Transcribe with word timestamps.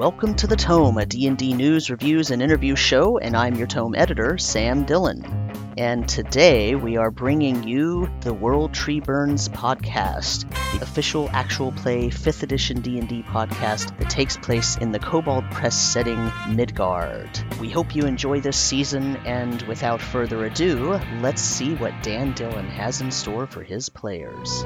Welcome 0.00 0.34
to 0.36 0.46
the 0.46 0.56
Tome, 0.56 0.96
a 0.96 1.04
D&D 1.04 1.52
news, 1.52 1.90
reviews, 1.90 2.30
and 2.30 2.40
interview 2.40 2.74
show, 2.74 3.18
and 3.18 3.36
I'm 3.36 3.54
your 3.56 3.66
Tome 3.66 3.94
editor, 3.94 4.38
Sam 4.38 4.86
Dillon. 4.86 5.22
And 5.76 6.08
today 6.08 6.74
we 6.74 6.96
are 6.96 7.10
bringing 7.10 7.68
you 7.68 8.10
the 8.22 8.32
World 8.32 8.72
Tree 8.72 9.00
Burns 9.00 9.50
podcast, 9.50 10.48
the 10.72 10.82
official 10.82 11.28
actual 11.34 11.70
play 11.72 12.08
5th 12.08 12.42
edition 12.42 12.80
D&D 12.80 13.24
podcast 13.24 13.94
that 13.98 14.08
takes 14.08 14.38
place 14.38 14.78
in 14.78 14.90
the 14.90 14.98
Kobold 14.98 15.44
Press 15.50 15.78
setting 15.78 16.32
Midgard. 16.48 17.38
We 17.60 17.68
hope 17.68 17.94
you 17.94 18.04
enjoy 18.06 18.40
this 18.40 18.56
season, 18.56 19.18
and 19.26 19.60
without 19.64 20.00
further 20.00 20.46
ado, 20.46 20.98
let's 21.20 21.42
see 21.42 21.74
what 21.74 21.92
Dan 22.02 22.32
Dillon 22.32 22.70
has 22.70 23.02
in 23.02 23.10
store 23.10 23.46
for 23.46 23.62
his 23.62 23.90
players. 23.90 24.64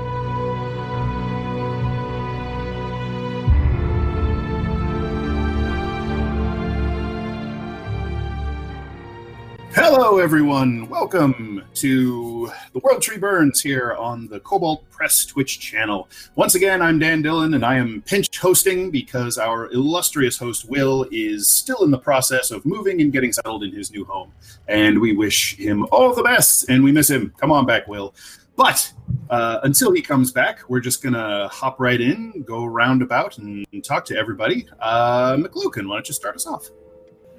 Hello, 10.14 10.23
everyone. 10.23 10.88
Welcome 10.88 11.64
to 11.74 12.48
the 12.73 12.78
World 12.78 13.02
Tree 13.02 13.18
Burns 13.18 13.60
here 13.60 13.95
on 13.95 14.28
the 14.28 14.38
Kobold 14.38 14.88
Press 14.88 15.27
Twitch 15.27 15.59
channel. 15.59 16.09
Once 16.37 16.54
again, 16.54 16.80
I'm 16.80 17.00
Dan 17.00 17.20
Dillon, 17.20 17.54
and 17.54 17.64
I 17.64 17.78
am 17.78 18.00
pinch 18.06 18.38
hosting 18.38 18.92
because 18.92 19.38
our 19.38 19.68
illustrious 19.73 20.38
host 20.38 20.70
Will 20.70 21.04
is 21.10 21.48
still 21.48 21.82
in 21.82 21.90
the 21.90 21.98
process 21.98 22.52
of 22.52 22.64
moving 22.64 23.00
and 23.00 23.12
getting 23.12 23.32
settled 23.32 23.64
in 23.64 23.73
his 23.73 23.90
new 23.90 24.04
home. 24.04 24.30
And 24.68 25.00
we 25.00 25.16
wish 25.16 25.56
him 25.56 25.84
all 25.90 26.15
the 26.15 26.23
best, 26.23 26.71
and 26.71 26.84
we 26.84 26.93
miss 26.93 27.10
him. 27.10 27.34
Come 27.40 27.51
on 27.51 27.66
back, 27.66 27.88
Will. 27.88 28.15
But 28.54 28.93
uh, 29.30 29.59
until 29.65 29.90
he 29.90 30.01
comes 30.01 30.30
back, 30.30 30.60
we're 30.68 30.78
just 30.78 31.02
gonna 31.02 31.49
hop 31.49 31.80
right 31.80 32.01
in, 32.01 32.45
go 32.46 32.66
roundabout, 32.66 33.38
and 33.38 33.66
talk 33.82 34.04
to 34.04 34.16
everybody. 34.16 34.68
Uh, 34.78 35.38
why 35.38 35.73
don't 35.74 36.09
you 36.09 36.15
start 36.15 36.37
us 36.37 36.46
off? 36.46 36.71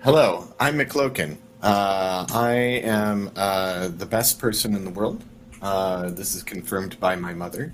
Hello, 0.04 0.54
I'm 0.60 0.78
McLokin. 0.78 1.38
Uh, 1.66 2.28
I 2.32 2.54
am 2.84 3.32
uh, 3.36 3.88
the 3.88 4.06
best 4.06 4.38
person 4.38 4.76
in 4.76 4.84
the 4.84 4.92
world. 4.92 5.24
Uh, 5.64 6.12
this 6.12 6.36
is 6.36 6.44
confirmed 6.44 7.00
by 7.00 7.16
my 7.16 7.34
mother. 7.34 7.74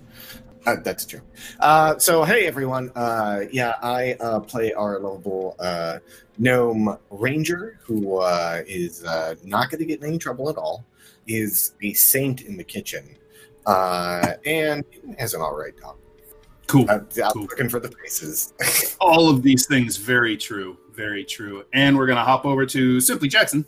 Uh, 0.65 0.77
that's 0.81 1.05
true. 1.05 1.19
Uh, 1.59 1.97
so, 1.97 2.23
hey 2.23 2.45
everyone. 2.47 2.89
Uh, 2.95 3.41
yeah, 3.51 3.73
I 3.83 4.13
uh, 4.21 4.39
play 4.39 4.71
our 4.71 4.97
lovable 4.97 5.57
uh, 5.59 5.99
gnome 6.37 6.97
ranger, 7.09 7.79
who 7.83 8.19
uh, 8.19 8.61
is 8.65 9.03
uh, 9.03 9.35
not 9.43 9.69
going 9.69 9.79
to 9.79 9.85
get 9.85 9.99
in 9.99 10.07
any 10.07 10.17
trouble 10.17 10.49
at 10.49 10.55
all. 10.55 10.85
Is 11.27 11.73
a 11.81 11.91
saint 11.91 12.43
in 12.43 12.55
the 12.55 12.63
kitchen, 12.63 13.17
uh, 13.65 14.35
and 14.45 14.85
has 15.19 15.33
an 15.33 15.41
all 15.41 15.53
right 15.57 15.75
dog. 15.81 15.97
Cool. 16.67 16.89
Uh, 16.89 16.99
I'm 17.25 17.31
Cool. 17.33 17.41
looking 17.41 17.67
for 17.67 17.81
the 17.81 17.89
faces. 17.91 18.53
All 19.01 19.27
of 19.29 19.43
these 19.43 19.67
things, 19.67 19.97
very 19.97 20.37
true, 20.37 20.77
very 20.93 21.25
true. 21.25 21.65
And 21.73 21.97
we're 21.97 22.07
gonna 22.07 22.23
hop 22.23 22.45
over 22.45 22.65
to 22.67 23.01
Simply 23.01 23.27
Jackson. 23.27 23.65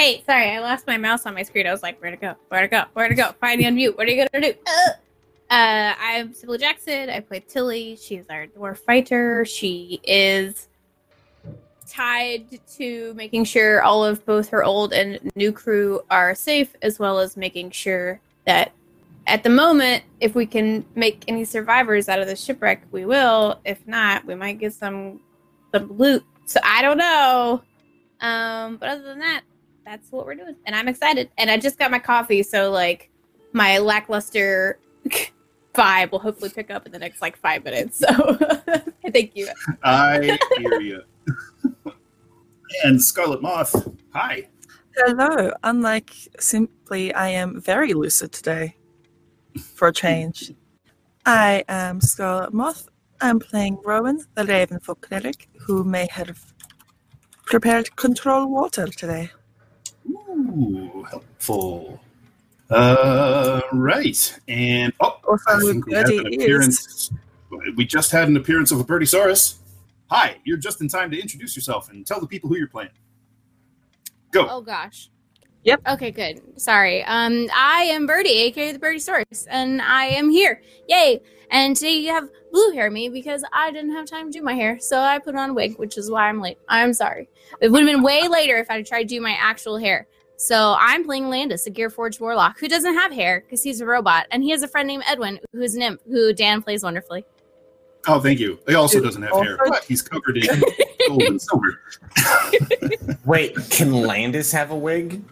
Hey, 0.00 0.22
sorry, 0.24 0.48
I 0.48 0.60
lost 0.60 0.86
my 0.86 0.96
mouse 0.96 1.26
on 1.26 1.34
my 1.34 1.42
screen. 1.42 1.66
I 1.66 1.72
was 1.72 1.82
like, 1.82 2.00
where 2.00 2.10
to 2.10 2.16
go? 2.16 2.34
Where 2.48 2.62
to 2.62 2.68
go? 2.68 2.84
Where 2.94 3.06
to 3.06 3.14
go? 3.14 3.32
Find 3.32 3.60
the 3.60 3.66
unmute. 3.66 3.98
What 3.98 4.06
are 4.06 4.10
you 4.10 4.26
gonna 4.32 4.46
do? 4.50 4.54
Uh, 4.66 5.52
uh, 5.52 5.94
I'm 6.00 6.32
Sybil 6.32 6.56
Jackson. 6.56 7.10
I 7.10 7.20
play 7.20 7.44
Tilly. 7.46 7.96
She's 7.96 8.24
our 8.30 8.46
dwarf 8.46 8.78
fighter. 8.78 9.44
She 9.44 10.00
is 10.04 10.68
tied 11.86 12.60
to 12.76 13.12
making 13.12 13.44
sure 13.44 13.82
all 13.82 14.02
of 14.02 14.24
both 14.24 14.48
her 14.48 14.64
old 14.64 14.94
and 14.94 15.20
new 15.36 15.52
crew 15.52 16.00
are 16.10 16.34
safe, 16.34 16.74
as 16.80 16.98
well 16.98 17.18
as 17.18 17.36
making 17.36 17.70
sure 17.70 18.22
that 18.46 18.72
at 19.26 19.42
the 19.42 19.50
moment, 19.50 20.02
if 20.20 20.34
we 20.34 20.46
can 20.46 20.82
make 20.94 21.24
any 21.28 21.44
survivors 21.44 22.08
out 22.08 22.20
of 22.20 22.26
the 22.26 22.36
shipwreck, 22.36 22.84
we 22.90 23.04
will. 23.04 23.60
If 23.66 23.86
not, 23.86 24.24
we 24.24 24.34
might 24.34 24.60
get 24.60 24.72
some 24.72 25.20
some 25.74 25.92
loot. 25.98 26.24
So 26.46 26.58
I 26.64 26.80
don't 26.80 26.96
know. 26.96 27.60
Um, 28.22 28.78
but 28.78 28.88
other 28.88 29.02
than 29.02 29.18
that, 29.18 29.42
that's 29.84 30.10
what 30.12 30.26
we're 30.26 30.34
doing 30.34 30.56
and 30.66 30.74
i'm 30.76 30.88
excited 30.88 31.30
and 31.38 31.50
i 31.50 31.56
just 31.56 31.78
got 31.78 31.90
my 31.90 31.98
coffee 31.98 32.42
so 32.42 32.70
like 32.70 33.10
my 33.52 33.78
lackluster 33.78 34.78
vibe 35.74 36.10
will 36.10 36.18
hopefully 36.18 36.50
pick 36.50 36.70
up 36.70 36.86
in 36.86 36.92
the 36.92 36.98
next 36.98 37.22
like 37.22 37.36
five 37.36 37.64
minutes 37.64 37.98
so 37.98 38.36
thank 39.12 39.34
you 39.34 39.48
I 39.82 40.38
hear 40.58 40.80
you. 40.80 41.02
and 42.84 43.00
Scarlet 43.02 43.42
Moth. 43.42 43.88
Hi. 44.14 44.48
Hello. 44.96 45.52
Unlike 45.62 46.14
simply, 46.38 47.12
I 47.14 47.28
am 47.28 47.60
very 47.60 47.94
lucid 47.94 48.32
today 48.32 48.76
for 49.74 49.88
a 49.88 49.92
change. 49.92 50.52
I 51.26 51.64
am 51.68 52.00
Scarlet 52.00 52.52
Moth. 52.52 52.88
I'm 53.20 53.38
playing 53.38 53.78
Rowan, 53.84 54.24
the 54.34 54.44
Ravenfolk 54.44 55.00
cleric, 55.02 55.48
who 55.60 55.84
may 55.84 56.08
have 56.10 56.54
prepared 57.44 57.94
control 57.96 58.46
water 58.46 58.86
today. 58.86 59.30
Ooh, 60.50 61.02
helpful. 61.10 62.00
Uh, 62.68 63.60
right. 63.72 64.38
And 64.48 64.92
oh, 65.00 65.18
Also, 65.28 65.44
I 65.48 65.60
think 65.60 65.86
we 65.86 65.94
had 65.94 66.08
an 66.08 66.26
appearance. 66.26 67.10
We 67.76 67.84
just 67.84 68.10
had 68.12 68.28
an 68.28 68.36
appearance 68.36 68.70
of 68.70 68.78
a 68.80 68.84
Birdiesaurus. 68.84 69.56
Hi, 70.10 70.36
you're 70.44 70.56
just 70.56 70.80
in 70.80 70.88
time 70.88 71.10
to 71.10 71.20
introduce 71.20 71.56
yourself 71.56 71.90
and 71.90 72.06
tell 72.06 72.20
the 72.20 72.26
people 72.26 72.48
who 72.48 72.56
you're 72.56 72.68
playing. 72.68 72.90
Go. 74.32 74.46
oh 74.48 74.60
gosh 74.60 75.10
Yep. 75.64 75.82
okay 75.88 76.12
good 76.12 76.40
sorry 76.56 77.02
um 77.02 77.48
i 77.52 77.82
am 77.82 78.06
birdie 78.06 78.28
aka 78.42 78.70
the 78.70 78.78
birdie 78.78 79.00
source 79.00 79.44
and 79.50 79.82
i 79.82 80.04
am 80.04 80.30
here 80.30 80.62
yay 80.88 81.20
and 81.50 81.74
today 81.74 81.96
you 81.98 82.12
have 82.12 82.28
blue 82.52 82.70
hair 82.70 82.92
me 82.92 83.08
because 83.08 83.42
i 83.52 83.72
didn't 83.72 83.90
have 83.90 84.06
time 84.06 84.30
to 84.30 84.38
do 84.38 84.44
my 84.44 84.54
hair 84.54 84.78
so 84.78 85.00
i 85.00 85.18
put 85.18 85.34
on 85.34 85.50
a 85.50 85.52
wig 85.52 85.76
which 85.80 85.98
is 85.98 86.12
why 86.12 86.28
i'm 86.28 86.40
late 86.40 86.58
i'm 86.68 86.94
sorry 86.94 87.28
it 87.60 87.72
would 87.72 87.82
have 87.82 87.90
been 87.92 88.04
way 88.04 88.28
later 88.28 88.56
if 88.58 88.70
i 88.70 88.80
tried 88.82 89.02
to 89.02 89.08
do 89.08 89.20
my 89.20 89.32
actual 89.32 89.76
hair 89.76 90.06
So 90.40 90.74
I'm 90.78 91.04
playing 91.04 91.28
Landis, 91.28 91.66
a 91.66 91.70
Gear 91.70 91.90
Forged 91.90 92.18
Warlock, 92.18 92.58
who 92.58 92.66
doesn't 92.66 92.94
have 92.94 93.12
hair 93.12 93.40
because 93.44 93.62
he's 93.62 93.82
a 93.82 93.84
robot, 93.86 94.26
and 94.30 94.42
he 94.42 94.48
has 94.52 94.62
a 94.62 94.68
friend 94.68 94.86
named 94.86 95.02
Edwin, 95.06 95.38
who 95.52 95.60
is 95.60 95.74
an 95.74 95.82
imp, 95.82 96.00
who 96.08 96.32
Dan 96.32 96.62
plays 96.62 96.82
wonderfully. 96.82 97.26
Oh, 98.08 98.20
thank 98.22 98.40
you. 98.40 98.58
He 98.66 98.74
also 98.74 98.96
Dude, 99.00 99.04
doesn't 99.04 99.20
have 99.20 99.32
hair, 99.34 99.58
but 99.66 99.84
he's 99.84 100.00
covered 100.00 100.38
in 100.38 100.62
gold 101.08 101.24
and 101.24 101.42
silver. 101.42 101.82
Wait, 103.26 103.54
can 103.68 103.92
Landis 103.92 104.50
have 104.50 104.70
a 104.70 104.74
wig? 104.74 105.22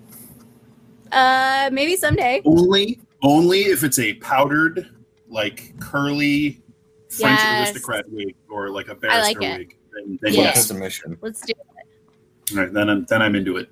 Uh, 1.10 1.70
maybe 1.72 1.96
someday. 1.96 2.42
Only, 2.44 3.00
only 3.22 3.60
if 3.60 3.84
it's 3.84 3.98
a 3.98 4.12
powdered, 4.16 4.90
like 5.26 5.72
curly 5.80 6.60
French 7.08 7.40
Yes. 7.40 7.70
aristocrat 7.70 8.04
wig 8.10 8.34
or 8.50 8.69
like 8.69 8.88
a 8.88 8.90
I 9.08 9.22
like 9.22 9.40
barrister 9.40 9.40
it. 9.40 9.58
wig. 9.58 9.76
Then, 9.94 10.19
then 10.20 10.34
Yeah. 10.34 10.40
yes, 10.42 10.66
Submission. 10.66 11.16
Let's 11.22 11.40
do 11.40 11.54
it. 11.58 11.66
All 12.52 12.62
right, 12.62 12.72
then 12.75 12.90
I'm 12.90 13.06
then 13.06 13.22
I'm 13.22 13.34
into 13.34 13.56
it. 13.56 13.70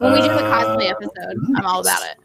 When 0.00 0.12
we 0.12 0.20
do 0.22 0.28
the 0.28 0.46
Uh, 0.46 0.78
cosplay 0.78 0.88
episode, 0.90 1.36
I'm 1.56 1.66
all 1.66 1.80
about 1.82 2.02
it. 2.04 2.16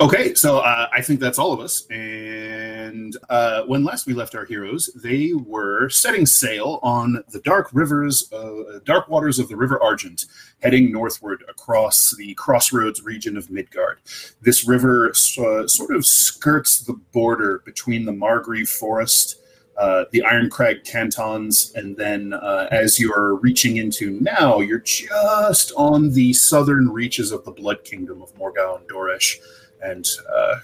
Okay, 0.00 0.32
so 0.34 0.58
uh, 0.60 0.88
I 0.92 1.02
think 1.02 1.20
that's 1.20 1.38
all 1.38 1.52
of 1.52 1.60
us. 1.60 1.84
And 1.90 3.14
uh, 3.28 3.64
when 3.64 3.84
last 3.84 4.06
we 4.06 4.14
left 4.14 4.34
our 4.34 4.46
heroes, 4.46 4.88
they 4.94 5.32
were 5.34 5.90
setting 5.90 6.24
sail 6.24 6.78
on 6.82 7.22
the 7.32 7.40
dark 7.40 7.68
rivers, 7.74 8.32
uh, 8.32 8.78
dark 8.84 9.08
waters 9.10 9.38
of 9.38 9.48
the 9.48 9.56
River 9.56 9.82
Argent, 9.82 10.24
heading 10.62 10.90
northward 10.90 11.44
across 11.50 12.14
the 12.16 12.32
crossroads 12.34 13.02
region 13.02 13.36
of 13.36 13.50
Midgard. 13.50 13.98
This 14.40 14.66
river 14.66 15.10
uh, 15.10 15.66
sort 15.66 15.94
of 15.94 16.06
skirts 16.06 16.78
the 16.78 16.94
border 17.12 17.62
between 17.66 18.06
the 18.06 18.12
Margreve 18.12 18.68
Forest, 18.68 19.42
uh, 19.78 20.04
the 20.10 20.22
Ironcrag 20.26 20.84
cantons, 20.84 21.72
and 21.76 21.96
then 21.96 22.32
uh, 22.32 22.66
as 22.70 22.98
you're 22.98 23.36
reaching 23.36 23.76
into 23.76 24.18
now, 24.20 24.60
you're 24.60 24.80
just 24.80 25.72
on 25.76 26.10
the 26.10 26.32
southern 26.32 26.88
reaches 26.88 27.30
of 27.30 27.44
the 27.44 27.52
Blood 27.52 27.84
Kingdom 27.84 28.20
of 28.20 28.34
Morgau 28.34 28.78
and 28.78 28.88
Doresh 28.88 29.36
and 29.82 30.06
uh. 30.34 30.56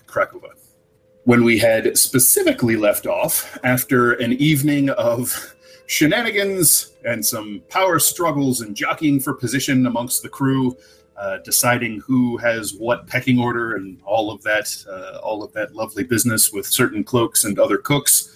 When 1.24 1.42
we 1.42 1.58
had 1.58 1.96
specifically 1.96 2.76
left 2.76 3.06
off 3.06 3.58
after 3.64 4.12
an 4.14 4.32
evening 4.34 4.90
of 4.90 5.54
shenanigans 5.86 6.92
and 7.04 7.24
some 7.24 7.62
power 7.68 7.98
struggles 7.98 8.60
and 8.60 8.76
jockeying 8.76 9.20
for 9.20 9.32
position 9.32 9.86
amongst 9.86 10.22
the 10.22 10.28
crew, 10.28 10.76
uh, 11.16 11.38
deciding 11.44 12.00
who 12.00 12.36
has 12.38 12.74
what 12.74 13.06
pecking 13.06 13.38
order 13.38 13.76
and 13.76 14.00
all 14.04 14.30
of 14.30 14.42
that, 14.42 14.68
uh, 14.90 15.18
all 15.18 15.42
of 15.42 15.52
that 15.52 15.74
lovely 15.74 16.04
business 16.04 16.52
with 16.52 16.66
certain 16.66 17.04
cloaks 17.04 17.44
and 17.44 17.58
other 17.58 17.78
cooks. 17.78 18.30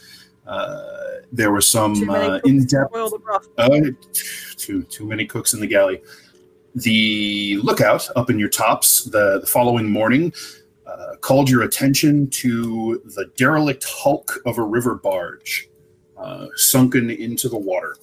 Uh, 0.49 0.83
there 1.31 1.53
were 1.53 1.61
some 1.61 2.09
uh, 2.09 2.41
the 3.11 3.19
broth. 3.19 3.47
uh, 3.59 3.69
too 4.57 4.83
too 4.85 5.07
many 5.07 5.27
cooks 5.27 5.53
in 5.53 5.61
the 5.61 5.67
galley. 5.67 6.03
The 6.75 7.59
lookout 7.63 8.09
up 8.17 8.31
in 8.31 8.39
your 8.39 8.49
tops 8.49 9.05
the, 9.05 9.41
the 9.41 9.47
following 9.47 9.91
morning 9.91 10.33
uh, 10.87 11.17
called 11.21 11.51
your 11.51 11.63
attention 11.63 12.31
to 12.31 13.03
the 13.17 13.31
derelict 13.37 13.85
hulk 13.85 14.41
of 14.47 14.59
a 14.59 14.63
river 14.63 14.95
barge 14.95 15.69
uh, 16.17 16.47
sunken 16.55 17.11
into 17.11 17.49
the 17.49 17.59
water. 17.59 17.97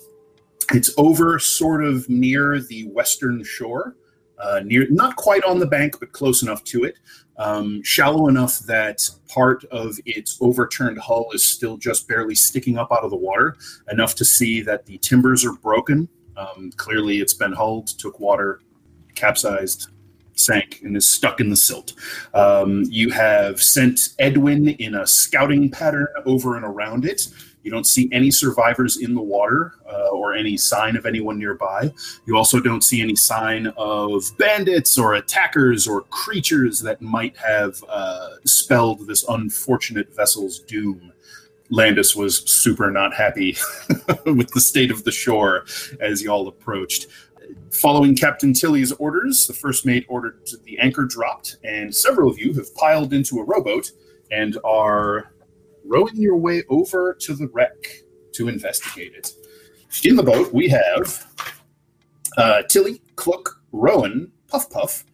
It's 0.74 0.92
over 0.97 1.39
sort 1.39 1.83
of 1.83 2.07
near 2.09 2.59
the 2.59 2.88
western 2.88 3.44
shore, 3.44 3.95
uh, 4.39 4.62
near, 4.63 4.88
not 4.89 5.15
quite 5.15 5.44
on 5.44 5.59
the 5.59 5.68
bank, 5.68 6.00
but 6.00 6.12
close 6.12 6.42
enough 6.42 6.63
to 6.65 6.83
it. 6.83 6.95
Um, 7.38 7.84
shallow 7.84 8.28
enough 8.28 8.60
that 8.60 9.02
part 9.28 9.66
of 9.66 9.98
its 10.06 10.38
overturned 10.42 10.98
hull 11.00 11.28
is 11.34 11.44
still 11.44 11.78
just 11.78 12.08
barely 12.08 12.36
sticking 12.36 12.78
up 12.78 12.92
out 12.92 13.04
of 13.04 13.12
the 13.12 13.18
water, 13.18 13.58
enough 13.92 14.16
to 14.16 14.26
see 14.26 14.62
that 14.62 14.86
the 14.86 14.98
timbers 15.00 15.46
are 15.46 15.54
broken. 15.54 16.08
Um, 16.38 16.72
clearly, 16.76 17.20
it's 17.20 17.34
been 17.34 17.54
hulled, 17.54 17.88
took 17.88 18.20
water, 18.20 18.62
capsized, 19.16 19.88
sank, 20.34 20.82
and 20.84 20.96
is 20.96 21.08
stuck 21.08 21.40
in 21.40 21.50
the 21.50 21.56
silt. 21.56 21.94
Um, 22.34 22.84
you 22.90 23.10
have 23.12 23.62
sent 23.62 24.10
Edwin 24.20 24.70
in 24.70 24.96
a 24.96 25.08
scouting 25.08 25.72
pattern 25.72 26.08
over 26.26 26.56
and 26.56 26.66
around 26.66 27.06
it. 27.06 27.28
You 27.66 27.72
don't 27.72 27.88
see 27.88 28.08
any 28.12 28.30
survivors 28.30 28.98
in 28.98 29.16
the 29.16 29.22
water 29.24 29.74
uh, 29.92 30.10
or 30.10 30.36
any 30.36 30.56
sign 30.56 30.96
of 30.96 31.08
anyone 31.08 31.40
nearby. 31.40 31.92
You 32.28 32.38
also 32.38 32.60
don't 32.60 32.84
see 32.84 33.02
any 33.02 33.16
sign 33.16 33.74
of 33.76 34.24
bandits 34.38 35.00
or 35.00 35.16
attackers 35.16 35.88
or 35.88 36.02
creatures 36.04 36.80
that 36.82 37.02
might 37.02 37.36
have 37.38 37.84
uh, 37.90 38.36
spelled 38.46 39.08
this 39.08 39.28
unfortunate 39.28 40.16
vessel's 40.16 40.60
doom. 40.60 41.12
Landis 41.72 42.16
was 42.16 42.48
super 42.48 42.92
not 42.92 43.16
happy 43.16 43.58
with 44.28 44.52
the 44.52 44.62
state 44.62 44.92
of 44.92 45.04
the 45.04 45.12
shore 45.12 45.66
as 46.00 46.22
y'all 46.22 46.48
approached. 46.48 47.08
Following 47.72 48.16
Captain 48.16 48.54
Tilly's 48.54 48.92
orders, 48.92 49.48
the 49.48 49.54
first 49.54 49.88
mate 49.88 50.06
ordered 50.08 50.48
the 50.66 50.78
anchor 50.78 51.06
dropped, 51.06 51.58
and 51.64 51.94
several 51.94 52.30
of 52.30 52.38
you 52.38 52.54
have 52.54 52.74
piled 52.76 53.12
into 53.12 53.40
a 53.40 53.44
rowboat 53.44 53.92
and 54.30 54.60
are 54.64 55.32
rowing 55.86 56.16
your 56.16 56.38
way 56.38 56.64
over 56.70 57.16
to 57.22 57.34
the 57.34 57.48
wreck 57.48 58.04
to 58.34 58.48
investigate 58.48 59.14
it. 59.16 59.32
In 60.04 60.16
the 60.16 60.24
boat, 60.24 60.54
we 60.54 60.68
have 60.68 61.26
uh, 62.38 62.64
Tilly, 62.64 63.02
Cluck, 63.16 63.62
Rowan, 63.72 64.32
Puff 64.48 64.70
Puff, 64.70 65.06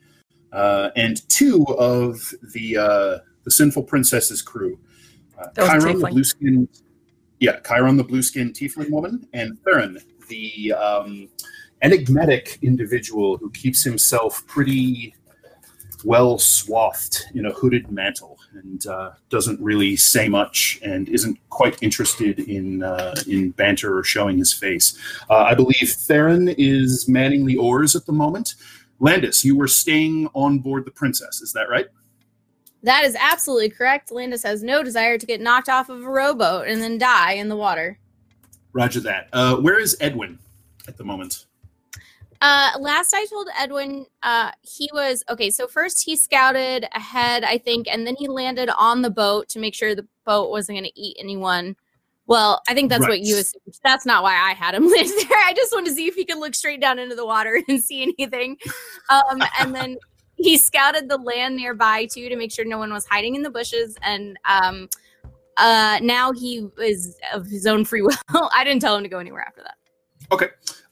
uh, 0.51 0.89
and 0.95 1.27
two 1.29 1.65
of 1.77 2.33
the 2.53 2.77
uh, 2.77 3.17
the 3.43 3.51
Sinful 3.51 3.83
Princess's 3.83 4.41
crew. 4.41 4.79
Uh, 5.37 5.47
Chiron, 5.55 5.99
the 5.99 6.07
blue 6.07 6.23
skin, 6.23 6.67
yeah, 7.39 7.59
Chiron, 7.65 7.97
the 7.97 8.03
blue 8.03 8.21
skin 8.21 8.51
tiefling 8.51 8.89
woman, 8.89 9.27
and 9.33 9.59
Theron, 9.63 9.99
the 10.27 10.73
um, 10.73 11.29
enigmatic 11.81 12.59
individual 12.61 13.37
who 13.37 13.49
keeps 13.51 13.83
himself 13.83 14.45
pretty 14.45 15.15
well 16.03 16.37
swathed 16.37 17.25
in 17.33 17.45
a 17.45 17.51
hooded 17.51 17.91
mantle 17.91 18.30
and 18.53 18.85
uh, 18.87 19.11
doesn't 19.29 19.59
really 19.59 19.95
say 19.95 20.27
much 20.27 20.79
and 20.83 21.09
isn't 21.09 21.37
quite 21.49 21.81
interested 21.81 22.39
in 22.39 22.83
uh, 22.83 23.15
in 23.27 23.51
banter 23.51 23.97
or 23.97 24.03
showing 24.03 24.37
his 24.37 24.53
face. 24.53 24.97
Uh, 25.29 25.37
I 25.37 25.55
believe 25.55 25.89
Theron 25.89 26.49
is 26.49 27.07
manning 27.07 27.45
the 27.45 27.57
oars 27.57 27.95
at 27.95 28.05
the 28.05 28.11
moment. 28.11 28.55
Landis, 28.99 29.43
you 29.43 29.57
were 29.57 29.67
staying 29.67 30.29
on 30.33 30.59
board 30.59 30.85
the 30.85 30.91
Princess, 30.91 31.41
is 31.41 31.53
that 31.53 31.69
right? 31.69 31.87
That 32.83 33.03
is 33.03 33.15
absolutely 33.19 33.69
correct. 33.69 34.11
Landis 34.11 34.43
has 34.43 34.63
no 34.63 34.83
desire 34.83 35.17
to 35.17 35.25
get 35.25 35.41
knocked 35.41 35.69
off 35.69 35.89
of 35.89 36.03
a 36.03 36.09
rowboat 36.09 36.67
and 36.67 36.81
then 36.81 36.97
die 36.97 37.33
in 37.33 37.47
the 37.47 37.55
water. 37.55 37.99
Roger 38.73 38.99
that. 39.01 39.27
Uh, 39.33 39.55
where 39.57 39.79
is 39.79 39.97
Edwin 39.99 40.39
at 40.87 40.97
the 40.97 41.03
moment? 41.03 41.45
Uh, 42.41 42.71
last 42.79 43.13
I 43.13 43.25
told 43.27 43.47
Edwin, 43.57 44.07
uh, 44.23 44.51
he 44.61 44.89
was 44.93 45.23
okay. 45.29 45.51
So 45.51 45.67
first 45.67 46.03
he 46.03 46.15
scouted 46.15 46.87
ahead, 46.93 47.43
I 47.43 47.59
think, 47.59 47.87
and 47.87 48.05
then 48.05 48.15
he 48.17 48.27
landed 48.27 48.69
on 48.75 49.03
the 49.03 49.11
boat 49.11 49.47
to 49.49 49.59
make 49.59 49.75
sure 49.75 49.93
the 49.93 50.07
boat 50.25 50.49
wasn't 50.49 50.79
going 50.79 50.91
to 50.91 50.99
eat 50.99 51.17
anyone. 51.19 51.75
Well, 52.25 52.61
I 52.67 52.73
think 52.73 52.89
that's 52.89 53.07
what 53.07 53.21
you 53.21 53.37
assumed. 53.37 53.77
That's 53.83 54.05
not 54.05 54.23
why 54.23 54.33
I 54.33 54.53
had 54.53 54.73
him 54.73 54.83
land 54.89 55.09
there. 55.09 55.37
I 55.37 55.53
just 55.55 55.71
wanted 55.73 55.89
to 55.89 55.95
see 55.95 56.07
if 56.07 56.15
he 56.15 56.25
could 56.25 56.37
look 56.37 56.55
straight 56.55 56.81
down 56.81 56.97
into 56.97 57.15
the 57.15 57.25
water 57.25 57.61
and 57.67 57.83
see 57.83 58.01
anything. 58.01 58.57
Um, 59.09 59.43
and 59.59 59.75
then 59.75 59.97
he 60.35 60.57
scouted 60.57 61.09
the 61.09 61.17
land 61.17 61.55
nearby 61.55 62.07
too 62.11 62.29
to 62.29 62.35
make 62.35 62.51
sure 62.51 62.65
no 62.65 62.77
one 62.77 62.91
was 62.91 63.05
hiding 63.05 63.35
in 63.35 63.43
the 63.43 63.49
bushes. 63.51 63.97
And 64.01 64.37
um, 64.45 64.89
uh, 65.57 65.99
now 66.01 66.31
he 66.31 66.67
is 66.79 67.17
of 67.33 67.45
his 67.45 67.67
own 67.67 67.85
free 67.85 68.01
will. 68.01 68.17
I 68.53 68.63
didn't 68.63 68.81
tell 68.81 68.95
him 68.95 69.03
to 69.03 69.09
go 69.09 69.19
anywhere 69.19 69.43
after 69.45 69.61
that. 69.61 69.75
Okay. 70.31 70.47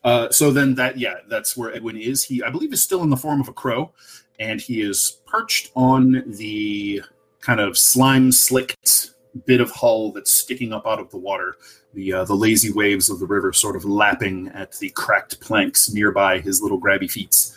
Uh, 0.10 0.28
so 0.32 0.50
then 0.50 0.74
that 0.74 0.98
yeah, 0.98 1.18
that's 1.28 1.56
where 1.56 1.72
Edwin 1.72 1.96
is. 1.96 2.24
He 2.24 2.42
I 2.42 2.50
believe 2.50 2.74
is 2.74 2.82
still 2.82 3.04
in 3.04 3.12
the 3.12 3.16
form 3.16 3.40
of 3.40 3.48
a 3.48 3.54
crow, 3.54 3.92
and 4.40 4.60
he 4.60 4.82
is 4.82 5.22
perched 5.28 5.72
on 5.76 6.24
the 6.26 7.04
kind 7.42 7.60
of 7.60 7.78
slime 7.78 8.32
slicked 8.32 9.12
bit 9.46 9.62
of 9.62 9.70
hull 9.70 10.12
that's 10.12 10.32
sticking 10.32 10.74
up 10.74 10.88
out 10.88 11.00
of 11.00 11.12
the 11.12 11.18
water. 11.18 11.58
The 11.94 12.14
uh, 12.14 12.24
the 12.24 12.34
lazy 12.34 12.72
waves 12.72 13.12
of 13.12 13.20
the 13.20 13.28
river 13.28 13.54
sort 13.54 13.76
of 13.76 13.86
lapping 13.86 14.48
at 14.56 14.72
the 14.80 14.90
cracked 14.90 15.40
planks 15.42 15.94
nearby 15.94 16.40
his 16.40 16.60
little 16.60 16.82
grabby 16.82 17.10
feet, 17.10 17.52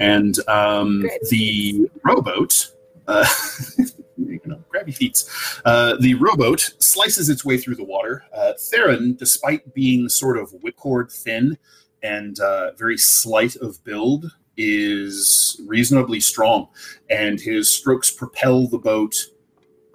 and 0.00 0.36
um, 0.48 1.04
the 1.30 1.88
rowboat. 2.04 2.72
Uh, 3.06 3.24
you 4.18 4.40
know, 4.44 4.60
grabby 4.74 4.92
feet. 4.92 5.22
Uh, 5.64 5.94
the 6.00 6.14
rowboat 6.14 6.74
slices 6.80 7.28
its 7.28 7.44
way 7.44 7.58
through 7.58 7.76
the 7.76 7.84
water. 7.84 8.24
Uh, 8.36 8.54
Theron, 8.58 9.14
despite 9.14 9.72
being 9.72 10.08
sort 10.08 10.36
of 10.36 10.50
whipcord 10.64 11.12
thin 11.12 11.56
and 12.02 12.38
uh, 12.40 12.72
very 12.72 12.98
slight 12.98 13.56
of 13.56 13.82
build, 13.84 14.30
is 14.56 15.60
reasonably 15.66 16.20
strong, 16.20 16.68
and 17.10 17.40
his 17.40 17.70
strokes 17.70 18.10
propel 18.10 18.66
the 18.66 18.78
boat 18.78 19.14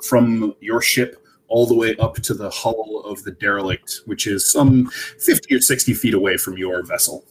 from 0.03 0.53
your 0.59 0.81
ship 0.81 1.23
all 1.47 1.65
the 1.65 1.75
way 1.75 1.95
up 1.97 2.15
to 2.15 2.33
the 2.33 2.49
hull 2.49 3.03
of 3.05 3.23
the 3.23 3.31
derelict, 3.31 4.01
which 4.05 4.27
is 4.27 4.51
some 4.51 4.87
50 5.19 5.55
or 5.55 5.61
60 5.61 5.93
feet 5.93 6.13
away 6.13 6.37
from 6.37 6.57
your 6.57 6.83
vessel. 6.83 7.25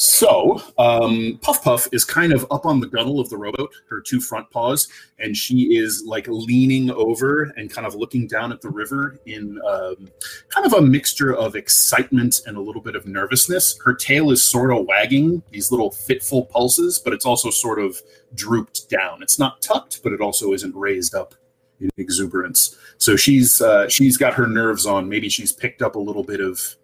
So, 0.00 0.62
um, 0.78 1.40
Puff 1.42 1.64
Puff 1.64 1.88
is 1.90 2.04
kind 2.04 2.32
of 2.32 2.46
up 2.52 2.66
on 2.66 2.78
the 2.78 2.86
gunnel 2.86 3.18
of 3.18 3.28
the 3.30 3.36
rowboat, 3.36 3.72
her 3.90 4.00
two 4.00 4.20
front 4.20 4.48
paws, 4.48 4.86
and 5.18 5.36
she 5.36 5.76
is 5.76 6.04
like 6.06 6.28
leaning 6.28 6.88
over 6.92 7.52
and 7.56 7.68
kind 7.68 7.84
of 7.84 7.96
looking 7.96 8.28
down 8.28 8.52
at 8.52 8.60
the 8.60 8.68
river 8.68 9.18
in 9.26 9.60
um, 9.68 10.08
kind 10.50 10.64
of 10.64 10.74
a 10.74 10.80
mixture 10.80 11.34
of 11.34 11.56
excitement 11.56 12.42
and 12.46 12.56
a 12.56 12.60
little 12.60 12.80
bit 12.80 12.94
of 12.94 13.08
nervousness. 13.08 13.76
Her 13.84 13.92
tail 13.92 14.30
is 14.30 14.40
sort 14.40 14.72
of 14.72 14.86
wagging 14.86 15.42
these 15.50 15.72
little 15.72 15.90
fitful 15.90 16.44
pulses, 16.44 17.00
but 17.00 17.12
it's 17.12 17.26
also 17.26 17.50
sort 17.50 17.80
of 17.80 18.00
drooped 18.36 18.88
down. 18.88 19.20
It's 19.20 19.40
not 19.40 19.60
tucked, 19.60 20.04
but 20.04 20.12
it 20.12 20.20
also 20.20 20.52
isn't 20.52 20.76
raised 20.76 21.16
up 21.16 21.34
in 21.80 21.90
exuberance. 21.96 22.76
So 22.98 23.16
she's 23.16 23.60
uh, 23.60 23.88
she's 23.88 24.16
got 24.16 24.34
her 24.34 24.46
nerves 24.46 24.86
on. 24.86 25.08
Maybe 25.08 25.28
she's 25.28 25.50
picked 25.50 25.82
up 25.82 25.96
a 25.96 26.00
little 26.00 26.22
bit 26.22 26.40
of 26.40 26.76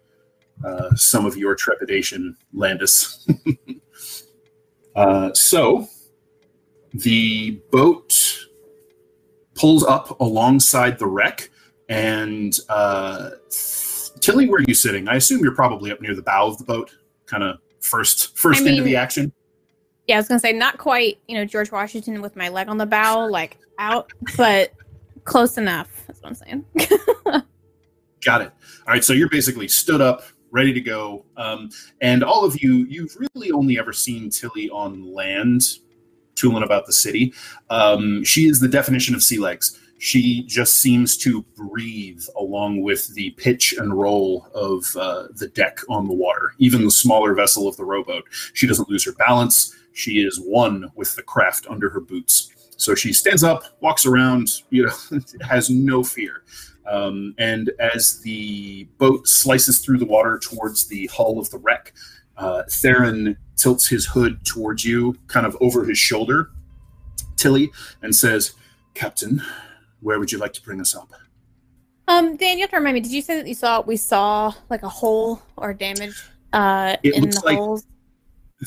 uh, 0.65 0.95
some 0.95 1.25
of 1.25 1.37
your 1.37 1.55
trepidation, 1.55 2.35
Landis. 2.53 3.27
uh, 4.95 5.33
so 5.33 5.87
the 6.93 7.61
boat 7.71 8.47
pulls 9.53 9.83
up 9.83 10.19
alongside 10.19 10.97
the 10.97 11.07
wreck, 11.07 11.49
and 11.89 12.57
uh, 12.69 13.31
Tilly, 14.19 14.47
where 14.47 14.59
are 14.59 14.65
you 14.67 14.73
sitting? 14.73 15.07
I 15.07 15.15
assume 15.15 15.43
you're 15.43 15.55
probably 15.55 15.91
up 15.91 16.01
near 16.01 16.15
the 16.15 16.23
bow 16.23 16.47
of 16.47 16.57
the 16.57 16.63
boat, 16.63 16.91
kind 17.25 17.43
of 17.43 17.59
first 17.81 18.37
first 18.37 18.65
I 18.65 18.69
into 18.69 18.83
the 18.83 18.95
action. 18.95 19.31
Yeah, 20.07 20.15
I 20.15 20.19
was 20.19 20.27
gonna 20.27 20.39
say 20.39 20.53
not 20.53 20.77
quite, 20.77 21.19
you 21.27 21.35
know, 21.35 21.45
George 21.45 21.71
Washington 21.71 22.21
with 22.21 22.35
my 22.35 22.49
leg 22.49 22.69
on 22.69 22.77
the 22.77 22.85
bow, 22.85 23.27
like 23.27 23.57
out, 23.77 24.11
but 24.37 24.73
close 25.23 25.57
enough. 25.57 25.89
That's 26.07 26.21
what 26.21 26.29
I'm 26.29 26.35
saying. 26.35 26.65
Got 28.23 28.41
it. 28.41 28.51
All 28.87 28.93
right, 28.93 29.03
so 29.03 29.13
you're 29.13 29.29
basically 29.29 29.67
stood 29.67 30.01
up, 30.01 30.23
ready 30.55 30.71
to 30.71 30.79
go, 30.79 31.25
um, 31.35 31.69
and 31.99 32.23
all 32.23 32.45
of 32.45 32.63
you, 32.63 32.85
you've 32.89 33.15
really 33.19 33.51
only 33.51 33.77
ever 33.77 33.91
seen 33.91 34.29
Tilly 34.29 34.69
on 34.69 35.13
land, 35.13 35.61
tooling 36.35 36.63
about 36.63 36.85
the 36.85 36.93
city. 36.93 37.33
Um, 37.69 38.23
she 38.23 38.47
is 38.47 38.59
the 38.61 38.69
definition 38.69 39.13
of 39.13 39.21
sea 39.21 39.37
legs. 39.37 39.79
She 39.97 40.43
just 40.43 40.75
seems 40.75 41.17
to 41.17 41.41
breathe 41.55 42.23
along 42.37 42.81
with 42.81 43.13
the 43.15 43.31
pitch 43.31 43.73
and 43.77 43.93
roll 43.93 44.47
of 44.53 44.85
uh, 44.95 45.27
the 45.35 45.49
deck 45.49 45.79
on 45.89 46.07
the 46.07 46.13
water, 46.13 46.53
even 46.57 46.85
the 46.85 46.91
smaller 46.91 47.33
vessel 47.33 47.67
of 47.67 47.75
the 47.75 47.85
rowboat. 47.85 48.23
She 48.53 48.65
doesn't 48.65 48.89
lose 48.89 49.05
her 49.05 49.13
balance. 49.13 49.75
She 49.93 50.21
is 50.21 50.39
one 50.39 50.89
with 50.95 51.15
the 51.15 51.23
craft 51.23 51.67
under 51.69 51.89
her 51.89 52.01
boots. 52.01 52.51
So 52.77 52.95
she 52.95 53.13
stands 53.13 53.43
up, 53.43 53.63
walks 53.81 54.05
around, 54.05 54.49
you 54.69 54.85
know, 54.85 55.19
has 55.41 55.69
no 55.69 56.03
fear. 56.03 56.43
Um, 56.87 57.33
and 57.37 57.71
as 57.79 58.21
the 58.21 58.83
boat 58.97 59.27
slices 59.27 59.79
through 59.79 59.97
the 59.97 60.05
water 60.05 60.37
towards 60.39 60.87
the 60.87 61.07
hull 61.07 61.39
of 61.39 61.49
the 61.49 61.57
wreck, 61.57 61.93
uh, 62.37 62.63
Theron 62.69 63.37
tilts 63.55 63.87
his 63.87 64.05
hood 64.05 64.45
towards 64.45 64.83
you, 64.85 65.17
kind 65.27 65.45
of 65.45 65.57
over 65.61 65.85
his 65.85 65.97
shoulder, 65.97 66.51
Tilly, 67.37 67.71
and 68.01 68.15
says, 68.15 68.53
Captain, 68.93 69.41
where 70.01 70.19
would 70.19 70.31
you 70.31 70.37
like 70.37 70.53
to 70.53 70.61
bring 70.61 70.79
us 70.81 70.95
up? 70.95 71.11
Um, 72.07 72.35
Dan, 72.37 72.57
you 72.57 72.61
have 72.63 72.69
to 72.71 72.77
remind 72.77 72.93
me. 72.95 72.99
Did 72.99 73.11
you 73.13 73.21
say 73.21 73.37
that 73.37 73.47
you 73.47 73.55
saw 73.55 73.81
we 73.81 73.97
saw 73.97 74.53
like 74.69 74.83
a 74.83 74.89
hole 74.89 75.41
or 75.57 75.73
damage 75.73 76.21
uh 76.53 76.95
It 77.01 77.15
in 77.15 77.23
looks 77.23 77.39
the 77.39 77.45
like- 77.45 77.57
holes? 77.57 77.83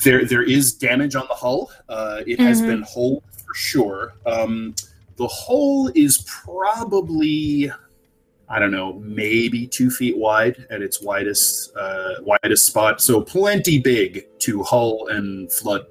There, 0.03 0.23
there 0.25 0.43
is 0.43 0.73
damage 0.73 1.15
on 1.15 1.25
the 1.29 1.33
hull. 1.35 1.71
Uh, 1.87 2.21
it 2.27 2.39
has 2.39 2.61
Mhm. 2.61 2.65
been 2.67 2.81
hulled 2.83 3.23
for 3.31 3.53
sure. 3.55 4.13
Um, 4.25 4.75
the 5.15 5.27
hull 5.27 5.89
is 5.95 6.19
probably, 6.27 7.71
I 8.49 8.57
don't 8.59 8.71
know, 8.71 8.93
maybe 8.93 9.67
two 9.67 9.91
feet 9.91 10.17
wide 10.17 10.65
at 10.69 10.81
its 10.81 11.01
widest 11.01 11.75
uh, 11.75 12.15
widest 12.21 12.65
spot. 12.65 13.01
So 13.01 13.21
plenty 13.21 13.79
big 13.79 14.27
to 14.39 14.63
hull 14.63 15.07
and 15.09 15.51
flood 15.51 15.85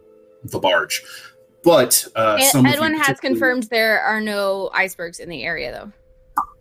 the 0.44 0.58
barge. 0.58 1.04
But 1.62 2.04
uh, 2.16 2.38
Ed- 2.40 2.50
some 2.50 2.66
of 2.66 2.70
you 2.70 2.76
Edwin 2.76 2.94
has 2.98 3.20
confirmed 3.20 3.64
there 3.64 4.00
are 4.00 4.20
no 4.20 4.70
icebergs 4.72 5.20
in 5.20 5.28
the 5.28 5.44
area, 5.44 5.72
though. 5.72 5.92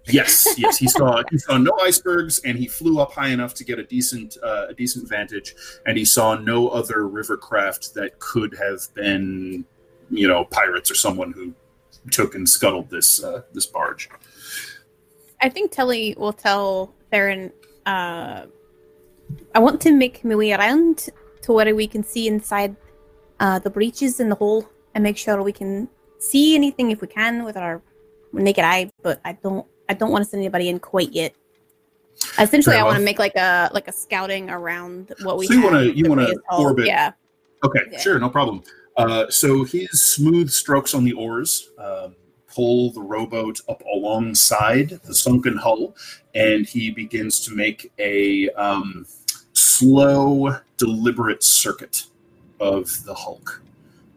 Yes, 0.09 0.47
yes, 0.57 0.77
he 0.77 0.87
saw 0.87 1.21
he 1.31 1.37
saw 1.37 1.57
no 1.57 1.77
icebergs, 1.81 2.39
and 2.45 2.57
he 2.57 2.67
flew 2.67 2.99
up 2.99 3.11
high 3.11 3.29
enough 3.29 3.53
to 3.55 3.63
get 3.63 3.79
a 3.79 3.83
decent 3.83 4.37
uh, 4.43 4.67
a 4.69 4.73
decent 4.73 5.09
vantage, 5.09 5.55
and 5.85 5.97
he 5.97 6.05
saw 6.05 6.35
no 6.35 6.69
other 6.69 7.07
river 7.07 7.37
craft 7.37 7.93
that 7.95 8.19
could 8.19 8.55
have 8.57 8.81
been, 8.93 9.65
you 10.09 10.27
know, 10.27 10.45
pirates 10.45 10.89
or 10.91 10.95
someone 10.95 11.31
who 11.31 11.53
took 12.11 12.35
and 12.35 12.47
scuttled 12.47 12.89
this 12.89 13.23
uh, 13.23 13.41
this 13.53 13.65
barge. 13.65 14.09
I 15.41 15.49
think 15.49 15.71
Tilly 15.71 16.15
will 16.17 16.33
tell 16.33 16.93
Theron, 17.11 17.51
uh, 17.85 18.45
I 19.53 19.59
want 19.59 19.81
to 19.81 19.91
make 19.91 20.23
my 20.25 20.35
way 20.35 20.51
around 20.53 21.09
to 21.43 21.53
where 21.53 21.73
we 21.75 21.87
can 21.87 22.03
see 22.03 22.27
inside 22.27 22.75
uh, 23.39 23.59
the 23.59 23.69
breaches 23.69 24.19
in 24.19 24.29
the 24.29 24.35
hole 24.35 24.67
and 24.95 25.03
make 25.03 25.17
sure 25.17 25.41
we 25.43 25.51
can 25.53 25.87
see 26.19 26.55
anything 26.55 26.91
if 26.91 27.01
we 27.01 27.07
can 27.07 27.43
with 27.43 27.55
our 27.57 27.81
naked 28.33 28.63
eye, 28.63 28.89
but 29.03 29.21
I 29.23 29.33
don't 29.33 29.65
I 29.89 29.93
don't 29.93 30.11
want 30.11 30.23
to 30.25 30.29
send 30.29 30.41
anybody 30.41 30.67
in 30.69 30.79
quite 30.79 31.11
yet. 31.13 31.33
Essentially, 32.39 32.75
Fair 32.75 32.83
I 32.83 32.87
want 32.87 32.97
to 32.97 33.03
make 33.03 33.19
like 33.19 33.35
a 33.35 33.69
like 33.73 33.87
a 33.87 33.91
scouting 33.91 34.49
around 34.49 35.13
what 35.21 35.37
we. 35.37 35.45
So 35.47 35.53
you 35.53 35.63
wanna- 35.63 35.83
you 35.83 36.09
wanna 36.09 36.25
raised 36.25 36.39
hull. 36.49 36.61
orbit. 36.63 36.87
Yeah, 36.87 37.11
Okay, 37.63 37.81
Yeah. 37.91 37.99
sure, 37.99 38.19
no 38.19 38.29
problem. 38.29 38.63
Uh, 38.97 39.29
so 39.29 39.63
his 39.63 40.01
smooth 40.01 40.49
strokes 40.49 40.93
on 40.95 41.03
the 41.03 41.13
oars 41.13 41.69
um, 41.77 42.15
pull 42.57 42.89
the 42.91 43.01
rowboat 43.01 43.61
up 43.69 43.83
alongside 43.93 44.89
the 45.03 45.13
sunken 45.13 45.55
hull, 45.55 45.95
and 46.33 46.65
he 46.65 46.89
begins 46.89 47.39
to 47.39 47.53
make 47.53 47.91
a 47.99 48.49
um, 48.51 49.05
slow, 49.53 50.57
deliberate 50.77 51.43
circuit 51.43 52.07
of 52.59 53.03
the 53.05 53.13
Hulk. 53.13 53.61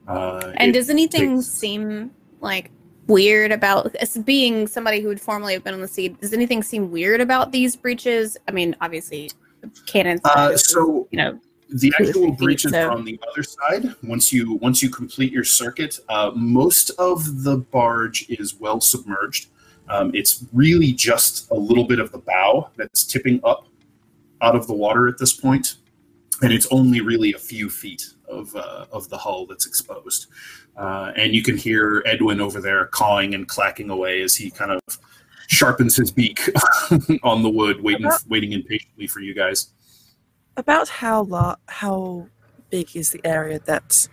Uh, 0.08 0.54
and 0.56 0.72
does 0.72 0.88
anything 0.88 1.36
takes- 1.36 1.48
seem 1.48 2.10
like 2.40 2.70
weird 3.08 3.52
about 3.52 3.94
as 3.96 4.16
being 4.16 4.66
somebody 4.66 5.00
who 5.02 5.08
would 5.08 5.20
formerly 5.20 5.52
have 5.52 5.62
been 5.62 5.74
on 5.74 5.82
the 5.82 5.88
sea? 5.88 6.08
Does 6.08 6.32
anything 6.32 6.62
seem 6.62 6.90
weird 6.90 7.20
about 7.20 7.52
these 7.52 7.76
breaches? 7.76 8.38
I 8.48 8.52
mean, 8.52 8.74
obviously, 8.80 9.30
cannons. 9.84 10.22
uh, 10.24 10.56
so 10.56 11.06
you 11.10 11.18
know, 11.18 11.38
the 11.72 11.92
actual 12.00 12.32
breaches 12.32 12.72
so- 12.72 12.88
are 12.88 12.90
on 12.92 13.04
the 13.04 13.18
other 13.30 13.42
side. 13.42 13.94
Once 14.02 14.32
you 14.32 14.54
once 14.54 14.82
you 14.82 14.90
complete 14.90 15.32
your 15.32 15.44
circuit, 15.44 15.98
uh, 16.08 16.30
most 16.34 16.90
of 16.98 17.42
the 17.44 17.58
barge 17.58 18.28
is 18.28 18.54
well 18.58 18.80
submerged. 18.80 19.48
Um, 19.88 20.12
it's 20.14 20.44
really 20.52 20.92
just 20.92 21.50
a 21.50 21.54
little 21.54 21.84
bit 21.84 21.98
of 21.98 22.12
the 22.12 22.18
bow 22.18 22.70
that's 22.76 23.04
tipping 23.04 23.40
up 23.44 23.66
out 24.40 24.54
of 24.54 24.66
the 24.66 24.74
water 24.74 25.08
at 25.08 25.18
this 25.18 25.32
point, 25.32 25.76
and 26.42 26.52
it's 26.52 26.66
only 26.70 27.00
really 27.00 27.32
a 27.32 27.38
few 27.38 27.68
feet 27.68 28.14
of 28.28 28.54
uh, 28.54 28.86
of 28.92 29.08
the 29.08 29.18
hull 29.18 29.46
that's 29.46 29.66
exposed. 29.66 30.26
Uh, 30.76 31.12
and 31.16 31.34
you 31.34 31.42
can 31.42 31.56
hear 31.56 32.02
Edwin 32.06 32.40
over 32.40 32.60
there 32.60 32.86
cawing 32.86 33.34
and 33.34 33.48
clacking 33.48 33.90
away 33.90 34.22
as 34.22 34.34
he 34.34 34.50
kind 34.50 34.70
of 34.70 34.80
sharpens 35.48 35.96
his 35.96 36.10
beak 36.10 36.40
on 37.22 37.42
the 37.42 37.50
wood, 37.50 37.82
waiting 37.82 38.10
waiting 38.28 38.52
impatiently 38.52 39.06
for 39.06 39.20
you 39.20 39.34
guys. 39.34 39.70
About 40.56 40.88
how 40.88 41.22
lo- 41.22 41.56
how 41.68 42.26
big 42.70 42.94
is 42.96 43.10
the 43.10 43.20
area 43.24 43.58
that 43.66 44.08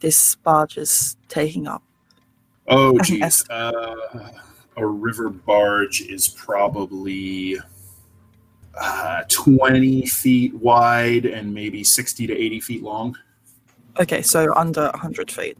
this 0.00 0.34
barge 0.36 0.76
is 0.78 1.16
taking 1.28 1.66
up? 1.66 1.82
Oh, 2.68 2.98
geez. 3.00 3.48
Uh, 3.50 4.30
a 4.76 4.86
river 4.86 5.30
barge 5.30 6.02
is 6.02 6.28
probably 6.28 7.58
uh, 8.80 9.22
20 9.28 10.06
feet 10.06 10.54
wide 10.54 11.26
and 11.26 11.52
maybe 11.52 11.84
60 11.84 12.26
to 12.26 12.36
80 12.36 12.60
feet 12.60 12.82
long. 12.82 13.16
Okay, 13.98 14.22
so 14.22 14.52
under 14.54 14.84
100 14.90 15.30
feet. 15.30 15.56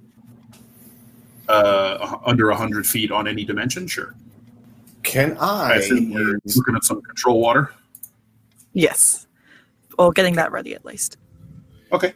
Uh, 1.49 2.19
under 2.25 2.49
100 2.49 2.87
feet 2.87 3.13
on 3.13 3.29
any 3.29 3.45
dimension, 3.45 3.87
sure. 3.87 4.15
Can 5.03 5.37
I 5.39 5.73
I? 5.73 5.75
assume 5.77 6.13
we're 6.13 6.39
looking 6.57 6.75
at 6.75 6.85
some 6.85 7.03
control 7.03 7.41
water. 7.41 7.73
Yes. 8.73 9.24
Or 9.99 10.13
getting 10.13 10.35
that 10.37 10.53
ready 10.53 10.75
at 10.75 10.85
least. 10.85 11.17
Okay. 11.93 12.13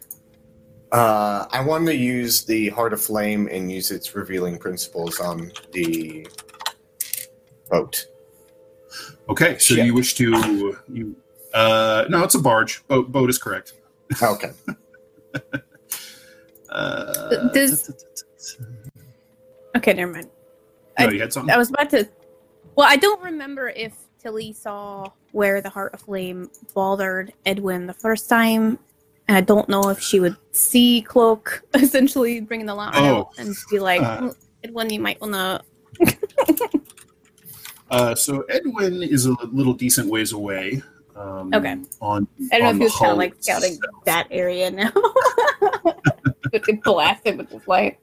Uh, 0.90 1.46
I 1.50 1.60
want 1.60 1.86
to 1.86 1.94
use 1.94 2.44
the 2.44 2.70
Heart 2.70 2.92
of 2.94 3.00
Flame 3.02 3.48
and 3.50 3.70
use 3.70 3.90
its 3.90 4.14
revealing 4.14 4.58
principles 4.58 5.20
on 5.20 5.52
the 5.72 6.26
boat. 7.70 8.06
Okay. 9.28 9.58
So 9.58 9.74
Ship. 9.74 9.86
you 9.86 9.94
wish 9.94 10.14
to. 10.14 10.76
you 10.88 11.16
uh, 11.54 12.04
No, 12.08 12.22
it's 12.24 12.34
a 12.34 12.38
barge. 12.40 12.86
Boat, 12.88 13.12
boat 13.12 13.28
is 13.30 13.38
correct. 13.38 13.74
Okay. 14.22 14.50
Uh, 16.70 17.48
Does- 17.48 18.04
okay, 19.76 19.94
never 19.94 20.12
mind. 20.12 20.28
no, 20.98 21.08
you 21.08 21.18
had 21.20 21.32
something? 21.32 21.52
I 21.52 21.56
was 21.56 21.70
about 21.70 21.88
to. 21.90 22.06
Well, 22.74 22.86
I 22.88 22.96
don't 22.96 23.22
remember 23.22 23.70
if 23.70 23.94
Tilly 24.20 24.52
saw 24.52 25.06
where 25.32 25.60
the 25.60 25.68
Heart 25.70 25.94
of 25.94 26.00
Flame 26.00 26.50
bothered 26.74 27.32
Edwin 27.46 27.86
the 27.86 27.94
first 27.94 28.28
time, 28.28 28.78
and 29.28 29.36
I 29.36 29.40
don't 29.40 29.68
know 29.68 29.88
if 29.90 30.00
she 30.00 30.20
would 30.20 30.36
see 30.52 31.02
Cloak 31.02 31.62
essentially 31.74 32.40
bringing 32.40 32.66
the 32.66 32.74
lantern 32.74 33.04
Oh. 33.04 33.16
out 33.18 33.28
and 33.38 33.54
be 33.70 33.78
like, 33.78 34.02
Uh. 34.02 34.20
"Mm, 34.20 34.36
Edwin, 34.64 34.90
you 34.90 35.00
might 35.00 35.20
want 35.20 35.34
to. 35.34 35.62
Uh, 37.90 38.14
so 38.14 38.42
Edwin 38.50 39.02
is 39.02 39.24
a 39.24 39.32
little 39.46 39.72
decent 39.72 40.10
ways 40.10 40.32
away. 40.32 40.82
Um, 41.16 41.50
Okay. 41.54 41.74
On 42.02 42.28
I 42.52 42.58
don't 42.58 42.60
know 42.60 42.68
if 42.68 42.74
the 42.74 42.78
he 42.80 42.84
was 42.84 42.96
kind 42.96 43.12
of 43.12 43.16
like 43.16 43.34
scouting 43.40 43.72
itself. 43.72 44.04
that 44.04 44.26
area 44.30 44.70
now. 44.70 44.92
but 46.52 46.62
could 46.64 46.82
blast 46.82 47.22
it 47.24 47.38
with 47.38 47.48
the 47.48 47.62
light. 47.66 47.98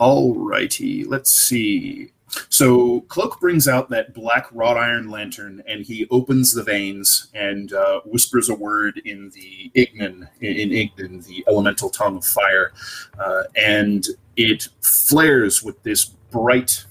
Alrighty, 0.00 1.04
let's 1.06 1.32
see. 1.32 2.10
So 2.48 3.00
Cloak 3.02 3.40
brings 3.40 3.68
out 3.68 3.90
that 3.90 4.14
black 4.14 4.46
wrought 4.52 4.76
iron 4.76 5.10
lantern, 5.10 5.62
and 5.66 5.84
he 5.84 6.06
opens 6.10 6.52
the 6.52 6.62
veins 6.62 7.28
and 7.34 7.72
uh, 7.72 8.00
whispers 8.04 8.48
a 8.48 8.54
word 8.54 9.00
in 9.04 9.30
the 9.30 9.70
Ignan, 9.74 10.28
in 10.40 10.70
Ignan, 10.70 11.26
the 11.26 11.44
elemental 11.48 11.90
tongue 11.90 12.16
of 12.16 12.24
fire, 12.24 12.72
uh, 13.18 13.44
and 13.56 14.06
it 14.36 14.68
flares 14.82 15.62
with 15.62 15.82
this 15.82 16.04
bright 16.04 16.84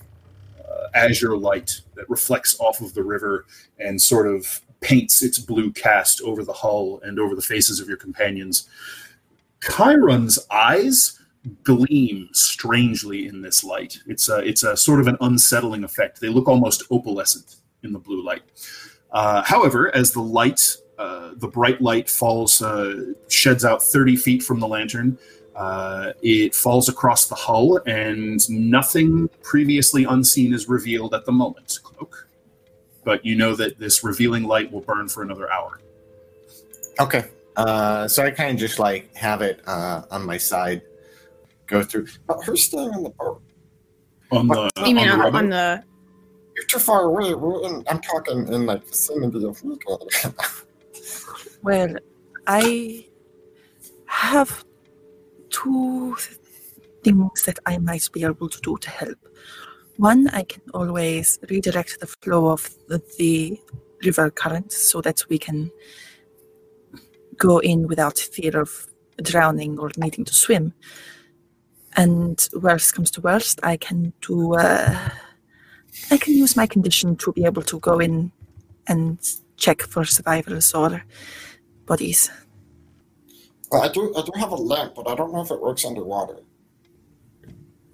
uh, 0.60 0.88
azure 0.94 1.38
light 1.38 1.82
that 1.96 2.10
reflects 2.10 2.60
off 2.60 2.82
of 2.82 2.94
the 2.94 3.04
river 3.04 3.46
and 3.80 4.02
sort 4.02 4.28
of 4.28 4.62
paints 4.82 5.22
its 5.22 5.40
blue 5.40 5.72
cast 5.72 6.22
over 6.22 6.44
the 6.44 6.54
hull 6.54 7.00
and 7.04 7.20
over 7.20 7.36
the 7.36 7.42
faces 7.42 7.80
of 7.80 7.88
your 7.88 7.98
companions. 7.98 8.70
Chiron's 9.62 10.40
eyes 10.52 11.20
gleam 11.64 12.30
strangely 12.34 13.28
in 13.28 13.42
this 13.42 13.64
light. 13.64 14.00
It's 14.08 14.30
a, 14.30 14.38
it's 14.40 14.64
a 14.64 14.78
sort 14.78 15.00
of 15.00 15.08
an 15.08 15.18
unsettling 15.22 15.84
effect. 15.84 16.22
They 16.22 16.30
look 16.30 16.48
almost 16.48 16.84
opalescent 16.90 17.58
in 17.84 17.92
the 17.92 18.00
blue 18.00 18.24
light. 18.24 18.44
Uh, 19.12 19.44
however, 19.44 19.94
as 19.96 20.12
the 20.12 20.22
light, 20.22 20.76
uh, 20.98 21.32
the 21.36 21.48
bright 21.48 21.82
light 21.82 22.10
falls, 22.10 22.62
uh, 22.62 23.14
sheds 23.30 23.66
out 23.66 23.84
30 23.84 24.16
feet 24.16 24.44
from 24.44 24.60
the 24.60 24.68
lantern, 24.68 25.18
uh, 25.56 26.14
it 26.22 26.56
falls 26.56 26.90
across 26.90 27.28
the 27.28 27.36
hull, 27.36 27.80
and 27.86 28.50
nothing 28.50 29.30
previously 29.44 30.04
unseen 30.06 30.54
is 30.54 30.68
revealed 30.68 31.14
at 31.14 31.26
the 31.26 31.32
moment, 31.32 31.80
Cloak. 31.84 32.28
But 33.04 33.24
you 33.26 33.36
know 33.36 33.56
that 33.56 33.78
this 33.78 34.04
revealing 34.04 34.44
light 34.44 34.72
will 34.72 34.82
burn 34.82 35.08
for 35.10 35.22
another 35.22 35.52
hour. 35.52 35.80
Okay. 37.00 37.26
Uh, 37.56 38.08
so 38.08 38.26
I 38.26 38.32
kind 38.32 38.52
of 38.52 38.58
just 38.58 38.80
like 38.80 39.16
have 39.16 39.42
it 39.42 39.62
uh, 39.68 40.04
on 40.10 40.26
my 40.26 40.38
side, 40.38 40.82
go 41.74 41.84
through. 41.84 42.08
But 42.28 42.44
who's 42.44 42.64
staying 42.64 42.92
on 42.92 43.04
the 43.04 43.10
boat? 43.10 43.42
On 44.32 44.48
the, 44.48 44.70
You 44.86 44.96
mean 44.96 45.00
on 45.00 45.06
the 45.08 45.14
on, 45.14 45.20
rubber? 45.20 45.38
on 45.38 45.50
the? 45.50 45.84
You're 46.56 46.66
too 46.66 46.80
far 46.80 47.02
away. 47.04 47.34
We're 47.34 47.64
in, 47.68 47.84
I'm 47.90 48.02
talking 48.02 48.48
in 48.48 48.66
like 48.66 48.86
vicinity 48.88 49.44
of 49.46 49.62
Riga. 49.64 49.98
Well, 51.64 51.96
I 52.46 53.06
have 54.06 54.66
two 55.50 56.14
things 57.06 57.44
that 57.44 57.58
I 57.66 57.78
might 57.78 58.06
be 58.12 58.26
able 58.26 58.50
to 58.50 58.60
do 58.60 58.78
to 58.78 58.90
help. 58.90 59.18
One, 59.96 60.28
I 60.30 60.44
can 60.44 60.62
always 60.74 61.40
redirect 61.50 62.02
the 62.02 62.08
flow 62.08 62.50
of 62.50 62.70
the, 62.90 63.02
the 63.18 63.62
river 64.04 64.30
current 64.30 64.74
so 64.74 65.00
that 65.02 65.24
we 65.30 65.38
can 65.38 65.72
go 67.38 67.60
in 67.60 67.88
without 67.88 68.18
fear 68.20 68.60
of 68.60 68.88
drowning 69.22 69.80
or 69.80 69.90
needing 69.96 70.26
to 70.26 70.34
swim. 70.34 70.74
And 71.96 72.48
worst 72.54 72.96
comes 72.96 73.12
to 73.12 73.22
worst, 73.22 73.60
I 73.64 73.78
can 73.78 74.14
do. 74.22 74.56
Uh, 74.56 75.10
I 76.10 76.18
can 76.18 76.34
use 76.34 76.56
my 76.56 76.66
condition 76.66 77.16
to 77.18 77.32
be 77.34 77.46
able 77.46 77.62
to 77.64 77.80
go 77.80 78.00
in 78.00 78.32
and 78.88 79.20
check 79.58 79.82
for 79.82 80.04
survivors 80.06 80.74
or 80.74 81.04
bodies. 81.86 82.32
I 83.72 83.88
do. 83.90 84.14
I 84.16 84.22
do 84.22 84.32
have 84.40 84.52
a 84.52 84.56
lamp, 84.56 84.96
but 84.96 85.10
I 85.10 85.16
don't 85.16 85.34
know 85.34 85.42
if 85.42 85.52
it 85.52 85.62
works 85.62 85.86
underwater. 85.86 86.40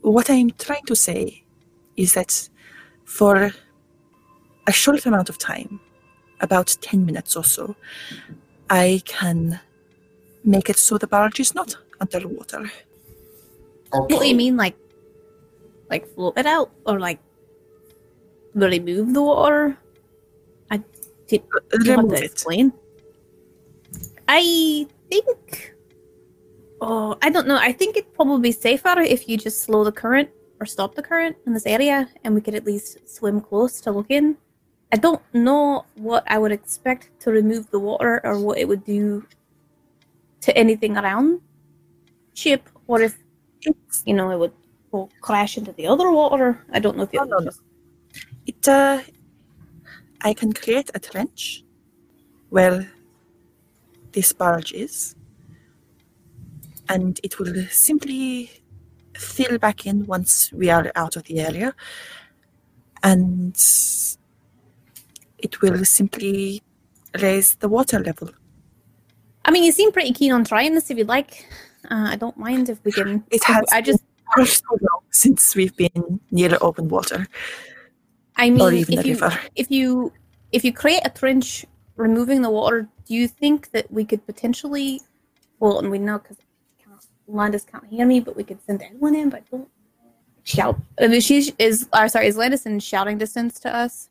What 0.02 0.30
I'm 0.30 0.52
trying 0.52 0.86
to 0.86 0.96
say 0.96 1.44
is 1.98 2.14
that 2.14 2.50
for 3.06 3.52
a 4.68 4.72
short 4.72 5.06
amount 5.06 5.30
of 5.30 5.38
time, 5.38 5.80
about 6.42 6.78
10 6.82 7.06
minutes 7.06 7.36
or 7.36 7.44
so, 7.44 7.76
I 8.70 9.02
can 9.06 9.60
make 10.44 10.70
it 10.70 10.78
so 10.78 10.98
the 10.98 11.08
barge 11.08 11.40
is 11.40 11.54
not 11.54 11.76
underwater. 12.00 12.72
What 13.92 14.10
do 14.10 14.28
you 14.28 14.36
mean, 14.36 14.56
like, 14.58 14.76
like 15.90 16.08
float 16.14 16.38
it 16.38 16.46
out, 16.46 16.72
or 16.86 17.00
like 17.00 17.20
really 18.54 18.80
move 18.80 19.14
the 19.14 19.24
water? 19.24 19.78
I 20.70 20.84
did 21.28 21.42
uh, 21.56 21.78
you 21.84 21.96
want 21.96 22.08
Remove 22.08 22.18
to 22.20 22.24
it. 22.24 22.32
explain. 22.32 22.74
I 24.28 24.86
think. 25.10 25.74
Oh, 26.82 27.18
I 27.22 27.30
don't 27.30 27.48
know. 27.48 27.58
I 27.58 27.74
think 27.74 27.98
it'd 27.98 28.14
probably 28.14 28.50
be 28.50 28.52
safer 28.52 29.00
if 29.02 29.28
you 29.28 29.38
just 29.38 29.64
slow 29.64 29.84
the 29.84 29.92
current 29.92 30.30
or 30.60 30.66
stop 30.66 30.94
the 30.96 31.02
current 31.02 31.36
in 31.46 31.54
this 31.54 31.66
area, 31.66 32.08
and 32.24 32.36
we 32.36 32.42
could 32.42 32.54
at 32.56 32.66
least 32.66 33.10
swim 33.10 33.42
close 33.42 33.82
to 33.82 33.92
look 33.92 34.08
in. 34.10 34.38
I 34.92 34.98
don't 34.98 35.22
know 35.34 35.86
what 35.96 36.24
I 36.28 36.38
would 36.38 36.52
expect 36.52 37.10
to 37.22 37.32
remove 37.32 37.70
the 37.72 37.80
water 37.80 38.22
or 38.24 38.40
what 38.40 38.58
it 38.58 38.68
would 38.68 38.86
do 38.86 39.26
to 40.42 40.58
anything 40.58 40.98
around 40.98 41.42
ship, 42.34 42.70
or 42.88 43.02
if 43.02 43.18
you 44.06 44.14
know, 44.14 44.32
it 44.32 44.38
would 44.38 44.54
go 44.92 45.10
crash 45.22 45.58
into 45.58 45.72
the 45.74 45.88
other 45.88 46.12
water. 46.12 46.66
I 46.72 46.80
don't 46.80 46.98
know 46.98 47.04
if 47.04 47.14
it 47.14 47.20
would 47.20 47.30
no, 47.30 47.52
it, 48.46 48.68
uh, 48.68 49.02
I 50.22 50.34
can 50.34 50.54
create 50.54 50.90
a 50.94 51.00
trench 51.00 51.64
where 52.50 52.92
this 54.12 54.34
barge 54.34 54.74
is, 54.74 55.16
and 56.88 57.20
it 57.24 57.40
will 57.40 57.66
simply 57.70 58.50
fill 59.16 59.58
back 59.60 59.86
in 59.86 60.06
once 60.06 60.52
we 60.52 60.70
are 60.70 60.92
out 60.96 61.16
of 61.16 61.24
the 61.24 61.40
area, 61.40 61.76
and 63.04 63.56
it 65.38 65.62
will 65.62 65.86
simply 65.86 66.62
raise 67.22 67.56
the 67.56 67.70
water 67.70 68.00
level. 68.00 68.30
I 69.46 69.52
mean, 69.52 69.64
you 69.64 69.72
seem 69.72 69.92
pretty 69.92 70.14
keen 70.14 70.32
on 70.32 70.44
trying 70.44 70.74
this. 70.76 70.92
If 70.92 70.98
you'd 70.98 71.08
like, 71.08 71.48
uh, 71.86 72.08
I 72.12 72.16
don't 72.16 72.38
mind 72.38 72.70
if 72.70 72.84
we 72.84 72.92
can. 72.92 73.24
It 73.32 73.44
has 73.46 73.64
I 73.72 73.82
just, 73.82 74.04
so 74.36 74.64
long 74.72 75.02
since 75.12 75.56
we've 75.56 75.76
been 75.76 76.20
near 76.32 76.56
open 76.62 76.88
water 76.88 77.28
I 78.36 78.50
mean, 78.50 78.62
or 78.62 78.72
even 78.72 78.94
if 78.98 79.04
the 79.04 79.08
you 79.10 79.14
river. 79.16 79.40
if 79.56 79.70
you 79.72 80.14
if 80.52 80.64
you 80.64 80.72
create 80.72 81.02
a 81.04 81.10
trench 81.10 81.66
removing 81.96 82.42
the 82.42 82.50
water, 82.50 82.88
do 83.06 83.14
you 83.14 83.28
think 83.28 83.72
that 83.72 83.92
we 83.92 84.06
could 84.06 84.26
potentially? 84.26 85.02
Well, 85.60 85.80
and 85.80 85.92
we 85.92 86.00
know 86.00 86.20
because 86.20 86.38
Landis 87.28 87.66
can't 87.66 87.86
hear 87.86 88.06
me, 88.06 88.20
but 88.22 88.36
we 88.36 88.44
could 88.44 88.64
send 88.66 88.82
anyone 88.82 89.16
in. 89.16 89.30
But 89.30 89.50
don't 89.52 89.68
shout. 90.44 90.80
I 91.02 91.08
mean, 91.08 91.22
she 91.22 91.54
is. 91.60 91.88
Or 91.94 92.08
sorry, 92.08 92.28
is 92.28 92.38
Landis 92.38 92.66
in 92.66 92.80
shouting 92.80 93.18
distance 93.18 93.60
to 93.62 93.76
us? 93.76 94.10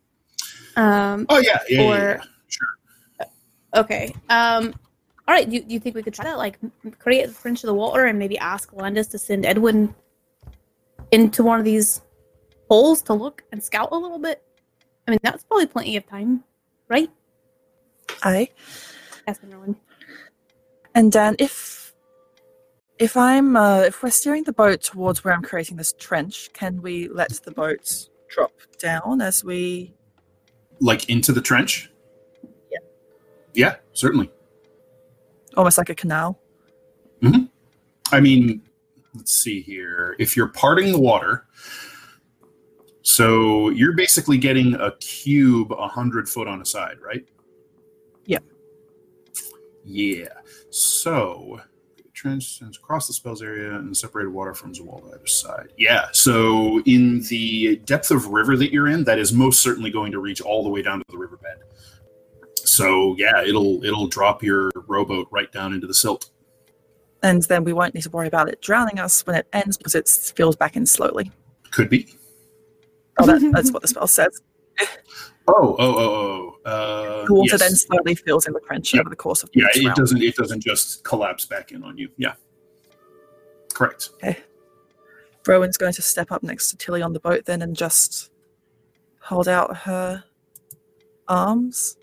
Um. 0.76 1.26
Oh 1.28 1.38
yeah, 1.38 1.58
yeah, 1.68 1.80
yeah, 1.80 1.88
Or- 1.88 2.20
yeah. 2.20 2.22
sure. 2.48 3.28
Okay. 3.76 4.14
Um. 4.28 4.74
All 5.28 5.34
right. 5.34 5.48
Do, 5.48 5.60
do 5.60 5.74
you 5.74 5.78
think 5.78 5.94
we 5.94 6.02
could 6.02 6.14
try 6.14 6.24
that? 6.24 6.38
Like, 6.38 6.58
create 6.98 7.28
a 7.28 7.32
trench 7.32 7.62
of 7.62 7.68
the 7.68 7.74
water 7.74 8.06
and 8.06 8.18
maybe 8.18 8.38
ask 8.38 8.72
Landis 8.72 9.08
to 9.08 9.18
send 9.18 9.44
Edwin 9.44 9.94
into 11.12 11.44
one 11.44 11.58
of 11.58 11.66
these 11.66 12.00
holes 12.70 13.02
to 13.02 13.14
look 13.14 13.44
and 13.52 13.62
scout 13.62 13.90
a 13.92 13.96
little 13.96 14.18
bit. 14.18 14.42
I 15.06 15.10
mean, 15.10 15.20
that's 15.22 15.44
probably 15.44 15.66
plenty 15.66 15.96
of 15.98 16.06
time, 16.06 16.44
right? 16.88 17.10
Aye. 18.22 18.48
Ask 19.26 19.42
Merlin. 19.44 19.76
And 20.94 21.12
then 21.12 21.36
if 21.38 21.92
if 22.98 23.16
I'm 23.16 23.54
uh, 23.54 23.80
if 23.80 24.02
we're 24.02 24.10
steering 24.10 24.44
the 24.44 24.52
boat 24.52 24.82
towards 24.82 25.22
where 25.22 25.34
I'm 25.34 25.42
creating 25.42 25.76
this 25.76 25.92
trench, 25.92 26.50
can 26.54 26.80
we 26.80 27.08
let 27.08 27.30
the 27.44 27.50
boat 27.50 28.08
drop 28.28 28.52
down 28.78 29.20
as 29.20 29.44
we 29.44 29.94
Like 30.80 31.08
into 31.08 31.32
the 31.32 31.40
trench. 31.40 31.90
Yeah. 32.70 32.78
Yeah, 33.54 33.76
certainly. 33.92 34.30
Almost 35.58 35.76
like 35.76 35.90
a 35.90 35.94
canal? 35.94 36.38
Hmm. 37.20 37.44
I 38.12 38.20
mean, 38.20 38.62
let's 39.14 39.34
see 39.34 39.60
here. 39.60 40.16
If 40.18 40.36
you're 40.36 40.48
parting 40.48 40.92
the 40.92 41.00
water, 41.00 41.46
so 43.02 43.68
you're 43.70 43.94
basically 43.94 44.38
getting 44.38 44.74
a 44.74 44.92
cube 44.98 45.72
a 45.72 45.88
hundred 45.88 46.28
foot 46.28 46.48
on 46.48 46.62
a 46.62 46.64
side, 46.64 46.96
right? 47.04 47.26
Yeah. 48.24 48.38
Yeah. 49.84 50.28
So 50.70 51.60
trench 52.14 52.58
sends 52.58 52.76
across 52.76 53.06
the 53.06 53.12
spells 53.12 53.42
area 53.42 53.74
and 53.76 53.96
separated 53.96 54.30
water 54.30 54.52
from 54.54 54.72
the 54.72 54.82
wall 54.82 55.02
on 55.04 55.14
either 55.14 55.26
side. 55.26 55.68
Yeah. 55.76 56.06
So 56.12 56.82
in 56.84 57.22
the 57.22 57.76
depth 57.84 58.10
of 58.10 58.26
river 58.26 58.56
that 58.56 58.72
you're 58.72 58.88
in, 58.88 59.04
that 59.04 59.18
is 59.18 59.32
most 59.32 59.62
certainly 59.62 59.90
going 59.90 60.12
to 60.12 60.18
reach 60.18 60.40
all 60.40 60.62
the 60.62 60.68
way 60.68 60.82
down 60.82 60.98
to 60.98 61.04
the 61.08 61.16
riverbed. 61.16 61.58
So 62.78 63.16
yeah, 63.18 63.42
it'll 63.42 63.82
it'll 63.84 64.06
drop 64.06 64.40
your 64.40 64.70
rowboat 64.86 65.26
right 65.32 65.50
down 65.50 65.72
into 65.74 65.88
the 65.88 65.94
silt. 65.94 66.30
And 67.24 67.42
then 67.42 67.64
we 67.64 67.72
won't 67.72 67.92
need 67.94 68.02
to 68.04 68.10
worry 68.10 68.28
about 68.28 68.48
it 68.48 68.62
drowning 68.62 69.00
us 69.00 69.26
when 69.26 69.34
it 69.34 69.48
ends 69.52 69.76
because 69.76 69.96
it 69.96 70.08
fills 70.08 70.54
back 70.54 70.76
in 70.76 70.86
slowly. 70.86 71.32
Could 71.72 71.90
be. 71.90 72.14
Oh, 73.18 73.26
that, 73.26 73.40
that's 73.52 73.72
what 73.72 73.82
the 73.82 73.88
spell 73.88 74.06
says. 74.06 74.40
Oh, 75.48 75.74
oh, 75.76 75.98
oh, 75.98 76.54
oh. 76.64 76.70
Uh, 76.70 77.26
The 77.26 77.34
water 77.34 77.48
yes. 77.50 77.60
then 77.60 77.74
slowly 77.74 78.14
fills 78.14 78.46
in 78.46 78.52
the 78.52 78.60
trench 78.60 78.94
Yeah. 78.94 79.00
over 79.00 79.10
the 79.10 79.16
course 79.16 79.42
of 79.42 79.50
Yeah, 79.52 79.64
it 79.74 79.84
round. 79.84 79.96
doesn't. 79.96 80.22
It 80.22 80.36
doesn't 80.36 80.60
just 80.62 81.02
collapse 81.02 81.46
back 81.46 81.72
in 81.72 81.82
on 81.82 81.98
you. 81.98 82.10
Yeah, 82.16 82.34
correct. 83.74 84.10
Rowan's 85.48 85.76
going 85.78 85.94
to 85.94 86.02
step 86.02 86.30
up 86.30 86.44
next 86.44 86.70
to 86.70 86.76
Tilly 86.76 87.02
on 87.02 87.12
the 87.14 87.20
boat 87.20 87.44
then 87.46 87.62
and 87.62 87.74
just 87.74 88.30
hold 89.20 89.48
out 89.48 89.76
her 89.78 90.22
arms 91.26 91.96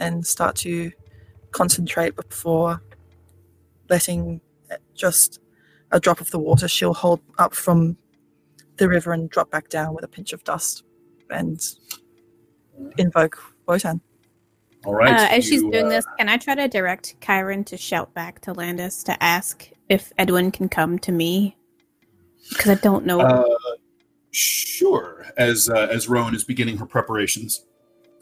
and 0.00 0.26
start 0.26 0.56
to 0.56 0.90
concentrate 1.52 2.16
before 2.16 2.82
letting 3.88 4.40
just 4.94 5.40
a 5.92 6.00
drop 6.00 6.20
of 6.20 6.30
the 6.30 6.38
water 6.38 6.66
she'll 6.66 6.94
hold 6.94 7.20
up 7.38 7.54
from 7.54 7.96
the 8.76 8.88
river 8.88 9.12
and 9.12 9.30
drop 9.30 9.50
back 9.50 9.68
down 9.68 9.94
with 9.94 10.04
a 10.04 10.08
pinch 10.08 10.32
of 10.32 10.42
dust 10.44 10.82
and 11.30 11.60
invoke 12.98 13.38
Wotan. 13.66 14.00
All 14.84 14.94
right. 14.94 15.14
uh, 15.14 15.28
as 15.30 15.44
she's 15.44 15.62
doing 15.62 15.86
uh, 15.86 15.88
this, 15.88 16.06
can 16.18 16.28
I 16.28 16.36
try 16.36 16.54
to 16.54 16.68
direct 16.68 17.18
Kyron 17.20 17.64
to 17.66 17.76
shout 17.76 18.12
back 18.12 18.40
to 18.42 18.52
Landis 18.52 19.02
to 19.04 19.22
ask 19.22 19.70
if 19.88 20.12
Edwin 20.18 20.50
can 20.50 20.68
come 20.68 20.98
to 21.00 21.12
me? 21.12 21.56
Because 22.50 22.72
I 22.78 22.80
don't 22.82 23.06
know. 23.06 23.20
Uh, 23.20 23.44
sure. 24.32 25.26
As 25.38 25.70
uh, 25.70 25.88
as 25.90 26.08
Rowan 26.08 26.34
is 26.34 26.44
beginning 26.44 26.76
her 26.76 26.86
preparations, 26.86 27.64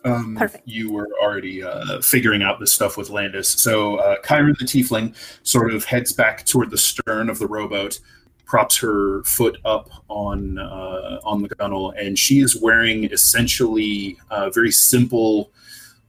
um, 0.05 0.37
Perfect. 0.37 0.67
You 0.67 0.93
were 0.93 1.09
already 1.23 1.63
uh, 1.63 2.01
figuring 2.01 2.43
out 2.43 2.61
this 2.61 2.73
stuff 2.73 2.97
with 2.97 3.11
Landis. 3.11 3.49
So 3.49 3.97
uh, 3.97 4.17
Kyron 4.23 4.59
the 4.59 4.65
Tiefling 4.65 5.15
sort 5.43 5.73
of 5.73 5.85
heads 5.85 6.13
back 6.13 6.45
toward 6.45 6.71
the 6.71 6.79
stern 6.79 7.31
of 7.31 7.39
the 7.39 7.47
rowboat, 7.47 8.01
props 8.45 8.77
her 8.77 9.23
foot 9.25 9.59
up 9.65 9.89
on 10.09 10.59
uh, 10.59 11.21
on 11.25 11.43
the 11.43 11.49
gunwale, 11.49 11.95
and 11.99 12.19
she 12.19 12.41
is 12.41 12.57
wearing 12.57 13.05
essentially 13.05 14.19
uh, 14.31 14.51
very 14.51 14.71
simple 14.71 15.53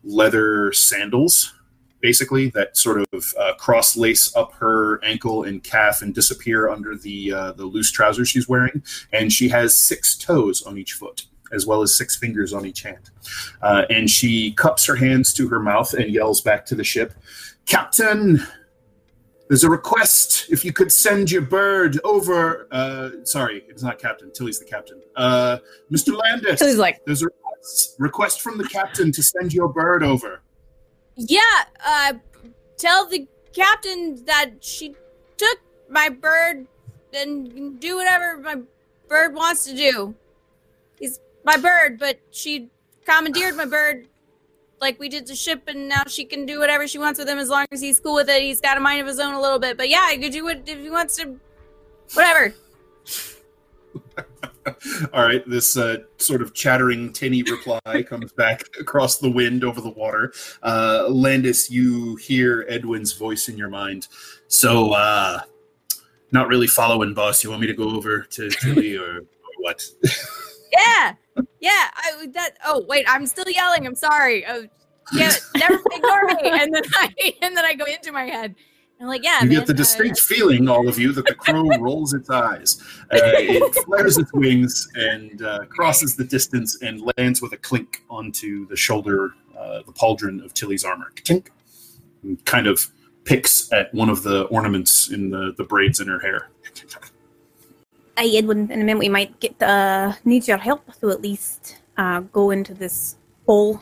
leather 0.03 0.73
sandals. 0.73 1.53
Basically, 2.01 2.49
that 2.49 2.75
sort 2.75 3.06
of 3.13 3.34
uh, 3.39 3.53
cross 3.53 3.95
lace 3.95 4.36
up 4.36 4.51
her 4.56 5.01
ankle 5.06 5.43
and 5.43 5.63
calf 5.63 6.01
and 6.01 6.13
disappear 6.13 6.69
under 6.69 6.97
the 6.97 7.32
uh, 7.32 7.51
the 7.53 7.65
loose 7.65 7.91
trousers 7.91 8.27
she's 8.27 8.49
wearing, 8.49 8.84
and 9.13 9.32
she 9.32 9.47
has 9.47 9.77
six 9.77 10.17
toes 10.17 10.63
on 10.63 10.77
each 10.77 10.93
foot, 10.93 11.27
as 11.53 11.65
well 11.65 11.81
as 11.81 11.95
six 11.95 12.15
fingers 12.15 12.53
on 12.53 12.65
each 12.65 12.81
hand. 12.81 13.09
Uh, 13.61 13.83
and 13.89 14.09
she 14.09 14.51
cups 14.53 14.85
her 14.85 14.95
hands 14.95 15.33
to 15.33 15.47
her 15.47 15.59
mouth 15.59 15.93
and 15.93 16.11
yells 16.11 16.41
back 16.41 16.65
to 16.65 16.75
the 16.75 16.83
ship, 16.83 17.13
"Captain, 17.65 18.45
there's 19.47 19.63
a 19.63 19.69
request. 19.69 20.47
If 20.49 20.65
you 20.65 20.73
could 20.73 20.91
send 20.91 21.29
your 21.31 21.41
bird 21.41 21.99
over. 22.03 22.67
Uh, 22.71 23.09
sorry, 23.23 23.63
it's 23.67 23.83
not 23.83 23.99
Captain. 23.99 24.31
Tilly's 24.31 24.59
the 24.59 24.65
captain. 24.65 25.01
Uh, 25.15 25.57
Mr. 25.91 26.17
Landis, 26.17 26.59
So 26.59 26.67
he's 26.67 26.77
like, 26.77 27.03
there's 27.05 27.21
a 27.21 27.25
request, 27.27 27.95
request 27.99 28.41
from 28.41 28.57
the 28.57 28.67
captain 28.67 29.11
to 29.11 29.21
send 29.23 29.53
your 29.53 29.67
bird 29.67 30.03
over." 30.03 30.41
yeah, 31.15 31.39
uh, 31.85 32.13
tell 32.77 33.07
the 33.07 33.27
captain 33.53 34.23
that 34.25 34.51
she 34.61 34.95
took 35.37 35.59
my 35.89 36.09
bird 36.09 36.65
and 37.13 37.53
can 37.53 37.75
do 37.77 37.97
whatever 37.97 38.39
my 38.39 38.55
bird 39.07 39.35
wants 39.35 39.65
to 39.65 39.75
do. 39.75 40.15
He's 40.99 41.19
my 41.43 41.58
bird, 41.58 41.99
but 41.99 42.19
she 42.32 42.69
commandeered 43.06 43.56
my 43.56 43.65
bird 43.65 44.08
like 44.82 44.99
we 44.99 45.10
did 45.10 45.25
the 45.27 45.36
ship, 45.36 45.63
and 45.67 45.88
now 45.88 46.03
she 46.08 46.25
can 46.25 46.45
do 46.45 46.60
whatever 46.60 46.88
she 46.88 46.97
wants 46.97 47.17
with 47.17 47.27
him 47.27 47.38
as 47.38 47.49
long 47.49 47.65
as 47.71 47.82
he's 47.82 47.99
cool 47.99 48.15
with 48.15 48.29
it. 48.29 48.41
He's 48.41 48.62
got 48.62 48.77
a 48.77 48.79
mind 48.79 49.01
of 49.01 49.08
his 49.08 49.19
own 49.19 49.34
a 49.34 49.41
little 49.41 49.60
bit, 49.60 49.77
but 49.77 49.89
yeah, 49.89 50.12
he 50.12 50.17
could 50.17 50.34
do 50.34 50.43
what 50.43 50.62
if 50.67 50.79
he 50.79 50.89
wants 50.89 51.15
to. 51.17 51.39
Whatever. 52.13 52.53
All 55.13 55.23
right, 55.23 55.47
this 55.49 55.75
uh, 55.75 55.97
sort 56.17 56.41
of 56.41 56.53
chattering, 56.53 57.12
tinny 57.12 57.43
reply 57.43 57.79
comes 58.08 58.32
back 58.32 58.63
across 58.79 59.17
the 59.17 59.29
wind 59.29 59.63
over 59.63 59.82
the 59.82 59.89
water. 59.89 60.34
Uh, 60.62 61.08
Landis, 61.10 61.69
you 61.69 62.15
hear 62.17 62.65
Edwin's 62.69 63.13
voice 63.13 63.49
in 63.49 63.58
your 63.58 63.69
mind. 63.69 64.08
So, 64.47 64.93
uh, 64.93 65.41
not 66.32 66.47
really 66.47 66.67
following, 66.67 67.13
boss. 67.13 67.43
You 67.43 67.49
want 67.49 67.62
me 67.62 67.67
to 67.67 67.73
go 67.73 67.89
over 67.89 68.21
to 68.21 68.49
Julie 68.49 68.97
or, 68.97 69.17
or 69.17 69.25
what? 69.60 69.84
Yeah, 70.71 71.13
yeah, 71.60 71.89
I 71.96 72.28
that. 72.34 72.58
Oh 72.65 72.86
wait, 72.88 73.06
I'm 73.08 73.26
still 73.26 73.50
yelling. 73.50 73.86
I'm 73.88 73.96
sorry. 73.96 74.46
Oh, 74.48 74.65
yeah, 75.13 75.32
never 75.58 75.80
ignore 75.91 76.26
me. 76.26 76.36
And 76.43 76.74
then 76.74 76.84
I 76.96 77.10
and 77.41 77.58
then 77.58 77.65
I 77.65 77.74
go 77.74 77.86
into 77.86 78.12
my 78.12 78.26
head. 78.26 78.56
I'm 79.02 79.08
like, 79.08 79.24
yeah, 79.24 79.41
You 79.41 79.50
man, 79.50 79.58
get 79.60 79.67
the 79.67 79.74
uh, 79.74 79.78
distinct 79.78 80.19
feeling, 80.19 80.69
all 80.69 80.88
of 80.88 80.98
you, 80.98 81.12
that 81.13 81.26
the 81.26 81.36
crow 81.36 81.67
rolls 81.80 82.13
its 82.13 82.30
eyes. 82.30 82.82
Uh, 83.12 83.19
it 83.22 83.76
flares 83.84 84.17
its 84.17 84.32
wings 84.34 84.88
and 84.96 85.41
uh, 85.41 85.65
crosses 85.65 86.15
the 86.15 86.24
distance 86.24 86.82
and 86.82 87.02
lands 87.17 87.41
with 87.41 87.52
a 87.52 87.58
clink 87.58 88.04
onto 88.10 88.65
the 88.67 88.78
shoulder, 88.78 89.32
uh, 89.58 89.82
the 89.86 89.91
pauldron 89.91 90.43
of 90.46 90.54
Tilly's 90.54 90.86
armor. 90.86 91.12
Tink. 91.15 91.48
Kind 92.46 92.67
of 92.67 92.88
picks 93.26 93.72
at 93.74 93.93
one 93.93 94.10
of 94.10 94.24
the 94.24 94.43
ornaments 94.43 95.10
in 95.10 95.30
the, 95.30 95.54
the 95.58 95.63
braids 95.65 96.00
in 96.00 96.08
her 96.08 96.19
hair. 96.19 96.50
I, 98.17 98.32
Edwin, 98.36 98.69
in 98.71 98.82
a 98.82 98.84
minute 98.84 98.99
we 98.99 99.10
might 99.10 99.39
get 99.39 99.62
uh, 99.62 100.13
need 100.26 100.47
your 100.47 100.58
help 100.58 100.82
to 100.99 101.10
at 101.10 101.21
least 101.21 101.78
uh, 101.97 102.21
go 102.21 102.52
into 102.52 102.73
this 102.73 103.17
hole. 103.45 103.82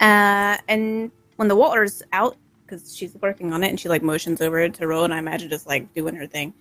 Uh, 0.00 0.56
and 0.68 1.10
when 1.36 1.48
the 1.48 1.56
water's 1.56 2.02
out, 2.12 2.36
because 2.66 2.94
she's 2.96 3.14
working 3.20 3.52
on 3.52 3.62
it, 3.62 3.68
and 3.68 3.78
she 3.78 3.88
like 3.88 4.02
motions 4.02 4.40
over 4.40 4.68
to 4.68 4.86
Rowan, 4.86 5.12
I 5.12 5.18
imagine 5.18 5.48
just 5.50 5.66
like 5.66 5.92
doing 5.94 6.14
her 6.16 6.26
thing. 6.26 6.52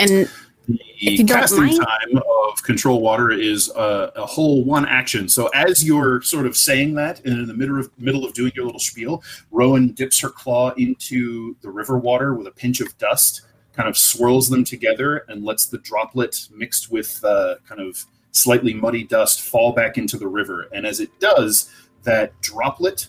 And 0.00 0.28
The 0.66 0.78
If 1.00 1.18
you 1.20 1.24
don't 1.24 1.38
casting 1.40 1.64
mind- 1.64 1.76
time 1.78 2.16
of 2.16 2.62
control 2.62 3.00
water 3.00 3.30
is 3.30 3.70
a, 3.74 4.12
a 4.16 4.26
whole 4.26 4.64
one 4.64 4.84
action. 4.86 5.28
So 5.28 5.48
as 5.48 5.82
you're 5.84 6.20
sort 6.22 6.44
of 6.46 6.56
saying 6.56 6.94
that, 6.94 7.24
and 7.24 7.38
in 7.38 7.46
the 7.46 7.54
middle 7.54 7.78
of 7.80 7.90
middle 7.98 8.24
of 8.26 8.34
doing 8.34 8.52
your 8.54 8.66
little 8.66 8.80
spiel, 8.80 9.22
Rowan 9.50 9.92
dips 9.92 10.20
her 10.20 10.28
claw 10.28 10.70
into 10.76 11.56
the 11.62 11.70
river 11.70 11.96
water 11.98 12.34
with 12.34 12.46
a 12.46 12.50
pinch 12.50 12.80
of 12.82 12.96
dust, 12.98 13.42
kind 13.78 13.88
of 13.88 13.96
swirls 13.96 14.48
them 14.48 14.64
together, 14.64 15.18
and 15.28 15.44
lets 15.44 15.66
the 15.66 15.78
droplet 15.78 16.48
mixed 16.52 16.90
with 16.90 17.24
uh, 17.24 17.54
kind 17.68 17.80
of 17.80 18.04
slightly 18.32 18.74
muddy 18.74 19.04
dust 19.04 19.40
fall 19.40 19.72
back 19.72 19.96
into 19.96 20.18
the 20.18 20.26
river. 20.26 20.68
And 20.72 20.84
as 20.84 20.98
it 20.98 21.10
does, 21.20 21.72
that 22.02 22.38
droplet 22.40 23.06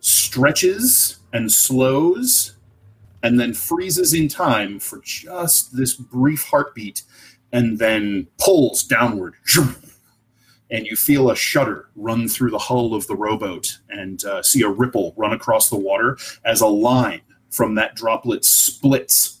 stretches 0.00 1.18
and 1.34 1.52
slows 1.52 2.56
and 3.22 3.38
then 3.38 3.52
freezes 3.52 4.14
in 4.14 4.26
time 4.26 4.80
for 4.80 5.02
just 5.04 5.76
this 5.76 5.92
brief 5.92 6.44
heartbeat 6.44 7.02
and 7.52 7.78
then 7.78 8.26
pulls 8.38 8.82
downward. 8.82 9.34
And 10.72 10.86
you 10.86 10.96
feel 10.96 11.30
a 11.30 11.36
shudder 11.36 11.90
run 11.94 12.26
through 12.26 12.52
the 12.52 12.58
hull 12.58 12.94
of 12.94 13.06
the 13.06 13.16
rowboat 13.16 13.80
and 13.90 14.24
uh, 14.24 14.42
see 14.42 14.62
a 14.62 14.68
ripple 14.68 15.12
run 15.18 15.32
across 15.32 15.68
the 15.68 15.76
water 15.76 16.16
as 16.44 16.62
a 16.62 16.66
line 16.66 17.20
from 17.50 17.74
that 17.74 17.96
droplet 17.96 18.44
splits 18.44 19.39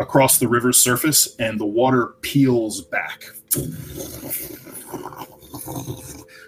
across 0.00 0.38
the 0.38 0.48
river's 0.48 0.78
surface 0.78 1.36
and 1.38 1.58
the 1.58 1.66
water 1.66 2.14
peels 2.20 2.82
back 2.82 3.24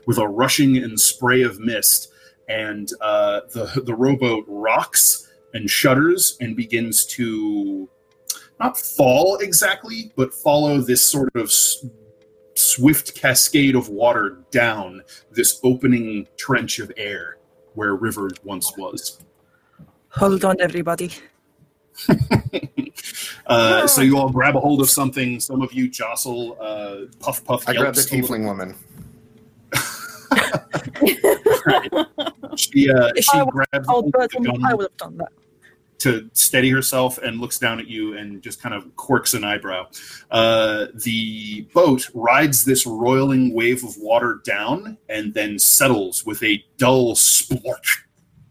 with 0.06 0.18
a 0.18 0.26
rushing 0.28 0.76
and 0.78 0.98
spray 0.98 1.42
of 1.42 1.58
mist 1.60 2.12
and 2.48 2.92
uh, 3.00 3.40
the 3.52 3.82
the 3.84 3.94
rowboat 3.94 4.44
rocks 4.48 5.30
and 5.54 5.68
shudders 5.68 6.36
and 6.40 6.56
begins 6.56 7.04
to 7.06 7.88
not 8.58 8.78
fall 8.78 9.36
exactly, 9.38 10.12
but 10.16 10.34
follow 10.34 10.78
this 10.80 11.02
sort 11.02 11.34
of 11.34 11.46
s- 11.46 11.86
swift 12.54 13.14
cascade 13.14 13.74
of 13.74 13.88
water 13.88 14.42
down 14.50 15.02
this 15.30 15.60
opening 15.64 16.28
trench 16.36 16.78
of 16.78 16.92
air 16.96 17.38
where 17.74 17.94
river 17.94 18.28
once 18.44 18.76
was. 18.76 19.18
Hold 20.10 20.44
on, 20.44 20.60
everybody. 20.60 21.10
Uh, 23.46 23.84
so 23.86 24.00
you 24.00 24.16
all 24.16 24.30
grab 24.30 24.54
a 24.54 24.60
hold 24.60 24.80
of 24.80 24.88
something. 24.88 25.40
Some 25.40 25.60
of 25.60 25.72
you 25.72 25.88
jostle. 25.88 26.56
Uh, 26.60 27.06
puff 27.18 27.44
puff. 27.44 27.68
I 27.68 27.74
grabbed 27.74 27.96
the 27.96 28.16
yelps 28.16 28.30
tiefling 28.30 28.44
woman. 28.44 28.76
She 32.56 32.90
uh, 32.90 33.10
If 33.16 33.24
she 33.24 33.38
I 33.38 33.44
grabs 33.46 33.88
hold 33.88 34.06
the 34.06 34.28
gun. 34.44 34.64
I 34.64 34.74
would 34.74 34.84
have 34.84 34.96
done 34.98 35.16
that. 35.18 35.32
to 36.00 36.30
steady 36.32 36.70
herself 36.70 37.18
and 37.18 37.40
looks 37.40 37.58
down 37.58 37.80
at 37.80 37.86
you 37.88 38.16
and 38.16 38.42
just 38.42 38.60
kind 38.62 38.74
of 38.74 38.94
quirks 38.96 39.34
an 39.34 39.44
eyebrow. 39.44 39.86
Uh, 40.30 40.86
the 40.94 41.62
boat 41.74 42.08
rides 42.14 42.64
this 42.64 42.86
roiling 42.86 43.52
wave 43.54 43.82
of 43.84 43.96
water 43.98 44.40
down 44.44 44.96
and 45.08 45.34
then 45.34 45.58
settles 45.58 46.24
with 46.24 46.42
a 46.42 46.64
dull 46.76 47.14
splorch 47.14 48.02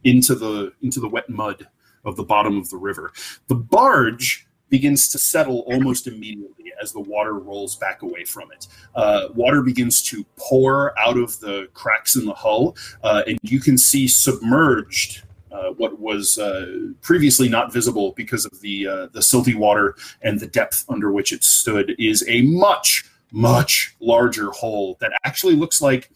into 0.04 0.36
the 0.36 0.72
into 0.82 1.00
the 1.00 1.08
wet 1.08 1.30
mud 1.30 1.68
of 2.06 2.16
the 2.16 2.24
bottom 2.24 2.58
of 2.58 2.70
the 2.70 2.78
river. 2.78 3.12
The 3.48 3.56
barge 3.56 4.48
begins 4.70 5.10
to 5.10 5.18
settle 5.18 5.60
almost 5.62 6.08
immediately 6.08 6.72
as 6.82 6.92
the 6.92 7.00
water 7.00 7.34
rolls 7.34 7.76
back 7.76 8.02
away 8.02 8.24
from 8.24 8.52
it. 8.52 8.68
Uh, 8.96 9.30
water 9.34 9.62
begins 9.62 10.02
to 10.04 10.24
pour 10.38 10.98
out 11.00 11.18
of 11.18 11.40
the 11.40 11.68
cracks 11.74 12.16
in 12.16 12.26
the 12.26 12.34
hull, 12.34 12.76
uh, 13.04 13.24
and 13.28 13.38
you 13.42 13.60
can 13.60 13.78
see 13.78 14.08
submerged 14.08 15.24
uh, 15.52 15.72
what 15.78 16.00
was 16.00 16.38
uh, 16.38 16.92
previously 17.02 17.50
not 17.50 17.74
visible 17.74 18.14
because 18.16 18.46
of 18.46 18.62
the 18.62 18.88
uh, 18.88 19.08
the 19.08 19.20
silty 19.20 19.56
water 19.56 19.96
and 20.22 20.40
the 20.40 20.48
depth 20.48 20.86
under 20.90 21.12
which 21.12 21.34
it 21.34 21.44
stood 21.44 21.96
is 21.98 22.24
a 22.28 22.42
much 22.44 23.06
much 23.32 23.96
larger 24.00 24.52
hole 24.52 24.98
that 25.00 25.12
actually 25.24 25.56
looks 25.56 25.82
like. 25.82 26.12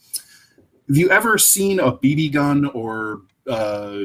Have 0.88 0.98
you 0.98 1.10
ever 1.10 1.38
seen 1.38 1.80
a 1.80 1.94
BB 1.94 2.34
gun 2.34 2.66
or 2.66 3.22
uh, 3.48 4.00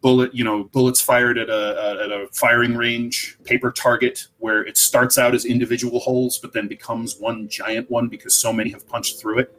bullet? 0.00 0.34
You 0.34 0.44
know, 0.44 0.64
bullets 0.64 1.00
fired 1.00 1.38
at 1.38 1.48
a 1.48 2.00
at 2.04 2.10
a 2.10 2.28
firing 2.32 2.76
range, 2.76 3.38
paper 3.44 3.70
target, 3.70 4.26
where 4.38 4.64
it 4.64 4.76
starts 4.76 5.18
out 5.18 5.34
as 5.34 5.44
individual 5.44 6.00
holes, 6.00 6.38
but 6.38 6.52
then 6.52 6.68
becomes 6.68 7.16
one 7.18 7.48
giant 7.48 7.90
one 7.90 8.08
because 8.08 8.34
so 8.34 8.52
many 8.52 8.70
have 8.70 8.86
punched 8.88 9.20
through 9.20 9.40
it. 9.40 9.54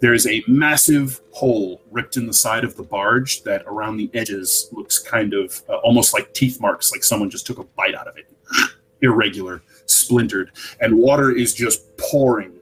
There 0.00 0.14
is 0.14 0.26
a 0.26 0.42
massive 0.46 1.20
hole 1.32 1.80
ripped 1.90 2.16
in 2.16 2.26
the 2.26 2.32
side 2.32 2.64
of 2.64 2.76
the 2.76 2.82
barge 2.82 3.42
that 3.42 3.62
around 3.66 3.96
the 3.96 4.10
edges 4.14 4.68
looks 4.72 4.98
kind 4.98 5.34
of 5.34 5.62
uh, 5.68 5.76
almost 5.76 6.14
like 6.14 6.32
teeth 6.34 6.60
marks, 6.60 6.92
like 6.92 7.04
someone 7.04 7.30
just 7.30 7.46
took 7.46 7.58
a 7.58 7.64
bite 7.64 7.94
out 7.94 8.08
of 8.08 8.16
it. 8.16 8.26
Irregular, 9.02 9.62
splintered, 9.86 10.52
and 10.80 10.96
water 10.96 11.32
is 11.32 11.54
just 11.54 11.96
pouring 11.96 12.52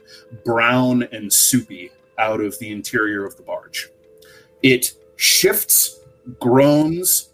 brown 0.45 1.03
and 1.13 1.33
soupy 1.33 1.91
out 2.19 2.41
of 2.41 2.59
the 2.59 2.71
interior 2.71 3.25
of 3.25 3.37
the 3.37 3.43
barge. 3.43 3.89
It 4.63 4.93
shifts, 5.17 6.00
groans, 6.39 7.33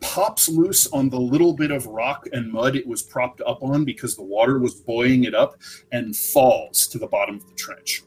pops 0.00 0.48
loose 0.48 0.86
on 0.88 1.08
the 1.08 1.18
little 1.18 1.54
bit 1.54 1.70
of 1.70 1.86
rock 1.86 2.28
and 2.32 2.52
mud 2.52 2.76
it 2.76 2.86
was 2.86 3.02
propped 3.02 3.40
up 3.46 3.62
on 3.62 3.84
because 3.84 4.14
the 4.16 4.22
water 4.22 4.58
was 4.58 4.74
buoying 4.74 5.24
it 5.24 5.34
up, 5.34 5.56
and 5.92 6.16
falls 6.16 6.86
to 6.88 6.98
the 6.98 7.06
bottom 7.06 7.36
of 7.36 7.46
the 7.46 7.54
trench. 7.54 8.02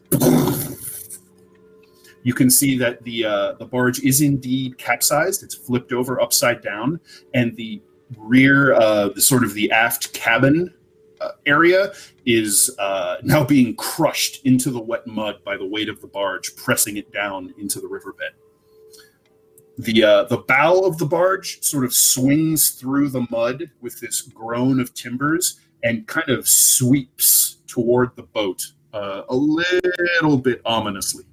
You 2.23 2.33
can 2.33 2.49
see 2.49 2.77
that 2.77 3.03
the 3.03 3.25
uh, 3.25 3.53
the 3.53 3.65
barge 3.65 4.01
is 4.03 4.21
indeed 4.21 4.77
capsized. 4.77 5.41
It's 5.41 5.55
flipped 5.55 5.93
over 5.93 6.21
upside 6.21 6.61
down, 6.61 6.99
and 7.33 7.55
the 7.55 7.81
rear, 8.17 8.73
uh, 8.73 9.09
the 9.09 9.21
sort 9.21 9.43
of 9.43 9.53
the 9.53 9.71
aft 9.71 10.13
cabin 10.13 10.73
uh, 11.21 11.31
area 11.45 11.93
is 12.25 12.75
uh, 12.79 13.17
now 13.23 13.43
being 13.43 13.75
crushed 13.75 14.45
into 14.45 14.69
the 14.69 14.79
wet 14.79 15.05
mud 15.07 15.43
by 15.43 15.57
the 15.57 15.65
weight 15.65 15.89
of 15.89 16.01
the 16.01 16.07
barge, 16.07 16.55
pressing 16.55 16.97
it 16.97 17.11
down 17.11 17.53
into 17.57 17.79
the 17.79 17.87
riverbed. 17.87 18.31
The 19.79 20.03
uh, 20.03 20.23
the 20.25 20.37
bow 20.39 20.79
of 20.81 20.97
the 20.97 21.05
barge 21.05 21.61
sort 21.63 21.85
of 21.85 21.93
swings 21.93 22.71
through 22.71 23.09
the 23.09 23.25
mud 23.31 23.71
with 23.79 23.99
this 24.01 24.21
groan 24.23 24.79
of 24.81 24.93
timbers 24.93 25.59
and 25.83 26.05
kind 26.05 26.29
of 26.29 26.47
sweeps 26.49 27.57
toward 27.65 28.13
the 28.17 28.23
boat 28.23 28.61
uh, 28.93 29.21
a 29.29 29.35
little 29.35 30.37
bit 30.37 30.61
ominously. 30.65 31.23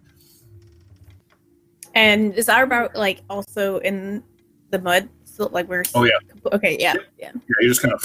and 1.95 2.35
is 2.35 2.49
our 2.49 2.67
boat 2.67 2.95
like 2.95 3.23
also 3.29 3.79
in 3.79 4.23
the 4.71 4.79
mud? 4.79 5.09
So 5.25 5.49
like 5.51 5.67
we're 5.69 5.83
Oh, 5.95 6.05
yeah. 6.05 6.13
Okay, 6.53 6.77
yeah, 6.79 6.95
yeah. 7.19 7.33
Yeah, 7.35 7.41
you 7.61 7.69
just 7.69 7.83
kind 7.83 7.93
of 7.95 8.05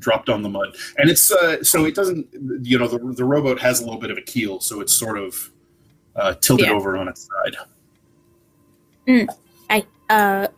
dropped 0.00 0.28
on 0.28 0.42
the 0.42 0.48
mud, 0.48 0.76
and 0.98 1.08
it's 1.08 1.30
uh, 1.30 1.62
so 1.62 1.84
it 1.84 1.94
doesn't. 1.94 2.26
You 2.62 2.78
know, 2.80 2.88
the 2.88 2.98
the 2.98 3.24
rowboat 3.24 3.60
has 3.60 3.80
a 3.80 3.84
little 3.84 4.00
bit 4.00 4.10
of 4.10 4.18
a 4.18 4.22
keel, 4.22 4.58
so 4.60 4.80
it's 4.80 4.92
sort 4.94 5.16
of 5.16 5.50
uh, 6.16 6.34
tilted 6.40 6.66
Yeah. 6.66 6.72
over 6.72 6.96
on 6.98 7.06
its 7.08 7.28
side. 7.28 7.56
I 9.70 9.86
uh, 10.10 10.48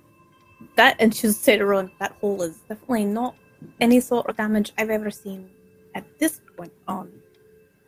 that 0.76 0.96
and 0.98 1.14
say 1.14 1.56
to 1.56 1.66
Rowan, 1.66 1.90
that 2.00 2.12
hole 2.20 2.42
is 2.42 2.56
definitely 2.68 3.06
not 3.06 3.34
any 3.80 4.00
sort 4.00 4.28
of 4.28 4.36
damage 4.36 4.72
I've 4.78 4.90
ever 4.90 5.10
seen 5.10 5.50
at 5.94 6.04
this 6.18 6.40
point 6.56 6.72
on 6.86 7.10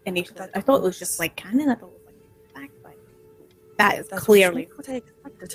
any. 0.06 0.26
I 0.54 0.60
thought 0.60 0.76
it 0.76 0.82
was 0.82 0.98
just 0.98 1.18
like 1.18 1.36
cannon. 1.36 1.68
I 1.68 1.74
thought 1.74 1.90
it 1.90 2.06
was 2.06 2.14
like 2.54 2.54
back, 2.54 2.70
but 2.82 2.96
that 3.78 3.98
is 3.98 4.08
That's 4.08 4.22
clearly. 4.22 4.68
what 4.74 4.88
I 4.88 4.94
expected. 4.94 5.54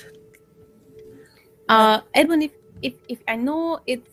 Uh, 1.68 2.02
Edwin, 2.14 2.44
if 2.44 2.52
if 2.82 2.94
if 3.10 3.20
I 3.28 3.36
know 3.36 3.80
it's 3.86 4.10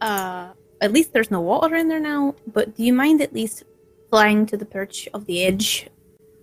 uh 0.00 0.52
at 0.80 0.92
least 0.92 1.12
there's 1.12 1.30
no 1.30 1.40
water 1.40 1.76
in 1.76 1.88
there 1.88 2.00
now, 2.00 2.34
but 2.52 2.76
do 2.76 2.84
you 2.84 2.92
mind 2.92 3.20
at 3.20 3.32
least 3.32 3.64
flying 4.10 4.46
to 4.46 4.56
the 4.56 4.64
perch 4.64 5.08
of 5.14 5.24
the 5.26 5.42
edge 5.42 5.88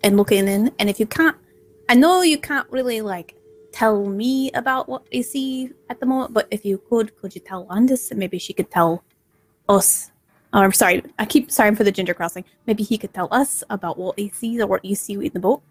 and 0.04 0.18
looking 0.18 0.48
in? 0.48 0.72
And 0.80 0.90
if 0.90 1.00
you 1.00 1.06
can't, 1.06 1.38
I 1.90 1.96
know 1.96 2.22
you 2.22 2.38
can't 2.38 2.70
really 2.72 3.02
like 3.02 3.36
tell 3.72 4.06
me 4.06 4.52
about 4.52 4.90
what 4.90 5.04
you 5.12 5.24
see 5.24 5.72
at 5.90 6.00
the 6.00 6.06
moment, 6.06 6.34
but 6.34 6.48
if 6.52 6.66
you 6.66 6.82
could, 6.90 7.16
could 7.18 7.36
you 7.36 7.42
tell 7.42 7.66
Landis 7.66 8.12
and 8.12 8.20
maybe 8.20 8.38
she 8.38 8.54
could 8.54 8.70
tell 8.72 9.04
us 9.70 10.12
Oh, 10.54 10.60
I'm 10.60 10.74
sorry. 10.74 11.02
I 11.18 11.26
keep 11.26 11.50
sorry 11.50 11.74
for 11.76 11.84
the 11.84 11.92
ginger 11.92 12.14
crossing. 12.14 12.44
Maybe 12.68 12.84
he 12.84 12.98
could 12.98 13.14
tell 13.14 13.30
us 13.32 13.64
about 13.70 13.98
what 13.98 14.20
he 14.20 14.30
sees 14.30 14.60
or 14.60 14.68
what 14.68 14.84
you 14.84 14.96
see 14.96 15.14
in 15.14 15.32
the 15.34 15.40
boat. 15.40 15.62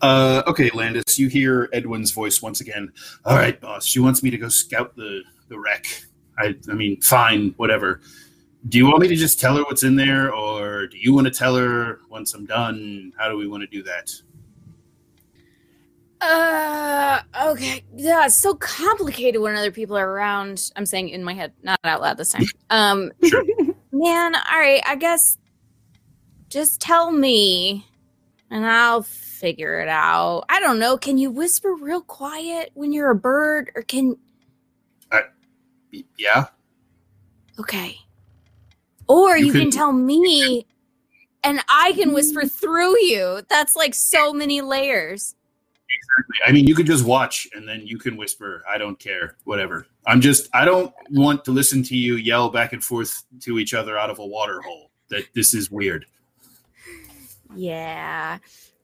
Uh, 0.00 0.42
okay, 0.46 0.70
Landis, 0.72 1.18
you 1.18 1.28
hear 1.28 1.68
Edwin's 1.72 2.10
voice 2.10 2.40
once 2.40 2.60
again. 2.60 2.90
All 3.24 3.36
right, 3.36 3.60
boss. 3.60 3.84
She 3.84 3.98
wants 3.98 4.22
me 4.22 4.30
to 4.30 4.38
go 4.38 4.48
scout 4.48 4.96
the 4.96 5.22
the 5.48 5.58
wreck. 5.58 5.86
I, 6.38 6.54
I 6.70 6.74
mean, 6.74 7.00
fine, 7.00 7.52
whatever. 7.56 8.00
Do 8.68 8.78
you 8.78 8.86
want 8.86 9.00
me 9.00 9.08
to 9.08 9.16
just 9.16 9.40
tell 9.40 9.56
her 9.56 9.62
what's 9.64 9.82
in 9.82 9.96
there, 9.96 10.32
or 10.32 10.86
do 10.86 10.98
you 10.98 11.12
want 11.12 11.26
to 11.26 11.32
tell 11.32 11.56
her 11.56 12.00
once 12.08 12.32
I'm 12.34 12.46
done? 12.46 13.12
How 13.18 13.28
do 13.28 13.36
we 13.36 13.48
want 13.48 13.62
to 13.62 13.66
do 13.66 13.82
that? 13.82 14.10
Uh, 16.20 17.20
okay. 17.46 17.82
Yeah, 17.94 18.26
it's 18.26 18.34
so 18.34 18.54
complicated 18.54 19.40
when 19.40 19.54
other 19.56 19.70
people 19.70 19.96
are 19.96 20.10
around. 20.10 20.70
I'm 20.76 20.86
saying 20.86 21.10
in 21.10 21.22
my 21.22 21.34
head, 21.34 21.52
not 21.62 21.78
out 21.84 22.00
loud 22.00 22.16
this 22.16 22.30
time. 22.30 22.44
Um, 22.70 23.12
Sure. 23.24 23.44
man, 23.92 24.34
all 24.34 24.58
right. 24.58 24.82
I 24.86 24.96
guess 24.96 25.38
just 26.48 26.80
tell 26.80 27.10
me, 27.12 27.86
and 28.50 28.66
I'll 28.66 29.02
figure 29.02 29.80
it 29.80 29.88
out. 29.88 30.44
I 30.48 30.60
don't 30.60 30.78
know. 30.78 30.96
Can 30.98 31.18
you 31.18 31.30
whisper 31.30 31.74
real 31.74 32.00
quiet 32.02 32.70
when 32.74 32.92
you're 32.92 33.10
a 33.10 33.14
bird, 33.14 33.70
or 33.74 33.82
can? 33.82 34.16
Y- 35.92 36.04
Yeah. 36.18 36.46
Okay. 37.58 37.96
Or 39.08 39.36
You 39.38 39.46
you, 39.46 39.52
can 39.52 39.60
can- 39.62 39.70
tell 39.70 39.92
me, 39.92 40.66
and 41.44 41.60
I 41.68 41.92
can 41.92 42.12
whisper 42.12 42.44
through 42.44 43.00
you. 43.02 43.40
That's 43.48 43.74
like 43.76 43.94
so 43.94 44.32
many 44.32 44.60
layers. 44.60 45.34
I 46.46 46.52
mean, 46.52 46.66
you 46.66 46.74
could 46.74 46.86
just 46.86 47.04
watch 47.04 47.48
and 47.54 47.66
then 47.68 47.86
you 47.86 47.98
can 47.98 48.16
whisper. 48.16 48.62
I 48.68 48.78
don't 48.78 48.98
care. 48.98 49.36
Whatever. 49.44 49.86
I'm 50.06 50.20
just. 50.20 50.48
I 50.54 50.64
don't 50.64 50.92
want 51.10 51.44
to 51.44 51.52
listen 51.52 51.82
to 51.84 51.96
you 51.96 52.16
yell 52.16 52.48
back 52.50 52.72
and 52.72 52.82
forth 52.82 53.24
to 53.40 53.58
each 53.58 53.74
other 53.74 53.98
out 53.98 54.10
of 54.10 54.18
a 54.18 54.26
water 54.26 54.60
hole. 54.60 54.90
That 55.10 55.24
this 55.34 55.54
is 55.54 55.70
weird. 55.70 56.06
Yeah. 57.54 58.38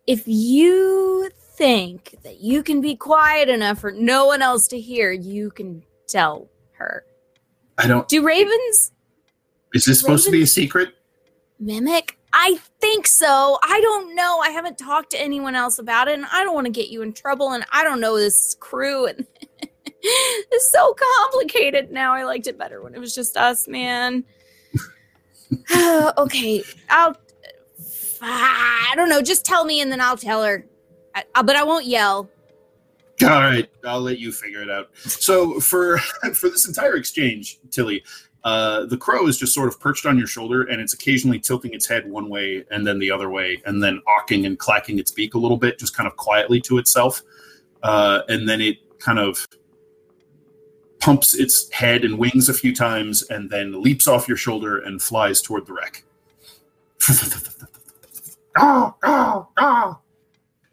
If 0.06 0.22
you 0.26 1.30
think 1.56 2.16
that 2.22 2.40
you 2.40 2.62
can 2.62 2.80
be 2.80 2.96
quiet 2.96 3.48
enough 3.48 3.78
for 3.78 3.92
no 3.92 4.26
one 4.26 4.42
else 4.42 4.68
to 4.68 4.80
hear, 4.80 5.12
you 5.12 5.50
can 5.50 5.82
tell 6.06 6.48
her. 6.72 7.04
I 7.78 7.86
don't. 7.86 8.06
Do 8.08 8.24
ravens 8.24 8.92
Is 9.72 9.84
this 9.84 10.00
supposed 10.00 10.24
to 10.26 10.30
be 10.30 10.42
a 10.42 10.46
secret? 10.46 10.94
mimic? 11.58 12.18
I 12.36 12.58
think 12.80 13.06
so. 13.06 13.58
I 13.62 13.80
don't 13.80 14.16
know. 14.16 14.40
I 14.40 14.50
haven't 14.50 14.76
talked 14.76 15.10
to 15.10 15.20
anyone 15.20 15.54
else 15.54 15.78
about 15.78 16.08
it, 16.08 16.14
and 16.14 16.26
I 16.32 16.42
don't 16.42 16.52
want 16.54 16.66
to 16.66 16.72
get 16.72 16.88
you 16.90 17.00
in 17.02 17.12
trouble. 17.12 17.52
And 17.52 17.64
I 17.70 17.84
don't 17.84 18.00
know 18.00 18.16
this 18.16 18.56
crew, 18.58 19.06
and 19.06 19.24
it's 20.02 20.72
so 20.72 20.96
complicated 21.22 21.92
now. 21.92 22.12
I 22.12 22.24
liked 22.24 22.48
it 22.48 22.58
better 22.58 22.82
when 22.82 22.92
it 22.92 22.98
was 22.98 23.14
just 23.14 23.36
us, 23.36 23.68
man. 23.68 24.24
okay, 26.18 26.64
I'll. 26.90 27.16
I 28.20 28.92
don't 28.96 29.08
know. 29.08 29.22
Just 29.22 29.44
tell 29.44 29.64
me, 29.64 29.80
and 29.80 29.92
then 29.92 30.00
I'll 30.00 30.16
tell 30.16 30.42
her. 30.42 30.66
I, 31.14 31.22
I- 31.36 31.42
but 31.42 31.54
I 31.54 31.62
won't 31.62 31.86
yell. 31.86 32.28
All 33.22 33.28
right, 33.28 33.70
I'll 33.84 34.00
let 34.00 34.18
you 34.18 34.32
figure 34.32 34.60
it 34.60 34.68
out. 34.70 34.90
So 34.96 35.60
for 35.60 35.98
for 36.34 36.48
this 36.48 36.66
entire 36.66 36.96
exchange, 36.96 37.60
Tilly, 37.70 38.02
uh, 38.44 38.84
the 38.84 38.96
crow 38.96 39.26
is 39.26 39.38
just 39.38 39.54
sort 39.54 39.68
of 39.68 39.80
perched 39.80 40.04
on 40.04 40.18
your 40.18 40.26
shoulder, 40.26 40.64
and 40.64 40.80
it's 40.80 40.92
occasionally 40.92 41.38
tilting 41.38 41.72
its 41.72 41.88
head 41.88 42.08
one 42.08 42.28
way 42.28 42.64
and 42.70 42.86
then 42.86 42.98
the 42.98 43.10
other 43.10 43.30
way, 43.30 43.60
and 43.64 43.82
then 43.82 44.02
awking 44.06 44.44
and 44.44 44.58
clacking 44.58 44.98
its 44.98 45.10
beak 45.10 45.34
a 45.34 45.38
little 45.38 45.56
bit, 45.56 45.78
just 45.78 45.96
kind 45.96 46.06
of 46.06 46.16
quietly 46.16 46.60
to 46.60 46.76
itself, 46.76 47.22
uh, 47.82 48.20
and 48.28 48.46
then 48.46 48.60
it 48.60 48.76
kind 48.98 49.18
of 49.18 49.48
pumps 51.00 51.34
its 51.34 51.70
head 51.72 52.04
and 52.04 52.18
wings 52.18 52.50
a 52.50 52.54
few 52.54 52.74
times, 52.74 53.22
and 53.30 53.48
then 53.48 53.82
leaps 53.82 54.06
off 54.06 54.28
your 54.28 54.36
shoulder 54.36 54.78
and 54.78 55.00
flies 55.00 55.40
toward 55.40 55.66
the 55.66 55.72
wreck. 55.72 56.04
Ah, 58.56 58.94
ah, 59.02 59.48
ah. 59.56 59.98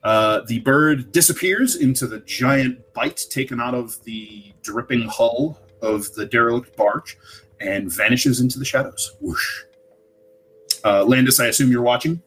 Uh, 0.04 0.42
the 0.48 0.60
bird 0.60 1.12
disappears 1.12 1.78
into 1.78 2.06
the 2.06 2.20
giant 2.20 2.80
bite 2.94 3.22
taken 3.30 3.60
out 3.60 3.74
of 3.74 4.04
the 4.04 4.54
dripping 4.62 5.08
hull 5.08 5.60
of 5.82 6.14
the 6.14 6.26
derelict 6.26 6.76
barge 6.76 7.18
and 7.62 7.92
vanishes 7.92 8.40
into 8.40 8.60
the 8.60 8.66
shadows. 8.66 9.16
Whoosh. 9.22 9.62
Uh, 10.84 11.04
Landis, 11.04 11.40
I 11.40 11.48
assume 11.48 11.72
you're 11.72 11.82
watching. 11.82 12.22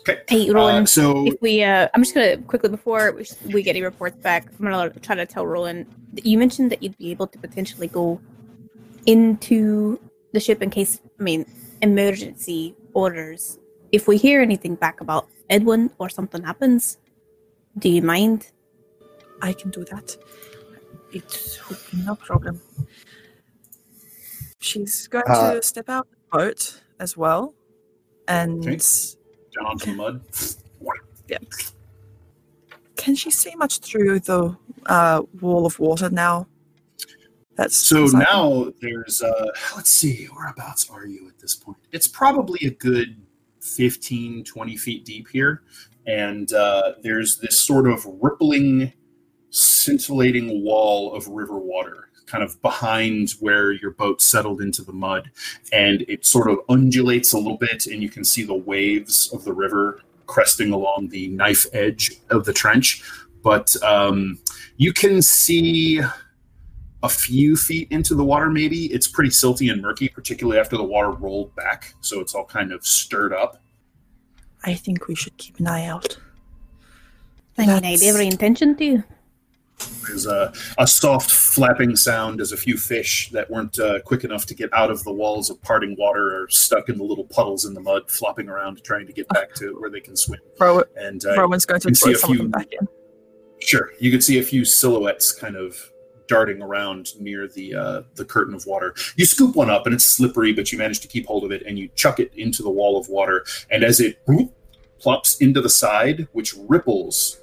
Okay. 0.00 0.20
Hey, 0.28 0.48
Uh, 0.48 0.54
Roland. 0.54 0.88
so 0.88 1.26
if 1.26 1.34
we, 1.42 1.62
uh, 1.62 1.88
I'm 1.92 2.02
just 2.02 2.14
gonna 2.14 2.38
quickly 2.38 2.70
before 2.70 3.12
we, 3.12 3.26
we 3.52 3.62
get 3.62 3.70
any 3.76 3.82
reports 3.82 4.16
back, 4.16 4.46
I'm 4.58 4.64
gonna 4.64 4.90
try 5.00 5.14
to 5.16 5.26
tell 5.26 5.46
Roland. 5.46 5.86
that 6.14 6.24
You 6.24 6.38
mentioned 6.38 6.70
that 6.72 6.82
you'd 6.82 6.96
be 6.98 7.10
able 7.10 7.26
to 7.26 7.38
potentially 7.38 7.88
go 7.88 8.20
into 9.06 10.00
the 10.32 10.40
ship 10.40 10.62
in 10.62 10.70
case, 10.70 11.00
I 11.18 11.22
mean, 11.22 11.44
emergency 11.82 12.74
orders. 12.94 13.58
If 13.92 14.06
we 14.08 14.16
hear 14.16 14.40
anything 14.40 14.74
back 14.76 15.00
about 15.00 15.28
Edwin 15.50 15.90
or 15.98 16.08
something 16.08 16.42
happens, 16.42 16.98
do 17.78 17.88
you 17.88 18.02
mind? 18.02 18.50
I 19.42 19.52
can 19.52 19.70
do 19.70 19.84
that. 19.86 20.16
It 21.12 21.60
would 21.68 21.78
be 21.90 21.98
no 22.04 22.14
problem. 22.16 22.60
She's 24.60 25.06
going 25.08 25.24
Uh, 25.26 25.54
to 25.54 25.62
step 25.62 25.88
out 25.88 26.06
the 26.10 26.16
boat 26.38 26.82
as 27.00 27.16
well. 27.16 27.54
And 28.26 28.58
Okay. 28.66 28.76
down 29.56 29.66
onto 29.66 29.86
the 29.86 29.96
mud. 29.96 30.20
can 32.96 33.14
she 33.14 33.30
see 33.30 33.54
much 33.56 33.78
through 33.78 34.18
the 34.20 34.54
uh, 34.86 35.22
wall 35.40 35.64
of 35.64 35.78
water 35.78 36.10
now? 36.10 36.46
That's 37.56 37.76
So 37.76 38.02
beside 38.02 38.18
me. 38.18 38.24
now 38.30 38.72
there's 38.80 39.22
uh 39.22 39.46
let's 39.76 39.88
see, 39.90 40.26
whereabouts 40.26 40.90
are 40.90 41.06
you 41.06 41.28
at 41.28 41.38
this 41.38 41.54
point? 41.56 41.78
It's 41.92 42.06
probably 42.08 42.58
a 42.66 42.70
good 42.70 43.20
15, 43.60 44.44
20 44.44 44.76
feet 44.76 45.04
deep 45.04 45.28
here. 45.28 45.62
And 46.06 46.52
uh, 46.52 46.94
there's 47.02 47.38
this 47.38 47.58
sort 47.58 47.86
of 47.88 48.04
rippling, 48.20 48.92
scintillating 49.50 50.62
wall 50.64 51.14
of 51.14 51.26
river 51.28 51.58
water, 51.58 52.08
kind 52.26 52.44
of 52.44 52.60
behind 52.62 53.30
where 53.40 53.72
your 53.72 53.92
boat 53.92 54.20
settled 54.20 54.60
into 54.60 54.82
the 54.82 54.92
mud. 54.92 55.30
And 55.72 56.02
it 56.08 56.26
sort 56.26 56.50
of 56.50 56.58
undulates 56.68 57.32
a 57.32 57.38
little 57.38 57.56
bit, 57.56 57.86
and 57.86 58.02
you 58.02 58.10
can 58.10 58.24
see 58.24 58.44
the 58.44 58.54
waves 58.54 59.30
of 59.32 59.44
the 59.44 59.52
river 59.52 60.00
cresting 60.26 60.72
along 60.72 61.08
the 61.08 61.28
knife 61.28 61.66
edge 61.72 62.12
of 62.30 62.44
the 62.44 62.52
trench. 62.52 63.02
But 63.42 63.74
um, 63.82 64.38
you 64.76 64.92
can 64.92 65.22
see 65.22 66.00
a 67.02 67.08
few 67.08 67.56
feet 67.56 67.88
into 67.90 68.14
the 68.14 68.24
water, 68.24 68.50
maybe. 68.50 68.86
It's 68.86 69.06
pretty 69.06 69.30
silty 69.30 69.72
and 69.72 69.80
murky, 69.80 70.08
particularly 70.08 70.58
after 70.58 70.76
the 70.76 70.82
water 70.84 71.12
rolled 71.12 71.54
back. 71.54 71.94
So 72.00 72.20
it's 72.20 72.34
all 72.34 72.44
kind 72.44 72.72
of 72.72 72.84
stirred 72.84 73.32
up. 73.32 73.62
I 74.64 74.74
think 74.74 75.06
we 75.06 75.14
should 75.14 75.36
keep 75.36 75.60
an 75.60 75.68
eye 75.68 75.86
out. 75.86 76.18
I 77.56 77.62
mean, 77.62 77.70
I 77.70 77.74
had 77.74 77.82
That's- 77.84 78.02
every 78.02 78.26
intention 78.26 78.76
to. 78.76 79.02
There's 80.06 80.26
a, 80.26 80.52
a 80.78 80.86
soft 80.86 81.30
flapping 81.30 81.94
sound 81.94 82.40
as 82.40 82.52
a 82.52 82.56
few 82.56 82.76
fish 82.76 83.30
that 83.30 83.50
weren't 83.50 83.78
uh, 83.78 84.00
quick 84.00 84.24
enough 84.24 84.46
to 84.46 84.54
get 84.54 84.72
out 84.72 84.90
of 84.90 85.04
the 85.04 85.12
walls 85.12 85.50
of 85.50 85.60
parting 85.62 85.96
water 85.98 86.42
are 86.42 86.48
stuck 86.48 86.88
in 86.88 86.98
the 86.98 87.04
little 87.04 87.24
puddles 87.24 87.64
in 87.64 87.74
the 87.74 87.80
mud, 87.80 88.10
flopping 88.10 88.48
around 88.48 88.82
trying 88.82 89.06
to 89.06 89.12
get 89.12 89.28
back 89.28 89.54
to 89.54 89.78
where 89.80 89.90
they 89.90 90.00
can 90.00 90.16
swim. 90.16 90.40
And 90.96 91.24
uh, 91.24 91.36
Rowan's 91.36 91.66
going 91.66 91.80
to 91.80 91.94
throw 91.94 92.12
a 92.12 92.14
some 92.16 92.30
of 92.30 92.36
few- 92.36 92.42
them 92.44 92.50
back 92.50 92.68
in. 92.72 92.88
Sure, 93.60 93.90
you 93.98 94.10
can 94.10 94.20
see 94.20 94.38
a 94.38 94.42
few 94.42 94.64
silhouettes 94.64 95.32
kind 95.32 95.56
of 95.56 95.76
darting 96.28 96.62
around 96.62 97.18
near 97.18 97.48
the 97.48 97.74
uh, 97.74 98.02
the 98.14 98.24
curtain 98.24 98.54
of 98.54 98.64
water. 98.66 98.94
You 99.16 99.26
scoop 99.26 99.56
one 99.56 99.68
up, 99.68 99.86
and 99.86 99.94
it's 99.94 100.04
slippery, 100.04 100.52
but 100.52 100.70
you 100.70 100.78
manage 100.78 101.00
to 101.00 101.08
keep 101.08 101.26
hold 101.26 101.42
of 101.44 101.50
it, 101.50 101.64
and 101.66 101.78
you 101.78 101.88
chuck 101.96 102.20
it 102.20 102.32
into 102.36 102.62
the 102.62 102.70
wall 102.70 102.96
of 102.96 103.08
water. 103.08 103.44
And 103.70 103.82
as 103.82 103.98
it 103.98 104.20
whoop, 104.26 104.52
plops 105.00 105.38
into 105.38 105.60
the 105.60 105.68
side, 105.68 106.28
which 106.32 106.54
ripples 106.68 107.40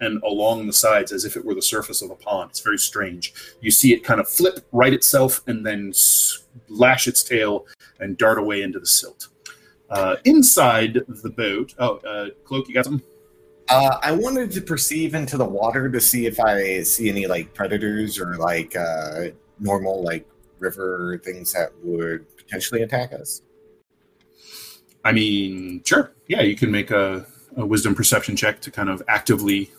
and 0.00 0.22
along 0.22 0.66
the 0.66 0.72
sides 0.72 1.12
as 1.12 1.24
if 1.24 1.36
it 1.36 1.44
were 1.44 1.54
the 1.54 1.62
surface 1.62 2.02
of 2.02 2.10
a 2.10 2.16
pond, 2.16 2.50
it's 2.50 2.60
very 2.60 2.78
strange. 2.78 3.34
You 3.60 3.70
see 3.70 3.92
it 3.92 4.04
kind 4.04 4.20
of 4.20 4.28
flip 4.28 4.60
right 4.72 4.92
itself, 4.92 5.42
and 5.46 5.64
then 5.64 5.92
lash 6.68 7.06
its 7.06 7.22
tail 7.22 7.66
and 8.00 8.16
dart 8.18 8.38
away 8.38 8.62
into 8.62 8.78
the 8.78 8.86
silt. 8.86 9.28
Uh, 9.88 10.16
inside 10.24 10.98
the 11.08 11.30
boat, 11.30 11.74
oh, 11.78 11.96
uh, 11.98 12.30
cloak, 12.44 12.68
you 12.68 12.74
got 12.74 12.84
something? 12.84 13.06
Uh, 13.68 13.98
I 14.02 14.12
wanted 14.12 14.52
to 14.52 14.60
perceive 14.60 15.14
into 15.14 15.36
the 15.36 15.44
water 15.44 15.90
to 15.90 16.00
see 16.00 16.26
if 16.26 16.38
I 16.38 16.82
see 16.82 17.08
any 17.08 17.26
like 17.26 17.52
predators 17.52 18.18
or 18.18 18.36
like 18.36 18.76
uh, 18.76 19.26
normal 19.58 20.04
like 20.04 20.28
river 20.58 21.20
things 21.24 21.52
that 21.52 21.72
would 21.82 22.26
potentially 22.36 22.82
attack 22.82 23.12
us. 23.12 23.42
I 25.04 25.12
mean, 25.12 25.82
sure. 25.84 26.12
Yeah, 26.28 26.42
you 26.42 26.56
can 26.56 26.70
make 26.70 26.90
a, 26.90 27.26
a 27.56 27.64
wisdom 27.66 27.94
perception 27.94 28.36
check 28.36 28.60
to 28.62 28.70
kind 28.70 28.88
of 28.88 29.02
actively 29.08 29.70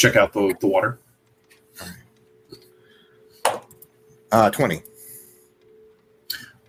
check 0.00 0.16
out 0.16 0.32
the, 0.32 0.54
the 0.60 0.66
water. 0.66 0.98
Uh, 4.32 4.50
Twenty. 4.50 4.82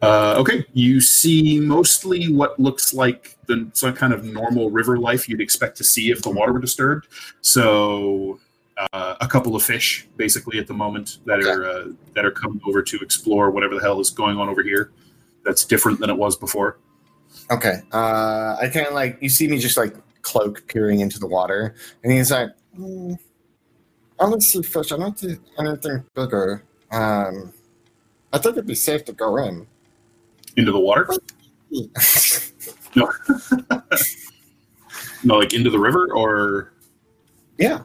Uh, 0.01 0.35
okay, 0.37 0.65
you 0.73 0.99
see 0.99 1.59
mostly 1.59 2.33
what 2.33 2.59
looks 2.59 2.91
like 2.91 3.37
the 3.45 3.69
some 3.73 3.93
kind 3.93 4.13
of 4.13 4.23
normal 4.23 4.71
river 4.71 4.97
life 4.97 5.29
you'd 5.29 5.41
expect 5.41 5.77
to 5.77 5.83
see 5.83 6.09
if 6.09 6.23
the 6.23 6.29
water 6.29 6.51
were 6.51 6.59
disturbed. 6.59 7.07
So, 7.41 8.39
uh, 8.77 9.15
a 9.21 9.27
couple 9.27 9.55
of 9.55 9.61
fish, 9.61 10.07
basically 10.17 10.57
at 10.57 10.65
the 10.65 10.73
moment 10.73 11.19
that 11.25 11.43
are 11.43 11.65
uh, 11.65 11.87
that 12.15 12.25
are 12.25 12.31
coming 12.31 12.59
over 12.65 12.81
to 12.81 12.97
explore 12.97 13.51
whatever 13.51 13.75
the 13.75 13.81
hell 13.81 13.99
is 13.99 14.09
going 14.09 14.37
on 14.37 14.49
over 14.49 14.63
here. 14.63 14.91
That's 15.45 15.65
different 15.65 15.99
than 15.99 16.09
it 16.09 16.17
was 16.17 16.35
before. 16.35 16.79
Okay. 17.51 17.81
Uh, 17.91 18.57
I 18.59 18.69
kind 18.73 18.87
of 18.87 18.93
like 18.93 19.19
you 19.21 19.29
see 19.29 19.47
me 19.47 19.59
just 19.59 19.77
like 19.77 19.95
cloak 20.23 20.67
peering 20.67 21.01
into 21.01 21.19
the 21.19 21.27
water, 21.27 21.75
and 22.03 22.11
he's 22.11 22.31
like, 22.31 22.49
mm, 22.77 23.17
"I 24.19 24.29
don't 24.29 24.41
see 24.41 24.61
fish. 24.61 24.91
I 24.91 24.97
don't 24.97 25.17
see 25.17 25.37
anything 25.57 26.03
bigger. 26.15 26.63
Um, 26.91 27.53
I 28.33 28.37
think 28.37 28.53
it'd 28.57 28.67
be 28.67 28.75
safe 28.75 29.05
to 29.05 29.13
go 29.13 29.37
in." 29.37 29.67
Into 30.57 30.71
the 30.71 30.79
water? 30.79 31.09
No, 32.93 33.09
no, 35.23 35.37
like 35.37 35.53
into 35.53 35.69
the 35.69 35.79
river, 35.79 36.13
or 36.13 36.73
yeah. 37.57 37.83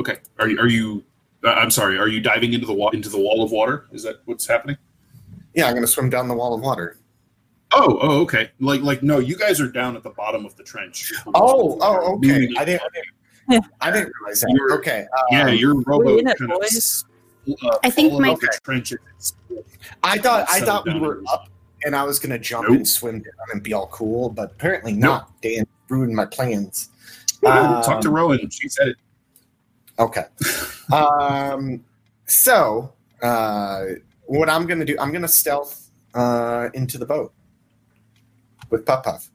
okay. 0.00 0.18
Are 0.38 0.48
you? 0.48 0.60
Are 0.60 0.68
you? 0.68 1.04
Uh, 1.42 1.48
I'm 1.50 1.72
sorry. 1.72 1.98
Are 1.98 2.06
you 2.06 2.20
diving 2.20 2.52
into 2.52 2.64
the 2.66 2.72
wa- 2.72 2.90
into 2.90 3.08
the 3.08 3.18
wall 3.18 3.42
of 3.42 3.50
water? 3.50 3.86
Is 3.90 4.04
that 4.04 4.20
what's 4.26 4.46
happening? 4.46 4.76
Yeah, 5.54 5.66
I'm 5.66 5.74
gonna 5.74 5.88
swim 5.88 6.10
down 6.10 6.28
the 6.28 6.34
wall 6.34 6.54
of 6.54 6.60
water. 6.60 6.98
Oh, 7.72 7.98
oh, 8.00 8.20
okay. 8.20 8.50
Like, 8.60 8.80
like, 8.82 9.02
no, 9.02 9.18
you 9.18 9.36
guys 9.36 9.60
are 9.60 9.68
down 9.68 9.96
at 9.96 10.02
the 10.02 10.10
bottom 10.10 10.46
of 10.46 10.56
the 10.56 10.62
trench. 10.62 11.12
Oh, 11.34 11.76
oh, 11.80 12.14
okay. 12.16 12.34
I 12.34 12.38
didn't. 12.38 12.58
I 12.58 12.64
didn't. 12.64 12.82
I 13.80 13.90
didn't 13.90 14.12
realize 14.20 14.40
that. 14.40 14.50
You're- 14.54 14.72
okay. 14.78 15.00
Um, 15.18 15.24
Yeah, 15.30 15.48
your 15.48 15.74
We 15.76 15.84
rowboat 15.86 16.20
in 16.20 16.28
it, 16.28 16.38
kind 16.38 16.52
of 16.52 16.60
boys. 16.60 17.04
uh, 17.62 17.78
I 17.82 17.90
think 17.90 18.10
followed 18.12 18.22
my- 18.22 18.32
up 18.32 18.40
the 18.40 18.58
trench. 18.62 18.92
and 18.92 19.00
it's- 19.16 19.32
I 20.02 20.18
thought 20.18 20.46
I 20.50 20.58
Settle 20.58 20.66
thought 20.66 20.84
we 20.86 20.98
were 21.00 21.22
up, 21.30 21.48
and 21.84 21.96
I 21.96 22.02
was 22.04 22.18
gonna 22.18 22.38
jump 22.38 22.68
Nope. 22.68 22.76
and 22.78 22.88
swim 22.88 23.20
down 23.20 23.32
and 23.52 23.62
be 23.62 23.72
all 23.72 23.86
cool, 23.88 24.28
but 24.28 24.52
apparently 24.52 24.92
Nope. 24.92 25.00
not. 25.00 25.40
Dan 25.42 25.66
ruined 25.88 26.14
my 26.14 26.26
plans. 26.26 26.90
Talk 27.42 28.00
to 28.02 28.08
Um, 28.08 28.14
Rowan. 28.14 28.50
She 28.50 28.68
said 28.68 28.88
it. 28.88 28.96
Okay. 29.98 30.24
um, 30.92 31.82
so, 32.26 32.92
uh, 33.22 33.84
what 34.26 34.48
I'm 34.50 34.66
going 34.66 34.80
to 34.80 34.84
do, 34.84 34.96
I'm 35.00 35.10
going 35.10 35.22
to 35.22 35.28
stealth 35.28 35.90
uh, 36.14 36.68
into 36.74 36.98
the 36.98 37.06
boat 37.06 37.32
with 38.70 38.84
Puff 38.84 39.04
Puff. 39.04 39.30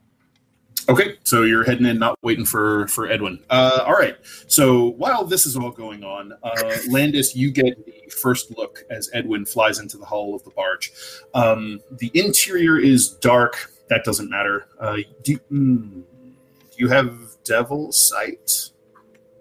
Okay, 0.90 1.18
so 1.24 1.44
you're 1.44 1.64
heading 1.64 1.86
in, 1.86 1.98
not 1.98 2.18
waiting 2.22 2.46
for 2.46 2.88
for 2.88 3.08
Edwin. 3.10 3.44
Uh, 3.50 3.84
all 3.86 3.94
right. 3.94 4.18
So 4.48 4.90
while 4.98 5.24
this 5.24 5.46
is 5.46 5.56
all 5.56 5.72
going 5.72 6.04
on, 6.04 6.34
uh, 6.44 6.78
Landis, 6.90 7.36
you 7.36 7.52
get 7.52 7.86
the 7.86 8.10
first 8.10 8.58
look 8.58 8.84
as 8.90 9.10
Edwin 9.14 9.46
flies 9.46 9.80
into 9.80 9.98
the 9.98 10.06
hull 10.06 10.36
of 10.36 10.44
the 10.44 10.50
barge. 10.50 10.92
Um, 11.34 11.80
the 11.92 12.12
interior 12.14 12.78
is 12.78 13.10
dark. 13.10 13.72
That 13.88 14.04
doesn't 14.04 14.30
matter. 14.30 14.68
Uh, 14.80 14.98
do, 15.24 15.38
mm, 15.52 15.90
do 15.92 16.78
you 16.78 16.90
have 16.90 17.18
devil 17.46 17.92
sight? 17.92 18.72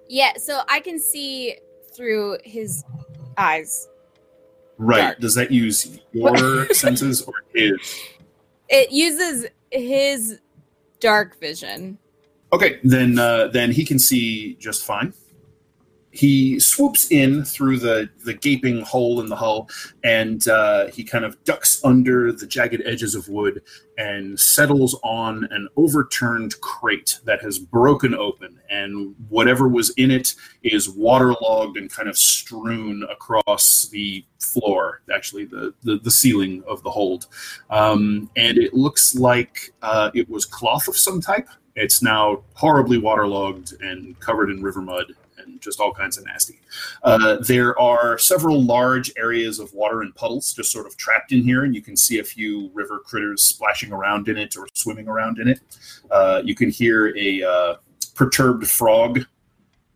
Yeah, 0.08 0.36
so 0.36 0.60
I 0.68 0.80
can 0.80 1.00
see 1.00 1.56
through 1.94 2.38
his 2.44 2.84
eyes. 3.36 3.88
Right. 4.78 5.00
Dark. 5.00 5.20
Does 5.20 5.34
that 5.34 5.50
use 5.50 5.98
your 6.12 6.68
senses 6.72 7.22
or 7.22 7.34
his? 7.52 7.78
It 8.68 8.92
uses 8.92 9.46
his 9.70 10.38
dark 11.02 11.38
vision. 11.38 11.98
Okay, 12.52 12.78
then 12.84 13.18
uh, 13.18 13.48
then 13.48 13.72
he 13.72 13.84
can 13.84 13.98
see 13.98 14.54
just 14.54 14.84
fine. 14.84 15.12
He 16.12 16.60
swoops 16.60 17.10
in 17.10 17.42
through 17.42 17.78
the 17.78 18.10
the 18.24 18.34
gaping 18.34 18.82
hole 18.82 19.20
in 19.22 19.28
the 19.28 19.36
hull, 19.36 19.70
and 20.04 20.46
uh, 20.46 20.88
he 20.88 21.04
kind 21.04 21.24
of 21.24 21.42
ducks 21.44 21.82
under 21.84 22.32
the 22.32 22.46
jagged 22.46 22.82
edges 22.84 23.14
of 23.14 23.28
wood 23.28 23.62
and 23.96 24.38
settles 24.38 24.98
on 25.02 25.44
an 25.50 25.68
overturned 25.76 26.60
crate 26.60 27.18
that 27.24 27.40
has 27.40 27.58
broken 27.58 28.14
open, 28.14 28.60
and 28.68 29.14
whatever 29.30 29.68
was 29.68 29.88
in 29.90 30.10
it 30.10 30.34
is 30.62 30.90
waterlogged 30.90 31.78
and 31.78 31.90
kind 31.90 32.10
of 32.10 32.18
strewn 32.18 33.04
across 33.10 33.88
the 33.90 34.22
floor, 34.38 35.00
actually 35.14 35.46
the 35.46 35.72
the, 35.82 35.98
the 35.98 36.10
ceiling 36.10 36.62
of 36.68 36.82
the 36.82 36.90
hold, 36.90 37.26
um, 37.70 38.30
and 38.36 38.58
it 38.58 38.74
looks 38.74 39.14
like 39.14 39.72
uh, 39.80 40.10
it 40.14 40.28
was 40.28 40.44
cloth 40.44 40.88
of 40.88 40.96
some 40.96 41.22
type. 41.22 41.48
It's 41.74 42.02
now 42.02 42.42
horribly 42.52 42.98
waterlogged 42.98 43.80
and 43.80 44.20
covered 44.20 44.50
in 44.50 44.62
river 44.62 44.82
mud 44.82 45.14
and 45.44 45.60
just 45.60 45.80
all 45.80 45.92
kinds 45.92 46.18
of 46.18 46.24
nasty. 46.24 46.60
Uh, 47.02 47.36
there 47.36 47.78
are 47.78 48.18
several 48.18 48.62
large 48.62 49.12
areas 49.16 49.58
of 49.58 49.72
water 49.72 50.02
and 50.02 50.14
puddles 50.14 50.52
just 50.52 50.70
sort 50.70 50.86
of 50.86 50.96
trapped 50.96 51.32
in 51.32 51.42
here, 51.42 51.64
and 51.64 51.74
you 51.74 51.82
can 51.82 51.96
see 51.96 52.18
a 52.18 52.24
few 52.24 52.70
river 52.74 52.98
critters 52.98 53.42
splashing 53.42 53.92
around 53.92 54.28
in 54.28 54.36
it 54.36 54.56
or 54.56 54.66
swimming 54.74 55.08
around 55.08 55.38
in 55.38 55.48
it. 55.48 55.60
Uh, 56.10 56.42
you 56.44 56.54
can 56.54 56.70
hear 56.70 57.16
a 57.16 57.42
uh, 57.42 57.74
perturbed 58.14 58.68
frog 58.68 59.24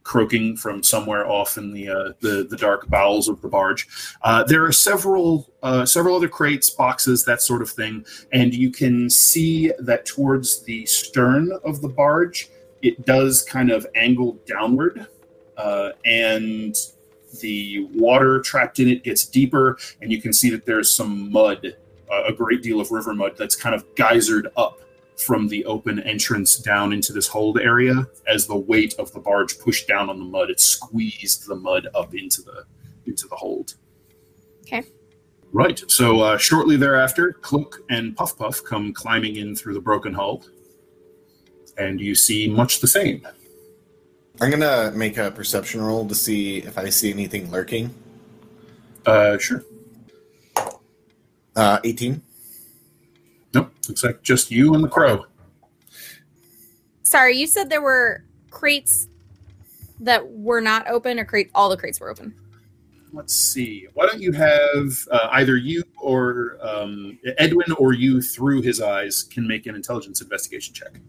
croaking 0.06 0.56
from 0.56 0.85
somewhere 0.85 1.28
off 1.28 1.59
in 1.59 1.72
the 1.72 1.88
uh, 1.88 2.12
the, 2.20 2.46
the 2.48 2.56
dark 2.56 2.88
bowels 2.88 3.28
of 3.28 3.42
the 3.42 3.48
barge. 3.48 3.88
Uh, 4.22 4.44
there 4.44 4.64
are 4.64 4.72
several 4.72 5.52
uh, 5.62 5.85
several 5.85 6.14
other 6.14 6.28
crates, 6.28 6.70
boxes, 6.70 7.24
that 7.24 7.42
sort 7.42 7.61
of 7.61 7.68
thing, 7.68 8.06
and 8.32 8.54
you 8.54 8.70
can 8.70 9.11
see 9.11 9.72
that 9.80 10.06
towards 10.06 10.62
the 10.62 10.87
stern 10.87 11.50
of 11.64 11.82
the 11.82 11.88
barge, 11.88 12.48
it 12.82 13.04
does 13.04 13.42
kind 13.42 13.70
of 13.70 13.85
angle 13.96 14.38
downward, 14.46 15.09
uh, 15.56 15.90
and 16.04 16.74
the 17.40 17.86
water 17.94 18.40
trapped 18.40 18.78
in 18.78 18.88
it 18.88 19.02
gets 19.04 19.24
deeper, 19.26 19.78
and 20.00 20.10
you 20.10 20.20
can 20.20 20.32
see 20.32 20.50
that 20.50 20.64
there's 20.64 20.90
some 20.90 21.30
mud, 21.32 21.76
uh, 22.10 22.24
a 22.24 22.32
great 22.32 22.62
deal 22.62 22.80
of 22.80 22.90
river 22.90 23.14
mud 23.14 23.32
that's 23.36 23.56
kind 23.56 23.74
of 23.74 23.84
geysered 23.94 24.46
up 24.56 24.80
from 25.16 25.48
the 25.48 25.64
open 25.64 25.98
entrance 26.00 26.58
down 26.58 26.92
into 26.92 27.12
this 27.12 27.26
hold 27.26 27.58
area 27.58 28.06
as 28.28 28.46
the 28.46 28.56
weight 28.56 28.94
of 28.98 29.10
the 29.12 29.18
barge 29.18 29.58
pushed 29.58 29.88
down 29.88 30.10
on 30.10 30.18
the 30.18 30.24
mud 30.24 30.50
it 30.50 30.60
squeezed 30.60 31.46
the 31.48 31.54
mud 31.56 31.88
up 31.94 32.14
into 32.14 32.42
the 32.42 32.64
into 33.06 33.26
the 33.28 33.34
hold 33.34 33.74
Okay. 34.62 34.82
right 35.52 35.82
so 35.88 36.20
uh, 36.20 36.36
shortly 36.36 36.76
thereafter 36.76 37.32
cloak 37.32 37.80
and 37.88 38.14
puff 38.14 38.36
puff 38.36 38.62
come 38.62 38.92
climbing 38.92 39.36
in 39.36 39.56
through 39.56 39.72
the 39.72 39.80
broken 39.80 40.12
hull 40.12 40.44
and 41.78 41.98
you 41.98 42.14
see 42.14 42.46
much 42.46 42.80
the 42.80 42.86
same 42.86 43.26
I'm 44.40 44.51
going 44.51 44.61
to 44.61 44.92
make 44.96 45.16
a 45.16 45.31
perception 45.31 45.81
roll 45.83 46.07
to 46.07 46.14
see 46.14 46.59
if 46.59 46.77
I 46.77 46.90
see 46.90 47.11
anything 47.11 47.51
lurking. 47.51 47.94
uh, 49.07 49.38
sure 49.38 49.64
Uh, 51.55 51.79
18. 51.85 52.20
nope 53.55 53.72
looks 53.88 54.05
like 54.05 54.22
just 54.22 54.51
you 54.51 54.75
and 54.75 54.85
the 54.85 54.88
crow 54.88 55.25
Sorry, 57.03 57.37
you 57.37 57.46
said 57.46 57.70
there 57.70 57.81
were 57.83 58.25
crates 58.51 59.07
that 60.01 60.29
were 60.29 60.61
not 60.61 60.88
open, 60.88 61.18
or 61.20 61.25
crate 61.25 61.51
all 61.55 61.70
the 61.70 61.77
crates 61.77 61.99
were 62.01 62.11
open. 62.11 62.35
let's 63.12 63.35
see 63.35 63.87
why 63.94 64.05
don't 64.05 64.20
you 64.20 64.33
have 64.33 64.92
uh, 65.11 65.29
either 65.33 65.57
you 65.57 65.83
or 65.99 66.59
um, 66.61 67.18
edwin 67.38 67.72
or 67.79 67.94
you 67.94 68.20
through 68.20 68.61
his 68.61 68.81
eyes 68.83 69.22
can 69.22 69.46
make 69.49 69.64
an 69.66 69.75
intelligence 69.75 70.20
investigation 70.20 70.75
check 70.75 71.01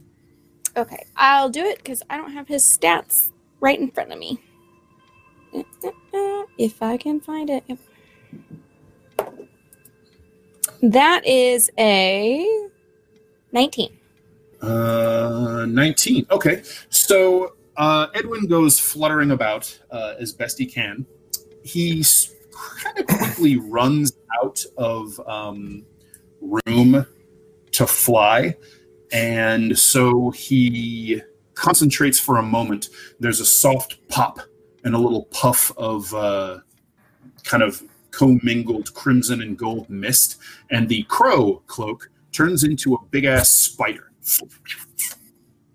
Okay, 0.77 1.03
I'll 1.15 1.49
do 1.49 1.65
it 1.65 1.79
because 1.79 2.03
I 2.07 2.17
don't 2.17 2.31
have 2.31 2.47
his 2.47 2.63
stats 2.63 3.31
right 3.61 3.79
in 3.79 3.89
front 3.89 4.11
of 4.11 4.19
me. 4.19 4.39
Uh, 5.51 5.63
uh, 5.83 5.87
uh, 6.13 6.45
If 6.59 6.83
I 6.83 6.97
can 6.97 7.19
find 7.19 7.49
it. 7.49 7.63
That 10.83 11.25
is 11.25 11.71
a 11.79 12.69
19. 13.51 13.97
Uh, 14.61 15.65
19. 15.67 16.27
Okay. 16.29 16.61
So 16.89 17.55
uh, 17.77 18.07
Edwin 18.13 18.45
goes 18.45 18.79
fluttering 18.79 19.31
about 19.31 19.79
uh, 19.89 20.13
as 20.19 20.31
best 20.31 20.59
he 20.59 20.67
can. 20.67 21.07
He 21.63 22.03
kind 22.83 22.99
of 22.99 23.07
quickly 23.07 23.57
runs 23.57 24.13
out 24.43 24.63
of 24.77 25.19
um, 25.27 25.83
room 26.39 27.05
to 27.71 27.87
fly. 27.87 28.55
And 29.11 29.77
so 29.77 30.31
he 30.31 31.21
concentrates 31.53 32.19
for 32.19 32.37
a 32.37 32.43
moment. 32.43 32.89
There's 33.19 33.39
a 33.39 33.45
soft 33.45 34.07
pop 34.09 34.39
and 34.83 34.93
a 34.93 34.97
little 34.97 35.25
puff 35.25 35.71
of 35.77 36.13
uh, 36.13 36.59
kind 37.43 37.63
of 37.63 37.81
commingled 38.11 38.93
crimson 38.93 39.41
and 39.41 39.57
gold 39.57 39.89
mist. 39.89 40.37
And 40.71 40.87
the 40.87 41.03
crow 41.03 41.61
cloak 41.67 42.09
turns 42.31 42.63
into 42.63 42.95
a 42.95 43.05
big 43.11 43.25
ass 43.25 43.51
spider 43.51 44.11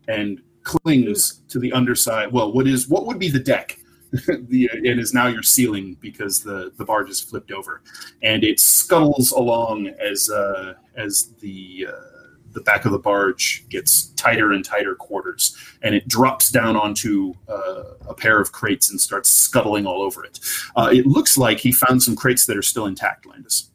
and 0.09 0.40
clings 0.62 1.42
to 1.48 1.59
the 1.59 1.72
underside. 1.72 2.32
Well, 2.32 2.52
what 2.52 2.66
is 2.66 2.88
what 2.88 3.06
would 3.06 3.18
be 3.18 3.28
the 3.28 3.40
deck? 3.40 3.78
the 4.12 4.68
it 4.72 4.98
is 4.98 5.14
now 5.14 5.26
your 5.26 5.42
ceiling 5.42 5.96
because 6.00 6.42
the 6.42 6.72
the 6.76 6.84
barge 6.84 7.09
is 7.09 7.20
flipped 7.20 7.50
over, 7.50 7.82
and 8.22 8.44
it 8.44 8.61
scuttles 8.61 9.30
along 9.30 9.88
as 9.88 10.28
uh, 10.28 10.74
as 10.96 11.32
the 11.40 11.88
uh, 11.88 12.11
the 12.53 12.61
back 12.61 12.84
of 12.84 12.92
the 12.92 12.98
barge 12.98 13.64
gets 13.68 14.07
tighter 14.11 14.53
and 14.53 14.64
tighter 14.64 14.94
quarters, 14.94 15.57
and 15.82 15.94
it 15.94 16.07
drops 16.09 16.50
down 16.50 16.76
onto 16.76 17.34
uh, 17.48 17.82
a 18.09 18.14
pair 18.14 18.40
of 18.40 18.53
crates 18.53 18.90
and 18.90 19.00
starts 19.00 19.28
scuttling 19.30 19.86
all 19.86 20.03
over 20.03 20.24
it. 20.24 20.38
Uh, 20.76 20.90
it 20.92 21.07
looks 21.07 21.36
like 21.36 21.59
he 21.59 21.72
found 21.72 22.03
some 22.03 22.16
crates 22.16 22.46
that 22.46 22.57
are 22.57 22.62
still 22.62 22.86
intact, 22.86 23.26
Landis. 23.26 23.70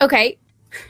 Okay. 0.00 0.38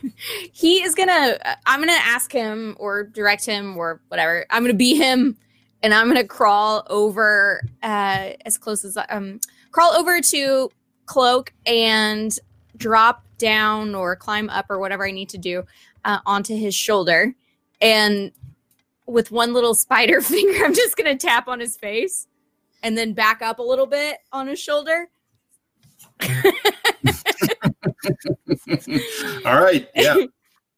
he 0.53 0.83
is 0.83 0.95
gonna, 0.95 1.39
I'm 1.67 1.81
gonna 1.81 1.93
ask 1.93 2.31
him 2.31 2.77
or 2.79 3.05
direct 3.05 3.47
him 3.47 3.77
or 3.77 4.01
whatever. 4.09 4.47
I'm 4.51 4.63
gonna 4.63 4.75
be 4.75 4.95
him 4.95 5.37
and 5.83 5.95
I'm 5.95 6.07
gonna 6.09 6.25
crawl 6.25 6.87
over 6.91 7.63
uh, 7.83 8.31
as 8.45 8.59
close 8.59 8.85
as 8.85 8.99
um 9.09 9.41
crawl 9.73 9.93
over 9.93 10.21
to 10.21 10.71
Cloak 11.07 11.53
and 11.67 12.39
drop 12.77 13.25
down 13.39 13.95
or 13.95 14.15
climb 14.15 14.49
up 14.51 14.67
or 14.71 14.79
whatever 14.79 15.05
I 15.05 15.11
need 15.11 15.29
to 15.31 15.39
do 15.39 15.65
uh, 16.05 16.19
onto 16.27 16.57
his 16.57 16.75
shoulder, 16.75 17.35
and 17.81 18.33
with 19.07 19.31
one 19.31 19.53
little 19.53 19.75
spider 19.75 20.21
finger, 20.23 20.65
I'm 20.65 20.75
just 20.75 20.97
gonna 20.97 21.17
tap 21.17 21.49
on 21.49 21.61
his 21.61 21.77
face, 21.77 22.27
and 22.83 22.97
then 22.97 23.13
back 23.13 23.43
up 23.43 23.59
a 23.59 23.63
little 23.63 23.87
bit 23.87 24.19
on 24.33 24.47
his 24.47 24.61
shoulder. 24.61 25.09
all 29.45 29.61
right, 29.61 29.89
yeah. 29.95 30.15
This, 30.15 30.29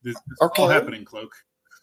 this 0.02 0.16
is 0.16 0.22
all 0.40 0.48
Okay. 0.48 0.66
happening, 0.66 1.04
Cloak. 1.04 1.32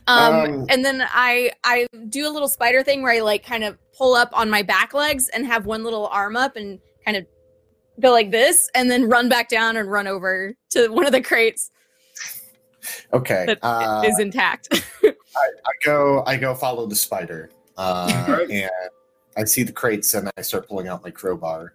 Um, 0.07 0.33
Um, 0.33 0.65
and 0.69 0.83
then 0.83 1.03
I 1.07 1.51
I 1.63 1.87
do 2.09 2.27
a 2.27 2.31
little 2.31 2.47
spider 2.47 2.83
thing 2.83 3.01
where 3.01 3.13
I 3.13 3.19
like 3.19 3.45
kind 3.45 3.63
of 3.63 3.77
pull 3.97 4.15
up 4.15 4.29
on 4.33 4.49
my 4.49 4.61
back 4.63 4.93
legs 4.93 5.29
and 5.29 5.45
have 5.45 5.65
one 5.65 5.83
little 5.83 6.07
arm 6.07 6.35
up 6.35 6.55
and 6.55 6.79
kind 7.05 7.17
of 7.17 7.25
go 7.99 8.11
like 8.11 8.31
this, 8.31 8.69
and 8.75 8.89
then 8.89 9.07
run 9.09 9.29
back 9.29 9.49
down 9.49 9.77
and 9.77 9.91
run 9.91 10.07
over 10.07 10.55
to 10.71 10.87
one 10.89 11.05
of 11.05 11.11
the 11.11 11.21
crates 11.21 11.69
Okay. 13.13 13.55
Uh, 13.61 14.03
is 14.05 14.19
intact. 14.19 14.83
I 15.03 15.71
go. 15.83 16.23
I 16.25 16.37
go 16.37 16.53
follow 16.55 16.85
the 16.85 16.95
spider, 16.95 17.51
uh, 17.77 18.25
Alright. 18.27 18.49
and 18.49 18.69
I 19.37 19.43
see 19.45 19.63
the 19.63 19.71
crates, 19.71 20.13
and 20.13 20.29
I 20.37 20.41
start 20.41 20.67
pulling 20.67 20.87
out 20.87 21.03
my 21.03 21.11
crowbar. 21.11 21.73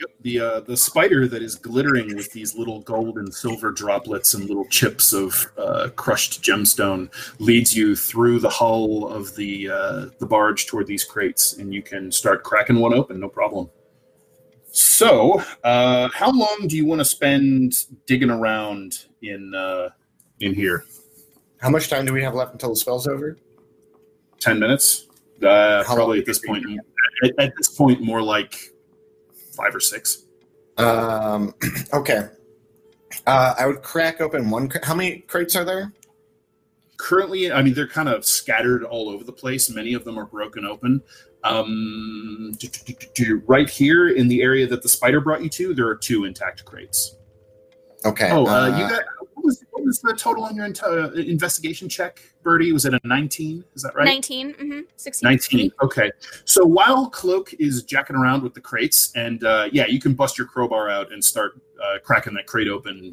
Yep, 0.00 0.10
The 0.22 0.40
uh, 0.40 0.60
the 0.60 0.76
spider 0.76 1.28
that 1.28 1.42
is 1.42 1.54
glittering 1.54 2.16
with 2.16 2.32
these 2.32 2.56
little 2.56 2.80
gold 2.80 3.16
and 3.18 3.32
silver 3.32 3.70
droplets 3.70 4.34
and 4.34 4.48
little 4.48 4.66
chips 4.66 5.12
of 5.12 5.46
uh, 5.56 5.90
crushed 5.94 6.42
gemstone 6.42 7.08
leads 7.38 7.76
you 7.76 7.94
through 7.94 8.40
the 8.40 8.48
hull 8.48 9.06
of 9.06 9.36
the 9.36 9.70
uh, 9.70 10.06
the 10.18 10.26
barge 10.26 10.66
toward 10.66 10.88
these 10.88 11.04
crates, 11.04 11.58
and 11.58 11.72
you 11.72 11.82
can 11.82 12.10
start 12.10 12.42
cracking 12.42 12.80
one 12.80 12.92
open, 12.92 13.20
no 13.20 13.28
problem. 13.28 13.70
So, 14.72 15.40
uh, 15.62 16.08
how 16.12 16.32
long 16.32 16.66
do 16.66 16.76
you 16.76 16.84
want 16.84 16.98
to 16.98 17.04
spend 17.04 17.86
digging 18.06 18.30
around 18.30 19.04
in 19.22 19.54
uh, 19.54 19.90
in 20.44 20.54
here? 20.54 20.84
How 21.58 21.70
much 21.70 21.88
time 21.88 22.04
do 22.04 22.12
we 22.12 22.22
have 22.22 22.34
left 22.34 22.52
until 22.52 22.70
the 22.70 22.76
spell's 22.76 23.06
over? 23.06 23.38
Ten 24.38 24.58
minutes? 24.58 25.06
Uh, 25.42 25.82
probably 25.84 26.18
at 26.18 26.26
this 26.26 26.38
point. 26.38 26.64
At, 27.24 27.30
at 27.38 27.52
this 27.56 27.68
point, 27.68 28.00
more 28.02 28.22
like 28.22 28.54
five 29.56 29.74
or 29.74 29.80
six. 29.80 30.24
Um. 30.76 31.54
Okay. 31.92 32.28
Uh, 33.26 33.54
I 33.58 33.66
would 33.66 33.82
crack 33.82 34.20
open 34.20 34.50
one. 34.50 34.68
Cra- 34.68 34.84
How 34.84 34.94
many 34.94 35.20
crates 35.20 35.56
are 35.56 35.64
there? 35.64 35.92
currently 36.96 37.50
i 37.50 37.60
mean 37.60 37.74
they're 37.74 37.88
kind 37.88 38.08
of 38.08 38.24
scattered 38.24 38.84
all 38.84 39.08
over 39.08 39.24
the 39.24 39.32
place 39.32 39.68
many 39.68 39.94
of 39.94 40.04
them 40.04 40.16
are 40.16 40.26
broken 40.26 40.64
open 40.64 41.02
um, 41.42 42.54
do- 42.56 42.68
do- 42.68 42.94
do- 43.16 43.42
right 43.46 43.68
here 43.68 44.08
in 44.08 44.28
the 44.28 44.40
area 44.40 44.64
that 44.64 44.80
the 44.80 44.88
spider 44.88 45.20
brought 45.20 45.42
you 45.42 45.48
to 45.50 45.74
there 45.74 45.88
are 45.88 45.96
two 45.96 46.24
intact 46.24 46.64
crates 46.64 47.16
Okay. 48.06 48.30
oh 48.30 48.46
uh, 48.46 48.70
uh, 48.70 48.78
you 48.78 48.88
got 48.88 49.02
was, 50.02 50.12
the 50.12 50.18
total 50.18 50.44
on 50.44 50.56
your 50.56 50.66
int- 50.66 50.82
uh, 50.82 51.12
investigation 51.12 51.88
check 51.88 52.20
birdie 52.42 52.72
was 52.72 52.84
it 52.84 52.94
a 52.94 53.00
19 53.04 53.64
is 53.74 53.82
that 53.82 53.94
right? 53.94 54.04
19, 54.04 54.54
mm-hmm, 54.54 54.80
16. 54.96 55.26
19 55.28 55.72
okay. 55.82 56.10
So 56.44 56.64
while 56.64 57.08
cloak 57.08 57.54
is 57.54 57.82
jacking 57.82 58.16
around 58.16 58.42
with 58.42 58.54
the 58.54 58.60
crates 58.60 59.12
and 59.16 59.42
uh, 59.44 59.68
yeah 59.72 59.86
you 59.86 60.00
can 60.00 60.14
bust 60.14 60.38
your 60.38 60.46
crowbar 60.46 60.90
out 60.90 61.12
and 61.12 61.24
start 61.24 61.60
uh, 61.82 61.98
cracking 62.02 62.34
that 62.34 62.46
crate 62.46 62.68
open 62.68 63.12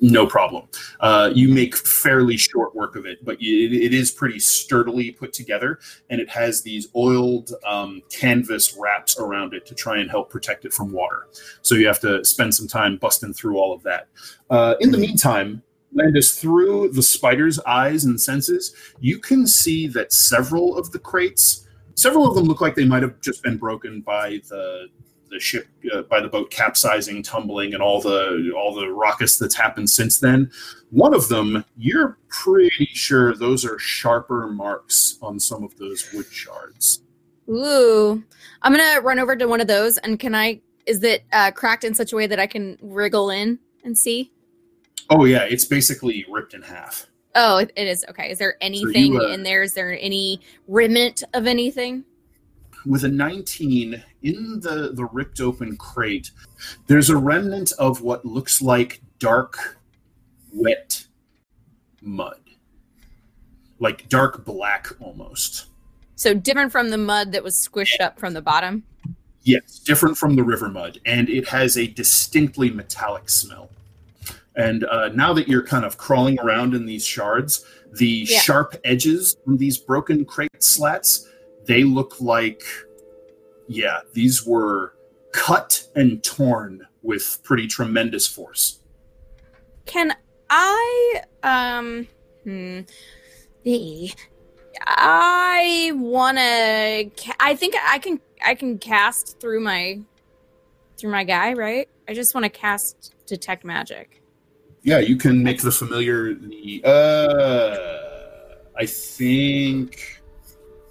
no 0.00 0.26
problem. 0.26 0.68
Uh, 1.00 1.30
you 1.32 1.48
make 1.48 1.74
fairly 1.74 2.36
short 2.36 2.74
work 2.74 2.96
of 2.96 3.06
it 3.06 3.24
but 3.24 3.40
you, 3.40 3.66
it, 3.66 3.72
it 3.72 3.94
is 3.94 4.10
pretty 4.10 4.38
sturdily 4.38 5.10
put 5.10 5.32
together 5.32 5.78
and 6.10 6.20
it 6.20 6.28
has 6.28 6.62
these 6.62 6.88
oiled 6.94 7.52
um, 7.66 8.02
canvas 8.10 8.76
wraps 8.78 9.18
around 9.18 9.54
it 9.54 9.64
to 9.66 9.74
try 9.74 9.98
and 9.98 10.10
help 10.10 10.30
protect 10.30 10.64
it 10.64 10.72
from 10.72 10.92
water. 10.92 11.28
So 11.62 11.74
you 11.74 11.86
have 11.86 12.00
to 12.00 12.24
spend 12.24 12.54
some 12.54 12.68
time 12.68 12.98
busting 12.98 13.34
through 13.34 13.56
all 13.56 13.72
of 13.72 13.82
that. 13.84 14.08
Uh, 14.50 14.74
in 14.80 14.90
the 14.90 14.98
meantime 14.98 15.62
Landis, 15.94 16.38
through 16.38 16.90
the 16.90 17.02
spider's 17.02 17.58
eyes 17.60 18.04
and 18.04 18.20
senses, 18.20 18.74
you 19.00 19.18
can 19.18 19.46
see 19.46 19.86
that 19.88 20.12
several 20.12 20.76
of 20.76 20.90
the 20.90 20.98
crates, 20.98 21.66
several 21.94 22.28
of 22.28 22.34
them 22.34 22.44
look 22.44 22.60
like 22.60 22.74
they 22.74 22.84
might 22.84 23.02
have 23.02 23.20
just 23.20 23.42
been 23.42 23.56
broken 23.56 24.00
by 24.00 24.40
the 24.48 24.88
the 25.30 25.40
ship, 25.40 25.66
uh, 25.92 26.02
by 26.02 26.20
the 26.20 26.28
boat 26.28 26.50
capsizing, 26.50 27.22
tumbling, 27.22 27.74
and 27.74 27.82
all 27.82 28.00
the 28.00 28.52
all 28.56 28.74
the 28.74 28.88
ruckus 28.88 29.36
that's 29.36 29.54
happened 29.54 29.90
since 29.90 30.20
then. 30.20 30.50
One 30.90 31.12
of 31.12 31.28
them, 31.28 31.64
you're 31.76 32.18
pretty 32.28 32.88
sure 32.92 33.34
those 33.34 33.64
are 33.64 33.78
sharper 33.78 34.46
marks 34.46 35.18
on 35.20 35.40
some 35.40 35.64
of 35.64 35.76
those 35.76 36.08
wood 36.12 36.26
shards. 36.30 37.02
Ooh, 37.48 38.22
I'm 38.62 38.72
gonna 38.72 39.00
run 39.00 39.18
over 39.18 39.36
to 39.36 39.46
one 39.46 39.60
of 39.60 39.66
those, 39.66 39.98
and 39.98 40.18
can 40.18 40.34
I? 40.34 40.60
Is 40.86 41.02
it 41.02 41.24
uh, 41.32 41.50
cracked 41.50 41.84
in 41.84 41.94
such 41.94 42.12
a 42.12 42.16
way 42.16 42.26
that 42.26 42.38
I 42.38 42.46
can 42.46 42.78
wriggle 42.80 43.30
in 43.30 43.58
and 43.84 43.98
see? 43.98 44.30
Oh 45.10 45.24
yeah, 45.24 45.44
it's 45.44 45.64
basically 45.64 46.24
ripped 46.28 46.54
in 46.54 46.62
half. 46.62 47.06
Oh, 47.34 47.56
it 47.58 47.72
is 47.76 48.04
okay. 48.08 48.30
Is 48.30 48.38
there 48.38 48.56
anything 48.60 49.16
uh, 49.20 49.24
in 49.26 49.42
there? 49.42 49.62
Is 49.62 49.74
there 49.74 49.98
any 50.00 50.40
remnant 50.68 51.22
of 51.34 51.46
anything? 51.46 52.04
with 52.86 53.04
a 53.04 53.08
19 53.08 54.02
in 54.24 54.60
the 54.60 54.90
the 54.92 55.06
ripped 55.06 55.40
open 55.40 55.74
crate 55.76 56.30
there's 56.86 57.08
a 57.08 57.16
remnant 57.16 57.72
of 57.78 58.02
what 58.02 58.26
looks 58.26 58.60
like 58.60 59.00
dark 59.18 59.78
wet 60.52 61.06
mud 62.02 62.38
like 63.78 64.06
dark 64.10 64.44
black 64.44 64.88
almost 65.00 65.68
So 66.16 66.34
different 66.34 66.72
from 66.72 66.90
the 66.90 66.98
mud 66.98 67.32
that 67.32 67.42
was 67.42 67.56
squished 67.56 68.00
up 68.00 68.18
from 68.18 68.34
the 68.34 68.42
bottom. 68.42 68.84
yes 69.44 69.78
different 69.78 70.18
from 70.18 70.36
the 70.36 70.42
river 70.42 70.68
mud 70.68 70.98
and 71.06 71.30
it 71.30 71.48
has 71.48 71.78
a 71.78 71.86
distinctly 71.86 72.68
metallic 72.70 73.30
smell 73.30 73.70
and 74.56 74.84
uh, 74.84 75.08
now 75.08 75.32
that 75.32 75.48
you're 75.48 75.62
kind 75.66 75.84
of 75.84 75.98
crawling 75.98 76.38
around 76.40 76.74
in 76.74 76.86
these 76.86 77.04
shards 77.04 77.64
the 77.92 78.24
Yeah. 78.28 78.40
sharp 78.40 78.76
edges 78.84 79.36
from 79.44 79.56
these 79.58 79.78
broken 79.78 80.24
crate 80.24 80.62
slats 80.62 81.28
they 81.64 81.84
look 81.84 82.20
like 82.20 82.62
yeah 83.68 84.00
these 84.12 84.44
were 84.46 84.94
cut 85.32 85.86
and 85.94 86.22
torn 86.22 86.86
with 87.02 87.40
pretty 87.42 87.66
tremendous 87.66 88.26
force 88.26 88.80
Can 89.86 90.14
I 90.50 91.22
um 91.42 92.06
hmm 92.44 92.80
I 94.86 95.92
want 95.94 96.36
to 96.38 97.10
I 97.40 97.54
think 97.54 97.74
I 97.82 97.98
can 97.98 98.20
I 98.44 98.54
can 98.54 98.78
cast 98.78 99.40
through 99.40 99.60
my 99.60 100.00
through 100.96 101.10
my 101.10 101.24
guy, 101.24 101.54
right? 101.54 101.88
I 102.08 102.14
just 102.14 102.34
want 102.34 102.44
to 102.44 102.50
cast 102.50 103.14
detect 103.26 103.64
magic. 103.64 104.20
Yeah 104.84 104.98
you 104.98 105.16
can 105.16 105.42
make 105.42 105.60
the 105.62 105.70
familiar 105.72 106.34
the 106.34 106.80
uh 106.84 108.54
i 108.78 108.86
think 108.86 110.22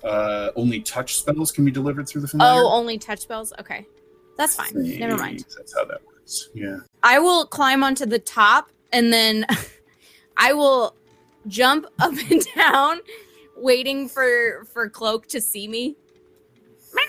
uh 0.03 0.49
only 0.57 0.81
touch 0.81 1.15
spells 1.17 1.51
can 1.51 1.63
be 1.63 1.71
delivered 1.71 2.07
through 2.09 2.21
the 2.21 2.27
familiar 2.27 2.61
Oh, 2.63 2.67
only 2.73 2.97
touch 2.97 3.19
spells. 3.21 3.53
Okay. 3.59 3.87
That's 4.37 4.55
fine. 4.55 4.71
Never 4.99 5.15
mind. 5.15 5.45
that's 5.55 5.73
how 5.77 5.85
that 5.85 6.05
works 6.05 6.49
yeah 6.53 6.79
I 7.03 7.19
will 7.19 7.45
climb 7.45 7.83
onto 7.83 8.05
the 8.05 8.19
top 8.19 8.69
and 8.91 9.13
then 9.13 9.45
I 10.37 10.53
will 10.53 10.95
jump 11.47 11.85
up 11.99 12.13
and 12.31 12.43
down 12.55 12.99
waiting 13.55 14.09
for 14.09 14.65
for 14.73 14.89
cloak 14.89 15.27
to 15.27 15.39
see 15.39 15.67
me. 15.67 15.95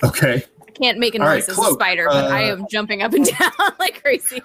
okay 0.05 0.45
I 0.68 0.70
can't 0.72 0.99
make 0.99 1.14
a 1.14 1.20
All 1.20 1.26
right, 1.26 1.37
noise 1.37 1.49
as 1.49 1.59
a 1.59 1.72
spider, 1.72 2.07
but 2.09 2.30
I 2.30 2.51
uh, 2.51 2.57
am 2.57 2.66
jumping 2.68 3.03
up 3.03 3.12
and 3.14 3.24
down 3.39 3.53
like 3.78 4.03
crazy. 4.03 4.43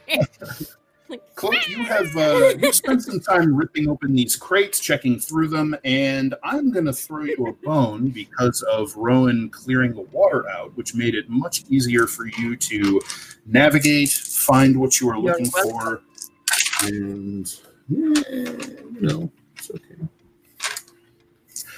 Like, 1.10 1.36
Cloak, 1.36 1.68
you 1.68 1.84
have 1.84 2.16
uh, 2.16 2.54
you 2.60 2.72
spent 2.72 3.04
some 3.04 3.20
time 3.20 3.56
ripping 3.56 3.90
open 3.90 4.14
these 4.14 4.36
crates, 4.36 4.80
checking 4.80 5.20
through 5.20 5.48
them, 5.48 5.76
and 5.84 6.36
I'm 6.44 6.72
going 6.72 6.86
to 6.86 6.94
throw 6.94 7.24
you 7.24 7.48
a 7.48 7.54
bone 7.66 8.10
because 8.10 8.62
of 8.64 8.96
Rowan 8.96 9.50
clearing 9.50 9.94
the 9.94 10.02
water 10.02 10.48
out, 10.50 10.76
which 10.78 10.96
made 10.96 11.16
it 11.16 11.30
much 11.30 11.64
easier 11.70 12.08
for 12.08 12.28
you 12.28 12.56
to 12.56 13.02
navigate, 13.46 14.10
find 14.10 14.80
what 14.80 15.00
you 15.00 15.10
are 15.10 15.20
looking 15.20 15.48
for, 15.48 16.02
and 16.84 17.54
yeah, 17.90 18.22
you 18.30 18.98
know, 19.02 19.32
it's 19.58 19.72
okay. 19.72 19.96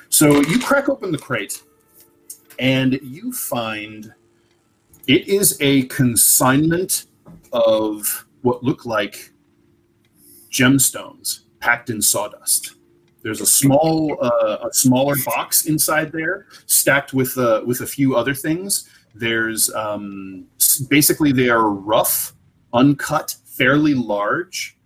So 0.09 0.41
you 0.41 0.59
crack 0.59 0.89
open 0.89 1.11
the 1.11 1.17
crate, 1.17 1.63
and 2.59 2.99
you 3.01 3.31
find 3.31 4.13
it 5.07 5.27
is 5.27 5.57
a 5.61 5.83
consignment 5.83 7.05
of 7.53 8.25
what 8.41 8.63
look 8.63 8.85
like 8.85 9.31
gemstones 10.49 11.41
packed 11.59 11.89
in 11.89 12.01
sawdust. 12.01 12.75
There's 13.23 13.41
a 13.41 13.45
small, 13.45 14.17
uh, 14.21 14.67
a 14.67 14.73
smaller 14.73 15.15
box 15.25 15.67
inside 15.67 16.11
there, 16.11 16.47
stacked 16.65 17.13
with 17.13 17.37
uh, 17.37 17.61
with 17.65 17.81
a 17.81 17.85
few 17.85 18.15
other 18.15 18.33
things. 18.33 18.89
There's 19.13 19.73
um, 19.75 20.47
basically 20.89 21.31
they 21.31 21.49
are 21.49 21.69
rough, 21.69 22.33
uncut, 22.73 23.35
fairly 23.45 23.93
large, 23.93 24.77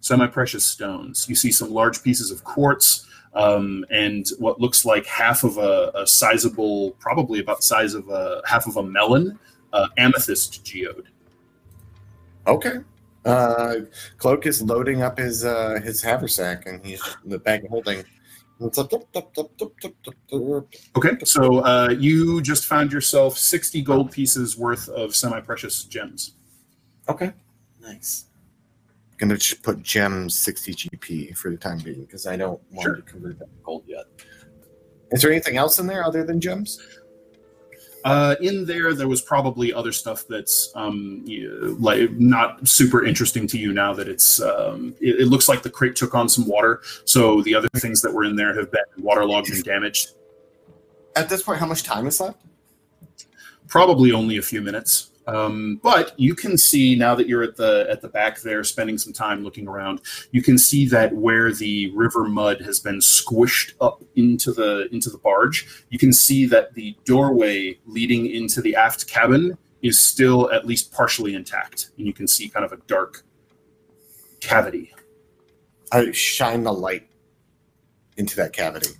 semi-precious 0.00 0.64
stones. 0.64 1.26
You 1.28 1.34
see 1.34 1.52
some 1.52 1.70
large 1.70 2.02
pieces 2.02 2.30
of 2.30 2.42
quartz, 2.42 3.06
um, 3.34 3.84
and 3.90 4.26
what 4.38 4.60
looks 4.60 4.86
like 4.86 5.04
half 5.04 5.44
of 5.44 5.58
a, 5.58 5.92
a 5.94 6.06
sizable, 6.06 6.92
probably 6.92 7.40
about 7.40 7.58
the 7.58 7.64
size 7.64 7.92
of 7.92 8.08
a 8.08 8.40
half 8.46 8.66
of 8.66 8.78
a 8.78 8.82
melon, 8.82 9.38
uh, 9.74 9.88
amethyst 9.98 10.64
geode. 10.64 11.08
Okay. 12.46 12.78
Uh, 13.24 13.76
Cloak 14.18 14.46
is 14.46 14.60
loading 14.62 15.02
up 15.02 15.18
his 15.18 15.44
uh, 15.44 15.80
his 15.82 16.02
haversack, 16.02 16.66
and 16.66 16.84
he's 16.84 17.02
the 17.24 17.38
bag 17.38 17.64
of 17.64 17.70
holding. 17.70 18.04
Okay, 20.96 21.10
so 21.24 21.58
uh, 21.60 21.88
you 21.98 22.40
just 22.40 22.66
found 22.66 22.92
yourself 22.92 23.36
60 23.36 23.82
gold 23.82 24.12
pieces 24.12 24.56
worth 24.56 24.88
of 24.90 25.14
semi 25.16 25.40
precious 25.40 25.84
gems. 25.84 26.34
Okay. 27.08 27.32
Nice. 27.80 28.26
Gonna 29.18 29.36
just 29.36 29.62
put 29.62 29.82
gems 29.82 30.38
60 30.38 30.74
GP 30.74 31.36
for 31.36 31.50
the 31.50 31.56
time 31.56 31.78
being 31.78 32.02
because 32.02 32.26
I 32.26 32.36
don't 32.36 32.60
want 32.72 32.82
Sure. 32.84 32.96
to 32.96 33.02
convert 33.02 33.38
that 33.40 33.46
to 33.46 33.62
gold 33.62 33.84
yet. 33.86 34.04
Is 35.10 35.22
there 35.22 35.30
anything 35.30 35.56
else 35.56 35.78
in 35.78 35.86
there 35.86 36.04
other 36.04 36.24
than 36.24 36.40
gems? 36.40 36.80
Uh, 38.04 38.36
in 38.42 38.66
there, 38.66 38.92
there 38.92 39.08
was 39.08 39.22
probably 39.22 39.72
other 39.72 39.90
stuff 39.90 40.26
that's 40.28 40.70
um, 40.74 41.24
like 41.80 42.10
not 42.12 42.66
super 42.68 43.04
interesting 43.04 43.46
to 43.46 43.58
you 43.58 43.72
now 43.72 43.94
that 43.94 44.08
it's. 44.08 44.42
Um, 44.42 44.94
it, 45.00 45.22
it 45.22 45.26
looks 45.28 45.48
like 45.48 45.62
the 45.62 45.70
crate 45.70 45.96
took 45.96 46.14
on 46.14 46.28
some 46.28 46.46
water, 46.46 46.82
so 47.06 47.40
the 47.42 47.54
other 47.54 47.68
things 47.76 48.02
that 48.02 48.12
were 48.12 48.24
in 48.24 48.36
there 48.36 48.54
have 48.54 48.70
been 48.70 48.84
waterlogged 48.98 49.50
and 49.50 49.64
damaged. 49.64 50.10
At 51.16 51.30
this 51.30 51.42
point, 51.42 51.58
how 51.58 51.66
much 51.66 51.82
time 51.82 52.06
is 52.06 52.20
left? 52.20 52.38
Probably 53.68 54.12
only 54.12 54.36
a 54.36 54.42
few 54.42 54.60
minutes, 54.60 55.10
um, 55.26 55.80
but 55.82 56.18
you 56.18 56.34
can 56.34 56.58
see 56.58 56.94
now 56.94 57.14
that 57.14 57.26
you're 57.26 57.42
at 57.42 57.56
the 57.56 57.86
at 57.88 58.02
the 58.02 58.08
back 58.08 58.40
there, 58.40 58.62
spending 58.62 58.98
some 58.98 59.12
time 59.12 59.42
looking 59.42 59.66
around. 59.66 60.00
You 60.32 60.42
can 60.42 60.58
see 60.58 60.86
that 60.88 61.14
where 61.14 61.52
the 61.52 61.90
river 61.90 62.24
mud 62.24 62.60
has 62.60 62.78
been 62.80 62.98
squished 62.98 63.72
up 63.80 64.02
into 64.16 64.52
the 64.52 64.88
into 64.92 65.10
the 65.10 65.18
barge, 65.18 65.86
you 65.88 65.98
can 65.98 66.12
see 66.12 66.46
that 66.46 66.74
the 66.74 66.96
doorway 67.04 67.78
leading 67.86 68.26
into 68.26 68.60
the 68.60 68.76
aft 68.76 69.06
cabin 69.06 69.56
is 69.82 70.00
still 70.00 70.50
at 70.52 70.66
least 70.66 70.92
partially 70.92 71.34
intact, 71.34 71.90
and 71.96 72.06
you 72.06 72.12
can 72.12 72.28
see 72.28 72.48
kind 72.48 72.64
of 72.64 72.72
a 72.72 72.78
dark 72.86 73.22
cavity. 74.40 74.94
I 75.92 76.10
shine 76.12 76.64
the 76.64 76.72
light 76.72 77.08
into 78.16 78.36
that 78.36 78.52
cavity. 78.52 78.90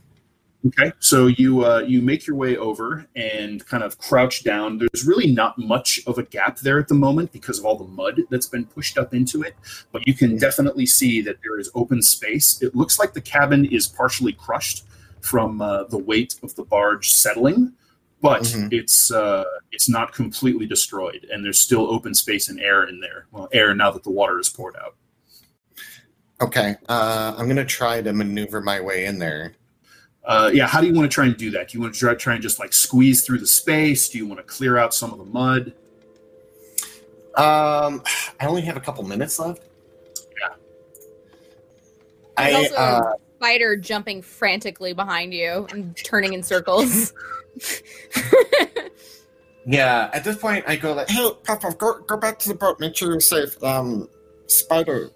Okay, 0.66 0.92
so 0.98 1.26
you 1.26 1.62
uh, 1.62 1.80
you 1.80 2.00
make 2.00 2.26
your 2.26 2.36
way 2.36 2.56
over 2.56 3.04
and 3.14 3.64
kind 3.66 3.82
of 3.82 3.98
crouch 3.98 4.44
down. 4.44 4.78
There's 4.78 5.04
really 5.04 5.30
not 5.30 5.58
much 5.58 6.00
of 6.06 6.16
a 6.16 6.22
gap 6.22 6.58
there 6.60 6.78
at 6.78 6.88
the 6.88 6.94
moment 6.94 7.32
because 7.32 7.58
of 7.58 7.66
all 7.66 7.76
the 7.76 7.84
mud 7.84 8.22
that's 8.30 8.46
been 8.46 8.64
pushed 8.64 8.96
up 8.96 9.12
into 9.12 9.42
it, 9.42 9.54
but 9.92 10.06
you 10.06 10.14
can 10.14 10.38
definitely 10.38 10.86
see 10.86 11.20
that 11.20 11.36
there 11.42 11.58
is 11.58 11.70
open 11.74 12.00
space. 12.00 12.62
It 12.62 12.74
looks 12.74 12.98
like 12.98 13.12
the 13.12 13.20
cabin 13.20 13.66
is 13.66 13.86
partially 13.86 14.32
crushed 14.32 14.86
from 15.20 15.60
uh, 15.60 15.84
the 15.84 15.98
weight 15.98 16.36
of 16.42 16.54
the 16.54 16.64
barge 16.64 17.10
settling, 17.12 17.74
but 18.22 18.42
Mhm. 18.42 18.72
it's 18.72 19.10
uh, 19.10 19.44
it's 19.70 19.88
not 19.90 20.14
completely 20.14 20.64
destroyed, 20.64 21.26
and 21.30 21.44
there's 21.44 21.60
still 21.60 21.90
open 21.90 22.14
space 22.14 22.48
and 22.48 22.58
air 22.58 22.84
in 22.84 23.00
there. 23.00 23.26
Well, 23.32 23.50
air 23.52 23.74
now 23.74 23.90
that 23.90 24.02
the 24.02 24.10
water 24.10 24.38
is 24.38 24.48
poured 24.48 24.76
out. 24.76 24.96
Okay, 26.40 26.76
uh, 26.88 27.34
I'm 27.36 27.48
gonna 27.48 27.66
try 27.66 28.00
to 28.00 28.14
maneuver 28.14 28.62
my 28.62 28.80
way 28.80 29.04
in 29.04 29.18
there. 29.18 29.52
Uh, 30.24 30.50
yeah, 30.52 30.66
how 30.66 30.80
do 30.80 30.86
you 30.86 30.94
want 30.94 31.10
to 31.10 31.14
try 31.14 31.26
and 31.26 31.36
do 31.36 31.50
that? 31.50 31.68
Do 31.68 31.76
you 31.76 31.82
want 31.82 31.94
to 31.94 32.00
try, 32.00 32.14
try 32.14 32.34
and 32.34 32.42
just 32.42 32.58
like 32.58 32.72
squeeze 32.72 33.24
through 33.24 33.38
the 33.38 33.46
space? 33.46 34.08
Do 34.08 34.18
you 34.18 34.26
want 34.26 34.38
to 34.38 34.44
clear 34.44 34.78
out 34.78 34.94
some 34.94 35.12
of 35.12 35.18
the 35.18 35.24
mud? 35.24 35.74
Um, 37.36 38.02
I 38.40 38.46
only 38.46 38.62
have 38.62 38.76
a 38.76 38.80
couple 38.80 39.04
minutes 39.04 39.38
left. 39.38 39.64
Yeah. 40.40 40.54
I 42.36 42.52
also 42.52 42.74
uh, 42.74 43.14
a 43.14 43.36
spider 43.36 43.76
jumping 43.76 44.22
frantically 44.22 44.94
behind 44.94 45.34
you 45.34 45.66
and 45.70 45.96
turning 45.96 46.32
in 46.32 46.42
circles. 46.42 47.12
yeah. 49.66 50.10
At 50.12 50.24
this 50.24 50.38
point, 50.38 50.64
I 50.66 50.76
go 50.76 50.94
like, 50.94 51.10
"Hey, 51.10 51.30
Papa, 51.44 51.74
go 51.78 52.00
go 52.00 52.16
back 52.16 52.38
to 52.40 52.48
the 52.48 52.54
boat. 52.54 52.80
Make 52.80 52.96
sure 52.96 53.10
you're 53.10 53.20
safe." 53.20 53.62
Um, 53.62 54.08
spider, 54.46 55.10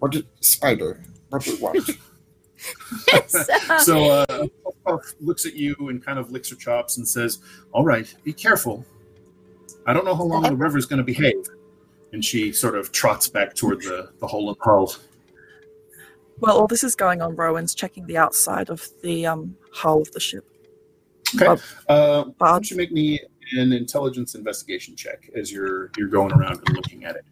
what 0.00 0.12
did 0.12 0.26
spider? 0.40 1.00
What 1.30 1.44
do 1.44 1.52
you 1.52 1.62
want? 1.62 1.88
So- 3.28 3.44
So 3.78 4.04
uh, 4.10 4.26
Puff 4.64 4.74
Puff 4.84 5.14
looks 5.20 5.46
at 5.46 5.54
you 5.54 5.74
and 5.88 6.04
kind 6.04 6.18
of 6.18 6.30
licks 6.30 6.50
her 6.50 6.56
chops 6.56 6.96
and 6.98 7.06
says, 7.06 7.38
"All 7.72 7.84
right, 7.84 8.12
be 8.24 8.32
careful. 8.32 8.84
I 9.86 9.92
don't 9.92 10.04
know 10.04 10.14
how 10.14 10.24
long 10.24 10.42
the 10.42 10.56
river's 10.56 10.86
going 10.86 10.98
to 10.98 11.04
behave." 11.04 11.44
And 12.12 12.24
she 12.24 12.52
sort 12.52 12.76
of 12.76 12.92
trots 12.92 13.28
back 13.28 13.54
toward 13.54 13.80
the 13.82 14.10
the 14.20 14.26
hole 14.26 14.50
in 14.50 14.56
the 14.58 14.64
hull. 14.64 14.94
While 16.38 16.56
all 16.58 16.66
this 16.66 16.84
is 16.84 16.94
going 16.94 17.22
on, 17.22 17.34
Rowan's 17.36 17.74
checking 17.74 18.06
the 18.06 18.16
outside 18.16 18.68
of 18.68 18.86
the 19.02 19.26
um, 19.26 19.56
hull 19.72 20.02
of 20.02 20.10
the 20.12 20.20
ship. 20.20 20.44
Okay. 21.34 21.46
Uh, 21.46 21.56
Uh, 21.88 22.24
why 22.24 22.32
Bob? 22.38 22.54
don't 22.56 22.70
you 22.70 22.76
make 22.76 22.92
me 22.92 23.20
an 23.52 23.72
intelligence 23.72 24.34
investigation 24.34 24.94
check 24.96 25.30
as 25.34 25.50
you're 25.52 25.90
you're 25.96 26.08
going 26.08 26.32
around 26.32 26.60
and 26.66 26.76
looking 26.76 27.04
at 27.04 27.16
it? 27.16 27.24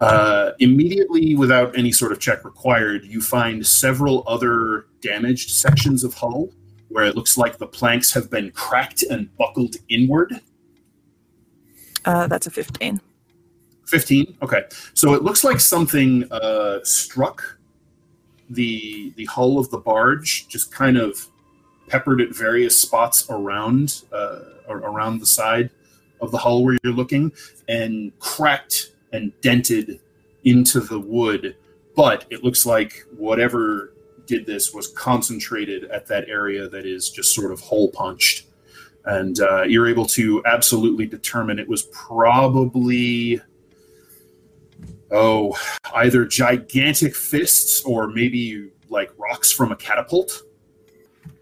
Uh, 0.00 0.52
immediately, 0.60 1.34
without 1.34 1.76
any 1.78 1.92
sort 1.92 2.10
of 2.10 2.18
check 2.18 2.44
required, 2.44 3.04
you 3.04 3.20
find 3.20 3.66
several 3.66 4.24
other 4.26 4.86
damaged 5.02 5.50
sections 5.50 6.04
of 6.04 6.14
hull 6.14 6.50
where 6.88 7.04
it 7.04 7.14
looks 7.14 7.36
like 7.36 7.58
the 7.58 7.66
planks 7.66 8.12
have 8.12 8.30
been 8.30 8.50
cracked 8.52 9.02
and 9.02 9.34
buckled 9.36 9.76
inward. 9.88 10.40
Uh, 12.04 12.26
that's 12.26 12.46
a 12.46 12.50
15. 12.50 13.00
15 13.86 14.36
okay 14.40 14.62
so 14.94 15.14
it 15.14 15.24
looks 15.24 15.42
like 15.42 15.58
something 15.58 16.24
uh, 16.30 16.78
struck 16.84 17.58
the 18.50 19.12
the 19.16 19.24
hull 19.24 19.58
of 19.58 19.68
the 19.70 19.78
barge 19.78 20.46
just 20.46 20.72
kind 20.72 20.96
of 20.96 21.26
peppered 21.88 22.20
at 22.20 22.32
various 22.32 22.80
spots 22.80 23.28
around 23.30 24.04
uh, 24.12 24.38
around 24.68 25.18
the 25.18 25.26
side 25.26 25.70
of 26.20 26.30
the 26.30 26.38
hull 26.38 26.62
where 26.62 26.78
you're 26.84 26.92
looking 26.92 27.32
and 27.68 28.16
cracked 28.20 28.92
and 29.12 29.32
dented 29.40 30.00
into 30.44 30.80
the 30.80 30.98
wood 30.98 31.56
but 31.96 32.24
it 32.30 32.42
looks 32.42 32.64
like 32.64 33.04
whatever 33.16 33.94
did 34.26 34.46
this 34.46 34.72
was 34.72 34.88
concentrated 34.88 35.84
at 35.84 36.06
that 36.06 36.28
area 36.28 36.68
that 36.68 36.86
is 36.86 37.10
just 37.10 37.34
sort 37.34 37.52
of 37.52 37.60
hole 37.60 37.90
punched 37.90 38.46
and 39.06 39.40
uh, 39.40 39.62
you're 39.62 39.88
able 39.88 40.06
to 40.06 40.42
absolutely 40.46 41.06
determine 41.06 41.58
it 41.58 41.68
was 41.68 41.82
probably 41.92 43.40
oh 45.10 45.56
either 45.94 46.24
gigantic 46.24 47.14
fists 47.14 47.82
or 47.84 48.08
maybe 48.08 48.70
like 48.88 49.10
rocks 49.18 49.52
from 49.52 49.72
a 49.72 49.76
catapult 49.76 50.42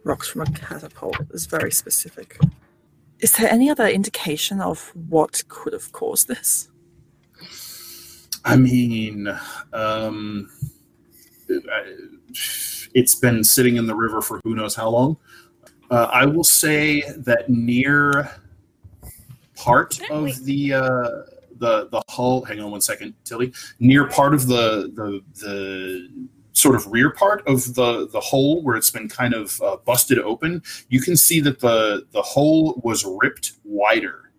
Rocks 0.08 0.28
from 0.28 0.40
a 0.40 0.50
catapult 0.52 1.20
is 1.32 1.44
very 1.44 1.70
specific. 1.70 2.38
Is 3.20 3.32
there 3.32 3.50
any 3.50 3.68
other 3.68 3.86
indication 3.86 4.58
of 4.58 4.90
what 5.08 5.42
could 5.48 5.74
have 5.74 5.92
caused 5.92 6.28
this? 6.28 6.70
I 8.44 8.56
mean 8.56 9.28
um 9.72 10.50
it's 12.94 13.14
been 13.14 13.42
sitting 13.42 13.76
in 13.76 13.86
the 13.86 13.94
river 13.94 14.20
for 14.20 14.40
who 14.44 14.54
knows 14.54 14.74
how 14.74 14.88
long. 14.88 15.16
Uh, 15.90 16.08
i 16.12 16.26
will 16.26 16.44
say 16.44 17.02
that 17.16 17.48
near 17.48 18.30
part 19.56 19.98
of 20.10 20.44
the 20.44 20.72
uh 20.72 21.08
the 21.58 21.88
the 21.88 22.02
hull 22.08 22.44
hang 22.44 22.60
on 22.60 22.70
one 22.70 22.80
second 22.80 23.14
tilly. 23.24 23.52
Near 23.80 24.06
part 24.06 24.34
of 24.34 24.46
the 24.46 24.92
the 24.94 25.22
the 25.40 26.28
sort 26.52 26.74
of 26.74 26.86
rear 26.90 27.10
part 27.10 27.46
of 27.46 27.74
the 27.74 28.08
the 28.08 28.20
hole 28.20 28.62
where 28.62 28.76
it's 28.76 28.90
been 28.90 29.08
kind 29.08 29.34
of 29.34 29.60
uh, 29.62 29.76
busted 29.84 30.18
open 30.18 30.60
you 30.88 31.00
can 31.00 31.16
see 31.16 31.40
that 31.40 31.60
the 31.60 32.04
the 32.10 32.22
hole 32.22 32.80
was 32.82 33.04
ripped 33.04 33.52
wider 33.64 34.32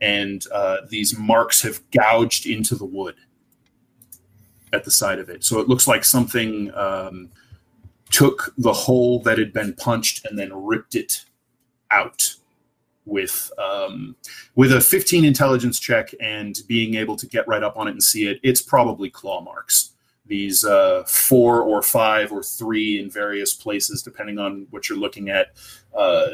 and 0.00 0.46
uh, 0.52 0.78
these 0.88 1.16
marks 1.16 1.62
have 1.62 1.80
gouged 1.92 2.46
into 2.46 2.74
the 2.74 2.84
wood 2.84 3.14
at 4.72 4.84
the 4.84 4.90
side 4.90 5.18
of 5.18 5.28
it. 5.28 5.44
So 5.44 5.60
it 5.60 5.68
looks 5.68 5.86
like 5.86 6.04
something 6.04 6.72
um, 6.74 7.30
took 8.10 8.52
the 8.58 8.72
hole 8.72 9.20
that 9.20 9.38
had 9.38 9.52
been 9.52 9.74
punched 9.74 10.24
and 10.26 10.38
then 10.38 10.52
ripped 10.52 10.94
it 10.94 11.24
out 11.90 12.34
with 13.04 13.50
um, 13.58 14.14
with 14.54 14.72
a 14.72 14.80
15 14.80 15.24
intelligence 15.24 15.80
check 15.80 16.14
and 16.20 16.60
being 16.68 16.94
able 16.94 17.16
to 17.16 17.26
get 17.26 17.46
right 17.48 17.62
up 17.62 17.76
on 17.76 17.88
it 17.88 17.92
and 17.92 18.02
see 18.02 18.26
it. 18.26 18.38
It's 18.42 18.62
probably 18.62 19.10
claw 19.10 19.40
marks. 19.40 19.90
These 20.26 20.64
uh, 20.64 21.02
four 21.06 21.62
or 21.62 21.82
five 21.82 22.32
or 22.32 22.42
three 22.42 23.00
in 23.00 23.10
various 23.10 23.52
places 23.52 24.02
depending 24.02 24.38
on 24.38 24.66
what 24.70 24.88
you're 24.88 24.98
looking 24.98 25.30
at 25.30 25.48
uh, 25.96 26.28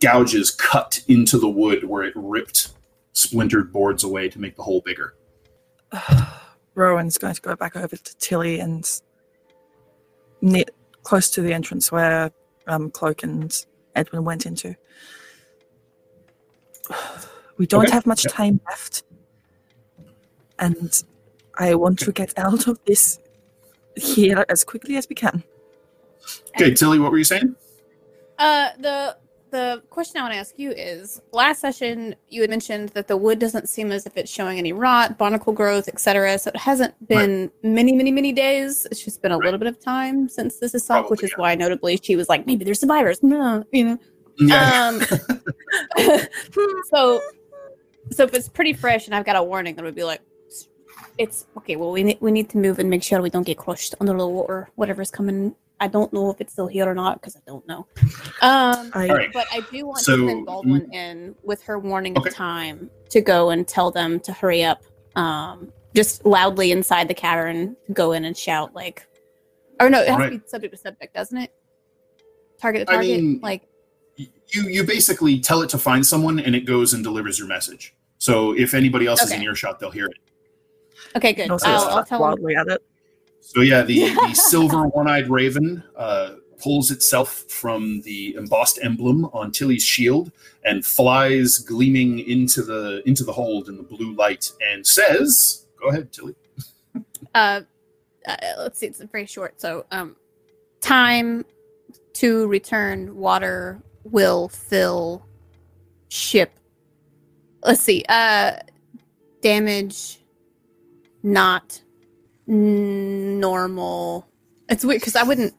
gouges 0.00 0.50
cut 0.52 1.02
into 1.08 1.38
the 1.38 1.48
wood 1.48 1.84
where 1.84 2.04
it 2.04 2.12
ripped 2.14 2.72
splintered 3.12 3.72
boards 3.72 4.04
away 4.04 4.28
to 4.28 4.38
make 4.38 4.56
the 4.56 4.62
hole 4.62 4.80
bigger 4.80 5.14
Rowan's 6.74 7.18
going 7.18 7.34
to 7.34 7.40
go 7.40 7.54
back 7.56 7.76
over 7.76 7.96
to 7.96 8.16
Tilly 8.16 8.60
and 8.60 8.88
near, 10.40 10.64
close 11.02 11.30
to 11.30 11.42
the 11.42 11.52
entrance 11.52 11.92
where 11.92 12.30
um, 12.66 12.90
Cloak 12.90 13.22
and 13.22 13.54
Edwin 13.94 14.24
went 14.24 14.46
into. 14.46 14.74
We 17.58 17.66
don't 17.66 17.84
Okay, 17.84 17.92
have 17.92 18.06
much 18.06 18.24
yep. 18.24 18.32
time 18.32 18.60
left. 18.66 19.04
And 20.58 20.90
I 21.58 21.74
want 21.74 21.98
to 22.00 22.10
get 22.10 22.36
out 22.38 22.66
of 22.66 22.80
this 22.86 23.20
here 23.94 24.44
as 24.48 24.64
quickly 24.64 24.96
as 24.96 25.06
we 25.08 25.14
can. 25.14 25.44
Okay, 26.56 26.72
Tilly, 26.72 26.98
what 26.98 27.12
were 27.12 27.18
you 27.18 27.24
saying? 27.24 27.54
Uh, 28.38 28.70
the 28.80 29.16
the 29.52 29.82
question 29.90 30.18
I 30.18 30.22
want 30.22 30.34
to 30.34 30.40
ask 30.40 30.58
you 30.58 30.72
is: 30.72 31.20
last 31.32 31.60
session 31.60 32.16
you 32.28 32.40
had 32.40 32.50
mentioned 32.50 32.88
that 32.90 33.06
the 33.06 33.16
wood 33.16 33.38
doesn't 33.38 33.68
seem 33.68 33.92
as 33.92 34.06
if 34.06 34.16
it's 34.16 34.30
showing 34.30 34.58
any 34.58 34.72
rot, 34.72 35.16
barnacle 35.18 35.52
growth, 35.52 35.86
etc. 35.86 36.38
So 36.38 36.48
it 36.48 36.56
hasn't 36.56 36.94
been 37.06 37.50
many, 37.62 37.92
many, 37.92 38.10
many 38.10 38.32
days. 38.32 38.86
It's 38.90 39.04
just 39.04 39.22
been 39.22 39.30
a 39.30 39.38
Right. 39.38 39.44
little 39.44 39.58
bit 39.58 39.68
of 39.68 39.78
time 39.78 40.28
since 40.28 40.58
this 40.58 40.74
is 40.74 40.84
sunk, 40.84 41.10
which 41.10 41.22
is 41.22 41.30
yeah. 41.30 41.40
why 41.40 41.54
notably 41.54 42.00
she 42.02 42.16
was 42.16 42.28
like, 42.28 42.46
maybe 42.46 42.64
there's 42.64 42.80
survivors. 42.80 43.22
No, 43.22 43.62
you 43.72 43.84
know. 43.84 43.98
Yeah. 44.38 44.88
Um, 44.88 45.00
so, 46.90 47.20
so 48.10 48.24
if 48.24 48.34
it's 48.34 48.48
pretty 48.48 48.72
fresh 48.72 49.06
and 49.06 49.14
I've 49.14 49.24
got 49.24 49.36
a 49.36 49.42
warning, 49.42 49.76
that 49.76 49.84
would 49.84 49.94
be 49.94 50.04
like, 50.04 50.20
it's 51.18 51.46
okay. 51.58 51.76
Well, 51.76 51.92
we 51.92 52.02
need 52.02 52.18
we 52.20 52.30
need 52.32 52.48
to 52.50 52.58
move 52.58 52.78
and 52.78 52.88
make 52.88 53.02
sure 53.02 53.20
we 53.20 53.30
don't 53.30 53.46
get 53.46 53.58
crushed 53.58 53.94
under 54.00 54.16
the 54.16 54.26
water, 54.26 54.70
whatever's 54.76 55.10
coming. 55.10 55.54
I 55.82 55.88
don't 55.88 56.12
know 56.12 56.30
if 56.30 56.40
it's 56.40 56.52
still 56.52 56.68
here 56.68 56.88
or 56.88 56.94
not 56.94 57.20
because 57.20 57.34
I 57.34 57.40
don't 57.44 57.66
know. 57.66 57.88
Um, 58.40 58.92
I, 58.94 59.28
but 59.34 59.48
I 59.50 59.62
do 59.72 59.84
want 59.84 59.98
So, 59.98 60.16
to 60.16 60.28
send 60.28 60.46
Baldwin 60.46 60.88
in 60.94 61.34
with 61.42 61.60
her 61.64 61.76
warning 61.80 62.16
Okay. 62.16 62.28
of 62.28 62.34
time 62.34 62.88
to 63.10 63.20
go 63.20 63.50
and 63.50 63.66
tell 63.66 63.90
them 63.90 64.20
to 64.20 64.32
hurry 64.32 64.62
up. 64.62 64.84
Um, 65.16 65.72
just 65.92 66.24
loudly 66.24 66.70
inside 66.70 67.08
the 67.08 67.14
cavern, 67.14 67.76
go 67.92 68.12
in 68.12 68.24
and 68.26 68.36
shout 68.36 68.72
like, 68.74 69.04
or 69.80 69.90
no, 69.90 70.00
it 70.00 70.08
has 70.08 70.18
Right. 70.18 70.30
to 70.30 70.38
be 70.38 70.42
subject 70.46 70.72
to 70.72 70.78
subject, 70.78 71.14
doesn't 71.14 71.36
it? 71.36 71.52
Target 72.60 72.86
to 72.86 72.92
I 72.92 72.96
target, 72.98 73.20
mean, 73.20 73.40
like 73.42 73.62
you 74.16 74.28
you 74.68 74.84
basically 74.84 75.40
tell 75.40 75.62
it 75.62 75.68
to 75.70 75.78
find 75.78 76.06
someone 76.06 76.38
and 76.38 76.54
it 76.54 76.60
goes 76.64 76.94
and 76.94 77.02
delivers 77.02 77.40
your 77.40 77.48
message. 77.48 77.92
So 78.18 78.52
if 78.56 78.72
anybody 78.72 79.08
else 79.08 79.20
is 79.22 79.32
in 79.32 79.42
earshot, 79.42 79.80
they'll 79.80 79.90
hear 79.90 80.06
it. 80.06 80.16
okay, 81.16 81.32
good. 81.32 81.48
no, 81.48 81.58
so 81.58 81.68
I'll, 81.68 81.88
I'll 81.98 82.04
tell 82.04 82.20
them. 82.20 82.30
loudly 82.30 82.54
at 82.54 82.68
it. 82.68 82.80
So 83.42 83.60
yeah, 83.60 83.82
the, 83.82 84.14
the 84.14 84.34
silver 84.34 84.86
one-eyed 84.86 85.28
raven 85.28 85.82
uh, 85.96 86.36
pulls 86.62 86.92
itself 86.92 87.44
from 87.48 88.00
the 88.02 88.36
embossed 88.36 88.78
emblem 88.82 89.24
on 89.26 89.50
Tilly's 89.50 89.82
shield 89.82 90.30
and 90.64 90.86
flies 90.86 91.58
gleaming 91.58 92.20
into 92.20 92.62
the 92.62 93.02
into 93.04 93.24
the 93.24 93.32
hold 93.32 93.68
in 93.68 93.76
the 93.76 93.82
blue 93.82 94.14
light 94.14 94.50
and 94.64 94.86
says, 94.86 95.66
"Go 95.80 95.88
ahead, 95.88 96.12
Tilly." 96.12 96.36
uh, 97.34 97.62
uh 98.26 98.36
let's 98.58 98.78
see 98.78 98.86
it's 98.86 99.02
very 99.02 99.26
short. 99.26 99.60
So 99.60 99.86
um 99.90 100.14
time 100.80 101.44
to 102.14 102.46
return 102.46 103.16
water 103.16 103.82
will 104.04 104.48
fill 104.48 105.26
ship. 106.08 106.52
Let's 107.64 107.80
see 107.80 108.04
uh 108.08 108.52
damage 109.40 110.20
not 111.24 111.82
normal 112.46 114.26
it's 114.68 114.84
weird 114.84 115.00
because 115.00 115.16
i 115.16 115.22
wouldn't 115.22 115.54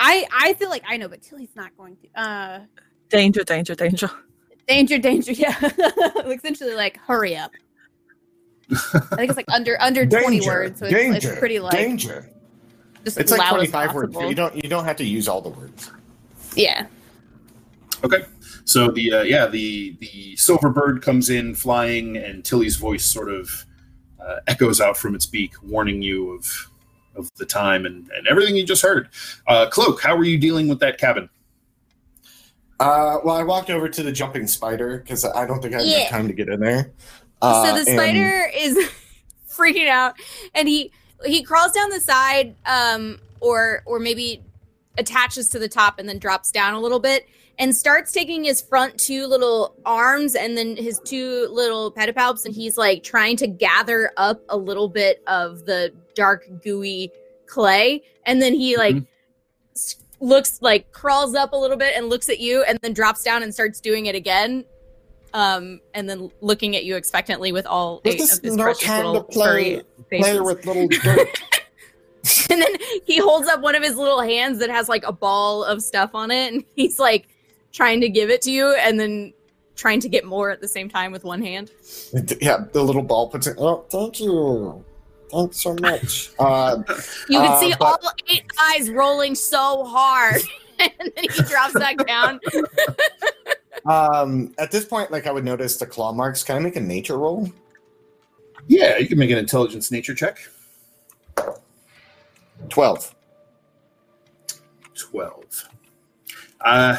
i 0.00 0.26
i 0.32 0.54
feel 0.54 0.70
like 0.70 0.82
i 0.88 0.96
know 0.96 1.08
but 1.08 1.22
tilly's 1.22 1.54
not 1.54 1.76
going 1.76 1.96
to 1.96 2.20
uh 2.20 2.60
Danger, 3.08 3.44
danger, 3.44 3.74
danger. 3.76 4.10
danger 4.66 4.98
danger 4.98 5.32
yeah 5.32 5.56
essentially 6.26 6.74
like 6.74 6.96
hurry 6.98 7.36
up 7.36 7.52
i 8.72 8.88
think 9.16 9.30
it's 9.30 9.36
like 9.36 9.50
under 9.52 9.80
under 9.80 10.04
20 10.04 10.46
words 10.46 10.80
so 10.80 10.86
it's, 10.86 10.94
danger, 10.94 11.30
it's 11.30 11.38
pretty 11.38 11.60
like 11.60 11.72
danger. 11.72 12.28
just 13.04 13.18
It's 13.18 13.30
like 13.30 13.48
25 13.48 13.94
words, 13.94 14.16
you 14.20 14.34
don't 14.34 14.54
you 14.56 14.68
don't 14.68 14.84
have 14.84 14.96
to 14.96 15.04
use 15.04 15.28
all 15.28 15.40
the 15.40 15.50
words. 15.50 15.92
Yeah. 16.56 16.86
Okay. 18.02 18.24
So 18.64 18.90
the 18.90 19.12
uh, 19.12 19.22
yeah 19.22 19.46
the 19.46 19.96
the 20.00 20.34
silver 20.36 20.70
bird 20.70 21.02
comes 21.02 21.30
in 21.30 21.54
flying 21.54 22.16
and 22.16 22.44
Tilly's 22.44 22.74
voice 22.76 23.04
sort 23.04 23.30
of 23.30 23.64
uh, 24.26 24.40
echoes 24.46 24.80
out 24.80 24.96
from 24.96 25.14
its 25.14 25.26
beak, 25.26 25.52
warning 25.62 26.02
you 26.02 26.32
of 26.32 26.70
of 27.14 27.30
the 27.36 27.46
time 27.46 27.86
and, 27.86 28.10
and 28.10 28.26
everything 28.28 28.54
you 28.56 28.64
just 28.66 28.82
heard. 28.82 29.08
Uh, 29.46 29.66
Cloak, 29.70 30.02
how 30.02 30.14
are 30.14 30.24
you 30.24 30.36
dealing 30.36 30.68
with 30.68 30.80
that 30.80 30.98
cabin? 30.98 31.30
Uh, 32.78 33.18
well, 33.24 33.36
I 33.36 33.42
walked 33.42 33.70
over 33.70 33.88
to 33.88 34.02
the 34.02 34.12
jumping 34.12 34.46
spider 34.46 34.98
because 34.98 35.24
I 35.24 35.46
don't 35.46 35.62
think 35.62 35.74
I 35.74 35.78
have 35.78 35.86
Yeah. 35.86 36.08
time 36.10 36.28
to 36.28 36.34
get 36.34 36.50
in 36.50 36.60
there. 36.60 36.92
Uh, 37.40 37.64
so 37.64 37.72
the 37.72 37.90
and- 37.90 37.98
spider 37.98 38.50
is 38.54 38.76
freaking 39.50 39.88
out 39.88 40.14
and 40.54 40.68
he 40.68 40.92
he 41.24 41.42
crawls 41.42 41.72
down 41.72 41.88
the 41.88 42.00
side 42.00 42.54
um 42.66 43.18
or 43.40 43.82
or 43.86 43.98
maybe 43.98 44.42
attaches 44.98 45.48
to 45.48 45.58
the 45.58 45.68
top 45.68 45.98
and 45.98 46.06
then 46.06 46.18
drops 46.18 46.50
down 46.50 46.74
a 46.74 46.80
little 46.80 47.00
bit 47.00 47.26
and 47.58 47.74
starts 47.74 48.12
taking 48.12 48.44
his 48.44 48.60
front 48.60 48.98
two 48.98 49.26
little 49.26 49.74
arms 49.86 50.34
and 50.34 50.56
then 50.56 50.76
his 50.76 51.00
two 51.04 51.48
little 51.50 51.90
pedipalps 51.92 52.44
and 52.44 52.54
he's 52.54 52.76
like 52.76 53.02
trying 53.02 53.36
to 53.38 53.46
gather 53.46 54.10
up 54.16 54.40
a 54.50 54.56
little 54.56 54.88
bit 54.88 55.22
of 55.26 55.64
the 55.64 55.92
dark 56.14 56.44
gooey 56.62 57.10
clay. 57.46 58.02
And 58.26 58.42
then 58.42 58.52
he 58.54 58.76
like 58.76 58.96
s- 59.74 59.96
looks 60.20 60.60
like 60.60 60.92
crawls 60.92 61.34
up 61.34 61.52
a 61.52 61.56
little 61.56 61.76
bit 61.78 61.94
and 61.96 62.08
looks 62.08 62.28
at 62.28 62.40
you 62.40 62.62
and 62.64 62.78
then 62.82 62.92
drops 62.92 63.22
down 63.22 63.42
and 63.42 63.52
starts 63.54 63.80
doing 63.80 64.06
it 64.06 64.14
again 64.14 64.64
um 65.34 65.80
and 65.92 66.08
then 66.08 66.30
looking 66.40 66.76
at 66.76 66.84
you 66.84 66.94
expectantly 66.96 67.50
with 67.52 67.66
all 67.66 68.00
This 68.04 68.14
eight 68.14 68.20
is 68.20 68.38
of 68.38 68.44
his 68.44 68.56
no 68.56 68.62
precious 68.62 68.84
time 68.86 69.02
to 69.02 69.08
little 69.10 69.24
play- 69.24 69.80
furry 70.08 70.20
play 70.20 70.40
with 70.40 70.64
little 70.64 70.86
dirt. 71.02 71.28
and 72.48 72.62
then 72.62 72.70
he 73.04 73.18
holds 73.18 73.48
up 73.48 73.60
one 73.60 73.74
of 73.74 73.82
his 73.82 73.96
little 73.96 74.20
hands 74.20 74.58
that 74.60 74.70
has 74.70 74.88
like 74.88 75.04
a 75.04 75.12
ball 75.12 75.64
of 75.64 75.82
stuff 75.82 76.14
on 76.14 76.30
it 76.30 76.52
and 76.54 76.64
he's 76.76 76.98
like 76.98 77.28
trying 77.76 78.00
to 78.00 78.08
give 78.08 78.30
it 78.30 78.40
to 78.40 78.50
you 78.50 78.74
and 78.76 78.98
then 78.98 79.32
trying 79.76 80.00
to 80.00 80.08
get 80.08 80.24
more 80.24 80.50
at 80.50 80.62
the 80.62 80.66
same 80.68 80.88
time 80.88 81.12
with 81.12 81.22
one 81.24 81.42
hand 81.42 81.70
yeah, 82.40 82.64
the 82.72 82.82
little 82.82 83.02
ball 83.02 83.28
puts 83.28 83.46
it. 83.46 83.54
Oh, 83.58 83.84
thank 83.90 84.18
you. 84.20 84.82
Thanks 85.30 85.60
so 85.62 85.74
much. 85.80 86.30
Uh, 86.38 86.78
you 87.28 87.38
can 87.38 87.52
Uh, 87.52 87.60
see 87.60 87.74
but- 87.78 87.82
all 88.02 88.12
eight 88.28 88.44
eyes 88.58 88.88
rolling 88.90 89.34
so 89.34 89.84
hard 89.84 90.40
and 90.78 90.90
then 90.98 91.10
he 91.30 91.42
drops 91.42 91.74
back 91.74 91.96
down 92.06 92.40
um, 93.84 94.54
at 94.58 94.70
this 94.70 94.86
point, 94.86 95.10
like 95.10 95.26
I 95.26 95.30
would 95.32 95.44
notice 95.44 95.76
the 95.76 95.86
claw 95.86 96.12
marks. 96.12 96.42
Can 96.42 96.56
I 96.56 96.60
make 96.60 96.76
a 96.76 96.80
nature 96.80 97.18
roll? 97.18 97.50
Yeah, 98.68 98.96
you 98.96 99.06
can 99.06 99.18
make 99.18 99.30
an 99.30 99.38
intelligence 99.38 99.90
nature 99.92 100.14
check. 100.14 100.38
Twelve. 102.70 103.14
12 104.94 105.68
uh 106.62 106.96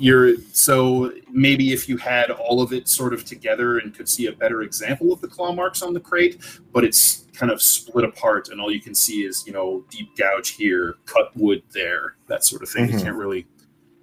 you're 0.00 0.34
so 0.52 1.12
maybe 1.30 1.72
if 1.72 1.88
you 1.88 1.96
had 1.98 2.30
all 2.30 2.62
of 2.62 2.72
it 2.72 2.88
sort 2.88 3.12
of 3.12 3.24
together 3.24 3.78
and 3.78 3.94
could 3.94 4.08
see 4.08 4.26
a 4.26 4.32
better 4.32 4.62
example 4.62 5.12
of 5.12 5.20
the 5.20 5.28
claw 5.28 5.52
marks 5.52 5.82
on 5.82 5.92
the 5.92 6.00
crate 6.00 6.40
but 6.72 6.84
it's 6.84 7.26
kind 7.34 7.52
of 7.52 7.60
split 7.60 8.04
apart 8.04 8.48
and 8.48 8.60
all 8.60 8.72
you 8.72 8.80
can 8.80 8.94
see 8.94 9.24
is 9.24 9.46
you 9.46 9.52
know 9.52 9.84
deep 9.90 10.08
gouge 10.16 10.50
here 10.50 10.96
cut 11.04 11.30
wood 11.36 11.62
there 11.72 12.16
that 12.28 12.44
sort 12.44 12.62
of 12.62 12.68
thing 12.68 12.88
you 12.88 12.96
Mhm. 12.96 13.02
can't 13.02 13.16
really 13.16 13.46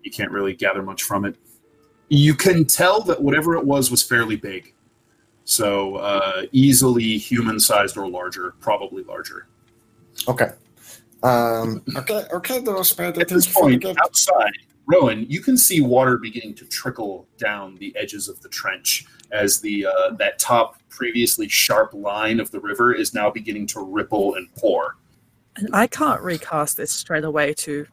you 0.04 0.12
can't 0.12 0.32
really 0.32 0.54
gather 0.54 0.84
much 0.84 1.02
from 1.04 1.26
it 1.26 1.36
you 2.10 2.34
can 2.36 2.64
tell 2.64 3.02
that 3.02 3.22
whatever 3.22 3.56
it 3.56 3.66
was 3.66 3.89
was 3.91 4.04
fairly 4.04 4.36
big 4.36 4.74
so 5.45 5.95
uh 5.95 6.43
easily 6.52 7.18
human 7.18 7.60
sized 7.60 7.98
or 7.98 8.08
larger 8.10 8.54
probably 8.60 9.04
larger 9.04 9.48
Okay. 10.28 10.50
Um, 11.24 11.84
okay. 11.95 12.24
Okay, 12.34 12.60
little 12.60 12.84
spider. 12.84 13.22
At 13.22 13.28
this 13.28 13.45
thank 13.45 13.56
you 13.56 13.62
point, 13.62 13.82
gift. 13.84 14.00
outside, 14.02 14.52
Rowan, 14.88 15.26
you 15.30 15.42
can 15.42 15.58
see 15.58 15.82
water 15.82 16.18
beginning 16.18 16.56
to 16.56 16.66
trickle 16.66 17.28
down 17.38 17.76
the 17.76 17.94
edges 17.98 18.30
of 18.30 18.42
the 18.42 18.50
trench 18.50 19.06
as 19.32 19.60
the 19.60 19.86
uh, 19.86 20.12
that 20.18 20.40
top 20.40 20.82
previously 20.90 21.50
sharp 21.50 21.94
line 21.94 22.40
of 22.40 22.50
the 22.52 22.60
river 22.60 22.94
is 22.94 23.14
now 23.14 23.30
beginning 23.30 23.68
to 23.68 23.82
ripple 23.82 24.36
and 24.36 24.48
pour. 24.56 24.96
And 25.58 25.70
I 25.76 25.88
can't 25.88 26.22
recast 26.22 26.78
this 26.78 26.92
straight 26.92 27.26
away 27.26 27.54
to 27.56 27.86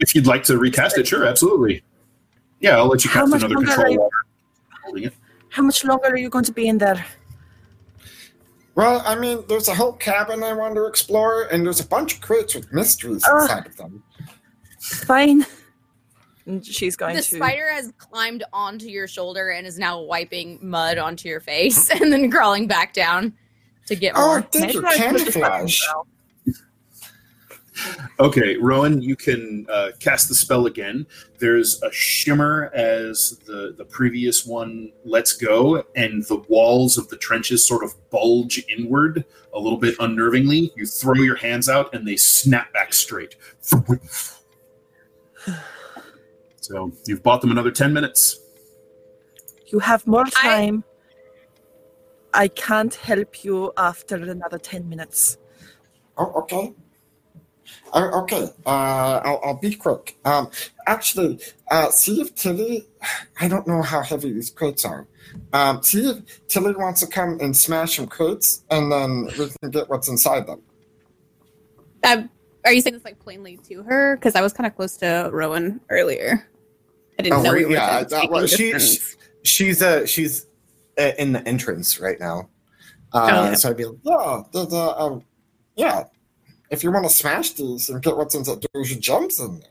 If 0.00 0.14
you'd 0.14 0.26
like 0.26 0.44
to 0.44 0.56
recast 0.56 0.96
it, 0.96 1.06
sure, 1.06 1.26
absolutely. 1.26 1.82
Yeah, 2.60 2.78
I'll 2.78 2.86
let 2.86 3.04
you 3.04 3.10
How 3.10 3.20
cast 3.20 3.30
much 3.30 3.42
another 3.42 3.54
longer 3.56 3.66
control 3.66 3.86
are 3.86 3.90
you- 3.90 4.00
water. 4.00 4.16
Holding 4.84 5.04
it. 5.04 5.14
how 5.50 5.62
much 5.62 5.84
longer 5.84 6.06
are 6.08 6.16
you 6.16 6.28
going 6.30 6.44
to 6.44 6.52
be 6.52 6.68
in 6.68 6.78
there? 6.78 7.04
Well, 8.74 9.02
I 9.06 9.14
mean, 9.18 9.44
there's 9.48 9.68
a 9.68 9.74
whole 9.74 9.92
cabin 9.92 10.42
I 10.42 10.52
want 10.52 10.74
to 10.74 10.86
explore, 10.86 11.44
and 11.44 11.64
there's 11.64 11.80
a 11.80 11.86
bunch 11.86 12.14
of 12.14 12.20
crates 12.22 12.54
with 12.54 12.72
mysteries 12.72 13.22
Uh, 13.30 13.36
inside 13.42 13.66
of 13.66 13.76
them. 13.76 14.02
Fine. 14.80 15.46
And 16.46 16.64
she's 16.64 16.94
going 16.94 17.16
the 17.16 17.22
to 17.22 17.36
spider 17.36 17.70
has 17.70 17.92
climbed 17.96 18.44
onto 18.52 18.86
your 18.86 19.08
shoulder 19.08 19.50
and 19.50 19.66
is 19.66 19.78
now 19.78 20.00
wiping 20.00 20.58
mud 20.60 20.98
onto 20.98 21.28
your 21.28 21.40
face 21.40 21.90
and 22.00 22.12
then 22.12 22.30
crawling 22.30 22.66
back 22.66 22.92
down 22.92 23.32
to 23.86 23.96
get 23.96 24.12
Oh, 24.14 24.26
more 24.26 24.42
thank 24.42 24.74
you, 24.74 24.82
Maybe 24.82 25.02
I 25.02 25.08
could 25.10 25.24
just 25.24 25.36
let 25.36 25.52
camouflage. 25.52 25.80
Okay, 28.20 28.56
Rowan, 28.56 29.02
you 29.02 29.16
can 29.16 29.66
uh, 29.68 29.90
cast 29.98 30.28
the 30.28 30.34
spell 30.34 30.66
again. 30.66 31.06
There's 31.38 31.82
a 31.82 31.90
shimmer 31.90 32.70
as 32.72 33.40
the, 33.46 33.74
the 33.76 33.84
previous 33.84 34.46
one 34.46 34.92
lets 35.04 35.32
go, 35.32 35.82
and 35.96 36.24
the 36.26 36.36
walls 36.48 36.96
of 36.98 37.08
the 37.08 37.16
trenches 37.16 37.66
sort 37.66 37.82
of 37.82 37.94
bulge 38.10 38.64
inward 38.68 39.24
a 39.54 39.58
little 39.58 39.78
bit 39.78 39.98
unnervingly. 39.98 40.70
You 40.76 40.86
throw 40.86 41.14
your 41.14 41.34
hands 41.34 41.68
out, 41.68 41.92
and 41.92 42.06
they 42.06 42.16
snap 42.16 42.72
back 42.72 42.94
straight. 42.94 43.34
So 46.64 46.90
you've 47.04 47.22
bought 47.22 47.42
them 47.42 47.50
another 47.50 47.70
10 47.70 47.92
minutes. 47.92 48.40
You 49.66 49.80
have 49.80 50.06
more 50.06 50.24
time. 50.24 50.82
I 52.32 52.48
can't 52.48 52.94
help 52.94 53.44
you 53.44 53.70
after 53.76 54.16
another 54.16 54.56
10 54.56 54.88
minutes. 54.88 55.36
Oh, 56.16 56.32
okay. 56.36 56.72
Uh, 57.92 58.22
okay, 58.22 58.44
uh, 58.64 59.20
I'll, 59.24 59.40
I'll 59.44 59.58
be 59.60 59.74
quick. 59.74 60.16
Um, 60.24 60.50
actually, 60.86 61.38
uh, 61.70 61.90
see 61.90 62.22
if 62.22 62.34
Tilly, 62.34 62.88
I 63.40 63.46
don't 63.46 63.66
know 63.66 63.82
how 63.82 64.02
heavy 64.02 64.32
these 64.32 64.50
crates 64.50 64.86
are. 64.86 65.06
Um, 65.52 65.82
see 65.82 66.08
if 66.08 66.46
Tilly 66.48 66.74
wants 66.74 67.00
to 67.00 67.06
come 67.06 67.38
and 67.40 67.54
smash 67.54 67.96
some 67.96 68.06
crates, 68.06 68.64
and 68.70 68.90
then 68.90 69.26
we 69.38 69.50
can 69.60 69.70
get 69.70 69.90
what's 69.90 70.08
inside 70.08 70.46
them. 70.46 70.62
Um, 72.02 72.30
are 72.64 72.72
you 72.72 72.80
saying 72.80 72.94
this 72.94 73.04
like 73.04 73.18
plainly 73.18 73.58
to 73.68 73.82
her? 73.82 74.16
Because 74.16 74.34
I 74.34 74.40
was 74.40 74.52
kind 74.52 74.66
of 74.66 74.74
close 74.74 74.96
to 74.98 75.28
Rowan 75.32 75.80
earlier. 75.90 76.48
I 77.18 77.22
didn't 77.22 77.38
Oh, 77.38 77.42
know 77.42 77.52
we 77.52 77.72
yeah, 77.72 78.00
that 78.04 78.10
speaking 78.10 78.30
was- 78.30 78.50
she- 78.52 78.98
She's 79.46 79.82
uh 79.82 80.06
she's 80.06 80.46
uh, 80.98 81.10
in 81.18 81.32
the 81.32 81.46
entrance 81.46 82.00
right 82.00 82.18
now. 82.18 82.48
Uh, 83.12 83.28
Oh, 83.30 83.44
yeah. 83.50 83.54
So 83.54 83.70
I'd 83.70 83.76
be 83.76 83.84
like, 83.84 83.98
yeah, 84.02 84.42
the, 84.52 84.64
the, 84.66 84.96
um, 84.98 85.22
yeah. 85.76 86.04
If 86.70 86.82
you 86.82 86.90
want 86.90 87.04
to 87.04 87.10
smash 87.10 87.50
these 87.52 87.90
and 87.90 88.02
get 88.02 88.16
what's 88.16 88.34
inside, 88.34 88.64
there's 88.72 88.96
gems 88.96 89.38
in 89.40 89.60
there. 89.60 89.68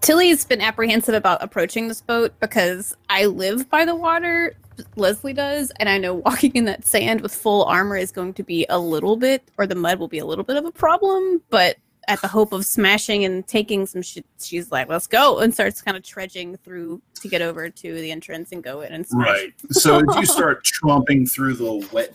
Tilly's 0.00 0.44
been 0.44 0.60
apprehensive 0.60 1.14
about 1.14 1.42
approaching 1.42 1.86
this 1.88 2.00
boat 2.02 2.32
because 2.40 2.94
I 3.08 3.26
live 3.26 3.70
by 3.70 3.84
the 3.84 3.94
water. 3.94 4.56
Leslie 4.96 5.32
does, 5.32 5.70
and 5.78 5.88
I 5.88 5.96
know 5.98 6.14
walking 6.14 6.52
in 6.54 6.64
that 6.66 6.84
sand 6.86 7.20
with 7.20 7.32
full 7.34 7.64
armor 7.64 7.96
is 7.96 8.10
going 8.12 8.34
to 8.34 8.42
be 8.42 8.66
a 8.68 8.78
little 8.80 9.16
bit, 9.16 9.48
or 9.58 9.66
the 9.66 9.74
mud 9.76 9.98
will 10.00 10.08
be 10.08 10.18
a 10.18 10.26
little 10.26 10.44
bit 10.44 10.56
of 10.56 10.64
a 10.64 10.72
problem. 10.72 11.40
But 11.50 11.76
at 12.08 12.20
the 12.22 12.28
hope 12.28 12.52
of 12.52 12.64
smashing 12.64 13.24
and 13.24 13.46
taking 13.46 13.86
some 13.86 14.02
shit, 14.02 14.24
she's 14.40 14.72
like, 14.72 14.88
"Let's 14.88 15.06
go!" 15.06 15.38
and 15.38 15.52
starts 15.52 15.80
kind 15.80 15.96
of 15.96 16.02
trudging 16.02 16.56
through 16.56 17.00
to 17.20 17.28
get 17.28 17.42
over 17.42 17.68
to 17.68 17.94
the 17.94 18.10
entrance 18.10 18.50
and 18.50 18.64
go 18.64 18.80
in 18.80 18.92
and 18.92 19.06
smash. 19.06 19.26
Right. 19.26 19.54
So 19.70 19.98
if 19.98 20.16
you 20.16 20.26
start 20.26 20.64
tromping 20.82 21.30
through 21.30 21.54
the 21.54 21.88
wet, 21.92 22.14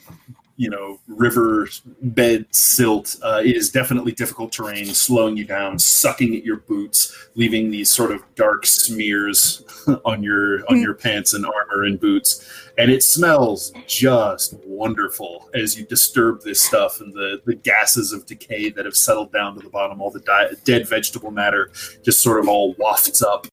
you 0.56 0.70
know, 0.70 1.00
river 1.08 1.68
bed 2.02 2.46
silt, 2.52 3.16
uh, 3.24 3.42
it 3.44 3.56
is 3.56 3.72
definitely 3.72 4.12
difficult 4.12 4.52
terrain, 4.52 4.86
slowing 4.86 5.36
you 5.36 5.46
down, 5.46 5.80
sucking 5.80 6.36
at 6.36 6.44
your 6.44 6.58
boots, 6.58 7.30
leaving 7.36 7.72
these 7.72 7.90
sort 7.90 8.12
of 8.12 8.22
dark 8.36 8.66
smears 8.66 9.64
on 10.06 10.22
your 10.22 10.64
on 10.70 10.80
your 10.80 10.94
pants 10.94 11.34
and 11.34 11.46
armor 11.46 11.84
and 11.86 12.00
boots. 12.00 12.48
And 12.78 12.92
it 12.92 13.04
smells 13.04 13.72
just 13.88 14.56
wonderful 14.66 15.50
as 15.54 15.78
you 15.78 15.86
disturb 15.86 16.42
this 16.42 16.62
stuff 16.62 17.02
and 17.02 17.14
the, 17.14 17.42
the 17.46 17.56
gases 17.56 18.12
of 18.14 18.26
decay 18.26 18.70
that 18.72 18.86
have 18.86 18.96
settled 18.96 19.32
down 19.32 19.56
to 19.56 19.62
the 19.62 19.70
bottom, 19.70 20.02
all 20.02 20.10
the 20.10 20.22
di- 20.22 20.50
dead 20.64 20.88
vegetable 20.88 21.30
matter 21.32 21.72
just 22.04 22.22
sort 22.22 22.40
of 22.40 22.48
all 22.48 22.74
wafts 22.78 23.22
up. 23.22 23.48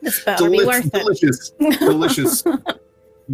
This 0.00 0.24
better 0.24 0.48
be 0.48 0.64
worth 0.64 0.86
it. 0.86 0.92
delicious, 0.92 1.50
delicious 1.78 2.44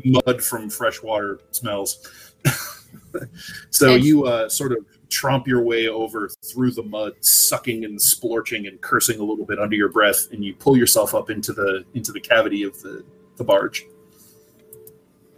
mud 0.05 0.43
from 0.43 0.71
fresh 0.71 1.03
water 1.03 1.41
smells. 1.51 2.09
so 3.71 3.97
Nice. 3.97 4.05
you 4.05 4.25
uh, 4.25 4.49
sort 4.49 4.73
of 4.73 4.79
tromp 5.09 5.47
your 5.47 5.63
way 5.63 5.89
over 5.89 6.29
through 6.45 6.73
the 6.73 6.83
mud, 6.83 7.13
sucking 7.21 7.85
and 7.85 7.99
splorching 7.99 8.67
and 8.69 8.81
cursing 8.81 9.21
a 9.21 9.23
little 9.23 9.45
bit 9.45 9.59
under 9.59 9.77
your 9.77 9.89
breath, 9.89 10.29
and 10.33 10.45
you 10.45 10.55
pull 10.55 10.77
yourself 10.77 11.15
up 11.15 11.31
into 11.31 11.53
the 11.53 11.85
into 11.95 12.13
the 12.13 12.21
cavity 12.21 12.63
of 12.63 12.81
the, 12.83 13.05
the 13.37 13.45
barge. 13.45 13.87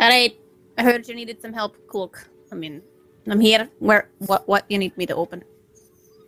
All 0.00 0.08
right, 0.08 0.38
I 0.78 0.82
heard 0.82 1.06
you 1.08 1.14
needed 1.14 1.40
some 1.40 1.52
help, 1.52 1.76
Cloak. 1.86 2.28
I 2.52 2.54
mean, 2.54 2.82
I'm 3.26 3.40
here. 3.40 3.68
Where? 3.78 4.10
What? 4.18 4.46
What 4.48 4.64
you 4.70 4.78
need 4.78 4.96
me 4.96 5.06
to 5.06 5.14
open? 5.14 5.44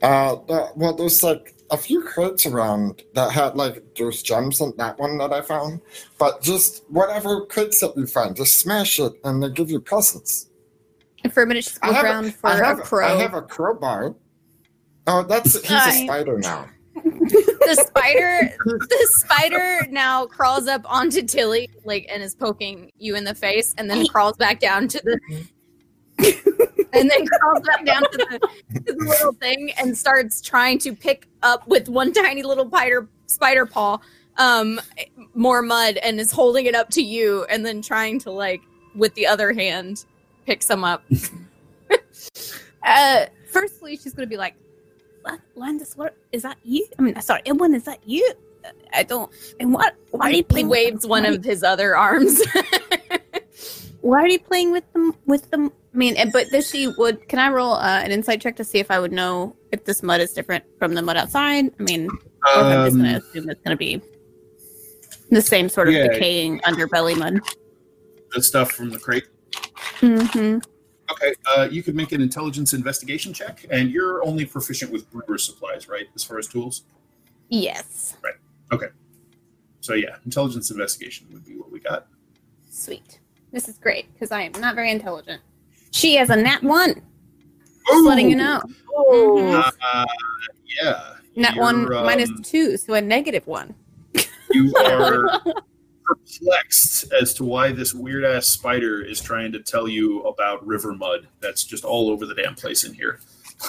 Uh, 0.03 0.35
uh, 0.35 0.69
well, 0.77 0.95
there's 0.95 1.23
like 1.23 1.55
a 1.71 1.77
few 1.77 2.03
crates 2.03 2.47
around 2.47 3.03
that 3.15 3.33
had 3.33 3.57
like 3.57 3.83
there's 3.97 4.23
gems 4.23 4.61
in 4.61 4.73
that 4.79 4.99
one 4.99 5.19
that 5.19 5.33
I 5.33 5.43
found, 5.43 5.81
but 6.19 6.43
just 6.43 6.85
whatever 6.89 7.47
crates 7.47 7.81
that 7.81 7.97
you 7.97 8.07
find, 8.07 8.37
just 8.37 8.61
smash 8.61 8.99
it 8.99 9.13
and 9.25 9.43
they 9.43 9.51
give 9.51 9.71
you 9.71 9.81
presents. 9.81 10.49
And 11.25 11.33
for 11.33 11.43
a 11.43 11.47
minute, 11.47 11.65
she's 11.65 11.79
I 11.83 11.89
look 11.89 11.97
have, 11.97 12.05
around 12.05 12.25
a, 12.27 12.33
for 12.33 12.47
I, 12.49 12.57
have, 12.57 12.79
a 12.79 12.83
crow. 12.83 13.07
I 13.07 13.21
have 13.21 13.35
a 13.35 13.43
crowbar. 13.43 14.15
Oh, 15.07 15.23
that's 15.23 15.61
he's 15.61 15.87
a 15.87 16.05
spider 16.05 16.39
now. 16.39 16.69
the 16.95 17.85
spider 17.87 18.57
the 18.65 19.09
spider 19.11 19.87
now 19.91 20.27
crawls 20.27 20.67
up 20.67 20.83
onto 20.85 21.23
Tilly 21.23 21.71
like 21.85 22.07
and 22.11 22.23
is 22.23 22.35
poking 22.35 22.91
you 22.99 23.15
in 23.15 23.25
the 23.25 23.35
face 23.35 23.75
and 23.79 23.91
then 23.91 24.07
crawls 24.09 24.37
back 24.37 24.61
down 24.61 24.89
to 24.89 25.01
the 25.05 25.21
mm-hmm. 25.31 26.48
and 26.93 27.11
then 27.11 27.27
crawls 27.27 27.63
back 27.67 27.85
down 27.85 28.03
to 28.03 28.19
the, 28.19 28.49
to 28.75 28.93
the 28.93 29.05
little 29.05 29.33
thing 29.33 29.73
and 29.79 29.97
starts 29.97 30.41
trying 30.41 30.79
to 30.79 30.95
pick 30.95 31.29
up 31.43 31.67
with 31.69 31.89
one 31.89 32.13
tiny 32.13 32.43
little 32.43 32.67
spider 32.67 33.09
spider 33.27 33.67
paw 33.67 33.99
um 34.39 34.81
more 35.35 35.63
mud 35.63 35.97
and 35.99 36.19
is 36.19 36.33
holding 36.33 36.67
it 36.67 36.75
up 36.75 36.89
to 36.91 37.03
you 37.03 37.45
and 37.51 37.65
then 37.65 37.83
trying 37.83 38.19
to 38.19 38.31
like 38.31 38.63
with 38.95 39.15
the 39.15 39.27
other 39.27 39.53
hand 39.53 40.05
pick 40.47 40.63
some 40.63 40.85
up 40.85 41.05
Uh, 42.85 43.27
firstly, 43.51 43.97
she's 43.97 44.15
gonna 44.15 44.27
be 44.27 44.37
like, 44.37 44.55
"Lan- 45.25 45.43
"Landis, 45.55 45.97
what 45.97 46.17
is 46.33 46.43
that 46.43 46.57
you? 46.63 46.87
I 46.99 47.03
mean, 47.03 47.21
sorry, 47.21 47.43
Edwin, 47.45 47.75
is 47.75 47.85
that 47.85 47.99
you? 48.07 48.33
I 48.93 49.03
don't. 49.03 49.31
And 49.61 49.73
what? 49.73 49.95
Why 50.11 50.29
are 50.29 50.31
you 50.31 50.45
he 50.55 50.65
waves 50.65 51.07
one 51.07 51.25
of 51.25 51.45
his 51.45 51.63
other 51.63 51.97
arms 51.97 52.41
Why 54.01 54.23
are 54.23 54.29
you 54.29 54.39
playing 54.39 54.71
with 54.73 54.91
them? 54.93 55.15
With 55.27 55.51
them? 55.51 55.73
I 55.95 55.97
mean, 55.97 56.17
but 56.33 56.51
does 56.51 56.71
she 56.71 56.87
would? 56.87 57.29
Can 57.29 57.39
I 57.39 57.51
roll 57.51 57.73
uh, 57.75 58.01
an 58.05 58.11
insight 58.11 58.41
check 58.41 58.57
to 58.57 58.65
see 58.65 58.79
if 58.79 58.91
I 58.91 58.99
would 59.01 59.13
know 59.13 59.57
if 59.73 59.85
this 59.85 60.03
mud 60.03 60.21
is 60.21 60.33
different 60.33 60.65
from 60.79 60.95
the 60.95 61.03
mud 61.03 61.17
outside? 61.17 61.73
I 61.79 61.83
mean, 61.83 62.05
if 62.05 62.11
I'm 62.45 62.85
just 62.85 62.97
gonna 62.97 63.09
Um, 63.11 63.17
assume 63.17 63.51
it's 63.51 63.61
gonna 63.63 63.77
be 63.77 64.01
the 65.31 65.43
same 65.43 65.69
sort 65.69 65.89
of 65.89 65.95
Yeah. 65.95 66.09
decaying 66.09 66.61
underbelly 66.61 67.19
mud. 67.19 67.41
the 68.33 68.43
stuff 68.43 68.73
from 68.73 68.91
the 68.91 68.99
crate. 68.99 69.25
Mm-hmm. 70.01 70.59
Okay, 71.11 71.35
uh, 71.47 71.67
you 71.71 71.83
could 71.83 71.95
make 71.95 72.13
an 72.13 72.21
intelligence 72.21 72.75
investigation 72.75 73.33
check, 73.33 73.65
and 73.71 73.91
you're 73.91 74.23
only 74.23 74.45
proficient 74.45 74.93
with 74.93 75.11
brewer 75.11 75.39
supplies, 75.39 75.89
right? 75.89 76.07
As 76.15 76.23
far 76.23 76.39
as 76.39 76.47
tools. 76.47 76.83
Yes. 77.49 78.15
Right. 78.23 78.35
Okay. 78.71 78.89
So 79.81 79.95
yeah, 79.95 80.17
intelligence 80.27 80.71
investigation 80.71 81.27
would 81.33 81.47
be 81.47 81.57
what 81.57 81.73
we 81.73 81.81
got. 81.81 82.09
Sweet. 82.71 83.19
This 83.53 83.69
is 83.69 83.79
great 83.79 84.13
because 84.13 84.31
I 84.31 84.43
am 84.43 84.53
not 84.53 84.75
very 84.75 84.91
intelligent. 84.91 85.43
She 85.91 86.17
has 86.17 86.31
a 86.31 86.37
nat 86.37 86.63
one. 86.63 87.03
Just 87.89 88.05
letting 88.05 88.29
you 88.29 88.37
know. 88.37 88.61
Mhm. 88.99 89.73
Uh, 89.83 90.07
yeah. 90.83 91.15
Nat 91.37 91.57
one 91.57 91.83
You're, 91.83 92.05
minus 92.05 92.31
um, 92.31 92.43
two, 92.43 92.77
so 92.77 92.95
a 92.95 93.01
negative 93.01 93.47
one. 93.47 93.75
You 94.51 94.75
are 94.85 95.41
perplexed 96.05 97.13
as 97.13 97.35
to 97.35 97.45
why 97.45 97.73
this 97.73 97.95
weird 97.95 98.25
ass 98.25 98.47
spider 98.47 99.03
is 99.03 99.21
trying 99.21 99.53
to 99.53 99.61
tell 99.61 99.89
you 99.89 100.23
about 100.23 100.67
river 100.67 100.95
mud 100.95 101.29
that's 101.41 101.65
just 101.65 101.85
all 101.85 102.11
over 102.11 102.27
the 102.27 102.35
damn 102.35 102.55
place 102.55 102.85
in 102.85 102.93
here. 102.95 103.21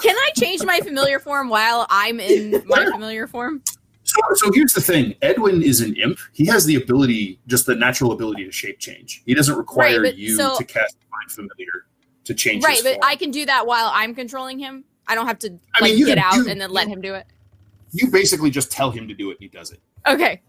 Can 0.02 0.16
I 0.16 0.30
change 0.36 0.64
my 0.64 0.80
familiar 0.80 1.18
form 1.18 1.48
while 1.48 1.86
I'm 1.90 2.20
in 2.20 2.62
my 2.66 2.86
familiar 2.92 3.26
form? 3.26 3.62
So, 4.10 4.20
so 4.34 4.50
here's 4.52 4.72
the 4.72 4.80
thing 4.80 5.14
Edwin 5.22 5.62
is 5.62 5.80
an 5.80 5.94
imp. 5.96 6.18
He 6.32 6.44
has 6.46 6.64
the 6.64 6.74
ability, 6.76 7.38
just 7.46 7.66
the 7.66 7.74
natural 7.76 8.10
ability 8.12 8.44
to 8.44 8.50
shape 8.52 8.78
change. 8.80 9.22
He 9.24 9.34
doesn't 9.34 9.56
require 9.56 10.02
Right, 10.02 10.14
you 10.16 10.36
so- 10.36 10.56
to 10.58 10.64
cast 10.64 10.96
Find 11.10 11.30
Familiar 11.30 11.86
to 12.24 12.34
change 12.34 12.64
Right, 12.64 12.80
but 12.82 12.94
form. 12.94 13.04
I 13.04 13.16
can 13.16 13.30
do 13.30 13.46
that 13.46 13.66
while 13.66 13.90
I'm 13.94 14.14
controlling 14.14 14.58
him. 14.58 14.84
I 15.06 15.14
don't 15.14 15.26
have 15.26 15.38
to 15.40 15.58
I 15.74 15.82
mean, 15.84 15.98
you 15.98 16.06
get 16.06 16.18
can 16.18 16.24
out 16.24 16.44
do- 16.44 16.50
and 16.50 16.60
then 16.60 16.70
let 16.70 16.88
him 16.88 17.00
do 17.00 17.14
it. 17.14 17.26
You 17.92 18.10
basically 18.10 18.50
just 18.50 18.70
tell 18.70 18.90
him 18.90 19.08
to 19.08 19.14
do 19.14 19.30
it 19.30 19.34
and 19.34 19.40
he 19.42 19.48
does 19.48 19.70
it. 19.72 19.80
Okay. 20.06 20.40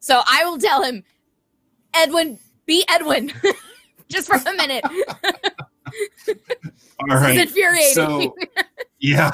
So 0.00 0.20
I 0.28 0.44
will 0.44 0.58
tell 0.58 0.82
him, 0.82 1.04
Edwin, 1.94 2.38
be 2.66 2.84
Edwin. 2.88 3.32
Just 4.08 4.26
for 4.26 4.36
a 4.36 4.54
minute. 4.54 4.84
All 7.00 7.06
right. 7.16 7.48
So 7.92 8.34
yeah. 8.98 9.30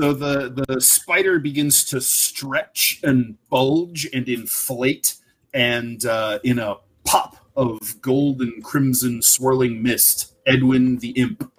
So 0.00 0.12
the 0.12 0.64
the 0.68 0.80
spider 0.80 1.40
begins 1.40 1.82
to 1.86 2.00
stretch 2.00 3.00
and 3.02 3.36
bulge 3.50 4.08
and 4.14 4.28
inflate, 4.28 5.16
and 5.54 6.06
uh, 6.06 6.38
in 6.44 6.60
a 6.60 6.76
pop 7.04 7.36
of 7.56 7.80
gold 8.00 8.40
and 8.40 8.62
crimson 8.62 9.20
swirling 9.20 9.82
mist, 9.82 10.36
Edwin 10.46 10.98
the 10.98 11.10
imp 11.18 11.50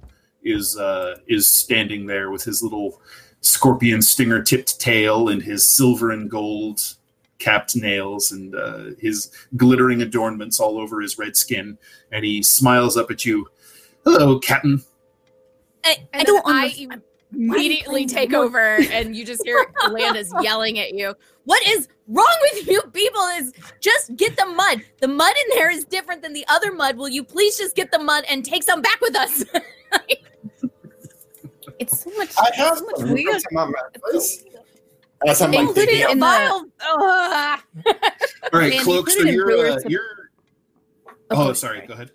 is 0.42 0.78
uh, 0.78 1.18
is 1.28 1.52
standing 1.52 2.06
there 2.06 2.32
with 2.32 2.42
his 2.46 2.64
little 2.64 3.02
scorpion 3.42 4.02
stinger 4.02 4.42
tipped 4.42 4.80
tail 4.80 5.28
and 5.28 5.42
his 5.42 5.68
silver 5.68 6.12
and 6.12 6.32
gold 6.32 6.96
capped 7.40 7.76
nails 7.76 8.32
and 8.32 8.56
uh, 8.56 8.92
his 9.00 9.32
glittering 9.58 10.02
adornments 10.02 10.62
all 10.62 10.80
over 10.80 11.02
his 11.02 11.18
red 11.18 11.36
skin, 11.36 11.78
and 12.14 12.24
he 12.24 12.42
smiles 12.42 12.96
up 12.96 13.12
at 13.12 13.26
you. 13.26 13.46
Hello, 14.06 14.40
Captain. 14.40 14.82
I, 15.84 16.08
I 16.14 16.24
don't 16.24 16.48
I 16.48 16.64
understand. 16.64 17.02
Immediately 17.34 18.06
take 18.06 18.34
over 18.34 18.78
and 18.92 19.16
you 19.16 19.26
just 19.26 19.42
hear 19.46 19.66
Landis 19.90 20.32
yelling 20.42 20.80
at 20.80 20.94
you. 20.94 21.14
What 21.46 21.66
is 21.68 21.88
wrong 22.08 22.38
with 22.54 22.68
you 22.68 22.82
people 22.94 23.22
is 23.38 23.54
just 23.80 24.16
get 24.16 24.36
the 24.38 24.46
mud. 24.46 24.82
The 25.00 25.08
mud 25.08 25.34
in 25.46 25.58
there 25.58 25.70
is 25.70 25.86
different 25.86 26.22
than 26.22 26.34
the 26.34 26.46
other 26.48 26.72
mud. 26.72 26.98
Will 26.98 27.10
you 27.10 27.24
please 27.24 27.58
just 27.58 27.76
get 27.76 27.92
the 27.92 28.00
mud 28.00 28.24
and 28.30 28.44
take 28.44 28.64
some 28.64 28.82
back 28.82 29.00
with 29.02 29.16
us? 29.16 29.44
It's 31.80 32.02
so 32.04 32.10
much. 32.18 32.32
I 32.38 32.50
have 32.56 32.78
so 32.78 32.86
much 32.86 32.98
some. 32.98 33.14
weird. 33.14 33.42
Some 33.42 33.58
on 33.58 33.72
my 33.72 34.12
face. 34.12 34.44
As 35.26 35.42
I'm 35.42 35.52
like 35.52 35.62
Included 35.62 35.86
digging 35.92 36.10
in 36.10 36.24
up. 36.24 36.62
the- 36.62 36.66
Vile. 36.86 37.60
All 38.54 38.60
right, 38.60 38.70
Man, 38.74 38.84
Cloak. 38.84 39.10
So 39.10 39.24
you're 39.24 39.72
uh, 39.72 39.80
you're. 39.88 40.02
Oh, 41.32 41.50
Oh, 41.50 41.54
sorry. 41.54 41.86
Go 41.88 41.94
ahead. 41.94 42.12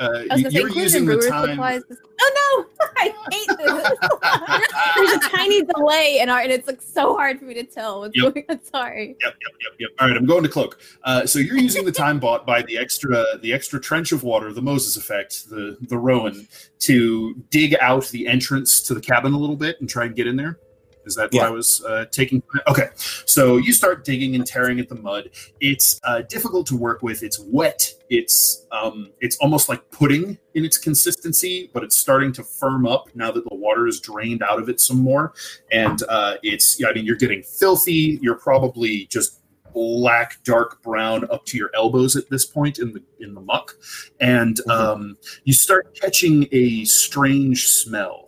Uh, 0.00 0.04
I 0.04 0.08
was 0.08 0.22
you- 0.22 0.28
gonna 0.28 0.50
say, 0.50 0.58
you're 0.60 0.68
using 0.70 1.04
the 1.04 1.12
brewer's 1.16 1.30
time. 1.30 1.48
supplies. 1.50 1.82
Oh 2.22 2.66
I 2.96 3.14
hate 3.30 3.48
this. 3.58 4.96
There's 4.96 5.12
a 5.12 5.28
tiny 5.36 5.62
delay 5.64 6.18
in 6.20 6.28
our, 6.28 6.40
and 6.40 6.50
it's 6.50 6.66
like 6.66 6.80
so 6.82 7.14
hard 7.14 7.38
for 7.38 7.44
me 7.44 7.54
to 7.54 7.64
tell 7.64 8.00
what's 8.00 8.16
Yep. 8.16 8.34
going 8.34 8.44
on. 8.48 8.60
Sorry. 8.72 9.08
Yep, 9.08 9.16
yep, 9.22 9.34
yep, 9.62 9.72
yep. 9.78 9.90
All 9.98 10.08
right, 10.08 10.16
I'm 10.16 10.26
going 10.26 10.42
to 10.42 10.48
cloak. 10.48 10.80
Uh, 11.04 11.26
so 11.26 11.38
you're 11.38 11.56
using 11.58 11.84
the 11.84 11.92
time 11.92 12.18
bought 12.18 12.46
by 12.46 12.62
the 12.62 12.76
extra 12.78 13.24
the 13.42 13.52
extra 13.52 13.80
trench 13.80 14.12
of 14.12 14.22
water, 14.22 14.52
the 14.52 14.62
Moses 14.62 14.96
effect, 14.96 15.48
the 15.50 15.76
the 15.82 15.96
Rowan, 15.98 16.46
to 16.80 17.34
dig 17.50 17.76
out 17.80 18.06
the 18.08 18.26
entrance 18.26 18.80
to 18.82 18.94
the 18.94 19.00
cabin 19.00 19.32
a 19.34 19.38
little 19.38 19.56
bit 19.56 19.78
and 19.80 19.88
try 19.88 20.06
and 20.06 20.16
get 20.16 20.26
in 20.26 20.36
there. 20.36 20.58
Is 21.06 21.14
that 21.16 21.30
Yeah. 21.32 21.42
what 21.42 21.48
I 21.48 21.50
was 21.52 21.84
uh, 21.84 22.04
taking? 22.10 22.42
Okay, 22.68 22.88
so 23.26 23.56
you 23.56 23.72
start 23.72 24.04
digging 24.04 24.34
and 24.34 24.46
tearing 24.46 24.78
at 24.80 24.88
the 24.88 24.94
mud. 24.96 25.30
It's 25.60 25.98
uh, 26.04 26.22
difficult 26.22 26.66
to 26.68 26.76
work 26.76 27.02
with. 27.02 27.22
It's 27.22 27.38
wet. 27.38 27.92
It's 28.10 28.66
um, 28.72 29.10
it's 29.20 29.36
almost 29.36 29.68
like 29.68 29.88
pudding 29.90 30.38
in 30.54 30.64
its 30.64 30.76
consistency, 30.78 31.70
but 31.72 31.82
it's 31.84 31.96
starting 31.96 32.32
to 32.34 32.42
firm 32.44 32.86
up 32.86 33.08
now 33.14 33.30
that 33.30 33.48
the 33.48 33.54
water 33.56 33.86
is 33.86 34.00
drained 34.00 34.42
out 34.42 34.58
of 34.58 34.68
it 34.68 34.80
some 34.80 34.98
more. 34.98 35.32
And 35.72 36.02
uh, 36.08 36.36
it's 36.42 36.82
I 36.84 36.92
mean 36.92 37.04
you're 37.04 37.16
getting 37.16 37.42
filthy. 37.42 38.18
You're 38.22 38.36
probably 38.38 39.06
just 39.06 39.36
black, 39.72 40.42
dark 40.42 40.82
brown 40.82 41.24
up 41.30 41.44
to 41.46 41.56
your 41.56 41.70
elbows 41.76 42.16
at 42.16 42.28
this 42.28 42.44
point 42.44 42.80
in 42.80 42.92
the 42.92 43.02
in 43.20 43.34
the 43.34 43.40
muck, 43.40 43.74
and 44.20 44.56
Mhm. 44.66 44.70
um, 44.72 45.16
you 45.44 45.52
start 45.52 45.94
catching 45.94 46.48
a 46.50 46.84
strange 46.86 47.68
smell 47.68 48.26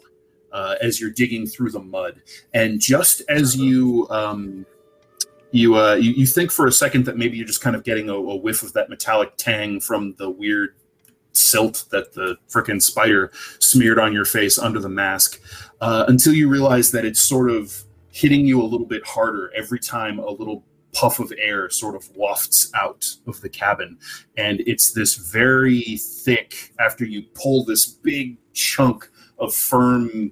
uh, 0.53 0.77
as 0.81 1.01
you're 1.01 1.11
digging 1.11 1.47
through 1.47 1.71
the 1.71 1.81
mud. 1.81 2.23
And 2.55 2.81
just 2.81 3.23
as 3.29 3.57
you 3.57 4.07
um, 4.11 4.67
you, 5.51 5.77
uh, 5.77 5.95
you 5.95 6.13
you 6.13 6.27
think 6.27 6.51
for 6.51 6.67
a 6.67 6.73
second 6.73 7.05
that 7.05 7.17
maybe 7.17 7.37
you're 7.37 7.47
just 7.47 7.61
kind 7.61 7.77
of 7.77 7.85
getting 7.85 8.09
a, 8.09 8.15
a 8.15 8.37
whiff 8.37 8.63
of 8.63 8.73
that 8.73 8.89
metallic 8.89 9.37
tang 9.37 9.81
from 9.81 10.15
the 10.19 10.31
weird 10.31 10.75
silt 11.33 11.87
that 11.91 12.13
the 12.13 12.37
frickin' 12.49 12.83
spider 12.83 13.31
smeared 13.59 13.99
on 13.99 14.13
your 14.13 14.25
face 14.25 14.59
under 14.59 14.81
the 14.81 14.89
mask, 14.89 15.41
uh, 15.81 16.05
until 16.09 16.33
you 16.33 16.49
realize 16.49 16.91
that 16.93 17.05
it's 17.05 17.21
sort 17.21 17.51
of 17.51 17.85
hitting 18.11 18.47
you 18.47 18.61
a 18.63 18.65
little 18.65 18.87
bit 18.87 19.05
harder 19.07 19.51
every 19.57 19.79
time 19.79 20.19
a 20.19 20.31
little 20.31 20.65
puff 20.93 21.19
of 21.19 21.33
air 21.39 21.71
sort 21.71 21.95
of 21.95 22.15
wafts 22.15 22.71
out 22.75 23.07
of 23.27 23.41
the 23.41 23.49
cabin 23.49 23.99
and 24.37 24.61
it's 24.67 24.93
this 24.93 25.15
very 25.15 25.97
thick 25.97 26.71
after 26.79 27.07
you 27.07 27.23
pull 27.35 27.65
this 27.65 27.87
big 27.87 28.37
chunk 28.53 29.11
of 29.39 29.55
firm 29.55 30.31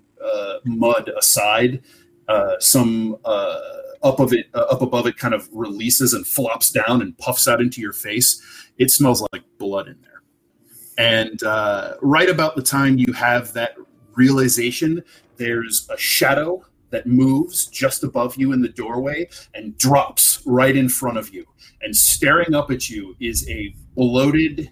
mud 0.64 1.10
aside 1.16 1.82
uh, 2.28 2.54
some 2.58 3.16
uh, 3.24 3.60
up 4.02 4.20
of 4.20 4.32
it 4.32 4.46
uh, 4.54 4.64
up 4.70 4.82
above 4.82 5.06
it 5.06 5.16
kind 5.16 5.34
of 5.34 5.48
releases 5.52 6.14
and 6.14 6.26
flops 6.26 6.70
down 6.70 7.02
and 7.02 7.16
puffs 7.18 7.48
out 7.48 7.60
into 7.60 7.80
your 7.80 7.92
face 7.92 8.42
it 8.78 8.90
smells 8.90 9.26
like 9.32 9.42
blood 9.58 9.88
in 9.88 9.96
there 10.02 10.22
and 10.98 11.42
uh, 11.42 11.94
right 12.02 12.28
about 12.28 12.56
the 12.56 12.62
time 12.62 12.98
you 12.98 13.12
have 13.12 13.52
that 13.52 13.74
realization 14.14 15.02
there's 15.36 15.88
a 15.90 15.96
shadow 15.96 16.62
that 16.90 17.06
moves 17.06 17.66
just 17.66 18.04
above 18.04 18.36
you 18.36 18.52
in 18.52 18.60
the 18.60 18.68
doorway 18.68 19.28
and 19.54 19.76
drops 19.78 20.42
right 20.44 20.76
in 20.76 20.88
front 20.88 21.18
of 21.18 21.32
you. 21.32 21.46
And 21.82 21.96
staring 21.96 22.54
up 22.54 22.70
at 22.70 22.90
you 22.90 23.16
is 23.20 23.48
a 23.48 23.74
bloated, 23.94 24.70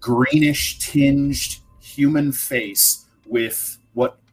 greenish 0.00 0.78
tinged 0.78 1.58
human 1.80 2.32
face 2.32 3.06
with 3.26 3.77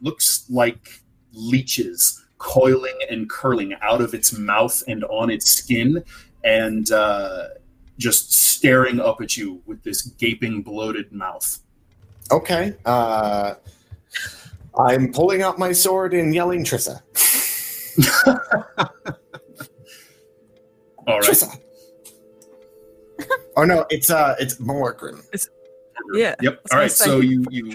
looks 0.01 0.45
like 0.49 1.01
leeches 1.33 2.23
coiling 2.37 2.97
and 3.09 3.29
curling 3.29 3.73
out 3.81 4.01
of 4.01 4.13
its 4.13 4.37
mouth 4.37 4.83
and 4.87 5.03
on 5.05 5.29
its 5.29 5.49
skin, 5.49 6.03
and 6.43 6.91
uh, 6.91 7.47
just 7.97 8.33
staring 8.33 8.99
up 8.99 9.21
at 9.21 9.35
you 9.37 9.61
with 9.65 9.81
this 9.83 10.01
gaping, 10.03 10.61
bloated 10.61 11.11
mouth. 11.11 11.59
Okay. 12.31 12.75
Uh, 12.85 13.55
I'm 14.77 15.11
pulling 15.13 15.41
out 15.41 15.57
my 15.57 15.71
sword 15.71 16.13
and 16.13 16.33
yelling 16.35 16.63
Trissa. 16.63 17.01
All 21.07 21.19
right. 21.19 21.29
Trissa. 21.29 21.59
oh 23.55 23.63
no, 23.63 23.85
it's 23.89 24.09
uh, 24.09 24.35
it's 24.39 24.55
Morgrim. 24.55 25.23
Yeah. 26.13 26.35
Yep. 26.41 26.63
was 26.63 26.71
All 26.71 26.75
gonna 26.75 26.81
right. 26.81 26.91
say- 26.91 27.05
So 27.05 27.19
you 27.21 27.45
you 27.49 27.73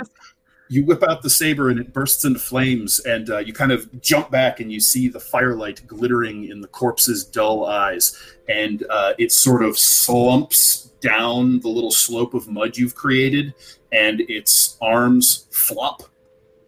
you 0.71 0.85
whip 0.85 1.03
out 1.03 1.21
the 1.21 1.29
saber 1.29 1.69
and 1.69 1.81
it 1.81 1.93
bursts 1.93 2.25
into 2.25 2.39
flames, 2.39 3.01
and 3.01 3.29
uh, 3.29 3.39
you 3.39 3.53
kind 3.53 3.73
of 3.73 4.01
jump 4.01 4.31
back 4.31 4.61
and 4.61 4.73
you 4.73 4.79
see 4.79 5.09
the 5.09 5.19
firelight 5.19 5.85
glittering 5.87 6.45
in 6.45 6.61
the 6.61 6.69
corpse's 6.69 7.25
dull 7.25 7.67
eyes, 7.67 8.17
and 8.49 8.87
uh, 8.89 9.13
it 9.19 9.33
sort 9.33 9.65
of 9.65 9.77
slumps 9.77 10.93
down 11.01 11.59
the 11.61 11.69
little 11.69 11.91
slope 11.91 12.35
of 12.35 12.49
mud 12.49 12.77
you've 12.77 12.95
created, 12.95 13.53
and 13.91 14.21
its 14.23 14.79
arms 14.81 15.49
flop 15.51 16.05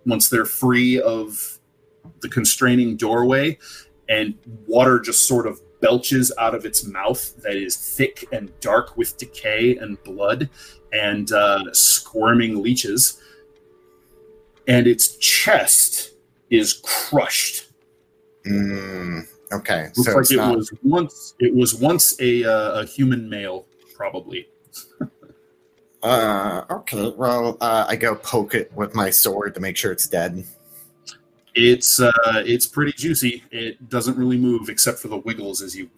once 0.05 0.29
they're 0.29 0.45
free 0.45 1.01
of 1.01 1.61
the 2.23 2.29
constraining 2.29 2.97
doorway, 2.97 3.57
and 4.09 4.35
water 4.67 4.99
just 4.99 5.29
sort 5.29 5.47
of 5.47 5.61
belches 5.81 6.33
out 6.39 6.57
of 6.57 6.67
its 6.67 6.85
mouth 6.85 7.37
that 7.43 7.55
is 7.55 7.77
thick 7.77 8.25
and 8.33 8.53
dark 8.59 8.97
with 8.97 9.17
decay 9.17 9.77
and 9.77 10.03
blood 10.03 10.51
and 10.93 11.31
uh, 11.31 11.63
squirming 11.73 12.61
leeches, 12.61 13.22
and 14.69 14.87
its 14.87 15.17
chest 15.17 16.13
is 16.51 16.81
crushed. 16.85 17.69
Mm, 18.47 19.27
okay, 19.53 19.91
Looks 19.97 20.05
so 20.05 20.17
like 20.17 20.31
it 20.31 20.37
not. 20.37 20.57
was 20.57 20.73
once. 20.83 21.35
It 21.39 21.55
was 21.55 21.75
once 21.75 22.21
a, 22.21 22.45
uh, 22.45 22.81
a 22.81 22.87
human 22.87 23.29
male, 23.29 23.67
probably. 23.97 24.49
Uh, 26.03 26.65
okay. 26.69 27.13
Well, 27.17 27.57
uh, 27.61 27.87
I 27.89 27.95
go 27.95 28.17
poke 28.17 28.57
it 28.57 28.73
with 28.75 28.93
my 28.93 29.09
sword 29.09 29.55
to 29.55 29.61
make 29.61 29.77
sure 29.77 29.93
it's 29.93 30.09
dead. 30.09 30.45
It's 31.55 32.01
uh, 32.01 32.11
it's 32.39 32.67
pretty 32.67 32.91
juicy. 32.91 33.45
It 33.53 33.89
doesn't 33.89 34.17
really 34.17 34.37
move 34.37 34.69
except 34.69 34.99
for 34.99 35.07
the 35.07 35.19
wiggles 35.19 35.63
as 35.63 35.77
you. 35.77 35.89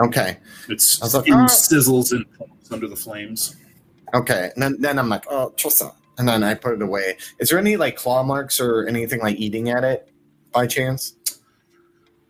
Okay. 0.00 0.38
Its 0.68 1.00
like, 1.02 1.22
skin 1.24 1.34
"Ah." 1.34 1.46
sizzles 1.46 2.12
and 2.12 2.24
pumps 2.38 2.70
under 2.70 2.86
the 2.86 2.96
flames. 2.96 3.56
Okay. 4.14 4.50
And 4.54 4.62
then, 4.62 4.80
then 4.80 4.98
I'm 4.98 5.08
like, 5.08 5.24
oh, 5.28 5.52
Trissa. 5.56 5.92
And 6.18 6.28
then 6.28 6.42
I 6.44 6.54
put 6.54 6.74
it 6.74 6.82
away. 6.82 7.16
Is 7.38 7.48
there 7.48 7.58
any 7.58 7.76
like 7.76 7.96
claw 7.96 8.22
marks 8.22 8.60
or 8.60 8.86
anything 8.86 9.20
like 9.20 9.36
eating 9.36 9.70
at 9.70 9.84
it 9.84 10.12
by 10.52 10.66
chance? 10.66 11.16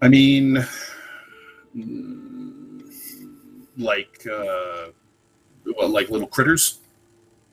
I 0.01 0.09
mean, 0.09 0.65
like 3.77 4.27
uh, 4.27 4.87
well, 5.77 5.89
like 5.89 6.11
little 6.11 6.27
critters, 6.27 6.79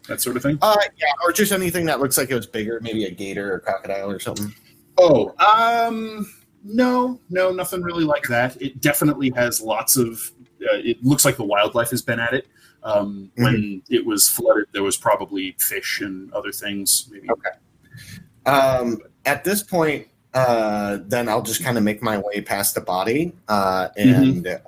that 0.08 0.22
sort 0.22 0.38
of 0.38 0.44
thing. 0.44 0.58
Uh, 0.62 0.76
yeah, 0.98 1.08
or 1.24 1.32
just 1.32 1.52
anything 1.52 1.86
that 1.86 2.00
looks 2.00 2.18
like 2.18 2.30
it 2.30 2.36
was 2.36 2.48
bigger, 2.48 2.80
maybe 2.82 3.06
a 3.06 3.12
gator 3.12 3.54
or 3.54 3.60
crocodile 3.60 4.10
or 4.10 4.20
something. 4.20 4.54
Oh, 4.98 5.34
um, 5.40 6.32
no, 6.64 7.20
no, 7.30 7.52
nothing 7.52 7.82
really 7.82 8.04
like 8.04 8.24
that. 8.24 8.62
It 8.62 8.82
definitely 8.82 9.32
has 9.32 9.62
lots 9.62 9.98
of. 9.98 10.32
Uh, 10.62 10.78
it 10.78 11.04
looks 11.04 11.26
like 11.26 11.38
the 11.38 11.44
wildlife 11.44 11.90
has 11.90 12.02
been 12.02 12.20
at 12.20 12.34
it. 12.34 12.48
Um, 12.84 13.32
When 13.36 13.82
it 13.90 14.06
was 14.06 14.28
flooded, 14.28 14.68
there 14.74 14.84
was 14.84 14.98
probably 14.98 15.56
fish 15.60 16.02
and 16.02 16.32
other 16.34 16.52
things. 16.52 17.10
Maybe. 17.12 17.28
Okay. 17.30 18.52
Um, 18.52 19.00
at 19.26 19.44
this 19.44 19.62
point, 19.62 20.08
uh, 20.34 21.00
then 21.06 21.30
I'll 21.30 21.42
just 21.42 21.64
kind 21.64 21.78
of 21.78 21.84
make 21.84 22.02
my 22.02 22.18
way 22.18 22.42
past 22.42 22.76
the 22.76 22.82
body 22.82 23.34
uh, 23.48 23.90
and 23.98 24.48
uh, 24.48 24.60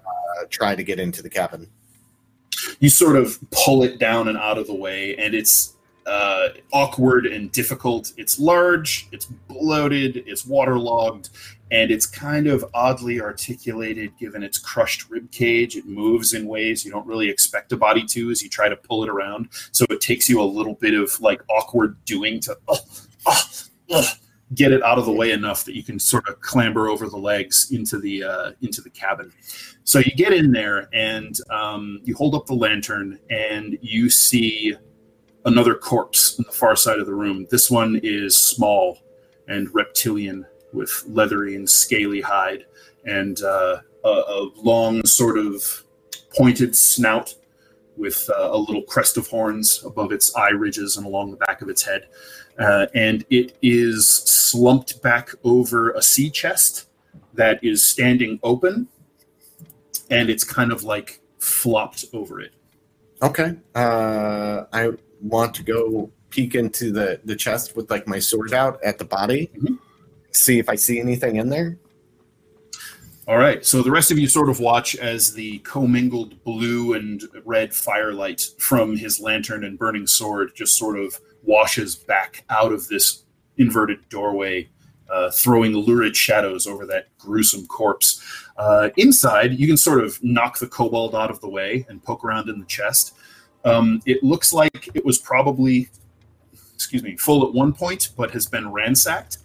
try 0.49 0.75
to 0.75 0.83
get 0.83 0.99
into 0.99 1.21
the 1.21 1.29
cabin. 1.29 1.67
You 2.79 2.89
sort 2.89 3.15
of 3.15 3.39
pull 3.51 3.83
it 3.83 3.99
down 3.99 4.27
and 4.27 4.37
out 4.37 4.57
of 4.57 4.67
the 4.67 4.75
way, 4.75 5.15
and 5.17 5.33
it's 5.33 5.73
uh, 6.05 6.49
awkward 6.71 7.25
and 7.25 7.51
difficult. 7.51 8.13
It's 8.17 8.39
large, 8.39 9.07
it's 9.11 9.25
bloated, 9.25 10.23
it's 10.27 10.45
waterlogged, 10.45 11.29
and 11.73 11.89
it's 11.89 12.05
kind 12.05 12.45
of 12.45 12.63
oddly 12.75 13.19
articulated 13.19 14.15
given 14.17 14.43
its 14.43 14.59
crushed 14.59 15.09
rib 15.09 15.29
cage. 15.31 15.75
It 15.75 15.87
moves 15.87 16.33
in 16.33 16.45
ways 16.45 16.85
you 16.85 16.91
don't 16.91 17.05
really 17.07 17.27
expect 17.27 17.71
a 17.71 17.77
body 17.77 18.05
to 18.05 18.29
as 18.29 18.43
you 18.43 18.49
try 18.49 18.69
to 18.69 18.75
pull 18.75 19.03
it 19.03 19.09
around. 19.09 19.49
So 19.71 19.83
it 19.89 19.99
takes 19.99 20.29
you 20.29 20.39
a 20.39 20.45
little 20.45 20.75
bit 20.75 20.93
of 20.93 21.19
like 21.19 21.41
awkward 21.49 21.97
doing 22.05 22.39
to 22.41 22.55
uh, 22.67 22.75
uh, 23.25 23.39
uh, 23.89 24.05
get 24.53 24.71
it 24.71 24.83
out 24.83 24.99
of 24.99 25.05
the 25.05 25.11
way 25.11 25.31
enough 25.31 25.65
that 25.65 25.75
you 25.75 25.81
can 25.81 25.97
sort 25.97 26.29
of 26.29 26.39
clamber 26.41 26.89
over 26.89 27.09
the 27.09 27.17
legs 27.17 27.69
into 27.71 27.99
the 27.99 28.23
uh, 28.23 28.51
into 28.61 28.79
the 28.79 28.91
cabin. 28.91 29.33
So 29.83 29.97
you 29.97 30.15
get 30.15 30.31
in 30.31 30.51
there 30.51 30.89
and 30.93 31.35
um, 31.49 32.01
you 32.03 32.13
hold 32.15 32.35
up 32.35 32.45
the 32.45 32.53
lantern 32.53 33.19
and 33.31 33.79
you 33.81 34.11
see 34.11 34.75
another 35.45 35.73
corpse 35.73 36.37
in 36.37 36.45
the 36.47 36.51
far 36.53 36.75
side 36.75 36.99
of 36.99 37.07
the 37.07 37.15
room. 37.15 37.47
This 37.49 37.71
one 37.71 37.99
is 38.03 38.37
small 38.37 38.99
and 39.47 39.73
reptilian 39.73 40.45
with 40.73 41.03
leathery 41.07 41.55
and 41.55 41.69
scaly 41.69 42.21
hide 42.21 42.65
and 43.05 43.41
uh, 43.43 43.77
a, 44.03 44.07
a 44.07 44.49
long 44.57 45.05
sort 45.05 45.37
of 45.37 45.83
pointed 46.35 46.75
snout 46.75 47.35
with 47.95 48.29
uh, 48.35 48.49
a 48.51 48.57
little 48.57 48.81
crest 48.83 49.17
of 49.17 49.27
horns 49.27 49.83
above 49.85 50.11
its 50.11 50.35
eye 50.35 50.49
ridges 50.49 50.97
and 50.97 51.05
along 51.05 51.29
the 51.31 51.37
back 51.37 51.61
of 51.61 51.69
its 51.69 51.83
head. 51.83 52.07
Uh, 52.57 52.87
and 52.95 53.23
it 53.29 53.55
is 53.61 54.07
slumped 54.09 55.01
back 55.01 55.29
over 55.43 55.91
a 55.91 56.01
sea 56.01 56.29
chest 56.29 56.87
that 57.33 57.63
is 57.63 57.83
standing 57.83 58.39
open 58.43 58.87
and 60.09 60.29
it's 60.29 60.43
kind 60.43 60.71
of 60.71 60.83
like 60.83 61.19
flopped 61.39 62.05
over 62.13 62.39
it. 62.41 62.53
Okay. 63.21 63.55
Uh, 63.75 64.63
I 64.73 64.91
want 65.21 65.53
to 65.55 65.63
go 65.63 66.11
peek 66.29 66.55
into 66.55 66.91
the 66.91 67.19
the 67.25 67.35
chest 67.35 67.75
with 67.75 67.89
like 67.91 68.07
my 68.07 68.19
sword 68.19 68.53
out 68.53 68.79
at 68.83 68.97
the 68.97 69.05
body, 69.05 69.51
Mhm. 69.55 69.77
See 70.33 70.59
if 70.59 70.69
I 70.69 70.75
see 70.75 70.99
anything 70.99 71.37
in 71.37 71.49
there. 71.49 71.77
All 73.25 73.37
right. 73.37 73.65
So 73.65 73.81
the 73.81 73.91
rest 73.91 74.11
of 74.11 74.19
you 74.19 74.27
sort 74.27 74.49
of 74.49 74.59
watch 74.59 74.95
as 74.97 75.33
the 75.33 75.59
commingled 75.59 76.43
blue 76.43 76.93
and 76.93 77.23
red 77.45 77.73
firelight 77.73 78.49
from 78.57 78.97
his 78.97 79.19
lantern 79.21 79.63
and 79.63 79.79
burning 79.79 80.07
sword 80.07 80.51
just 80.55 80.77
sort 80.77 80.99
of 80.99 81.17
washes 81.41 81.95
back 81.95 82.43
out 82.49 82.73
of 82.73 82.87
this 82.89 83.23
inverted 83.57 84.09
doorway, 84.09 84.67
uh, 85.09 85.31
throwing 85.31 85.71
lurid 85.71 86.17
shadows 86.17 86.67
over 86.67 86.85
that 86.85 87.17
gruesome 87.17 87.65
corpse. 87.67 88.21
Uh, 88.57 88.89
inside, 88.97 89.53
you 89.53 89.67
can 89.67 89.77
sort 89.77 90.03
of 90.03 90.21
knock 90.21 90.59
the 90.59 90.67
kobold 90.67 91.15
out 91.15 91.31
of 91.31 91.39
the 91.39 91.49
way 91.49 91.85
and 91.87 92.03
poke 92.03 92.25
around 92.25 92.49
in 92.49 92.59
the 92.59 92.65
chest. 92.65 93.13
Um, 93.63 94.01
it 94.05 94.21
looks 94.21 94.51
like 94.51 94.89
it 94.93 95.05
was 95.05 95.17
probably, 95.17 95.89
excuse 96.75 97.03
me, 97.03 97.15
full 97.15 97.47
at 97.47 97.53
one 97.53 97.71
point, 97.71 98.09
but 98.17 98.31
has 98.31 98.47
been 98.47 98.69
ransacked. 98.69 99.37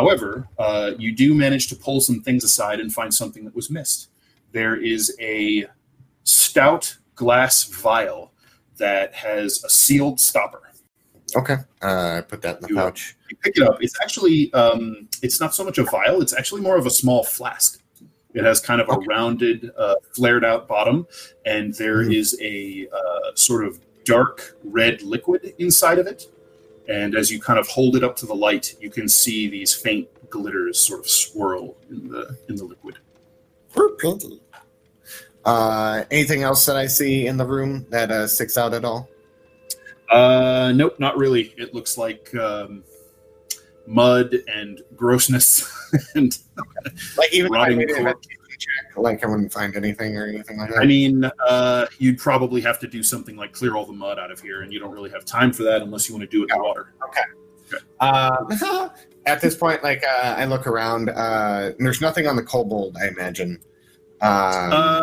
However, 0.00 0.46
uh, 0.58 0.90
you 0.98 1.10
do 1.10 1.32
manage 1.34 1.68
to 1.68 1.74
pull 1.74 2.02
some 2.02 2.20
things 2.20 2.44
aside 2.44 2.80
and 2.80 2.92
find 2.92 3.14
something 3.14 3.46
that 3.46 3.54
was 3.56 3.70
missed. 3.70 4.10
There 4.52 4.76
is 4.76 5.16
a 5.18 5.64
stout 6.22 6.98
glass 7.14 7.64
vial 7.64 8.32
that 8.76 9.14
has 9.14 9.64
a 9.64 9.70
sealed 9.70 10.20
stopper. 10.20 10.60
Okay, 11.34 11.56
uh, 11.82 12.16
I 12.18 12.20
put 12.20 12.42
that 12.42 12.56
in 12.56 12.62
the 12.62 12.68
You- 12.68 12.74
pouch. 12.76 13.16
You 13.30 13.36
pick 13.42 13.56
it 13.56 13.62
up. 13.62 13.82
It's 13.82 13.98
actually 14.02 14.52
um, 14.52 15.08
it's 15.22 15.40
not 15.40 15.54
so 15.54 15.64
much 15.64 15.78
a 15.78 15.84
vial. 15.84 16.20
It's 16.20 16.34
actually 16.34 16.60
more 16.60 16.76
of 16.76 16.84
a 16.84 16.90
small 16.90 17.24
flask. 17.24 17.80
It 18.34 18.44
has 18.44 18.60
kind 18.60 18.82
of 18.82 18.88
a 18.90 18.98
rounded, 19.08 19.70
uh, 19.78 19.94
flared 20.14 20.44
out 20.44 20.68
bottom, 20.68 21.06
and 21.46 21.72
there 21.74 22.04
Mhm. 22.04 22.14
is 22.14 22.38
a 22.42 22.86
uh, 22.92 23.30
sort 23.34 23.64
of 23.66 23.80
dark 24.04 24.56
red 24.62 25.00
liquid 25.00 25.54
inside 25.58 25.98
of 25.98 26.06
it. 26.06 26.26
And 26.88 27.14
as 27.16 27.30
you 27.30 27.40
kind 27.40 27.58
of 27.58 27.66
hold 27.68 27.96
it 27.96 28.04
up 28.04 28.16
to 28.16 28.26
the 28.26 28.34
light, 28.34 28.76
you 28.80 28.90
can 28.90 29.08
see 29.08 29.48
these 29.48 29.74
faint 29.74 30.08
glitters 30.30 30.78
sort 30.78 31.00
of 31.00 31.08
swirl 31.08 31.76
in 31.90 32.08
the 32.08 32.36
in 32.48 32.56
the 32.56 32.64
liquid. 32.64 32.98
Pretty. 33.74 34.40
Uh, 35.44 36.04
anything 36.10 36.42
else 36.42 36.66
that 36.66 36.76
I 36.76 36.86
see 36.86 37.26
in 37.26 37.36
the 37.36 37.46
room 37.46 37.86
that 37.90 38.10
uh, 38.10 38.26
sticks 38.26 38.56
out 38.58 38.74
at 38.74 38.84
all? 38.84 39.08
Uh, 40.10 40.72
nope, 40.74 40.98
not 40.98 41.16
really. 41.16 41.54
It 41.56 41.74
looks 41.74 41.96
like 41.98 42.34
um, 42.36 42.82
mud 43.86 44.34
and 44.52 44.80
grossness, 44.96 45.68
and 46.14 46.36
Like 47.16 47.32
even 47.32 47.46
if 47.46 47.52
Rotting 47.52 47.78
made 47.78 47.90
an 47.90 48.04
corpse. 48.04 48.26
investigation 48.28 48.45
check, 48.66 48.96
like 48.96 49.24
I 49.24 49.26
wouldn't 49.26 49.52
find 49.52 49.76
anything 49.76 50.16
or 50.16 50.26
anything 50.26 50.58
like 50.58 50.70
that. 50.70 50.78
I 50.78 50.86
mean, 50.86 51.30
uh, 51.48 51.86
you'd 51.98 52.18
probably 52.18 52.60
have 52.62 52.78
to 52.80 52.86
do 52.88 53.02
something 53.02 53.36
like 53.36 53.52
clear 53.52 53.76
all 53.76 53.86
the 53.86 53.92
mud 53.92 54.18
out 54.18 54.30
of 54.30 54.40
here, 54.40 54.62
and 54.62 54.72
you 54.72 54.78
don't 54.78 54.92
really 54.92 55.10
have 55.10 55.24
time 55.24 55.52
for 55.52 55.62
that 55.64 55.82
unless 55.82 56.08
you 56.08 56.14
want 56.14 56.28
to 56.28 56.36
do 56.36 56.44
it 56.44 56.50
in 56.54 56.60
water. 56.62 56.94
Uh, 58.00 58.88
at 59.26 59.40
this 59.40 59.56
point, 59.56 59.82
like 59.82 60.04
uh, 60.04 60.34
I 60.36 60.44
look 60.44 60.66
around, 60.66 61.10
uh, 61.10 61.72
there's 61.78 62.00
nothing 62.00 62.26
on 62.26 62.36
the 62.36 62.42
kobold. 62.42 62.96
I 63.00 63.08
imagine. 63.08 63.58
Um, 64.20 64.72
Uh, 64.72 65.02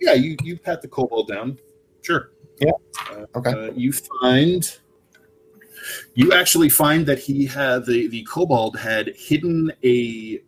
yeah, 0.00 0.14
you 0.14 0.36
you 0.42 0.58
pat 0.58 0.82
the 0.82 0.88
kobold 0.88 1.28
down. 1.28 1.58
Sure. 2.02 2.30
Yeah. 2.58 2.72
Uh, 3.10 3.26
Okay. 3.36 3.72
You 3.74 3.92
find. 3.92 4.78
You 6.14 6.32
actually 6.32 6.70
find 6.70 7.04
that 7.06 7.18
he 7.18 7.44
had 7.44 7.84
the 7.84 8.06
the 8.08 8.22
kobold 8.24 8.78
had 8.78 9.08
hidden 9.16 9.72
a 9.84 10.40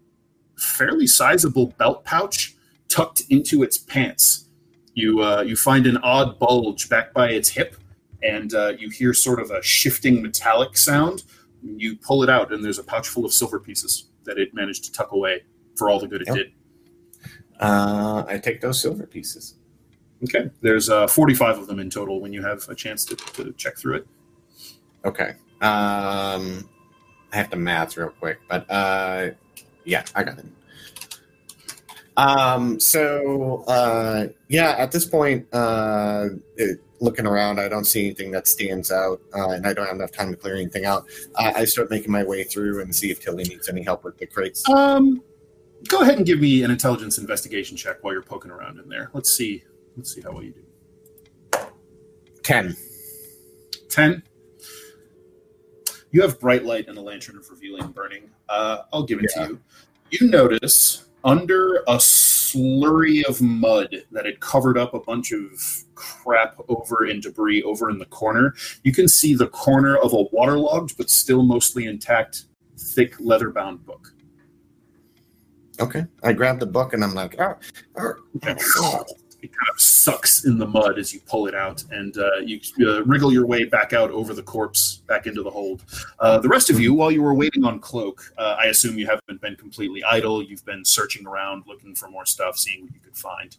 fairly 0.57 1.07
sizable 1.07 1.69
belt 1.79 2.05
pouch 2.05 2.55
tucked 2.89 3.23
into 3.31 3.63
its 3.63 3.77
pants. 3.79 4.49
You 4.95 5.23
uh, 5.23 5.43
you 5.43 5.57
find 5.57 5.87
an 5.87 5.99
odd 5.99 6.39
bulge 6.39 6.89
back 6.89 7.13
by 7.13 7.31
its 7.31 7.49
hip, 7.51 7.77
and 8.23 8.55
uh, 8.55 8.73
you 8.79 8.89
hear 8.91 9.13
sort 9.13 9.41
of 9.41 9.51
a 9.51 9.63
shifting 9.63 10.23
metallic 10.23 10.77
sound. 10.77 11.25
You 11.63 11.97
pull 11.97 12.23
it 12.23 12.31
out, 12.31 12.53
and 12.53 12.65
there's 12.65 12.79
a 12.79 12.85
pouch 12.85 13.09
full 13.09 13.25
of 13.25 13.33
silver 13.33 13.59
pieces 13.61 14.09
that 14.25 14.39
it 14.39 14.55
managed 14.55 14.85
to 14.85 14.93
tuck 14.93 15.13
away 15.13 15.43
for 15.77 15.91
all 15.91 15.99
the 16.01 16.07
good 16.07 16.23
it 16.23 16.29
Yep. 16.29 16.37
did. 16.37 16.53
uh, 17.61 18.25
I 18.27 18.39
take 18.39 18.61
those 18.61 18.81
silver 18.81 19.07
pieces. 19.07 19.55
Okay, 20.25 20.51
there's 20.63 20.89
uh, 20.89 21.07
45 21.07 21.59
of 21.59 21.67
them 21.67 21.79
in 21.79 21.91
total 21.91 22.21
when 22.21 22.33
you 22.33 22.43
have 22.43 22.67
a 22.71 22.75
chance 22.75 23.05
to, 23.05 23.17
to 23.17 23.53
check 23.53 23.77
through 23.77 23.97
it. 23.97 24.07
Okay. 25.05 25.35
Um, 25.61 26.69
I 27.33 27.37
have 27.37 27.51
to 27.51 27.57
math 27.57 27.97
real 27.99 28.09
quick, 28.09 28.39
but 28.49 28.69
uh, 28.71 29.31
yeah, 29.87 30.05
I 30.15 30.23
got 30.25 30.39
it. 30.39 30.47
Um, 32.17 32.81
so 32.81 33.65
uh, 33.69 34.29
yeah, 34.49 34.75
at 34.79 34.93
this 34.93 35.05
point, 35.05 35.47
uh, 35.53 36.29
it, 36.57 36.81
looking 37.01 37.27
around, 37.27 37.61
I 37.61 37.69
don't 37.69 37.85
see 37.85 38.07
anything 38.07 38.31
that 38.33 38.49
stands 38.49 38.91
out, 38.91 39.21
uh, 39.35 39.51
and 39.51 39.67
I 39.67 39.73
don't 39.73 39.87
have 39.87 39.97
enough 39.97 40.13
time 40.13 40.31
to 40.31 40.37
clear 40.37 40.57
anything 40.57 40.85
out. 40.85 41.07
Uh, 41.35 41.53
I 41.55 41.65
start 41.65 41.91
making 41.91 42.11
my 42.11 42.25
way 42.25 42.45
through 42.45 42.81
and 42.81 42.95
see 42.95 43.11
if 43.11 43.21
Tilly 43.21 43.45
needs 43.45 43.69
any 43.69 43.83
help 43.83 44.05
with 44.05 44.19
the 44.19 44.27
crates. 44.27 44.69
Um, 44.69 45.23
go 45.89 46.01
ahead 46.03 46.17
and 46.17 46.27
give 46.27 46.41
me 46.41 46.63
an 46.63 46.71
intelligence 46.71 47.19
investigation 47.19 47.77
check 47.77 48.03
while 48.03 48.13
you're 48.13 48.23
poking 48.23 48.51
around 48.51 48.79
in 48.79 48.89
there. 48.89 49.11
Let's 49.13 49.31
see. 49.37 49.65
Let's 49.97 50.15
see 50.15 50.21
how 50.21 50.33
well 50.33 50.43
you 50.43 50.53
do. 50.53 51.61
Ten. 52.43 52.77
10. 53.89 54.23
You 56.13 56.23
have 56.23 56.41
bright 56.41 56.65
light 56.65 56.89
and 56.89 56.97
a 56.97 57.01
lantern 57.01 57.37
of 57.37 57.49
revealing 57.51 57.89
burning. 57.93 58.31
Uh, 58.49 58.83
I'll 58.93 59.03
give 59.03 59.19
it 59.21 59.31
Yeah. 59.37 59.47
to 59.47 59.53
you. 59.53 59.61
You 60.11 60.31
notice 60.31 61.07
under 61.25 61.77
a 61.89 61.97
slurry 61.97 63.25
of 63.25 63.43
mud 63.43 64.05
that 64.13 64.25
had 64.25 64.39
covered 64.41 64.79
up 64.79 64.95
a 64.95 65.01
bunch 65.01 65.33
of 65.33 65.51
crap 65.97 66.57
over 66.69 67.05
and 67.07 67.21
debris 67.23 67.63
over 67.65 67.91
in 67.91 67.99
the 67.99 68.05
corner, 68.07 68.55
you 68.85 68.93
can 68.93 69.09
see 69.09 69.35
the 69.35 69.49
corner 69.49 69.97
of 69.97 70.13
a 70.13 70.23
waterlogged 70.33 70.97
but 70.97 71.11
still 71.11 71.43
mostly 71.43 71.87
intact, 71.87 72.45
thick 72.79 73.15
leather 73.19 73.51
bound 73.51 73.85
book. 73.85 74.13
Okay. 75.81 76.07
I 76.23 76.33
grab 76.33 76.61
the 76.61 76.67
book 76.67 76.95
and 76.95 77.03
I'm 77.05 77.15
like, 77.15 77.39
oh, 77.41 77.57
oh, 77.99 78.15
oh. 78.79 79.05
It 79.43 79.53
kind 79.53 79.69
of 79.73 79.81
sucks 79.81 80.45
in 80.45 80.59
the 80.59 80.67
mud 80.67 80.99
as 80.99 81.13
you 81.15 81.21
pull 81.21 81.47
it 81.47 81.55
out, 81.55 81.85
and 81.91 82.17
uh, 82.19 82.37
you 82.45 82.59
uh, 82.81 83.05
wriggle 83.05 83.33
your 83.33 83.47
way 83.47 83.65
back 83.65 83.93
out 83.93 84.11
over 84.11 84.33
the 84.35 84.43
corpse, 84.43 85.03
back 85.07 85.27
into 85.27 85.43
the 85.43 85.51
hold. 85.51 85.85
Uh, 86.19 86.39
the 86.39 86.49
rest 86.49 86.71
of 86.71 86.81
you, 86.81 86.95
while 86.95 87.11
you 87.11 87.23
were 87.23 87.35
waiting 87.35 87.65
on 87.65 87.79
Cloak, 87.79 88.33
uh, 88.39 88.57
I 88.59 88.67
assume 88.67 88.99
you 88.99 89.07
haven't 89.07 89.41
been 89.41 89.55
completely 89.57 90.03
idle. 90.05 90.43
You've 90.43 90.65
been 90.65 90.85
searching 90.85 91.27
around, 91.27 91.65
looking 91.67 91.95
for 91.95 92.09
more 92.09 92.25
stuff, 92.27 92.57
seeing 92.57 92.83
what 92.83 92.95
you 92.95 93.01
could 93.01 93.17
find. 93.17 93.57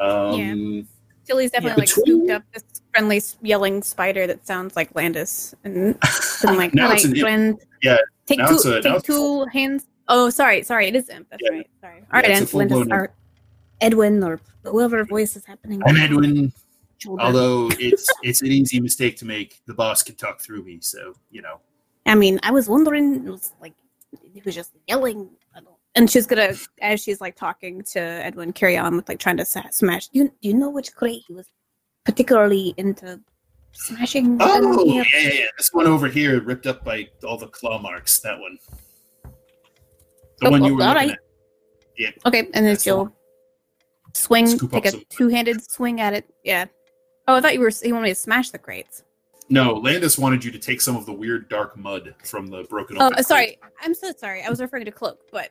Um, 0.00 0.88
Tilly's 1.26 1.50
definitely 1.50 1.82
like 1.82 1.88
between- 1.88 2.06
scooped 2.06 2.30
up 2.30 2.42
this 2.54 2.64
friendly 2.92 3.20
yelling 3.42 3.82
spider 3.82 4.26
that 4.26 4.46
sounds 4.46 4.76
like 4.76 4.94
Landis 4.94 5.54
and 5.64 5.98
been 6.42 6.56
like, 6.56 6.74
Now 6.74 6.92
it's 6.92 7.04
an 7.04 7.16
imp. 7.16 7.60
Yeah, 7.82 7.98
take 8.26 8.38
two, 8.38 8.72
a- 8.72 8.80
take 8.82 9.02
two 9.02 9.44
hands." 9.52 9.86
Oh, 10.10 10.30
sorry, 10.30 10.62
sorry, 10.62 10.86
it 10.88 10.96
is 10.96 11.08
imp. 11.10 11.28
That's 11.28 11.42
Yeah. 11.44 11.50
right. 11.58 11.70
Sorry. 11.82 11.98
All 12.00 12.06
right, 12.12 12.30
it's 12.30 12.54
a 12.54 12.58
and 12.58 12.70
Landis 12.70 13.08
Edwin 13.80 14.22
or 14.24 14.40
whoever 14.64 15.04
voice 15.04 15.36
is 15.36 15.44
happening. 15.44 15.82
I'm 15.86 15.96
Edwin. 15.96 16.52
Shoulder. 16.98 17.22
Although 17.22 17.68
it's 17.78 18.08
it's 18.22 18.42
an 18.42 18.48
easy 18.48 18.80
mistake 18.80 19.16
to 19.18 19.24
make. 19.24 19.60
The 19.66 19.74
boss 19.74 20.02
can 20.02 20.16
talk 20.16 20.40
through 20.40 20.64
me, 20.64 20.78
so 20.80 21.14
you 21.30 21.42
know. 21.42 21.60
I 22.06 22.14
mean, 22.16 22.40
I 22.42 22.50
was 22.50 22.68
wondering, 22.68 23.26
it 23.26 23.30
was 23.30 23.52
like 23.60 23.74
he 24.20 24.42
was 24.44 24.54
just 24.54 24.72
yelling, 24.88 25.30
and 25.94 26.10
she's 26.10 26.26
gonna, 26.26 26.54
as 26.80 27.00
she's 27.02 27.20
like 27.20 27.36
talking 27.36 27.82
to 27.92 28.00
Edwin, 28.00 28.52
carry 28.52 28.76
on 28.76 28.96
with 28.96 29.08
like 29.08 29.20
trying 29.20 29.36
to 29.36 29.44
smash. 29.44 30.08
You, 30.12 30.24
do 30.28 30.48
you 30.48 30.54
know 30.54 30.70
which 30.70 30.92
crate 30.94 31.22
he 31.28 31.34
was 31.34 31.46
particularly 32.04 32.74
into 32.78 33.20
smashing? 33.72 34.38
Oh 34.40 34.84
Yeah. 34.84 35.04
yeah, 35.14 35.30
yeah. 35.32 35.46
This 35.56 35.72
one 35.72 35.86
over 35.86 36.08
here, 36.08 36.40
ripped 36.40 36.66
up 36.66 36.84
by 36.84 37.06
all 37.24 37.36
the 37.38 37.46
claw 37.48 37.78
marks. 37.80 38.18
That 38.20 38.40
one. 38.40 38.58
The 40.40 40.48
Oh, 40.48 40.50
one 40.50 40.62
oh, 40.62 40.66
you 40.66 40.72
oh, 40.72 40.76
were 40.76 40.82
all 40.82 40.94
looking 40.94 41.08
right. 41.10 41.10
at. 41.12 41.18
Yeah. 41.96 42.10
Okay, 42.26 42.48
and 42.54 42.66
then 42.66 42.76
she'll. 42.76 43.12
Swing, 44.18 44.46
Scoop 44.46 44.70
take 44.72 44.86
a 44.86 44.92
two-handed 45.10 45.68
swing 45.70 46.00
at 46.00 46.12
it. 46.14 46.24
Yeah. 46.44 46.66
Oh, 47.26 47.36
I 47.36 47.40
thought 47.40 47.54
you 47.54 47.60
were. 47.60 47.70
You 47.82 47.94
wanted 47.94 48.04
me 48.04 48.10
to 48.10 48.14
smash 48.14 48.50
the 48.50 48.58
crates. 48.58 49.04
No, 49.50 49.74
Landis 49.74 50.18
wanted 50.18 50.44
you 50.44 50.50
to 50.50 50.58
take 50.58 50.80
some 50.80 50.94
of 50.96 51.06
the 51.06 51.12
weird 51.12 51.48
dark 51.48 51.76
mud 51.76 52.14
from 52.24 52.46
the 52.48 52.64
broken. 52.64 52.96
Oh, 53.00 53.06
open 53.06 53.14
crate. 53.16 53.26
sorry. 53.26 53.58
I'm 53.82 53.94
so 53.94 54.12
sorry. 54.16 54.42
I 54.42 54.50
was 54.50 54.60
referring 54.60 54.84
to 54.84 54.90
cloak, 54.92 55.20
but. 55.32 55.50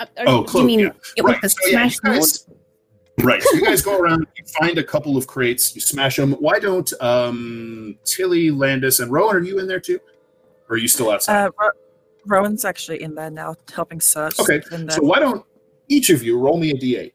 Uh, 0.00 0.06
Oh, 0.18 0.40
do 0.42 0.48
Cloak, 0.48 0.60
You 0.62 0.66
mean 0.66 0.80
yeah. 0.80 0.90
it 1.16 1.22
was 1.22 1.32
Right. 1.34 1.42
the 1.42 1.48
So, 1.48 1.56
yeah, 1.66 1.88
smash 1.88 1.94
you 1.94 2.00
guys, 2.20 2.46
right. 3.22 3.42
So 3.42 3.54
you 3.56 3.64
guys 3.64 3.82
go 3.82 3.96
around, 3.98 4.26
you 4.36 4.44
find 4.58 4.78
a 4.78 4.82
couple 4.84 5.16
of 5.16 5.26
crates, 5.28 5.74
you 5.76 5.80
smash 5.80 6.16
them. 6.16 6.32
Why 6.32 6.58
don't 6.58 6.92
um, 7.00 7.96
Tilly, 8.04 8.50
Landis, 8.50 8.98
and 8.98 9.12
Rowan? 9.12 9.36
Are 9.36 9.40
you 9.40 9.58
in 9.60 9.68
there 9.68 9.78
too? 9.78 10.00
Or 10.68 10.74
are 10.74 10.78
you 10.78 10.88
still 10.88 11.10
outside? 11.10 11.46
Uh, 11.46 11.50
Ro- 11.60 11.70
Rowan's 12.26 12.64
actually 12.64 13.02
in 13.02 13.14
there 13.14 13.30
now, 13.30 13.54
helping 13.72 14.00
search. 14.00 14.40
Okay, 14.40 14.60
In 14.72 14.86
there. 14.86 14.96
so 14.96 15.02
why 15.02 15.20
don't 15.20 15.44
each 15.88 16.10
of 16.10 16.22
you 16.24 16.38
roll 16.40 16.58
me 16.58 16.70
a 16.70 16.74
d8 16.74 17.12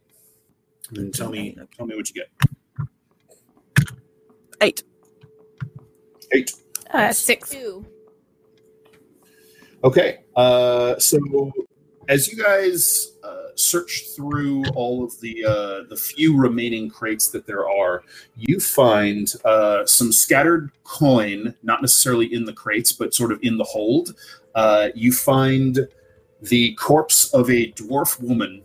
and 0.96 1.14
tell 1.14 1.30
me 1.30 1.58
tell 1.76 1.86
me 1.86 1.96
what 1.96 2.10
you 2.10 2.16
get. 2.16 2.30
Eight. 4.62 4.84
Eight. 6.34 6.54
Uh, 6.92 7.12
six. 7.12 7.56
Okay. 9.84 10.20
Uh, 10.36 10.98
so 10.98 11.52
as 12.10 12.28
you 12.28 12.42
guys 12.42 13.18
uh, 13.24 13.48
search 13.56 14.06
through 14.16 14.64
all 14.76 15.04
of 15.04 15.20
the 15.20 15.44
uh, 15.46 15.84
the 15.90 15.96
few 15.98 16.38
remaining 16.38 16.90
crates 16.90 17.30
that 17.30 17.46
there 17.46 17.70
are, 17.70 18.04
you 18.36 18.60
find 18.60 19.34
uh, 19.46 19.86
some 19.86 20.12
scattered 20.12 20.72
coin, 20.84 21.54
not 21.64 21.82
necessarily 21.82 22.34
in 22.34 22.46
the 22.46 22.54
crates, 22.54 22.92
but 22.92 23.14
sort 23.14 23.32
of 23.32 23.40
in 23.42 23.58
the 23.58 23.64
hold. 23.64 24.16
Uh, 24.56 24.90
you 24.96 25.12
find 25.12 25.88
the 26.42 26.74
corpse 26.76 27.34
of 27.34 27.50
a 27.50 27.72
dwarf 27.74 28.22
woman, 28.22 28.64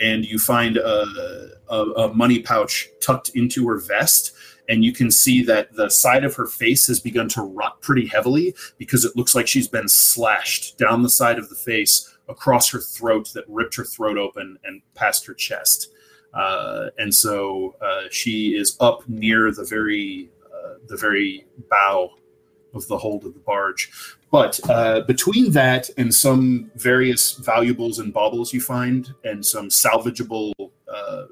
and 0.00 0.24
you 0.24 0.38
find 0.38 0.76
a, 0.78 1.50
a, 1.68 1.76
a 1.76 2.14
money 2.14 2.40
pouch 2.40 2.88
tucked 3.00 3.30
into 3.30 3.68
her 3.68 3.78
vest. 3.78 4.32
And 4.68 4.84
you 4.84 4.92
can 4.92 5.10
see 5.10 5.42
that 5.44 5.74
the 5.74 5.90
side 5.90 6.24
of 6.24 6.34
her 6.36 6.46
face 6.46 6.86
has 6.86 7.00
begun 7.00 7.28
to 7.30 7.42
rot 7.42 7.80
pretty 7.80 8.06
heavily 8.06 8.54
because 8.78 9.04
it 9.04 9.16
looks 9.16 9.34
like 9.34 9.48
she's 9.48 9.68
been 9.68 9.88
slashed 9.88 10.78
down 10.78 11.02
the 11.02 11.08
side 11.08 11.38
of 11.38 11.48
the 11.48 11.56
face 11.56 12.16
across 12.28 12.70
her 12.70 12.78
throat 12.78 13.30
that 13.34 13.44
ripped 13.48 13.74
her 13.74 13.84
throat 13.84 14.16
open 14.16 14.58
and 14.64 14.80
past 14.94 15.26
her 15.26 15.34
chest. 15.34 15.92
Uh, 16.32 16.90
and 16.98 17.12
so 17.12 17.74
uh, 17.82 18.04
she 18.10 18.54
is 18.56 18.76
up 18.80 19.06
near 19.08 19.50
the 19.50 19.64
very 19.64 20.30
uh, 20.46 20.74
the 20.86 20.96
very 20.96 21.46
bow 21.68 22.10
of 22.72 22.86
the 22.86 22.96
hold 22.96 23.24
of 23.24 23.34
the 23.34 23.40
barge. 23.40 23.90
But 24.30 24.60
uh, 24.68 25.00
between 25.02 25.50
that 25.52 25.90
and 25.96 26.14
some 26.14 26.70
various 26.76 27.32
valuables 27.32 27.98
and 27.98 28.12
baubles 28.12 28.52
you 28.52 28.60
find, 28.60 29.12
and 29.24 29.44
some 29.44 29.68
salvageable, 29.68 30.52
uh, 30.92 31.24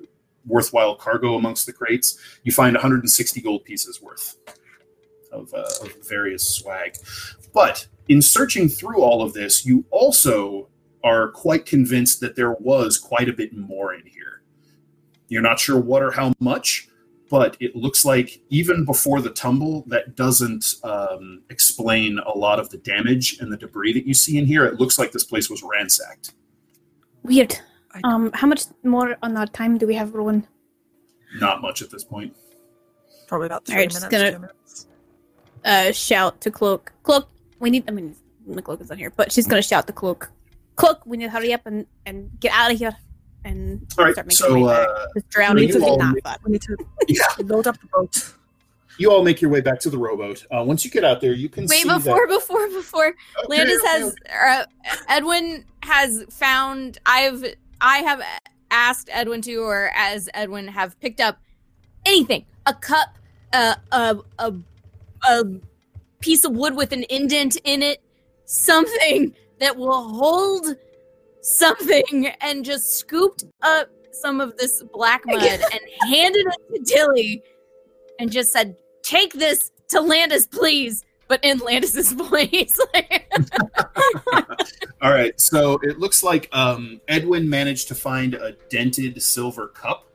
worthwhile 0.46 0.96
cargo 0.96 1.36
amongst 1.36 1.66
the 1.66 1.72
crates, 1.72 2.18
you 2.42 2.52
find 2.52 2.74
160 2.74 3.40
gold 3.40 3.64
pieces 3.64 4.02
worth 4.02 4.36
of, 5.30 5.52
uh, 5.54 5.68
of 5.82 5.94
various 6.08 6.48
swag. 6.48 6.96
But 7.52 7.86
in 8.08 8.20
searching 8.20 8.68
through 8.68 9.02
all 9.02 9.22
of 9.22 9.32
this, 9.32 9.64
you 9.64 9.84
also 9.90 10.68
are 11.04 11.30
quite 11.30 11.66
convinced 11.66 12.20
that 12.20 12.34
there 12.34 12.52
was 12.54 12.98
quite 12.98 13.28
a 13.28 13.32
bit 13.32 13.56
more 13.56 13.94
in 13.94 14.04
here. 14.06 14.42
You're 15.28 15.42
not 15.42 15.60
sure 15.60 15.78
what 15.78 16.02
or 16.02 16.10
how 16.10 16.32
much, 16.40 16.87
but 17.30 17.56
it 17.60 17.76
looks 17.76 18.04
like 18.04 18.40
even 18.48 18.84
before 18.84 19.20
the 19.20 19.30
tumble, 19.30 19.84
that 19.88 20.16
doesn't 20.16 20.76
um, 20.84 21.42
explain 21.50 22.18
a 22.20 22.36
lot 22.36 22.58
of 22.58 22.70
the 22.70 22.78
damage 22.78 23.38
and 23.40 23.52
the 23.52 23.56
debris 23.56 23.92
that 23.92 24.06
you 24.06 24.14
see 24.14 24.38
in 24.38 24.46
here. 24.46 24.64
It 24.64 24.80
looks 24.80 24.98
like 24.98 25.12
this 25.12 25.24
place 25.24 25.50
was 25.50 25.62
ransacked. 25.62 26.34
Weird. 27.22 27.58
Um, 28.04 28.30
how 28.32 28.46
much 28.46 28.64
more 28.84 29.16
on 29.22 29.36
our 29.36 29.46
time 29.46 29.76
do 29.78 29.86
we 29.86 29.94
have, 29.94 30.14
Rowan? 30.14 30.46
Not 31.40 31.60
much 31.60 31.82
at 31.82 31.90
this 31.90 32.04
point. 32.04 32.34
Probably 33.26 33.46
about 33.46 33.66
three 33.66 33.74
Alright, 33.74 33.88
minutes. 33.90 34.00
just 34.00 34.10
gonna- 34.10 34.38
minutes. 34.38 34.86
Uh, 35.64 35.92
shout 35.92 36.40
to 36.40 36.50
Cloak. 36.50 36.92
Cloak, 37.02 37.28
we 37.58 37.68
need. 37.70 37.84
I 37.88 37.90
mean, 37.90 38.14
McCloak 38.48 38.80
is 38.80 38.88
not 38.88 38.98
here, 38.98 39.10
but 39.16 39.32
she's 39.32 39.46
gonna 39.46 39.60
shout 39.60 39.86
to 39.88 39.92
Cloak. 39.92 40.30
Cloak, 40.76 41.04
we 41.04 41.16
need 41.16 41.24
to 41.24 41.30
hurry 41.30 41.52
up 41.52 41.66
and 41.66 41.84
and 42.06 42.30
get 42.40 42.52
out 42.54 42.70
of 42.72 42.78
here 42.78 42.96
and 43.44 43.86
All 43.98 44.04
right, 44.04 44.12
start 44.14 44.26
making 44.26 44.36
so, 44.36 44.54
way 44.54 44.62
back. 44.64 44.88
uh, 44.88 45.06
This 45.14 45.24
drowning 45.30 45.68
you 45.68 45.76
is 45.76 45.82
all 45.82 45.98
not 45.98 46.14
make- 46.14 46.24
fun. 46.24 46.36
We 46.44 46.52
need 46.52 46.62
to 46.62 46.76
Yeah. 47.08 47.22
load 47.44 47.66
up 47.66 47.80
the 47.80 47.86
boat. 47.92 48.34
You 48.98 49.12
all 49.12 49.22
make 49.22 49.40
your 49.40 49.50
way 49.50 49.60
back 49.60 49.78
to 49.80 49.90
the 49.90 49.98
rowboat. 49.98 50.44
Uh, 50.50 50.64
once 50.64 50.84
you 50.84 50.90
get 50.90 51.04
out 51.04 51.20
there, 51.20 51.32
you 51.32 51.48
can 51.48 51.66
Wait, 51.66 51.82
see 51.82 51.88
before, 51.88 52.26
that. 52.26 52.34
before, 52.34 52.66
before, 52.68 53.06
Okay, 53.08 53.46
Landis 53.48 53.78
okay, 53.80 53.88
has, 53.88 54.16
uh, 54.28 54.64
Edwin 55.08 55.64
has 55.84 56.24
found. 56.30 56.98
I've, 57.06 57.44
I 57.80 57.98
have 57.98 58.20
asked 58.72 59.08
Edwin 59.12 59.40
to, 59.42 59.54
or 59.58 59.92
as 59.94 60.28
Edwin 60.34 60.66
have 60.66 60.98
picked 61.00 61.20
up 61.20 61.38
anything, 62.06 62.44
a 62.66 62.74
cup, 62.74 63.16
uh, 63.52 63.76
a, 63.92 64.16
a, 64.40 64.52
a 65.30 65.44
piece 66.18 66.44
of 66.44 66.52
wood 66.56 66.74
with 66.74 66.90
an 66.92 67.04
indent 67.08 67.56
in 67.62 67.82
it, 67.84 68.02
something 68.46 69.32
that 69.60 69.76
will 69.76 70.08
hold 70.08 70.74
something, 71.40 72.26
and 72.40 72.64
just 72.64 72.98
scooped 72.98 73.44
up 73.62 73.88
some 74.12 74.40
of 74.40 74.56
this 74.56 74.82
black 74.92 75.22
mud 75.26 75.42
and 75.42 75.80
handed 76.08 76.46
it 76.46 76.86
to 76.86 76.94
Tilly 76.94 77.42
and 78.18 78.30
just 78.30 78.52
said, 78.52 78.76
"Take 79.02 79.32
this 79.34 79.70
to 79.88 80.00
Landis, 80.00 80.46
please." 80.46 81.04
But 81.28 81.44
in 81.44 81.58
Landis's 81.58 82.12
voice. 82.30 82.80
All 85.02 85.10
right, 85.12 85.38
so 85.38 85.78
it 85.82 85.98
looks 85.98 86.22
like 86.22 86.48
um, 86.52 87.02
Edwin 87.06 87.48
managed 87.48 87.88
to 87.88 87.94
find 87.94 88.32
a 88.34 88.52
dented 88.70 89.22
silver 89.22 89.68
cup. 89.68 90.06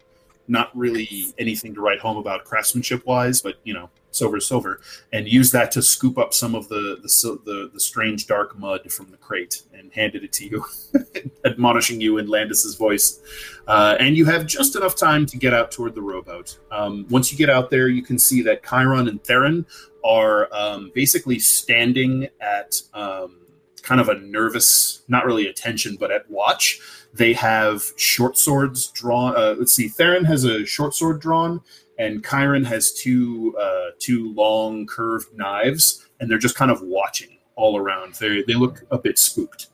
Not 0.47 0.75
really 0.75 1.33
anything 1.37 1.75
to 1.75 1.81
write 1.81 1.99
home 1.99 2.17
about 2.17 2.45
craftsmanship 2.45 3.05
wise, 3.05 3.41
but 3.41 3.57
you 3.63 3.75
know, 3.75 3.91
silver 4.15 4.39
silver, 4.39 4.81
and 5.11 5.27
used 5.27 5.53
that 5.53 5.71
to 5.71 5.81
scoop 5.81 6.17
up 6.17 6.33
some 6.33 6.55
of 6.55 6.69
the 6.69 6.99
the, 7.01 7.39
the 7.45 7.69
the 7.73 7.79
strange 7.79 8.27
dark 8.27 8.57
mud 8.57 8.91
from 8.91 9.11
the 9.11 9.17
crate 9.17 9.63
and 9.73 9.91
handed 9.93 10.23
it 10.23 10.31
to 10.33 10.45
you, 10.45 10.65
admonishing 11.45 11.99
you 11.99 12.17
in 12.17 12.27
Landis's 12.27 12.75
voice. 12.75 13.19
Uh, 13.67 13.95
and 13.99 14.17
you 14.17 14.25
have 14.25 14.45
just 14.45 14.75
enough 14.75 14.95
time 14.95 15.25
to 15.25 15.37
get 15.37 15.53
out 15.53 15.71
toward 15.71 15.95
the 15.95 16.01
rowboat. 16.01 16.59
Um, 16.71 17.05
once 17.09 17.31
you 17.31 17.37
get 17.37 17.49
out 17.49 17.69
there, 17.69 17.87
you 17.87 18.03
can 18.03 18.19
see 18.19 18.41
that 18.43 18.63
Chiron 18.63 19.07
and 19.07 19.23
Theron 19.23 19.65
are 20.03 20.53
um, 20.53 20.91
basically 20.93 21.39
standing 21.39 22.27
at 22.41 22.75
um, 22.93 23.37
kind 23.83 24.01
of 24.01 24.09
a 24.09 24.15
nervous, 24.15 25.03
not 25.07 25.25
really 25.25 25.47
attention, 25.47 25.97
but 25.99 26.11
at 26.11 26.29
watch. 26.29 26.79
They 27.13 27.33
have 27.33 27.83
short 27.95 28.37
swords 28.37 28.87
drawn. 28.87 29.35
Uh, 29.35 29.55
let's 29.57 29.73
see, 29.73 29.87
Theron 29.87 30.25
has 30.25 30.45
a 30.45 30.65
short 30.65 30.95
sword 30.95 31.21
drawn, 31.21 31.61
and 31.97 32.25
Chiron 32.25 32.63
has 32.65 32.91
two 32.91 33.55
uh, 33.61 33.91
two 33.99 34.33
long 34.33 34.85
curved 34.85 35.27
knives, 35.35 36.07
and 36.19 36.29
they're 36.29 36.37
just 36.37 36.55
kind 36.55 36.71
of 36.71 36.81
watching 36.81 37.37
all 37.55 37.77
around. 37.77 38.15
They 38.15 38.43
they 38.43 38.55
look 38.55 38.83
a 38.91 38.97
bit 38.97 39.17
spooked, 39.17 39.67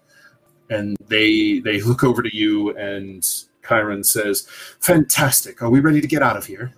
and 0.70 0.98
they 1.08 1.60
they 1.60 1.82
look 1.82 2.04
over 2.04 2.22
to 2.22 2.36
you, 2.36 2.76
and 2.78 3.28
Chiron 3.68 4.04
says, 4.04 4.48
"Fantastic! 4.80 5.62
Are 5.62 5.70
we 5.70 5.80
ready 5.80 6.02
to 6.02 6.08
get 6.08 6.22
out 6.22 6.38
of 6.38 6.46
here?" 6.46 6.74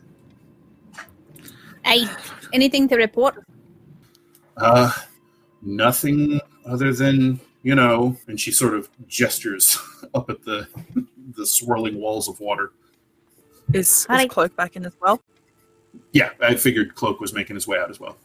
Hey, 1.83 2.07
anything 2.53 2.87
to 2.89 2.95
report? 2.95 3.43
Uh, 4.57 4.91
nothing 5.61 6.39
other 6.65 6.93
than 6.93 7.39
you 7.63 7.75
know. 7.75 8.15
And 8.27 8.39
she 8.39 8.51
sort 8.51 8.75
of 8.75 8.89
gestures 9.07 9.77
up 10.13 10.29
at 10.29 10.43
the 10.43 10.67
the 11.35 11.45
swirling 11.45 11.99
walls 11.99 12.27
of 12.27 12.39
water. 12.39 12.71
Is, 13.74 14.05
Hi. 14.05 14.24
is 14.24 14.30
Cloak 14.30 14.55
back 14.55 14.76
in 14.76 14.86
as 14.86 14.93
well? 15.01 15.22
Yeah, 16.13 16.32
I 16.41 16.55
figured 16.55 16.95
Cloak 16.95 17.19
was 17.19 17.34
making 17.34 17.55
his 17.55 17.67
way 17.67 17.78
out 17.78 17.89
as 17.89 17.99
well. 17.99 18.17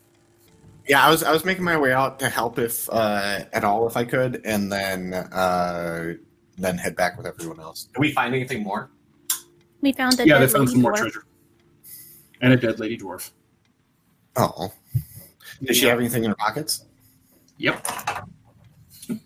Yeah, 0.89 1.05
I 1.05 1.11
was 1.11 1.25
I 1.25 1.33
was 1.33 1.45
making 1.45 1.65
my 1.65 1.77
way 1.77 1.93
out 1.93 2.21
to 2.21 2.29
help 2.29 2.59
if 2.61 2.89
uh, 2.91 3.41
at 3.53 3.65
all 3.65 3.89
if 3.89 3.97
I 3.97 4.05
could, 4.05 4.41
and 4.45 4.71
then 4.71 5.15
uh, 5.15 6.15
then 6.59 6.79
head 6.79 6.95
back 6.95 7.17
with 7.17 7.27
everyone 7.27 7.59
else. 7.59 7.89
Did 7.93 7.99
we 7.99 8.13
find 8.13 8.35
anything 8.35 8.63
more? 8.63 8.91
We 9.81 9.93
found 9.93 10.21
a 10.21 10.27
yeah, 10.27 10.39
dead 10.39 10.49
they 10.49 10.53
found 10.53 10.67
lady 10.67 10.73
some 10.73 10.83
more 10.83 10.93
treasure 10.93 11.25
and 12.41 12.53
a 12.53 12.57
dead 12.57 12.79
lady 12.79 12.97
dwarf. 12.97 13.31
Oh, 14.37 14.73
did 15.63 15.75
she 15.75 15.87
have 15.87 15.99
anything 15.99 16.23
in 16.25 16.31
her 16.31 16.37
pockets? 16.37 16.85
Yep. 17.59 17.87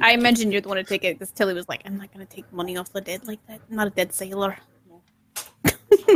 I 0.00 0.16
mentioned 0.16 0.52
you're 0.52 0.60
the 0.60 0.68
one 0.68 0.76
to 0.76 0.84
take 0.84 1.04
it 1.04 1.18
because 1.18 1.32
Tilly 1.32 1.54
was 1.54 1.68
like, 1.68 1.82
"I'm 1.84 1.96
not 1.96 2.12
gonna 2.12 2.26
take 2.26 2.52
money 2.52 2.76
off 2.76 2.92
the 2.92 3.00
dead 3.00 3.26
like 3.26 3.44
that. 3.48 3.60
I'm 3.70 3.76
not 3.76 3.88
a 3.88 3.90
dead 3.90 4.12
sailor." 4.12 4.56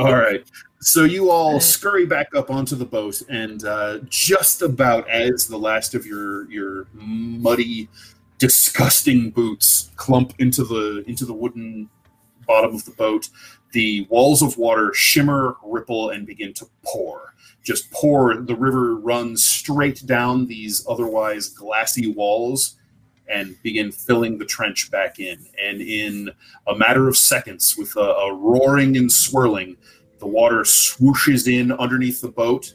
All 0.01 0.15
right. 0.15 0.45
So 0.81 1.05
you 1.05 1.31
all 1.31 1.59
scurry 1.59 2.07
back 2.07 2.35
up 2.35 2.51
onto 2.51 2.77
the 2.77 2.85
boat, 2.85 3.23
and 3.29 3.65
uh, 3.65 3.99
just 4.09 4.63
about 4.63 5.09
as 5.09 5.47
the 5.47 5.57
last 5.57 5.95
of 5.95 6.07
your 6.07 6.51
your 6.51 6.87
muddy, 6.93 7.89
disgusting 8.39 9.31
boots 9.31 9.91
clump 9.97 10.35
into 10.39 10.65
the 10.65 11.03
into 11.07 11.25
the 11.25 11.33
wooden 11.33 11.89
bottom 12.47 12.75
of 12.75 12.85
the 12.85 12.93
boat, 12.93 13.29
the 13.73 14.07
walls 14.11 14.43
of 14.43 14.57
water 14.59 14.93
shimmer, 14.95 15.57
ripple, 15.65 16.11
and 16.11 16.27
begin 16.27 16.53
to 16.55 16.67
pour. 16.85 17.35
Just 17.63 17.91
pour. 17.91 18.37
The 18.37 18.55
river 18.55 18.95
runs 18.97 19.45
straight 19.45 20.07
down 20.07 20.47
these 20.47 20.87
otherwise 20.89 21.49
glassy 21.49 22.13
walls 22.13 22.77
and 23.29 23.61
begin 23.63 23.93
filling 23.93 24.39
the 24.39 24.45
trench 24.45 24.91
back 24.91 25.19
in. 25.19 25.47
And 25.63 25.81
in 25.81 26.31
a 26.67 26.75
matter 26.77 27.09
of 27.09 27.17
seconds, 27.17 27.77
with 27.77 27.97
a, 27.97 28.01
a 28.01 28.35
roaring 28.35 28.97
and 28.97 29.11
swirling, 29.11 29.77
the 30.19 30.27
water 30.27 30.61
swooshes 30.63 31.53
in 31.53 31.73
underneath 31.73 32.21
the 32.21 32.29
boat, 32.29 32.73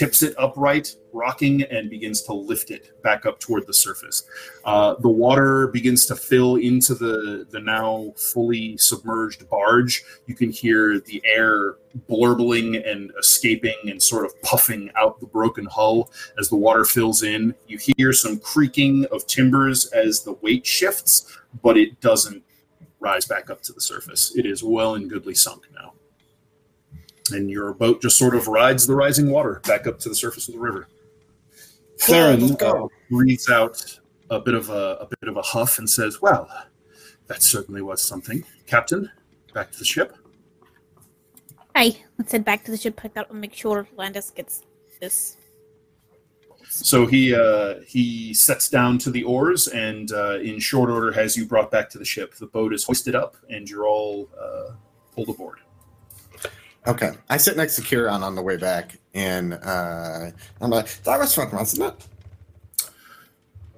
tips 0.00 0.22
it 0.22 0.34
upright, 0.38 0.96
rocking, 1.12 1.60
and 1.64 1.90
begins 1.90 2.22
to 2.22 2.32
lift 2.32 2.70
it 2.70 3.02
back 3.02 3.26
up 3.26 3.38
toward 3.38 3.66
the 3.66 3.74
surface. 3.74 4.22
Uh, 4.64 4.94
the 5.00 5.10
water 5.10 5.66
begins 5.66 6.06
to 6.06 6.16
fill 6.16 6.56
into 6.56 6.94
the, 6.94 7.46
the 7.50 7.60
now 7.60 8.10
fully 8.16 8.78
submerged 8.78 9.46
barge. 9.50 10.02
You 10.26 10.34
can 10.34 10.50
hear 10.50 11.00
the 11.00 11.20
air 11.26 11.76
blurbling 12.08 12.76
and 12.76 13.12
escaping 13.18 13.76
and 13.90 14.02
sort 14.02 14.24
of 14.24 14.40
puffing 14.40 14.90
out 14.96 15.20
the 15.20 15.26
broken 15.26 15.66
hull 15.66 16.10
as 16.38 16.48
the 16.48 16.56
water 16.56 16.86
fills 16.86 17.22
in. 17.22 17.54
You 17.66 17.78
hear 17.98 18.14
some 18.14 18.38
creaking 18.38 19.04
of 19.12 19.26
timbers 19.26 19.84
as 19.88 20.22
the 20.22 20.32
weight 20.40 20.64
shifts, 20.64 21.38
but 21.62 21.76
it 21.76 22.00
doesn't 22.00 22.42
rise 23.00 23.26
back 23.26 23.50
up 23.50 23.60
to 23.64 23.74
the 23.74 23.82
surface. 23.82 24.34
It 24.34 24.46
is 24.46 24.64
well 24.64 24.94
and 24.94 25.10
goodly 25.10 25.34
sunk 25.34 25.66
now. 25.74 25.92
And 27.32 27.50
your 27.50 27.74
boat 27.74 28.02
just 28.02 28.18
sort 28.18 28.34
of 28.34 28.48
rides 28.48 28.86
the 28.86 28.94
rising 28.94 29.30
water 29.30 29.60
back 29.66 29.86
up 29.86 29.98
to 30.00 30.08
the 30.08 30.14
surface 30.14 30.48
of 30.48 30.54
the 30.54 30.60
river. 30.60 30.88
Yeah, 32.08 32.36
Theron 32.36 32.56
uh, 32.60 32.86
breathes 33.10 33.48
out 33.50 34.00
a 34.30 34.40
bit 34.40 34.54
of 34.54 34.70
a, 34.70 34.98
a 35.00 35.06
bit 35.06 35.28
of 35.28 35.36
a 35.36 35.42
huff 35.42 35.78
and 35.78 35.88
says, 35.88 36.20
"Well, 36.22 36.48
that 37.26 37.42
certainly 37.42 37.82
was 37.82 38.02
something. 38.02 38.42
Captain, 38.66 39.10
back 39.54 39.70
to 39.72 39.78
the 39.78 39.84
ship. 39.84 40.16
Hey, 41.76 42.02
let's 42.18 42.32
head 42.32 42.44
back 42.44 42.64
to 42.64 42.70
the 42.70 42.76
ship. 42.76 42.96
Pick 42.96 43.16
up 43.16 43.30
and 43.30 43.40
make 43.40 43.54
sure 43.54 43.86
Landis 43.96 44.30
gets 44.30 44.62
this. 45.00 45.36
So 46.68 47.06
he 47.06 47.34
uh, 47.34 47.80
he 47.86 48.34
sets 48.34 48.68
down 48.68 48.98
to 48.98 49.10
the 49.10 49.24
oars, 49.24 49.68
and 49.68 50.12
uh, 50.12 50.38
in 50.38 50.58
short 50.60 50.90
order 50.90 51.10
has 51.12 51.36
you 51.36 51.46
brought 51.46 51.70
back 51.70 51.90
to 51.90 51.98
the 51.98 52.04
ship. 52.04 52.34
The 52.34 52.46
boat 52.46 52.72
is 52.72 52.84
hoisted 52.84 53.14
up, 53.14 53.36
and 53.48 53.68
you're 53.68 53.86
all 53.86 54.28
uh, 54.40 54.74
pulled 55.14 55.28
aboard. 55.28 55.58
Okay. 56.86 57.12
I 57.28 57.36
sit 57.36 57.56
next 57.56 57.76
to 57.76 57.82
Kieran 57.82 58.22
on 58.22 58.34
the 58.34 58.42
way 58.42 58.56
back, 58.56 58.98
and 59.14 59.54
uh, 59.54 60.30
I'm 60.60 60.70
like, 60.70 61.02
That 61.04 61.18
was 61.18 61.34
fun, 61.34 61.50
wasn't 61.52 61.92
it? 61.92 62.06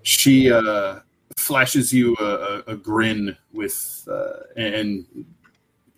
She 0.02 0.50
uh, 0.50 1.00
flashes 1.36 1.92
you 1.92 2.16
a, 2.20 2.24
a, 2.24 2.62
a 2.72 2.76
grin 2.76 3.36
with 3.52 4.08
uh, 4.10 4.44
and 4.56 5.06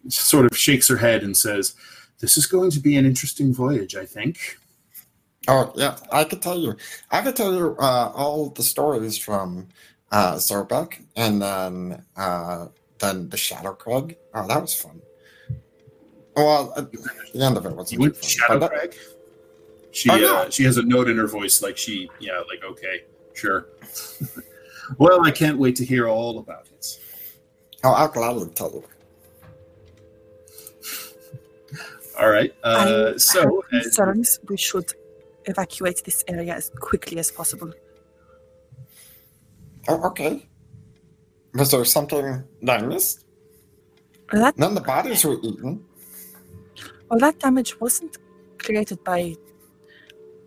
sort 0.09 0.47
of 0.51 0.56
shakes 0.56 0.89
her 0.89 0.97
head 0.97 1.22
and 1.22 1.36
says, 1.36 1.74
"This 2.20 2.36
is 2.36 2.47
going 2.47 2.70
to 2.72 2.81
be 2.81 2.97
an 2.97 3.06
interesting 3.06 3.55
voyage, 3.55 3.97
I 3.97 4.05
think." 4.05 4.59
Oh 5.48 5.72
yeah, 5.76 5.97
I 6.12 6.24
could 6.24 6.43
tell 6.43 6.59
you. 6.59 6.76
I 7.10 7.22
could 7.22 7.36
tell 7.36 7.55
you 7.55 7.76
uh, 7.78 8.12
all 8.14 8.51
the 8.51 8.62
stories 8.62 9.18
from 9.18 9.68
uh, 10.12 10.39
and 11.16 11.43
then 11.43 12.05
uh, 12.16 12.66
then 12.98 13.28
the 13.28 13.36
Shadow 13.36 13.72
Crag. 13.72 14.16
Oh, 14.35 14.47
that 14.47 14.60
was 14.60 14.74
fun. 14.74 15.01
Well, 16.36 16.73
at 16.77 16.90
the 16.93 17.44
end 17.44 17.56
of 17.56 17.65
it 17.66 17.73
wasn't 17.77 18.01
You 18.02 18.11
too 18.11 18.23
Shadow 18.23 18.48
fun. 18.48 18.61
but- 18.61 18.70
Crag. 18.73 18.94
She 19.93 20.11
Oh, 20.11 20.16
yeah. 20.16 20.27
uh, 20.32 20.51
she 20.51 20.65
has 20.65 20.77
a 20.77 20.82
note 20.82 21.09
in 21.09 21.16
her 21.19 21.28
voice, 21.28 21.62
like 21.62 21.77
she 21.78 22.11
yeah, 22.19 22.40
like 22.48 22.65
okay, 22.65 23.05
sure. 23.32 23.69
well, 24.98 25.24
I 25.24 25.31
can't 25.31 25.56
wait 25.56 25.77
to 25.77 25.85
hear 25.85 26.09
all 26.09 26.40
about 26.40 26.66
it. 26.66 26.98
Oh, 27.85 27.93
I'll 27.93 28.09
gladly 28.09 28.48
tell 28.55 28.73
you. 28.73 28.82
All 32.19 32.28
right. 32.31 32.52
Uh, 32.65 33.12
I 33.15 33.16
so 33.19 33.40
have 33.40 33.51
uh, 33.51 33.61
concerns. 33.82 34.39
We 34.48 34.56
should 34.56 34.93
evacuate 35.47 36.02
this 36.05 36.24
area 36.28 36.55
as 36.55 36.70
quickly 36.81 37.19
as 37.19 37.31
possible. 37.31 37.73
Oh, 39.89 40.02
okay. 40.09 40.47
Was 41.55 41.70
there 41.70 41.85
something 41.85 42.43
that 42.62 42.82
I 42.82 42.86
missed? 42.86 43.24
That 44.32 44.56
None 44.59 44.70
of 44.70 44.74
the 44.77 44.81
bodies 44.81 45.24
were 45.24 45.36
eaten. 45.43 45.85
Well, 47.15 47.20
that 47.20 47.39
damage 47.39 47.81
wasn't 47.81 48.19
created 48.59 49.03
by 49.05 49.36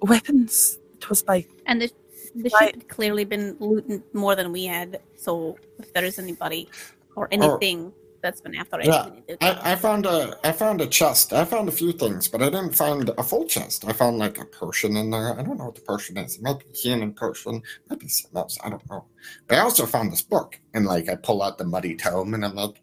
weapons. 0.02 0.80
It 0.98 1.10
was 1.10 1.23
by 1.23 1.45
And 1.65 1.81
the, 1.81 1.91
the 2.35 2.49
Right. 2.53 2.72
ship 2.72 2.76
had 2.76 2.89
clearly 2.89 3.23
been 3.23 3.56
looting 3.60 4.03
more 4.14 4.35
than 4.35 4.52
we 4.52 4.65
had. 4.65 4.99
So 5.15 5.57
if 5.80 5.94
there 5.94 6.03
is 6.03 6.19
anybody 6.19 6.69
or 7.15 7.30
anything 7.31 7.94
that's 8.22 8.41
been 8.41 8.56
after 8.56 8.81
it, 8.81 8.88
Yeah, 8.88 9.07
we 9.30 9.35
I, 9.39 9.72
I 9.72 9.76
found 9.76 10.06
a 10.06 10.38
I 10.44 10.52
found 10.52 10.81
a 10.81 10.88
chest. 10.88 11.31
I 11.31 11.45
found 11.45 11.69
a 11.69 11.72
few 11.72 11.94
things, 11.94 12.27
but 12.27 12.41
I 12.41 12.49
didn't 12.49 12.76
find 12.76 13.10
a 13.18 13.23
full 13.23 13.45
chest. 13.45 13.85
I 13.88 13.94
found 13.94 14.18
like 14.18 14.38
a 14.39 14.45
potion 14.45 14.98
in 14.98 15.10
there. 15.11 15.39
I 15.39 15.44
don't 15.44 15.57
know 15.57 15.65
what 15.65 15.76
the 15.76 15.81
potion 15.81 16.18
is. 16.18 16.35
It 16.35 16.41
might 16.41 16.60
be 16.60 16.65
a 16.73 16.77
healing 16.77 17.14
potion, 17.14 17.64
might 17.89 17.99
be 17.99 18.10
something 18.10 18.38
else. 18.38 18.57
I 18.61 18.69
don't 18.69 18.89
know. 18.89 19.06
But 19.48 19.60
I 19.60 19.61
also 19.61 19.85
found 19.85 20.11
this 20.11 20.22
book, 20.22 20.60
and 20.73 20.85
like 20.85 21.07
I 21.07 21.15
pull 21.15 21.41
out 21.41 21.57
the 21.57 21.64
muddy 21.64 21.95
tome, 21.95 22.34
and 22.34 22.44
I'm 22.44 22.56
like, 22.56 22.81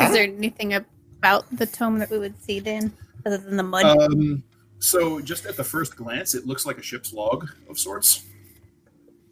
is 0.00 0.12
there 0.12 0.24
anything 0.24 0.72
about 1.18 1.44
the 1.56 1.66
tome 1.66 1.98
that 1.98 2.10
we 2.10 2.18
would 2.18 2.40
see 2.42 2.60
then, 2.60 2.92
other 3.26 3.38
than 3.38 3.56
the 3.56 3.62
mud? 3.62 3.84
um, 3.84 4.42
so 4.78 5.20
just 5.20 5.44
at 5.46 5.56
the 5.56 5.64
first 5.64 5.96
glance, 5.96 6.34
it 6.34 6.46
looks 6.46 6.64
like 6.64 6.78
a 6.78 6.82
ship's 6.82 7.12
log 7.12 7.48
of 7.68 7.78
sorts. 7.78 8.24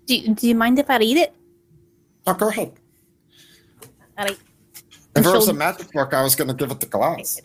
do, 0.07 0.17
you- 0.17 0.35
do 0.35 0.49
you 0.49 0.55
mind 0.55 0.79
if 0.79 0.91
I 0.91 0.99
read 0.99 1.17
it? 1.17 1.33
oh, 2.27 2.35
go 2.35 2.49
ahead. 2.49 2.73
I 4.19 4.25
like, 4.25 4.39
If 5.15 5.25
it 5.25 5.31
was 5.33 5.49
a 5.49 5.53
magic 5.53 5.93
book, 5.93 6.13
I 6.15 6.23
was 6.23 6.35
going 6.35 6.49
to 6.49 6.55
give 6.55 6.71
it 6.71 6.81
to 6.81 6.87
Glass. 6.87 7.41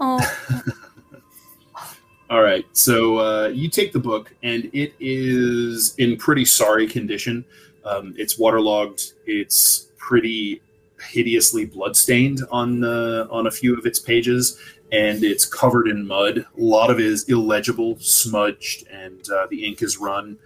oh, 0.00 0.20
All 2.30 2.42
right. 2.42 2.64
So 2.72 3.18
uh, 3.18 3.48
you 3.48 3.68
take 3.68 3.92
the 3.92 3.98
book, 3.98 4.32
and 4.44 4.70
it 4.72 4.94
is 5.00 5.94
in 5.98 6.16
pretty 6.16 6.44
sorry 6.44 6.86
condition. 6.86 7.44
Um, 7.84 8.14
it's 8.16 8.38
waterlogged. 8.38 9.02
It's 9.26 9.88
pretty 9.98 10.62
hideously 11.02 11.64
bloodstained 11.64 12.42
on 12.50 12.84
uh, 12.84 13.26
on 13.30 13.46
a 13.46 13.50
few 13.50 13.76
of 13.76 13.86
its 13.86 13.98
pages, 13.98 14.58
and 14.92 15.22
it's 15.22 15.44
covered 15.44 15.88
in 15.88 16.06
mud. 16.06 16.38
A 16.38 16.46
lot 16.56 16.90
of 16.90 16.98
it 16.98 17.06
is 17.06 17.28
illegible, 17.28 17.96
smudged, 18.00 18.86
and 18.88 19.28
uh, 19.30 19.46
the 19.50 19.64
ink 19.64 19.82
is 19.82 19.98
run. 19.98 20.38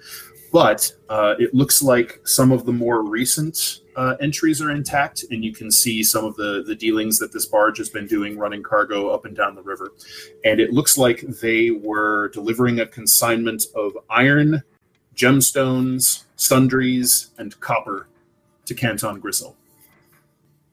But 0.53 0.93
uh, 1.09 1.35
it 1.41 1.53
looks 1.53 1.83
like 1.83 2.21
some 2.25 2.53
of 2.53 2.65
the 2.65 2.73
more 2.73 3.03
recent 3.03 3.81
uh, 3.97 4.15
entries 4.21 4.63
are 4.63 4.71
intact, 4.71 5.25
and 5.31 5.45
you 5.45 5.53
can 5.53 5.71
see 5.71 6.05
some 6.05 6.25
of 6.25 6.37
the 6.37 6.63
the 6.65 6.77
dealings 6.77 7.19
that 7.19 7.33
this 7.33 7.47
barge 7.47 7.79
has 7.79 7.89
been 7.89 8.07
doing, 8.07 8.39
running 8.39 8.63
cargo 8.63 9.09
up 9.09 9.25
and 9.25 9.37
down 9.37 9.55
the 9.55 9.63
river 9.63 9.93
and 10.45 10.61
it 10.61 10.73
looks 10.73 10.99
like 10.99 11.21
they 11.41 11.71
were 11.71 12.29
delivering 12.29 12.81
a 12.81 12.87
consignment 12.87 13.67
of 13.75 13.97
iron, 14.11 14.63
gemstones, 15.17 16.25
sundries, 16.37 17.31
and 17.39 17.59
copper 17.61 18.09
to 18.67 18.75
Canton 18.75 19.21
Gristle. 19.21 19.57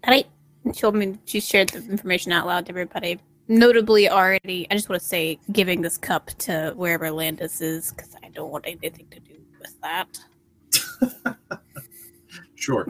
All 0.05 0.13
right. 0.13 0.27
She 0.73 0.81
told 0.81 0.95
me 0.95 1.17
she 1.25 1.39
shared 1.39 1.69
the 1.69 1.79
information 1.89 2.31
out 2.31 2.45
loud 2.45 2.65
to 2.65 2.71
everybody. 2.71 3.19
Notably, 3.47 4.07
already, 4.09 4.67
I 4.69 4.75
just 4.75 4.89
want 4.89 5.01
to 5.01 5.07
say, 5.07 5.39
giving 5.51 5.81
this 5.81 5.97
cup 5.97 6.27
to 6.39 6.73
wherever 6.75 7.09
Landis 7.11 7.59
is 7.61 7.91
because 7.91 8.15
I 8.23 8.29
don't 8.29 8.51
want 8.51 8.65
anything 8.67 9.07
to 9.09 9.19
do 9.19 9.33
with 9.59 9.75
that. 9.81 10.19
Sure. 12.61 12.87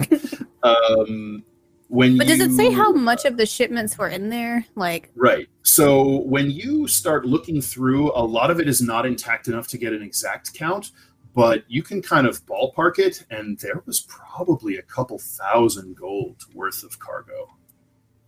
um, 0.64 1.44
when 1.88 2.18
But 2.18 2.28
does 2.28 2.42
it 2.42 2.52
say 2.52 2.72
how 2.72 2.92
much 2.92 3.26
of 3.26 3.38
the 3.38 3.46
shipments 3.46 3.98
were 3.98 4.10
in 4.10 4.30
there? 4.30 4.66
Like, 4.76 5.12
Right. 5.16 5.48
So 5.64 6.20
when 6.24 6.52
you 6.52 6.88
start 6.88 7.26
looking 7.26 7.62
through, 7.62 8.12
a 8.14 8.24
lot 8.24 8.52
of 8.52 8.60
it 8.60 8.68
is 8.68 8.82
not 8.82 9.06
intact 9.06 9.48
enough 9.48 9.68
to 9.70 9.78
get 9.78 9.94
an 9.94 10.02
exact 10.02 10.54
count, 10.54 10.92
but 11.34 11.64
you 11.68 11.82
can 11.84 12.02
kind 12.02 12.28
of 12.28 12.46
ballpark 12.46 13.00
it, 13.00 13.26
and 13.30 13.58
there 13.60 13.82
was 13.86 14.02
probably 14.02 14.78
a 14.78 14.82
couple 14.84 15.18
thousand 15.20 15.96
gold 15.96 16.36
worth 16.54 16.84
of 16.84 16.98
cargo 17.00 17.50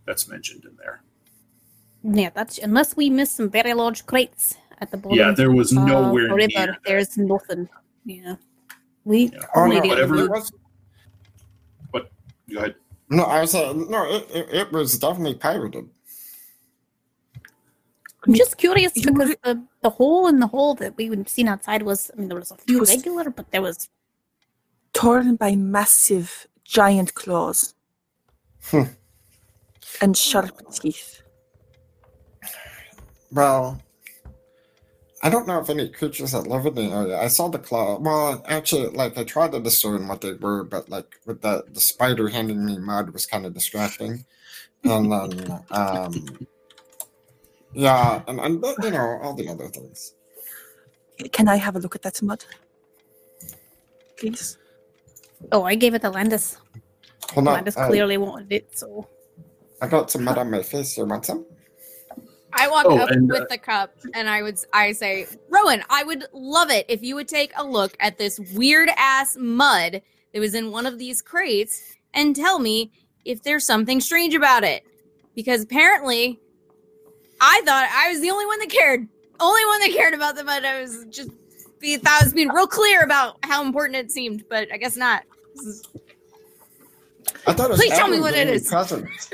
that's 0.06 0.28
mentioned 0.28 0.66
in 0.66 0.76
there. 0.78 1.02
yeah, 2.04 2.30
that's 2.34 2.58
unless 2.60 2.96
we 2.98 3.10
missed 3.10 3.36
some 3.38 3.50
very 3.50 3.74
large 3.74 4.06
crates 4.06 4.56
at 4.82 4.92
the 4.92 4.98
bottom. 4.98 5.18
Yeah, 5.18 5.32
there 5.32 5.52
was 5.52 5.72
of 5.72 5.84
nowhere 5.86 6.28
the 6.30 6.36
near 6.36 6.48
river. 6.48 6.72
that. 6.72 6.80
There's 6.86 7.18
nothing. 7.18 7.70
Yeah, 8.06 8.36
we 9.06 9.26
Yeah. 9.28 9.40
Oh, 9.56 9.62
only 9.64 9.76
no, 9.78 9.82
did 9.84 9.90
whatever- 9.90 10.26
it 10.26 10.30
was, 10.32 10.52
But 11.92 12.10
Go 12.52 12.58
ahead. 12.60 12.76
no, 13.10 13.24
I 13.24 13.42
was 13.42 13.56
uh, 13.56 13.72
no, 13.74 14.04
it, 14.14 14.30
it, 14.32 14.50
it 14.54 14.72
was 14.72 14.98
definitely 14.98 15.36
pirated. 15.36 15.90
I'm 18.26 18.34
just 18.34 18.58
curious 18.58 18.94
You 18.95 19.12
because 19.12 19.30
re- 19.30 19.36
the, 19.44 19.64
the 19.82 19.90
hole 19.90 20.28
in 20.28 20.40
the 20.40 20.48
hole 20.48 20.76
that 20.76 20.95
we 20.98 21.10
would 21.10 21.28
seen 21.28 21.48
outside 21.48 21.82
was 21.84 22.10
I 22.14 22.20
mean 22.20 22.30
there 22.30 22.40
was 22.40 22.52
a 22.52 22.58
few 22.58 22.80
was- 22.80 22.90
regular, 22.90 23.30
but 23.30 23.52
there 23.52 23.62
was 23.62 23.90
torn 24.94 25.36
by 25.36 25.56
massive 25.56 26.48
giant 26.64 27.14
claws 27.16 27.74
Hmm. 28.70 28.84
and 30.02 30.16
sharp 30.16 30.56
teeth. 30.74 31.22
Well, 33.32 33.82
I 35.22 35.30
don't 35.30 35.48
know 35.48 35.60
if 35.60 35.70
any 35.70 35.90
creatures 35.90 36.32
that 36.34 36.48
live 36.48 36.66
in 36.66 36.76
the 36.76 36.84
area. 36.84 37.18
I 37.20 37.28
saw 37.28 37.48
the 37.48 37.60
claw. 37.60 37.98
Well, 37.98 38.44
actually, 38.48 38.90
like 38.90 39.18
I 39.18 39.24
tried 39.24 39.52
to 39.54 39.60
discern 39.60 40.08
what 40.08 40.22
they 40.22 40.34
were, 40.34 40.64
but 40.64 40.90
like 40.90 41.20
with 41.26 41.41
the 41.41 41.64
the 41.72 41.82
spider 41.82 42.30
handing 42.30 42.66
me 42.66 42.78
mud 42.78 43.10
was 43.12 43.26
kind 43.26 43.45
of 43.45 43.54
distracting. 43.54 44.26
And 44.86 45.12
then, 45.12 45.64
um, 45.72 46.48
yeah, 47.74 48.22
and, 48.28 48.40
and 48.40 48.64
you 48.84 48.91
know 48.91 49.20
all 49.22 49.34
the 49.34 49.48
other 49.48 49.68
things. 49.68 50.16
Can 51.32 51.48
I 51.48 51.56
have 51.58 51.76
a 51.76 51.80
look 51.80 51.95
at 51.95 52.02
that 52.04 52.22
mud? 52.22 52.44
Please. 54.18 54.58
oh 55.52 55.64
I 55.64 55.76
gave 55.76 55.94
it 55.94 56.02
to 56.02 56.10
Landis. 56.10 56.58
Hold 57.34 57.48
on, 57.48 57.54
Landis 57.56 57.78
uh, 57.78 57.88
clearly 57.88 58.18
wanted 58.18 58.52
it, 58.52 58.78
so 58.78 59.08
I 59.82 59.88
got 59.88 60.10
some 60.12 60.24
mud 60.24 60.38
on 60.38 60.50
my 60.50 60.62
face. 60.62 60.98
You 60.98 61.06
want 61.06 61.26
some? 61.26 61.45
I 62.56 62.70
walk 62.70 62.86
Oh, 62.88 62.98
up 63.00 63.10
and, 63.10 63.30
with 63.30 63.41
uh, 63.41 63.45
the 63.50 63.58
cup 63.58 63.95
and 64.14 64.30
I 64.30 64.44
would 64.44 64.60
I 64.74 64.91
say, 64.91 65.26
Rowan, 65.50 65.84
I 65.90 66.04
would 66.04 66.26
love 66.34 66.70
it 66.70 66.86
if 66.88 67.02
you 67.02 67.16
would 67.16 67.28
take 67.28 67.52
a 67.58 67.66
look 67.66 67.95
at 68.00 68.18
this 68.18 68.40
weird 68.54 68.90
ass 68.95 69.36
mud 69.40 70.02
that 70.34 70.40
was 70.40 70.54
in 70.54 70.72
one 70.72 70.86
of 70.86 71.00
these 71.00 71.22
crates 71.22 71.95
and 72.14 72.36
tell 72.36 72.60
me 72.60 72.91
if 73.26 73.41
there's 73.41 73.66
something 73.66 74.00
strange 74.00 74.36
about 74.36 74.64
it. 74.64 74.84
Because 75.36 75.64
apparently 75.64 76.40
I 77.45 77.61
thought 77.65 77.88
I 77.91 78.10
was 78.11 78.22
the 78.22 78.30
only 78.30 78.45
one 78.45 78.60
that 78.60 78.70
cared. 78.70 79.07
Only 79.40 79.65
one 79.65 79.80
that 79.82 79.91
cared 79.91 80.14
about 80.14 80.36
the 80.36 80.44
mud. 80.44 80.64
I 80.64 80.82
was 80.82 81.06
just 81.10 81.30
be 81.80 81.98
thought 81.98 82.22
I 82.22 82.26
was 82.26 82.34
being 82.34 82.49
real 82.49 82.68
clear 82.68 83.02
about 83.03 83.38
how 83.44 83.64
important 83.64 83.98
it 83.98 84.11
seemed, 84.11 84.45
but 84.49 84.72
I 84.72 84.78
guess 84.78 84.95
not. 84.95 85.24
Is- 85.56 85.84
I 87.45 87.53
thought 87.53 87.65
it 87.65 87.72
was 87.72 87.80
Please 87.80 87.91
tell 87.94 88.07
me 88.07 88.20
what 88.22 88.34
it 88.34 88.48
is. 88.48 88.61
it 88.61 88.65
me 88.65 88.65
is. 88.65 88.70
presents. 88.70 89.30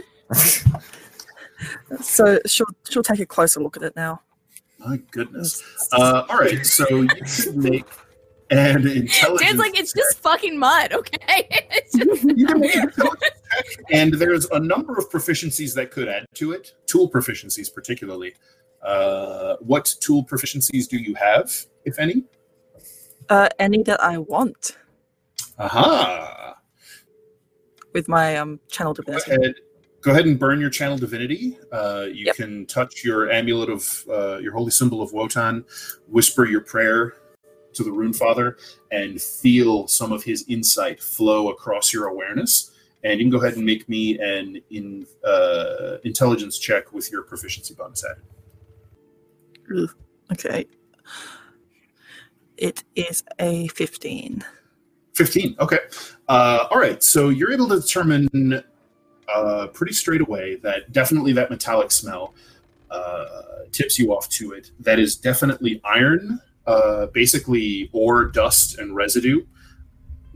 So 2.02 2.40
she'll 2.46 2.68
she'll 2.90 3.04
take 3.04 3.20
a 3.20 3.26
closer 3.26 3.60
look 3.62 3.76
at 3.78 3.84
it 3.84 3.96
now. 3.96 4.22
My 4.80 4.98
goodness. 5.12 5.62
Uh, 5.92 6.24
all 6.30 6.38
right, 6.40 6.66
so 6.66 6.88
you 7.02 7.08
could 7.08 7.58
make 7.58 7.86
and 8.52 8.86
intelligence. 8.86 9.42
Dan's 9.42 9.60
like, 9.60 9.78
it's 9.78 9.94
just 9.94 10.20
fucking 10.20 10.58
mud, 10.58 10.94
okay? 10.94 11.48
It's 11.72 11.96
just- 11.96 12.24
You 12.38 12.48
can 12.48 12.60
make 12.62 12.76
an 12.76 12.84
intelligence 12.84 12.96
check, 12.96 12.99
and 13.92 14.14
there's 14.14 14.46
a 14.52 14.60
number 14.60 14.98
of 14.98 15.10
proficiencies 15.10 15.74
that 15.76 15.92
could 15.92 16.08
add 16.08 16.26
to 16.36 16.52
it. 16.52 16.74
Tool 16.86 17.10
proficiencies, 17.10 17.74
particularly. 17.74 18.34
Uh, 18.82 19.56
what 19.60 19.94
tool 20.00 20.24
proficiencies 20.24 20.88
do 20.88 20.98
you 20.98 21.14
have, 21.16 21.52
if 21.86 22.00
any? 22.00 22.24
Uh, 23.30 23.50
any 23.60 23.84
that 23.84 24.02
I 24.02 24.18
want 24.18 24.78
Aha! 25.58 26.56
with 27.94 28.08
my 28.08 28.38
um 28.38 28.60
channel 28.70 28.94
Go 28.94 29.04
divinity. 29.04 29.32
ahead. 29.32 29.56
Go 30.02 30.12
ahead 30.12 30.26
and 30.26 30.40
burn 30.40 30.62
your 30.62 30.70
channel 30.70 30.98
divinity. 30.98 31.58
Uh, 31.74 32.06
you 32.12 32.26
Yep. 32.28 32.36
can 32.38 32.66
touch 32.68 33.04
your 33.04 33.30
amulet 33.30 33.70
of 33.70 34.06
uh, 34.10 34.38
your 34.38 34.54
holy 34.54 34.72
symbol 34.72 35.02
of 35.02 35.12
Wotan, 35.12 35.66
whisper 36.08 36.46
your 36.46 36.62
prayer 36.62 37.16
to 37.74 37.84
the 37.84 37.92
Rune 37.92 38.14
Father, 38.14 38.58
and 38.92 39.22
feel 39.22 39.88
some 39.88 40.12
of 40.14 40.24
his 40.24 40.46
insight 40.48 41.04
flow 41.04 41.50
across 41.50 41.92
your 41.92 42.08
awareness. 42.08 42.72
And 43.04 43.20
you 43.20 43.26
can 43.26 43.32
go 43.32 43.38
ahead 43.38 43.56
and 43.56 43.66
make 43.66 43.88
me 43.88 44.20
an 44.20 44.62
in, 44.70 45.06
uh, 45.24 45.98
intelligence 46.04 46.58
check 46.60 46.92
with 46.92 47.12
your 47.12 47.24
proficiency 47.24 47.74
bonus 47.74 48.04
added. 48.04 48.24
Ugh, 49.84 49.96
Okay. 50.32 50.66
It 52.58 52.84
is 52.96 53.24
a 53.40 53.68
15. 53.70 54.44
15. 55.16 55.56
Okay. 55.60 55.80
Uh, 56.28 56.68
all 56.70 56.78
right. 56.78 57.02
So 57.02 57.30
you're 57.30 57.52
able 57.52 57.70
to 57.70 57.80
determine 57.80 58.64
uh, 59.34 59.68
pretty 59.68 59.94
straight 59.94 60.22
away 60.22 60.56
that 60.58 60.92
definitely 60.92 61.32
that 61.34 61.50
metallic 61.50 61.92
smell 61.92 62.34
uh, 62.92 63.26
tips 63.72 63.98
you 63.98 64.14
off 64.14 64.28
to 64.30 64.52
it. 64.52 64.72
That 64.80 65.00
is 65.00 65.16
definitely 65.16 65.82
iron, 65.84 66.42
uh, 66.68 67.08
basically 67.08 67.90
ore, 67.94 68.26
dust, 68.26 68.78
and 68.78 68.96
residue. 68.96 69.46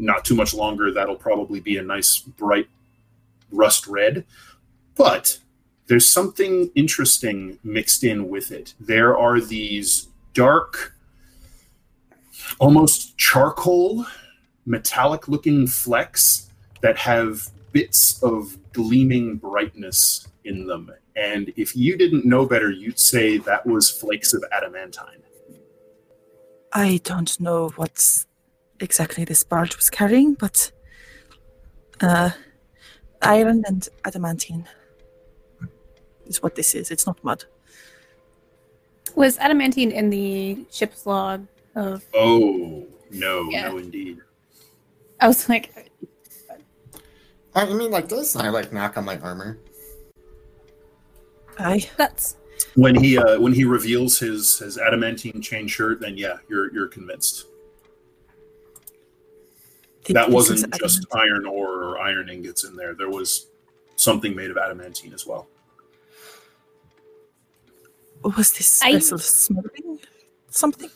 Not 0.03 0.25
too 0.25 0.35
much 0.35 0.53
longer. 0.53 0.91
That'll 0.91 1.15
probably 1.15 1.61
be 1.61 1.77
a 1.77 1.81
nice 1.81 2.17
bright 2.19 2.67
rust 3.51 3.87
red. 3.87 4.25
But 4.95 5.39
there's 5.87 6.09
something 6.09 6.69
interesting 6.75 7.57
mixed 7.63 8.03
in 8.03 8.27
with 8.27 8.51
it. 8.51 8.73
There 8.79 9.17
are 9.17 9.39
these 9.39 10.09
dark, 10.33 10.93
almost 12.59 13.17
charcoal 13.17 14.05
metallic 14.65 15.29
looking 15.29 15.67
flecks 15.67 16.49
that 16.81 16.97
have 16.97 17.49
bits 17.71 18.21
of 18.21 18.57
gleaming 18.73 19.37
brightness 19.37 20.27
in 20.43 20.67
them. 20.67 20.91
And 21.15 21.53
if 21.55 21.77
you 21.77 21.97
didn't 21.97 22.25
know 22.25 22.45
better, 22.45 22.69
you'd 22.69 22.99
say 22.99 23.37
that 23.37 23.65
was 23.65 23.89
flakes 23.89 24.33
of 24.33 24.43
adamantine. 24.51 25.21
I 26.73 26.99
don't 27.03 27.39
know 27.39 27.69
what 27.77 28.25
exactly 28.83 29.23
this 29.23 29.43
barge 29.43 29.75
was 29.75 29.89
carrying, 29.89 30.33
but 30.35 30.71
uh, 32.01 32.31
iron 33.21 33.63
and 33.65 33.87
adamantine 34.05 34.67
is 36.27 36.43
what 36.43 36.55
this 36.55 36.75
is. 36.75 36.91
It's 36.91 37.07
not 37.07 37.23
mud. 37.23 37.45
Was 39.15 39.37
adamantine 39.37 39.91
in 39.91 40.09
the 40.09 40.65
ship's 40.71 41.05
log 41.05 41.47
of? 41.75 42.03
Oh, 42.13 42.85
no, 43.11 43.49
Yeah. 43.49 43.69
no, 43.69 43.77
indeed. 43.77 44.19
I 45.19 45.27
was 45.27 45.47
like, 45.47 45.89
I 47.55 47.65
mean 47.65 47.91
like 47.91 48.09
this? 48.09 48.35
I 48.35 48.49
like 48.49 48.73
knock 48.73 48.97
on 48.97 49.05
my 49.05 49.17
armor. 49.19 49.59
I 51.59 51.87
that's 51.97 52.35
When 52.75 52.95
he 52.95 53.17
uh, 53.17 53.39
when 53.39 53.53
he 53.53 53.63
reveals 53.63 54.17
his 54.17 54.57
his 54.57 54.79
adamantine 54.79 55.39
chain 55.39 55.67
shirt, 55.67 55.99
then 56.01 56.17
yeah, 56.17 56.37
you're 56.49 56.73
you're 56.73 56.87
convinced. 56.87 57.45
Think 60.03 60.15
That 60.15 60.29
wasn't 60.29 60.59
is 60.59 60.79
just 60.79 61.05
iron 61.13 61.45
ore 61.45 61.83
or 61.83 61.99
iron 61.99 62.29
ingots 62.29 62.63
in 62.63 62.75
there. 62.75 62.93
There 62.93 63.09
was 63.09 63.47
something 63.95 64.35
made 64.35 64.51
of 64.51 64.57
adamantine 64.57 65.13
as 65.13 65.25
well. 65.25 65.47
Was 68.23 68.53
this 68.53 68.81
I- 68.83 68.93
vessel 68.93 69.17
smuggling 69.17 69.99
something? 70.49 70.89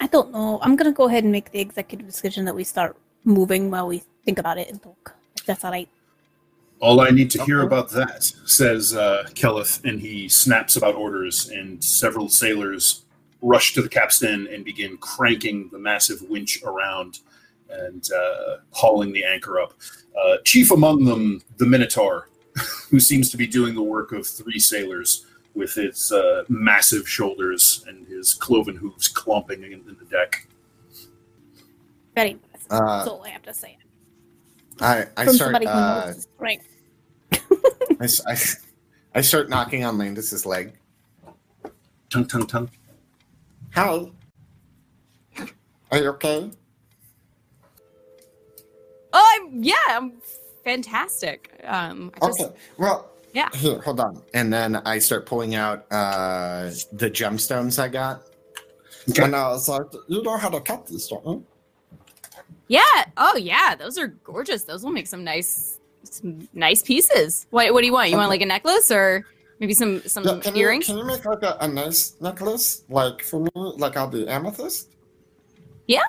I 0.00 0.06
don't 0.08 0.32
know. 0.32 0.58
I'm 0.62 0.76
gonna 0.76 0.92
go 0.92 1.06
ahead 1.06 1.22
and 1.22 1.32
make 1.32 1.52
the 1.52 1.60
executive 1.60 2.06
decision 2.06 2.44
that 2.46 2.54
we 2.54 2.64
start 2.64 2.96
moving 3.24 3.70
while 3.70 3.86
we 3.86 4.02
think 4.24 4.38
about 4.38 4.58
it 4.58 4.68
and 4.68 4.82
talk. 4.82 5.14
If 5.38 5.46
that's 5.46 5.64
all 5.64 5.70
right. 5.70 5.88
All 6.80 7.00
I 7.00 7.10
need 7.10 7.30
to 7.30 7.44
hear 7.44 7.62
about 7.62 7.90
that, 7.90 8.24
says 8.44 8.92
uh, 8.94 9.24
Kelleth, 9.34 9.84
and 9.84 10.00
he 10.00 10.28
snaps 10.28 10.74
about 10.74 10.96
orders, 10.96 11.48
and 11.50 11.82
several 11.82 12.28
sailors 12.28 13.01
rush 13.42 13.74
to 13.74 13.82
the 13.82 13.88
capstan 13.88 14.46
and 14.52 14.64
begin 14.64 14.96
cranking 14.98 15.68
the 15.72 15.78
massive 15.78 16.22
winch 16.30 16.62
around 16.64 17.18
and 17.68 18.08
uh, 18.12 18.56
hauling 18.70 19.12
the 19.12 19.24
anchor 19.24 19.60
up. 19.60 19.74
Uh, 20.18 20.36
chief 20.44 20.70
among 20.70 21.04
them, 21.04 21.42
the 21.58 21.66
Minotaur, 21.66 22.28
who 22.90 23.00
seems 23.00 23.30
to 23.30 23.36
be 23.36 23.46
doing 23.46 23.74
the 23.74 23.82
work 23.82 24.12
of 24.12 24.26
three 24.26 24.58
sailors 24.58 25.26
with 25.54 25.74
his 25.74 26.12
uh, 26.12 26.44
massive 26.48 27.08
shoulders 27.08 27.84
and 27.88 28.06
his 28.06 28.32
cloven 28.32 28.76
hooves 28.76 29.08
clomping 29.08 29.62
in, 29.64 29.72
in 29.72 29.96
the 29.98 30.04
deck. 30.10 30.46
Very 32.14 32.32
impressive. 32.32 32.66
Uh, 32.70 32.98
That's 32.98 33.08
all 33.08 33.22
I 33.24 33.30
have 33.30 33.42
to 33.42 33.54
say. 33.54 33.76
I, 34.80 35.06
I 35.16 35.24
From 35.24 35.34
start. 35.34 35.38
somebody 35.52 35.66
who 35.66 35.72
Uh, 35.72 36.04
knows 36.06 36.14
his 36.14 36.28
strength. 36.36 36.68
I, 38.00 38.04
s- 38.04 38.20
I- 38.26 39.18
I 39.18 39.20
start 39.20 39.50
knocking 39.50 39.84
on 39.84 39.98
Landis's 39.98 40.46
leg. 40.46 40.72
Tongue, 42.08 42.26
tongue, 42.26 42.46
tongue. 42.46 42.70
Hi. 43.74 44.04
Are 45.90 45.98
you 45.98 46.08
okay? 46.10 46.50
oh, 49.14 49.38
I'm, 49.40 49.62
yeah, 49.62 49.74
I'm 49.88 50.12
fantastic. 50.64 51.58
Um, 51.64 52.12
I 52.20 52.26
just, 52.26 52.40
Okay. 52.40 52.54
Well, 52.78 53.10
Yeah. 53.34 53.48
Here, 53.54 53.80
hold 53.80 54.00
on. 54.00 54.22
And 54.34 54.52
then 54.52 54.76
I 54.76 54.98
start 54.98 55.26
pulling 55.26 55.54
out 55.54 55.86
uh, 55.90 56.70
the 56.92 57.10
gemstones 57.10 57.78
I 57.78 57.88
got. 57.88 58.22
Okay. 59.10 59.24
And 59.24 59.34
I 59.34 59.48
was 59.48 59.68
like, 59.68 59.86
you 60.08 60.22
know 60.22 60.36
how 60.36 60.48
to 60.50 60.60
cut 60.60 60.86
these, 60.86 61.08
don't 61.08 61.24
you? 61.26 61.46
yeah. 62.68 63.04
Oh, 63.16 63.36
yeah. 63.36 63.74
Those 63.74 63.98
are 63.98 64.08
gorgeous. 64.08 64.64
Those 64.64 64.84
will 64.84 64.92
make 64.92 65.06
some 65.06 65.24
nice, 65.24 65.78
some 66.04 66.46
nice 66.52 66.82
pieces. 66.82 67.46
What, 67.50 67.72
what 67.72 67.80
do 67.80 67.86
you 67.86 67.92
want? 67.92 68.10
You 68.10 68.16
want 68.18 68.28
like 68.28 68.42
a 68.42 68.46
necklace 68.46 68.90
or 68.90 69.26
maybe 69.62 69.74
some 69.74 70.02
some 70.14 70.24
Yeah, 70.24 70.40
can, 70.44 70.56
you, 70.56 70.62
earrings? 70.64 70.86
can 70.86 70.98
you 70.98 71.04
make 71.04 71.24
like 71.24 71.42
a, 71.44 71.56
a 71.60 71.68
nice 71.68 72.00
necklace, 72.20 72.82
like 72.98 73.22
for 73.22 73.38
me, 73.46 73.50
like 73.84 73.96
I'll 73.96 74.08
be 74.18 74.26
amethyst? 74.28 74.88
Yeah. 75.86 76.02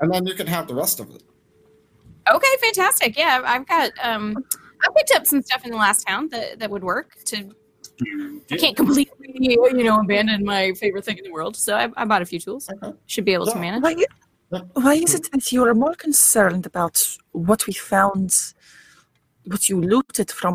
And 0.00 0.12
then 0.12 0.26
you 0.26 0.34
can 0.34 0.48
have 0.48 0.66
the 0.66 0.74
rest 0.74 0.98
of 1.00 1.06
it. 1.14 1.22
Okay, 2.34 2.54
fantastic. 2.66 3.16
Yeah, 3.16 3.36
I've- 3.36 3.46
I've 3.52 3.66
got 3.74 3.90
um, 4.08 4.24
I 4.82 4.86
picked 4.96 5.12
up 5.16 5.24
some 5.26 5.40
stuff 5.48 5.64
in 5.64 5.70
the 5.70 5.76
last 5.86 6.00
town 6.08 6.28
that 6.32 6.58
that 6.60 6.68
would 6.74 6.84
work. 6.94 7.08
To 7.30 7.36
You 8.00 8.42
I 8.54 8.56
can't 8.62 8.76
completely 8.82 9.12
you 9.78 9.84
know 9.88 9.98
abandon 10.00 10.40
my 10.54 10.62
favorite 10.82 11.04
thing 11.06 11.18
in 11.20 11.24
the 11.28 11.34
world, 11.38 11.54
so 11.64 11.70
I, 11.82 11.84
I 12.00 12.04
bought 12.10 12.22
a 12.26 12.28
few 12.32 12.40
tools. 12.46 12.68
Okay. 12.72 12.92
Should 13.12 13.26
be 13.30 13.34
able 13.38 13.46
to 13.54 13.58
manage. 13.66 13.82
Why, 13.86 14.60
why 14.84 14.94
is 15.06 15.12
it 15.18 15.24
that 15.32 15.44
you 15.52 15.60
are 15.68 15.74
more 15.84 15.94
concerned 16.06 16.64
about 16.72 16.96
what 17.32 17.60
we 17.68 17.72
found, 17.94 18.30
what 19.50 19.62
you 19.68 19.76
looted 19.94 20.28
from 20.40 20.54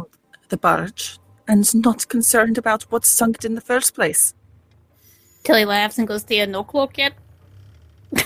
the 0.51 0.57
barge, 0.57 1.03
and 1.51 1.75
not 1.75 2.07
concerned 2.07 2.57
about 2.57 2.83
what 2.83 3.05
sunk 3.05 3.35
it 3.39 3.45
in 3.45 3.55
the 3.55 3.61
first 3.61 3.93
place? 3.93 4.33
Tilly 5.43 5.65
laughs 5.65 5.97
and 5.97 6.07
goes, 6.07 6.23
"Do 6.23 6.35
you 6.35 6.47
no 6.47 6.63
cloak 6.63 6.97
yet?" 6.97 7.13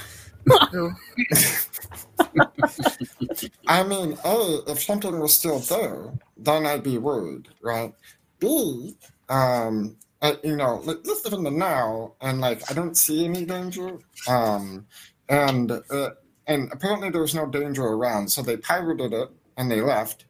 I 3.67 3.83
mean, 3.83 4.15
A, 4.23 4.59
if 4.67 4.83
something 4.83 5.19
was 5.19 5.33
still 5.33 5.59
there, 5.59 6.11
then 6.37 6.67
I'd 6.67 6.83
be 6.83 6.99
worried, 6.99 7.47
right? 7.61 7.93
B, 8.39 8.95
um, 9.29 9.97
uh, 10.21 10.35
you 10.43 10.55
know, 10.55 10.81
like, 10.83 10.99
let's 11.05 11.25
live 11.25 11.33
in 11.33 11.43
the 11.43 11.51
now, 11.51 12.13
and 12.21 12.39
like, 12.41 12.69
I 12.69 12.75
don't 12.75 12.95
see 12.95 13.25
any 13.25 13.43
danger. 13.43 13.97
Um, 14.27 14.85
and 15.29 15.71
uh, 15.71 16.09
and 16.45 16.71
apparently 16.71 17.09
there 17.09 17.21
was 17.21 17.33
no 17.33 17.47
danger 17.47 17.85
around, 17.85 18.29
so 18.29 18.43
they 18.43 18.57
pirated 18.57 19.13
it 19.13 19.29
and 19.57 19.71
they 19.71 19.81
left. 19.81 20.24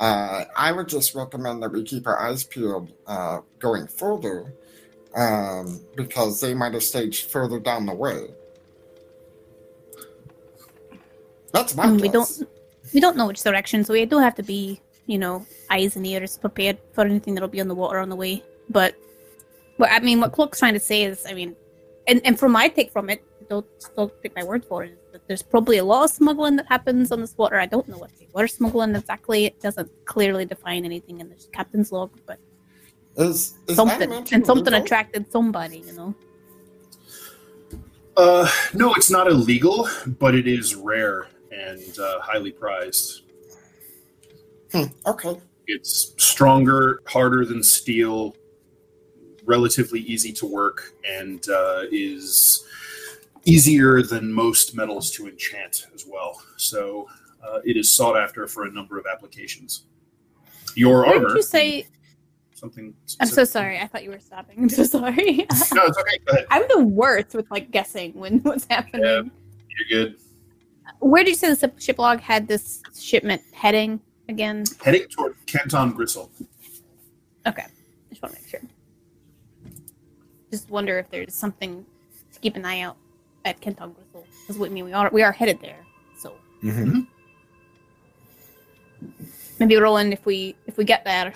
Uh, 0.00 0.44
I 0.56 0.70
would 0.72 0.88
just 0.88 1.14
recommend 1.14 1.62
that 1.62 1.72
we 1.72 1.82
keep 1.82 2.06
our 2.06 2.18
eyes 2.20 2.44
peeled 2.44 2.92
uh, 3.06 3.40
going 3.58 3.86
further, 3.88 4.54
um, 5.16 5.80
because 5.96 6.40
they 6.40 6.54
might 6.54 6.74
have 6.74 6.84
staged 6.84 7.30
further 7.30 7.58
down 7.58 7.86
the 7.86 7.94
way. 7.94 8.28
That's 11.52 11.74
my 11.74 11.86
Mm, 11.86 12.00
we 12.00 12.08
guess. 12.08 12.38
don't 12.38 12.48
we 12.94 13.00
don't 13.00 13.16
know 13.16 13.26
which 13.26 13.42
direction, 13.42 13.84
so 13.84 13.92
we 13.92 14.04
do 14.06 14.18
have 14.18 14.34
to 14.36 14.42
be, 14.42 14.80
you 15.06 15.18
know, 15.18 15.44
eyes 15.70 15.96
and 15.96 16.06
ears 16.06 16.38
prepared 16.38 16.78
for 16.92 17.04
anything 17.04 17.34
that'll 17.34 17.48
be 17.48 17.60
on 17.60 17.68
the 17.68 17.74
water 17.74 17.98
on 17.98 18.08
the 18.08 18.16
way. 18.16 18.42
But, 18.70 18.94
what 19.78 19.90
I 19.90 19.98
mean, 19.98 20.20
what 20.20 20.32
Cloak's 20.32 20.58
trying 20.60 20.74
to 20.74 20.80
say 20.80 21.02
is, 21.02 21.26
I 21.26 21.34
mean, 21.34 21.56
and 22.06 22.20
and 22.24 22.38
from 22.38 22.52
my 22.52 22.68
take 22.68 22.92
from 22.92 23.10
it, 23.10 23.22
don't 23.48 23.66
don't 23.96 24.12
take 24.22 24.36
my 24.36 24.44
word 24.44 24.64
for 24.64 24.84
it. 24.84 24.96
Is 25.28 25.40
that 25.40 25.44
There's 25.44 25.50
probably 25.50 25.78
a 25.78 25.84
lot 25.84 26.04
of 26.04 26.10
smuggling 26.10 26.56
that 26.56 26.66
happens 26.66 27.12
on 27.12 27.20
this 27.20 27.36
water. 27.36 27.56
I 27.58 27.66
don't 27.66 27.88
know 27.88 27.98
what 27.98 28.16
they 28.18 28.28
were 28.32 28.48
smuggling 28.48 28.94
exactly. 28.94 29.46
It 29.46 29.60
doesn't 29.60 29.90
clearly 30.04 30.44
define 30.44 30.84
anything 30.84 31.20
in 31.20 31.28
the 31.28 31.36
captain's 31.52 31.92
log, 31.92 32.10
but 32.26 32.38
Is, 33.16 33.54
is 33.68 33.76
something 33.76 34.12
and 34.12 34.46
something 34.46 34.64
legal? 34.64 34.82
attracted 34.82 35.30
somebody, 35.30 35.78
you 35.86 35.92
know. 35.92 36.14
Uh, 38.16 38.48
no, 38.74 38.94
it's 38.94 39.10
not 39.10 39.28
illegal, 39.28 39.88
but 40.18 40.34
it 40.34 40.48
is 40.48 40.74
rare 40.74 41.26
and 41.52 41.98
uh, 41.98 42.20
highly 42.20 42.50
prized. 42.50 43.22
Hmm, 44.72 44.84
okay. 45.06 45.40
It's 45.66 46.14
stronger, 46.16 47.00
harder 47.06 47.44
than 47.44 47.62
steel, 47.62 48.34
relatively 49.44 50.00
easy 50.00 50.32
to 50.32 50.46
work, 50.46 50.94
and 51.08 51.48
uh, 51.48 51.82
is 51.92 52.66
easier 53.58 54.02
than 54.02 54.30
most 54.32 54.74
metals 54.76 55.10
to 55.12 55.26
enchant 55.26 55.86
as 55.94 56.04
well. 56.06 56.42
So 56.56 57.08
uh, 57.42 57.60
it 57.64 57.76
is 57.76 57.90
sought 57.90 58.16
after 58.16 58.46
for 58.46 58.64
a 58.64 58.70
number 58.70 58.98
of 58.98 59.06
applications. 59.10 59.84
Your 60.74 61.06
Why 61.06 61.14
armor. 61.14 61.34
you 61.36 61.42
say? 61.42 61.86
something? 62.52 62.92
I'm 63.20 63.28
so 63.28 63.44
sorry. 63.44 63.78
I 63.78 63.86
thought 63.86 64.02
you 64.02 64.10
were 64.10 64.18
stopping. 64.18 64.58
I'm 64.58 64.68
so 64.68 64.82
sorry. 64.82 65.14
No, 65.72 65.84
it's 65.86 65.98
okay. 65.98 66.18
Go 66.24 66.32
ahead. 66.32 66.46
I'm 66.50 66.64
the 66.68 66.82
worst 66.84 67.32
with 67.34 67.48
like 67.52 67.70
guessing 67.70 68.12
when 68.14 68.38
what's 68.42 68.66
happening. 68.68 69.04
Yeah. 69.04 69.22
You're 69.88 70.06
good. 70.06 70.16
Where 70.98 71.22
did 71.22 71.30
you 71.30 71.36
say 71.36 71.50
the 71.50 71.56
ship- 71.56 71.80
ship 71.80 71.98
log 71.98 72.18
had 72.20 72.48
this 72.48 72.82
shipment 72.98 73.42
heading 73.52 74.00
again? 74.28 74.64
Heading 74.84 75.06
toward 75.08 75.36
Canton 75.46 75.92
Gristle. 75.92 76.32
Okay, 77.46 77.64
just 78.10 78.20
want 78.22 78.34
to 78.34 78.40
make 78.40 78.48
sure. 78.50 78.60
Just 80.50 80.68
wonder 80.68 80.98
if 80.98 81.08
there's 81.10 81.34
something 81.34 81.86
to 82.34 82.40
keep 82.40 82.56
an 82.56 82.64
eye 82.64 82.80
out 82.80 82.96
at 83.48 83.60
Kenton 83.60 83.92
Gristle. 83.92 84.26
Because 84.46 84.60
I 84.62 84.68
mean, 84.68 84.84
we 84.84 84.92
are 84.92 85.10
we 85.12 85.22
are 85.22 85.32
headed 85.32 85.60
there, 85.60 85.84
so 86.18 86.34
Mm-hmm. 86.62 87.00
maybe 89.60 89.76
Roland, 89.76 90.12
if 90.12 90.24
we 90.26 90.54
if 90.66 90.76
we 90.76 90.84
get 90.84 91.04
there 91.04 91.32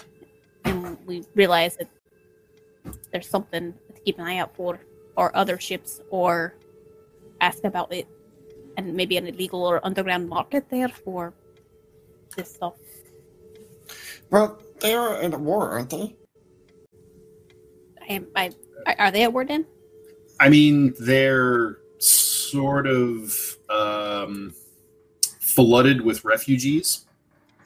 and 0.64 0.96
we 1.06 1.24
realize 1.34 1.76
that 1.76 1.88
there's 3.12 3.28
something 3.28 3.72
to 3.94 4.00
keep 4.02 4.18
an 4.18 4.26
eye 4.26 4.38
out 4.38 4.54
for, 4.56 4.80
or 5.16 5.34
other 5.36 5.58
ships, 5.58 6.00
or 6.10 6.54
ask 7.40 7.64
about 7.64 7.92
it, 7.92 8.06
and 8.76 8.94
maybe 8.94 9.16
an 9.16 9.26
illegal 9.26 9.64
or 9.64 9.84
underground 9.86 10.28
market 10.28 10.68
there 10.70 10.88
for 10.88 11.32
this 12.36 12.52
stuff. 12.54 12.74
Well, 14.30 14.60
they 14.80 14.94
are 14.94 15.20
in 15.22 15.32
a 15.34 15.38
war, 15.38 15.70
aren't 15.70 15.90
they? 15.90 16.16
I, 18.08 18.22
I, 18.34 18.50
are- 18.86 18.96
are 18.98 19.10
they 19.12 19.22
at 19.22 19.32
war 19.32 19.44
then? 19.44 19.64
I 20.40 20.48
mean, 20.48 20.94
they're 20.98 21.76
sort 22.52 22.86
of 22.86 23.56
um, 23.70 24.54
flooded 25.40 26.02
with 26.02 26.24
refugees 26.24 27.06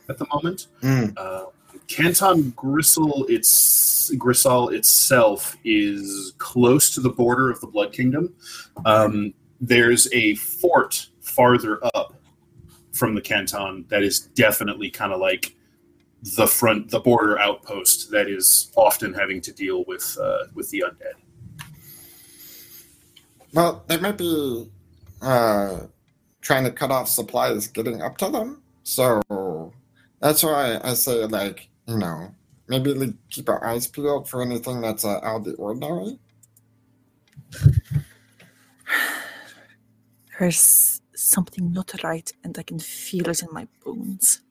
at 0.08 0.18
the 0.18 0.26
moment. 0.32 0.68
Mm. 0.82 1.12
Uh, 1.16 1.46
Canton 1.88 2.50
Gristle, 2.50 3.26
its 3.28 4.10
Grisal 4.16 4.72
itself 4.72 5.56
is 5.64 6.32
close 6.38 6.94
to 6.94 7.00
the 7.00 7.10
border 7.10 7.50
of 7.50 7.60
the 7.60 7.66
Blood 7.66 7.92
Kingdom. 7.92 8.32
Um, 8.84 9.34
there's 9.60 10.12
a 10.12 10.34
fort 10.36 11.08
farther 11.20 11.84
up 11.94 12.14
from 12.92 13.14
the 13.14 13.20
Canton 13.20 13.84
that 13.88 14.02
is 14.02 14.20
definitely 14.20 14.90
kind 14.90 15.12
of 15.12 15.20
like 15.20 15.54
the 16.36 16.46
front, 16.46 16.90
the 16.90 17.00
border 17.00 17.38
outpost 17.38 18.10
that 18.10 18.28
is 18.28 18.72
often 18.76 19.12
having 19.12 19.40
to 19.42 19.52
deal 19.52 19.84
with 19.86 20.16
uh, 20.20 20.44
with 20.54 20.70
the 20.70 20.84
undead. 20.86 21.14
Well, 23.52 23.84
there 23.86 24.00
might 24.00 24.18
be 24.18 24.68
uh, 25.26 25.86
trying 26.40 26.64
to 26.64 26.70
cut 26.70 26.92
off 26.92 27.08
supplies 27.08 27.66
getting 27.66 28.00
up 28.00 28.16
to 28.18 28.30
them. 28.30 28.62
So 28.84 29.20
that's 30.20 30.42
why 30.42 30.78
I 30.82 30.94
say, 30.94 31.24
like, 31.26 31.68
you 31.86 31.98
know, 31.98 32.32
maybe 32.68 32.94
like, 32.94 33.14
keep 33.28 33.48
our 33.48 33.64
eyes 33.64 33.88
peeled 33.88 34.28
for 34.28 34.40
anything 34.40 34.80
that's 34.80 35.04
uh, 35.04 35.18
out 35.22 35.38
of 35.38 35.44
the 35.44 35.54
ordinary. 35.54 36.18
There's 40.38 41.00
something 41.14 41.72
not 41.72 41.92
right, 42.04 42.30
and 42.44 42.56
I 42.58 42.62
can 42.62 42.78
feel 42.78 43.28
it 43.28 43.42
in 43.42 43.48
my 43.50 43.66
bones. 43.84 44.42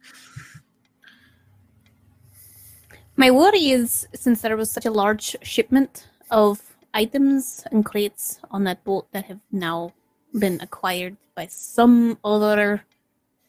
My 3.15 3.31
worry 3.31 3.69
is 3.69 4.07
since 4.14 4.41
there 4.41 4.57
was 4.57 4.69
such 4.69 4.85
a 4.85 4.91
large 4.91 5.38
shipment 5.41 6.10
of 6.31 6.61
items 6.93 7.64
and 7.72 7.85
crates 7.85 8.39
on 8.52 8.65
that 8.65 8.84
boat 8.84 9.07
that 9.14 9.26
have 9.26 9.39
now 9.52 9.93
been 10.38 10.60
acquired 10.62 11.18
by 11.36 11.48
some 11.48 12.18
other 12.24 12.84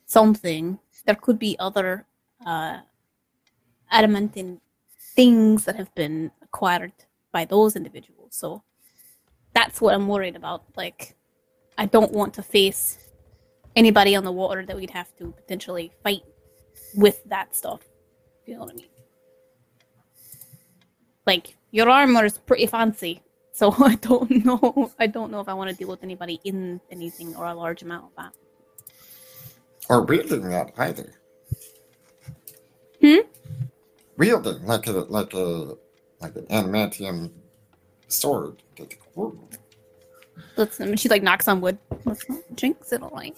something, 0.06 0.78
there 1.04 1.14
could 1.14 1.38
be 1.38 1.56
other 1.58 2.06
uh, 2.44 2.78
adamantine 3.90 4.60
things 5.14 5.64
that 5.64 5.76
have 5.76 5.94
been 5.94 6.30
acquired 6.42 6.92
by 7.32 7.44
those 7.44 7.76
individuals. 7.76 8.34
So 8.34 8.62
that's 9.52 9.80
what 9.80 9.94
I'm 9.94 10.08
worried 10.08 10.36
about. 10.36 10.64
Like, 10.76 11.16
I 11.78 11.86
don't 11.86 12.12
want 12.12 12.34
to 12.34 12.42
face 12.42 12.98
anybody 13.74 14.16
on 14.16 14.24
the 14.24 14.32
water 14.32 14.64
that 14.64 14.76
we'd 14.76 14.90
have 14.90 15.14
to 15.16 15.32
potentially 15.32 15.92
fight 16.02 16.22
with 16.94 17.22
that 17.24 17.54
stuff. 17.54 17.80
You 18.46 18.54
know 18.54 18.60
what 18.60 18.70
I 18.70 18.76
mean? 18.76 18.86
like 21.26 21.56
your 21.72 21.90
armor 21.90 22.24
is 22.24 22.38
pretty 22.38 22.66
fancy 22.66 23.20
so 23.56 23.74
i 23.78 23.94
don't 23.96 24.44
know 24.44 24.92
i 24.98 25.06
don't 25.06 25.30
know 25.30 25.40
if 25.40 25.48
i 25.48 25.54
want 25.54 25.70
to 25.70 25.76
deal 25.76 25.88
with 25.88 26.02
anybody 26.02 26.38
in 26.44 26.78
anything 26.90 27.34
or 27.36 27.46
a 27.46 27.54
large 27.54 27.82
amount 27.82 28.04
of 28.04 28.10
that 28.16 28.32
Or 29.88 30.02
wielding 30.02 30.48
that 30.50 30.72
either. 30.76 31.12
Hmm? 33.00 33.24
Wielding 34.18 34.66
like 34.66 34.86
a 34.88 34.92
like 34.92 35.32
a 35.32 35.76
like 36.20 36.34
an 36.36 36.46
adamantium 36.46 37.30
sword. 38.08 38.62
Let's 40.56 40.80
I 40.80 40.84
mean, 40.84 40.96
she 40.96 41.08
like 41.08 41.22
knocks 41.22 41.48
on 41.48 41.60
wood 41.60 41.78
let's 42.04 42.28
not 42.28 42.42
jinx 42.54 42.92
it 42.92 43.02
all 43.02 43.10
right 43.10 43.36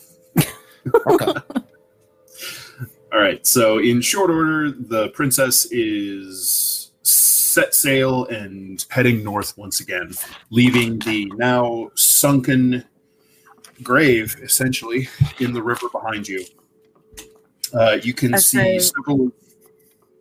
Okay. 1.07 1.32
All 3.12 3.20
right. 3.20 3.45
So, 3.47 3.78
in 3.78 4.01
short 4.01 4.31
order, 4.31 4.70
the 4.70 5.09
princess 5.11 5.66
is 5.73 6.93
set 7.49 7.75
sail 7.75 8.27
and 8.27 8.85
heading 8.91 9.25
north 9.25 9.57
once 9.57 9.81
again, 9.81 10.12
leaving 10.51 10.99
the 11.01 11.27
now 11.37 11.91
sunken 11.95 12.85
grave 13.83 14.37
essentially 14.43 15.09
in 15.41 15.53
the 15.53 15.62
river 15.62 15.89
behind 15.91 16.29
you. 16.29 16.45
Uh, 17.73 17.99
you 18.03 18.12
can 18.12 18.35
I 18.35 18.39
see 18.39 18.59
say- 18.59 18.79
several. 18.79 19.33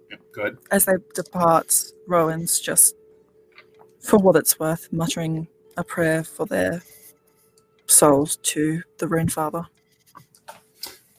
Yep, 0.09 0.19
go 0.33 0.41
ahead. 0.43 0.57
As 0.71 0.85
they 0.85 0.93
depart, 1.13 1.73
Rowan's 2.07 2.59
just, 2.59 2.95
for 3.99 4.17
what 4.17 4.35
it's 4.35 4.57
worth, 4.59 4.91
muttering 4.91 5.47
a 5.75 5.83
prayer 5.83 6.23
for 6.23 6.45
their 6.45 6.81
souls 7.87 8.37
to 8.37 8.81
the 8.99 9.07
Rune 9.07 9.27
Father. 9.29 9.65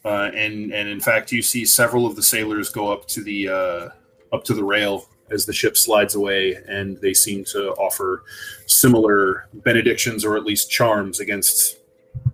Uh, 0.04 0.30
and 0.34 0.72
and 0.72 0.88
in 0.88 1.00
fact, 1.00 1.32
you 1.32 1.42
see 1.42 1.64
several 1.66 2.06
of 2.06 2.16
the 2.16 2.22
sailors 2.22 2.70
go 2.70 2.90
up 2.90 3.06
to 3.08 3.22
the 3.22 3.48
uh, 3.48 3.88
up 4.32 4.44
to 4.44 4.54
the 4.54 4.64
rail 4.64 5.06
as 5.30 5.46
the 5.46 5.52
ship 5.52 5.76
slides 5.76 6.14
away, 6.14 6.58
and 6.68 6.96
they 6.98 7.14
seem 7.14 7.44
to 7.44 7.72
offer 7.72 8.24
similar 8.66 9.48
benedictions 9.52 10.24
or 10.24 10.36
at 10.36 10.44
least 10.44 10.70
charms 10.70 11.20
against 11.20 11.78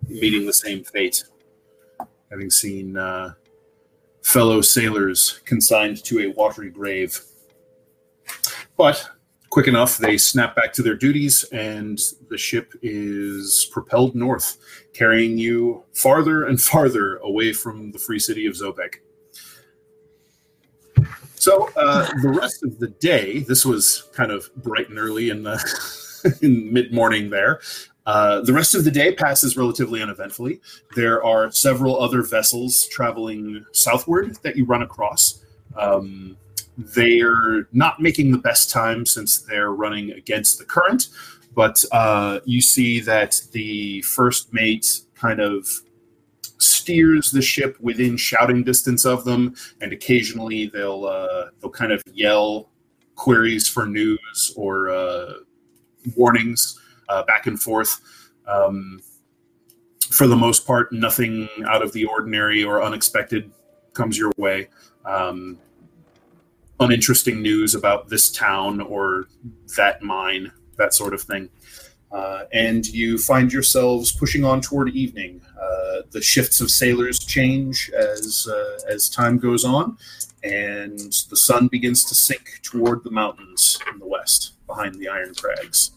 meeting 0.09 0.47
the 0.47 0.53
same 0.53 0.85
fate. 0.85 1.25
Having 2.31 2.51
seen 2.51 2.97
uh, 2.97 3.35
fellow 4.23 4.61
sailors 4.61 5.41
consigned 5.45 6.03
to 6.05 6.21
a 6.21 6.33
watery 6.33 6.71
grave, 6.71 7.21
but 8.77 9.09
quick 9.51 9.69
enough, 9.69 9.99
they 9.99 10.19
snap 10.19 10.57
back 10.57 10.73
to 10.73 10.83
their 10.83 10.97
duties, 10.97 11.45
and 11.53 12.01
the 12.29 12.37
ship 12.37 12.73
is 12.83 13.69
propelled 13.73 14.17
north 14.17 14.59
carrying 14.93 15.39
you 15.39 15.85
farther 15.93 16.47
and 16.47 16.61
farther 16.61 17.17
away 17.19 17.53
from 17.53 17.93
the 17.93 17.99
free 17.99 18.19
city 18.19 18.47
of 18.47 18.55
Zobeck. 18.55 18.97
So 21.45 21.69
uh, 21.77 22.11
the 22.23 22.31
rest 22.31 22.65
of 22.65 22.79
the 22.79 22.89
day, 22.89 23.41
this 23.41 23.67
was 23.67 24.09
kind 24.15 24.33
of 24.33 24.49
bright 24.57 24.89
and 24.89 24.99
early 24.99 25.29
in 25.29 25.43
the 25.43 25.59
in 26.43 26.73
mid 26.73 26.91
morning 26.91 27.29
there. 27.29 27.61
Uh, 28.07 28.41
the 28.41 28.55
rest 28.55 28.75
of 28.75 28.85
the 28.85 28.91
day 28.91 29.15
passes 29.15 29.55
relatively 29.55 30.01
uneventfully. 30.01 30.63
There 30.97 31.23
are 31.23 31.51
several 31.51 32.01
other 32.01 32.23
vessels 32.23 32.87
traveling 32.87 33.63
southward 33.73 34.39
that 34.43 34.57
you 34.57 34.65
run 34.65 34.81
across. 34.81 35.45
Um, 35.77 36.39
they're 36.79 37.69
not 37.73 38.01
making 38.01 38.33
the 38.33 38.39
best 38.39 38.71
time 38.71 39.05
since 39.05 39.43
they're 39.43 39.73
running 39.73 40.13
against 40.13 40.59
the 40.59 40.65
current, 40.65 41.09
but 41.55 41.85
uh, 41.93 42.41
you 42.47 42.63
see 42.63 43.01
that 43.01 43.39
the 43.53 44.01
first 44.01 44.51
mate 44.55 45.01
kind 45.15 45.41
of 45.41 45.69
steers 46.85 47.31
the 47.31 47.41
ship 47.41 47.79
within 47.81 48.15
shouting 48.17 48.63
distance 48.63 49.07
of 49.07 49.25
them, 49.25 49.55
and 49.81 49.91
occasionally 49.93 50.67
they'll 50.67 51.07
uh, 51.07 51.47
they'll 51.61 51.71
kind 51.71 51.93
of 51.93 52.03
yell 52.13 52.69
queries 53.15 53.67
for 53.67 53.87
news 53.87 54.53
or 54.55 54.91
uh, 54.91 55.33
warnings 56.15 56.79
uh, 57.09 57.23
back 57.25 57.47
and 57.47 57.61
forth. 57.61 58.01
Um, 58.47 59.01
for 60.11 60.27
the 60.27 60.37
most 60.37 60.67
part, 60.67 60.93
nothing 60.93 61.49
out 61.67 61.83
of 61.83 61.93
the 61.93 62.05
ordinary 62.05 62.63
or 62.63 62.83
unexpected 62.83 63.51
comes 63.95 64.19
your 64.19 64.33
way. 64.37 64.69
Um, 65.07 65.59
uninteresting 66.81 67.41
news 67.41 67.75
about 67.75 68.09
this 68.09 68.31
town 68.31 68.83
or 68.83 69.29
that 69.77 70.03
mine, 70.03 70.53
that 70.77 70.93
sort 70.93 71.15
of 71.15 71.23
thing. 71.23 71.49
Uh, 72.13 72.45
and 72.53 72.87
you 72.87 73.17
find 73.17 73.53
yourselves 73.53 74.13
pushing 74.13 74.45
on 74.45 74.61
toward 74.61 74.91
evening. 74.91 75.41
Uh, 75.61 76.03
the 76.11 76.21
shifts 76.21 76.61
of 76.61 76.71
sailors 76.71 77.19
change 77.19 77.91
as 77.97 78.49
uh, 78.51 78.79
as 78.93 79.09
time 79.09 79.39
goes 79.39 79.65
on, 79.65 79.97
and 80.43 80.99
the 81.31 81.37
sun 81.37 81.69
begins 81.69 82.05
to 82.05 82.15
sink 82.15 82.61
toward 82.63 83.05
the 83.05 83.11
mountains 83.11 83.79
in 83.93 83.99
the 83.99 84.07
west, 84.07 84.53
behind 84.67 84.95
the 84.97 85.09
Iron 85.09 85.35
Crags. 85.35 85.93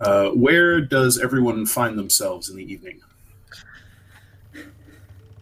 Uh, 0.00 0.28
where 0.30 0.80
does 0.80 1.18
everyone 1.18 1.66
find 1.66 1.98
themselves 1.98 2.50
in 2.50 2.56
the 2.56 2.72
evening? 2.72 3.00
I 4.54 4.60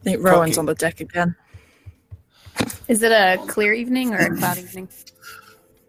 think 0.02 0.22
Rowan's 0.22 0.50
Cooking. 0.52 0.58
on 0.60 0.66
the 0.66 0.74
deck 0.74 1.00
again. 1.00 1.34
Is 2.88 3.02
it 3.02 3.12
a 3.12 3.38
clear 3.46 3.72
evening 3.72 4.14
or 4.14 4.18
a 4.18 4.36
cloud 4.36 4.58
evening? 4.58 4.88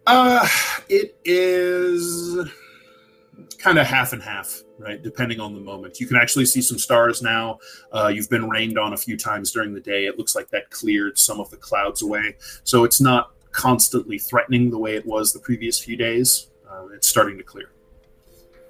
Uh, 0.06 0.48
it 0.90 1.18
is 1.24 2.38
kind 3.68 3.80
of 3.80 3.88
half 3.88 4.14
and 4.14 4.24
half, 4.24 4.64
right? 4.78 5.02
Depending 5.04 5.40
on 5.40 5.54
the 5.54 5.60
moment. 5.60 6.00
You 6.00 6.08
can 6.08 6.16
actually 6.16 6.46
see 6.46 6.62
some 6.62 6.78
stars 6.78 7.22
now. 7.22 7.60
Uh, 7.92 8.08
you've 8.08 8.30
been 8.30 8.50
rained 8.50 8.80
on 8.80 8.94
a 8.94 8.98
few 8.98 9.18
times 9.18 9.52
during 9.52 9.74
the 9.74 9.82
day. 9.82 10.06
It 10.06 10.18
looks 10.18 10.36
like 10.36 10.50
that 10.50 10.70
cleared 10.70 11.20
some 11.20 11.40
of 11.40 11.50
the 11.50 11.58
clouds 11.58 12.02
away. 12.02 12.38
So 12.64 12.86
it's 12.86 13.02
not 13.02 13.34
constantly 13.52 14.20
threatening 14.20 14.70
the 14.70 14.78
way 14.78 14.96
it 14.96 15.06
was 15.06 15.34
the 15.34 15.40
previous 15.40 15.80
few 15.80 15.98
days. 15.98 16.50
Uh, 16.70 16.88
it's 16.94 17.08
starting 17.08 17.38
to 17.38 17.44
clear. 17.44 17.72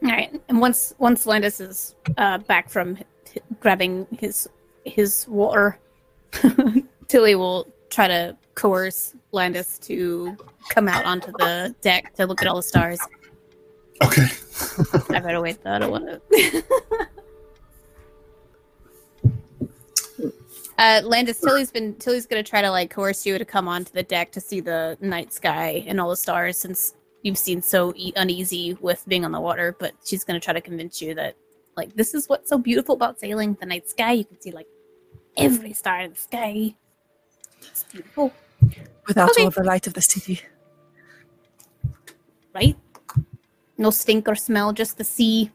All 0.03 0.10
right, 0.10 0.40
and 0.48 0.61
once 0.61 0.94
once 0.99 1.26
Landis 1.26 1.60
is 1.60 1.95
uh, 2.18 2.38
back 2.38 2.69
from 2.69 2.98
h- 3.34 3.41
grabbing 3.60 4.06
his 4.19 4.48
his 4.86 5.28
water, 5.28 5.80
Tilly 7.07 7.34
will 7.34 7.68
try 7.90 8.07
to 8.07 8.38
coerce 8.53 9.15
Landis 9.32 9.80
to 9.80 10.38
come 10.69 10.88
out 10.88 11.03
onto 11.06 11.32
the 11.32 11.76
deck 11.82 12.14
to 12.15 12.28
look 12.28 12.41
at 12.41 12.48
all 12.48 12.57
the 12.57 12.64
stars. 12.64 12.99
Okay. 14.03 14.26
I 15.15 15.19
better 15.19 15.41
wait 15.41 15.64
though. 15.64 15.72
I 15.76 15.80
don't 15.80 15.91
want 15.91 16.06
to. 16.06 16.22
Uh, 20.80 21.02
Landis, 21.03 21.40
Tilly's 21.40 21.72
been 21.72 21.95
Tilly's 21.95 22.28
gonna 22.28 22.44
try 22.44 22.61
to 22.61 22.69
like 22.69 22.91
coerce 22.91 23.26
you 23.26 23.38
to 23.40 23.45
come 23.45 23.68
onto 23.68 23.91
the 23.94 24.03
deck 24.03 24.32
to 24.34 24.40
see 24.41 24.60
the 24.60 24.95
night 25.02 25.34
sky 25.34 25.84
and 25.88 25.99
all 25.99 26.10
the 26.11 26.15
stars 26.18 26.56
since 26.57 26.94
you've 27.24 27.38
seen 27.38 27.64
so 27.64 27.94
e- 27.95 28.14
uneasy 28.15 28.76
with 28.80 29.03
being 29.07 29.26
on 29.26 29.32
the 29.32 29.41
water. 29.41 29.76
But 29.80 29.94
she's 30.06 30.24
gonna 30.24 30.40
try 30.40 30.53
to 30.53 30.61
convince 30.61 31.02
you 31.02 31.15
that 31.15 31.36
like 31.76 31.95
this 31.95 32.14
is 32.14 32.30
what's 32.30 32.48
so 32.49 32.60
beautiful 32.60 32.94
about 32.94 33.19
sailing 33.19 33.57
the 33.60 33.65
night 33.65 33.90
sky. 33.90 34.11
You 34.11 34.26
can 34.26 34.40
see 34.40 34.52
like 34.52 34.68
every 35.36 35.74
star 35.74 36.02
in 36.02 36.11
the 36.11 36.15
sky. 36.18 36.76
It's 37.61 37.84
beautiful, 37.86 38.32
Without 39.07 39.32
Okay. 39.32 39.45
all 39.45 39.49
the 39.49 39.64
light 39.64 39.88
of 39.88 39.95
the 39.95 40.02
city. 40.02 40.41
right? 42.53 42.78
No 43.78 43.90
stink 43.91 44.28
or 44.28 44.36
smell, 44.36 44.74
just 44.74 44.98
the 44.98 45.04
sea. 45.04 45.52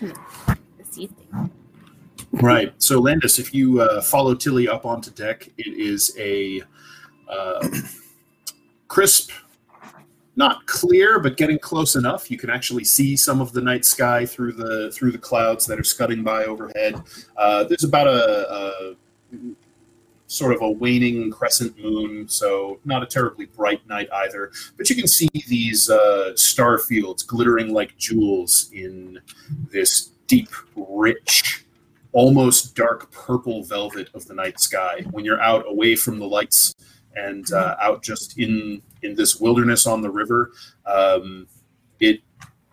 The 0.00 0.14
sea 0.88 1.06
thing. 1.08 1.50
Right. 2.32 2.72
So, 2.78 3.00
Landis, 3.00 3.38
if 3.38 3.52
you 3.52 3.80
uh, 3.80 4.00
follow 4.00 4.34
Tilly 4.34 4.68
up 4.68 4.86
onto 4.86 5.10
deck, 5.10 5.48
it 5.58 5.66
is 5.66 6.14
a 6.16 6.62
uh, 7.28 7.68
crisp, 8.88 9.32
not 10.36 10.64
clear, 10.66 11.18
but 11.18 11.36
getting 11.36 11.58
close 11.58 11.96
enough. 11.96 12.30
You 12.30 12.38
can 12.38 12.50
actually 12.50 12.84
see 12.84 13.16
some 13.16 13.40
of 13.40 13.52
the 13.52 13.60
night 13.60 13.84
sky 13.84 14.24
through 14.24 14.52
the 14.52 14.92
through 14.92 15.10
the 15.10 15.18
clouds 15.18 15.66
that 15.66 15.78
are 15.78 15.84
scudding 15.84 16.22
by 16.22 16.44
overhead. 16.44 17.02
Uh, 17.36 17.64
there's 17.64 17.84
about 17.84 18.06
a, 18.06 18.48
a 18.52 18.94
sort 20.30 20.54
of 20.54 20.62
a 20.62 20.70
waning 20.70 21.28
crescent 21.30 21.76
moon, 21.82 22.28
so 22.28 22.78
not 22.84 23.02
a 23.02 23.06
terribly 23.06 23.46
bright 23.46 23.86
night 23.88 24.08
either. 24.12 24.52
But 24.76 24.88
you 24.88 24.94
can 24.94 25.08
see 25.08 25.28
these 25.48 25.90
uh, 25.90 26.36
star 26.36 26.78
fields 26.78 27.24
glittering 27.24 27.72
like 27.72 27.96
jewels 27.98 28.70
in 28.72 29.18
this 29.70 30.12
deep, 30.28 30.50
rich 30.76 31.66
almost 32.12 32.74
dark 32.74 33.10
purple 33.10 33.64
velvet 33.64 34.08
of 34.14 34.26
the 34.26 34.34
night 34.34 34.60
sky. 34.60 35.04
When 35.10 35.24
you're 35.24 35.40
out 35.40 35.64
away 35.68 35.96
from 35.96 36.18
the 36.18 36.26
lights 36.26 36.74
and 37.16 37.52
uh, 37.52 37.76
out 37.80 38.02
just 38.02 38.38
in 38.38 38.82
in 39.02 39.14
this 39.14 39.40
wilderness 39.40 39.86
on 39.86 40.02
the 40.02 40.10
river 40.10 40.52
um, 40.86 41.46
it 41.98 42.20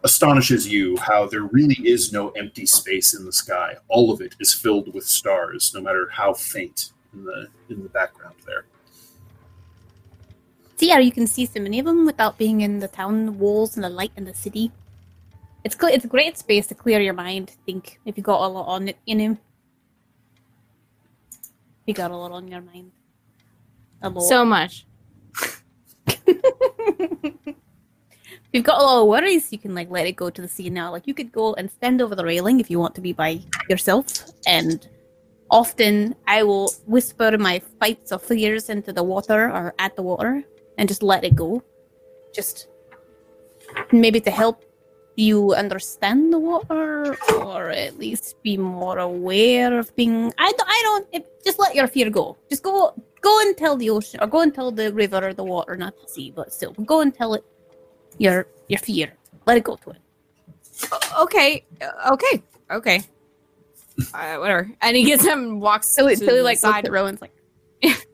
astonishes 0.03 0.67
you 0.67 0.95
how 0.97 1.25
there 1.25 1.43
really 1.43 1.75
is 1.87 2.13
no 2.13 2.29
empty 2.31 2.65
space 2.65 3.15
in 3.17 3.25
the 3.25 3.31
sky. 3.31 3.75
All 3.87 4.11
of 4.11 4.21
it 4.21 4.35
is 4.39 4.53
filled 4.53 4.93
with 4.93 5.05
stars 5.05 5.71
no 5.73 5.81
matter 5.81 6.07
how 6.11 6.33
faint 6.33 6.91
in 7.17 7.25
the 7.25 7.47
in 7.69 7.83
the 7.83 7.89
background 7.89 8.35
there 8.45 8.65
So 10.77 10.85
yeah, 10.85 10.99
you 10.99 11.11
can 11.11 11.25
see 11.25 11.45
so 11.45 11.59
many 11.59 11.79
of 11.79 11.85
them 11.85 12.05
without 12.05 12.37
being 12.37 12.61
in 12.61 12.79
the 12.79 12.87
town 12.87 13.39
walls 13.39 13.75
and 13.75 13.83
the 13.83 13.89
light 13.89 14.11
in 14.15 14.25
the 14.25 14.33
city. 14.33 14.71
It's 15.63 15.75
cl- 15.75 15.93
it's 15.93 16.05
a 16.05 16.07
great 16.07 16.37
space 16.37 16.67
to 16.67 16.75
clear 16.75 17.01
your 17.01 17.17
mind. 17.17 17.49
I 17.49 17.57
think 17.65 17.99
if 18.05 18.15
you 18.15 18.23
got 18.23 18.45
a 18.45 18.47
lot 18.47 18.67
on 18.67 18.89
it, 18.89 18.97
you 19.05 19.15
know, 19.15 19.37
you 21.87 21.93
got 21.93 22.11
a 22.11 22.15
lot 22.15 22.31
on 22.31 22.47
your 22.47 22.61
mind. 22.61 22.91
A 24.03 24.09
lot. 24.09 24.29
So 24.29 24.45
much. 24.45 24.85
if 26.07 27.57
you've 28.53 28.63
got 28.63 28.79
a 28.79 28.85
lot 28.85 29.01
of 29.01 29.07
worries, 29.07 29.51
you 29.51 29.57
can 29.57 29.73
like 29.73 29.89
let 29.89 30.05
it 30.05 30.15
go 30.15 30.29
to 30.29 30.41
the 30.41 30.47
sea 30.47 30.69
now. 30.69 30.91
Like 30.91 31.07
you 31.07 31.15
could 31.15 31.31
go 31.31 31.55
and 31.55 31.71
stand 31.71 32.01
over 32.01 32.13
the 32.13 32.23
railing 32.23 32.59
if 32.59 32.69
you 32.69 32.77
want 32.77 32.93
to 32.95 33.01
be 33.01 33.13
by 33.13 33.41
yourself. 33.67 34.05
And 34.45 34.87
often 35.49 36.15
I 36.27 36.43
will 36.43 36.73
whisper 36.85 37.37
my 37.37 37.59
fights 37.79 38.11
or 38.11 38.19
fears 38.19 38.69
into 38.69 38.93
the 38.93 39.03
water 39.03 39.49
or 39.49 39.73
at 39.79 39.95
the 39.95 40.03
water 40.03 40.43
and 40.77 40.87
just 40.87 41.03
let 41.03 41.23
it 41.23 41.35
go. 41.35 41.63
Just 42.33 42.67
maybe 43.91 44.19
to 44.21 44.31
help 44.31 44.63
you 45.15 45.53
understand 45.55 46.31
the 46.31 46.37
water 46.39 47.17
or 47.33 47.69
at 47.69 47.97
least 47.97 48.35
be 48.43 48.55
more 48.55 48.99
aware 48.99 49.77
of 49.79 49.93
being 49.95 50.31
I 50.37 50.51
don't, 50.51 50.69
I 50.69 50.81
don't 50.85 51.07
if, 51.11 51.43
just 51.43 51.59
let 51.59 51.75
your 51.75 51.87
fear 51.87 52.09
go. 52.09 52.37
Just 52.49 52.63
go 52.63 52.93
go 53.21 53.41
and 53.41 53.57
tell 53.57 53.75
the 53.75 53.89
ocean 53.89 54.19
or 54.21 54.27
go 54.27 54.41
and 54.41 54.53
tell 54.53 54.71
the 54.71 54.93
river 54.93 55.25
or 55.25 55.33
the 55.33 55.43
water, 55.43 55.75
not 55.75 55.99
the 55.99 56.07
sea, 56.07 56.31
but 56.35 56.53
still 56.53 56.71
go 56.85 57.01
and 57.01 57.15
tell 57.15 57.33
it 57.33 57.43
your 58.19 58.47
your 58.67 58.79
fear. 58.79 59.11
Let 59.45 59.57
it 59.57 59.63
go 59.63 59.75
to 59.77 59.89
it. 59.91 60.01
Okay. 61.19 61.65
Okay. 62.11 62.43
Okay. 62.71 63.01
Uh, 64.13 64.37
whatever. 64.37 64.69
And 64.81 64.95
he 64.95 65.03
gets 65.03 65.25
him 65.25 65.39
and 65.39 65.61
walks 65.61 65.89
So 65.89 66.07
it 66.07 66.19
to 66.19 66.25
Tilly 66.25 66.37
the 66.37 66.43
like 66.43 66.59
side. 66.59 66.87
Rowan's 66.89 67.21
like 67.21 67.33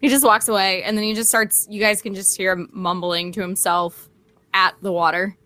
He 0.00 0.08
just 0.08 0.24
walks 0.24 0.48
away, 0.48 0.82
and 0.82 0.96
then 0.96 1.04
he 1.04 1.12
just 1.12 1.28
starts. 1.28 1.66
You 1.70 1.78
guys 1.78 2.00
can 2.00 2.14
just 2.14 2.34
hear 2.36 2.52
him 2.52 2.70
mumbling 2.72 3.32
to 3.32 3.42
himself 3.42 4.08
at 4.54 4.74
the 4.80 4.90
water 4.90 5.36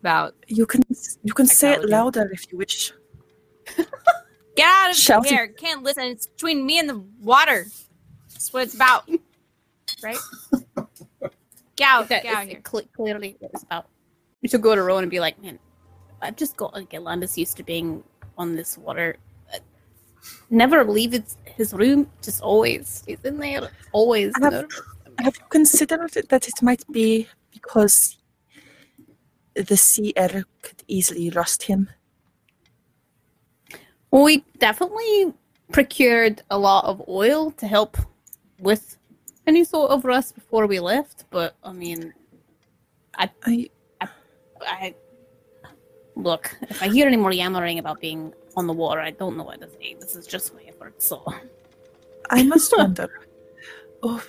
about 0.00 0.34
You 0.48 0.66
can 0.66 0.82
you 1.22 1.32
can 1.32 1.46
say 1.46 1.74
it 1.74 1.88
louder 1.88 2.28
if 2.32 2.50
you 2.50 2.58
wish. 2.58 2.92
get 4.56 4.66
out 4.66 4.90
of 4.90 4.96
Shouting. 4.96 5.32
here. 5.32 5.46
Can't 5.48 5.84
listen. 5.84 6.02
It's 6.04 6.26
between 6.26 6.66
me 6.66 6.80
and 6.80 6.88
the 6.88 6.98
water. 7.20 7.66
That's 8.32 8.52
what 8.52 8.64
it's 8.64 8.74
about, 8.74 9.08
right? 10.02 10.18
Get 11.76 11.88
out. 11.88 12.08
that 12.08 12.24
Get 12.24 12.34
out 12.34 12.46
here. 12.48 12.60
cle- 12.62 12.82
clearly 12.94 13.36
what 13.38 13.52
it's 13.54 13.62
about. 13.62 13.86
You 14.42 14.48
should 14.48 14.62
go 14.62 14.74
to 14.74 14.82
Rowan 14.82 15.04
and 15.04 15.10
be 15.10 15.20
like, 15.20 15.40
man, 15.42 15.58
I've 16.22 16.36
just 16.36 16.56
got 16.56 16.74
to 16.74 16.82
get 16.84 17.02
Landis 17.02 17.36
used 17.36 17.56
to 17.58 17.62
being 17.62 18.02
on 18.38 18.56
this 18.56 18.78
water. 18.78 19.16
Never 20.50 20.84
leave 20.84 21.14
it's 21.14 21.36
his 21.44 21.72
room. 21.72 22.10
Just 22.22 22.42
always 22.42 23.02
he's 23.06 23.20
in 23.24 23.38
there. 23.38 23.70
Always. 23.92 24.32
I 24.40 24.44
have- 24.44 24.52
nervous. 24.52 24.82
Have 25.18 25.36
you 25.36 25.44
considered 25.50 26.12
that 26.30 26.48
it 26.48 26.62
might 26.62 26.82
be 26.90 27.28
because 27.52 28.16
the 29.54 29.76
sea 29.76 30.14
air 30.16 30.44
could 30.62 30.82
easily 30.88 31.28
rust 31.30 31.64
him? 31.64 31.90
Well, 34.10 34.24
we 34.24 34.44
definitely 34.58 35.34
procured 35.72 36.42
a 36.50 36.58
lot 36.58 36.86
of 36.86 37.02
oil 37.06 37.50
to 37.52 37.66
help 37.66 37.98
with 38.58 38.96
any 39.46 39.62
sort 39.64 39.90
of 39.90 40.04
rust 40.06 40.34
before 40.34 40.66
we 40.66 40.80
left. 40.80 41.24
But 41.30 41.54
I 41.62 41.72
mean, 41.72 42.14
I 43.16 43.30
I 43.44 43.68
look. 46.16 46.56
If 46.68 46.82
I 46.82 46.88
hear 46.88 47.06
any 47.06 47.16
more 47.16 47.32
yammering 47.32 47.78
about 47.78 48.00
being 48.00 48.32
on 48.56 48.66
the 48.66 48.72
water, 48.72 49.00
I 49.00 49.10
don't 49.10 49.36
know 49.36 49.44
what 49.44 49.60
to 49.60 49.68
say. 49.68 49.96
This 50.00 50.16
is 50.16 50.26
just 50.26 50.54
my 50.54 50.62
effort. 50.62 51.00
So 51.02 51.24
I 52.30 52.42
must 52.42 52.72
wonder. 52.76 53.08
Oh, 54.02 54.22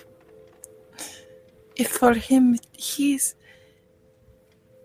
if 1.76 1.88
for 1.88 2.14
him 2.14 2.58
he's 2.72 3.34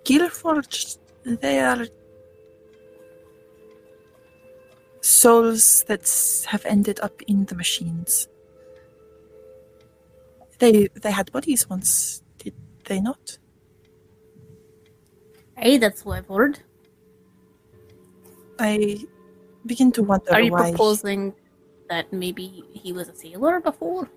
Guildforged, 0.05 0.99
they 1.25 1.59
are 1.59 1.85
souls 5.01 5.83
that 5.87 6.07
have 6.47 6.65
ended 6.65 6.99
up 7.01 7.21
in 7.23 7.45
the 7.45 7.55
machines. 7.55 8.29
They 10.59 10.87
they 11.03 11.11
had 11.11 11.31
bodies 11.33 11.69
once, 11.69 12.23
did 12.37 12.53
they 12.85 13.01
not? 13.01 13.37
Hey, 15.57 15.77
that's 15.77 16.05
what 16.05 16.19
I've 16.19 16.27
heard. 16.27 16.59
I 18.59 18.97
begin 19.65 19.91
to 19.93 20.03
wonder 20.03 20.31
Are 20.31 20.41
you 20.41 20.51
why. 20.51 20.69
proposing 20.69 21.33
that 21.89 22.11
maybe 22.11 22.63
he 22.73 22.93
was 22.93 23.09
a 23.09 23.15
sailor 23.15 23.59
before. 23.59 24.09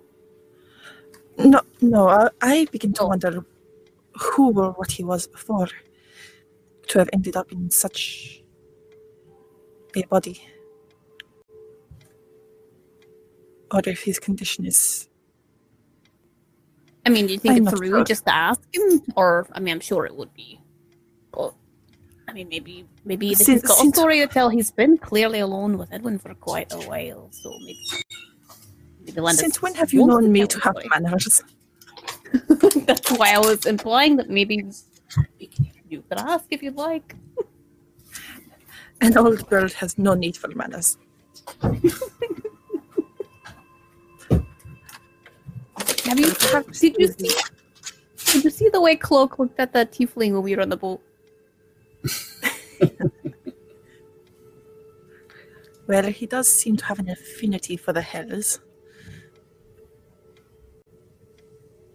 No, 1.39 1.61
no, 1.81 2.09
I, 2.09 2.29
I 2.41 2.67
begin 2.71 2.93
to 2.95 3.07
wonder 3.07 3.45
who 4.15 4.53
or 4.59 4.73
what 4.73 4.91
he 4.91 5.05
was 5.05 5.27
before 5.27 5.69
to 6.89 6.99
have 6.99 7.09
ended 7.13 7.37
up 7.37 7.51
in 7.53 7.71
such 7.71 8.43
a 9.97 10.03
body. 10.07 10.43
Or 13.73 13.81
if 13.87 14.03
his 14.03 14.19
condition 14.19 14.67
is. 14.67 15.09
I 17.07 17.11
mean, 17.11 17.27
do 17.27 17.33
you 17.33 17.39
think 17.39 17.57
I'm 17.57 17.69
it's 17.69 17.81
rude 17.81 17.91
sure. 17.91 18.05
just 18.05 18.27
to 18.27 18.35
ask 18.35 18.61
him, 18.75 19.03
or 19.17 19.47
I 19.53 19.61
mean, 19.61 19.75
I'm 19.75 19.81
sure 19.81 20.05
it 20.05 20.15
would 20.15 20.35
be. 20.35 20.60
I 22.31 22.33
mean, 22.33 22.49
maybe 22.49 22.87
maybe 23.05 23.29
he's 23.29 23.45
Since- 23.45 23.63
got 23.63 23.79
a 23.79 23.81
since- 23.81 23.97
story 23.97 24.21
to 24.21 24.29
tell. 24.29 24.49
He's 24.51 24.71
been 24.71 24.97
clearly 24.99 25.41
alone 25.41 25.77
with 25.79 25.93
Edwin 25.93 26.19
for 26.19 26.33
quite 26.35 26.73
a 26.73 26.79
while, 26.91 27.29
so 27.33 27.51
maybe. 27.59 27.85
Since 29.33 29.61
when 29.61 29.75
have 29.75 29.93
you 29.93 30.07
known 30.07 30.31
me 30.31 30.47
to 30.47 30.59
have 30.61 30.77
story. 30.77 30.89
manners? 30.95 31.43
That's 32.87 33.11
why 33.19 33.35
I 33.35 33.39
was 33.41 33.67
implying 33.67 34.15
that 34.19 34.31
maybe 34.31 34.65
you 35.89 36.03
could 36.09 36.19
ask 36.19 36.45
if 36.51 36.63
you'd 36.63 36.77
like. 36.77 37.17
An 39.01 39.17
old 39.19 39.49
girl 39.49 39.69
has 39.81 39.99
no 39.99 40.15
need 40.15 40.37
for 40.37 40.49
manners. 40.55 40.97
Have 46.05 46.19
you? 46.19 46.31
Have, 46.53 46.67
did 46.73 46.97
you 46.99 47.09
see? 47.09 47.31
Did 48.33 48.45
you 48.45 48.51
see 48.51 48.69
the 48.69 48.81
way 48.81 48.95
Cloak 48.97 49.39
looked 49.39 49.59
at 49.59 49.73
the 49.73 49.87
tiefling 49.87 50.33
when 50.35 50.43
we 50.43 50.55
were 50.55 50.63
on 50.63 50.69
the 50.69 50.77
boat? 50.77 51.01
Well, 55.91 56.05
he 56.05 56.25
does 56.25 56.47
seem 56.47 56.77
to 56.77 56.85
have 56.85 57.01
an 57.01 57.09
affinity 57.11 57.77
for 57.77 57.93
the 57.93 58.01
hells. 58.01 58.61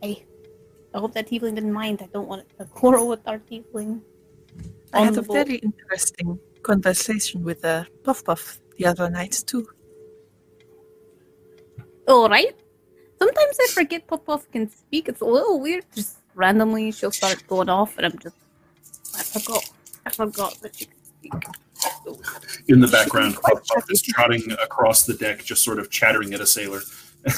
I, 0.03 0.21
I 0.93 0.99
hope 0.99 1.13
that 1.13 1.29
tiefling 1.29 1.55
didn't 1.55 1.71
mind. 1.71 2.01
I 2.01 2.07
don't 2.11 2.27
want 2.27 2.43
to 2.59 2.65
quarrel 2.65 3.07
with 3.07 3.25
our 3.25 3.39
tiefling. 3.39 4.01
I 4.91 5.05
had 5.05 5.17
a 5.17 5.21
very 5.21 5.55
interesting 5.59 6.37
conversation 6.61 7.41
with 7.41 7.63
uh, 7.63 7.85
Puff 8.03 8.25
Puff 8.25 8.59
the 8.77 8.85
other 8.85 9.09
night, 9.09 9.41
too. 9.47 9.65
All 12.09 12.27
right. 12.27 12.53
Sometimes 13.17 13.57
I 13.61 13.67
forget 13.71 14.07
Puff 14.07 14.25
Puff 14.25 14.51
can 14.51 14.69
speak. 14.69 15.07
It's 15.07 15.21
a 15.21 15.25
little 15.25 15.61
weird. 15.61 15.85
Just 15.95 16.17
randomly, 16.33 16.91
she'll 16.91 17.13
start 17.13 17.47
going 17.47 17.69
off, 17.69 17.95
and 17.95 18.07
I'm 18.07 18.19
just, 18.19 18.35
I 19.17 19.23
forgot. 19.23 19.71
I 20.05 20.11
forgot 20.11 20.59
that 20.61 20.75
she 20.75 20.85
can 20.85 21.03
speak. 21.03 21.33
So, 22.03 22.19
In 22.67 22.79
the 22.79 22.87
background, 22.87 23.35
Quite 23.35 23.55
Puff 23.55 23.67
Puff 23.67 23.85
is 23.89 24.01
trotting 24.01 24.51
across 24.63 25.05
the 25.05 25.13
deck, 25.13 25.43
just 25.43 25.63
sort 25.63 25.79
of 25.79 25.89
chattering 25.89 26.33
at 26.33 26.41
a 26.41 26.45
sailor. 26.45 26.81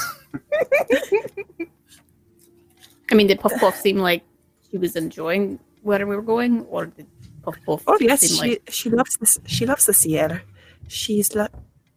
I 3.10 3.16
mean, 3.16 3.28
did 3.28 3.40
Puff 3.40 3.54
Puff 3.60 3.80
seem 3.80 3.98
like 3.98 4.24
she 4.70 4.78
was 4.78 4.96
enjoying 4.96 5.60
where 5.82 6.06
we 6.06 6.16
were 6.16 6.22
going, 6.22 6.66
or 6.66 6.88
did 6.88 7.08
Puff 7.42 7.58
Puff 7.66 7.84
Oh 7.88 7.98
yes, 8.00 8.22
seem 8.22 8.30
she 8.44 8.50
like 8.52 8.70
she 8.70 8.90
loves 8.90 9.18
this. 9.18 9.40
She 9.46 9.66
loves 9.66 9.86
the 9.86 9.94
sea 9.94 10.20
air. 10.20 10.44
She's 10.88 11.34
lo- 11.36 11.48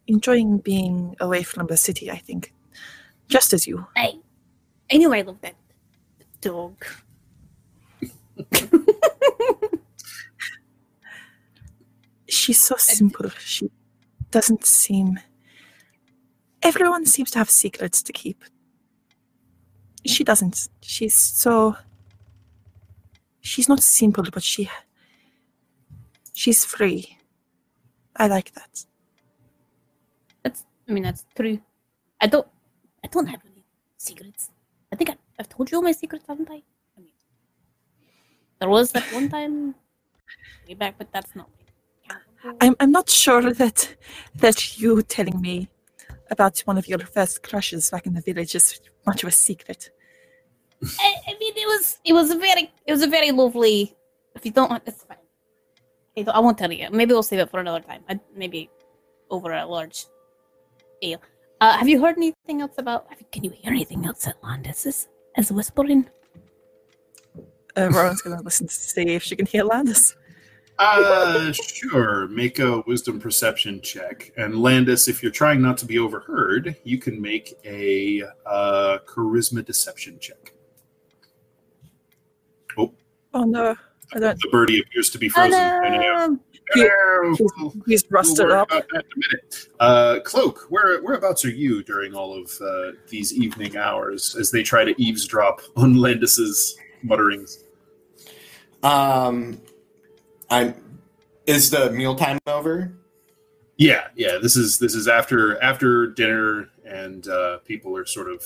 enjoying 0.07 0.59
being 0.59 1.15
away 1.19 1.43
from 1.43 1.67
the 1.67 1.77
city. 1.77 2.09
I 2.09 2.17
think, 2.17 2.53
just 3.27 3.53
as 3.53 3.67
you. 3.67 3.85
I, 3.97 4.13
I 4.91 4.97
knew 4.97 5.13
I 5.13 5.21
loved 5.21 5.41
that 5.41 5.55
dog. 6.39 6.83
She's 12.31 12.61
so 12.61 12.77
simple. 12.77 13.29
She 13.39 13.69
doesn't 14.31 14.65
seem. 14.65 15.19
Everyone 16.63 17.05
seems 17.05 17.29
to 17.31 17.39
have 17.39 17.49
secrets 17.49 18.01
to 18.03 18.13
keep. 18.13 18.45
She 20.05 20.23
doesn't. 20.23 20.69
She's 20.81 21.13
so. 21.13 21.75
She's 23.41 23.67
not 23.67 23.83
simple, 23.83 24.23
but 24.31 24.43
she. 24.43 24.69
She's 26.31 26.63
free. 26.63 27.17
I 28.15 28.27
like 28.27 28.53
that. 28.53 28.85
That's, 30.43 30.63
I 30.87 30.93
mean, 30.93 31.03
that's 31.03 31.25
true. 31.35 31.59
I 32.21 32.27
don't, 32.27 32.47
I 33.03 33.07
don't 33.07 33.27
have 33.27 33.41
any 33.51 33.65
secrets. 33.97 34.51
I 34.91 34.95
think 34.95 35.09
I, 35.09 35.17
I've 35.37 35.49
told 35.49 35.69
you 35.69 35.77
all 35.77 35.83
my 35.83 35.91
secrets, 35.91 36.25
haven't 36.27 36.49
I? 36.49 36.63
I 36.97 37.01
mean, 37.01 37.11
there 38.59 38.69
was 38.69 38.91
that 38.93 39.03
one 39.13 39.27
time 39.27 39.75
way 40.67 40.75
back, 40.75 40.95
but 40.97 41.11
that's 41.11 41.35
not. 41.35 41.49
I'm 42.61 42.75
I'm 42.79 42.91
not 42.91 43.09
sure 43.09 43.53
that 43.61 43.95
that 44.35 44.79
you 44.79 45.01
telling 45.03 45.39
me 45.41 45.69
about 46.29 46.59
one 46.61 46.77
of 46.77 46.87
your 46.87 46.99
first 46.99 47.43
crushes 47.43 47.89
back 47.89 48.05
in 48.05 48.13
the 48.13 48.21
village 48.21 48.55
is 48.55 48.79
much 49.05 49.23
of 49.23 49.29
a 49.29 49.31
secret. 49.31 49.89
I, 50.99 51.15
I 51.27 51.31
mean, 51.39 51.53
it 51.55 51.67
was 51.67 51.99
it 52.05 52.13
was 52.13 52.31
a 52.31 52.37
very 52.37 52.71
it 52.85 52.91
was 52.91 53.01
a 53.03 53.07
very 53.07 53.31
lovely. 53.31 53.95
If 54.35 54.45
you 54.45 54.51
don't 54.51 54.69
want, 54.69 54.83
it's 54.85 55.03
fine. 55.03 55.17
I, 56.17 56.21
don't- 56.23 56.35
I 56.35 56.39
won't 56.39 56.57
tell 56.57 56.71
you. 56.71 56.89
Maybe 56.91 57.13
we'll 57.13 57.23
save 57.23 57.39
it 57.39 57.49
for 57.51 57.59
another 57.59 57.81
time. 57.81 58.01
I, 58.09 58.19
maybe 58.35 58.69
over 59.29 59.51
a 59.53 59.65
large 59.65 60.05
ale. 61.01 61.21
Uh, 61.59 61.77
have 61.77 61.87
you 61.87 62.01
heard 62.01 62.17
anything 62.17 62.61
else 62.61 62.75
about? 62.77 63.07
Can 63.31 63.43
you 63.43 63.51
hear 63.51 63.71
anything 63.71 64.05
else 64.05 64.25
at 64.27 64.41
Landis 64.43 64.85
is, 64.85 65.07
is 65.37 65.51
whispering? 65.51 66.09
Uh, 67.77 67.89
Rowan's 67.91 68.21
gonna 68.21 68.41
listen 68.41 68.67
to 68.67 68.73
see 68.73 69.03
if 69.09 69.21
she 69.23 69.35
can 69.35 69.45
hear 69.45 69.63
Landis. 69.63 70.15
Uh, 70.83 71.51
sure. 71.53 72.27
Make 72.29 72.59
a 72.59 72.81
wisdom 72.87 73.19
perception 73.19 73.81
check. 73.81 74.31
And 74.37 74.61
Landis, 74.61 75.07
if 75.07 75.21
you're 75.21 75.31
trying 75.31 75.61
not 75.61 75.77
to 75.79 75.85
be 75.85 75.99
overheard, 75.99 76.75
you 76.83 76.97
can 76.97 77.21
make 77.21 77.53
a 77.65 78.23
uh, 78.45 78.97
charisma 79.05 79.63
deception 79.63 80.17
check. 80.19 80.53
Oh 83.33 83.43
no, 83.45 83.75
I 84.13 84.19
don't. 84.19 84.37
The 84.41 84.49
birdie 84.51 84.81
appears 84.81 85.09
to 85.11 85.17
be 85.17 85.29
frozen. 85.29 85.53
I 85.57 85.97
know. 85.97 86.37
He- 86.73 86.81
Hello. 86.81 87.33
He's, 87.37 87.83
he's 87.85 88.03
We'll 88.09 88.17
rusted 88.19 88.51
up. 88.51 88.69
about 88.71 88.87
that 88.93 89.05
in 89.15 89.39
a. 89.79 89.83
Uh, 89.83 90.19
Cloak, 90.21 90.65
where 90.69 91.01
whereabouts 91.01 91.43
are 91.45 91.49
you 91.49 91.81
during 91.83 92.13
all 92.13 92.33
of 92.37 92.51
uh, 92.61 92.91
these 93.09 93.33
evening 93.33 93.77
hours 93.77 94.35
as 94.37 94.51
they 94.51 94.63
try 94.63 94.83
to 94.85 94.93
eavesdrop 95.01 95.61
on 95.77 95.95
Landis's 95.95 96.77
mutterings? 97.03 97.63
Um, 98.83 99.61
I'm. 100.51 100.75
Is 101.47 101.71
the 101.71 101.91
mealtime 101.91 102.37
over? 102.45 102.93
Yeah, 103.77 104.07
yeah. 104.15 104.37
This 104.39 104.55
is 104.55 104.77
this 104.77 104.93
is 104.93 105.07
after 105.07 105.61
after 105.63 106.07
dinner, 106.07 106.69
and 106.85 107.27
uh, 107.27 107.57
people 107.59 107.97
are 107.97 108.05
sort 108.05 108.31
of 108.31 108.43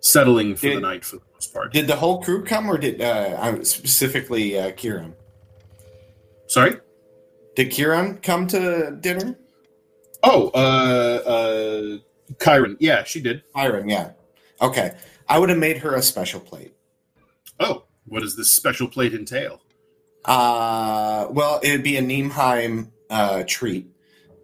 settling 0.00 0.56
for 0.56 0.68
the 0.68 0.80
night 0.80 1.04
for 1.04 1.16
the 1.16 1.22
most 1.34 1.52
part. 1.52 1.72
Did 1.72 1.86
the 1.86 1.96
whole 1.96 2.22
crew 2.22 2.42
come, 2.44 2.70
or 2.70 2.78
did 2.78 3.02
uh, 3.02 3.36
I'm 3.38 3.62
specifically 3.64 4.58
uh, 4.58 4.72
Kieran? 4.72 5.14
Sorry. 6.46 6.76
Did 7.56 7.70
Kieran 7.70 8.18
come 8.18 8.46
to 8.46 8.96
dinner? 9.00 9.38
Oh, 10.22 10.50
uh, 10.54 11.28
uh, 11.28 11.98
Kyron. 12.34 12.76
Yeah, 12.78 13.04
she 13.04 13.20
did. 13.20 13.42
Iron, 13.54 13.88
yeah. 13.88 14.12
Okay, 14.62 14.94
I 15.28 15.38
would 15.38 15.48
have 15.48 15.58
made 15.58 15.78
her 15.78 15.94
a 15.94 16.02
special 16.02 16.40
plate. 16.40 16.74
Oh, 17.58 17.84
what 18.06 18.20
does 18.20 18.36
this 18.36 18.50
special 18.50 18.88
plate 18.88 19.14
entail? 19.14 19.60
Uh, 20.24 21.26
well, 21.30 21.60
it'd 21.62 21.82
be 21.82 21.96
a 21.96 22.02
Niemheim 22.02 22.90
uh, 23.08 23.44
treat. 23.46 23.86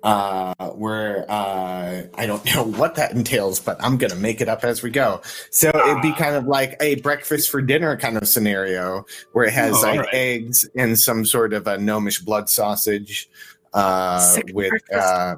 Uh, 0.03 0.55
where 0.77 1.25
uh, 1.29 2.03
I 2.15 2.27
don't 2.27 2.45
know 2.55 2.63
what 2.63 2.95
that 2.95 3.11
entails, 3.13 3.59
but 3.59 3.77
I'm 3.81 3.97
gonna 3.97 4.15
make 4.15 4.41
it 4.41 4.49
up 4.49 4.63
as 4.63 4.81
we 4.81 4.91
go. 4.91 5.21
So 5.51 5.69
it'd 5.69 6.01
be 6.01 6.13
kind 6.13 6.37
of 6.37 6.47
like 6.47 6.77
a 6.81 6.95
breakfast 6.97 7.51
for 7.51 7.61
dinner 7.61 7.97
kind 7.97 8.17
of 8.17 8.29
scenario, 8.29 9.05
where 9.33 9.47
it 9.47 9.53
has 9.53 9.75
Oh, 9.79 9.83
like 9.83 9.99
alright. 9.99 10.15
eggs 10.15 10.69
and 10.77 10.97
some 10.97 11.25
sort 11.25 11.53
of 11.53 11.67
a 11.67 11.77
gnomish 11.79 12.21
blood 12.21 12.49
sausage, 12.49 13.29
uh, 13.75 14.39
with 14.53 14.75
uh, 14.95 15.37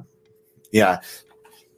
yeah, 0.70 1.00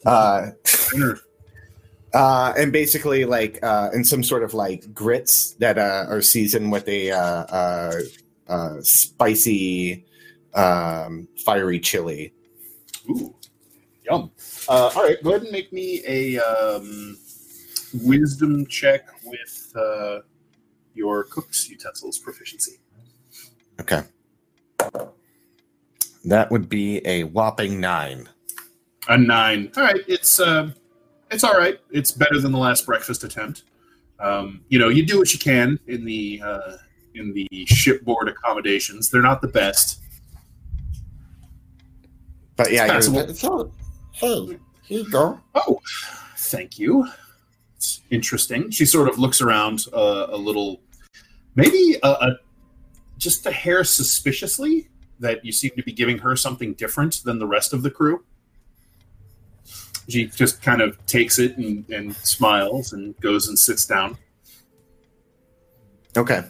uh, 0.04 0.48
uh, 2.12 2.52
and 2.56 2.72
basically 2.72 3.24
like 3.24 3.62
uh, 3.62 3.90
and 3.92 4.04
some 4.04 4.24
sort 4.24 4.42
of 4.42 4.52
like 4.52 4.92
grits 4.92 5.52
that 5.60 5.78
uh, 5.78 6.06
are 6.08 6.22
seasoned 6.22 6.72
with 6.72 6.88
a 6.88 7.12
uh, 8.50 8.82
spicy, 8.82 10.04
um, 10.54 11.28
fiery 11.44 11.78
chili. 11.78 12.34
Ooh, 13.08 13.34
yum. 14.04 14.30
Uh, 14.68 14.90
all 14.94 15.04
right, 15.04 15.22
go 15.22 15.30
ahead 15.30 15.42
and 15.42 15.52
make 15.52 15.72
me 15.72 16.02
a 16.06 16.38
um, 16.38 17.16
wisdom 18.02 18.66
check 18.66 19.06
with 19.24 19.72
uh, 19.76 20.18
your 20.94 21.24
cook's 21.24 21.70
utensils 21.70 22.18
proficiency. 22.18 22.78
Okay, 23.80 24.02
that 26.24 26.50
would 26.50 26.68
be 26.68 26.98
a 27.06 27.24
whopping 27.24 27.80
nine. 27.80 28.28
A 29.08 29.16
nine. 29.16 29.70
All 29.76 29.84
right, 29.84 30.02
it's 30.08 30.40
uh, 30.40 30.72
it's 31.30 31.44
all 31.44 31.56
right. 31.56 31.78
It's 31.90 32.10
better 32.10 32.40
than 32.40 32.52
the 32.52 32.58
last 32.58 32.84
breakfast 32.84 33.24
attempt. 33.24 33.62
Um, 34.18 34.62
you 34.68 34.78
know, 34.78 34.88
you 34.88 35.06
do 35.06 35.18
what 35.18 35.32
you 35.32 35.38
can 35.38 35.78
in 35.86 36.04
the 36.04 36.42
uh, 36.44 36.76
in 37.14 37.32
the 37.32 37.48
shipboard 37.66 38.28
accommodations. 38.28 39.10
They're 39.10 39.22
not 39.22 39.40
the 39.40 39.48
best. 39.48 40.00
But 42.56 42.72
yeah, 42.72 42.96
It's 42.96 43.08
you're, 43.08 43.24
passable. 43.24 43.34
So, 43.34 43.72
hey, 44.12 44.58
Here 44.82 45.00
you 45.00 45.10
go. 45.10 45.40
Oh, 45.54 45.80
thank 46.36 46.78
you. 46.78 47.08
It's 47.76 48.02
interesting. 48.10 48.70
She 48.70 48.84
sort 48.84 49.08
of 49.08 49.18
looks 49.18 49.40
around 49.40 49.86
uh, 49.94 50.26
a 50.28 50.36
little, 50.36 50.82
maybe 51.54 51.96
a, 52.02 52.08
a, 52.08 52.38
just 53.16 53.46
a 53.46 53.50
hair 53.50 53.84
suspiciously 53.84 54.88
that 55.20 55.44
you 55.44 55.52
seem 55.52 55.70
to 55.76 55.82
be 55.82 55.92
giving 55.92 56.18
her 56.18 56.36
something 56.36 56.74
different 56.74 57.22
than 57.24 57.38
the 57.38 57.46
rest 57.46 57.72
of 57.72 57.82
the 57.82 57.90
crew. 57.90 58.24
She 60.08 60.26
just 60.26 60.60
kind 60.60 60.82
of 60.82 61.04
takes 61.06 61.38
it 61.38 61.56
and, 61.56 61.88
and 61.88 62.14
smiles 62.16 62.92
and 62.92 63.18
goes 63.20 63.48
and 63.48 63.58
sits 63.58 63.86
down. 63.86 64.18
Okay. 66.16 66.42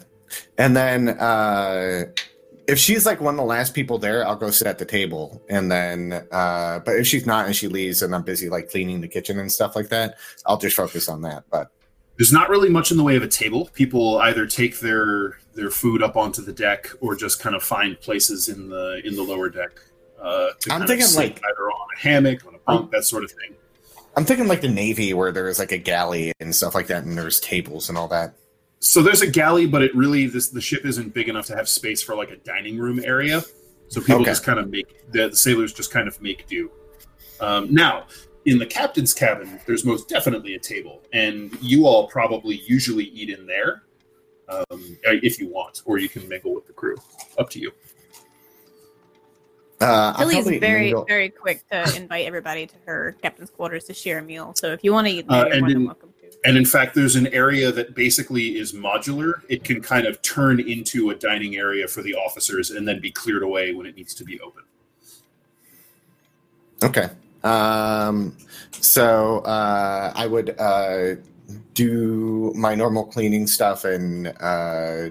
And 0.57 0.75
then 0.75 1.09
uh 1.09 2.03
if 2.67 2.77
she's 2.77 3.05
like 3.05 3.19
one 3.19 3.33
of 3.33 3.37
the 3.37 3.43
last 3.43 3.73
people 3.73 3.97
there, 3.97 4.25
I'll 4.25 4.35
go 4.35 4.51
sit 4.51 4.67
at 4.67 4.77
the 4.77 4.85
table. 4.85 5.41
And 5.49 5.71
then 5.71 6.27
uh 6.31 6.79
but 6.79 6.95
if 6.95 7.07
she's 7.07 7.25
not 7.25 7.45
and 7.45 7.55
she 7.55 7.67
leaves 7.67 8.01
and 8.01 8.13
I'm 8.15 8.23
busy 8.23 8.49
like 8.49 8.69
cleaning 8.69 9.01
the 9.01 9.07
kitchen 9.07 9.39
and 9.39 9.51
stuff 9.51 9.75
like 9.75 9.89
that, 9.89 10.17
I'll 10.45 10.57
just 10.57 10.75
focus 10.75 11.09
on 11.09 11.21
that. 11.23 11.43
But 11.49 11.71
There's 12.17 12.31
not 12.33 12.49
really 12.49 12.69
much 12.69 12.91
in 12.91 12.97
the 12.97 13.03
way 13.03 13.15
of 13.15 13.23
a 13.23 13.27
table. 13.27 13.69
People 13.73 14.17
either 14.19 14.45
take 14.45 14.79
their 14.79 15.39
their 15.53 15.69
food 15.69 16.01
up 16.01 16.15
onto 16.15 16.41
the 16.41 16.53
deck 16.53 16.89
or 17.01 17.15
just 17.15 17.39
kind 17.41 17.55
of 17.55 17.63
find 17.63 17.99
places 17.99 18.47
in 18.47 18.69
the 18.69 19.01
in 19.03 19.15
the 19.15 19.23
lower 19.23 19.49
deck. 19.49 19.71
Uh, 20.21 20.49
to 20.59 20.71
I'm 20.71 20.85
thinking, 20.85 21.07
like- 21.15 21.41
either 21.43 21.63
on 21.71 21.87
a 21.97 21.99
hammock, 21.99 22.45
on 22.45 22.53
a 22.53 22.59
bunk, 22.59 22.91
that 22.91 23.03
sort 23.05 23.23
of 23.23 23.31
thing. 23.31 23.55
I'm 24.15 24.23
thinking 24.23 24.47
like 24.47 24.61
the 24.61 24.69
Navy 24.69 25.13
where 25.13 25.31
there's 25.31 25.57
like 25.57 25.71
a 25.71 25.77
galley 25.77 26.31
and 26.39 26.53
stuff 26.53 26.75
like 26.75 26.87
that 26.87 27.05
and 27.05 27.17
there's 27.17 27.39
tables 27.39 27.89
and 27.89 27.97
all 27.97 28.07
that. 28.09 28.35
So 28.83 29.03
there's 29.03 29.21
a 29.21 29.29
galley, 29.29 29.67
but 29.67 29.83
it 29.83 29.95
really 29.95 30.25
this 30.25 30.49
the 30.49 30.59
ship 30.59 30.85
isn't 30.85 31.13
big 31.13 31.29
enough 31.29 31.45
to 31.45 31.55
have 31.55 31.69
space 31.69 32.01
for 32.01 32.15
like 32.15 32.31
a 32.31 32.37
dining 32.37 32.79
room 32.79 32.99
area. 33.03 33.41
So 33.89 34.01
people 34.01 34.15
Okay. 34.21 34.31
just 34.31 34.43
kind 34.43 34.57
of 34.57 34.69
make 34.71 35.11
the, 35.11 35.29
the 35.29 35.35
sailors 35.35 35.71
just 35.71 35.91
kind 35.91 36.07
of 36.07 36.19
make 36.19 36.47
do. 36.47 36.71
Um, 37.39 37.71
now, 37.71 38.07
in 38.45 38.57
the 38.57 38.65
captain's 38.65 39.13
cabin, 39.13 39.59
there's 39.67 39.85
most 39.85 40.09
definitely 40.09 40.55
a 40.55 40.59
table, 40.59 41.03
and 41.13 41.55
you 41.61 41.85
all 41.85 42.07
probably 42.07 42.55
usually 42.65 43.03
eat 43.05 43.29
in 43.29 43.45
there 43.45 43.83
um, 44.49 44.97
if 45.03 45.39
you 45.39 45.47
want, 45.47 45.83
or 45.85 45.99
you 45.99 46.09
can 46.09 46.27
mingle 46.27 46.53
with 46.55 46.65
the 46.65 46.73
crew. 46.73 46.95
Up 47.37 47.49
to 47.51 47.59
you. 47.59 47.71
Uh, 49.79 50.13
I'll 50.15 50.27
Tilly's 50.29 50.59
very, 50.59 50.85
mingle- 50.85 51.05
very 51.05 51.29
quick 51.29 51.67
to 51.69 51.95
invite 51.95 52.25
everybody 52.25 52.65
to 52.65 52.75
her 52.85 53.15
captain's 53.21 53.51
quarters 53.51 53.83
to 53.85 53.93
share 53.93 54.19
a 54.19 54.23
meal. 54.23 54.53
So 54.55 54.71
if 54.73 54.83
you 54.83 54.91
want 54.91 55.05
to 55.07 55.13
eat, 55.13 55.27
there, 55.27 55.45
Uh, 55.45 55.47
you're 55.49 55.59
more 55.59 55.69
than 55.69 55.85
welcome 55.85 56.09
to. 56.09 56.10
And 56.43 56.57
in 56.57 56.65
fact, 56.65 56.95
there's 56.95 57.15
an 57.15 57.27
area 57.27 57.71
that 57.71 57.93
basically 57.93 58.57
is 58.57 58.73
modular. 58.73 59.41
It 59.47 59.63
can 59.63 59.81
kind 59.81 60.07
of 60.07 60.21
turn 60.21 60.59
into 60.59 61.11
a 61.11 61.15
dining 61.15 61.55
area 61.55 61.87
for 61.87 62.01
the 62.01 62.15
officers 62.15 62.71
and 62.71 62.87
then 62.87 62.99
be 62.99 63.11
cleared 63.11 63.43
away 63.43 63.73
when 63.73 63.85
it 63.85 63.95
needs 63.95 64.13
to 64.15 64.23
be 64.23 64.39
open. 64.39 64.63
Okay. 66.83 67.09
Um, 67.43 68.35
so 68.71 69.39
uh, 69.39 70.13
I 70.15 70.25
would 70.25 70.55
uh, 70.59 71.15
do 71.73 72.53
my 72.55 72.75
normal 72.75 73.05
cleaning 73.05 73.45
stuff 73.45 73.85
and 73.85 74.27
uh, 74.39 75.09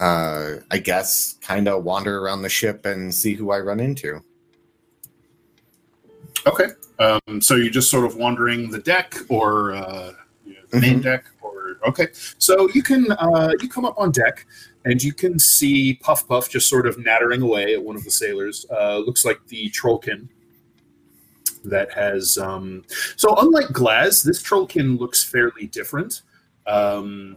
uh, 0.00 0.56
I 0.70 0.78
guess 0.78 1.36
kind 1.40 1.68
of 1.68 1.84
wander 1.84 2.18
around 2.18 2.42
the 2.42 2.48
ship 2.48 2.86
and 2.86 3.14
see 3.14 3.34
who 3.34 3.50
I 3.50 3.60
run 3.60 3.80
into. 3.80 4.20
Okay. 6.46 6.68
Um, 6.98 7.40
so 7.40 7.54
you're 7.54 7.70
just 7.70 7.90
sort 7.90 8.04
of 8.04 8.16
wandering 8.16 8.70
the 8.70 8.78
deck 8.78 9.14
or 9.28 9.72
you 10.72 10.80
know, 10.80 10.80
the 10.80 10.80
main 10.80 11.00
Mhm. 11.00 11.02
deck, 11.04 11.24
or 11.40 11.78
okay. 11.86 12.08
So 12.38 12.68
you 12.74 12.82
can 12.82 13.10
uh, 13.12 13.52
you 13.60 13.68
come 13.68 13.84
up 13.84 13.94
on 13.98 14.10
deck 14.10 14.46
and 14.84 15.02
you 15.02 15.12
can 15.12 15.38
see 15.38 15.94
Puff 15.94 16.26
Puff 16.28 16.48
just 16.50 16.68
sort 16.68 16.86
of 16.86 16.98
nattering 16.98 17.42
away 17.42 17.74
at 17.74 17.82
one 17.82 17.96
of 17.96 18.04
the 18.04 18.10
sailors. 18.10 18.66
Uh, 18.70 18.98
looks 18.98 19.24
like 19.24 19.40
the 19.48 19.70
Trollkin 19.70 20.28
that 21.64 21.92
has. 21.92 22.38
Um, 22.38 22.84
so 23.16 23.34
unlike 23.38 23.66
Glaz, 23.68 24.24
this 24.24 24.42
Trollkin 24.42 24.98
looks 24.98 25.22
fairly 25.24 25.66
different. 25.66 26.22
Um, 26.66 27.36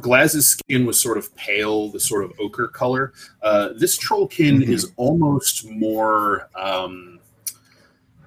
Glaz's 0.00 0.48
skin 0.48 0.86
was 0.86 0.98
sort 0.98 1.18
of 1.18 1.34
pale, 1.34 1.90
the 1.90 2.00
sort 2.00 2.24
of 2.24 2.32
ochre 2.38 2.68
color. 2.68 3.12
Uh, 3.42 3.70
this 3.76 3.98
Trollkin 3.98 4.58
Mhm. 4.62 4.68
is 4.68 4.92
almost 4.96 5.66
more. 5.68 6.48
Um, 6.54 7.18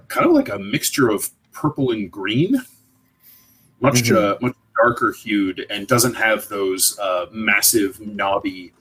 kind 0.08 0.26
of 0.28 0.34
like 0.34 0.50
a 0.50 0.60
mixture 0.60 1.10
of 1.10 1.30
purple 1.52 1.92
and 1.92 2.12
green, 2.12 2.62
much 3.82 4.04
Mhm. 4.04 4.16
uh, 4.16 4.38
much 4.42 4.56
darker 4.76 5.12
hued, 5.12 5.66
and 5.70 5.88
doesn't 5.88 6.14
have 6.16 6.48
those 6.50 6.98
uh, 7.00 7.28
massive 7.32 8.00
knobby 8.00 8.74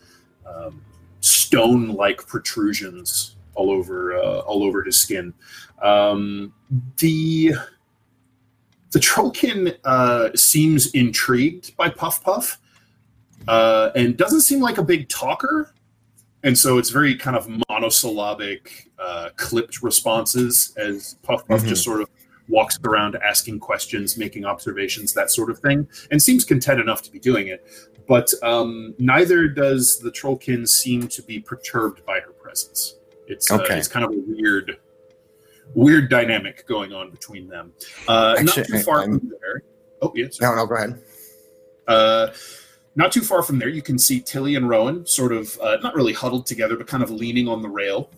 um, 0.46 0.80
stone-like 1.20 2.26
protrusions 2.26 3.36
all 3.54 3.70
over 3.70 4.16
uh, 4.16 4.40
all 4.40 4.62
over 4.64 4.82
his 4.82 4.96
skin. 4.96 5.32
Um, 5.82 6.52
the 6.98 7.52
the 8.92 8.98
Trollkin 9.00 9.76
uh, 9.84 10.30
seems 10.36 10.86
intrigued 10.92 11.76
by 11.76 11.88
Puff 11.88 12.22
Puff, 12.22 12.58
uh, 13.48 13.90
and 13.96 14.16
doesn't 14.16 14.42
seem 14.42 14.60
like 14.60 14.78
a 14.78 14.84
big 14.84 15.08
talker. 15.08 15.72
And 16.44 16.56
so 16.56 16.76
it's 16.78 16.90
very 16.90 17.16
kind 17.16 17.36
of 17.36 17.48
monosyllabic, 17.70 18.90
uh, 18.98 19.30
clipped 19.36 19.82
responses 19.82 20.74
as 20.76 21.14
Puff 21.22 21.46
Puff 21.48 21.62
Mhm. 21.62 21.68
just 21.68 21.82
sort 21.82 22.02
of 22.02 22.08
walks 22.48 22.78
around 22.84 23.16
asking 23.16 23.60
questions, 23.60 24.16
making 24.18 24.44
observations, 24.44 25.14
that 25.14 25.30
sort 25.30 25.50
of 25.50 25.58
thing, 25.58 25.88
and 26.10 26.22
seems 26.22 26.44
content 26.44 26.80
enough 26.80 27.02
to 27.02 27.10
be 27.10 27.18
doing 27.18 27.48
it. 27.48 27.66
But 28.06 28.30
um, 28.42 28.94
neither 28.98 29.48
does 29.48 29.98
the 29.98 30.10
Trollkin 30.10 30.68
seem 30.68 31.08
to 31.08 31.22
be 31.22 31.40
perturbed 31.40 32.04
by 32.04 32.20
her 32.20 32.32
presence. 32.32 32.96
It's 33.26 33.50
uh, 33.50 33.64
it's 33.70 33.88
kind 33.88 34.04
of 34.04 34.10
a 34.10 34.20
weird, 34.26 34.76
weird 35.74 36.10
dynamic 36.10 36.66
going 36.66 36.92
on 36.92 37.10
between 37.10 37.48
them. 37.48 37.72
Uh, 38.06 38.36
not 38.42 38.54
too 38.66 38.78
far 38.80 39.00
I'm- 39.00 39.18
from 39.18 39.30
there. 39.40 39.62
Oh 40.02 40.12
yes. 40.14 40.38
No, 40.40 40.54
no, 40.54 40.66
go 40.66 40.74
ahead. 40.74 41.02
Uh, 41.86 42.28
not 42.96 43.10
too 43.10 43.22
far 43.22 43.42
from 43.42 43.58
there, 43.58 43.68
you 43.68 43.82
can 43.82 43.98
see 43.98 44.20
Tilly 44.20 44.54
and 44.54 44.68
Rowan 44.68 45.06
sort 45.06 45.32
of 45.32 45.58
uh, 45.60 45.78
not 45.82 45.94
really 45.94 46.12
huddled 46.12 46.46
together, 46.46 46.76
but 46.76 46.86
kind 46.86 47.02
of 47.02 47.10
leaning 47.10 47.48
on 47.48 47.60
the 47.62 47.68
rail, 47.68 48.10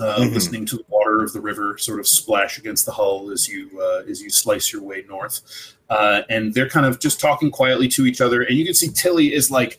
uh, 0.00 0.16
Mhm. 0.18 0.34
listening 0.34 0.66
to 0.66 0.76
the 0.76 0.82
water 1.16 1.24
of 1.24 1.32
the 1.32 1.40
river 1.40 1.78
sort 1.78 1.98
of 2.00 2.06
splash 2.06 2.58
against 2.58 2.86
the 2.86 2.92
hull 2.92 3.30
as 3.30 3.48
you 3.48 3.70
uh, 3.80 4.02
as 4.08 4.20
you 4.22 4.30
slice 4.30 4.72
your 4.72 4.82
way 4.82 5.04
north. 5.08 5.74
Uh, 5.88 6.22
and 6.28 6.52
they're 6.52 6.68
kind 6.68 6.86
of 6.86 6.98
just 6.98 7.20
talking 7.20 7.50
quietly 7.50 7.88
to 7.88 8.06
each 8.06 8.20
other, 8.20 8.42
and 8.42 8.56
you 8.56 8.64
can 8.64 8.74
see 8.74 8.88
Tilly 8.88 9.32
is 9.32 9.50
like 9.50 9.78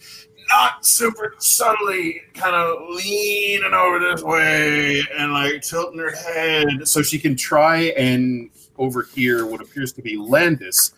not 0.50 0.86
super 0.86 1.36
subtly 1.40 2.22
kind 2.34 2.56
of 2.56 2.78
leaning 2.96 3.74
over 3.74 4.00
this 4.00 4.24
way 4.24 5.02
and 5.18 5.34
like 5.34 5.62
tilting 5.62 6.00
her 6.00 6.16
head 6.16 6.88
so 6.88 7.02
she 7.02 7.20
can 7.20 7.36
try 7.36 7.92
and 7.98 8.50
overhear 8.78 9.46
what 9.46 9.60
appears 9.60 9.92
to 9.92 10.02
be 10.02 10.16
Landis 10.16 10.94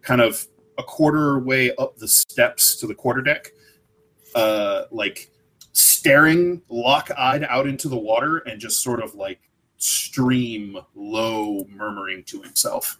kind 0.00 0.22
of 0.22 0.46
a 0.78 0.82
quarter 0.82 1.38
way 1.38 1.74
up 1.76 1.96
the 1.96 2.08
steps 2.08 2.76
to 2.76 2.86
the 2.86 2.94
quarterdeck, 2.94 3.48
uh, 4.34 4.84
like 4.90 5.30
staring 5.72 6.62
lock-eyed 6.70 7.44
out 7.44 7.66
into 7.66 7.88
the 7.88 7.96
water 7.96 8.38
and 8.38 8.58
just 8.58 8.82
sort 8.82 9.02
of 9.02 9.14
like 9.14 9.40
stream 9.84 10.78
low, 10.94 11.66
murmuring 11.68 12.24
to 12.24 12.40
himself. 12.40 12.98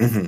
hmm 0.00 0.26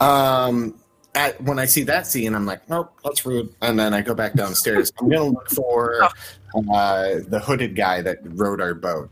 Um, 0.00 0.80
at, 1.14 1.40
when 1.42 1.58
I 1.58 1.66
see 1.66 1.82
that 1.84 2.06
scene, 2.06 2.34
I'm 2.34 2.46
like, 2.46 2.68
nope, 2.70 2.98
that's 3.04 3.26
rude. 3.26 3.54
And 3.60 3.78
then 3.78 3.92
I 3.92 4.00
go 4.00 4.14
back 4.14 4.32
downstairs. 4.32 4.92
I'm 4.98 5.10
gonna 5.10 5.24
look 5.24 5.50
for 5.50 6.02
uh, 6.02 7.20
the 7.28 7.40
hooded 7.44 7.76
guy 7.76 8.00
that 8.00 8.18
rowed 8.22 8.60
our 8.60 8.74
boat. 8.74 9.10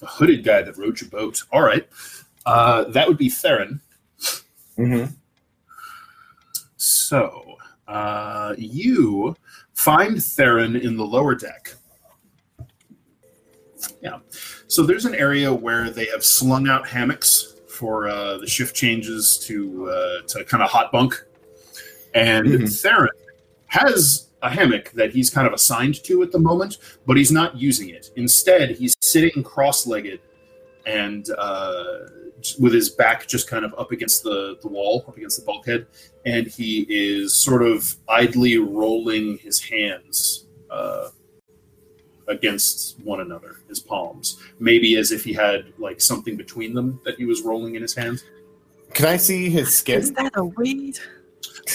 The 0.00 0.06
hooded 0.06 0.44
guy 0.44 0.62
that 0.62 0.76
rowed 0.76 1.00
your 1.00 1.10
boat. 1.10 1.42
All 1.50 1.62
right, 1.62 1.88
uh, 2.46 2.84
that 2.84 3.08
would 3.08 3.18
be 3.18 3.30
Theron. 3.30 3.80
Mm-hmm. 4.76 5.12
So 6.76 7.56
uh, 7.88 8.54
you 8.58 9.34
find 9.72 10.22
Theron 10.22 10.76
in 10.76 10.96
the 10.96 11.04
lower 11.04 11.34
deck. 11.34 11.74
Yeah. 14.02 14.18
So 14.68 14.82
there's 14.82 15.06
an 15.06 15.14
area 15.14 15.52
where 15.52 15.90
they 15.90 16.06
have 16.06 16.24
slung 16.24 16.68
out 16.68 16.86
hammocks 16.86 17.54
for 17.68 18.08
uh, 18.08 18.38
the 18.38 18.46
shift 18.46 18.76
changes 18.76 19.38
to 19.46 19.88
uh, 19.90 20.22
to 20.28 20.44
kind 20.44 20.62
of 20.62 20.70
hot 20.70 20.92
bunk, 20.92 21.14
and 22.14 22.46
Mhm. 22.46 22.80
Theron 22.82 23.08
has 23.66 24.28
a 24.42 24.50
hammock 24.50 24.90
that 24.92 25.10
he's 25.12 25.30
kind 25.30 25.46
of 25.46 25.52
assigned 25.52 26.02
to 26.04 26.22
at 26.22 26.32
the 26.32 26.38
moment, 26.38 26.78
but 27.06 27.16
he's 27.16 27.32
not 27.32 27.56
using 27.56 27.88
it. 27.88 28.10
Instead, 28.16 28.70
he's 28.70 28.94
sitting 29.02 29.42
cross-legged 29.42 30.20
and 30.86 31.30
uh, 31.36 31.98
with 32.60 32.72
his 32.72 32.88
back 32.88 33.26
just 33.26 33.48
kind 33.48 33.64
of 33.64 33.74
up 33.76 33.90
against 33.90 34.22
the, 34.22 34.56
the 34.62 34.68
wall, 34.68 35.04
up 35.08 35.16
against 35.16 35.38
the 35.40 35.44
bulkhead, 35.44 35.86
and 36.24 36.46
he 36.46 36.86
is 36.88 37.34
sort 37.34 37.62
of 37.62 37.96
idly 38.08 38.58
rolling 38.58 39.38
his 39.38 39.60
hands 39.60 40.46
uh, 40.70 41.08
against 42.28 42.98
one 43.00 43.20
another, 43.20 43.56
his 43.68 43.80
palms, 43.80 44.38
maybe 44.60 44.96
as 44.96 45.10
if 45.12 45.24
he 45.24 45.32
had 45.32 45.72
like 45.78 46.00
something 46.00 46.36
between 46.36 46.74
them 46.74 47.00
that 47.04 47.16
he 47.16 47.24
was 47.24 47.42
rolling 47.42 47.74
in 47.74 47.82
his 47.82 47.94
hands. 47.94 48.24
Can 48.94 49.06
I 49.06 49.16
see 49.16 49.50
his 49.50 49.76
skin? 49.76 50.00
Is 50.00 50.08
skin? 50.08 50.24
that 50.24 50.32
a 50.36 50.44
weed? 50.44 50.98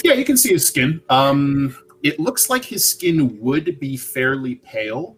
Yeah, 0.03 0.13
you 0.13 0.25
can 0.25 0.37
see 0.37 0.49
his 0.53 0.65
skin. 0.67 1.01
Um, 1.09 1.75
it 2.01 2.19
looks 2.19 2.49
like 2.49 2.65
his 2.65 2.85
skin 2.85 3.39
would 3.39 3.79
be 3.79 3.97
fairly 3.97 4.55
pale, 4.55 5.17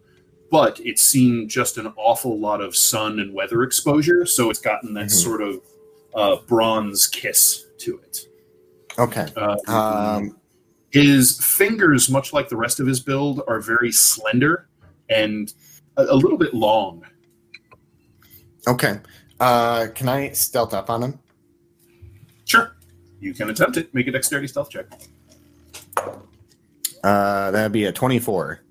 but 0.52 0.80
it's 0.84 1.02
seen 1.02 1.48
just 1.48 1.78
an 1.78 1.92
awful 1.98 2.40
lot 2.40 2.62
of 2.62 2.76
sun 2.76 3.20
and 3.20 3.34
weather 3.34 3.64
exposure, 3.64 4.26
so 4.26 4.50
it's 4.50 4.60
gotten 4.60 4.94
that 4.94 5.06
Mhm. 5.08 5.12
sort 5.12 5.42
of 5.42 5.62
uh, 6.14 6.38
bronze 6.48 7.08
kiss 7.08 7.66
to 7.78 8.00
it. 8.00 8.28
Okay. 8.98 9.28
Uh, 9.36 9.58
Um, 9.68 10.38
his 10.92 11.38
fingers, 11.44 12.10
much 12.10 12.32
like 12.32 12.48
the 12.48 12.56
rest 12.56 12.80
of 12.80 12.88
his 12.88 13.02
build, 13.02 13.42
are 13.50 13.60
very 13.60 13.92
slender 13.92 14.70
and 15.10 15.54
a, 15.98 16.04
a 16.06 16.16
little 16.16 16.38
bit 16.38 16.54
long. 16.54 17.04
okay. 18.68 19.00
Uh, 19.40 19.88
can 19.94 20.08
I 20.08 20.30
stealth 20.32 20.74
up 20.74 20.90
on 20.90 21.04
him? 21.04 21.20
Sure, 22.46 22.76
you 23.20 23.34
can 23.34 23.50
attempt 23.50 23.76
it. 23.78 23.94
Make 23.94 24.08
a 24.08 24.12
dexterity 24.12 24.48
stealth 24.48 24.70
check. 24.70 24.86
Uh, 27.04 27.52
that'd 27.52 27.72
be 27.72 27.86
a 27.86 27.92
24. 27.92 28.62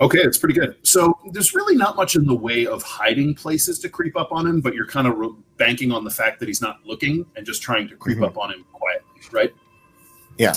Okay, 0.00 0.18
it's 0.20 0.38
pretty 0.38 0.54
good. 0.58 0.76
So 0.82 1.18
there's 1.32 1.54
really 1.54 1.76
not 1.76 1.94
much 1.96 2.16
in 2.16 2.24
the 2.26 2.34
way 2.34 2.66
of 2.66 2.82
hiding 2.82 3.34
places 3.34 3.78
to 3.80 3.88
creep 3.90 4.16
up 4.16 4.32
on 4.32 4.46
him, 4.46 4.60
but 4.62 4.74
you're 4.74 4.86
kind 4.86 5.06
of 5.06 5.18
re- 5.18 5.34
banking 5.58 5.92
on 5.92 6.04
the 6.04 6.10
fact 6.10 6.40
that 6.40 6.48
he's 6.48 6.62
not 6.62 6.78
looking 6.86 7.26
and 7.36 7.44
just 7.44 7.60
trying 7.60 7.86
to 7.88 7.96
creep 7.96 8.18
Mhm. 8.18 8.24
up 8.26 8.38
on 8.38 8.50
him 8.52 8.64
quietly, 8.72 9.20
right? 9.32 9.52
Yeah. 10.38 10.54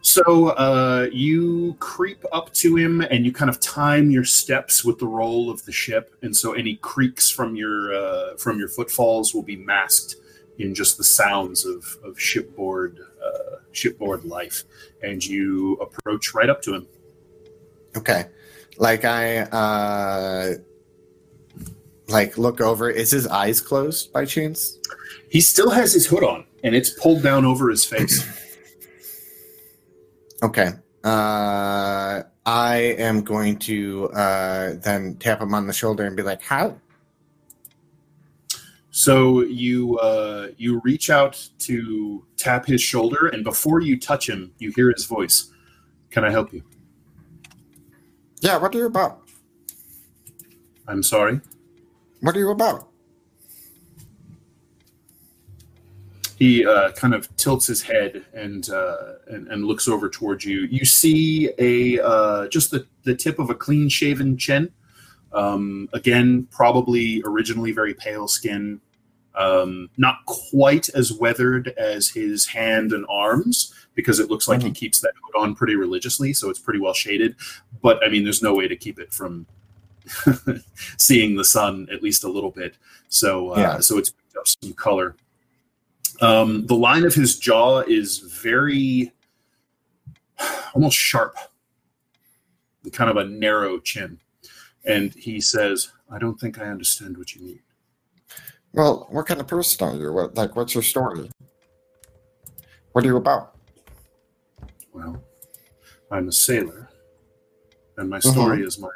So 0.00 0.48
uh, 0.50 1.08
you 1.12 1.76
creep 1.80 2.24
up 2.32 2.52
to 2.54 2.76
him 2.76 3.00
and 3.00 3.24
you 3.24 3.32
kind 3.32 3.50
of 3.50 3.60
time 3.60 4.10
your 4.10 4.24
steps 4.24 4.84
with 4.84 4.98
the 4.98 5.06
roll 5.06 5.50
of 5.50 5.64
the 5.64 5.72
ship, 5.72 6.14
and 6.22 6.36
so 6.36 6.52
any 6.52 6.76
creaks 6.76 7.30
from 7.30 7.56
your 7.56 7.94
uh, 7.94 8.36
from 8.36 8.58
your 8.58 8.68
footfalls 8.68 9.34
will 9.34 9.42
be 9.42 9.56
masked 9.56 10.16
in 10.58 10.74
just 10.74 10.98
the 10.98 11.04
sounds 11.04 11.64
of, 11.64 11.98
of 12.04 12.18
shipboard 12.18 12.98
uh, 13.24 13.56
shipboard 13.72 14.24
life. 14.24 14.64
And 15.02 15.24
you 15.24 15.74
approach 15.74 16.34
right 16.34 16.48
up 16.48 16.62
to 16.62 16.74
him. 16.74 16.86
Okay. 17.96 18.26
Like 18.78 19.04
I 19.04 19.38
uh 19.40 20.54
like 22.08 22.38
look 22.38 22.60
over. 22.60 22.90
Is 22.90 23.10
his 23.10 23.26
eyes 23.26 23.60
closed 23.60 24.12
by 24.12 24.24
chance? 24.24 24.78
He 25.30 25.40
still 25.40 25.70
has 25.70 25.92
his 25.92 26.06
hood 26.06 26.24
on, 26.24 26.46
and 26.64 26.74
it's 26.74 26.90
pulled 26.90 27.22
down 27.22 27.44
over 27.44 27.68
his 27.68 27.84
face. 27.84 28.24
Okay. 30.42 30.72
Uh 31.04 32.22
I 32.46 32.76
am 32.98 33.22
going 33.22 33.58
to 33.60 34.10
uh 34.10 34.74
then 34.76 35.16
tap 35.16 35.40
him 35.40 35.54
on 35.54 35.66
the 35.66 35.72
shoulder 35.72 36.04
and 36.04 36.16
be 36.16 36.22
like, 36.22 36.42
"How?" 36.42 36.76
So 38.90 39.42
you 39.42 39.96
uh, 40.00 40.48
you 40.56 40.80
reach 40.82 41.08
out 41.08 41.48
to 41.60 42.24
tap 42.36 42.66
his 42.66 42.82
shoulder, 42.82 43.28
and 43.28 43.44
before 43.44 43.80
you 43.80 43.96
touch 43.96 44.28
him, 44.28 44.52
you 44.58 44.72
hear 44.74 44.90
his 44.90 45.04
voice. 45.04 45.52
Can 46.10 46.24
I 46.24 46.30
help 46.30 46.52
you? 46.52 46.64
Yeah, 48.40 48.56
what 48.56 48.74
are 48.74 48.78
you 48.78 48.86
about? 48.86 49.22
I'm 50.88 51.04
sorry. 51.04 51.40
What 52.22 52.34
are 52.34 52.40
you 52.40 52.50
about? 52.50 52.87
He 56.38 56.64
uh, 56.64 56.92
kind 56.92 57.14
of 57.14 57.34
tilts 57.36 57.66
his 57.66 57.82
head 57.82 58.24
and, 58.32 58.70
uh, 58.70 59.14
and 59.26 59.48
and 59.48 59.64
looks 59.64 59.88
over 59.88 60.08
towards 60.08 60.44
you. 60.44 60.60
You 60.70 60.84
see 60.84 61.50
a 61.58 62.00
uh, 62.00 62.46
just 62.48 62.70
the, 62.70 62.86
the 63.02 63.14
tip 63.16 63.40
of 63.40 63.50
a 63.50 63.54
clean 63.54 63.88
shaven 63.88 64.36
chin. 64.36 64.70
Um, 65.32 65.88
again, 65.92 66.46
probably 66.50 67.22
originally 67.26 67.72
very 67.72 67.92
pale 67.92 68.28
skin, 68.28 68.80
um, 69.34 69.90
not 69.96 70.24
quite 70.26 70.88
as 70.90 71.12
weathered 71.12 71.68
as 71.76 72.08
his 72.08 72.46
hand 72.46 72.92
and 72.92 73.04
arms 73.10 73.74
because 73.94 74.20
it 74.20 74.30
looks 74.30 74.46
like 74.46 74.62
he 74.62 74.70
keeps 74.70 75.00
that 75.00 75.12
hood 75.20 75.42
on 75.42 75.54
pretty 75.56 75.74
religiously, 75.74 76.32
so 76.32 76.48
it's 76.50 76.60
pretty 76.60 76.78
well 76.78 76.94
shaded. 76.94 77.34
But 77.82 78.02
I 78.04 78.08
mean, 78.08 78.22
there's 78.22 78.42
no 78.42 78.54
way 78.54 78.68
to 78.68 78.76
keep 78.76 79.00
it 79.00 79.12
from 79.12 79.44
seeing 80.96 81.36
the 81.36 81.44
sun 81.44 81.88
at 81.92 82.00
least 82.00 82.22
a 82.22 82.28
little 82.28 82.52
bit. 82.52 82.76
So 83.08 83.54
uh, 83.54 83.58
Yeah. 83.58 83.80
so 83.80 83.98
it's 83.98 84.10
picked 84.10 84.36
up 84.36 84.46
some 84.46 84.72
color. 84.74 85.16
Um, 86.20 86.66
the 86.66 86.74
line 86.74 87.04
of 87.04 87.14
his 87.14 87.38
jaw 87.38 87.80
is 87.80 88.18
very 88.18 89.12
almost 90.74 90.96
sharp, 90.96 91.36
kind 92.92 93.10
of 93.10 93.16
a 93.16 93.24
narrow 93.24 93.78
chin. 93.78 94.18
And 94.84 95.14
he 95.14 95.40
says, 95.40 95.92
I 96.10 96.18
don't 96.18 96.38
think 96.40 96.58
I 96.58 96.64
understand 96.64 97.16
what 97.16 97.34
you 97.34 97.42
mean. 97.42 97.60
Well, 98.72 99.06
what 99.10 99.26
kind 99.26 99.40
of 99.40 99.46
person 99.46 99.88
are 99.88 99.96
you? 99.96 100.12
What, 100.12 100.36
like, 100.36 100.56
what's 100.56 100.74
your 100.74 100.82
story? 100.82 101.30
What 102.92 103.04
are 103.04 103.08
you 103.08 103.16
about? 103.16 103.56
Well, 104.92 105.22
I'm 106.10 106.28
a 106.28 106.32
sailor, 106.32 106.88
and 107.96 108.08
my 108.08 108.18
story 108.18 108.62
is 108.62 108.78
my 108.78 108.88
own. 108.88 108.92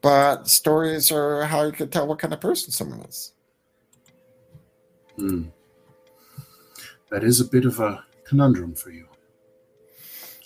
But 0.00 0.48
stories 0.48 1.10
are 1.10 1.44
how 1.44 1.64
you 1.64 1.72
can 1.72 1.88
tell 1.88 2.06
what 2.06 2.18
kind 2.18 2.32
of 2.32 2.40
person 2.40 2.70
someone 2.70 3.00
is. 3.00 3.32
Hmm. 5.16 5.44
That 7.10 7.24
is 7.24 7.40
a 7.40 7.44
bit 7.44 7.64
of 7.64 7.80
a 7.80 8.04
conundrum 8.24 8.74
for 8.74 8.90
you. 8.90 9.06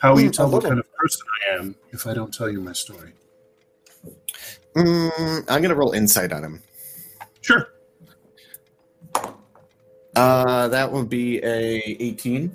How 0.00 0.12
will 0.14 0.20
you 0.20 0.26
Hmm, 0.28 0.32
tell 0.32 0.50
what 0.50 0.62
kind 0.64 0.78
of 0.78 0.86
person 0.94 1.22
I 1.42 1.56
am 1.56 1.74
if 1.92 2.06
I 2.06 2.14
don't 2.14 2.32
tell 2.32 2.48
you 2.50 2.60
my 2.60 2.72
story? 2.72 3.12
Mm, 4.76 5.44
I'm 5.48 5.62
gonna 5.62 5.74
roll 5.74 5.92
insight 5.92 6.32
on 6.32 6.44
him. 6.44 6.62
Sure. 7.40 7.68
Uh, 10.16 10.68
that 10.68 10.90
would 10.90 11.08
be 11.08 11.38
a 11.42 11.82
18. 12.00 12.52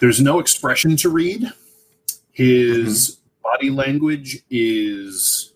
There's 0.00 0.20
no 0.20 0.38
expression 0.38 0.96
to 0.98 1.08
read. 1.08 1.50
His 2.32 3.18
body 3.42 3.70
language 3.70 4.44
is 4.50 5.47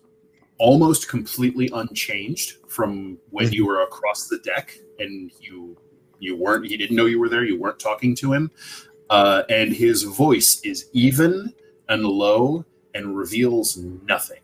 almost 0.63 1.09
completely 1.09 1.69
unchanged 1.73 2.57
from 2.69 3.17
when 3.31 3.51
you 3.51 3.65
were 3.65 3.81
across 3.81 4.29
the 4.29 4.39
deck 4.39 4.73
and 4.99 5.29
you 5.41 5.77
you 6.19 6.37
weren't 6.37 6.65
he 6.65 6.77
didn't 6.77 6.95
know 6.95 7.05
you 7.05 7.19
were 7.19 7.27
there 7.27 7.43
you 7.43 7.59
weren't 7.59 7.79
talking 7.79 8.15
to 8.15 8.31
him 8.31 8.49
uh, 9.09 9.43
and 9.49 9.73
his 9.73 10.03
voice 10.03 10.61
is 10.63 10.89
even 10.93 11.53
and 11.89 12.03
low 12.05 12.63
and 12.95 13.17
reveals 13.17 13.77
nothing. 14.07 14.39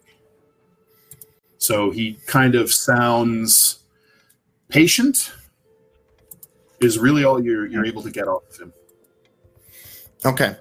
So 1.58 1.90
he 1.90 2.20
kind 2.26 2.54
of 2.56 2.72
sounds 2.72 3.86
patient 4.68 5.32
is 6.82 7.00
really 7.00 7.24
all 7.24 7.42
you're 7.42 7.66
you're 7.66 7.86
able 7.86 8.04
to 8.04 8.12
get 8.12 8.28
off 8.28 8.44
of 8.52 8.60
him. 8.60 8.74
Okay. 10.26 10.56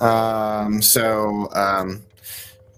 Um, 0.00 0.82
so, 0.82 1.48
um, 1.52 2.02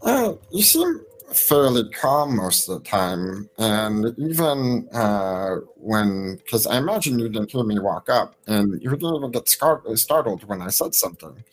Uh, 0.02 0.34
you 0.50 0.62
seem 0.62 1.00
fairly 1.36 1.88
calm 1.90 2.36
most 2.36 2.68
of 2.68 2.82
the 2.82 2.88
time, 2.88 3.48
and 3.58 4.14
even 4.18 4.88
uh, 4.92 5.56
when, 5.76 6.36
because 6.36 6.66
I 6.66 6.78
imagine 6.78 7.18
you 7.18 7.28
didn't 7.28 7.50
hear 7.50 7.64
me 7.64 7.78
walk 7.78 8.08
up, 8.08 8.36
and 8.46 8.80
you 8.82 8.90
didn't 8.90 9.16
even 9.16 9.30
get 9.30 9.48
scar- 9.48 9.82
startled 9.96 10.44
when 10.44 10.62
I 10.62 10.68
said 10.68 10.94
something. 10.94 11.44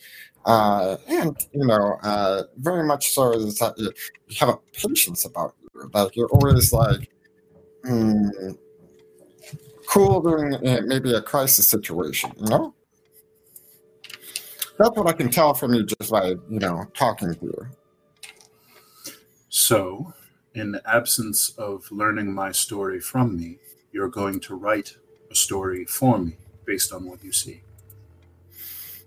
Uh, 0.44 0.96
and 1.08 1.36
you 1.52 1.66
know, 1.66 1.98
uh, 2.02 2.44
very 2.56 2.84
much 2.84 3.12
so 3.12 3.32
is 3.32 3.58
that 3.58 3.78
you, 3.78 3.92
have 4.38 4.48
a 4.48 4.56
patience 4.72 5.24
about 5.24 5.54
you. 5.60 5.90
Like 5.92 6.16
you're 6.16 6.28
always 6.28 6.72
like, 6.72 7.10
hmm, 7.84 8.28
cool 9.86 10.22
during 10.22 10.54
uh, 10.66 10.80
maybe 10.84 11.12
a 11.14 11.20
crisis 11.20 11.68
situation. 11.68 12.32
You 12.38 12.46
know, 12.46 12.74
that's 14.78 14.96
what 14.96 15.06
I 15.08 15.12
can 15.12 15.30
tell 15.30 15.52
from 15.52 15.74
you 15.74 15.84
just 15.84 16.10
by 16.10 16.28
you 16.28 16.58
know 16.58 16.86
talking 16.94 17.34
to 17.34 17.40
you. 17.42 17.66
So, 19.50 20.14
in 20.54 20.70
the 20.70 20.82
absence 20.88 21.50
of 21.58 21.90
learning 21.90 22.32
my 22.32 22.52
story 22.52 23.00
from 23.00 23.36
me, 23.36 23.58
you're 23.92 24.08
going 24.08 24.38
to 24.40 24.54
write 24.54 24.96
a 25.28 25.34
story 25.34 25.84
for 25.84 26.18
me 26.18 26.36
based 26.64 26.92
on 26.92 27.04
what 27.04 27.22
you 27.24 27.32
see. 27.32 27.62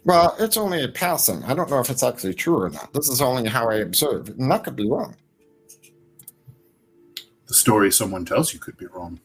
Well, 0.04 0.36
it's 0.38 0.58
only 0.58 0.84
a 0.84 0.90
passing. 0.90 1.42
I 1.46 1.54
don't 1.54 1.70
know 1.70 1.80
if 1.80 1.90
it's 1.90 2.04
actually 2.04 2.34
true 2.34 2.62
or 2.62 2.70
not. 2.70 2.94
This 2.94 3.08
is 3.08 3.22
only 3.22 3.50
how 3.50 3.70
I 3.70 3.76
observe, 3.76 4.28
and 4.28 4.52
that 4.52 4.66
could 4.66 4.76
be 4.76 4.90
wrong. 4.90 5.16
The 7.48 7.54
story 7.54 7.90
someone 7.90 8.26
tells 8.26 8.54
you 8.54 8.60
could 8.60 8.76
be 8.76 8.88
wrong. 8.88 9.22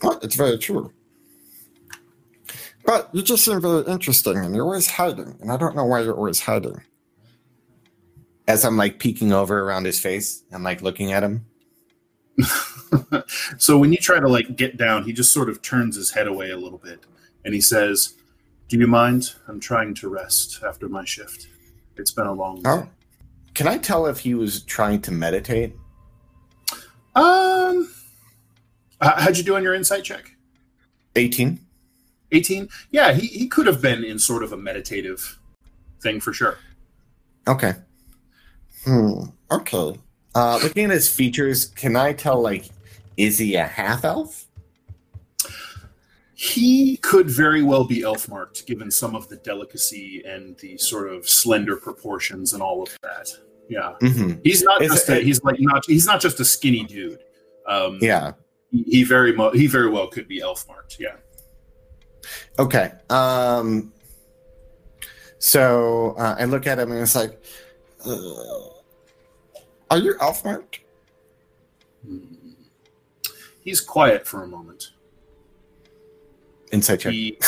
But 0.00 0.24
it's 0.24 0.34
very 0.34 0.58
true. 0.58 0.92
But 2.84 3.10
you 3.12 3.22
just 3.22 3.44
seem 3.44 3.60
very 3.60 3.84
interesting, 3.86 4.38
and 4.38 4.56
you're 4.56 4.64
always 4.64 4.90
hiding, 4.90 5.36
and 5.40 5.52
I 5.52 5.56
don't 5.56 5.76
know 5.76 5.84
why 5.84 6.00
you're 6.00 6.16
always 6.16 6.40
hiding. 6.40 6.80
As 8.48 8.64
I'm 8.64 8.76
like 8.78 8.98
peeking 8.98 9.32
over 9.32 9.60
around 9.60 9.84
his 9.84 10.00
face, 10.00 10.42
I'm 10.50 10.64
like 10.64 10.82
looking 10.82 11.12
at 11.12 11.22
him. 11.22 11.46
so 13.58 13.78
when 13.78 13.92
you 13.92 13.98
try 13.98 14.18
to 14.18 14.26
like 14.26 14.56
get 14.56 14.78
down, 14.78 15.04
he 15.04 15.12
just 15.12 15.32
sort 15.32 15.50
of 15.50 15.60
turns 15.60 15.94
his 15.94 16.10
head 16.10 16.26
away 16.26 16.50
a 16.50 16.56
little 16.56 16.78
bit 16.78 17.04
and 17.44 17.54
he 17.54 17.60
says, 17.60 18.14
"Do 18.68 18.78
you 18.78 18.86
mind? 18.86 19.34
I'm 19.46 19.60
trying 19.60 19.94
to 19.96 20.08
rest 20.08 20.62
after 20.66 20.88
my 20.88 21.04
shift. 21.04 21.46
It's 21.96 22.10
been 22.10 22.26
a 22.26 22.32
long 22.32 22.62
day." 22.62 22.70
Oh, 22.70 22.88
Can 23.54 23.68
I 23.68 23.76
tell 23.76 24.06
if 24.06 24.20
he 24.20 24.34
was 24.34 24.62
trying 24.62 25.02
to 25.02 25.12
meditate? 25.12 25.76
Um, 27.14 27.90
how'd 29.00 29.36
you 29.36 29.44
do 29.44 29.56
on 29.56 29.62
your 29.62 29.74
insight 29.74 30.04
check? 30.04 30.32
18. 31.16 31.58
18. 32.32 32.68
Yeah, 32.92 33.12
he, 33.12 33.26
he 33.26 33.48
could 33.48 33.66
have 33.66 33.82
been 33.82 34.04
in 34.04 34.18
sort 34.18 34.42
of 34.42 34.52
a 34.52 34.56
meditative 34.56 35.38
thing 36.00 36.20
for 36.20 36.32
sure. 36.32 36.58
Okay. 37.48 37.74
Hmm. 38.84 39.24
Okay. 39.50 39.98
Uh, 40.34 40.58
looking 40.62 40.84
at 40.84 40.90
his 40.90 41.08
features, 41.12 41.66
can 41.66 41.96
I 41.96 42.12
tell 42.12 42.40
like 42.40 42.66
is 43.16 43.38
he 43.38 43.56
a 43.56 43.66
half 43.66 44.04
elf? 44.04 44.44
He 46.34 46.98
could 46.98 47.28
very 47.28 47.62
well 47.64 47.84
be 47.84 48.02
elf 48.02 48.28
marked, 48.28 48.64
given 48.66 48.90
some 48.92 49.16
of 49.16 49.28
the 49.28 49.36
delicacy 49.36 50.22
and 50.24 50.56
the 50.58 50.78
sort 50.78 51.12
of 51.12 51.28
slender 51.28 51.76
proportions 51.76 52.52
and 52.52 52.62
all 52.62 52.82
of 52.82 52.96
that. 53.02 53.28
Yeah, 53.68 53.94
Mm-hmm. 54.00 54.38
he's 54.44 54.62
not 54.62 54.80
Is 54.80 54.92
just 54.92 55.08
it- 55.10 55.18
a, 55.18 55.20
he's 55.24 55.42
like 55.42 55.56
not 55.58 55.82
he's 55.86 56.06
not 56.06 56.20
just 56.20 56.38
a 56.40 56.44
skinny 56.44 56.84
dude. 56.84 57.18
Um, 57.66 57.98
Yeah. 58.00 58.32
he, 58.70 59.02
very 59.04 59.32
mo- 59.32 59.50
he 59.50 59.66
very 59.66 59.90
well 59.90 60.06
could 60.06 60.28
be 60.28 60.40
elf 60.40 60.66
marked. 60.68 60.96
Yeah. 61.00 61.16
Okay. 62.58 62.92
Um. 63.10 63.92
So 65.40 66.14
uh, 66.18 66.36
I 66.38 66.44
look 66.46 66.66
at 66.66 66.78
him 66.78 66.90
and 66.92 67.00
it's 67.00 67.14
like, 67.14 67.42
are 69.90 69.98
you 69.98 70.14
elf 70.20 70.44
marked? 70.44 70.80
He's 73.62 73.80
quiet 73.80 74.26
for 74.26 74.44
a 74.44 74.46
moment. 74.46 74.92
Insight 76.72 77.00
check. 77.00 77.12
He, 77.12 77.38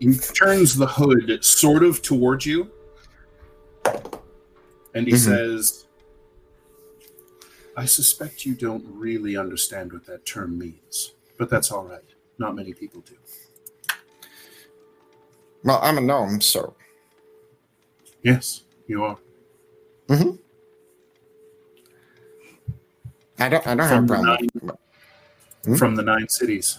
he 0.00 0.16
turns 0.16 0.76
the 0.76 0.86
hood 0.86 1.44
sort 1.44 1.82
of 1.84 2.02
towards 2.02 2.44
you, 2.44 2.70
and 4.94 5.06
he 5.06 5.12
Mhm. 5.14 5.18
says, 5.18 5.86
"I 7.76 7.84
suspect 7.84 8.44
you 8.44 8.54
don't 8.54 8.84
really 8.86 9.36
understand 9.36 9.92
what 9.92 10.04
that 10.06 10.26
term 10.26 10.58
means, 10.58 11.14
but 11.38 11.48
that's 11.48 11.70
all 11.70 11.84
right. 11.86 12.02
Not 12.38 12.56
many 12.56 12.72
people 12.74 13.00
do." 13.02 13.16
Well, 15.62 15.78
I'm 15.82 15.98
a 15.98 16.00
gnome, 16.00 16.40
so 16.40 16.74
Yes, 18.22 18.64
you 18.86 19.04
are. 19.04 19.18
I 23.38 23.48
don't. 23.48 23.66
I 23.66 23.74
don't 23.74 23.78
have 23.88 24.04
a 24.04 24.06
From 24.06 24.06
the 24.06 24.14
problem. 24.14 24.26
nine, 24.62 24.70
Hmm? 25.64 25.74
from 25.76 25.94
the 25.96 26.02
nine 26.02 26.28
cities. 26.28 26.78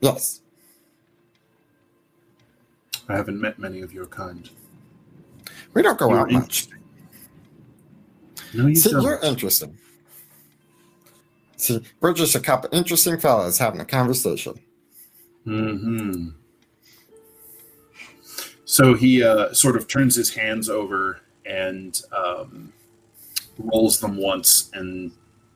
Yes. 0.00 0.42
I 3.08 3.16
haven't 3.16 3.40
met 3.40 3.58
many 3.58 3.80
of 3.80 3.92
your 3.92 4.06
kind. 4.06 4.48
We 5.74 5.82
don't 5.82 5.98
go 5.98 6.10
You're 6.10 6.18
out 6.20 6.30
much. 6.30 6.68
No, 8.54 8.66
you 8.66 8.74
See, 8.74 8.90
don't. 8.90 9.02
you're 9.02 9.18
interesting. 9.20 9.76
See, 11.56 11.82
we're 12.00 12.12
just 12.12 12.34
a 12.34 12.40
couple 12.40 12.68
interesting 12.72 13.18
fellas 13.18 13.58
having 13.58 13.80
a 13.80 13.84
conversation. 13.84 14.54
hmm 15.44 16.28
So 18.68 18.92
he 18.92 19.22
uh, 19.22 19.54
sort 19.54 19.76
of 19.76 19.88
turns 19.88 20.14
his 20.14 20.28
hands 20.28 20.68
over 20.68 21.22
and 21.46 22.02
um, 22.12 22.70
rolls 23.56 23.98
them 23.98 24.18
once 24.18 24.70
and 24.74 25.10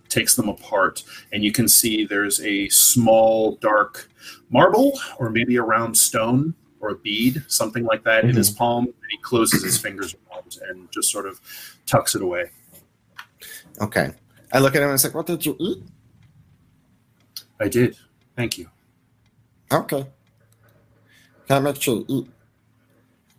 takes 0.09 0.35
them 0.35 0.49
apart. 0.49 1.05
And 1.31 1.45
you 1.45 1.53
can 1.53 1.69
see 1.69 2.07
there's 2.07 2.41
a 2.41 2.71
small, 2.71 3.57
dark 3.57 4.09
marble 4.49 4.99
or 5.19 5.29
maybe 5.29 5.57
a 5.57 5.63
round 5.63 5.95
stone 5.95 6.55
or 6.81 6.89
a 6.89 6.95
bead, 6.95 7.45
something 7.49 7.85
like 7.85 8.03
that, 8.05 8.25
in 8.25 8.35
his 8.35 8.49
palm. 8.49 8.87
And 8.87 9.11
he 9.11 9.19
closes 9.19 9.63
his 9.63 9.77
fingers 9.77 10.17
around 10.33 10.57
and 10.71 10.91
just 10.91 11.13
sort 11.13 11.27
of 11.27 11.39
tucks 11.85 12.15
it 12.15 12.23
away. 12.23 12.51
Okay. 13.83 14.11
I 14.55 14.59
look 14.59 14.75
at 14.75 14.81
him 14.81 14.89
and 14.89 14.95
it's 14.95 15.05
like, 15.05 15.15
"What 15.15 15.27
did 15.27 15.45
you 15.45 15.55
eat?" 15.61 15.83
I 17.61 17.69
did. 17.69 17.99
Thank 18.37 18.57
you. 18.57 18.71
Okay. 19.71 20.07
Can 21.47 21.57
I 21.59 21.61
make 21.61 21.81
sure 21.81 21.97
you 21.97 22.05
eat? 22.09 22.31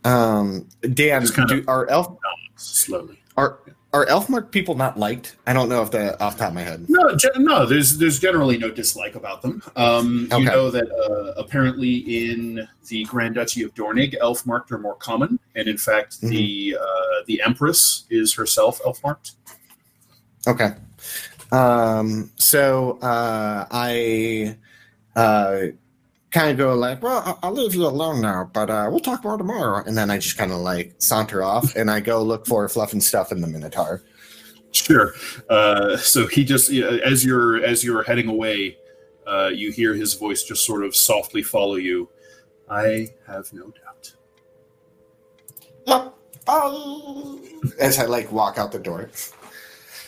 Um, 0.05 0.67
Dan, 0.93 1.25
do, 1.47 1.63
are 1.67 1.87
elf 1.89 2.17
Slowly. 2.55 3.19
are 3.37 3.59
are 3.93 4.05
elf 4.07 4.27
marked 4.27 4.51
people 4.51 4.75
not 4.75 4.97
liked? 4.97 5.35
I 5.45 5.53
don't 5.53 5.69
know 5.69 5.81
if 5.83 5.91
the 5.91 6.19
off 6.21 6.33
the 6.33 6.39
top 6.39 6.49
of 6.49 6.55
my 6.55 6.61
head. 6.61 6.85
No, 6.89 7.15
no. 7.37 7.65
There's 7.65 7.97
there's 7.97 8.19
generally 8.19 8.57
no 8.57 8.71
dislike 8.71 9.15
about 9.15 9.41
them. 9.41 9.61
Um, 9.75 10.27
Okay. 10.31 10.39
You 10.41 10.45
know 10.49 10.71
that 10.71 10.91
uh, 10.91 11.39
apparently 11.39 11.97
in 12.29 12.67
the 12.87 13.03
Grand 13.05 13.35
Duchy 13.35 13.63
of 13.63 13.73
Dornig, 13.75 14.15
elf 14.19 14.45
marked 14.45 14.71
are 14.71 14.79
more 14.79 14.95
common, 14.95 15.39
and 15.55 15.67
in 15.67 15.77
fact, 15.77 16.21
the 16.21 16.75
uh, 16.79 17.23
the 17.27 17.41
Empress 17.45 18.05
is 18.09 18.33
herself 18.33 18.81
elf 18.85 19.01
marked. 19.03 19.33
Okay. 20.47 20.73
Um, 21.51 22.31
so 22.35 22.97
uh, 23.01 23.67
I 23.69 24.57
uh, 25.15 25.67
kind 26.33 26.51
of 26.51 26.57
go 26.57 26.73
like, 26.75 27.01
Well, 27.01 27.21
I- 27.25 27.47
I'll 27.47 27.53
leave 27.53 27.73
you 27.75 27.85
alone 27.85 28.19
now, 28.21 28.49
but 28.53 28.69
uh, 28.69 28.87
we'll 28.89 28.99
talk 28.99 29.23
more 29.23 29.37
tomorrow. 29.37 29.83
and 29.85 29.97
then 29.97 30.09
I 30.11 30.17
just 30.17 30.37
kind 30.37 30.51
of 30.51 30.57
like 30.59 30.93
saunter 30.97 31.43
off, 31.43 31.75
and 31.75 31.89
I 31.89 31.99
go 32.01 32.21
look 32.21 32.45
for 32.47 32.67
fluff 32.67 32.91
and 32.91 33.01
stuff 33.03 33.31
in 33.31 33.39
the 33.39 33.47
Minotaur. 33.47 34.01
Sure. 34.71 35.13
Uh, 35.49 35.95
so 35.97 36.25
he 36.27 36.43
just 36.43 36.71
as 36.71 37.23
you're 37.23 37.63
as 37.63 37.83
you're 37.83 38.01
heading 38.03 38.27
away, 38.27 38.75
uh, 39.27 39.49
you 39.53 39.71
hear 39.71 39.93
his 39.93 40.15
voice 40.15 40.43
just 40.43 40.65
sort 40.65 40.83
of 40.83 40.95
softly 40.95 41.43
follow 41.43 41.75
you. 41.75 42.09
I 42.69 43.09
have 43.27 43.53
no 43.53 43.65
doubt. 43.71 44.13
Yep. 45.85 46.13
Bye. 46.45 47.37
As 47.79 47.99
I 47.99 48.05
like 48.05 48.31
walk 48.31 48.57
out 48.57 48.71
the 48.71 48.79
door. 48.79 49.09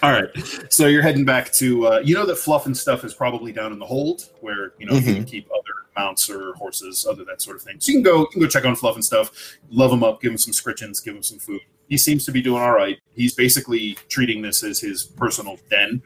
All 0.03 0.11
right. 0.11 0.30
So 0.69 0.88
you're 0.88 1.02
heading 1.02 1.26
back 1.26 1.52
to 1.53 1.88
uh, 1.88 1.99
you 2.03 2.15
know 2.15 2.26
that 2.26 2.38
fluff 2.38 2.65
and 2.65 2.76
stuff 2.76 3.03
is 3.03 3.14
probably 3.14 3.52
down 3.52 3.72
in 3.72 3.80
the 3.80 3.85
hold 3.85 4.30
where 4.41 4.73
you 4.80 4.85
know 4.88 4.93
you 4.95 5.14
can 5.14 5.26
keep 5.26 5.47
other 5.52 5.64
mounts 5.95 6.30
or 6.30 6.53
horses, 6.55 7.05
other 7.09 7.23
that 7.26 7.41
sort 7.41 7.55
of 7.55 7.61
thing. 7.63 7.80
So 7.80 7.91
you 7.91 7.97
can 7.97 8.03
go 8.03 8.19
you 8.22 8.27
can 8.31 8.41
go 8.41 8.47
check 8.47 8.65
on 8.65 8.76
fluff 8.76 8.95
and 8.95 9.05
stuff, 9.05 9.57
love 9.69 9.91
him 9.91 10.03
up, 10.03 10.22
give 10.22 10.31
him 10.31 10.38
some 10.38 10.53
scritchins, 10.53 10.99
give 11.03 11.15
him 11.15 11.23
some 11.23 11.39
food. 11.39 11.61
He 11.89 11.97
seems 11.97 12.26
to 12.26 12.31
be 12.31 12.41
doing 12.41 12.61
all 12.61 12.72
right. 12.73 12.97
He's 13.13 13.34
basically 13.34 13.97
treating 14.09 14.41
this 14.41 14.63
as 14.63 14.80
his 14.80 15.03
personal 15.03 15.57
den. 15.69 16.01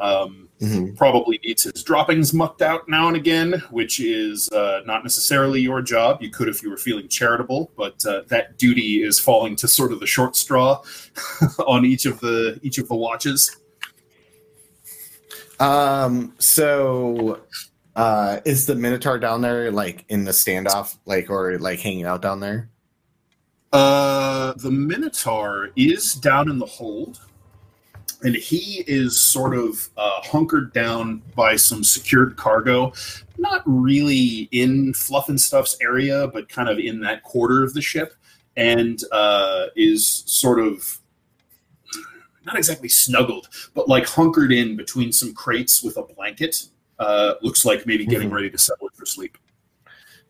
Um, 0.00 0.40
Mhm. 0.60 0.96
probably 0.96 1.38
needs 1.44 1.64
his 1.64 1.82
droppings 1.82 2.32
mucked 2.32 2.62
out 2.62 2.88
now 2.88 3.08
and 3.08 3.16
again, 3.16 3.62
which 3.70 3.98
is 4.00 4.48
uh, 4.50 4.80
not 4.86 5.02
necessarily 5.02 5.60
your 5.60 5.82
job. 5.82 6.22
You 6.22 6.30
could 6.30 6.48
if 6.48 6.62
you 6.62 6.70
were 6.70 6.76
feeling 6.76 7.08
charitable, 7.08 7.72
but 7.76 8.04
uh, 8.06 8.22
that 8.28 8.56
duty 8.56 9.02
is 9.02 9.18
falling 9.18 9.56
to 9.56 9.68
sort 9.68 9.92
of 9.92 9.98
the 10.00 10.06
short 10.06 10.36
straw 10.36 10.80
on 11.66 11.84
each 11.84 12.06
of 12.06 12.20
the 12.20 12.58
each 12.62 12.78
of 12.78 12.86
the 12.88 12.94
watches. 12.94 13.56
Um, 15.60 16.34
so 16.38 17.40
uh, 17.96 18.40
is 18.44 18.66
the 18.66 18.74
Minotaur 18.74 19.18
down 19.18 19.40
there 19.40 19.70
like 19.70 20.04
in 20.08 20.24
the 20.24 20.32
standoff, 20.32 20.96
like 21.06 21.30
or 21.30 21.58
like 21.58 21.80
hanging 21.80 22.06
out 22.06 22.22
down 22.22 22.40
there? 22.40 22.68
Uh, 23.72 24.52
the 24.54 24.70
Minotaur 24.70 25.70
is 25.76 26.14
down 26.14 26.48
in 26.48 26.58
the 26.58 26.66
hold, 26.66 27.20
and 28.22 28.34
he 28.36 28.84
is 28.86 29.20
sort 29.20 29.56
of 29.56 29.88
uh, 29.96 30.20
hunkered 30.22 30.72
down 30.72 31.22
by 31.34 31.56
some 31.56 31.82
secured 31.82 32.36
cargo. 32.36 32.92
Not 33.36 33.62
really 33.66 34.48
in 34.52 34.94
Fluff 34.94 35.28
and 35.28 35.40
Stuff's 35.40 35.76
area, 35.80 36.28
but 36.28 36.48
kind 36.48 36.68
of 36.68 36.78
in 36.78 37.00
that 37.00 37.22
quarter 37.24 37.64
of 37.64 37.74
the 37.74 37.82
ship, 37.82 38.14
and 38.56 39.00
uh, 39.12 39.66
is 39.76 40.22
sort 40.26 40.60
of 40.60 41.00
not 42.44 42.56
exactly 42.56 42.88
snuggled, 42.88 43.48
but 43.74 43.88
like 43.88 44.06
hunkered 44.06 44.52
in 44.52 44.76
between 44.76 45.12
some 45.12 45.32
crates 45.34 45.82
with 45.82 45.96
a 45.96 46.02
blanket. 46.02 46.66
Uh, 46.98 47.34
looks 47.42 47.64
like 47.64 47.86
maybe 47.86 48.06
getting 48.06 48.30
Mhm. 48.30 48.34
ready 48.34 48.50
to 48.50 48.58
settle 48.58 48.86
it 48.88 48.94
for 48.94 49.04
sleep. 49.06 49.36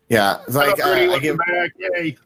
Yeah, 0.09 0.39
like 0.47 0.77
Hello, 0.77 0.93
Bertie, 0.93 1.01
uh, 1.01 1.03
I 1.03 1.07
welcome 1.07 1.21
give 1.23 1.37
back! 1.37 1.71
Yay! 1.79 2.17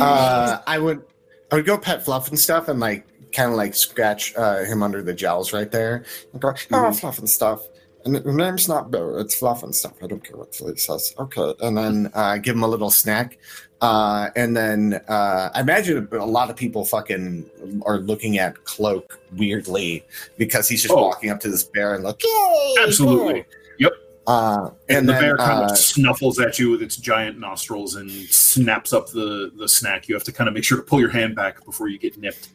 Uh, 0.00 0.58
I 0.66 0.78
would, 0.78 1.02
I 1.50 1.56
would 1.56 1.66
go 1.66 1.78
pet 1.78 2.04
Fluff 2.04 2.28
and 2.28 2.38
stuff, 2.38 2.68
and 2.68 2.80
like 2.80 3.06
kind 3.32 3.50
of 3.50 3.56
like 3.56 3.74
scratch 3.74 4.34
uh, 4.36 4.64
him 4.64 4.82
under 4.82 5.02
the 5.02 5.14
jowls 5.14 5.52
right 5.52 5.70
there. 5.70 6.04
And 6.32 6.40
go, 6.40 6.54
oh, 6.72 6.92
fluff 6.92 7.18
and 7.18 7.28
stuff. 7.28 7.62
And 8.06 8.14
the 8.16 8.32
name's 8.32 8.68
not 8.68 8.90
Bill, 8.90 9.18
it's 9.18 9.34
fluff 9.34 9.62
and 9.64 9.74
stuff. 9.74 9.92
I 10.02 10.06
don't 10.06 10.22
care 10.24 10.36
what 10.36 10.54
Philly 10.54 10.76
says. 10.76 11.12
Okay. 11.18 11.52
and 11.60 11.76
then 11.76 12.10
uh, 12.14 12.38
give 12.38 12.54
him 12.56 12.62
a 12.62 12.68
little 12.68 12.88
snack. 12.90 13.36
Uh, 13.82 14.30
and 14.36 14.56
then 14.56 14.94
uh, 15.08 15.50
I 15.54 15.60
imagine 15.60 16.08
a 16.12 16.24
lot 16.24 16.48
of 16.48 16.56
people 16.56 16.84
fucking 16.84 17.44
are 17.84 17.98
looking 17.98 18.38
at 18.38 18.64
Cloak 18.64 19.18
weirdly 19.36 20.02
because 20.38 20.68
he's 20.68 20.82
just 20.82 20.94
Oh. 20.94 21.02
walking 21.08 21.28
up 21.30 21.40
to 21.40 21.50
this 21.50 21.64
bear 21.64 21.94
and 21.94 22.02
like, 22.04 22.22
yay, 22.24 22.74
Absolutely. 22.86 23.44
yep. 23.78 23.92
Uh, 24.26 24.70
And, 24.88 24.98
and 24.98 25.08
the 25.08 25.12
then, 25.12 25.20
bear 25.22 25.36
kind 25.36 25.64
uh, 25.64 25.72
of 25.72 25.76
snuffles 25.76 26.38
at 26.38 26.58
you 26.58 26.70
with 26.70 26.80
its 26.82 26.96
giant 26.96 27.38
nostrils 27.38 27.96
and 27.96 28.10
snaps 28.10 28.92
up 28.94 29.08
the, 29.10 29.50
the 29.58 29.68
snack. 29.68 30.08
You 30.08 30.14
have 30.14 30.24
to 30.24 30.32
kind 30.32 30.48
of 30.48 30.54
make 30.54 30.64
sure 30.64 30.78
to 30.78 30.84
pull 30.84 31.00
your 31.00 31.10
hand 31.10 31.34
back 31.36 31.62
before 31.64 31.88
you 31.88 31.98
get 31.98 32.16
nipped 32.18 32.48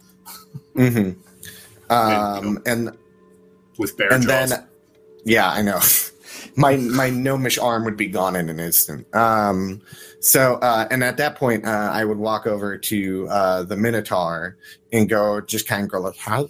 Mm-hmm. 0.76 1.20
Um, 1.94 2.58
and 2.66 2.98
with 3.78 3.98
bear 3.98 4.14
and 4.14 4.24
jaws. 4.24 4.50
then 4.52 4.66
yeah 5.26 5.50
i 5.52 5.62
know 5.62 5.80
my 6.56 6.76
my 6.76 7.10
gnomish 7.10 7.58
arm 7.58 7.86
would 7.86 7.98
be 7.98 8.08
gone 8.08 8.36
in 8.36 8.50
an 8.50 8.60
instant 8.60 9.06
um 9.16 9.82
so 10.20 10.56
uh 10.56 10.88
and 10.92 11.04
at 11.04 11.18
that 11.18 11.36
point 11.36 11.66
uh 11.66 11.90
i 11.94 12.04
would 12.04 12.18
walk 12.18 12.46
over 12.46 12.78
to 12.78 13.28
uh 13.30 13.64
the 13.64 13.76
minotaur 13.76 14.58
and 14.92 15.10
go 15.10 15.40
just 15.42 15.68
kind 15.68 15.84
of 15.84 15.90
go 15.90 16.00
like 16.00 16.18
hi 16.18 16.44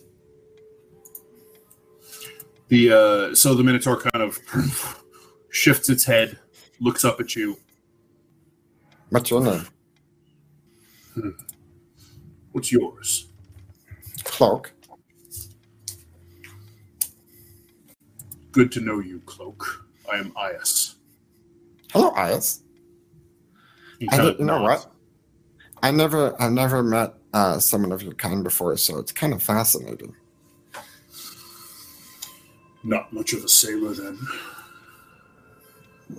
the 2.71 2.89
uh, 2.89 3.35
so 3.35 3.53
the 3.53 3.63
Minotaur 3.65 3.99
kind 3.99 4.23
of 4.23 4.39
shifts 5.49 5.89
its 5.89 6.05
head, 6.05 6.39
looks 6.79 7.03
up 7.03 7.19
at 7.19 7.35
you. 7.35 7.57
What's 9.09 9.29
your 9.29 9.41
name? 9.41 9.67
What's 12.53 12.71
yours? 12.71 13.27
Cloak. 14.23 14.71
Good 18.51 18.71
to 18.73 18.81
know 18.81 18.99
you, 18.99 19.21
Cloak. 19.25 19.87
I 20.11 20.17
am 20.17 20.31
Ias. 20.31 20.95
Hello, 21.93 22.11
Ias. 22.11 22.61
He 23.99 24.09
I 24.09 24.31
you 24.31 24.45
know 24.45 24.61
what? 24.61 24.91
I 25.83 25.91
never, 25.91 26.39
I 26.41 26.49
never 26.49 26.83
met 26.83 27.13
uh, 27.33 27.59
someone 27.59 27.91
of 27.91 28.03
your 28.03 28.13
kind 28.13 28.43
before, 28.43 28.75
so 28.77 28.97
it's 28.97 29.11
kind 29.11 29.33
of 29.33 29.41
fascinating. 29.41 30.15
Not 32.83 33.13
much 33.13 33.33
of 33.33 33.43
a 33.43 33.47
sailor 33.47 33.93
then. 33.93 34.19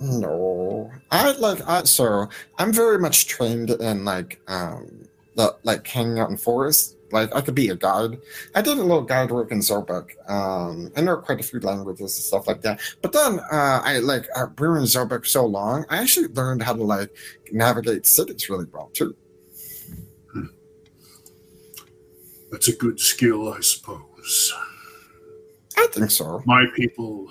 No, 0.01 0.91
I 1.11 1.31
like 1.33 1.61
I 1.67 1.83
so 1.83 2.27
I'm 2.57 2.73
very 2.73 2.97
much 2.97 3.27
trained 3.27 3.69
in 3.69 4.05
like 4.05 4.41
um 4.47 5.03
the 5.35 5.55
like 5.63 5.85
hanging 5.85 6.19
out 6.19 6.29
in 6.31 6.37
forests. 6.37 6.95
Like 7.13 7.33
I 7.35 7.41
could 7.41 7.53
be 7.53 7.69
a 7.69 7.75
guide. 7.75 8.17
I 8.55 8.61
did 8.61 8.77
a 8.77 8.81
little 8.81 9.03
guide 9.03 9.29
work 9.29 9.51
in 9.51 9.59
Zobeck. 9.59 10.09
Um, 10.29 10.91
I 10.97 11.01
know 11.01 11.17
quite 11.17 11.39
a 11.39 11.43
few 11.43 11.59
languages 11.59 12.17
and 12.17 12.25
stuff 12.25 12.47
like 12.47 12.61
that. 12.63 12.81
But 13.03 13.13
then 13.13 13.39
uh, 13.51 13.81
I 13.83 13.99
like 13.99 14.25
uh, 14.35 14.47
we 14.57 14.67
were 14.67 14.77
in 14.77 14.83
Zobeck 14.85 15.27
so 15.27 15.45
long. 15.45 15.85
I 15.89 15.97
actually 15.99 16.27
learned 16.29 16.63
how 16.63 16.73
to 16.73 16.83
like 16.83 17.15
navigate 17.51 18.07
cities 18.07 18.49
really 18.49 18.65
well 18.73 18.89
too. 18.93 19.15
That's 22.51 22.67
a 22.67 22.75
good 22.75 22.99
skill, 22.99 23.53
I 23.53 23.61
suppose. 23.61 24.53
I 25.77 25.87
think 25.91 26.11
so. 26.11 26.41
My 26.45 26.65
people 26.75 27.27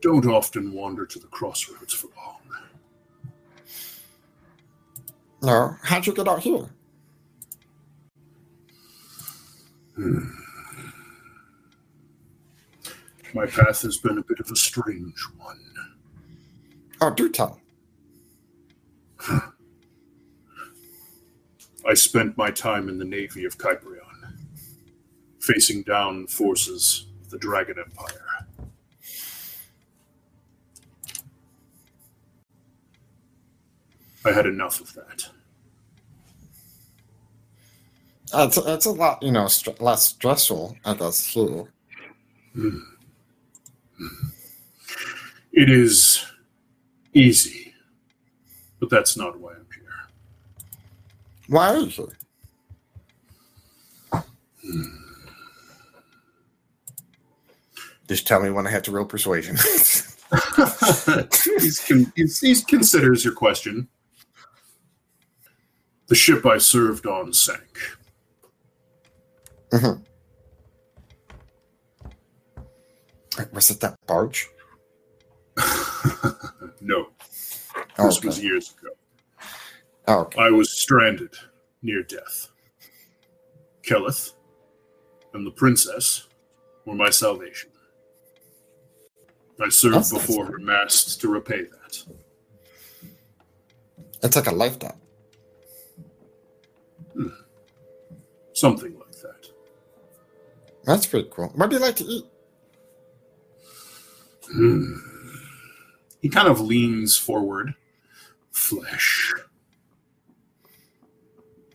don't 0.00 0.26
often 0.26 0.72
wander 0.72 1.06
to 1.06 1.18
the 1.18 1.26
crossroads 1.28 1.92
for 1.94 2.08
long. 2.16 2.38
No, 5.42 5.76
how'd 5.82 6.06
you 6.06 6.14
get 6.14 6.28
out 6.28 6.40
here? 6.40 6.70
Hmm. 9.94 10.18
My 13.34 13.46
path 13.46 13.82
has 13.82 13.96
been 13.96 14.18
a 14.18 14.22
bit 14.22 14.40
of 14.40 14.50
a 14.50 14.56
strange 14.56 15.26
one. 15.38 15.60
Oh, 17.00 17.10
do 17.10 17.28
tell. 17.28 17.60
I 21.84 21.94
spent 21.94 22.36
my 22.36 22.50
time 22.50 22.88
in 22.88 22.98
the 22.98 23.04
navy 23.04 23.44
of 23.44 23.58
Kyprion, 23.58 24.36
facing 25.40 25.82
down 25.82 26.26
forces 26.26 27.06
of 27.22 27.30
the 27.30 27.38
Dragon 27.38 27.76
Empire. 27.78 28.46
I 34.24 34.30
had 34.30 34.46
enough 34.46 34.80
of 34.80 34.94
that. 34.94 35.28
It's 38.34 38.56
it's 38.56 38.86
a 38.86 38.90
lot, 38.92 39.22
you 39.22 39.32
know, 39.32 39.46
st- 39.48 39.80
less 39.80 40.08
stressful, 40.08 40.76
I 40.84 40.94
guess. 40.94 41.26
Here. 41.26 41.72
It 45.52 45.70
is 45.70 46.24
easy, 47.14 47.74
but 48.80 48.88
that's 48.90 49.16
not 49.16 49.38
why 49.38 49.52
I'm 49.52 49.66
here. 49.74 50.08
Why 51.48 51.76
you 51.76 51.86
here? 51.86 52.06
Just 58.08 58.26
tell 58.26 58.42
me 58.42 58.50
when 58.50 58.66
I 58.66 58.70
have 58.70 58.82
to 58.84 58.90
roll 58.92 59.04
persuasion. 59.04 59.56
con- 61.86 62.12
he 62.16 62.54
considers 62.68 63.24
your 63.24 63.34
question. 63.34 63.88
The 66.08 66.14
ship 66.14 66.44
I 66.46 66.58
served 66.58 67.06
on 67.06 67.32
sank. 67.32 67.78
Mm-hmm. 69.72 70.02
Was 73.54 73.70
it 73.70 73.80
that 73.80 73.94
barge? 74.06 74.48
no, 76.80 77.06
Oh, 77.98 78.06
this 78.06 78.22
was 78.24 78.42
years 78.42 78.74
ago. 78.78 78.90
Oh, 80.08 80.20
okay. 80.20 80.40
I 80.42 80.50
was 80.50 80.70
stranded 80.72 81.34
near 81.82 82.02
death. 82.02 82.48
Keleth 83.82 84.32
and 85.34 85.46
the 85.46 85.50
princess 85.50 86.26
were 86.84 86.94
my 86.94 87.10
salvation. 87.10 87.70
I 89.62 89.68
served 89.68 89.94
That's 89.96 90.12
nice. 90.12 90.26
before 90.26 90.46
her 90.46 90.58
mast 90.58 91.20
to 91.20 91.28
repay 91.28 91.62
that. 91.64 92.04
It's 94.22 94.36
like 94.36 94.46
a 94.48 94.52
life 94.54 94.78
debt. 94.78 94.96
Hmm. 97.14 97.26
Something 98.54 98.94
like 98.98 98.98
that. 98.98 99.01
That's 100.84 101.06
pretty 101.06 101.28
cool. 101.30 101.48
What 101.54 101.70
do 101.70 101.76
you 101.76 101.82
like 101.82 101.96
to 101.96 102.04
eat? 102.04 102.24
Hmm. 104.52 104.94
He 106.20 106.28
kind 106.28 106.48
of 106.48 106.60
leans 106.60 107.16
forward. 107.16 107.74
Flesh. 108.50 109.32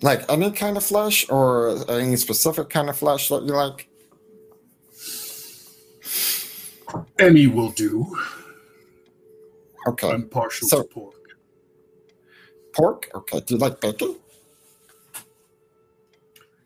Like 0.02 0.30
any 0.30 0.52
kind 0.52 0.78
of 0.78 0.84
flesh 0.86 1.28
or 1.30 1.90
any 1.90 2.16
specific 2.18 2.70
kind 2.70 2.90
of 2.90 2.98
flesh 2.98 3.30
that 3.30 3.44
you 3.44 3.54
like? 3.54 3.90
Any 7.20 7.48
will 7.48 7.72
do. 7.72 8.16
Okay. 9.88 10.12
I'm 10.12 10.30
partial 10.30 10.68
So- 10.68 10.84
to 10.84 10.88
pork. 10.90 11.14
Pork? 12.74 13.10
Okay. 13.16 13.40
Do 13.42 13.56
you 13.56 13.60
like 13.60 13.82
bacon? 13.82 14.18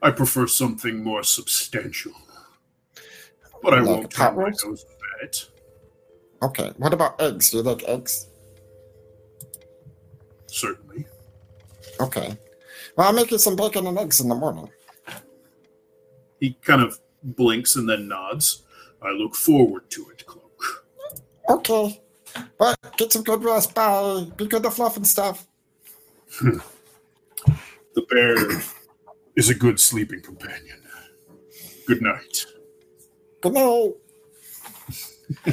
I 0.01 0.11
prefer 0.11 0.47
something 0.47 1.03
more 1.03 1.23
substantial. 1.23 2.11
But 3.61 3.73
I 3.75 3.79
Like 3.79 3.88
won't 3.88 4.11
turn 4.11 4.35
my 4.35 4.49
nose 4.49 4.85
at 5.21 5.27
it. 5.27 5.49
Okay. 6.41 6.71
What 6.77 6.93
about 6.93 7.21
eggs? 7.21 7.51
Do 7.51 7.57
you 7.57 7.63
like 7.63 7.83
eggs? 7.83 8.27
Certainly. 10.47 11.05
Okay. 11.99 12.38
Well, 12.95 13.07
I'll 13.07 13.13
make 13.13 13.31
you 13.31 13.38
some 13.38 13.55
bacon 13.55 13.88
and 13.88 13.97
eggs 13.97 14.19
in 14.19 14.27
the 14.27 14.35
morning. 14.35 14.69
He 16.39 16.57
kind 16.63 16.81
of 16.81 16.99
blinks 17.23 17.75
and 17.75 17.88
then 17.88 18.07
nods. 18.07 18.63
I 19.01 19.11
look 19.11 19.35
forward 19.35 19.89
to 19.91 20.09
it, 20.09 20.25
Cloak. 20.25 20.85
Okay. 21.49 22.01
But 22.57 22.77
get 22.97 23.13
some 23.13 23.23
good 23.23 23.43
rest. 23.43 23.75
Bye. 23.75 24.25
Be 24.38 24.47
good 24.47 24.63
to 24.63 24.71
fluff 24.71 24.97
and 24.97 25.05
stuff. 25.05 25.47
The 27.93 28.03
bear 28.03 28.61
is 29.35 29.49
a 29.49 29.53
good 29.53 29.77
sleeping 29.77 30.21
companion. 30.21 30.81
Good 31.88 32.01
night. 32.01 32.45
Good 33.41 33.53
night. 33.53 33.93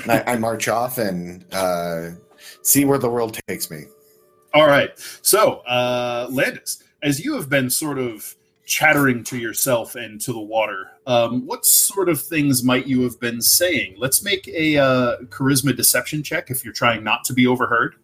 I, 0.08 0.32
I 0.32 0.36
march 0.36 0.68
off 0.68 0.98
and 0.98 1.44
uh, 1.52 2.10
see 2.62 2.84
where 2.84 2.98
the 2.98 3.08
world 3.08 3.38
takes 3.48 3.70
me. 3.70 3.84
All 4.54 4.66
right. 4.66 4.90
So, 5.22 5.58
uh, 5.60 6.26
Landis, 6.30 6.82
as 7.02 7.24
you 7.24 7.34
have 7.34 7.48
been 7.48 7.70
sort 7.70 7.98
of 7.98 8.34
chattering 8.64 9.24
to 9.24 9.38
yourself 9.38 9.94
and 9.94 10.20
to 10.20 10.32
the 10.32 10.40
water, 10.40 10.90
um, 11.06 11.46
what 11.46 11.64
sort 11.64 12.08
of 12.08 12.20
things 12.20 12.62
might 12.62 12.86
you 12.86 13.02
have 13.02 13.18
been 13.20 13.40
saying? 13.40 13.94
Let's 13.98 14.22
make 14.22 14.48
a 14.48 14.76
uh, 14.76 15.18
charisma 15.26 15.74
deception 15.76 16.22
check 16.22 16.50
if 16.50 16.64
you're 16.64 16.74
trying 16.74 17.04
not 17.04 17.24
to 17.24 17.32
be 17.32 17.46
overheard. 17.46 17.96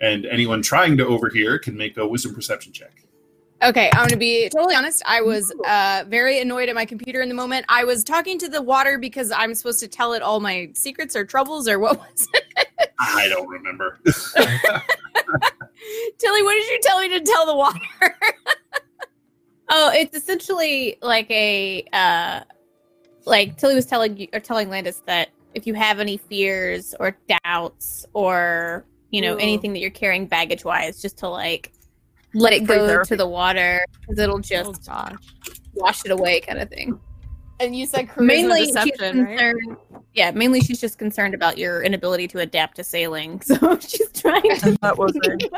And 0.00 0.26
anyone 0.26 0.62
trying 0.62 0.96
to 0.98 1.06
overhear 1.06 1.58
can 1.58 1.76
make 1.76 1.96
a 1.96 2.06
wisdom 2.06 2.34
perception 2.34 2.72
check. 2.72 3.02
Okay, 3.60 3.90
I'm 3.92 4.06
gonna 4.06 4.16
be 4.16 4.48
totally 4.50 4.76
honest. 4.76 5.02
I 5.04 5.20
was 5.20 5.52
uh, 5.66 6.04
very 6.06 6.40
annoyed 6.40 6.68
at 6.68 6.76
my 6.76 6.84
computer 6.84 7.22
in 7.22 7.28
the 7.28 7.34
moment. 7.34 7.66
I 7.68 7.82
was 7.84 8.04
talking 8.04 8.38
to 8.38 8.48
the 8.48 8.62
water 8.62 8.98
because 8.98 9.32
I'm 9.32 9.52
supposed 9.54 9.80
to 9.80 9.88
tell 9.88 10.12
it 10.12 10.22
all 10.22 10.38
my 10.38 10.70
secrets 10.74 11.16
or 11.16 11.24
troubles 11.24 11.68
or 11.68 11.80
what 11.80 11.98
was 11.98 12.28
it? 12.34 12.92
I 13.00 13.26
don't 13.28 13.48
remember. 13.48 13.98
Tilly, 16.18 16.42
what 16.42 16.54
did 16.54 16.68
you 16.68 16.78
tell 16.82 17.00
me 17.00 17.08
to 17.08 17.20
tell 17.20 17.46
the 17.46 17.56
water? 17.56 17.80
Oh, 19.70 19.90
it's 19.92 20.16
essentially 20.16 20.96
like 21.02 21.30
a 21.30 21.84
uh 21.92 22.40
like 23.26 23.58
Tilly 23.58 23.74
was 23.74 23.84
telling 23.84 24.16
you 24.16 24.26
or 24.32 24.40
telling 24.40 24.70
Landis 24.70 25.02
that 25.04 25.28
if 25.54 25.66
you 25.66 25.74
have 25.74 26.00
any 26.00 26.16
fears 26.16 26.94
or 26.98 27.18
doubts 27.44 28.06
or 28.14 28.86
you 29.10 29.20
know 29.20 29.34
Ooh. 29.34 29.38
anything 29.38 29.74
that 29.74 29.80
you're 29.80 29.90
carrying 29.90 30.26
baggage 30.26 30.64
wise, 30.64 31.02
just 31.02 31.18
to 31.18 31.28
like 31.28 31.70
let 32.38 32.52
it 32.52 32.64
go 32.66 32.86
therapy. 32.86 33.08
to 33.08 33.16
the 33.16 33.26
water 33.26 33.84
because 34.00 34.18
it'll 34.18 34.36
oh 34.36 34.40
just 34.40 34.86
gosh. 34.86 35.14
wash 35.74 36.04
it 36.04 36.10
away, 36.10 36.40
kind 36.40 36.58
of 36.58 36.68
thing. 36.68 36.98
And 37.60 37.74
you 37.76 37.86
said 37.86 38.08
charisma 38.08 38.26
mainly 38.26 38.64
she's 38.64 38.74
deception, 38.74 39.24
right? 39.24 39.54
Yeah, 40.14 40.30
mainly 40.30 40.60
she's 40.60 40.80
just 40.80 40.98
concerned 40.98 41.34
about 41.34 41.58
your 41.58 41.82
inability 41.82 42.28
to 42.28 42.38
adapt 42.38 42.76
to 42.76 42.84
sailing. 42.84 43.40
So 43.44 43.78
she's 43.80 44.10
trying 44.12 44.56
to. 44.60 44.78
That 44.82 44.96
was 44.98 45.12
it. 45.22 45.52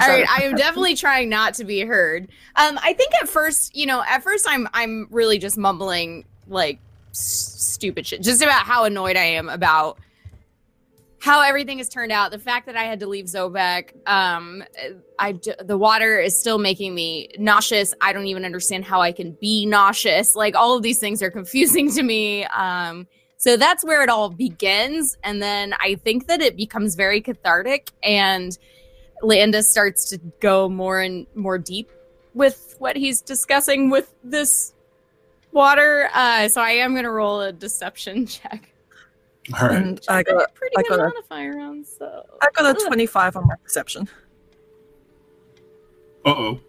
All 0.00 0.08
right, 0.08 0.26
I 0.28 0.44
am 0.44 0.54
definitely 0.54 0.94
trying 0.94 1.28
not 1.28 1.54
to 1.54 1.64
be 1.64 1.80
heard. 1.80 2.28
Um, 2.56 2.78
I 2.82 2.94
think 2.94 3.12
at 3.20 3.28
first, 3.28 3.76
you 3.76 3.86
know, 3.86 4.02
at 4.08 4.22
first 4.22 4.46
I'm 4.48 4.68
I'm 4.72 5.06
really 5.10 5.38
just 5.38 5.58
mumbling 5.58 6.24
like 6.48 6.78
s- 7.10 7.56
stupid 7.58 8.06
shit. 8.06 8.22
Just 8.22 8.42
about 8.42 8.64
how 8.64 8.84
annoyed 8.84 9.16
I 9.16 9.24
am 9.24 9.48
about 9.48 9.98
how 11.24 11.40
everything 11.40 11.78
has 11.78 11.88
turned 11.88 12.12
out. 12.12 12.30
The 12.30 12.38
fact 12.38 12.66
that 12.66 12.76
I 12.76 12.84
had 12.84 13.00
to 13.00 13.06
leave 13.06 13.24
Zobeck, 13.24 13.94
um, 14.06 14.62
I 15.18 15.40
the 15.58 15.78
water 15.78 16.20
is 16.20 16.38
still 16.38 16.58
making 16.58 16.94
me 16.94 17.30
nauseous. 17.38 17.94
I 18.02 18.12
don't 18.12 18.26
even 18.26 18.44
understand 18.44 18.84
how 18.84 19.00
I 19.00 19.10
can 19.10 19.32
be 19.40 19.64
nauseous. 19.64 20.36
Like 20.36 20.54
all 20.54 20.76
of 20.76 20.82
these 20.82 20.98
things 20.98 21.22
are 21.22 21.30
confusing 21.40 21.90
to 21.92 22.02
me. 22.02 22.44
Um, 22.44 23.06
so 23.38 23.56
that's 23.56 23.82
where 23.86 24.02
it 24.02 24.10
all 24.10 24.28
begins, 24.28 25.16
and 25.24 25.40
then 25.40 25.74
I 25.80 25.94
think 25.94 26.26
that 26.26 26.42
it 26.42 26.58
becomes 26.58 26.94
very 26.94 27.22
cathartic, 27.22 27.90
and 28.02 28.56
Landis 29.22 29.70
starts 29.70 30.10
to 30.10 30.18
go 30.40 30.68
more 30.68 31.00
and 31.00 31.26
more 31.34 31.56
deep 31.56 31.90
with 32.34 32.76
what 32.78 32.96
he's 32.96 33.22
discussing 33.22 33.88
with 33.88 34.14
this 34.22 34.74
water. 35.52 36.10
Uh, 36.12 36.48
so 36.48 36.60
I 36.60 36.72
am 36.72 36.92
going 36.92 37.04
to 37.04 37.10
roll 37.10 37.40
a 37.40 37.50
deception 37.50 38.26
check. 38.26 38.73
All 39.52 39.68
right. 39.68 39.76
And 39.76 40.00
I 40.08 40.18
I 40.18 40.22
got 40.22 40.38
got 40.38 40.54
pretty 40.54 40.76
I 40.78 40.82
good 40.82 40.88
got 40.88 41.00
a- 41.00 41.04
modifier 41.08 41.58
on, 41.60 41.84
so 41.84 42.24
I 42.40 42.48
got 42.54 42.64
a 42.64 42.70
Ugh. 42.80 42.86
25 42.86 43.36
on 43.36 43.46
my 43.46 43.56
perception. 43.62 44.08
Uh 46.24 46.30
oh. 46.30 46.60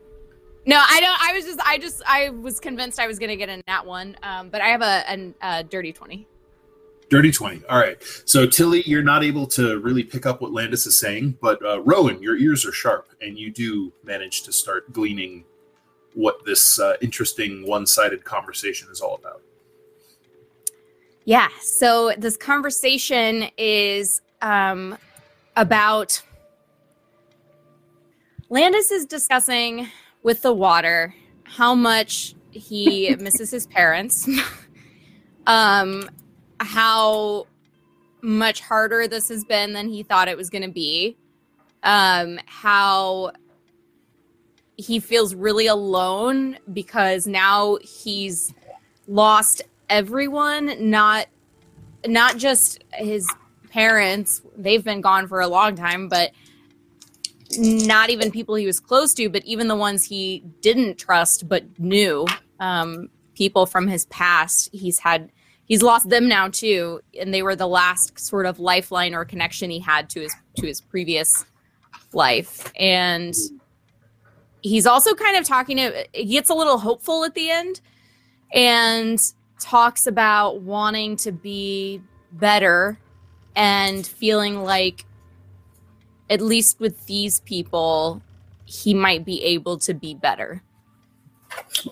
no, 0.66 0.84
I 0.86 1.00
don't. 1.00 1.18
I 1.22 1.34
was 1.34 1.46
just, 1.46 1.60
I 1.66 1.78
just, 1.78 2.02
I 2.06 2.30
was 2.32 2.60
convinced 2.60 3.00
I 3.00 3.08
was 3.08 3.18
going 3.20 3.30
to 3.30 3.38
get 3.38 3.48
a 3.48 3.62
nat 3.68 3.86
one, 3.86 4.18
um, 4.24 4.50
but 4.50 4.60
I 4.62 4.68
have 4.68 4.82
a, 4.82 5.10
an- 5.10 5.36
a 5.42 5.64
dirty 5.64 5.94
twenty. 5.94 6.28
Dirty 7.08 7.32
20. 7.32 7.62
All 7.70 7.78
right. 7.78 8.02
So, 8.26 8.48
Tilly, 8.48 8.82
you're 8.88 9.04
not 9.04 9.24
able 9.24 9.46
to 9.50 9.78
really 9.80 10.04
pick 10.04 10.26
up 10.26 10.42
what 10.42 10.52
Landis 10.52 10.88
is 10.88 11.00
saying, 11.00 11.38
but 11.40 11.64
uh, 11.64 11.80
Rowan, 11.84 12.20
your 12.20 12.36
ears 12.36 12.66
are 12.66 12.72
sharp, 12.72 13.10
and 13.22 13.38
you 13.38 13.52
do 13.52 13.94
manage 14.04 14.42
to 14.42 14.52
start 14.52 14.92
gleaning 14.92 15.46
what 16.16 16.44
this 16.46 16.80
uh, 16.80 16.96
interesting 17.02 17.66
one 17.68 17.86
sided 17.86 18.24
conversation 18.26 18.88
is 18.92 19.02
all 19.02 19.16
about. 19.18 19.44
Yeah. 21.26 21.48
So 21.60 22.14
this 22.18 22.38
conversation 22.38 23.50
is 23.58 24.22
um, 24.42 24.98
about 25.56 26.22
Landis 28.50 28.92
is 28.92 29.08
discussing 29.08 29.90
with 30.22 30.44
the 30.44 30.54
water 30.54 31.16
how 31.44 31.74
much 31.74 32.36
he 32.52 33.16
misses 33.20 33.50
his 33.50 33.66
parents, 33.66 34.30
um, 35.48 36.10
how 36.60 37.48
much 38.22 38.62
harder 38.62 39.08
this 39.08 39.30
has 39.30 39.44
been 39.44 39.74
than 39.74 39.90
he 39.90 40.04
thought 40.04 40.28
it 40.28 40.38
was 40.38 40.50
going 40.50 40.64
to 40.64 40.72
be, 40.72 41.18
um, 41.84 42.40
how 42.46 43.32
he 44.78 45.00
feels 45.00 45.34
really 45.34 45.68
alone 45.68 46.58
because 46.74 47.26
now 47.26 47.78
he's 47.82 48.54
lost 49.08 49.62
everyone 49.90 50.90
not 50.90 51.28
not 52.08 52.38
just 52.38 52.84
his 52.94 53.30
parents 53.72 54.42
they've 54.58 54.84
been 54.84 55.02
gone 55.02 55.28
for 55.28 55.42
a 55.42 55.48
long 55.48 55.76
time 55.76 56.08
but 56.08 56.32
not 57.58 58.10
even 58.10 58.32
people 58.32 58.56
he 58.56 58.66
was 58.66 58.80
close 58.80 59.14
to 59.14 59.30
but 59.30 59.44
even 59.46 59.68
the 59.68 59.76
ones 59.76 60.06
he 60.06 60.44
didn't 60.62 60.98
trust 60.98 61.48
but 61.48 61.64
knew 61.80 62.26
um, 62.60 63.10
people 63.36 63.66
from 63.66 63.88
his 63.88 64.06
past 64.06 64.70
he's 64.72 65.00
had 65.00 65.32
he's 65.66 65.82
lost 65.82 66.10
them 66.10 66.28
now 66.28 66.48
too 66.48 67.02
and 67.20 67.34
they 67.34 67.42
were 67.42 67.56
the 67.56 67.68
last 67.68 68.18
sort 68.20 68.46
of 68.46 68.60
lifeline 68.60 69.14
or 69.14 69.26
connection 69.26 69.70
he 69.70 69.80
had 69.80 70.10
to 70.10 70.22
his 70.22 70.36
to 70.56 70.66
his 70.66 70.82
previous 70.82 71.46
life. 72.16 72.72
And 72.80 73.36
he's 74.62 74.88
also 74.88 75.14
kind 75.14 75.38
of 75.38 75.46
talking 75.46 75.78
he 76.14 76.26
gets 76.26 76.50
a 76.50 76.56
little 76.56 76.80
hopeful 76.80 77.24
at 77.26 77.36
the 77.36 77.52
end. 77.52 77.82
And 78.54 79.20
talks 79.60 80.08
about 80.08 80.62
wanting 80.62 81.16
to 81.18 81.32
be 81.32 82.02
better 82.32 83.00
and 83.56 84.06
feeling 84.06 84.64
like 84.64 85.06
at 86.30 86.42
least 86.42 86.80
with 86.80 87.06
these 87.06 87.40
people 87.42 88.22
he 88.66 88.94
might 88.94 89.24
be 89.24 89.44
able 89.44 89.78
to 89.78 89.94
be 89.94 90.14
better 90.14 90.62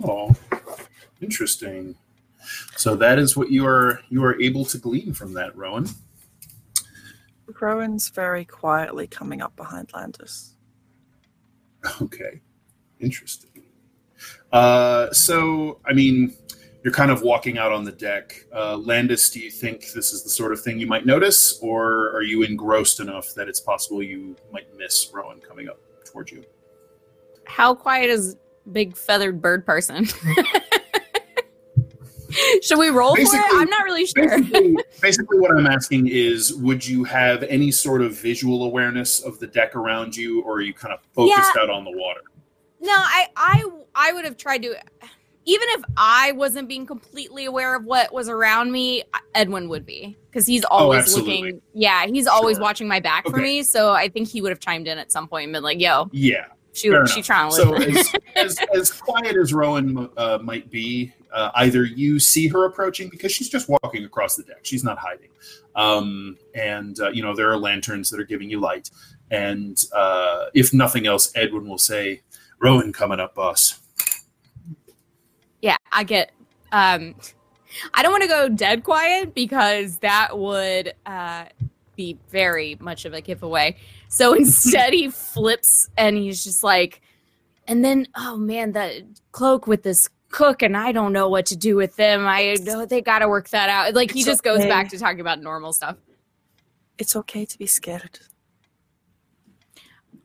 Oh, 0.03 0.35
interesting. 1.21 1.95
So 2.75 2.95
that 2.95 3.19
is 3.19 3.37
what 3.37 3.51
you 3.51 3.65
are 3.65 4.01
you 4.09 4.23
are 4.23 4.39
able 4.41 4.65
to 4.65 4.77
glean 4.77 5.13
from 5.13 5.33
that, 5.33 5.55
Rowan. 5.55 5.87
Rowan's 7.59 8.09
very 8.09 8.45
quietly 8.45 9.07
coming 9.07 9.41
up 9.41 9.55
behind 9.55 9.91
Landis. 9.93 10.55
Okay, 12.01 12.41
interesting. 12.99 13.49
Uh, 14.51 15.11
so, 15.11 15.79
I 15.85 15.93
mean, 15.93 16.33
you're 16.83 16.93
kind 16.93 17.11
of 17.11 17.21
walking 17.21 17.57
out 17.57 17.71
on 17.71 17.83
the 17.83 17.91
deck. 17.91 18.45
Uh, 18.53 18.77
Landis, 18.77 19.29
do 19.29 19.39
you 19.39 19.49
think 19.49 19.91
this 19.93 20.13
is 20.13 20.23
the 20.23 20.29
sort 20.29 20.51
of 20.51 20.61
thing 20.61 20.79
you 20.79 20.87
might 20.87 21.05
notice, 21.05 21.59
or 21.61 22.11
are 22.15 22.23
you 22.23 22.43
engrossed 22.43 22.99
enough 22.99 23.33
that 23.35 23.47
it's 23.47 23.59
possible 23.59 24.03
you 24.03 24.35
might 24.51 24.67
miss 24.77 25.09
Rowan 25.13 25.39
coming 25.39 25.69
up 25.69 25.79
towards 26.05 26.31
you? 26.31 26.43
how 27.45 27.73
quiet 27.75 28.09
is 28.09 28.35
big 28.71 28.95
feathered 28.95 29.41
bird 29.41 29.65
person 29.65 30.05
should 32.61 32.79
we 32.79 32.87
roll 32.89 33.15
for 33.15 33.21
it 33.21 33.45
i'm 33.53 33.69
not 33.69 33.83
really 33.83 34.05
sure 34.05 34.39
Basically, 34.39 34.77
basically, 35.01 35.39
what 35.39 35.51
I'm 35.55 35.67
asking 35.67 36.07
is, 36.07 36.55
would 36.55 36.85
you 36.85 37.03
have 37.03 37.43
any 37.43 37.69
sort 37.71 38.01
of 38.01 38.17
visual 38.17 38.63
awareness 38.63 39.19
of 39.19 39.37
the 39.39 39.47
deck 39.47 39.75
around 39.75 40.15
you, 40.15 40.41
or 40.43 40.55
are 40.55 40.61
you 40.61 40.73
kind 40.73 40.93
of 40.93 41.01
focused 41.13 41.57
out 41.57 41.69
on 41.69 41.83
the 41.83 41.91
water? 41.91 42.21
No, 42.79 42.93
I 42.93 43.27
I 43.35 43.69
I 43.93 44.13
would 44.13 44.25
have 44.25 44.37
tried 44.37 44.63
to 44.63 44.75
even 45.45 45.67
if 45.71 45.81
I 45.97 46.31
wasn't 46.33 46.67
being 46.67 46.85
completely 46.85 47.45
aware 47.45 47.75
of 47.75 47.85
what 47.85 48.13
was 48.13 48.29
around 48.29 48.71
me, 48.71 49.03
Edwin 49.35 49.67
would 49.69 49.85
be 49.85 50.17
because 50.29 50.45
he's 50.47 50.63
always 50.65 51.13
Oh, 51.13 51.19
looking. 51.19 51.61
Yeah, 51.73 52.05
he's 52.05 52.27
always 52.27 52.57
Sure. 52.57 52.63
watching 52.63 52.87
my 52.87 52.99
back 52.99 53.27
for 53.29 53.37
me, 53.37 53.63
so 53.63 53.91
I 53.91 54.07
think 54.09 54.27
he 54.29 54.41
would 54.41 54.49
have 54.51 54.59
chimed 54.59 54.87
in 54.87 54.97
at 54.97 55.11
some 55.11 55.27
point 55.27 55.45
and 55.45 55.53
been 55.53 55.63
like, 55.63 55.79
"Yo, 55.79 56.09
Yeah. 56.11 56.45
she 56.73 56.89
Fair 56.89 57.05
she 57.07 57.15
enough. 57.15 57.25
trying 57.25 57.49
to 57.51 57.55
So 57.55 57.69
listen." 57.71 58.19
as, 58.35 58.57
as, 58.59 58.67
as 58.75 58.91
quiet 58.91 59.35
as 59.35 59.53
Rowan 59.53 60.09
uh, 60.17 60.39
might 60.41 60.69
be, 60.71 61.13
uh, 61.33 61.51
either 61.55 61.83
you 61.83 62.19
see 62.19 62.47
her 62.47 62.65
approaching 62.65 63.09
because 63.09 63.31
she's 63.31 63.49
just 63.49 63.67
walking 63.69 64.05
across 64.05 64.35
the 64.35 64.43
deck. 64.43 64.59
She's 64.63 64.83
not 64.83 64.97
hiding. 64.97 65.29
Um, 65.75 66.37
and, 66.53 66.99
uh, 66.99 67.09
you 67.09 67.23
know, 67.23 67.35
there 67.35 67.49
are 67.51 67.57
lanterns 67.57 68.09
that 68.11 68.19
are 68.19 68.25
giving 68.25 68.49
you 68.49 68.59
light. 68.59 68.91
And 69.31 69.83
uh, 69.95 70.45
if 70.53 70.73
nothing 70.73 71.07
else, 71.07 71.31
Edwin 71.35 71.67
will 71.67 71.79
say, 71.79 72.21
Rowan 72.61 72.93
coming 72.93 73.19
up, 73.19 73.33
boss. 73.33 73.79
Yeah, 75.63 75.77
I 75.93 76.03
get. 76.03 76.31
Um, 76.73 77.15
I 77.93 78.03
don't 78.03 78.11
want 78.11 78.23
to 78.23 78.27
go 78.29 78.49
dead 78.49 78.83
quiet 78.83 79.33
because 79.33 79.97
that 79.99 80.37
would 80.37 80.93
uh, 81.05 81.45
be 81.95 82.19
very 82.29 82.77
much 82.81 83.05
of 83.05 83.13
a 83.13 83.21
giveaway. 83.21 83.77
So 84.09 84.33
instead, 84.35 84.93
he 84.93 85.09
flips 85.09 85.89
and 85.97 86.17
he's 86.17 86.43
just 86.43 86.63
like, 86.63 87.01
and 87.65 87.83
then, 87.83 88.07
oh 88.15 88.35
man, 88.35 88.73
that 88.73 89.03
cloak 89.31 89.65
with 89.65 89.83
this 89.83 90.09
cook, 90.29 90.61
and 90.61 90.75
I 90.75 90.91
don't 90.91 91.13
know 91.13 91.29
what 91.29 91.45
to 91.47 91.55
do 91.55 91.77
with 91.77 91.95
them. 91.95 92.27
I 92.27 92.57
know 92.61 92.85
they 92.85 93.01
got 93.01 93.19
to 93.19 93.29
work 93.29 93.47
that 93.49 93.69
out. 93.69 93.93
Like 93.93 94.11
he 94.11 94.19
It's 94.19 94.27
just 94.27 94.43
goes 94.43 94.59
okay. 94.59 94.67
back 94.67 94.89
to 94.89 94.99
talking 94.99 95.21
about 95.21 95.41
normal 95.41 95.71
stuff. 95.71 95.95
It's 96.97 97.15
okay 97.15 97.45
to 97.45 97.57
be 97.57 97.67
scared. 97.67 98.19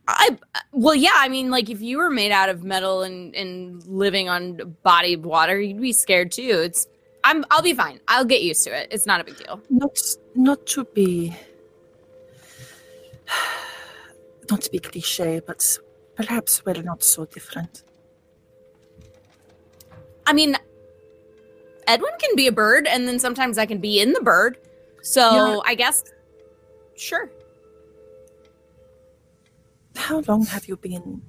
I 0.08 0.38
well, 0.72 0.94
yeah. 0.94 1.12
I 1.16 1.28
mean, 1.28 1.50
like 1.50 1.68
if 1.68 1.82
you 1.82 1.98
were 1.98 2.10
made 2.10 2.32
out 2.32 2.48
of 2.48 2.64
metal 2.64 3.02
and 3.02 3.34
and 3.34 3.84
living 3.86 4.28
on 4.28 4.74
bodied 4.82 5.24
water, 5.24 5.60
you'd 5.60 5.80
be 5.80 5.92
scared 5.92 6.32
too. 6.32 6.60
It's 6.64 6.86
I'm 7.24 7.44
I'll 7.50 7.62
be 7.62 7.74
fine. 7.74 8.00
I'll 8.08 8.24
get 8.24 8.42
used 8.42 8.64
to 8.64 8.70
it. 8.76 8.88
It's 8.90 9.04
not 9.04 9.20
a 9.20 9.24
big 9.24 9.36
deal. 9.36 9.60
Not 9.68 9.98
not 10.34 10.66
to 10.68 10.84
be 10.84 11.36
not 14.50 14.62
to 14.62 14.70
be 14.70 14.78
cliche, 14.78 15.40
but 15.46 15.78
perhaps 16.16 16.64
we're 16.64 16.82
not 16.82 17.02
so 17.02 17.26
different. 17.26 17.82
I 20.26 20.32
mean, 20.32 20.56
Edwin 21.86 22.12
can 22.18 22.34
be 22.34 22.46
a 22.46 22.52
bird, 22.52 22.86
and 22.86 23.06
then 23.06 23.18
sometimes 23.18 23.58
I 23.58 23.66
can 23.66 23.78
be 23.78 24.00
in 24.00 24.12
the 24.12 24.20
bird. 24.20 24.58
So 25.02 25.20
Yeah. 25.20 25.60
I 25.64 25.74
guess, 25.74 26.04
sure. 26.96 27.30
How 29.98 30.22
long 30.26 30.46
have 30.46 30.66
you 30.68 30.76
been 30.76 31.20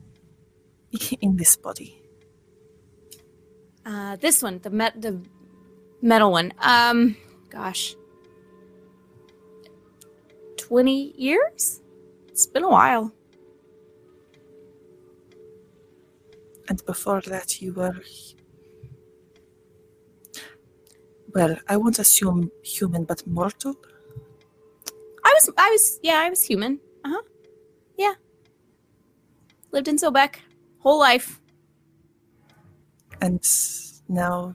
in 1.20 1.36
this 1.36 1.58
body? 1.58 2.02
Uh, 3.86 4.16
this 4.18 4.42
one, 4.42 4.60
the 4.60 4.70
met 4.70 5.02
the 5.02 5.20
metal 6.02 6.32
one. 6.32 6.54
Um, 6.60 7.18
gosh, 7.50 7.96
twenty 10.56 11.14
years. 11.18 11.82
It's 12.30 12.46
been 12.46 12.64
a 12.64 12.70
while. 12.70 13.12
And 16.70 16.86
before 16.86 17.22
that, 17.22 17.62
you 17.62 17.74
were. 17.74 18.00
Well, 21.34 21.58
I 21.68 21.76
won't 21.76 22.00
assume 22.00 22.52
human, 22.64 23.04
but 23.04 23.26
mortal. 23.28 23.76
I 25.26 25.34
was, 25.34 25.50
I 25.58 25.70
was, 25.72 26.00
yeah, 26.02 26.20
I 26.20 26.30
was 26.30 26.44
human. 26.44 26.80
Uh 27.04 27.10
huh. 27.10 27.22
Yeah. 27.98 28.14
Lived 29.72 29.88
in 29.88 29.98
Zobeck, 29.98 30.36
whole 30.80 31.00
life. 31.00 31.40
And 33.22 33.44
now 34.08 34.54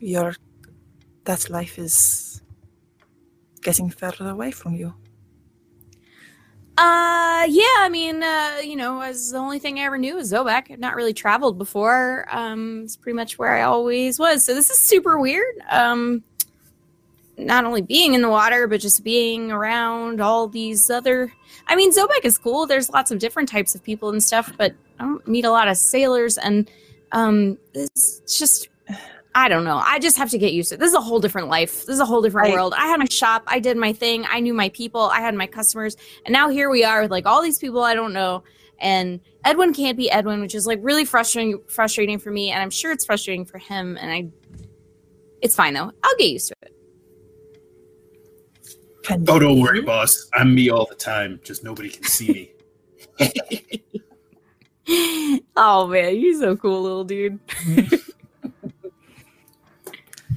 your 0.00 0.34
that 1.24 1.50
life 1.50 1.78
is 1.78 2.42
getting 3.62 3.90
further 3.90 4.28
away 4.28 4.50
from 4.50 4.74
you. 4.74 4.94
Uh, 6.78 7.46
yeah. 7.48 7.78
I 7.78 7.88
mean, 7.90 8.22
uh, 8.22 8.58
you 8.64 8.76
know, 8.76 9.00
as 9.02 9.30
the 9.30 9.38
only 9.38 9.58
thing 9.58 9.78
I 9.78 9.82
ever 9.82 9.98
knew 9.98 10.16
was 10.16 10.32
Zobeck. 10.32 10.70
I've 10.70 10.78
not 10.78 10.96
really 10.96 11.12
traveled 11.12 11.58
before. 11.58 12.26
Um, 12.30 12.82
it's 12.84 12.96
pretty 12.96 13.14
much 13.14 13.38
where 13.38 13.54
I 13.54 13.62
always 13.62 14.18
was. 14.18 14.44
So 14.44 14.54
this 14.54 14.70
is 14.70 14.78
super 14.78 15.18
weird. 15.18 15.54
Um, 15.70 16.24
not 17.36 17.64
only 17.64 17.82
being 17.82 18.14
in 18.14 18.22
the 18.22 18.28
water, 18.28 18.66
but 18.66 18.80
just 18.80 19.04
being 19.04 19.52
around 19.52 20.20
all 20.20 20.48
these 20.48 20.90
other. 20.90 21.32
I 21.68 21.76
mean, 21.76 21.92
Zobeck 21.92 22.24
is 22.24 22.38
cool. 22.38 22.66
There's 22.66 22.90
lots 22.90 23.10
of 23.10 23.18
different 23.18 23.48
types 23.48 23.74
of 23.74 23.82
people 23.82 24.10
and 24.10 24.22
stuff, 24.22 24.52
but 24.56 24.74
I 24.98 25.04
don't 25.04 25.26
meet 25.26 25.44
a 25.44 25.50
lot 25.50 25.68
of 25.68 25.76
sailors, 25.76 26.38
and 26.38 26.70
um, 27.12 27.58
it's 27.74 28.20
just. 28.38 28.68
I 29.34 29.48
don't 29.48 29.64
know. 29.64 29.78
I 29.82 29.98
just 29.98 30.18
have 30.18 30.28
to 30.30 30.36
get 30.38 30.52
used 30.52 30.68
to 30.68 30.74
it. 30.74 30.78
This 30.78 30.90
is 30.90 30.94
a 30.94 31.00
whole 31.00 31.18
different 31.18 31.48
life. 31.48 31.86
This 31.86 31.94
is 31.94 32.00
a 32.00 32.04
whole 32.04 32.20
different 32.20 32.50
I- 32.50 32.52
world. 32.52 32.74
I 32.76 32.86
had 32.88 32.98
my 32.98 33.06
shop. 33.06 33.42
I 33.46 33.60
did 33.60 33.78
my 33.78 33.92
thing. 33.94 34.26
I 34.28 34.40
knew 34.40 34.52
my 34.52 34.68
people. 34.70 35.00
I 35.00 35.20
had 35.20 35.34
my 35.34 35.46
customers. 35.46 35.96
And 36.26 36.34
now 36.34 36.50
here 36.50 36.68
we 36.68 36.84
are 36.84 37.00
with 37.00 37.10
like 37.10 37.24
all 37.24 37.40
these 37.40 37.58
people 37.58 37.82
I 37.82 37.94
don't 37.94 38.12
know. 38.12 38.44
And 38.78 39.20
Edwin 39.44 39.72
can't 39.72 39.96
be 39.96 40.10
Edwin, 40.10 40.42
which 40.42 40.54
is 40.54 40.66
like 40.66 40.80
really 40.82 41.06
frustrating 41.06 41.62
frustrating 41.68 42.18
for 42.18 42.30
me. 42.30 42.50
And 42.50 42.60
I'm 42.60 42.68
sure 42.68 42.92
it's 42.92 43.06
frustrating 43.06 43.46
for 43.46 43.56
him. 43.56 43.96
And 43.98 44.10
I 44.10 44.28
it's 45.40 45.56
fine 45.56 45.72
though. 45.72 45.92
I'll 46.02 46.16
get 46.18 46.28
used 46.28 46.48
to 46.48 46.54
it. 46.62 46.76
Can 49.02 49.24
Oh, 49.28 49.38
don't 49.38 49.56
you- 49.56 49.62
worry, 49.62 49.80
boss. 49.82 50.28
I'm 50.34 50.54
me 50.54 50.70
all 50.70 50.86
the 50.86 50.94
time. 50.94 51.40
Just 51.44 51.64
nobody 51.64 51.90
can 51.90 52.04
see 52.04 52.50
me. 53.18 53.82
oh 55.56 55.86
man, 55.86 56.16
you're 56.18 56.38
so 56.38 56.56
cool, 56.56 56.82
little 56.82 57.04
dude. 57.04 57.38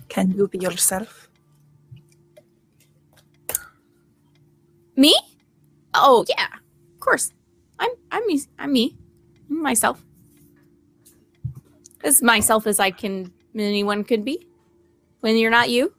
Can 0.09 0.31
you 0.31 0.47
be 0.47 0.59
yourself? 0.59 1.29
Me? 4.95 5.13
Oh 5.93 6.25
yeah, 6.29 6.47
of 6.93 6.99
course. 6.99 7.33
I'm 7.79 7.91
I'm 8.11 8.25
me. 8.27 8.41
I'm 8.57 8.71
me. 8.71 8.97
I'm 9.49 9.61
myself. 9.61 10.01
As 12.03 12.21
myself 12.21 12.65
as 12.67 12.79
I 12.79 12.91
can 12.91 13.33
anyone 13.55 14.03
could 14.05 14.23
be. 14.23 14.47
When 15.19 15.37
you're 15.37 15.51
not 15.51 15.69
you. 15.69 15.93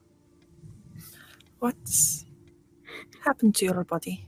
What's 1.59 2.25
happened 3.27 3.55
to 3.55 3.65
your 3.65 3.83
body? 3.83 4.25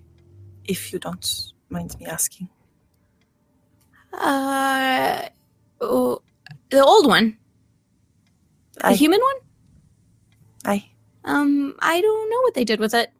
If 0.66 0.92
you 0.94 1.00
don't 1.00 1.26
mind 1.70 1.96
me 2.00 2.06
asking. 2.06 2.50
Uh 4.14 5.30
oh, 5.82 6.22
the 6.70 6.84
old 6.84 7.08
one. 7.08 7.38
The 8.82 8.94
human 8.94 9.20
one? 9.20 9.36
I, 10.66 10.86
Um, 11.24 11.76
I 11.80 12.02
don't 12.02 12.30
know 12.30 12.42
what 12.42 12.54
they 12.54 12.64
did 12.64 12.80
with 12.80 12.94
it. 12.94 13.12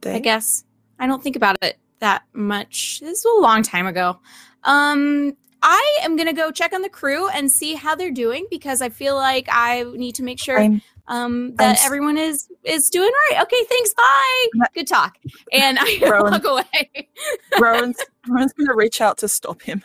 they, 0.00 0.14
I 0.16 0.18
guess 0.20 0.64
I 0.98 1.06
don't 1.06 1.22
think 1.22 1.36
about 1.36 1.56
it 1.62 1.78
that 2.00 2.22
much. 2.32 3.00
This 3.00 3.24
was 3.24 3.38
a 3.38 3.42
long 3.42 3.62
time 3.62 3.86
ago. 3.86 4.18
Um, 4.64 5.36
I 5.62 5.98
am 6.02 6.16
gonna 6.16 6.32
go 6.32 6.50
check 6.50 6.72
on 6.72 6.82
the 6.82 6.88
crew 6.88 7.28
and 7.28 7.50
see 7.50 7.74
how 7.74 7.94
they're 7.94 8.10
doing 8.10 8.46
because 8.50 8.82
I 8.82 8.88
feel 8.90 9.16
like 9.16 9.48
I 9.50 9.84
need 9.94 10.14
to 10.16 10.22
make 10.22 10.38
sure 10.38 10.58
I'm 10.58 10.82
um 11.06 11.54
that 11.56 11.76
s- 11.78 11.84
everyone 11.84 12.16
is 12.16 12.48
is 12.64 12.88
doing 12.90 13.10
right. 13.30 13.42
Okay, 13.42 13.64
thanks. 13.64 13.92
Bye. 13.94 14.46
Good 14.74 14.86
talk. 14.88 15.18
And 15.52 15.78
I 15.80 15.98
Rowan. 16.10 16.32
walk 16.32 16.44
away. 16.44 17.08
Rowan's, 17.60 17.98
Rowan's 18.28 18.52
gonna 18.54 18.74
reach 18.74 19.00
out 19.00 19.18
to 19.18 19.28
stop 19.28 19.62
him. 19.62 19.82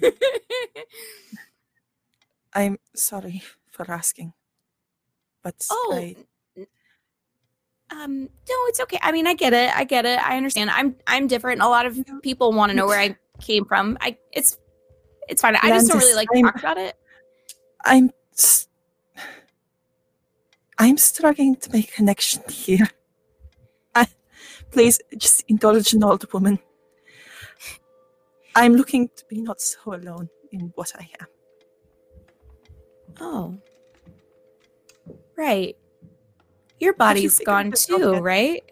I'm 2.54 2.78
sorry 2.94 3.42
for 3.70 3.90
asking. 3.90 4.32
But 5.42 5.54
oh. 5.70 5.92
I, 5.94 6.16
Um, 7.90 8.22
no, 8.22 8.56
it's 8.68 8.80
okay. 8.80 8.98
I 9.02 9.12
mean, 9.12 9.26
I 9.26 9.34
get 9.34 9.52
it. 9.52 9.74
I 9.76 9.84
get 9.84 10.06
it. 10.06 10.18
I 10.26 10.36
understand. 10.38 10.70
I'm 10.70 10.96
I'm 11.06 11.26
different. 11.26 11.60
A 11.62 11.68
lot 11.68 11.84
of 11.86 11.98
people 12.22 12.52
want 12.52 12.70
to 12.70 12.76
know 12.76 12.86
where 12.86 12.98
I 13.00 13.16
came 13.40 13.64
from. 13.66 13.98
I 14.00 14.16
it's 14.32 14.56
it's 15.28 15.42
fine. 15.42 15.56
I 15.56 15.68
just 15.70 15.88
don't 15.88 15.98
really 15.98 16.14
like 16.14 16.28
to 16.30 16.42
talk 16.42 16.58
about 16.58 16.78
it. 16.78 16.96
I'm 17.84 18.10
I'm 20.82 20.98
struggling 20.98 21.54
to 21.54 21.70
make 21.70 21.90
a 21.90 21.92
connection 21.92 22.42
here. 22.50 22.88
I, 23.94 24.08
please 24.72 24.98
just 25.16 25.44
indulge 25.46 25.92
an 25.92 26.02
old 26.02 26.30
woman. 26.32 26.58
I'm 28.56 28.74
looking 28.74 29.08
to 29.14 29.24
be 29.26 29.40
not 29.40 29.60
so 29.60 29.94
alone 29.94 30.28
in 30.50 30.72
what 30.74 30.92
I 30.98 31.08
am. 31.20 31.26
Oh. 33.20 33.58
Right. 35.36 35.76
Your 36.80 36.94
body's 36.94 37.38
gone 37.38 37.70
too, 37.70 38.14
right? 38.14 38.64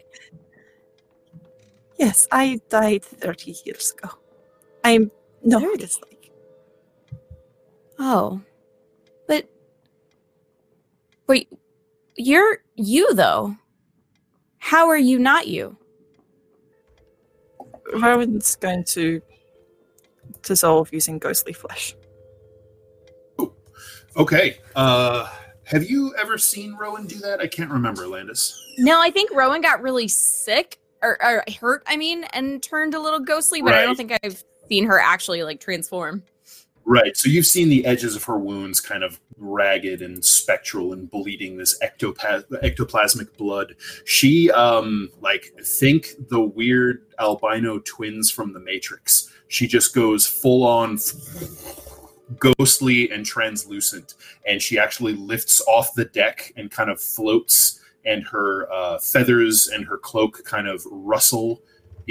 Yes, 1.97 2.27
I 2.29 2.59
died 2.67 3.05
30 3.05 3.55
years 3.63 3.93
ago. 3.97 4.09
I'm 4.83 5.11
no, 5.45 5.59
it's 5.75 6.01
like 6.01 6.29
Oh. 7.97 8.41
But 9.27 9.47
wait, 11.27 11.47
you're 12.21 12.59
you 12.75 13.13
though. 13.13 13.55
How 14.57 14.87
are 14.89 14.97
you 14.97 15.19
not 15.19 15.47
you? 15.47 15.75
Rowan's 17.93 18.55
going 18.55 18.83
to 18.85 19.21
dissolve 20.43 20.93
using 20.93 21.17
ghostly 21.19 21.53
flesh. 21.53 21.95
Okay. 24.15 24.57
Uh, 24.75 25.29
have 25.63 25.89
you 25.89 26.13
ever 26.15 26.37
seen 26.37 26.75
Rowan 26.75 27.07
do 27.07 27.15
that? 27.19 27.39
I 27.39 27.47
can't 27.47 27.71
remember, 27.71 28.07
Landis. 28.07 28.57
No, 28.77 29.01
I 29.01 29.09
think 29.09 29.31
Rowan 29.31 29.61
got 29.61 29.81
really 29.81 30.07
sick 30.07 30.77
or, 31.01 31.17
or 31.23 31.43
hurt, 31.59 31.83
I 31.87 31.97
mean, 31.97 32.25
and 32.33 32.61
turned 32.61 32.93
a 32.93 32.99
little 32.99 33.19
ghostly, 33.19 33.61
but 33.61 33.73
I 33.73 33.83
don't 33.83 33.95
think 33.95 34.13
I've 34.23 34.43
seen 34.69 34.85
her 34.85 34.99
actually 34.99 35.43
like 35.43 35.59
transform. 35.59 36.23
Right. 36.85 37.15
So 37.15 37.29
you've 37.29 37.45
seen 37.45 37.69
the 37.69 37.85
edges 37.85 38.15
of 38.15 38.23
her 38.25 38.37
wounds 38.37 38.79
kind 38.79 39.03
of 39.03 39.19
ragged 39.41 40.01
and 40.01 40.23
spectral 40.23 40.93
and 40.93 41.09
bleeding 41.09 41.57
this 41.57 41.77
ectopa- 41.79 42.45
ectoplasmic 42.63 43.35
blood. 43.37 43.75
She 44.05 44.51
um 44.51 45.09
like 45.19 45.53
think 45.63 46.11
the 46.29 46.41
weird 46.41 47.05
albino 47.19 47.79
twins 47.79 48.29
from 48.29 48.53
the 48.53 48.59
Matrix. 48.59 49.33
She 49.47 49.67
just 49.67 49.93
goes 49.93 50.25
full 50.25 50.65
on 50.65 50.97
ghostly 52.39 53.11
and 53.11 53.25
translucent 53.25 54.13
and 54.47 54.61
she 54.61 54.79
actually 54.79 55.13
lifts 55.13 55.61
off 55.67 55.93
the 55.95 56.05
deck 56.05 56.53
and 56.55 56.71
kind 56.71 56.89
of 56.89 57.01
floats 57.01 57.81
and 58.05 58.25
her 58.27 58.71
uh, 58.71 58.97
feathers 58.99 59.67
and 59.67 59.85
her 59.85 59.97
cloak 59.97 60.43
kind 60.45 60.67
of 60.67 60.85
rustle 60.89 61.61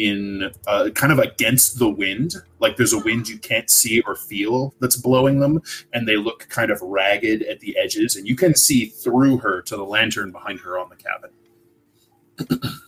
in 0.09 0.51
uh, 0.66 0.90
kind 0.94 1.12
of 1.12 1.18
against 1.18 1.78
the 1.78 1.89
wind 1.89 2.35
like 2.59 2.77
there's 2.77 2.93
a 2.93 2.98
wind 3.01 3.28
you 3.28 3.39
can't 3.39 3.70
see 3.70 4.01
or 4.02 4.14
feel 4.14 4.74
that's 4.81 4.97
blowing 4.97 5.40
them 5.40 5.60
and 5.93 6.06
they 6.09 6.16
look 6.16 6.48
kind 6.48 6.70
of 6.70 6.81
ragged 6.82 7.43
at 7.43 7.60
the 7.60 7.77
edges 7.77 8.16
and 8.16 8.27
you 8.27 8.36
can 8.36 8.55
see 8.55 8.86
through 8.86 9.36
her 9.39 9.60
to 9.62 9.77
the 9.77 9.85
lantern 9.85 10.31
behind 10.31 10.60
her 10.60 10.78
on 10.78 10.89
the 10.89 10.97
cabin 10.97 12.70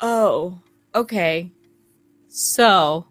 Oh, 0.00 0.60
okay. 0.94 1.50
So 2.28 3.06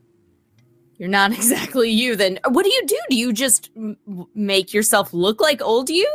you're 0.97 1.09
not 1.09 1.31
exactly 1.34 1.89
you 1.89 2.15
then. 2.15 2.39
What 2.47 2.63
do 2.63 2.71
you 2.71 2.85
do? 2.85 2.99
Do 3.09 3.15
you 3.15 3.34
just 3.34 3.71
m- 3.75 3.97
make 4.35 4.73
yourself 4.73 5.11
look 5.11 5.41
like 5.41 5.61
old 5.61 5.89
you? 5.89 6.07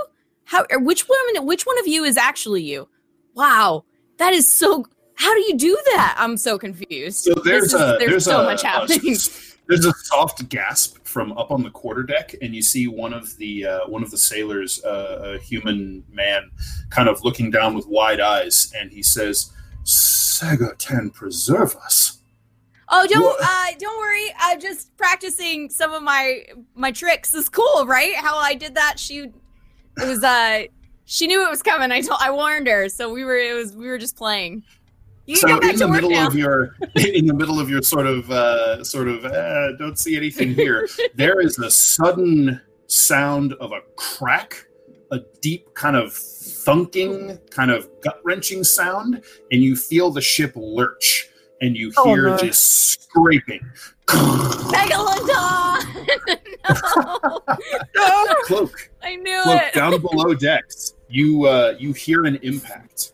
How 0.44 0.64
which 0.70 1.02
one 1.02 1.46
which 1.46 1.66
one 1.66 1.78
of 1.80 1.88
you 1.88 2.04
is 2.04 2.16
actually 2.16 2.62
you? 2.62 2.88
Wow. 3.34 3.84
That 4.18 4.32
is 4.32 4.52
so 4.52 4.86
How 5.18 5.34
do 5.34 5.40
you 5.40 5.56
do 5.56 5.76
that? 5.94 6.14
I'm 6.16 6.36
so 6.36 6.58
confused. 6.58 7.24
so 7.24 7.34
there's 7.44 7.64
is- 7.64 7.74
a 7.74 7.96
there's 7.98 8.10
there's 8.10 8.24
so 8.24 8.40
a, 8.40 8.44
much 8.44 8.62
a- 8.62 8.68
happening. 8.68 9.16
there's 9.66 9.84
a 9.84 9.92
soft 10.04 10.48
gasp 10.48 10.96
from 11.04 11.32
up 11.36 11.50
on 11.50 11.62
the 11.62 11.70
quarterdeck 11.70 12.34
and 12.40 12.54
you 12.54 12.62
see 12.62 12.86
one 12.86 13.12
of 13.12 13.36
the 13.38 13.66
uh, 13.66 13.80
one 13.88 14.02
of 14.02 14.10
the 14.10 14.16
sailors 14.18 14.82
uh, 14.84 15.34
a 15.36 15.38
human 15.38 16.04
man 16.10 16.50
kind 16.90 17.08
of 17.08 17.22
looking 17.24 17.50
down 17.50 17.74
with 17.74 17.86
wide 17.88 18.20
eyes 18.20 18.72
and 18.76 18.92
he 18.92 19.02
says 19.02 19.52
Seggotan 19.84 21.12
preserve 21.12 21.74
us 21.76 22.14
Oh, 22.90 23.06
don't 23.06 23.36
uh, 23.42 23.66
don't 23.78 23.98
worry. 23.98 24.32
I'm 24.38 24.58
just 24.58 24.96
practicing 24.96 25.68
some 25.68 25.92
of 25.92 26.02
my 26.02 26.44
my 26.74 26.90
tricks. 26.90 27.34
It's 27.34 27.50
cool, 27.50 27.84
right? 27.86 28.14
How 28.14 28.38
I 28.38 28.54
did 28.54 28.74
that. 28.76 28.98
She 28.98 29.18
it 29.18 30.08
was 30.08 30.24
uh 30.24 30.62
she 31.04 31.26
knew 31.26 31.44
it 31.46 31.50
was 31.50 31.62
coming. 31.62 31.92
I 31.92 32.00
told 32.00 32.18
I 32.22 32.30
warned 32.30 32.66
her, 32.66 32.88
so 32.88 33.12
we 33.12 33.24
were 33.24 33.36
it 33.36 33.52
was 33.52 33.74
we 33.76 33.88
were 33.88 33.98
just 33.98 34.16
playing. 34.16 34.62
You 35.28 35.36
so 35.36 35.58
in 35.58 35.76
the 35.76 35.86
middle 35.88 36.08
now. 36.10 36.26
of 36.26 36.34
your 36.34 36.74
in 36.96 37.26
the 37.26 37.34
middle 37.34 37.60
of 37.60 37.68
your 37.68 37.82
sort 37.82 38.06
of 38.06 38.30
uh, 38.30 38.82
sort 38.82 39.08
of 39.08 39.24
uh, 39.26 39.76
don't 39.76 39.98
see 39.98 40.16
anything 40.16 40.54
here 40.54 40.88
there 41.14 41.40
is 41.40 41.58
a 41.58 41.70
sudden 41.70 42.60
sound 42.86 43.52
of 43.60 43.72
a 43.72 43.80
crack 43.96 44.64
a 45.10 45.18
deep 45.42 45.72
kind 45.74 45.96
of 45.96 46.12
thunking 46.12 47.38
kind 47.50 47.70
of 47.70 47.88
gut-wrenching 48.00 48.64
sound 48.64 49.22
and 49.52 49.62
you 49.62 49.76
feel 49.76 50.10
the 50.10 50.20
ship 50.22 50.52
lurch 50.56 51.28
and 51.60 51.76
you 51.76 51.92
Oh, 51.98 52.04
hear 52.14 52.30
no. 52.30 52.36
just 52.38 52.92
scraping 53.02 53.60
Megalodon! 54.06 55.84
no! 57.94 58.34
cloak 58.44 58.90
I 59.02 59.16
knew 59.16 59.42
Look 59.44 59.62
it. 59.62 59.74
down 59.74 60.00
below 60.00 60.34
decks. 60.34 60.94
You 61.08 61.44
uh, 61.46 61.74
you 61.78 61.92
hear 61.92 62.24
an 62.24 62.36
impact 62.42 63.12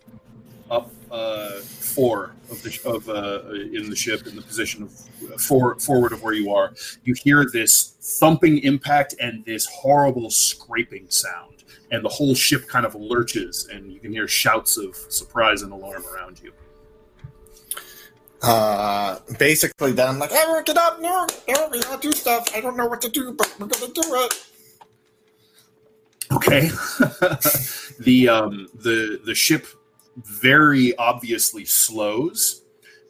up 0.70 0.90
uh, 1.10 1.60
four 1.94 2.32
of 2.50 2.62
the 2.62 2.80
of 2.84 3.08
uh, 3.08 3.50
in 3.50 3.88
the 3.88 3.96
ship 3.96 4.26
in 4.26 4.36
the 4.36 4.42
position 4.42 4.82
of 4.82 5.40
for, 5.40 5.78
forward 5.78 6.12
of 6.12 6.22
where 6.22 6.34
you 6.34 6.52
are. 6.52 6.72
You 7.04 7.14
hear 7.14 7.46
this 7.50 7.94
thumping 8.18 8.58
impact 8.58 9.14
and 9.20 9.44
this 9.44 9.66
horrible 9.66 10.30
scraping 10.30 11.08
sound, 11.08 11.64
and 11.90 12.04
the 12.04 12.08
whole 12.08 12.34
ship 12.34 12.66
kind 12.66 12.84
of 12.84 12.94
lurches, 12.94 13.68
and 13.72 13.92
you 13.92 14.00
can 14.00 14.12
hear 14.12 14.28
shouts 14.28 14.76
of 14.76 14.96
surprise 14.96 15.62
and 15.62 15.72
alarm 15.72 16.04
around 16.12 16.40
you. 16.42 16.52
Uh, 18.42 19.20
Basically, 19.38 19.92
then 19.92 20.08
I'm 20.08 20.18
like, 20.18 20.32
everyone 20.32 20.64
get 20.64 20.76
up! 20.76 21.00
No, 21.00 21.26
no, 21.48 21.68
we 21.70 21.80
gotta 21.80 22.00
do 22.00 22.12
stuff. 22.12 22.48
I 22.54 22.60
don't 22.60 22.76
know 22.76 22.86
what 22.86 23.00
to 23.02 23.08
do, 23.08 23.32
but 23.32 23.54
we're 23.58 23.68
gonna 23.68 23.92
do 23.92 24.02
it. 24.04 24.46
Okay. 26.32 26.68
the 28.00 28.28
um 28.28 28.68
the 28.74 29.20
the 29.24 29.34
ship 29.34 29.66
very 30.16 30.96
obviously 30.96 31.64
slows, 31.64 32.62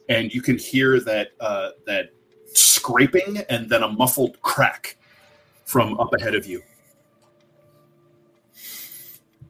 and 0.09 0.33
you 0.33 0.41
can 0.41 0.57
hear 0.57 0.99
that 1.01 1.29
uh, 1.39 1.69
that 1.85 2.09
scraping 2.53 3.39
and 3.49 3.69
then 3.69 3.83
a 3.83 3.89
muffled 3.89 4.41
crack 4.41 4.97
from 5.65 5.99
up 5.99 6.13
ahead 6.13 6.35
of 6.35 6.45
you. 6.45 6.61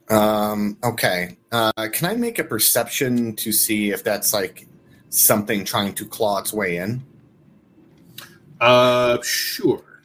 um, 0.10 0.77
okay. 0.84 1.38
Uh, 1.52 1.72
can 1.91 2.10
I 2.10 2.15
make 2.15 2.40
a 2.40 2.44
perception 2.44 3.36
to 3.38 3.52
see 3.52 3.90
if 3.91 4.03
that's 4.03 4.34
like 4.34 4.68
something 5.10 5.65
trying 5.65 5.94
to 5.95 6.06
claw 6.06 6.40
its 6.40 6.53
way 6.53 6.77
in? 6.77 7.03
Uh, 8.61 9.18
sure. 9.23 10.02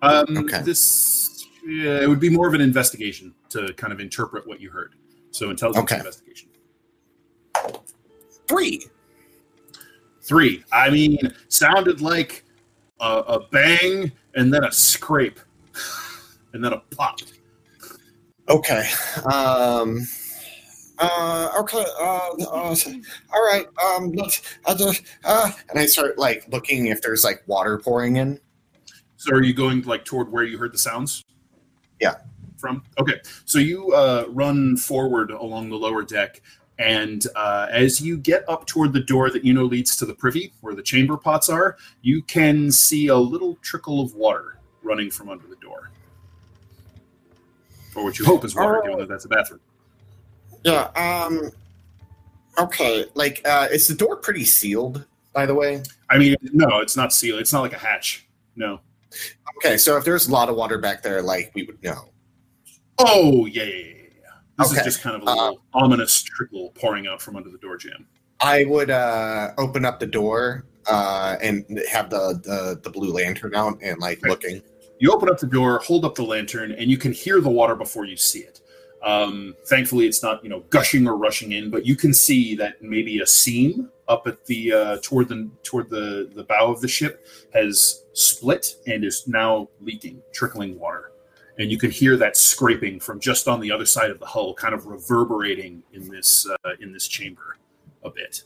Um, 0.00 0.24
Okay. 0.36 0.62
This 0.62 1.46
yeah, 1.66 2.00
it 2.00 2.08
would 2.08 2.18
be 2.18 2.30
more 2.30 2.48
of 2.48 2.54
an 2.54 2.60
investigation 2.60 3.34
to 3.50 3.72
kind 3.74 3.92
of 3.92 4.00
interpret 4.00 4.46
what 4.46 4.60
you 4.60 4.70
heard. 4.70 4.94
So 5.30 5.50
intelligence 5.50 5.84
Okay. 5.84 5.98
investigation. 5.98 6.48
Three. 8.52 8.86
Three. 10.20 10.62
I 10.70 10.90
mean, 10.90 11.18
sounded 11.48 12.02
like 12.02 12.44
a, 13.00 13.06
a 13.06 13.46
bang 13.48 14.12
and 14.34 14.52
then 14.52 14.62
a 14.62 14.70
scrape 14.70 15.40
and 16.52 16.62
then 16.62 16.74
a 16.74 16.80
pop. 16.94 17.18
Okay. 18.50 18.86
Um, 19.32 20.06
Uh, 20.98 21.50
okay. 21.58 21.84
Uh, 21.98 22.30
uh, 22.42 22.76
all 23.32 23.42
right. 23.46 23.66
Um, 23.82 24.12
let's. 24.12 24.42
I 24.66 24.74
just. 24.74 25.02
Uh, 25.24 25.50
and 25.70 25.78
I 25.78 25.86
start 25.86 26.18
like 26.18 26.46
looking 26.52 26.86
if 26.86 27.00
there's 27.00 27.24
like 27.24 27.42
water 27.46 27.78
pouring 27.78 28.16
in. 28.16 28.38
So 29.16 29.32
are 29.32 29.42
you 29.42 29.54
going 29.54 29.80
like 29.82 30.04
toward 30.04 30.30
where 30.30 30.44
you 30.44 30.58
heard 30.58 30.74
the 30.74 30.78
sounds? 30.78 31.24
Yeah. 32.00 32.16
From 32.58 32.84
okay, 33.00 33.18
so 33.44 33.58
you 33.58 33.92
uh, 33.92 34.26
run 34.28 34.76
forward 34.76 35.32
along 35.32 35.70
the 35.70 35.76
lower 35.76 36.04
deck, 36.04 36.40
and 36.78 37.26
uh, 37.36 37.68
as 37.70 38.00
you 38.00 38.16
get 38.16 38.48
up 38.48 38.66
toward 38.66 38.92
the 38.92 39.00
door 39.00 39.30
that 39.30 39.44
you 39.44 39.52
know 39.52 39.64
leads 39.64 39.96
to 39.96 40.06
the 40.06 40.14
privy, 40.14 40.52
where 40.60 40.74
the 40.74 40.82
chamber 40.82 41.16
pots 41.16 41.48
are, 41.48 41.76
you 42.02 42.22
can 42.22 42.70
see 42.72 43.08
a 43.08 43.16
little 43.16 43.56
trickle 43.62 44.00
of 44.00 44.14
water 44.14 44.58
running 44.82 45.10
from 45.10 45.28
under 45.28 45.46
the 45.46 45.56
door, 45.56 45.90
or 47.94 48.04
what 48.04 48.18
you 48.18 48.24
hope 48.24 48.44
is 48.44 48.54
water, 48.54 48.78
Oh. 48.78 48.82
given 48.82 48.98
that 49.00 49.08
that's 49.08 49.24
a 49.24 49.28
bathroom. 49.28 49.60
yeah. 50.64 50.84
Um. 50.96 51.50
Okay. 52.58 53.06
Like, 53.14 53.40
uh, 53.46 53.68
is 53.70 53.88
the 53.88 53.94
door 53.94 54.16
pretty 54.16 54.44
sealed? 54.44 55.06
By 55.32 55.46
the 55.46 55.54
way. 55.54 55.82
I 56.10 56.18
mean, 56.18 56.36
no, 56.52 56.80
it's 56.80 56.96
not 56.96 57.12
sealed. 57.12 57.40
It's 57.40 57.52
not 57.52 57.62
like 57.62 57.72
a 57.72 57.78
hatch. 57.78 58.26
No. 58.56 58.80
Okay, 59.56 59.78
so 59.78 59.96
if 59.96 60.04
there's 60.04 60.28
a 60.28 60.30
lot 60.32 60.48
of 60.50 60.56
water 60.56 60.76
back 60.78 61.02
there, 61.02 61.22
like 61.22 61.50
we 61.54 61.62
would 61.64 61.82
know. 61.82 62.10
Oh 62.98 63.46
yeah, 63.46 63.62
yeah, 63.62 63.84
yeah. 63.86 64.01
This 64.62 64.72
Okay. 64.72 64.80
is 64.80 64.84
just 64.94 65.02
kind 65.02 65.16
of 65.16 65.22
a 65.22 65.24
little 65.26 65.62
ominous 65.74 66.22
trickle 66.22 66.70
pouring 66.74 67.06
out 67.06 67.20
from 67.20 67.36
under 67.36 67.50
the 67.50 67.58
door 67.58 67.76
jamb. 67.76 68.06
I 68.40 68.64
would 68.64 68.90
uh, 68.90 69.52
open 69.58 69.84
up 69.84 70.00
the 70.00 70.06
door 70.06 70.64
uh, 70.86 71.36
and 71.40 71.64
have 71.90 72.10
the, 72.10 72.40
the 72.42 72.80
the 72.82 72.90
blue 72.90 73.12
lantern 73.12 73.54
out 73.54 73.78
and 73.82 73.98
like 73.98 74.20
looking. 74.26 74.62
You 74.98 75.12
open 75.12 75.28
up 75.28 75.38
the 75.38 75.46
door, 75.46 75.78
hold 75.78 76.04
up 76.04 76.14
the 76.14 76.22
lantern, 76.24 76.72
and 76.72 76.90
you 76.90 76.96
can 76.96 77.12
hear 77.12 77.40
the 77.40 77.50
water 77.50 77.74
before 77.74 78.04
you 78.04 78.16
see 78.16 78.40
it. 78.40 78.60
Um, 79.02 79.54
thankfully, 79.66 80.06
it's 80.06 80.22
not 80.22 80.42
you 80.44 80.50
know 80.50 80.60
gushing 80.70 81.06
or 81.08 81.16
rushing 81.16 81.52
in, 81.52 81.70
but 81.70 81.84
you 81.86 81.96
can 81.96 82.12
see 82.14 82.54
that 82.56 82.82
maybe 82.82 83.20
a 83.20 83.26
seam 83.26 83.90
up 84.08 84.26
at 84.26 84.44
the 84.46 84.72
uh, 84.72 84.98
toward 85.02 85.28
the 85.28 85.48
toward 85.62 85.90
the 85.90 86.30
the 86.34 86.44
bow 86.44 86.70
of 86.70 86.80
the 86.80 86.88
ship 86.88 87.26
has 87.52 88.04
split 88.12 88.76
and 88.86 89.04
is 89.04 89.26
now 89.26 89.68
leaking, 89.80 90.20
trickling 90.32 90.78
water. 90.78 91.11
And 91.62 91.70
you 91.70 91.78
can 91.78 91.92
hear 91.92 92.16
that 92.16 92.36
scraping 92.36 92.98
from 92.98 93.20
just 93.20 93.46
on 93.46 93.60
the 93.60 93.70
other 93.70 93.86
side 93.86 94.10
of 94.10 94.18
the 94.18 94.26
hull, 94.26 94.52
kind 94.52 94.74
of 94.74 94.86
reverberating 94.86 95.80
in 95.92 96.08
this 96.08 96.44
uh, 96.50 96.70
in 96.80 96.92
this 96.92 97.06
chamber 97.06 97.56
a 98.02 98.10
bit. 98.10 98.42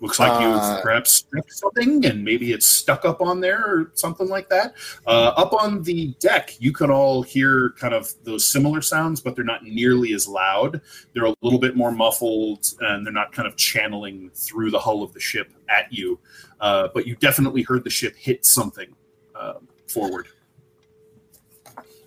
Looks 0.00 0.20
like 0.20 0.30
Uh, 0.30 0.40
you've 0.42 0.82
perhaps 0.84 1.12
stepped 1.12 1.52
something, 1.52 2.06
and 2.06 2.24
maybe 2.24 2.52
it's 2.52 2.66
stuck 2.66 3.04
up 3.04 3.20
on 3.20 3.40
there 3.40 3.64
or 3.64 3.90
something 3.94 4.28
like 4.28 4.48
that. 4.48 4.76
Uh, 5.08 5.32
up 5.36 5.52
on 5.54 5.82
the 5.82 6.14
deck, 6.20 6.54
you 6.60 6.72
can 6.72 6.88
all 6.88 7.20
hear 7.22 7.74
kind 7.76 7.94
of 7.94 8.14
those 8.22 8.46
similar 8.46 8.80
sounds, 8.80 9.20
but 9.20 9.34
they're 9.34 9.44
not 9.44 9.64
nearly 9.64 10.12
as 10.12 10.28
loud. 10.28 10.80
They're 11.14 11.24
a 11.24 11.34
little 11.42 11.58
bit 11.58 11.74
more 11.74 11.90
muffled, 11.90 12.74
and 12.78 13.04
they're 13.04 13.12
not 13.12 13.32
kind 13.32 13.48
of 13.48 13.56
channeling 13.56 14.30
through 14.36 14.70
the 14.70 14.78
hull 14.78 15.02
of 15.02 15.12
the 15.14 15.20
ship 15.20 15.52
at 15.68 15.92
you. 15.92 16.20
Uh, 16.60 16.90
but 16.94 17.08
you 17.08 17.16
definitely 17.16 17.62
heard 17.62 17.82
the 17.82 17.90
ship 17.90 18.14
hit 18.14 18.46
something 18.46 18.94
uh, 19.34 19.54
forward. 19.88 20.28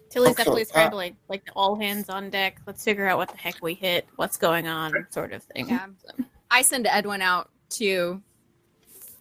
Tilly's 0.09 0.31
Okay, 0.31 0.37
definitely 0.37 0.61
uh, 0.63 0.65
scrambling, 0.65 1.17
like 1.27 1.43
all 1.55 1.75
hands 1.75 2.09
on 2.09 2.29
deck. 2.29 2.61
Let's 2.65 2.83
figure 2.83 3.07
out 3.07 3.17
what 3.17 3.29
the 3.29 3.37
heck 3.37 3.61
we 3.61 3.73
hit, 3.73 4.07
what's 4.15 4.37
going 4.37 4.67
on, 4.67 4.93
sort 5.09 5.33
of 5.33 5.43
thing. 5.43 5.69
Yeah. 5.69 5.85
So- 6.05 6.23
I 6.51 6.63
send 6.63 6.87
Edwin 6.87 7.21
out 7.21 7.49
to 7.71 8.21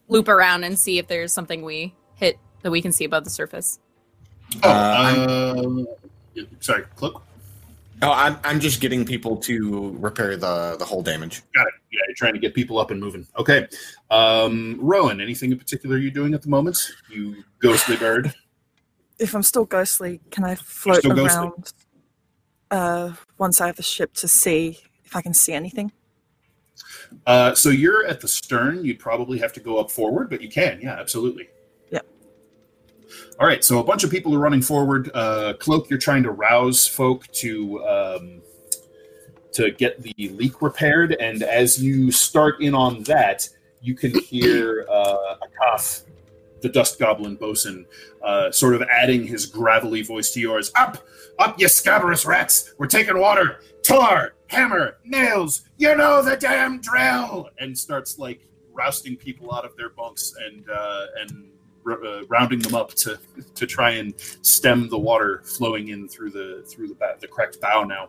loop 0.08 0.28
around 0.28 0.64
and 0.64 0.78
see 0.78 0.98
if 0.98 1.06
there's 1.06 1.32
something 1.32 1.62
we 1.62 1.94
hit 2.14 2.38
that 2.62 2.70
we 2.70 2.80
can 2.80 2.92
see 2.92 3.04
above 3.04 3.24
the 3.24 3.30
surface. 3.30 3.78
Oh, 4.62 5.86
uh, 6.38 6.42
sorry, 6.60 6.84
Cloak. 6.96 7.22
Oh, 8.00 8.12
I'm 8.12 8.38
I'm 8.44 8.60
just 8.60 8.80
getting 8.80 9.04
people 9.04 9.36
to 9.38 9.96
repair 9.98 10.36
the 10.36 10.76
the 10.78 10.84
whole 10.84 11.02
damage. 11.02 11.42
Got 11.54 11.66
it. 11.66 11.74
Yeah, 11.90 11.98
you're 12.06 12.14
trying 12.14 12.34
to 12.34 12.38
get 12.38 12.54
people 12.54 12.78
up 12.78 12.90
and 12.90 13.00
moving. 13.00 13.26
Okay. 13.38 13.66
Um, 14.10 14.78
Rowan, 14.80 15.20
anything 15.20 15.50
in 15.50 15.58
particular 15.58 15.98
you're 15.98 16.12
doing 16.12 16.32
at 16.32 16.42
the 16.42 16.48
moment? 16.48 16.78
You 17.10 17.42
ghostly 17.58 17.96
bird. 17.96 18.32
If 19.18 19.34
I'm 19.34 19.42
still 19.42 19.64
ghostly, 19.64 20.20
can 20.30 20.44
I 20.44 20.54
float 20.54 21.04
around 21.04 21.72
uh, 22.70 23.12
one 23.36 23.52
side 23.52 23.70
of 23.70 23.76
the 23.76 23.82
ship 23.82 24.12
to 24.14 24.28
see 24.28 24.78
if 25.04 25.16
I 25.16 25.22
can 25.22 25.34
see 25.34 25.52
anything? 25.52 25.92
Uh, 27.26 27.54
so 27.54 27.70
you're 27.70 28.06
at 28.06 28.20
the 28.20 28.28
stern. 28.28 28.84
You'd 28.84 28.98
probably 28.98 29.38
have 29.38 29.52
to 29.54 29.60
go 29.60 29.78
up 29.78 29.90
forward, 29.90 30.30
but 30.30 30.40
you 30.40 30.48
can. 30.48 30.80
Yeah, 30.80 30.98
absolutely. 30.98 31.48
Yep. 31.90 32.06
All 33.40 33.46
right. 33.46 33.64
So 33.64 33.78
a 33.78 33.84
bunch 33.84 34.04
of 34.04 34.10
people 34.10 34.34
are 34.34 34.38
running 34.38 34.62
forward. 34.62 35.10
Uh, 35.14 35.54
Cloak, 35.58 35.90
you're 35.90 35.98
trying 35.98 36.22
to 36.22 36.30
rouse 36.30 36.86
folk 36.86 37.26
to 37.32 37.84
um, 37.86 38.42
to 39.52 39.70
get 39.72 40.02
the 40.02 40.14
leak 40.18 40.62
repaired, 40.62 41.16
and 41.18 41.42
as 41.42 41.82
you 41.82 42.12
start 42.12 42.60
in 42.60 42.74
on 42.74 43.02
that, 43.04 43.48
you 43.80 43.94
can 43.94 44.16
hear 44.20 44.86
uh, 44.90 45.36
Akaf, 45.42 46.04
the 46.60 46.68
Dust 46.68 46.98
Goblin 46.98 47.36
bosun, 47.36 47.86
uh, 48.22 48.50
sort 48.50 48.74
of 48.74 48.82
adding 48.82 49.26
his 49.26 49.46
gravelly 49.46 50.02
voice 50.02 50.30
to 50.32 50.40
yours. 50.40 50.70
Up, 50.76 51.06
up, 51.38 51.60
you 51.60 51.68
scabrous 51.68 52.26
rats! 52.26 52.74
We're 52.78 52.86
taking 52.86 53.18
water. 53.18 53.60
Tar, 53.82 54.34
hammer, 54.48 54.98
nails. 55.04 55.62
You 55.76 55.96
know 55.96 56.22
the 56.22 56.36
damn 56.36 56.80
drill. 56.80 57.48
And 57.58 57.76
starts 57.76 58.18
like 58.18 58.48
rousting 58.72 59.16
people 59.16 59.54
out 59.54 59.64
of 59.64 59.76
their 59.76 59.90
bunks 59.90 60.34
and 60.44 60.68
uh, 60.70 61.06
and 61.20 61.50
uh, 61.90 62.24
rounding 62.26 62.58
them 62.60 62.74
up 62.74 62.92
to 62.94 63.18
to 63.54 63.66
try 63.66 63.90
and 63.92 64.14
stem 64.42 64.88
the 64.88 64.98
water 64.98 65.42
flowing 65.44 65.88
in 65.88 66.08
through 66.08 66.30
the 66.30 66.64
through 66.68 66.88
the 66.88 66.94
ba- 66.94 67.16
the 67.20 67.26
cracked 67.26 67.60
bow 67.60 67.84
now. 67.84 68.08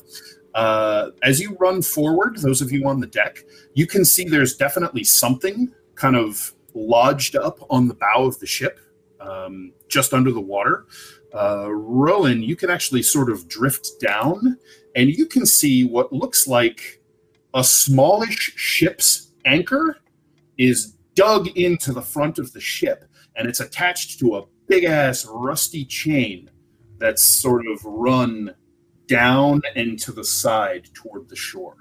Uh, 0.56 1.12
as 1.24 1.40
you 1.40 1.56
run 1.60 1.82
forward, 1.82 2.38
those 2.38 2.62
of 2.62 2.72
you 2.72 2.88
on 2.88 3.00
the 3.00 3.08
deck, 3.08 3.44
you 3.74 3.86
can 3.86 4.04
see 4.04 4.26
there's 4.26 4.56
definitely 4.56 5.04
something 5.04 5.72
kind 5.96 6.16
of 6.16 6.54
lodged 6.80 7.36
up 7.36 7.60
on 7.70 7.88
the 7.88 7.94
bow 7.94 8.26
of 8.26 8.40
the 8.40 8.46
ship, 8.46 8.80
um, 9.20 9.74
just 9.90 10.14
under 10.14 10.32
the 10.32 10.42
water. 10.42 10.86
Uh, 11.34 11.72
Rowan, 11.72 12.42
you 12.42 12.56
can 12.56 12.70
actually 12.70 13.04
sort 13.04 13.30
of 13.30 13.48
drift 13.48 14.00
down, 14.00 14.58
and 14.96 15.10
you 15.10 15.26
can 15.26 15.46
see 15.46 15.84
what 15.84 16.12
looks 16.12 16.48
like 16.48 17.02
a 17.54 17.64
smallish 17.64 18.54
ship's 18.56 19.32
anchor 19.46 19.98
is 20.58 20.98
dug 21.16 21.48
into 21.58 21.92
the 21.92 22.02
front 22.02 22.40
of 22.40 22.54
the 22.54 22.60
ship, 22.60 23.06
and 23.36 23.48
it's 23.48 23.60
attached 23.60 24.20
to 24.20 24.36
a 24.38 24.46
big 24.68 24.84
ass 24.84 25.26
rusty 25.30 25.84
chain 25.86 26.50
that's 26.98 27.24
sort 27.24 27.66
of 27.68 27.84
run 27.86 28.54
down 29.08 29.62
and 29.76 29.98
to 30.00 30.12
the 30.12 30.24
side 30.24 30.88
toward 30.94 31.28
the 31.28 31.36
shore. 31.36 31.78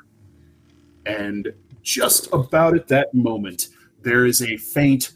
And 1.06 1.52
just 1.82 2.28
about 2.32 2.74
at 2.74 2.88
that 2.88 3.12
moment, 3.14 3.68
there 4.02 4.26
is 4.26 4.42
a 4.42 4.56
faint 4.56 5.12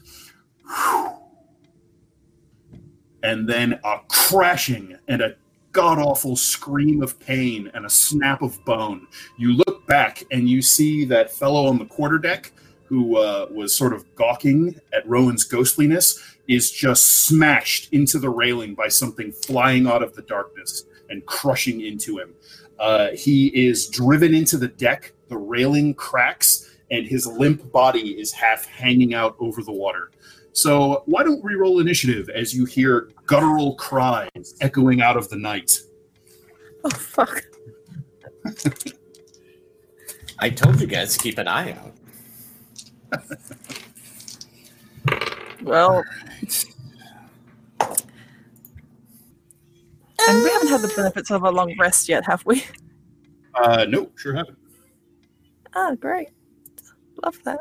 and 3.23 3.47
then 3.47 3.79
a 3.83 3.99
crashing 4.09 4.97
and 5.07 5.21
a 5.21 5.35
god 5.71 5.97
awful 5.97 6.35
scream 6.35 7.01
of 7.01 7.19
pain 7.19 7.71
and 7.73 7.85
a 7.85 7.89
snap 7.89 8.41
of 8.41 8.63
bone. 8.65 9.07
You 9.37 9.53
look 9.53 9.87
back 9.87 10.23
and 10.31 10.47
you 10.47 10.61
see 10.61 11.05
that 11.05 11.31
fellow 11.31 11.67
on 11.67 11.79
the 11.79 11.85
quarterdeck 11.85 12.51
who 12.85 13.17
uh, 13.17 13.47
was 13.49 13.75
sort 13.75 13.93
of 13.93 14.05
gawking 14.15 14.79
at 14.93 15.07
Rowan's 15.07 15.43
ghostliness 15.43 16.37
is 16.47 16.71
just 16.71 17.25
smashed 17.25 17.91
into 17.93 18.19
the 18.19 18.29
railing 18.29 18.75
by 18.75 18.87
something 18.87 19.31
flying 19.31 19.87
out 19.87 20.03
of 20.03 20.13
the 20.15 20.21
darkness 20.23 20.83
and 21.09 21.25
crushing 21.25 21.81
into 21.81 22.19
him. 22.19 22.35
Uh, 22.77 23.09
he 23.11 23.47
is 23.47 23.87
driven 23.87 24.33
into 24.33 24.57
the 24.57 24.67
deck, 24.67 25.13
the 25.29 25.37
railing 25.37 25.93
cracks, 25.93 26.72
and 26.93 27.07
his 27.07 27.25
limp 27.25 27.71
body 27.71 28.11
is 28.21 28.31
half 28.31 28.65
hanging 28.67 29.15
out 29.15 29.35
over 29.39 29.63
the 29.63 29.71
water. 29.71 30.11
So, 30.53 31.01
why 31.07 31.23
don't 31.23 31.43
we 31.43 31.55
roll 31.55 31.79
initiative 31.79 32.29
as 32.29 32.53
you 32.53 32.65
hear 32.65 33.09
guttural 33.25 33.73
cries 33.75 34.53
echoing 34.61 35.01
out 35.01 35.17
of 35.17 35.27
the 35.29 35.37
night? 35.37 35.79
Oh 36.83 36.89
fuck. 36.91 37.41
I 40.39 40.51
told 40.51 40.79
you 40.79 40.85
guys 40.85 41.17
to 41.17 41.23
keep 41.23 41.39
an 41.39 41.47
eye 41.47 41.71
out. 41.71 41.93
Well. 45.63 46.03
And 50.19 50.43
we 50.43 50.49
haven't 50.51 50.67
had 50.67 50.81
the 50.81 50.93
benefits 50.95 51.31
of 51.31 51.43
a 51.43 51.49
long 51.49 51.73
rest 51.79 52.07
yet, 52.07 52.25
have 52.25 52.45
we? 52.45 52.63
Uh, 53.55 53.85
no, 53.89 54.11
sure 54.15 54.35
haven't. 54.35 54.57
Oh, 55.75 55.95
great. 55.95 56.29
Love 57.23 57.39
that. 57.43 57.59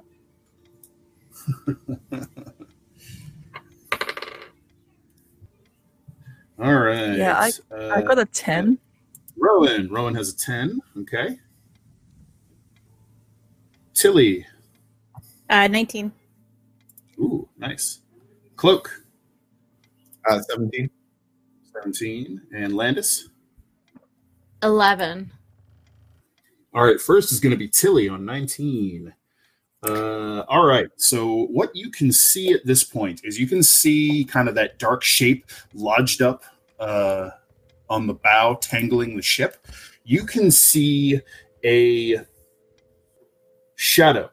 All 6.59 6.75
right. 6.75 7.17
Yeah, 7.17 7.39
I 7.39 7.51
uh, 7.75 8.01
got 8.03 8.19
a 8.19 8.25
10. 8.25 8.79
Rowan. 9.37 9.89
Rowan 9.89 10.15
has 10.15 10.31
a 10.31 10.37
10. 10.37 10.81
Okay. 10.99 11.39
Tilly. 13.95 14.47
Uh, 15.49 15.69
19. 15.69 16.13
Ooh, 17.19 17.49
nice. 17.59 18.01
Cloak. 18.57 18.91
Uh, 20.29 20.41
17. 20.41 20.91
17. 21.75 22.41
And 22.55 22.75
Landis. 22.77 23.29
11. 24.63 25.31
All 26.75 26.85
right, 26.85 27.01
first 27.01 27.33
is 27.33 27.41
going 27.41 27.51
to 27.51 27.57
be 27.57 27.69
Tilly 27.69 28.09
on 28.09 28.25
19. 28.25 29.13
Uh, 29.85 30.45
all 30.49 30.65
right, 30.65 30.89
so 30.97 31.47
what 31.47 31.75
you 31.75 31.91
can 31.91 32.13
see 32.13 32.53
at 32.53 32.65
this 32.65 32.85
point 32.85 33.21
is 33.25 33.39
you 33.39 33.49
can 33.49 33.63
see 33.63 34.25
kind 34.25 34.49
of 34.49 34.55
that 34.55 34.79
dark 34.79 35.03
shape 35.03 35.47
lodged 35.75 36.23
up 36.23 36.45
uh, 36.79 37.31
on 37.91 38.07
the 38.07 38.15
bow, 38.15 38.55
tangling 38.61 39.17
the 39.17 39.23
ship. 39.23 39.67
You 40.05 40.25
can 40.25 40.53
see 40.53 41.21
a 41.65 42.21
shadow 43.75 44.31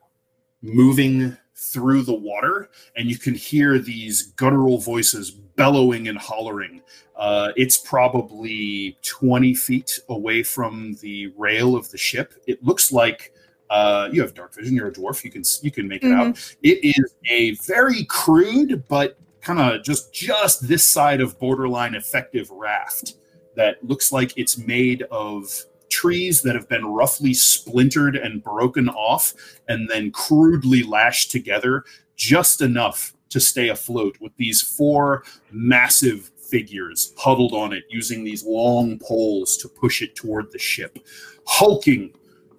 moving 0.61 1.35
through 1.55 2.03
the 2.03 2.13
water, 2.13 2.69
and 2.95 3.09
you 3.09 3.17
can 3.17 3.33
hear 3.33 3.79
these 3.79 4.31
guttural 4.33 4.77
voices 4.77 5.31
bellowing 5.31 6.07
and 6.07 6.17
hollering. 6.17 6.81
Uh, 7.15 7.51
it's 7.55 7.77
probably 7.77 8.97
20 9.01 9.55
feet 9.55 9.99
away 10.09 10.43
from 10.43 10.95
the 11.01 11.33
rail 11.37 11.75
of 11.75 11.89
the 11.89 11.97
ship. 11.97 12.33
It 12.47 12.63
looks 12.63 12.91
like 12.91 13.33
uh, 13.69 14.09
you 14.11 14.21
have 14.21 14.33
dark 14.33 14.53
vision. 14.55 14.75
You're 14.75 14.87
a 14.87 14.91
dwarf. 14.91 15.23
You 15.23 15.31
can 15.31 15.43
you 15.61 15.71
can 15.71 15.87
make 15.87 16.03
it 16.03 16.11
out. 16.11 16.55
It 16.63 16.83
is 16.83 17.15
a 17.29 17.55
very 17.55 18.03
crude, 18.05 18.83
but 18.87 19.17
kind 19.41 19.59
of 19.59 19.83
just 19.83 20.13
just 20.13 20.67
this 20.67 20.83
side 20.83 21.21
of 21.21 21.39
borderline 21.39 21.95
effective 21.95 22.49
raft 22.51 23.15
that 23.55 23.83
looks 23.83 24.11
like 24.11 24.33
it's 24.37 24.57
made 24.57 25.03
of 25.03 25.53
trees 25.89 26.41
that 26.43 26.55
have 26.55 26.69
been 26.69 26.85
roughly 26.85 27.33
splintered 27.33 28.15
and 28.15 28.43
broken 28.43 28.89
off 28.89 29.33
and 29.67 29.89
then 29.89 30.11
crudely 30.11 30.83
lashed 30.83 31.31
together 31.31 31.83
just 32.15 32.61
enough 32.61 33.13
to 33.29 33.39
stay 33.39 33.69
afloat 33.69 34.15
with 34.19 34.31
these 34.37 34.61
four 34.61 35.23
massive 35.51 36.31
figures 36.37 37.13
huddled 37.17 37.53
on 37.53 37.73
it 37.73 37.83
using 37.89 38.23
these 38.23 38.43
long 38.43 38.99
poles 38.99 39.57
to 39.57 39.67
push 39.67 40.01
it 40.01 40.15
toward 40.15 40.51
the 40.51 40.59
ship 40.59 40.99
hulking 41.45 42.11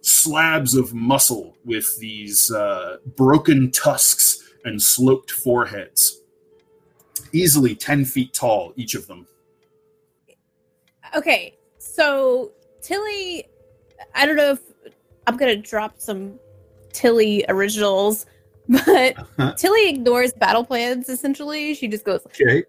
slabs 0.03 0.75
of 0.75 0.95
muscle 0.95 1.57
with 1.65 1.99
these 1.99 2.51
uh, 2.51 2.97
broken 3.17 3.71
tusks 3.71 4.43
and 4.65 4.81
sloped 4.81 5.31
foreheads. 5.31 6.23
Easily 7.33 7.75
10 7.75 8.05
feet 8.05 8.33
tall 8.33 8.73
each 8.77 8.95
of 8.95 9.07
them. 9.07 9.27
Okay, 11.17 11.57
so 11.79 12.53
Tilly, 12.83 13.49
I 14.15 14.27
don't 14.27 14.37
know 14.37 14.53
if 14.53 14.61
I'm 15.27 15.37
gonna 15.37 15.57
drop 15.57 15.99
some 15.99 16.39
Tilly 16.93 17.45
originals, 17.49 18.27
but 18.69 19.57
Tilly 19.57 19.89
ignores 19.89 20.33
battle 20.33 20.65
plans 20.65 21.09
essentially. 21.09 21.75
She 21.75 21.89
just 21.89 22.05
goes, 22.05 22.25
okay 22.27 22.65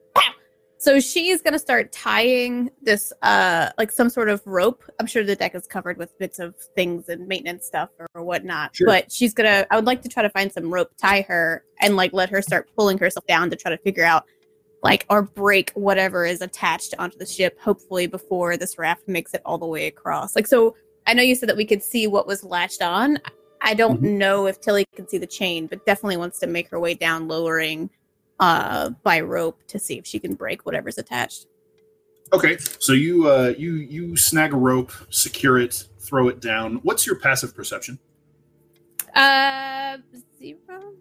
so 0.81 0.99
she's 0.99 1.43
gonna 1.43 1.59
start 1.59 1.91
tying 1.91 2.71
this 2.81 3.13
uh 3.21 3.69
like 3.77 3.91
some 3.91 4.09
sort 4.09 4.29
of 4.29 4.41
rope. 4.47 4.83
I'm 4.99 5.05
sure 5.05 5.23
the 5.23 5.35
deck 5.35 5.53
is 5.53 5.67
covered 5.67 5.97
with 5.97 6.17
bits 6.17 6.39
of 6.39 6.55
things 6.75 7.07
and 7.07 7.27
maintenance 7.27 7.67
stuff 7.67 7.89
or 8.15 8.23
whatnot. 8.23 8.75
Sure. 8.75 8.87
But 8.87 9.11
she's 9.11 9.33
gonna 9.33 9.67
I 9.69 9.75
would 9.75 9.85
like 9.85 10.01
to 10.01 10.09
try 10.09 10.23
to 10.23 10.29
find 10.31 10.51
some 10.51 10.73
rope, 10.73 10.89
tie 10.99 11.21
her, 11.21 11.63
and 11.81 11.95
like 11.95 12.13
let 12.13 12.29
her 12.31 12.41
start 12.41 12.69
pulling 12.75 12.97
herself 12.97 13.27
down 13.27 13.51
to 13.51 13.55
try 13.55 13.69
to 13.69 13.77
figure 13.77 14.03
out 14.03 14.25
like 14.81 15.05
or 15.11 15.21
break 15.21 15.71
whatever 15.75 16.25
is 16.25 16.41
attached 16.41 16.95
onto 16.97 17.17
the 17.19 17.25
ship, 17.27 17.59
hopefully 17.59 18.07
before 18.07 18.57
this 18.57 18.79
raft 18.79 19.07
makes 19.07 19.35
it 19.35 19.41
all 19.45 19.59
the 19.59 19.67
way 19.67 19.85
across. 19.85 20.35
Like 20.35 20.47
so 20.47 20.75
I 21.05 21.13
know 21.13 21.21
you 21.21 21.35
said 21.35 21.49
that 21.49 21.57
we 21.57 21.65
could 21.65 21.83
see 21.83 22.07
what 22.07 22.25
was 22.25 22.43
latched 22.43 22.81
on. 22.81 23.19
I 23.61 23.75
don't 23.75 24.01
Mhm. 24.01 24.17
know 24.17 24.47
if 24.47 24.59
Tilly 24.59 24.85
can 24.95 25.07
see 25.07 25.19
the 25.19 25.27
chain, 25.27 25.67
but 25.67 25.85
definitely 25.85 26.17
wants 26.17 26.39
to 26.39 26.47
make 26.47 26.69
her 26.69 26.79
way 26.79 26.95
down, 26.95 27.27
lowering 27.27 27.91
uh 28.41 28.89
by 29.03 29.21
rope 29.21 29.61
to 29.67 29.79
see 29.79 29.97
if 29.97 30.05
she 30.05 30.19
can 30.19 30.33
break 30.33 30.65
whatever's 30.65 30.97
attached. 30.97 31.45
okay 32.33 32.57
so 32.79 32.91
you 32.93 33.29
uh 33.29 33.53
you 33.57 33.75
you 33.75 34.17
snag 34.17 34.51
a 34.53 34.57
rope 34.57 34.91
secure 35.09 35.57
it 35.59 35.85
throw 35.99 36.27
it 36.27 36.41
down 36.41 36.75
what's 36.83 37.05
your 37.07 37.15
passive 37.17 37.55
perception 37.55 37.97
Uh 39.15 39.97
zero. 40.39 40.93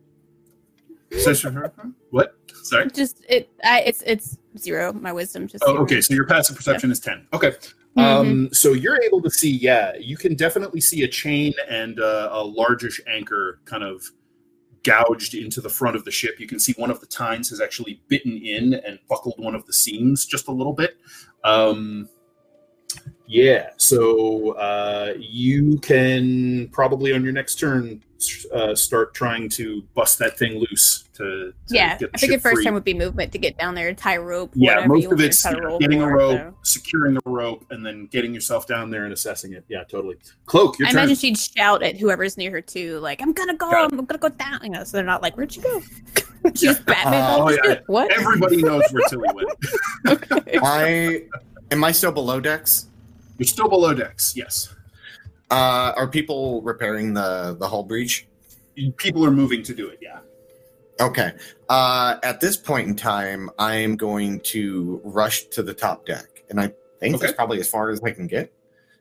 what 2.10 2.34
sorry 2.62 2.88
Just 2.90 3.24
it 3.28 3.50
I 3.64 3.80
it's 3.80 4.02
it's 4.06 4.36
zero. 4.58 4.92
My 4.92 5.12
wisdom 5.12 5.46
just 5.48 5.64
Oh, 5.64 5.72
zero. 5.72 5.82
okay. 5.82 6.00
So 6.00 6.14
your 6.14 6.26
passive 6.26 6.56
perception 6.56 6.90
is 6.90 7.00
10. 7.00 7.26
Okay. 7.32 7.52
Mhm. 7.96 8.02
Um, 8.02 8.48
so 8.52 8.72
you're 8.72 9.00
able 9.02 9.20
to 9.22 9.30
see, 9.30 9.50
yeah, 9.50 9.92
you 9.98 10.16
can 10.16 10.34
definitely 10.36 10.80
see 10.80 11.02
a 11.02 11.08
chain 11.08 11.52
and 11.68 11.98
uh, 12.00 12.28
a 12.32 12.42
largish 12.44 13.00
anchor 13.08 13.60
kind 13.64 13.82
of 13.82 14.02
gouged 14.82 15.34
into 15.34 15.60
the 15.60 15.68
front 15.68 15.96
of 15.96 16.04
the 16.04 16.10
ship. 16.10 16.38
You 16.38 16.46
can 16.46 16.58
see 16.58 16.74
one 16.76 16.90
of 16.90 17.00
the 17.00 17.06
tines 17.06 17.50
has 17.50 17.60
actually 17.60 18.00
bitten 18.08 18.36
in 18.36 18.74
and 18.74 18.98
buckled 19.08 19.34
one 19.38 19.54
of 19.54 19.66
the 19.66 19.72
seams 19.72 20.26
just 20.26 20.48
a 20.48 20.52
little 20.52 20.72
bit. 20.72 20.96
Um, 21.44 22.08
yeah, 23.30 23.70
so 23.76 24.50
uh, 24.56 25.14
you 25.16 25.78
can 25.78 26.68
probably 26.72 27.12
on 27.12 27.22
your 27.22 27.32
next 27.32 27.60
turn 27.60 28.02
uh, 28.52 28.74
start 28.74 29.14
trying 29.14 29.48
to 29.48 29.82
bust 29.94 30.18
that 30.18 30.36
thing 30.36 30.58
loose 30.58 31.04
to, 31.14 31.22
to 31.22 31.54
yeah, 31.68 31.96
get 31.96 32.10
the 32.10 32.16
I 32.16 32.18
figured 32.18 32.36
ship 32.38 32.42
first 32.42 32.54
free. 32.56 32.64
time 32.64 32.74
would 32.74 32.82
be 32.84 32.92
movement 32.92 33.30
to 33.32 33.38
get 33.38 33.56
down 33.56 33.74
there, 33.76 33.88
and 33.88 33.96
tie 33.96 34.16
rope. 34.16 34.50
Yeah, 34.54 34.84
most 34.86 35.04
you 35.04 35.12
of 35.12 35.20
it's 35.20 35.40
try 35.40 35.54
to 35.54 35.62
roll 35.62 35.78
getting 35.78 36.02
a 36.02 36.06
rope, 36.08 36.38
so. 36.38 36.54
securing 36.62 37.14
the 37.14 37.20
rope, 37.24 37.64
and 37.70 37.86
then 37.86 38.06
getting 38.06 38.34
yourself 38.34 38.66
down 38.66 38.90
there 38.90 39.04
and 39.04 39.12
assessing 39.12 39.52
it. 39.52 39.64
Yeah, 39.68 39.84
totally. 39.84 40.16
Cloak, 40.46 40.78
your 40.78 40.88
I 40.88 40.90
turn. 40.90 40.98
imagine 40.98 41.16
she'd 41.16 41.38
shout 41.38 41.82
at 41.84 41.96
whoever's 41.96 42.36
near 42.36 42.50
her 42.50 42.60
too, 42.60 42.98
like 42.98 43.22
"I'm 43.22 43.32
gonna 43.32 43.54
go, 43.54 43.70
Got 43.70 43.92
I'm 43.92 44.04
gonna 44.04 44.18
go 44.18 44.28
down." 44.28 44.58
You 44.64 44.70
know, 44.70 44.82
so 44.84 44.96
they're 44.96 45.06
not 45.06 45.22
like, 45.22 45.36
"Where'd 45.36 45.54
you 45.54 45.62
go?" 45.62 45.80
She's 46.54 46.78
Batman. 46.80 47.40
Oh, 47.40 47.44
Oh, 47.46 47.50
yeah. 47.50 47.80
What? 47.86 48.12
Everybody 48.12 48.62
knows 48.62 48.82
where 48.90 49.02
Tilly 49.08 49.28
went. 49.32 49.48
okay. 50.08 50.58
I 50.62 51.22
am 51.70 51.84
I 51.84 51.92
still 51.92 52.12
below 52.12 52.40
decks? 52.40 52.86
You're 53.40 53.46
still 53.46 53.70
below 53.70 53.94
decks. 53.94 54.34
Yes, 54.36 54.68
Uh, 55.50 55.92
are 55.96 56.06
people 56.06 56.60
repairing 56.60 57.14
the 57.14 57.56
the 57.58 57.66
hull 57.66 57.82
breach? 57.84 58.26
people 58.98 59.24
are 59.24 59.30
moving 59.30 59.62
to 59.62 59.74
do 59.74 59.88
it. 59.88 59.98
Yeah. 60.02 60.18
Okay. 61.00 61.32
Uh, 61.70 62.16
at 62.22 62.38
this 62.40 62.56
point 62.58 62.86
in 62.88 62.94
time, 62.96 63.48
I 63.58 63.76
am 63.76 63.96
going 63.96 64.40
to 64.52 65.00
rush 65.04 65.44
to 65.44 65.62
the 65.62 65.72
top 65.72 66.04
deck, 66.04 66.44
and 66.50 66.60
I 66.60 66.72
think 67.00 67.14
Okay. 67.16 67.26
that's 67.26 67.34
probably 67.36 67.60
as 67.60 67.68
far 67.68 67.88
as 67.88 68.02
I 68.02 68.10
can 68.10 68.26
get. 68.26 68.52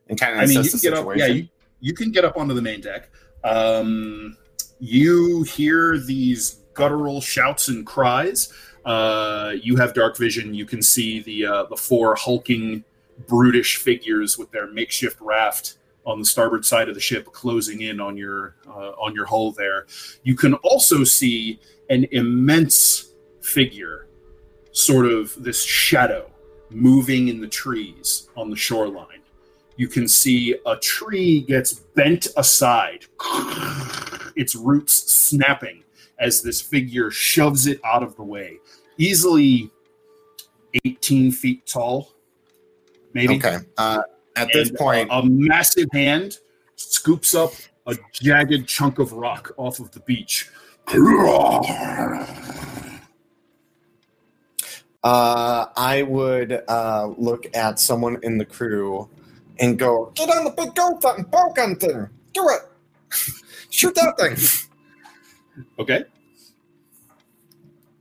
And 0.07 0.17
kind 0.19 0.33
of 0.35 0.39
I 0.39 0.45
mean, 0.45 0.53
you 0.53 0.59
assess 0.61 0.71
can 0.71 0.77
the 0.79 0.83
get 0.83 0.93
up. 0.93 1.03
situation. 1.05 1.27
Yeah, 1.35 1.41
you, 1.41 1.47
you 1.81 1.93
can 1.93 2.11
get 2.11 2.23
up 2.23 2.37
onto 2.37 2.53
the 2.53 2.61
main 2.61 2.79
deck. 2.81 3.09
Um, 3.43 4.37
you 4.79 5.43
hear 5.43 5.97
these 5.97 6.59
guttural 6.73 7.19
shouts 7.19 7.67
and 7.67 7.85
cries. 7.85 8.51
Uh, 8.85 9.53
you 9.61 9.75
have 9.75 9.93
dark 9.93 10.17
vision. 10.17 10.53
You 10.53 10.65
can 10.65 10.81
see 10.81 11.21
the 11.21 11.45
uh, 11.45 11.63
the 11.65 11.75
four 11.77 12.15
hulking, 12.15 12.83
brutish 13.27 13.77
figures 13.77 14.37
with 14.37 14.51
their 14.51 14.67
makeshift 14.67 15.19
raft 15.21 15.77
on 16.05 16.19
the 16.19 16.25
starboard 16.25 16.65
side 16.65 16.89
of 16.89 16.95
the 16.95 17.01
ship, 17.01 17.25
closing 17.31 17.81
in 17.81 17.99
on 17.99 18.17
your 18.17 18.55
uh, 18.67 18.91
on 18.91 19.13
your 19.13 19.25
hull. 19.25 19.51
There, 19.51 19.85
you 20.23 20.35
can 20.35 20.53
also 20.55 21.03
see 21.03 21.59
an 21.89 22.05
immense 22.11 23.13
figure, 23.41 24.07
sort 24.71 25.05
of 25.05 25.35
this 25.41 25.63
shadow 25.63 26.29
moving 26.69 27.27
in 27.27 27.41
the 27.41 27.47
trees 27.47 28.29
on 28.35 28.49
the 28.49 28.55
shoreline. 28.55 29.21
You 29.75 29.87
can 29.87 30.07
see 30.07 30.55
a 30.65 30.75
tree 30.77 31.41
gets 31.41 31.73
bent 31.73 32.27
aside, 32.37 33.05
its 34.35 34.55
roots 34.55 34.93
snapping 34.93 35.83
as 36.19 36.41
this 36.41 36.61
figure 36.61 37.09
shoves 37.11 37.65
it 37.65 37.79
out 37.85 38.03
of 38.03 38.15
the 38.15 38.23
way. 38.23 38.59
Easily 38.97 39.71
18 40.83 41.31
feet 41.31 41.65
tall, 41.65 42.13
maybe. 43.13 43.35
Okay. 43.37 43.57
Uh, 43.77 44.01
at 44.35 44.49
this 44.53 44.71
point, 44.71 45.09
a, 45.09 45.15
a 45.15 45.25
massive 45.25 45.87
hand 45.93 46.37
scoops 46.75 47.35
up 47.35 47.51
a 47.87 47.95
jagged 48.13 48.67
chunk 48.67 48.99
of 48.99 49.13
rock 49.13 49.51
off 49.57 49.79
of 49.79 49.91
the 49.91 49.99
beach. 50.01 50.49
uh, 55.03 55.65
I 55.75 56.03
would 56.07 56.63
uh, 56.67 57.13
look 57.17 57.45
at 57.55 57.79
someone 57.79 58.17
in 58.23 58.37
the 58.37 58.45
crew 58.45 59.09
and 59.59 59.77
go, 59.77 60.11
Get 60.15 60.29
on 60.29 60.43
the 60.45 60.51
big 60.51 60.75
goat 60.75 61.01
thing, 61.01 61.25
bow 61.29 61.51
gun 61.55 61.75
thing. 61.75 62.07
Do 62.33 62.49
it. 62.49 62.61
Shoot 63.69 63.95
that 63.95 64.17
thing. 64.17 64.37
Okay. 65.77 66.03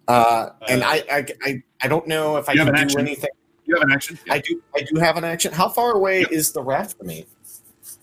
uh, 0.07 0.51
and 0.69 0.83
Uh, 0.83 0.87
I, 0.87 1.05
I, 1.11 1.27
I, 1.45 1.63
I 1.83 1.89
don't 1.89 2.07
know 2.07 2.37
if 2.37 2.49
I 2.49 2.55
can 2.57 2.67
do 2.67 2.73
action? 2.75 3.01
anything. 3.01 3.31
You 3.69 3.75
have 3.75 3.83
an 3.83 3.93
action. 3.93 4.19
I 4.31 4.39
do, 4.39 4.63
I 4.75 4.81
do 4.81 4.99
have 4.99 5.19
an 5.19 5.25
action. 5.25 5.53
How 5.53 5.69
far 5.69 5.93
away 5.93 6.21
Yep. 6.23 6.33
is 6.33 6.53
the 6.53 6.63
raft 6.63 6.97
from 6.97 7.07
me? 7.09 7.27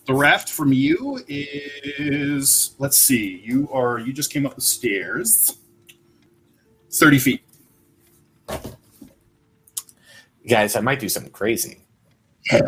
The 0.05 0.13
raft 0.13 0.49
from 0.49 0.71
you 0.71 1.19
is 1.27 2.75
let's 2.77 2.97
see. 2.97 3.41
You 3.43 3.67
are 3.73 3.97
you 3.97 4.13
just 4.13 4.31
came 4.31 4.45
up 4.45 4.53
the 4.53 4.61
stairs. 4.61 5.57
Thirty 6.93 7.17
feet. 7.17 7.41
Guys, 10.47 10.75
I 10.75 10.81
might 10.81 10.99
do 10.99 11.09
something 11.09 11.31
crazy. 11.33 11.79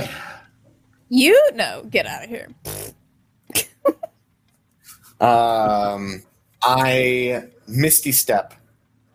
You 1.10 1.40
know, 1.54 1.86
get 1.90 2.06
out 2.06 2.26
of 2.26 2.30
here. 2.30 2.50
Um, 5.22 6.22
I 6.62 7.46
misty 7.68 8.12
step 8.12 8.54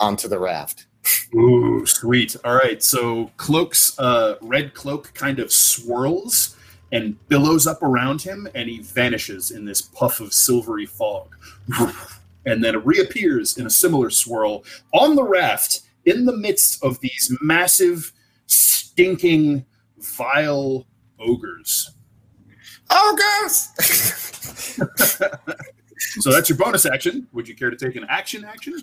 onto 0.01 0.27
the 0.27 0.39
raft. 0.39 0.87
Ooh, 1.35 1.87
sweet. 1.87 2.37
All 2.45 2.55
right. 2.55 2.83
So 2.83 3.31
cloak's 3.37 3.99
uh, 3.99 4.37
red 4.41 4.75
cloak 4.75 5.13
kind 5.15 5.39
of 5.39 5.51
swirls 5.53 6.57
and 6.93 7.17
billows 7.29 7.67
up 7.67 7.83
around 7.83 8.21
him, 8.21 8.47
and 8.55 8.69
he 8.69 8.81
vanishes 8.81 9.51
in 9.51 9.65
this 9.65 9.81
puff 9.81 10.21
of 10.21 10.35
silvery 10.35 10.85
fog, 10.85 11.35
and 12.47 12.63
then 12.63 12.75
it 12.75 12.85
reappears 12.85 13.57
in 13.57 13.67
a 13.67 13.71
similar 13.71 14.11
swirl 14.11 14.63
on 14.93 15.17
the 15.17 15.25
raft 15.25 15.81
in 16.05 16.27
the 16.27 16.37
midst 16.37 16.85
of 16.85 17.01
these 17.01 17.35
massive, 17.41 18.13
stinking, 18.47 19.65
vile 19.99 20.87
ogres. 21.19 21.93
Gosh. 22.91 23.69
So 26.19 26.33
that's 26.33 26.49
your 26.49 26.59
bonus 26.59 26.85
action. 26.85 27.29
Would 27.33 27.47
you 27.47 27.55
care 27.55 27.71
to 27.71 27.77
take 27.77 27.95
an 27.95 28.05
action 28.09 28.45
action? 28.45 28.83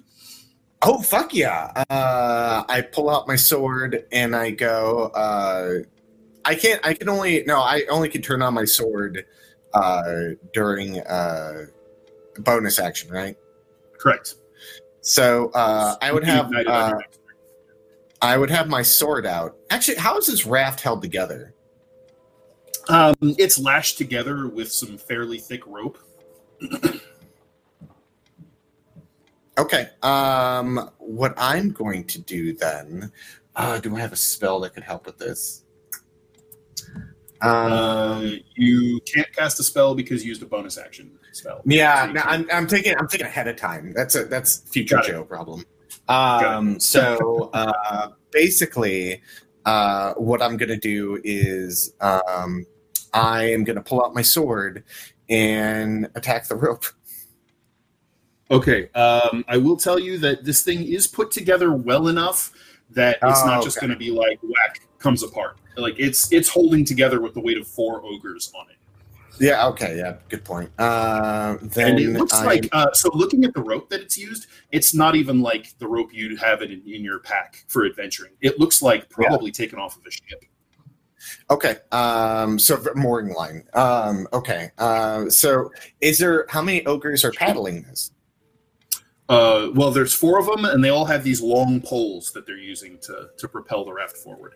Oh 0.82 1.02
fuck 1.02 1.34
yeah! 1.34 1.72
Uh, 1.90 2.64
I 2.70 2.82
pull 2.82 3.10
out 3.10 3.28
my 3.28 3.36
sword 3.36 4.06
and 4.14 4.36
I 4.36 4.52
go. 4.52 5.08
Uh, 5.14 5.80
I 6.46 6.56
can't. 6.56 6.80
I 6.86 6.94
can 6.94 7.10
only. 7.10 7.44
No, 7.46 7.60
I 7.60 7.84
only 7.90 8.08
can 8.08 8.22
turn 8.22 8.42
on 8.42 8.54
my 8.54 8.64
sword 8.64 9.26
uh, 9.74 10.14
during 10.54 11.02
uh, 11.02 11.66
bonus 12.40 12.80
action, 12.80 13.12
right? 13.12 13.36
Correct. 13.98 14.36
So 15.02 15.52
uh, 15.54 15.96
I 16.02 16.14
would 16.14 16.24
have. 16.24 16.48
Uh, 16.48 16.50
your 16.52 16.64
next 16.64 17.18
turn. 17.18 17.36
I 18.22 18.38
would 18.38 18.50
have 18.50 18.70
my 18.70 18.82
sword 18.82 19.26
out. 19.26 19.58
Actually, 19.70 19.98
how 19.98 20.18
is 20.18 20.28
this 20.28 20.46
raft 20.46 20.80
held 20.80 21.02
together? 21.02 21.54
Um, 22.88 23.16
it's 23.22 23.60
lashed 23.60 23.98
together 23.98 24.48
with 24.48 24.72
some 24.72 24.98
fairly 24.98 25.40
thick 25.40 25.66
rope. 25.68 25.98
Okay. 29.60 29.90
Um, 30.02 30.90
what 31.00 31.34
I'm 31.38 31.72
going 31.72 32.06
to 32.06 32.20
do 32.20 32.54
then? 32.54 33.12
Uh, 33.56 33.78
do 33.80 33.96
I 33.96 34.00
have 34.00 34.14
a 34.14 34.18
spell 34.18 34.62
that 34.62 34.74
could 34.74 34.84
help 34.84 35.06
with 35.06 35.18
this? 35.18 35.66
Um, 37.42 37.72
Uh, 37.72 38.22
you 38.56 39.00
can't 39.06 39.32
cast 39.34 39.60
a 39.60 39.64
spell 39.64 39.96
because 39.96 40.24
you 40.24 40.30
used 40.30 40.42
a 40.42 40.46
bonus 40.46 40.78
action 40.78 41.12
spell. 41.34 41.62
Yeah, 41.66 42.08
So 42.08 42.14
no, 42.14 42.22
I'm, 42.22 42.48
I'm 42.52 42.68
thinking 42.68 42.96
I'm 42.98 43.08
thinking 43.08 43.28
ahead 43.28 43.48
of 43.48 43.56
time. 43.56 43.94
That's 43.94 44.16
a 44.16 44.26
that's 44.26 44.60
future. 44.70 45.02
Joe 45.06 45.24
problem. 45.24 45.66
Um, 46.08 46.80
so 46.80 47.50
uh, 47.54 48.10
basically, 48.32 49.22
uh, 49.66 50.14
what 50.16 50.42
I'm 50.42 50.58
gonna 50.58 50.78
do 50.78 51.20
is 51.24 51.94
um, 52.02 52.66
I 53.14 53.44
am 53.52 53.64
gonna 53.64 53.84
pull 53.84 54.04
out 54.04 54.14
my 54.14 54.22
sword 54.22 54.84
and 55.30 56.10
attack 56.16 56.48
the 56.48 56.56
rope. 56.56 56.86
Okay. 58.52 58.90
Um, 58.94 59.46
I 59.48 59.58
will 59.58 59.78
tell 59.78 60.00
you 60.00 60.18
that 60.20 60.44
this 60.44 60.64
thing 60.64 60.84
is 60.84 61.08
put 61.08 61.32
together 61.32 61.74
well 61.74 62.08
enough 62.08 62.52
that 62.92 63.18
it's 63.22 63.42
Oh, 63.44 63.46
not 63.46 63.64
just 63.64 63.78
okay. 63.78 63.86
going 63.88 63.98
to 63.98 64.04
be 64.04 64.12
like 64.12 64.40
whack 64.42 64.82
comes 64.98 65.22
apart. 65.24 65.58
Like 65.78 65.96
it's 66.00 66.32
it's 66.34 66.50
holding 66.50 66.84
together 66.84 67.22
with 67.22 67.34
the 67.36 67.40
weight 67.40 67.58
of 67.58 67.68
four 67.68 68.04
ogres 68.04 68.52
on 68.60 68.66
it. 68.70 68.76
Yeah. 69.40 69.68
Okay. 69.68 69.96
Yeah. 69.98 70.18
Good 70.28 70.44
point. 70.44 70.70
Uh, 70.80 71.58
then 71.62 71.92
and 71.92 72.00
it 72.00 72.10
looks 72.10 72.34
I- 72.34 72.46
like 72.46 72.68
uh, 72.74 72.92
so. 72.94 73.10
Looking 73.14 73.46
at 73.46 73.54
the 73.54 73.62
rope 73.62 73.90
that 73.90 74.02
it's 74.02 74.18
used, 74.18 74.48
it's 74.72 74.94
not 74.94 75.16
even 75.16 75.40
like 75.42 75.78
the 75.80 75.88
rope 75.88 76.10
you'd 76.12 76.38
have 76.40 76.62
it 76.62 76.72
in, 76.72 76.82
in 76.86 77.04
your 77.04 77.20
pack 77.20 77.64
for 77.70 77.86
adventuring. 77.86 78.34
It 78.42 78.60
looks 78.60 78.82
like 78.82 79.08
probably 79.10 79.52
taken 79.52 79.80
off 79.80 79.96
of 79.96 80.06
a 80.06 80.12
ship. 80.12 80.44
Okay. 81.50 81.78
Um, 81.92 82.58
so 82.60 82.84
mooring 82.96 83.34
line. 83.34 83.64
Um, 83.74 84.28
okay. 84.34 84.72
Uh, 84.78 85.30
so 85.30 85.72
is 86.02 86.18
there 86.18 86.46
how 86.50 86.62
many 86.62 86.86
ogres 86.86 87.24
are 87.24 87.32
paddling 87.32 87.84
this? 87.84 88.12
Uh, 89.30 89.70
well, 89.76 89.92
there's 89.92 90.14
four 90.14 90.40
of 90.40 90.48
them, 90.48 90.66
and 90.66 90.84
they 90.84 90.90
all 90.90 91.06
have 91.06 91.24
these 91.24 91.40
long 91.40 91.80
poles 91.82 92.32
that 92.34 92.46
they're 92.48 92.58
using 92.58 92.98
to 92.98 93.30
to 93.38 93.48
propel 93.48 93.86
the 93.86 93.94
raft 93.94 94.18
forward. 94.18 94.56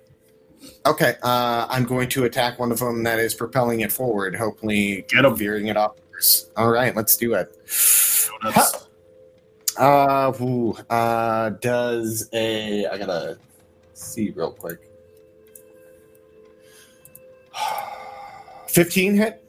Okay. 0.85 1.15
Uh, 1.21 1.67
I'm 1.69 1.83
going 1.85 2.09
to 2.09 2.23
attack 2.23 2.57
one 2.57 2.71
of 2.71 2.79
them 2.79 3.03
that 3.03 3.19
is 3.19 3.33
propelling 3.35 3.81
it 3.81 3.91
forward, 3.91 4.35
hopefully 4.35 5.05
Get 5.09 5.25
'em. 5.25 5.35
veering 5.35 5.67
it 5.67 5.77
off. 5.77 5.95
All 6.57 6.71
right, 6.71 6.95
let's 6.95 7.17
do 7.17 7.33
it. 7.35 7.55
Donuts. 8.41 8.87
Uh, 9.77 10.31
ooh, 10.41 10.71
uh, 10.89 11.49
does 11.61 12.29
a 12.33 12.85
I 12.87 12.97
gotta 12.97 13.37
see 13.93 14.31
real 14.31 14.51
quick. 14.51 14.79
Fifteen 18.67 19.15
hit. 19.15 19.43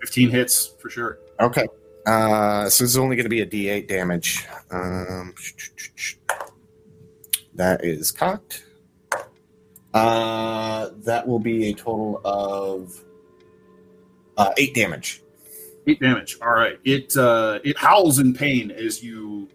Fifteen 0.00 0.30
hits 0.30 0.66
for 0.78 0.88
sure. 0.90 1.18
Okay. 1.40 1.66
Uh, 2.06 2.68
so 2.68 2.84
this 2.84 2.90
is 2.90 2.98
only 2.98 3.16
going 3.16 3.24
to 3.24 3.30
be 3.30 3.40
a 3.40 3.46
D8 3.46 3.88
damage. 3.88 4.46
Um, 4.70 5.34
that 7.54 7.84
is 7.84 8.10
cocked. 8.10 8.64
Uh, 9.92 10.90
that 11.04 11.26
will 11.26 11.38
be 11.40 11.70
a 11.70 11.74
total 11.74 12.20
of 12.24 13.02
uh, 14.36 14.52
eight 14.56 14.74
damage. 14.74 15.22
Eight 15.86 16.00
damage. 16.00 16.38
All 16.40 16.52
right. 16.52 16.78
It 16.84 17.16
uh, 17.16 17.58
it 17.64 17.76
howls 17.76 18.18
in 18.18 18.32
pain 18.32 18.70
as 18.70 19.02
you 19.02 19.48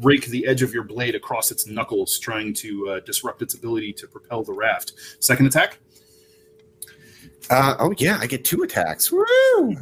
rake 0.00 0.26
the 0.26 0.46
edge 0.46 0.62
of 0.62 0.72
your 0.72 0.84
blade 0.84 1.14
across 1.14 1.50
its 1.50 1.66
knuckles, 1.66 2.18
trying 2.18 2.54
to 2.54 2.88
uh, 2.88 3.00
disrupt 3.00 3.42
its 3.42 3.54
ability 3.54 3.92
to 3.92 4.06
propel 4.06 4.42
the 4.42 4.52
raft. 4.52 4.94
Second 5.20 5.46
attack. 5.46 5.78
Uh, 7.50 7.76
oh 7.78 7.94
yeah, 7.98 8.18
I 8.20 8.26
get 8.26 8.44
two 8.44 8.62
attacks. 8.62 9.10
Woo! 9.10 9.24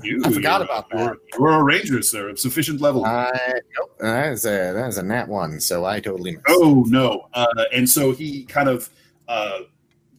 You, 0.03 0.23
I 0.25 0.33
forgot 0.33 0.63
about 0.63 0.91
that. 0.91 1.17
You're, 1.39 1.53
a 1.53 1.63
ranger, 1.63 2.03
sir, 2.03 2.29
of 2.31 2.39
sufficient 2.39 2.81
level. 2.81 3.05
Uh, 3.05 3.31
nope, 3.79 3.97
that 4.01 4.33
is 4.33 4.45
a 4.45 4.73
that 4.73 4.89
is 4.89 4.99
a 4.99 5.03
nat 5.03 5.29
one, 5.29 5.61
so 5.61 5.85
I 5.85 6.01
totally 6.01 6.33
missed. 6.33 6.45
Oh 6.49 6.85
no! 6.89 7.29
Uh, 7.35 7.65
and 7.73 7.89
so 7.89 8.13
he 8.13 8.45
kind 8.45 8.69
of 8.69 8.91
uh, 9.29 9.61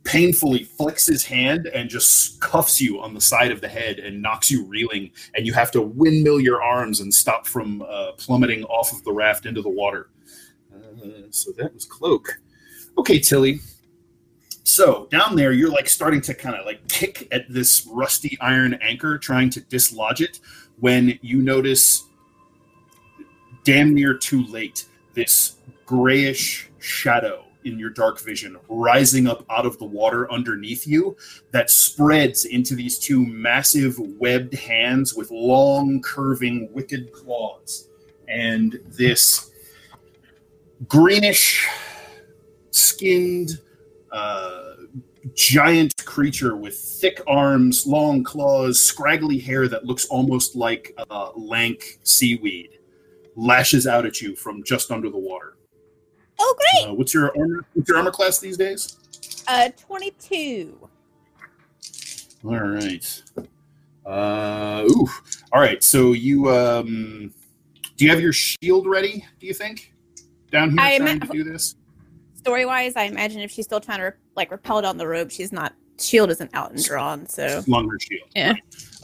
painfully 0.04 0.64
flicks 0.64 1.06
his 1.06 1.24
hand 1.24 1.68
and 1.68 1.90
just 1.90 2.40
cuffs 2.42 2.80
you 2.80 3.02
on 3.02 3.14
the 3.14 3.22
side 3.22 3.52
of 3.52 3.62
the 3.62 3.68
head 3.68 4.00
and 4.00 4.22
knocks 4.22 4.50
you 4.50 4.66
reeling, 4.66 5.12
and 5.36 5.46
you 5.46 5.54
have 5.54 5.72
to 5.72 5.82
windmill 5.82 6.40
your 6.40 6.62
arms 6.62 7.02
and 7.02 7.14
stop 7.14 7.48
from 7.48 7.82
uh, 7.82 8.12
plummeting 8.14 8.64
off 8.66 8.92
of 8.92 9.04
the 9.04 9.12
raft 9.12 9.46
into 9.46 9.62
the 9.62 9.70
water. 9.70 10.10
Uh, 10.74 11.28
so 11.30 11.52
that 11.58 11.74
was 11.74 11.86
cloak. 11.86 12.40
Okay, 12.98 13.20
Tilly. 13.20 13.60
So 14.72 15.06
down 15.12 15.36
there, 15.36 15.52
you're 15.52 15.70
like 15.70 15.90
starting 15.90 16.22
to 16.22 16.34
kind 16.34 16.56
of 16.56 16.66
like 16.66 16.88
kick 16.88 17.28
at 17.34 17.44
this 17.50 17.86
rusty 17.92 18.38
iron 18.40 18.76
anchor, 18.76 19.18
trying 19.18 19.50
to 19.50 19.60
dislodge 19.60 20.22
it, 20.22 20.40
when 20.80 21.20
you 21.22 21.42
notice 21.42 22.06
damn 23.66 23.94
near 23.94 24.18
too 24.18 24.46
late 24.46 24.86
this 25.14 25.58
grayish 25.86 26.70
shadow 26.80 27.44
in 27.66 27.78
your 27.78 27.90
dark 27.90 28.22
vision 28.22 28.56
rising 28.70 29.28
up 29.28 29.44
out 29.50 29.66
of 29.66 29.78
the 29.78 29.84
water 29.84 30.32
underneath 30.32 30.88
you 30.88 31.18
that 31.52 31.70
spreads 31.70 32.46
into 32.46 32.74
these 32.74 32.98
two 32.98 33.26
massive 33.26 34.00
webbed 34.00 34.54
hands 34.54 35.14
with 35.14 35.30
long 35.32 36.02
curving 36.02 36.70
wicked 36.72 37.12
claws. 37.12 37.90
And 38.30 38.80
this 38.86 39.52
greenish 40.88 41.68
skinned 42.70 43.60
uh, 44.12 44.74
giant 45.36 45.94
creature 46.06 46.56
with 46.56 46.78
thick 46.78 47.22
arms, 47.28 47.86
long 47.88 48.24
claws, 48.24 48.82
scraggly 48.82 49.40
hair 49.40 49.68
that 49.68 49.86
looks 49.86 50.06
almost 50.06 50.56
like 50.56 50.94
uh, 51.10 51.32
lank 51.36 52.00
seaweed, 52.04 52.80
lashes 53.36 53.88
out 53.88 54.06
at 54.06 54.22
you 54.22 54.36
from 54.36 54.64
just 54.64 54.92
under 54.92 55.10
the 55.10 55.18
water. 55.18 55.58
Oh, 56.40 56.56
great. 56.58 56.90
Uh, 56.90 56.94
what's 56.96 57.14
your 57.14 57.38
armor? 57.38 57.66
What's 57.74 57.88
your 57.88 57.98
armor 57.98 58.12
class 58.12 58.40
these 58.40 58.58
days? 58.58 58.98
Uh, 59.48 59.70
22. 59.78 60.90
All 62.44 62.60
right. 62.60 63.24
Uh, 64.06 64.86
ooh. 64.90 65.08
All 65.54 65.62
right. 65.62 65.84
So 65.84 66.14
you 66.14 66.50
um, 66.50 67.34
do 67.98 68.06
you 68.06 68.12
have 68.12 68.20
your 68.20 68.34
shield 68.34 68.88
ready? 68.88 69.26
Do 69.40 69.46
you 69.46 69.54
think 69.54 69.94
down 70.52 70.72
here 70.72 70.80
I 70.80 70.98
trying 70.98 71.20
ma- 71.20 71.26
to 71.26 71.32
do 71.32 71.44
this? 71.44 71.76
Story 72.42 72.66
wise, 72.66 72.96
I 72.96 73.04
imagine 73.04 73.42
if 73.42 73.52
she's 73.52 73.66
still 73.66 73.80
trying 73.80 74.00
to 74.00 74.06
re- 74.06 74.12
like 74.36 74.52
repel 74.52 74.82
down 74.82 74.98
the 74.98 75.08
rope, 75.08 75.32
she's 75.32 75.52
not. 75.52 75.74
Shield 76.00 76.32
isn't 76.32 76.50
out 76.56 76.72
and 76.72 76.84
drawn, 76.84 77.28
so 77.28 77.62
Slung 77.62 77.88
her 77.88 78.00
shield. 78.00 78.28
Yeah. 78.36 78.54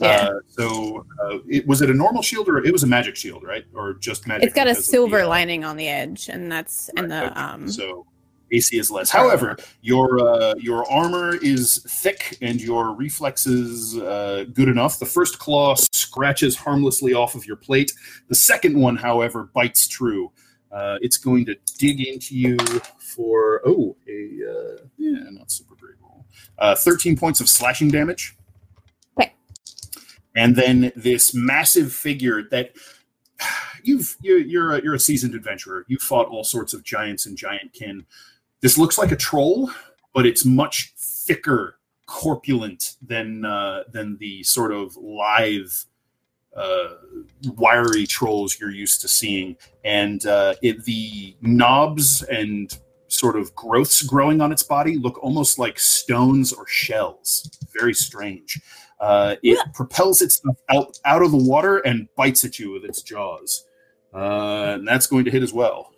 Uh, 0.00 0.04
Yeah. 0.04 0.30
so 0.48 1.06
uh, 1.22 1.38
it, 1.46 1.64
was 1.64 1.80
it 1.80 1.90
a 1.90 1.94
normal 1.94 2.22
shield 2.22 2.48
or 2.48 2.58
it 2.64 2.72
was 2.72 2.82
a 2.82 2.88
magic 2.88 3.14
shield, 3.14 3.44
right? 3.44 3.64
Or 3.72 3.94
just 3.94 4.26
magic? 4.26 4.46
it's 4.46 4.54
got 4.54 4.66
a 4.66 4.70
because 4.70 4.78
of 4.78 4.84
the, 4.86 4.90
silver 4.90 5.20
uh, 5.20 5.28
lining 5.28 5.64
on 5.64 5.76
the 5.76 5.86
edge, 5.86 6.28
and 6.28 6.50
that's 6.50 6.90
and 6.96 7.08
the 7.10 7.26
okay. 7.26 7.34
um. 7.40 7.68
So 7.70 8.04
AC 8.50 8.78
is 8.78 8.90
less. 8.90 9.10
However, 9.10 9.56
your 9.82 10.18
uh, 10.18 10.54
your 10.58 10.90
armor 10.90 11.36
is 11.36 11.84
thick 11.88 12.36
and 12.40 12.60
your 12.60 12.94
reflexes 12.94 13.96
uh, 13.96 14.46
good 14.52 14.68
enough. 14.68 14.98
The 14.98 15.06
first 15.06 15.38
claw 15.38 15.76
scratches 15.92 16.56
harmlessly 16.56 17.14
off 17.14 17.34
of 17.34 17.46
your 17.46 17.56
plate. 17.56 17.92
The 18.28 18.34
second 18.34 18.78
one, 18.78 18.96
however, 18.96 19.50
bites 19.54 19.86
true. 19.86 20.32
Uh, 20.70 20.98
it's 21.00 21.16
going 21.16 21.46
to 21.46 21.56
dig 21.78 22.06
into 22.06 22.36
you 22.36 22.56
for 22.98 23.62
oh 23.66 23.96
a 24.08 24.40
uh, 24.48 24.84
yeah 24.98 25.30
not 25.30 25.50
super 25.50 25.74
great 25.74 25.94
roll. 26.02 26.24
Uh, 26.58 26.74
Thirteen 26.74 27.16
points 27.16 27.40
of 27.40 27.48
slashing 27.48 27.88
damage. 27.88 28.36
Okay. 29.18 29.32
And 30.36 30.54
then 30.56 30.92
this 30.94 31.34
massive 31.34 31.92
figure 31.92 32.42
that 32.50 32.72
you've 33.82 34.16
you're 34.20 34.38
you're 34.38 34.74
a, 34.74 34.82
you're 34.82 34.94
a 34.94 35.00
seasoned 35.00 35.34
adventurer. 35.34 35.84
You've 35.88 36.02
fought 36.02 36.28
all 36.28 36.44
sorts 36.44 36.74
of 36.74 36.84
giants 36.84 37.26
and 37.26 37.36
giant 37.36 37.72
kin. 37.72 38.04
This 38.60 38.76
looks 38.76 38.98
like 38.98 39.12
a 39.12 39.16
troll, 39.16 39.70
but 40.12 40.26
it's 40.26 40.44
much 40.44 40.92
thicker, 40.96 41.78
corpulent 42.06 42.96
than 43.00 43.44
uh, 43.44 43.84
than 43.90 44.16
the 44.18 44.42
sort 44.42 44.72
of 44.72 44.96
lithe, 44.96 45.70
uh, 46.58 46.88
wiry 47.56 48.06
trolls 48.06 48.58
you're 48.58 48.70
used 48.70 49.00
to 49.02 49.08
seeing. 49.08 49.56
And 49.84 50.24
uh, 50.26 50.54
it, 50.62 50.84
the 50.84 51.36
knobs 51.40 52.22
and 52.22 52.76
sort 53.08 53.36
of 53.36 53.54
growths 53.54 54.02
growing 54.02 54.40
on 54.40 54.52
its 54.52 54.62
body 54.62 54.96
look 54.96 55.22
almost 55.22 55.58
like 55.58 55.78
stones 55.78 56.52
or 56.52 56.66
shells. 56.66 57.58
Very 57.78 57.94
strange. 57.94 58.60
Uh, 59.00 59.36
it 59.42 59.58
propels 59.74 60.20
itself 60.22 60.56
out 60.70 60.98
out 61.04 61.22
of 61.22 61.30
the 61.30 61.36
water 61.36 61.78
and 61.78 62.08
bites 62.16 62.44
at 62.44 62.58
you 62.58 62.72
with 62.72 62.84
its 62.84 63.00
jaws, 63.02 63.64
uh, 64.12 64.74
and 64.74 64.88
that's 64.88 65.06
going 65.06 65.24
to 65.24 65.30
hit 65.30 65.42
as 65.42 65.52
well. 65.52 65.92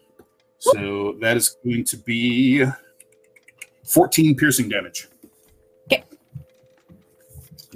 So 0.58 1.16
that 1.22 1.39
is 1.39 1.56
going 1.64 1.84
to 1.84 1.97
be 1.97 2.66
14 3.86 4.36
piercing 4.36 4.68
damage. 4.68 5.08
Okay. 5.86 6.05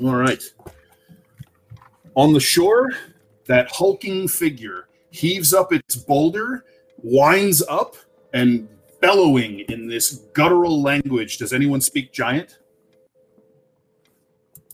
All 0.02 0.14
right. 0.14 0.42
On 2.16 2.32
the 2.32 2.40
shore, 2.40 2.92
that 3.46 3.68
hulking 3.70 4.28
figure 4.28 4.88
heaves 5.10 5.52
up 5.52 5.72
its 5.72 5.96
boulder, 5.96 6.64
winds 7.02 7.62
up, 7.68 7.96
and 8.32 8.68
bellowing 9.00 9.60
in 9.68 9.86
this 9.88 10.12
guttural 10.32 10.80
language. 10.80 11.38
Does 11.38 11.52
anyone 11.52 11.80
speak 11.80 12.12
giant? 12.12 12.58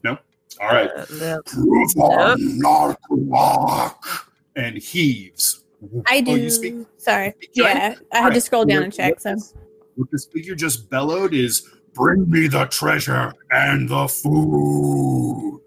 No? 0.04 0.18
All 0.60 0.68
right. 0.68 0.90
Uh, 0.90 1.04
the- 1.06 1.42
Prove 1.46 1.96
on 1.96 2.58
not 2.58 2.98
to 3.08 3.14
walk, 3.16 4.32
and 4.56 4.76
heaves. 4.76 5.64
I 6.06 6.20
do. 6.20 6.32
Oh, 6.32 6.34
you 6.36 6.50
speak? 6.50 6.74
Sorry. 6.98 7.30
speak 7.36 7.50
Yeah, 7.54 7.72
giant? 7.72 8.06
I 8.12 8.18
had 8.18 8.34
to 8.34 8.40
scroll 8.40 8.64
down 8.66 8.76
what- 8.78 8.84
and 8.84 8.92
check. 8.92 9.12
what 9.14 9.22
So 9.22 9.34
this- 9.34 9.54
What 9.96 10.10
this 10.10 10.26
figure 10.26 10.54
just 10.54 10.88
bellowed 10.88 11.34
is 11.34 11.68
bring 11.94 12.30
me 12.30 12.46
the 12.48 12.64
treasure 12.66 13.32
and 13.50 13.88
the 13.88 14.06
food. 14.08 15.60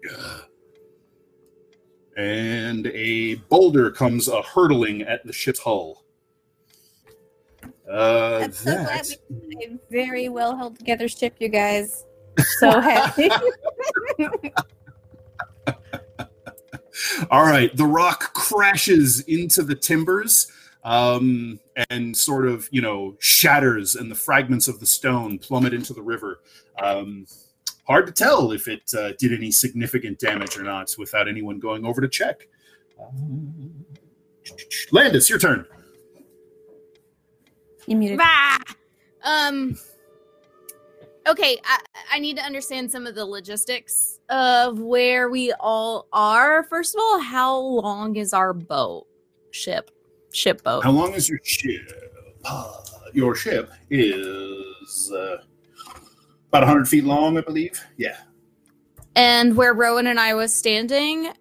And 2.16 2.86
a 2.88 3.34
boulder 3.48 3.90
comes 3.90 4.28
a 4.28 4.42
hurtling 4.42 5.02
at 5.02 5.24
the 5.26 5.32
ship's 5.32 5.58
hull. 5.58 6.04
Uh, 7.90 8.40
I'm 8.42 8.52
so 8.52 8.72
glad 8.72 9.06
we 9.28 9.56
had 9.62 9.72
a 9.72 9.78
very 9.90 10.28
well 10.28 10.56
held 10.56 10.78
together 10.78 11.08
ship, 11.08 11.36
you 11.40 11.48
guys. 11.48 12.04
So 12.58 12.80
happy. 12.80 13.30
All 17.30 17.44
right, 17.44 17.74
the 17.76 17.86
rock 17.86 18.34
crashes 18.34 19.20
into 19.20 19.62
the 19.62 19.76
timbers 19.76 20.50
um, 20.84 21.60
and 21.90 22.16
sort 22.16 22.46
of, 22.46 22.68
you 22.70 22.82
know, 22.82 23.16
shatters, 23.18 23.96
and 23.96 24.10
the 24.10 24.14
fragments 24.14 24.68
of 24.68 24.80
the 24.80 24.86
stone 24.86 25.38
plummet 25.38 25.74
into 25.74 25.92
the 25.94 26.02
river. 26.02 26.40
Um, 26.82 27.26
hard 27.86 28.06
to 28.06 28.12
tell 28.12 28.52
if 28.52 28.68
it 28.68 28.92
uh, 28.94 29.12
did 29.18 29.32
any 29.32 29.50
significant 29.50 30.18
damage 30.18 30.56
or 30.56 30.62
not 30.62 30.94
without 30.98 31.28
anyone 31.28 31.58
going 31.58 31.84
over 31.84 32.00
to 32.00 32.08
check. 32.08 32.48
Um, 33.00 33.84
Landis, 34.90 35.28
your 35.28 35.38
turn. 35.38 35.66
you 37.86 37.96
muted. 37.96 38.18
Bah! 38.18 38.58
Um. 39.22 39.76
Okay, 41.26 41.58
I, 41.64 41.78
I 42.12 42.18
need 42.18 42.36
to 42.36 42.42
understand 42.42 42.92
some 42.92 43.06
of 43.06 43.14
the 43.14 43.24
logistics 43.24 44.20
of 44.28 44.78
where 44.80 45.30
we 45.30 45.52
all 45.58 46.06
are. 46.12 46.64
First 46.64 46.94
of 46.94 47.00
all, 47.00 47.18
how 47.18 47.56
long 47.56 48.16
is 48.16 48.34
our 48.34 48.52
boat? 48.52 49.06
Ship. 49.50 49.90
Ship 50.32 50.62
boat. 50.62 50.84
How 50.84 50.90
long 50.90 51.14
is 51.14 51.28
your 51.28 51.40
ship? 51.42 51.90
Uh, 52.44 52.74
your 53.14 53.34
ship 53.34 53.70
is 53.88 55.12
uh, 55.16 55.36
about 56.54 56.68
100 56.68 56.86
feet 56.86 57.02
long, 57.02 57.36
I 57.36 57.40
believe. 57.40 57.84
Yeah. 57.96 58.16
And 59.16 59.56
where 59.56 59.74
Rowan 59.74 60.06
and 60.06 60.20
I 60.20 60.34
was 60.34 60.54
standing, 60.54 61.32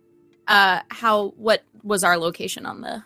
uh, 0.48 0.80
how 0.90 1.30
what 1.38 1.64
was 1.84 2.04
our 2.04 2.18
location 2.18 2.66
on 2.66 2.82
the 2.82 3.04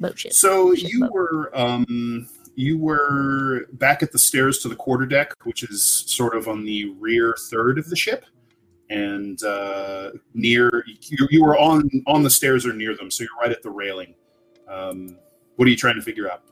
boat 0.00 0.18
ship? 0.18 0.32
So 0.32 0.74
ship 0.74 0.90
you 0.90 1.00
boat? 1.00 1.12
were 1.12 1.50
um, 1.58 2.26
you 2.54 2.78
were 2.78 3.66
back 3.74 4.02
at 4.02 4.12
the 4.12 4.18
stairs 4.18 4.60
to 4.60 4.68
the 4.70 4.76
quarter 4.76 5.04
deck, 5.04 5.34
which 5.44 5.62
is 5.62 5.84
sort 5.84 6.34
of 6.34 6.48
on 6.48 6.64
the 6.64 6.94
rear 6.98 7.36
third 7.50 7.78
of 7.78 7.90
the 7.90 7.96
ship, 7.96 8.24
and 8.88 9.42
uh, 9.42 10.12
near 10.32 10.84
you, 10.86 11.28
you 11.30 11.44
were 11.44 11.58
on 11.58 11.88
on 12.06 12.22
the 12.22 12.30
stairs 12.30 12.64
or 12.64 12.72
near 12.72 12.96
them, 12.96 13.10
so 13.10 13.24
you're 13.24 13.40
right 13.40 13.52
at 13.52 13.62
the 13.62 13.70
railing. 13.70 14.14
Um, 14.68 15.18
what 15.56 15.68
are 15.68 15.70
you 15.70 15.76
trying 15.76 15.96
to 15.96 16.02
figure 16.02 16.30
out? 16.30 16.42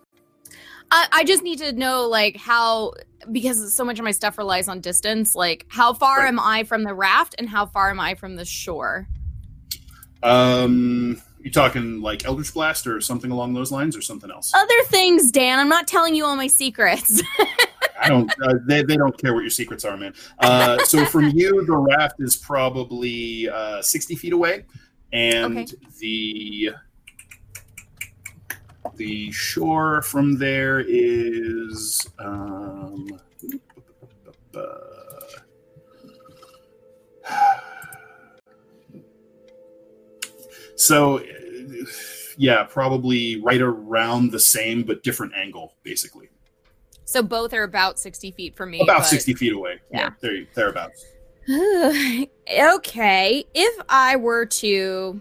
I, 0.90 1.06
I 1.12 1.24
just 1.24 1.42
need 1.42 1.58
to 1.58 1.72
know 1.72 2.06
like 2.08 2.36
how 2.36 2.92
because 3.30 3.74
so 3.74 3.84
much 3.84 3.98
of 3.98 4.04
my 4.04 4.10
stuff 4.10 4.38
relies 4.38 4.68
on 4.68 4.80
distance. 4.80 5.34
Like 5.34 5.66
how 5.68 5.92
far 5.92 6.18
Right. 6.20 6.28
am 6.28 6.40
I 6.40 6.64
from 6.64 6.84
the 6.84 6.94
raft 6.94 7.34
and 7.38 7.48
how 7.48 7.66
far 7.66 7.90
am 7.90 8.00
I 8.00 8.14
from 8.14 8.36
the 8.36 8.44
shore? 8.44 9.06
Um, 10.22 11.20
you 11.40 11.50
talking 11.50 12.00
like 12.00 12.24
Eldritch 12.24 12.52
Blast 12.52 12.86
or 12.86 13.00
something 13.00 13.30
along 13.30 13.54
those 13.54 13.70
lines, 13.70 13.96
or 13.96 14.02
something 14.02 14.30
else? 14.30 14.52
Other 14.54 14.82
things, 14.86 15.30
Dan. 15.30 15.58
I'm 15.58 15.68
not 15.68 15.86
telling 15.86 16.14
you 16.14 16.24
all 16.24 16.36
my 16.36 16.48
secrets. 16.48 17.22
I 18.00 18.08
don't. 18.08 18.30
Uh, 18.42 18.54
they, 18.66 18.82
they 18.82 18.96
don't 18.96 19.16
care 19.18 19.34
what 19.34 19.40
your 19.40 19.50
secrets 19.50 19.84
are, 19.84 19.96
man. 19.96 20.14
Uh, 20.38 20.78
so 20.78 21.04
from 21.04 21.28
you, 21.34 21.64
the 21.66 21.76
raft 21.76 22.16
is 22.18 22.36
probably 22.36 23.48
uh, 23.48 23.82
sixty 23.82 24.16
feet 24.16 24.32
away, 24.32 24.64
and 25.12 25.52
Okay. 25.56 25.66
the 26.00 26.70
the 28.98 29.30
shore 29.32 30.02
from 30.02 30.36
there 30.36 30.84
is. 30.86 32.06
Um, 32.18 33.08
so, 40.76 41.22
yeah, 42.36 42.64
probably 42.64 43.40
right 43.40 43.60
around 43.60 44.30
the 44.32 44.40
same 44.40 44.82
but 44.82 45.02
different 45.02 45.32
angle, 45.34 45.74
basically. 45.82 46.28
so 47.04 47.22
both 47.22 47.54
are 47.54 47.62
about 47.62 47.98
60 47.98 48.32
feet 48.32 48.54
from 48.56 48.72
me. 48.72 48.80
About 48.80 48.98
but- 48.98 49.06
60 49.06 49.34
feet 49.34 49.52
away. 49.52 49.80
Yeah. 49.92 50.10
there, 50.20 50.44
thereabouts. 50.54 51.06
okay. 51.48 53.44
If 53.54 53.84
I 53.88 54.16
were 54.16 54.44
to. 54.44 55.20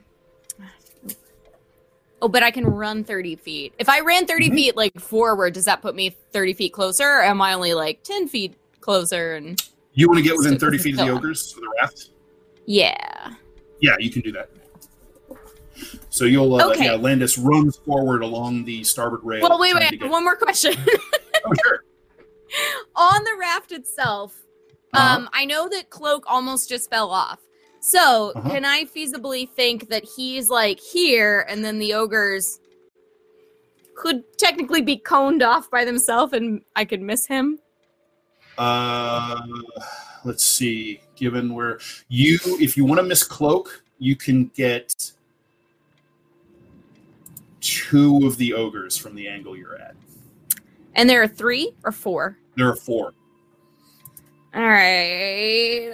Oh, 2.21 2.27
but 2.27 2.41
I 2.43 2.49
can 2.51 2.65
run 2.65 3.03
30 3.03 3.35
feet. 3.35 3.73
If 3.77 3.89
I 3.89 3.99
ran 3.99 4.25
30 4.25 4.49
Mhm. 4.49 4.53
feet 4.55 4.75
like 4.75 4.99
forward, 4.99 5.53
does 5.53 5.65
that 5.65 5.81
put 5.81 5.95
me 5.95 6.15
30 6.31 6.53
feet 6.53 6.73
closer? 6.73 7.03
Or 7.05 7.23
am 7.23 7.41
I 7.41 7.53
only 7.53 7.73
like 7.75 8.01
10 8.03 8.27
feet 8.27 8.55
closer? 8.81 9.35
And 9.35 9.61
You 9.93 10.07
want 10.07 10.17
to 10.17 10.23
get 10.23 10.35
within 10.35 10.57
30 10.57 10.77
feet 10.79 10.93
of 10.93 10.99
the 10.99 11.05
the 11.05 11.11
ogres 11.11 11.51
for 11.51 11.59
the 11.61 11.71
raft? 11.81 12.09
yeah. 12.65 13.33
Yeah, 13.79 13.95
you 13.99 14.09
can 14.09 14.23
do 14.23 14.31
that. 14.31 14.49
So 16.09 16.25
you'll, 16.25 16.55
uh, 16.55 16.71
Okay. 16.71 16.85
yeah, 16.85 16.95
Landis 16.95 17.37
runs 17.37 17.77
forward 17.77 18.23
along 18.23 18.65
the 18.65 18.83
starboard 18.83 19.21
rail. 19.23 19.47
Well, 19.47 19.59
wait, 19.59 19.75
wait. 19.75 19.99
get- 19.99 20.09
One 20.09 20.23
more 20.23 20.35
question. 20.35 20.73
Oh, 21.45 21.51
sure. 21.63 21.83
On 22.95 23.23
the 23.23 23.35
raft 23.39 23.71
itself, 23.71 24.33
Uh-huh. 24.93 25.17
Um, 25.17 25.29
I 25.33 25.45
know 25.45 25.67
that 25.69 25.89
cloak 25.91 26.23
almost 26.27 26.69
just 26.69 26.89
fell 26.89 27.11
off. 27.11 27.39
So 27.79 28.33
Uh-huh. 28.35 28.49
can 28.49 28.65
I 28.65 28.85
feasibly 28.85 29.49
think 29.49 29.89
that 29.89 30.03
he's 30.03 30.49
like 30.49 30.79
here, 30.79 31.45
and 31.49 31.63
then 31.63 31.79
the 31.79 31.93
ogres 31.93 32.59
could 33.95 34.23
technically 34.37 34.81
be 34.81 34.97
coned 34.97 35.41
off 35.41 35.69
by 35.71 35.85
themselves, 35.85 36.33
and 36.33 36.61
I 36.75 36.85
could 36.85 37.01
miss 37.01 37.25
him? 37.25 37.59
Uh, 38.57 39.39
let's 40.25 40.43
see. 40.43 41.01
Given 41.15 41.53
where 41.53 41.79
you, 42.09 42.37
if 42.59 42.75
you 42.77 42.85
want 42.85 42.99
to 42.99 43.03
miss 43.03 43.23
cloak, 43.23 43.83
you 43.99 44.15
can 44.15 44.47
get 44.55 45.11
two 47.61 48.25
of 48.25 48.37
the 48.37 48.53
ogres 48.53 48.97
from 48.97 49.15
the 49.15 49.27
angle 49.27 49.57
you're 49.57 49.75
at. 49.77 49.95
And 50.95 51.09
there 51.09 51.21
are 51.21 51.27
three 51.27 51.73
or 51.83 51.91
four. 51.91 52.37
There 52.55 52.67
are 52.69 52.75
four. 52.75 53.13
All 54.55 54.61
right. 54.61 55.91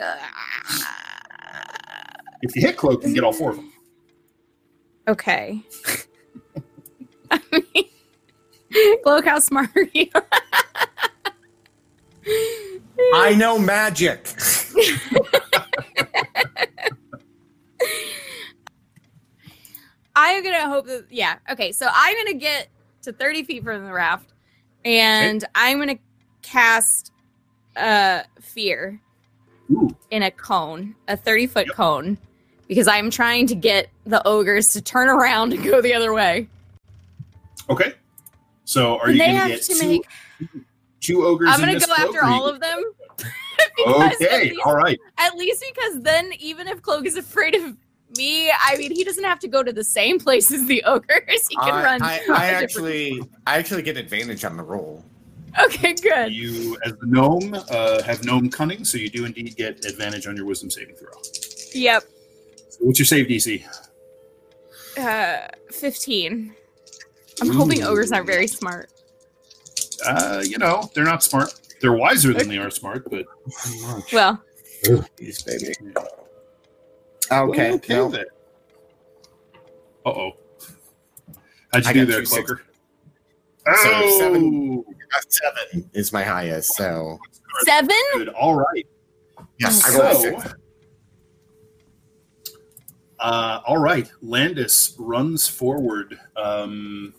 If 2.43 2.55
you 2.57 2.61
hit 2.61 2.75
cloak, 2.75 2.95
you 3.01 3.07
can 3.07 3.13
get 3.13 3.23
all 3.23 3.31
four 3.31 3.51
of 3.51 3.55
them. 3.55 3.71
Okay. 5.07 5.61
I 7.31 7.39
mean, 7.73 7.85
Cloak, 9.01 9.23
how 9.25 9.39
smart 9.39 9.69
are 9.77 9.87
you? 9.93 10.07
I 13.13 13.33
know 13.33 13.57
magic. 13.57 14.27
I'm 20.15 20.43
gonna 20.43 20.67
hope 20.67 20.85
that 20.87 21.05
yeah. 21.09 21.37
Okay, 21.49 21.71
so 21.71 21.87
I'm 21.91 22.15
gonna 22.17 22.37
get 22.37 22.67
to 23.03 23.13
30 23.13 23.43
feet 23.45 23.63
from 23.63 23.85
the 23.85 23.93
raft, 23.93 24.33
and 24.83 25.43
I'm 25.55 25.79
gonna 25.79 25.97
cast 26.41 27.11
uh 27.77 28.23
fear 28.41 29.01
Ooh. 29.71 29.95
in 30.11 30.23
a 30.23 30.31
cone, 30.31 30.95
a 31.07 31.15
30 31.15 31.47
foot 31.47 31.67
Yep. 31.67 31.75
cone, 31.75 32.17
because 32.67 32.87
I'm 32.87 33.09
trying 33.09 33.47
to 33.47 33.55
get 33.55 33.89
the 34.05 34.25
ogres 34.27 34.73
to 34.73 34.81
turn 34.81 35.09
around 35.09 35.53
and 35.53 35.63
go 35.63 35.81
the 35.81 35.93
other 35.93 36.13
way. 36.13 36.47
Okay. 37.69 37.93
So 38.65 38.97
are 38.99 39.07
And 39.07 39.13
you 39.15 39.19
they 39.19 39.25
going 39.27 39.37
have 39.37 39.47
to 39.49 39.55
get 39.55 39.63
to 39.63 39.73
two, 39.79 39.87
make- 39.87 40.07
two 41.01 41.25
ogres? 41.25 41.49
I'm 41.51 41.59
gonna 41.59 41.79
go 41.79 41.93
after 41.93 42.13
you- 42.13 42.21
all 42.33 42.47
of 42.47 42.59
them. 42.59 42.83
At 43.99 44.13
Okay. 44.15 44.49
least- 44.49 44.61
All 44.65 44.75
right. 44.75 44.99
At 45.17 45.35
least 45.35 45.63
because 45.73 46.01
then, 46.01 46.31
even 46.39 46.67
if 46.67 46.81
Cloak 46.81 47.05
is 47.05 47.15
afraid 47.17 47.55
of 47.55 47.75
me, 48.17 48.49
I 48.51 48.75
mean, 48.77 48.91
he 48.91 49.03
doesn't 49.03 49.23
have 49.23 49.39
to 49.39 49.47
go 49.47 49.63
to 49.63 49.71
the 49.73 49.83
same 49.83 50.19
place 50.19 50.51
as 50.51 50.65
the 50.65 50.83
ogres. 50.87 51.47
He 51.47 51.55
can 51.55 51.73
I, 51.73 51.83
run. 51.83 52.01
I, 52.01 52.13
a 52.13 52.15
I 52.15 52.19
different- 52.19 52.63
actually, 52.63 53.21
I 53.47 53.57
actually 53.57 53.81
get 53.83 53.97
advantage 53.97 54.43
on 54.45 54.57
the 54.57 54.63
roll. 54.63 55.03
Okay, 55.65 55.93
good. 55.93 56.31
You, 56.33 56.77
as 56.83 56.93
the 56.97 57.05
gnome, 57.05 57.53
uh, 57.69 58.01
have 58.01 58.23
gnome 58.25 58.49
cunning, 58.49 58.83
so 58.83 58.97
you 58.97 59.07
do 59.09 59.25
indeed 59.25 59.55
get 59.55 59.85
advantage 59.85 60.25
on 60.25 60.35
your 60.35 60.45
wisdom 60.45 60.71
saving 60.71 60.95
throw. 60.95 61.11
Yep. 61.75 62.03
So 62.73 62.85
what's 62.85 62.97
your 62.99 63.05
save 63.05 63.27
DC? 63.27 63.63
Uh, 64.97 65.47
15. 65.71 66.55
I'm 67.41 67.49
hoping 67.51 67.83
ogres 67.83 68.11
aren't 68.11 68.27
very 68.27 68.47
smart. 68.47 68.91
Uh, 70.05 70.43
you 70.45 70.57
know, 70.57 70.89
they're 70.93 71.03
not 71.03 71.23
smart. 71.23 71.53
They're 71.81 71.93
wiser 71.93 72.33
than 72.33 72.47
they 72.47 72.57
are 72.57 72.69
smart, 72.69 73.09
but 73.09 73.25
Well, 74.11 74.41
Jeez, 74.85 75.45
baby. 75.45 75.73
okay. 77.31 77.71
Okay. 77.73 77.93
no. 77.93 78.13
Uh 80.05 80.09
oh. 80.09 80.31
How'd 81.71 81.83
you 81.85 81.89
I 81.89 81.93
do 81.93 81.99
got 82.05 82.11
there, 82.11 82.19
two 82.19 82.25
six- 82.25 82.45
Cloaker? 82.47 82.61
So 83.65 83.71
Oh, 83.75 84.17
seven. 84.19 84.83
Seven 85.29 85.89
is 85.93 86.11
my 86.11 86.23
highest. 86.23 86.75
So 86.75 87.17
seven? 87.65 87.89
good. 88.15 88.29
All 88.29 88.55
right. 88.55 88.85
yes, 89.59 89.83
I 89.85 89.97
rolled 89.97 90.11
a 90.11 90.15
So, 90.15 90.39
six. 90.41 90.53
Uh, 93.23 93.61
all 93.65 93.77
right. 93.77 94.11
Landis 94.21 94.95
runs 94.99 95.47
forward. 95.47 96.19
Um, 96.35 97.13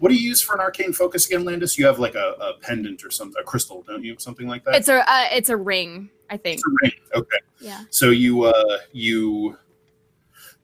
what 0.00 0.08
do 0.08 0.16
you 0.16 0.28
use 0.28 0.42
for 0.42 0.56
an 0.56 0.60
arcane 0.60 0.92
focus 0.92 1.26
again, 1.26 1.44
Landis? 1.44 1.78
You 1.78 1.86
have 1.86 2.00
like 2.00 2.16
a, 2.16 2.34
a 2.40 2.54
pendant 2.60 3.04
or 3.04 3.12
something, 3.12 3.40
a 3.40 3.44
crystal, 3.44 3.84
don't 3.86 4.02
you? 4.02 4.16
Something 4.18 4.48
like 4.48 4.64
that. 4.64 4.74
It's 4.74 4.88
a 4.88 5.08
uh, 5.08 5.26
it's 5.30 5.50
a 5.50 5.56
ring, 5.56 6.10
I 6.30 6.36
think. 6.36 6.56
It's 6.58 6.64
a 6.66 6.76
ring. 6.82 6.92
Okay. 7.14 7.38
Yeah. 7.60 7.84
So 7.90 8.10
you 8.10 8.42
uh, 8.42 8.78
you 8.92 9.56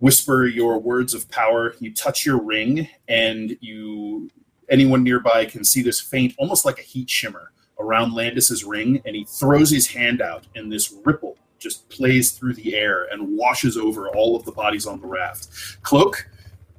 whisper 0.01 0.47
your 0.47 0.81
words 0.81 1.15
of 1.15 1.31
power. 1.31 1.77
You 1.79 1.95
touch 1.95 2.27
your 2.27 2.43
ring, 2.43 2.89
and 3.07 3.57
you 3.61 4.31
anyone 4.69 5.05
nearby 5.05 5.45
can 5.45 5.62
see 5.62 5.81
this 5.81 6.01
faint, 6.01 6.35
almost 6.39 6.65
like 6.65 6.81
a 6.81 6.83
heat 6.83 7.09
shimmer 7.09 7.53
around 7.79 8.15
Landis's 8.15 8.65
ring, 8.65 9.01
and 9.07 9.15
he 9.15 9.25
throws 9.25 9.70
his 9.70 9.87
hand 9.87 10.20
out, 10.20 10.49
and 10.57 10.73
this 10.73 10.93
ripple 11.05 11.39
just 11.60 11.89
plays 11.89 12.32
through 12.32 12.55
the 12.55 12.74
air 12.74 13.05
and 13.12 13.36
washes 13.36 13.76
over 13.76 14.08
all 14.08 14.34
of 14.34 14.44
the 14.44 14.52
bodies 14.52 14.86
on 14.86 15.00
the 15.00 15.06
raft. 15.06 15.48
Cloak, 15.82 16.28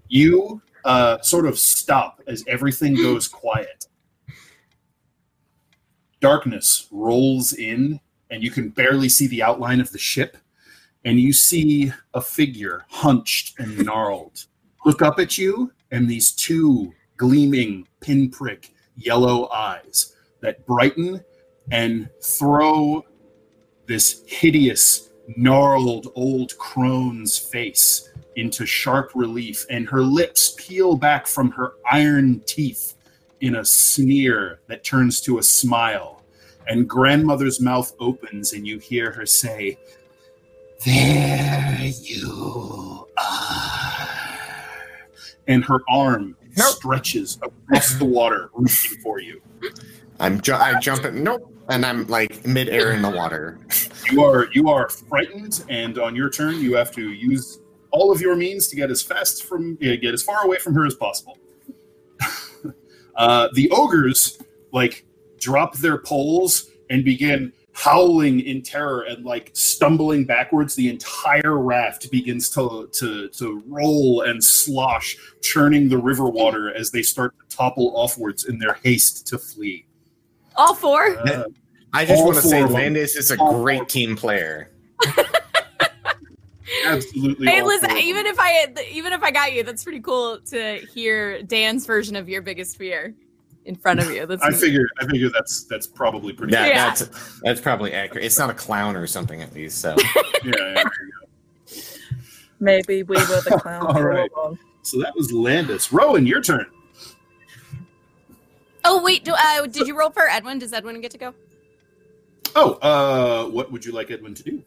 you 0.09 0.61
uh, 0.83 1.21
sort 1.21 1.45
of 1.45 1.57
stop 1.57 2.21
as 2.27 2.43
everything 2.47 2.95
goes 2.95 3.27
quiet. 3.27 3.85
Darkness 6.19 6.87
rolls 6.91 7.53
in, 7.53 7.99
and 8.29 8.43
you 8.43 8.51
can 8.51 8.69
barely 8.69 9.07
see 9.07 9.27
the 9.27 9.41
outline 9.43 9.79
of 9.79 9.91
the 9.91 9.97
ship. 9.97 10.37
And 11.05 11.19
you 11.19 11.33
see 11.33 11.91
a 12.13 12.21
figure 12.21 12.85
hunched 12.89 13.59
and 13.59 13.85
gnarled 13.85 14.45
look 14.85 15.01
up 15.01 15.19
at 15.19 15.37
you, 15.37 15.71
and 15.91 16.09
these 16.09 16.31
two 16.31 16.93
gleaming 17.17 17.87
pinprick 17.99 18.73
yellow 18.95 19.49
eyes 19.49 20.15
that 20.41 20.65
brighten 20.65 21.23
and 21.71 22.09
throw 22.21 23.05
this 23.91 24.23
hideous, 24.25 25.09
gnarled 25.35 26.07
old 26.15 26.57
crone's 26.57 27.37
face 27.37 28.09
into 28.37 28.65
sharp 28.65 29.11
relief, 29.15 29.65
and 29.69 29.87
her 29.89 30.01
lips 30.01 30.55
peel 30.57 30.95
back 30.95 31.27
from 31.27 31.51
her 31.51 31.73
iron 31.91 32.39
teeth 32.45 32.95
in 33.41 33.55
a 33.57 33.65
sneer 33.65 34.61
that 34.67 34.85
turns 34.85 35.19
to 35.19 35.39
a 35.39 35.43
smile. 35.43 36.23
And 36.67 36.87
grandmother's 36.87 37.59
mouth 37.59 37.93
opens, 37.99 38.53
and 38.53 38.65
you 38.65 38.79
hear 38.79 39.11
her 39.11 39.25
say, 39.25 39.77
There 40.85 41.77
you 42.01 43.07
are. 43.17 44.17
And 45.47 45.65
her 45.65 45.79
arm 45.89 46.37
Nope. 46.55 46.75
stretches 46.75 47.37
across 47.43 47.95
the 47.95 48.05
water, 48.05 48.51
reaching 48.53 49.01
for 49.01 49.19
you. 49.19 49.41
I'm 50.21 50.39
ju- 50.39 50.53
I 50.53 50.79
jump. 50.79 51.11
Nope. 51.13 51.53
And 51.71 51.85
I'm 51.85 52.05
like 52.07 52.45
midair 52.45 52.91
in 52.91 53.01
the 53.01 53.09
water. 53.09 53.57
You 54.11 54.25
are 54.25 54.49
you 54.51 54.67
are 54.67 54.89
frightened, 54.89 55.63
and 55.69 55.97
on 55.97 56.17
your 56.17 56.29
turn, 56.29 56.59
you 56.59 56.75
have 56.75 56.91
to 56.91 57.13
use 57.13 57.59
all 57.91 58.11
of 58.11 58.19
your 58.19 58.35
means 58.35 58.67
to 58.67 58.75
get 58.75 58.91
as 58.91 59.01
fast 59.01 59.45
from 59.45 59.77
uh, 59.81 59.95
get 60.01 60.13
as 60.13 60.21
far 60.21 60.43
away 60.45 60.57
from 60.57 60.73
her 60.75 60.85
as 60.85 60.95
possible. 60.95 61.37
uh, 63.15 63.47
the 63.53 63.69
ogres 63.71 64.41
like 64.73 65.05
drop 65.39 65.77
their 65.77 65.97
poles 65.97 66.69
and 66.89 67.05
begin 67.05 67.53
howling 67.71 68.41
in 68.41 68.61
terror 68.61 69.03
and 69.03 69.25
like 69.25 69.51
stumbling 69.53 70.25
backwards. 70.25 70.75
The 70.75 70.89
entire 70.89 71.57
raft 71.57 72.11
begins 72.11 72.49
to 72.49 72.89
to 72.91 73.29
to 73.29 73.63
roll 73.65 74.23
and 74.23 74.43
slosh, 74.43 75.15
churning 75.41 75.87
the 75.87 75.97
river 75.97 76.29
water 76.29 76.75
as 76.75 76.91
they 76.91 77.01
start 77.01 77.33
to 77.39 77.55
topple 77.55 77.93
offwards 77.95 78.43
in 78.43 78.59
their 78.59 78.73
haste 78.83 79.25
to 79.27 79.37
flee. 79.37 79.85
All 80.57 80.75
four? 80.75 81.17
Uh, 81.19 81.45
I 81.93 82.05
just 82.05 82.23
want 82.23 82.35
to 82.37 82.41
say. 82.41 82.63
Landis 82.63 83.15
is 83.15 83.31
a 83.31 83.39
All 83.39 83.51
four. 83.53 83.63
great 83.63 83.89
team 83.89 84.15
player. 84.15 84.69
absolutely. 86.85 87.47
Hey, 87.47 87.61
listen. 87.61 87.89
four 87.89 87.97
of 87.97 88.03
them. 88.03 88.09
Even 88.09 88.25
if 88.25 88.39
I 88.39 88.67
even 88.91 89.13
if 89.13 89.21
I 89.23 89.31
got 89.31 89.53
you, 89.53 89.63
that's 89.63 89.83
pretty 89.83 89.99
cool 89.99 90.39
to 90.51 90.75
hear 90.93 91.41
Dan's 91.43 91.85
version 91.85 92.15
of 92.15 92.29
your 92.29 92.41
biggest 92.41 92.77
fear 92.77 93.13
in 93.65 93.75
front 93.75 93.99
of 93.99 94.09
you. 94.11 94.25
That's 94.25 94.41
I 94.41 94.51
figure 94.51 94.87
I 94.99 95.05
figure 95.07 95.29
that's 95.29 95.63
that's 95.65 95.85
probably 95.87 96.33
pretty 96.33 96.53
Yeah, 96.53 96.65
Yeah. 96.67 96.87
that's 96.93 97.39
that's 97.41 97.61
probably 97.61 97.93
accurate. 97.93 98.23
It's 98.25 98.39
not 98.39 98.49
a 98.49 98.53
clown 98.53 98.95
or 98.95 99.05
something 99.07 99.41
at 99.41 99.53
least. 99.53 99.79
So 99.79 99.95
yeah, 100.45 100.53
yeah. 100.75 100.83
Maybe 102.59 103.03
we 103.03 103.17
were 103.17 103.23
the 103.25 103.59
clown. 103.61 103.85
All 103.87 103.97
all 103.97 104.03
right. 104.03 104.29
So 104.83 104.99
that 105.01 105.15
was 105.15 105.31
Landis. 105.31 105.91
Rowan, 105.91 106.25
your 106.25 106.41
turn. 106.41 106.65
Oh 108.83 109.03
wait, 109.03 109.23
do, 109.23 109.31
uh, 109.37 109.67
did 109.67 109.87
you 109.87 109.95
roll 109.97 110.09
for 110.09 110.27
Edwin? 110.27 110.57
Does 110.57 110.73
Edwin 110.73 110.99
get 111.01 111.11
to 111.11 111.17
go? 111.19 111.33
Oh, 112.55 112.73
uh, 112.81 113.49
what 113.49 113.71
would 113.71 113.85
you 113.85 113.91
like 113.91 114.11
Edwin 114.11 114.33
to 114.35 114.43
do? 114.43 114.63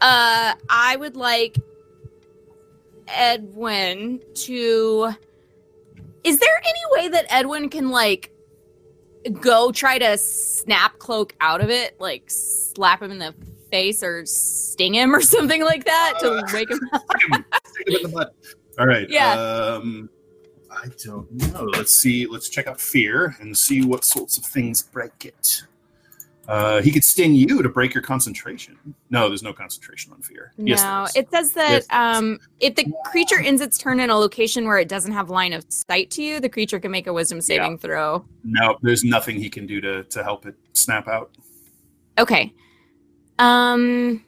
Uh, 0.00 0.54
I 0.68 0.96
would 0.96 1.16
like 1.16 1.56
Edwin 3.08 4.20
to. 4.34 5.14
Is 6.24 6.38
there 6.38 6.62
any 6.62 6.80
way 6.90 7.08
that 7.08 7.26
Edwin 7.28 7.68
can 7.68 7.90
like 7.90 8.30
go 9.40 9.72
try 9.72 9.98
to 9.98 10.18
snap 10.18 10.98
cloak 10.98 11.34
out 11.40 11.60
of 11.60 11.70
it, 11.70 11.98
like 12.00 12.24
slap 12.28 13.02
him 13.02 13.10
in 13.10 13.18
the 13.18 13.34
face 13.70 14.02
or 14.02 14.24
sting 14.26 14.94
him 14.94 15.14
or 15.14 15.20
something 15.22 15.64
like 15.64 15.84
that 15.84 16.14
to 16.20 16.44
wake 16.52 16.70
him 16.70 16.80
up? 16.92 17.02
Him, 17.20 17.32
him 17.32 17.44
in 17.96 18.02
the 18.02 18.08
butt. 18.08 18.34
All 18.78 18.86
right. 18.86 19.08
Yeah. 19.08 19.32
Um, 19.32 20.08
I 20.70 20.88
don't 21.04 21.30
know. 21.32 21.64
Let's 21.64 21.94
see. 21.94 22.26
Let's 22.26 22.48
check 22.48 22.66
out 22.66 22.80
fear 22.80 23.36
and 23.40 23.56
see 23.56 23.84
what 23.84 24.04
sorts 24.04 24.36
of 24.36 24.44
things 24.44 24.82
break 24.82 25.24
it. 25.24 25.62
Uh, 26.46 26.82
he 26.82 26.90
could 26.90 27.02
sting 27.04 27.34
you 27.34 27.62
to 27.62 27.68
break 27.68 27.94
your 27.94 28.02
concentration. 28.02 28.76
No, 29.10 29.28
there's 29.28 29.42
no 29.42 29.52
concentration 29.54 30.12
on 30.12 30.20
fear. 30.20 30.52
No, 30.58 30.66
Yes, 30.74 31.16
it 31.16 31.30
says 31.30 31.52
that 31.52 31.70
Yes. 31.70 31.86
um, 31.90 32.38
if 32.60 32.74
the 32.74 32.86
creature 33.06 33.40
ends 33.40 33.62
its 33.62 33.78
turn 33.78 33.98
in 33.98 34.10
a 34.10 34.16
location 34.16 34.66
where 34.66 34.78
it 34.78 34.88
doesn't 34.88 35.12
have 35.12 35.30
line 35.30 35.52
of 35.54 35.64
sight 35.70 36.10
to 36.12 36.22
you, 36.22 36.40
the 36.40 36.48
creature 36.50 36.78
can 36.78 36.90
make 36.90 37.06
a 37.06 37.12
Wisdom 37.12 37.40
saving 37.40 37.78
throw. 37.78 38.24
no, 38.42 38.76
there's 38.82 39.04
nothing 39.04 39.36
he 39.36 39.48
can 39.48 39.66
do 39.66 39.80
to 39.80 40.04
to 40.04 40.22
help 40.22 40.44
it 40.46 40.54
snap 40.74 41.08
out. 41.08 41.30
Okay. 42.18 42.52
Um. 43.38 44.22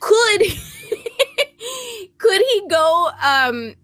Could 0.00 0.40
could 2.18 2.40
he 2.52 2.62
go? 2.68 3.10
Um. 3.22 3.74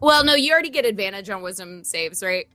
Well, 0.00 0.24
no, 0.24 0.34
you 0.34 0.52
already 0.52 0.70
get 0.70 0.84
advantage 0.84 1.30
on 1.30 1.40
Wisdom 1.42 1.82
saves, 1.84 2.22
right? 2.22 2.46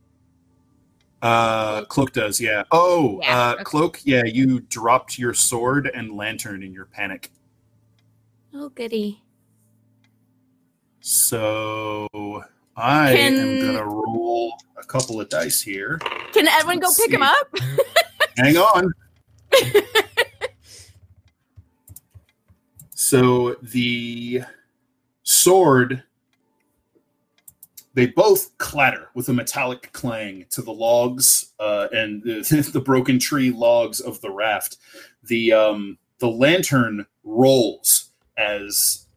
Uh, 1.22 1.86
Cloak 1.86 2.14
does, 2.14 2.42
yeah. 2.42 2.64
Oh, 2.72 3.20
Yeah, 3.22 3.50
uh, 3.50 3.54
okay. 3.54 3.64
Cloak, 3.64 4.00
yeah, 4.04 4.24
you 4.26 4.62
dropped 4.62 5.20
your 5.20 5.34
sword 5.34 5.90
and 5.94 6.12
lantern 6.14 6.64
in 6.64 6.74
your 6.74 6.86
panic. 6.86 7.32
Oh, 8.54 8.70
goody. 8.70 9.22
So 11.00 12.08
I 12.76 13.14
Can- 13.16 13.38
am 13.38 13.66
gonna 13.66 13.86
roll 13.86 14.56
a 14.78 14.84
couple 14.84 15.20
of 15.22 15.30
dice 15.30 15.62
here. 15.62 16.00
Can 16.32 16.48
Edwin 16.48 16.80
go 16.80 16.88
Let's 16.88 17.00
pick 17.00 17.12
him 17.14 17.24
up? 17.24 17.56
Hang 18.38 18.58
on. 18.58 18.92
so 22.96 23.56
the 23.62 24.44
sword, 25.24 26.04
they 27.94 28.08
both 28.08 28.58
clatter 28.58 29.10
with 29.14 29.28
a 29.30 29.34
metallic 29.34 29.92
clang 29.92 30.46
to 30.52 30.62
the 30.62 30.72
logs 30.72 31.54
uh, 31.60 31.88
and 31.92 32.24
the, 32.24 32.70
the 32.74 32.82
broken 32.82 33.20
tree 33.20 33.52
logs 33.52 34.00
of 34.00 34.22
the 34.22 34.32
raft. 34.32 34.78
The 35.24 35.54
um, 35.54 35.98
the 36.20 36.30
lantern 36.30 37.06
rolls 37.24 38.12
as 38.38 39.08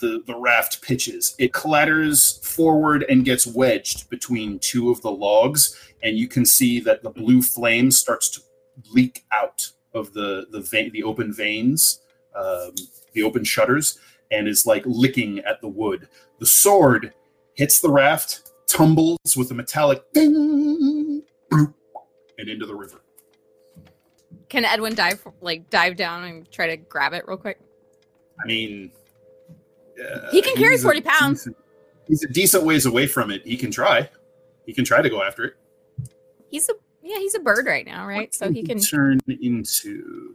the 0.00 0.22
the 0.26 0.36
raft 0.36 0.82
pitches. 0.82 1.34
It 1.38 1.52
clatters 1.52 2.38
forward 2.42 3.04
and 3.08 3.24
gets 3.24 3.46
wedged 3.46 4.10
between 4.10 4.58
two 4.58 4.90
of 4.90 5.00
the 5.02 5.10
logs, 5.10 5.78
and 6.02 6.18
you 6.18 6.28
can 6.28 6.44
see 6.44 6.80
that 6.80 7.02
the 7.02 7.10
blue 7.10 7.42
flame 7.42 7.90
starts 7.90 8.28
to 8.30 8.40
leak 8.92 9.24
out 9.30 9.70
of 9.94 10.12
the 10.12 10.46
the 10.50 10.60
vein, 10.60 10.90
the 10.92 11.04
open 11.04 11.32
veins, 11.32 12.00
um, 12.34 12.72
the 13.12 13.22
open 13.22 13.44
shutters, 13.44 13.98
and 14.30 14.48
is 14.48 14.66
like 14.66 14.82
licking 14.84 15.38
at 15.40 15.60
the 15.60 15.68
wood. 15.68 16.08
The 16.38 16.46
sword 16.46 17.14
hits 17.56 17.80
the 17.80 17.90
raft, 17.90 18.50
tumbles 18.68 19.36
with 19.36 19.50
a 19.50 19.54
metallic 19.54 20.02
ding, 20.12 21.22
bloop, 21.50 21.74
and 22.38 22.48
into 22.48 22.66
the 22.66 22.74
river. 22.74 23.00
Can 24.48 24.64
Edwin 24.64 24.94
dive 24.94 25.26
like 25.40 25.68
dive 25.70 25.96
down 25.96 26.24
and 26.24 26.50
try 26.50 26.68
to 26.68 26.76
grab 26.76 27.12
it 27.12 27.24
real 27.26 27.36
quick? 27.36 27.58
I 28.42 28.46
mean, 28.46 28.92
uh, 30.00 30.30
He 30.30 30.40
can 30.42 30.54
carry 30.56 30.76
40 30.78 31.00
pounds. 31.00 31.40
decent- 31.40 31.56
he's 32.06 32.22
a 32.22 32.28
decent 32.28 32.64
ways 32.64 32.86
away 32.86 33.06
from 33.06 33.30
it. 33.30 33.44
He 33.44 33.56
can 33.56 33.70
try. 33.70 34.08
He 34.66 34.72
can 34.72 34.84
try 34.84 35.02
to 35.02 35.08
go 35.10 35.22
after 35.22 35.44
it. 35.44 35.54
He's 36.50 36.68
a 36.68 36.74
yeah, 37.02 37.18
he's 37.18 37.34
a 37.36 37.40
bird 37.40 37.66
right 37.66 37.86
now, 37.86 38.06
right? 38.06 38.34
So 38.34 38.50
he 38.50 38.62
can. 38.64 38.78
turn 38.80 39.20
into. 39.28 40.34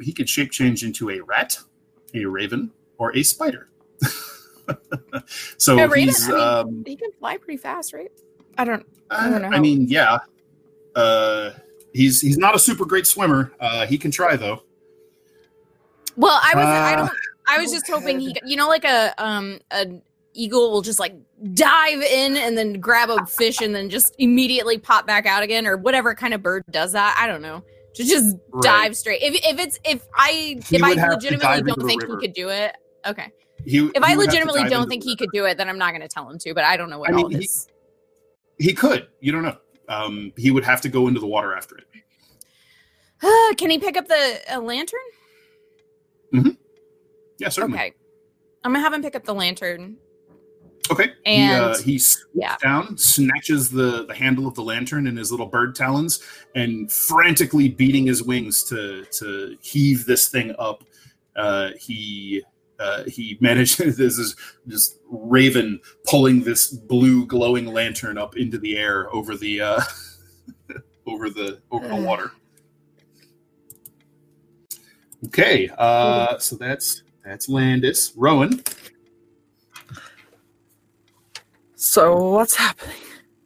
He 0.00 0.12
could 0.12 0.28
shape 0.28 0.50
change 0.50 0.84
into 0.84 1.10
a 1.10 1.20
rat, 1.20 1.58
a 2.14 2.24
raven, 2.24 2.70
or 2.98 3.16
a 3.16 3.22
spider. 3.22 3.68
so 5.58 5.78
A 5.78 5.88
raven? 5.88 6.08
he's. 6.08 6.28
I 6.28 6.32
mean, 6.32 6.40
um, 6.40 6.84
He 6.86 6.96
can 6.96 7.10
fly 7.12 7.36
pretty 7.36 7.56
fast, 7.56 7.92
right? 7.92 8.10
I 8.56 8.64
don't. 8.64 8.84
I 9.10 9.26
uh, 9.26 9.30
don't 9.30 9.42
know 9.42 9.48
I 9.56 9.60
mean, 9.60 9.86
yeah. 9.88 10.18
Uh, 10.94 11.50
he's 11.92 12.20
he's 12.20 12.38
not 12.38 12.54
a 12.54 12.58
super 12.58 12.84
great 12.84 13.06
swimmer. 13.06 13.52
Uh, 13.60 13.86
he 13.86 13.96
can 13.98 14.10
try 14.10 14.36
though. 14.36 14.62
Well, 16.16 16.38
I 16.42 16.52
was. 16.54 16.64
I 16.66 16.92
Uh, 16.94 16.96
don't. 16.96 17.10
I 17.46 17.58
was 17.60 17.70
just 17.70 17.88
hoping 17.88 18.18
he. 18.20 18.34
You 18.44 18.56
know, 18.56 18.68
like 18.68 18.84
a 18.84 19.14
um 19.22 19.60
an 19.70 20.02
eagle 20.34 20.70
will 20.70 20.82
just 20.82 20.98
like 21.00 21.14
dive 21.54 22.00
in 22.02 22.36
and 22.36 22.56
then 22.58 22.74
grab 22.74 23.10
a 23.10 23.24
fish 23.26 23.60
and 23.60 23.74
then 23.74 23.88
just 23.90 24.14
immediately 24.18 24.78
pop 24.78 25.06
back 25.06 25.26
out 25.26 25.42
again, 25.42 25.66
or 25.66 25.76
whatever 25.76 26.14
kind 26.14 26.34
of 26.34 26.42
bird 26.42 26.64
does 26.70 26.92
that. 26.92 27.16
I 27.20 27.26
don't 27.26 27.42
know. 27.42 27.62
To 27.94 28.04
just 28.04 28.36
Right. 28.50 28.62
dive 28.62 28.96
straight. 28.96 29.22
If 29.22 29.34
if 29.44 29.58
it's 29.58 29.78
if 29.84 30.04
I 30.14 30.60
He 30.68 30.76
if 30.76 30.82
I 30.82 30.90
would 30.90 30.98
have 30.98 31.08
to 31.10 31.14
legitimately 31.14 31.62
don't 31.62 31.86
think 31.86 32.02
river. 32.02 32.18
he 32.20 32.26
could 32.26 32.34
do 32.34 32.48
it. 32.50 32.76
Okay. 33.06 33.32
He, 33.68 33.78
If 33.78 33.92
he 33.92 34.00
I 34.02 34.16
would 34.16 34.30
have 34.30 34.34
to 34.34 34.46
legitimately 34.46 34.70
don't 34.70 34.88
think 34.88 35.04
he 35.04 35.14
could 35.14 35.30
do 35.30 35.44
it, 35.44 35.58
then 35.58 35.68
I'm 35.68 35.76
not 35.76 35.90
going 35.90 36.00
to 36.00 36.08
tell 36.08 36.28
him 36.28 36.38
to. 36.38 36.54
But 36.54 36.64
I 36.64 36.76
don't 36.78 36.88
know 36.88 36.98
what 36.98 37.10
I 37.10 37.12
mean, 37.12 37.24
all 37.24 37.30
he- 37.30 37.36
his. 37.36 37.68
He 38.58 38.72
could. 38.72 39.08
You 39.20 39.30
don't 39.30 39.42
know. 39.42 39.56
Um, 39.88 40.32
he 40.36 40.50
would 40.50 40.64
have 40.64 40.80
to 40.82 40.88
go 40.88 41.06
into 41.06 41.20
the 41.20 41.26
water 41.26 41.54
after 41.54 41.76
it. 41.76 41.84
Uh, 43.22 43.54
Can 43.58 43.68
he 43.70 43.78
pick 43.78 43.96
up 43.96 44.08
the 44.08 44.40
uh, 44.50 44.60
lantern? 44.60 45.00
Yeah, 47.38 47.50
certainly. 47.50 47.78
Okay. 47.78 47.94
I'm 48.64 48.72
gonna 48.72 48.82
have 48.82 48.92
him 48.92 49.02
pick 49.02 49.14
up 49.14 49.24
the 49.24 49.34
lantern. 49.34 49.96
Okay. 50.90 51.12
And- 51.26 51.76
he, 51.76 51.96
uh, 51.96 51.98
he 51.98 52.00
yeah. 52.34 52.56
down, 52.62 52.96
snatches 52.96 53.70
the, 53.70 54.06
the 54.06 54.14
handle 54.14 54.46
of 54.46 54.54
the 54.54 54.62
lantern 54.62 55.06
in 55.06 55.16
his 55.16 55.30
little 55.30 55.46
bird 55.46 55.74
talons, 55.74 56.22
and 56.54 56.90
frantically 56.90 57.68
beating 57.68 58.06
his 58.06 58.22
wings 58.22 58.64
to 58.64 59.04
to 59.12 59.58
heave 59.60 60.06
this 60.06 60.28
thing 60.28 60.54
up. 60.58 60.84
Uh, 61.36 61.70
he 61.78 62.42
uh, 62.78 63.04
he 63.04 63.36
manages 63.40 63.96
this 63.96 64.18
is 64.18 64.36
just 64.66 64.98
Raven 65.10 65.80
pulling 66.06 66.42
this 66.42 66.68
blue 66.68 67.26
glowing 67.26 67.66
lantern 67.66 68.18
up 68.18 68.36
into 68.36 68.58
the 68.58 68.76
air 68.76 69.12
over 69.14 69.36
the 69.36 69.60
uh, 69.60 69.80
over 71.06 71.30
the 71.30 71.60
over 71.70 71.88
the 71.88 71.96
water. 71.96 72.32
Okay, 75.26 75.68
uh, 75.78 76.38
so 76.38 76.56
that's 76.56 77.02
that's 77.24 77.48
Landis. 77.48 78.12
Rowan. 78.16 78.62
So 81.74 82.30
what's 82.30 82.54
happening? 82.54 82.96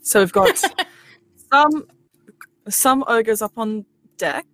So 0.03 0.21
we've 0.21 0.33
got 0.33 0.57
some 1.53 1.87
some 2.69 3.05
ogres 3.07 3.43
up 3.43 3.53
on 3.57 3.85
deck. 4.19 4.47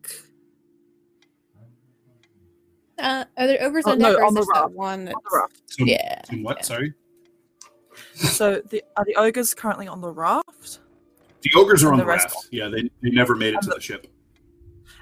Uh, 2.98 3.24
are 3.36 3.46
there 3.46 3.62
ogres 3.62 3.84
Oh, 3.86 3.92
on 3.92 3.98
no, 3.98 4.14
or 4.14 4.24
on 4.24 4.28
is 4.30 4.34
the 4.34 4.40
this 4.40 4.46
the 4.46 4.52
raft. 4.60 4.72
one 4.74 5.00
on 5.08 5.14
the 5.30 5.36
raft. 5.38 5.62
So, 5.66 5.84
Yeah. 5.84 6.20
so 6.28 6.36
what? 6.38 6.64
Sorry. 6.64 6.94
So 8.14 8.60
the 8.70 8.82
are 8.96 9.04
the 9.04 9.14
ogres 9.16 9.54
currently 9.54 9.86
on 9.88 10.00
the 10.00 10.10
raft, 10.10 10.80
The 11.42 11.50
ogres 11.56 11.84
are 11.84 11.88
And 11.88 11.92
on 11.94 11.98
the 11.98 12.04
the 12.04 12.08
rest- 12.08 12.26
raft. 12.34 12.48
Yeah, 12.50 12.68
they, 12.68 12.82
they 13.02 13.10
never 13.10 13.34
made 13.36 13.48
it 13.54 13.54
And 13.54 13.62
to 13.64 13.68
the- 13.70 13.74
the 13.76 13.80
ship. 13.80 14.06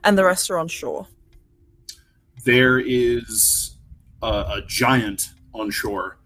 and 0.05 0.17
the 0.19 0.25
rest 0.25 0.51
are 0.51 0.59
on 0.59 0.69
shore. 0.69 1.07
There 2.45 2.79
is 2.79 3.77
a, 4.23 4.27
a 4.27 4.63
giant 4.67 5.29
on 5.55 5.71
shore, 5.71 6.19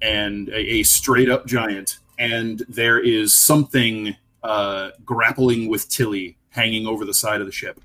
and 0.00 0.48
a, 0.48 0.56
a 0.58 0.82
straight 0.82 1.28
up 1.28 1.46
giant, 1.46 1.98
and 2.18 2.64
there 2.68 2.98
is 2.98 3.36
something 3.36 4.16
uh, 4.42 4.90
grappling 5.04 5.68
with 5.68 5.88
Tilly 5.90 6.38
hanging 6.50 6.86
over 6.86 7.04
the 7.04 7.12
side 7.14 7.40
of 7.40 7.46
the 7.46 7.52
ship. 7.52 7.80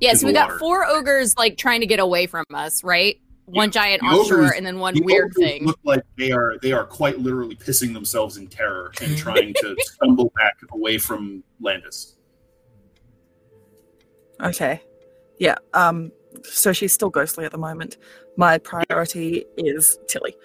Yeah, 0.00 0.12
so 0.14 0.20
the 0.20 0.26
we 0.26 0.32
got 0.32 0.58
four 0.58 0.84
ogres 0.86 1.34
like 1.38 1.56
trying 1.56 1.80
to 1.80 1.86
get 1.86 1.98
away 2.00 2.26
from 2.26 2.44
us, 2.52 2.84
right? 2.84 3.16
One 3.46 3.70
giant 3.70 4.00
the 4.02 4.08
on 4.08 4.14
ogres- 4.16 4.52
and 4.56 4.66
then 4.66 4.78
one 4.78 4.94
The 4.94 5.02
weird 5.02 5.30
ogres 5.30 5.36
thing. 5.36 5.66
look 5.66 5.78
like 5.84 6.02
they 6.18 6.32
are 6.32 6.56
they 6.62 6.72
are 6.72 6.84
quite 6.84 7.18
literally 7.20 7.54
pissing 7.56 7.94
themselves 7.94 8.36
in 8.36 8.48
terror 8.48 8.92
and 9.00 9.16
trying 9.16 9.54
to 9.54 9.76
stumble 9.80 10.32
back 10.36 10.54
away 10.72 10.98
from 10.98 11.42
Landis. 11.60 12.16
Okay. 14.42 14.82
Yeah. 15.38 15.56
Um. 15.74 16.12
So 16.42 16.72
she's 16.72 16.92
still 16.92 17.08
ghostly 17.08 17.44
at 17.46 17.52
the 17.52 17.58
moment. 17.58 17.96
My 18.36 18.58
priority 18.58 19.46
is 19.56 19.98
Tilly. 20.08 20.36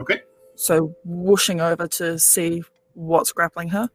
Okay. 0.00 0.20
So 0.56 0.94
whooshing 1.04 1.60
over 1.60 1.86
to 1.88 2.18
see 2.18 2.62
what's 2.94 3.32
grappling 3.32 3.68
her. 3.70 3.88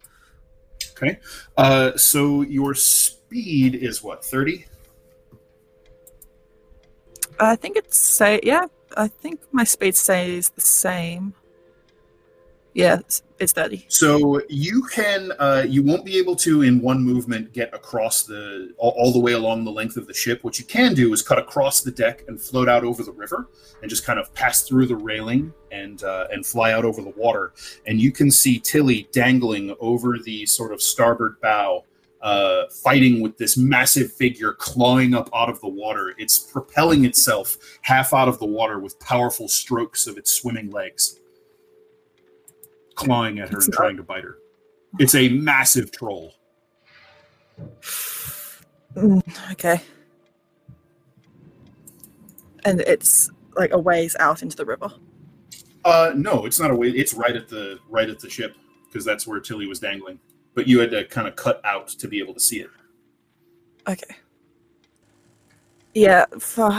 Okay. 0.97 1.19
Uh, 1.55 1.95
so 1.95 2.41
your 2.41 2.73
speed 2.73 3.75
is 3.75 4.03
what 4.03 4.25
thirty? 4.25 4.65
I 7.39 7.55
think 7.55 7.77
it's 7.77 7.97
say 7.97 8.39
yeah. 8.43 8.65
I 8.95 9.07
think 9.07 9.41
my 9.51 9.63
speed 9.63 9.95
stays 9.95 10.49
the 10.49 10.61
same. 10.61 11.33
Yeah, 12.77 12.99
it's, 12.99 13.23
it's 13.39 13.53
thirty. 13.53 13.87
So 13.87 14.39
you 14.49 14.83
can, 14.83 15.31
uh, 15.39 15.65
you 15.67 15.81
won't 15.81 16.05
be 16.05 16.19
able 16.19 16.35
to 16.35 16.61
in 16.61 16.79
one 16.79 17.03
movement 17.03 17.51
get 17.51 17.73
across 17.73 18.21
the 18.21 18.71
all, 18.77 18.93
all 18.95 19.11
the 19.11 19.17
way 19.17 19.31
along 19.31 19.65
the 19.65 19.71
length 19.71 19.97
of 19.97 20.05
the 20.05 20.13
ship. 20.13 20.43
What 20.43 20.59
you 20.59 20.65
can 20.65 20.93
do 20.93 21.11
is 21.11 21.23
cut 21.23 21.39
across 21.39 21.81
the 21.81 21.89
deck 21.89 22.23
and 22.27 22.39
float 22.39 22.69
out 22.69 22.83
over 22.83 23.01
the 23.01 23.11
river, 23.11 23.49
and 23.81 23.89
just 23.89 24.05
kind 24.05 24.19
of 24.19 24.31
pass 24.35 24.61
through 24.61 24.85
the 24.85 24.95
railing 24.95 25.51
and 25.71 26.03
uh, 26.03 26.27
and 26.31 26.45
fly 26.45 26.71
out 26.71 26.85
over 26.85 27.01
the 27.01 27.13
water. 27.17 27.53
And 27.87 27.99
you 27.99 28.11
can 28.11 28.29
see 28.29 28.59
Tilly 28.59 29.09
dangling 29.11 29.75
over 29.79 30.19
the 30.19 30.45
sort 30.45 30.71
of 30.71 30.79
starboard 30.79 31.41
bow, 31.41 31.83
uh, 32.21 32.65
fighting 32.83 33.21
with 33.21 33.39
this 33.39 33.57
massive 33.57 34.13
figure 34.13 34.53
clawing 34.53 35.15
up 35.15 35.31
out 35.33 35.49
of 35.49 35.59
the 35.61 35.67
water. 35.67 36.13
It's 36.19 36.37
propelling 36.37 37.05
itself 37.05 37.57
half 37.81 38.13
out 38.13 38.27
of 38.27 38.37
the 38.37 38.45
water 38.45 38.77
with 38.77 38.99
powerful 38.99 39.47
strokes 39.47 40.05
of 40.05 40.15
its 40.15 40.31
swimming 40.31 40.69
legs 40.69 41.19
clawing 42.97 43.39
at 43.39 43.49
her 43.49 43.59
and 43.59 43.73
trying 43.73 43.95
to 43.95 44.03
bite 44.03 44.23
her. 44.23 44.39
It's 44.99 45.15
a 45.15 45.29
massive 45.29 45.91
troll. 45.91 46.33
Mm, 48.95 49.51
okay. 49.53 49.81
And 52.65 52.81
it's 52.81 53.31
like 53.55 53.71
a 53.71 53.77
ways 53.77 54.15
out 54.19 54.41
into 54.41 54.57
the 54.57 54.65
river. 54.65 54.89
Uh, 55.85 56.11
no, 56.15 56.45
it's 56.45 56.59
not 56.59 56.71
a 56.71 56.75
way. 56.75 56.89
It's 56.89 57.13
right 57.13 57.35
at 57.35 57.47
the 57.47 57.79
right 57.87 58.09
at 58.09 58.19
the 58.19 58.29
ship 58.29 58.55
because 58.85 59.05
that's 59.05 59.25
where 59.25 59.39
Tilly 59.39 59.67
was 59.67 59.79
dangling. 59.79 60.19
But 60.53 60.67
you 60.67 60.79
had 60.79 60.91
to 60.91 61.05
kind 61.05 61.27
of 61.27 61.35
cut 61.35 61.61
out 61.63 61.87
to 61.89 62.07
be 62.07 62.19
able 62.19 62.33
to 62.33 62.39
see 62.39 62.59
it. 62.59 62.69
Okay. 63.87 64.15
Yeah, 65.93 66.25
for, 66.39 66.69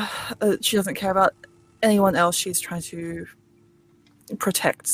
uh, 0.40 0.56
she 0.60 0.76
doesn't 0.76 0.94
care 0.94 1.10
about 1.10 1.32
anyone 1.82 2.14
else. 2.14 2.36
She's 2.36 2.60
trying 2.60 2.82
to 2.82 3.26
protect 4.38 4.90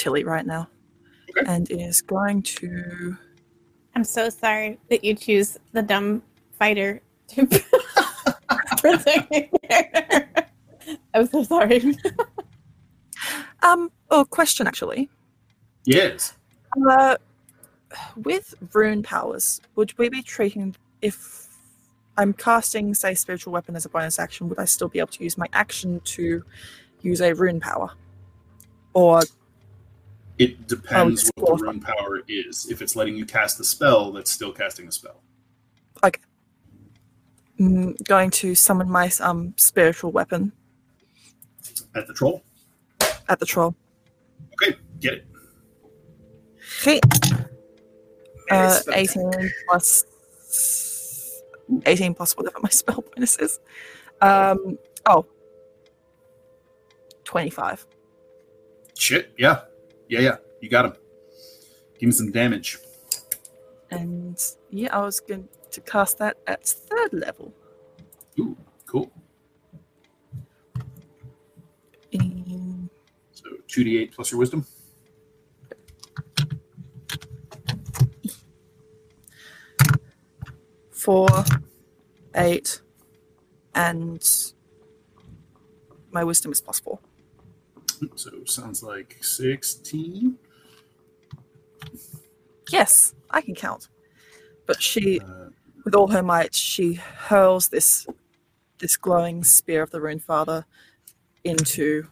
Tilly 0.00 0.24
right 0.24 0.46
now. 0.46 0.66
Okay. 1.36 1.46
And 1.46 1.70
is 1.70 2.00
going 2.00 2.42
to. 2.42 3.16
I'm 3.94 4.02
so 4.04 4.30
sorry 4.30 4.78
that 4.88 5.04
you 5.04 5.14
choose 5.14 5.58
the 5.72 5.82
dumb 5.82 6.22
fighter 6.58 7.02
to 7.28 7.46
protect 8.78 9.30
your 9.30 9.48
character. 9.68 10.28
I'm 11.12 11.26
so 11.26 11.42
sorry. 11.42 11.94
Um, 13.62 13.92
oh, 14.10 14.24
question 14.24 14.66
actually. 14.66 15.10
Yes. 15.84 16.32
Uh, 16.88 17.16
with 18.16 18.54
rune 18.72 19.02
powers, 19.02 19.60
would 19.76 19.96
we 19.98 20.08
be 20.08 20.22
treating 20.22 20.74
if 21.02 21.46
I'm 22.16 22.32
casting, 22.32 22.94
say, 22.94 23.14
spiritual 23.14 23.52
weapon 23.52 23.76
as 23.76 23.84
a 23.84 23.90
bonus 23.90 24.18
action? 24.18 24.48
Would 24.48 24.58
I 24.58 24.64
still 24.64 24.88
be 24.88 24.98
able 24.98 25.08
to 25.08 25.22
use 25.22 25.36
my 25.36 25.46
action 25.52 26.00
to 26.16 26.42
use 27.02 27.20
a 27.20 27.34
rune 27.34 27.60
power, 27.60 27.90
or 28.94 29.22
It 30.40 30.66
depends 30.66 31.20
it's 31.24 31.30
what 31.36 31.58
the 31.58 31.64
cool. 31.64 31.72
rune 31.72 31.80
power 31.80 32.20
is. 32.26 32.66
If 32.70 32.80
it's 32.80 32.96
letting 32.96 33.14
you 33.14 33.26
cast 33.26 33.60
a 33.60 33.64
spell, 33.64 34.10
that's 34.10 34.30
still 34.30 34.52
casting 34.52 34.88
a 34.88 34.92
spell. 34.92 35.20
mm, 37.60 37.94
going 38.04 38.30
to 38.30 38.54
summon 38.54 38.88
my 38.90 39.10
um 39.20 39.52
spiritual 39.58 40.12
weapon 40.12 40.50
At 41.94 42.06
the 42.06 42.14
troll. 42.14 42.42
at 43.28 43.38
the 43.38 43.44
troll? 43.44 43.74
Okay, 44.54 44.78
get 44.98 45.12
it. 45.12 45.26
Okay. 46.80 47.00
Uh, 48.50 48.70
Spell 48.70 48.94
attack. 48.94 49.16
18 49.16 49.50
plus 49.68 50.04
18 51.84 52.14
plus 52.14 52.34
whatever 52.36 52.60
my 52.62 52.68
spell 52.80 53.04
bonus 53.14 53.36
is. 53.36 53.60
Um, 54.22 54.78
oh. 55.04 55.26
25. 57.24 57.86
Shit. 58.96 59.32
Yeah. 59.36 59.60
Yeah. 60.10 60.20
Yeah. 60.20 60.36
You 60.60 60.68
got 60.68 60.84
him. 60.86 60.92
Give 61.98 62.08
me 62.08 62.12
some 62.12 62.30
damage. 62.32 62.78
And 63.90 64.38
yeah, 64.70 64.94
I 64.96 65.00
was 65.00 65.20
going 65.20 65.48
to 65.70 65.80
cast 65.82 66.18
that 66.18 66.36
at 66.46 66.66
third 66.66 67.12
level. 67.12 67.54
Ooh, 68.38 68.56
cool. 68.86 69.10
In- 72.12 72.90
So 73.32 73.44
two 73.68 73.84
d 73.84 73.98
eight 73.98 74.12
plus 74.12 74.30
your 74.32 74.38
wisdom. 74.40 74.66
four, 80.90 81.28
eight, 82.34 82.80
and 83.74 84.22
my 86.12 86.24
wisdom 86.24 86.52
is 86.52 86.60
plus 86.60 86.80
four. 86.80 86.98
So 88.14 88.44
sounds 88.44 88.82
like 88.82 89.18
sixteen. 89.22 90.38
Yes, 92.70 93.14
I 93.30 93.40
can 93.40 93.54
count. 93.54 93.88
But 94.66 94.80
she, 94.80 95.20
Uh, 95.20 95.50
with 95.84 95.94
all 95.94 96.08
her 96.08 96.22
might, 96.22 96.54
she 96.54 96.94
hurls 96.94 97.68
this 97.68 98.06
this 98.78 98.96
glowing 98.96 99.44
spear 99.44 99.82
of 99.82 99.90
the 99.90 100.00
Rune 100.00 100.20
Father 100.20 100.64
into 101.44 102.06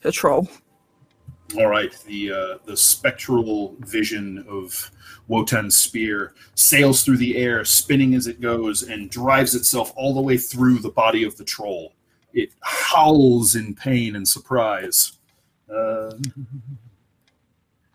her 0.00 0.10
troll. 0.10 0.48
All 1.56 1.66
right, 1.68 1.94
the 2.06 2.32
uh, 2.32 2.58
the 2.64 2.76
spectral 2.76 3.76
vision 3.80 4.44
of 4.48 4.90
Wotan's 5.28 5.76
spear 5.76 6.34
sails 6.54 7.04
through 7.04 7.18
the 7.18 7.36
air, 7.36 7.64
spinning 7.64 8.14
as 8.14 8.26
it 8.26 8.40
goes, 8.40 8.82
and 8.82 9.10
drives 9.10 9.54
itself 9.54 9.92
all 9.94 10.14
the 10.14 10.20
way 10.20 10.38
through 10.38 10.78
the 10.78 10.90
body 10.90 11.22
of 11.22 11.36
the 11.36 11.44
troll. 11.44 11.92
It 12.34 12.52
howls 12.62 13.54
in 13.54 13.74
pain 13.74 14.16
and 14.16 14.26
surprise. 14.26 15.12
Uh, 15.72 16.14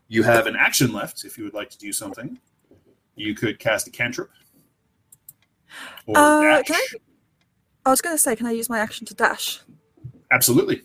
you 0.07 0.23
have 0.23 0.47
an 0.47 0.55
action 0.55 0.91
left 0.91 1.25
if 1.25 1.37
you 1.37 1.43
would 1.43 1.53
like 1.53 1.69
to 1.69 1.77
do 1.77 1.91
something. 1.93 2.39
You 3.15 3.35
could 3.35 3.59
cast 3.59 3.87
a 3.87 3.91
cantrip. 3.91 4.31
Or 6.07 6.17
Uh, 6.17 6.61
dash. 6.63 6.71
I? 6.71 6.87
I 7.85 7.89
was 7.89 8.01
going 8.01 8.15
to 8.15 8.21
say, 8.21 8.35
can 8.35 8.45
I 8.45 8.51
use 8.51 8.69
my 8.69 8.79
action 8.79 9.05
to 9.07 9.13
dash? 9.13 9.59
Absolutely. 10.31 10.83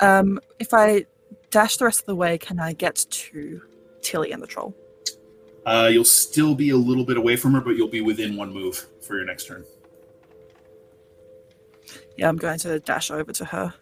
Um, 0.00 0.40
if 0.58 0.72
I 0.72 1.04
dash 1.50 1.76
the 1.76 1.84
rest 1.84 2.00
of 2.00 2.06
the 2.06 2.16
way, 2.16 2.38
can 2.38 2.58
I 2.58 2.72
get 2.72 2.96
to 3.10 3.62
Tilly 4.00 4.32
and 4.32 4.42
the 4.42 4.46
troll? 4.46 4.74
Uh, 5.66 5.88
you'll 5.92 6.04
still 6.04 6.54
be 6.54 6.70
a 6.70 6.76
little 6.76 7.04
bit 7.04 7.16
away 7.16 7.36
from 7.36 7.52
her, 7.52 7.60
but 7.60 7.76
you'll 7.76 7.88
be 7.88 8.00
within 8.00 8.36
one 8.36 8.52
move 8.52 8.86
for 9.06 9.16
your 9.16 9.24
next 9.24 9.46
turn. 9.46 9.64
Yeah, 12.16 12.28
I'm 12.28 12.36
going 12.36 12.58
to 12.60 12.78
dash 12.80 13.10
over 13.10 13.32
to 13.32 13.44
her. 13.46 13.74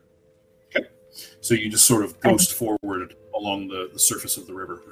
Okay. 0.76 0.86
So 1.40 1.54
you 1.54 1.68
just 1.70 1.86
sort 1.86 2.04
of 2.04 2.18
ghost 2.20 2.54
forward 2.54 3.14
along 3.34 3.68
the, 3.68 3.90
the 3.92 3.98
surface 3.98 4.36
of 4.36 4.46
the 4.46 4.54
river. 4.54 4.82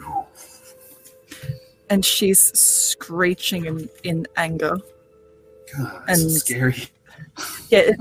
and 1.90 2.04
she's 2.04 2.38
screeching 2.58 3.66
in, 3.66 3.88
in 4.04 4.26
anger. 4.36 4.78
God, 5.76 6.02
And- 6.08 6.30
scary. 6.32 6.88
Yeah, 7.70 7.80
it, 7.80 8.00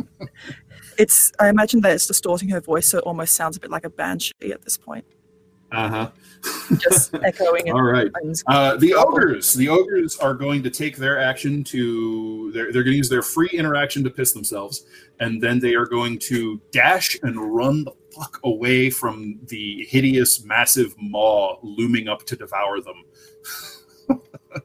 it's. 0.97 1.31
I 1.39 1.49
imagine 1.49 1.81
that 1.81 1.91
it's 1.91 2.07
distorting 2.07 2.49
her 2.49 2.59
voice, 2.61 2.87
so 2.87 2.97
it 2.99 3.03
almost 3.03 3.35
sounds 3.35 3.55
a 3.57 3.59
bit 3.59 3.69
like 3.69 3.85
a 3.85 3.89
banshee 3.89 4.51
at 4.51 4.63
this 4.63 4.77
point, 4.77 5.05
Uh 5.71 5.89
huh. 5.89 6.11
just 6.77 7.13
echoing. 7.23 7.71
All 7.71 7.81
right. 7.81 8.09
Uh, 8.47 8.77
the 8.77 8.93
ogres. 8.93 9.53
The 9.53 9.69
ogres 9.69 10.17
are 10.17 10.33
going 10.33 10.63
to 10.63 10.69
take 10.69 10.97
their 10.97 11.19
action 11.19 11.63
to. 11.65 12.51
They're, 12.53 12.71
they're 12.71 12.83
going 12.83 12.93
to 12.93 12.97
use 12.97 13.09
their 13.09 13.21
free 13.21 13.49
interaction 13.49 14.03
to 14.03 14.09
piss 14.09 14.33
themselves, 14.33 14.85
and 15.19 15.41
then 15.41 15.59
they 15.59 15.75
are 15.75 15.85
going 15.85 16.19
to 16.19 16.61
dash 16.71 17.17
and 17.23 17.53
run 17.53 17.83
the 17.83 17.91
fuck 18.11 18.39
away 18.43 18.89
from 18.89 19.39
the 19.47 19.85
hideous, 19.89 20.43
massive 20.43 20.95
maw 20.97 21.57
looming 21.61 22.07
up 22.07 22.23
to 22.25 22.35
devour 22.35 22.79
them. 22.81 23.03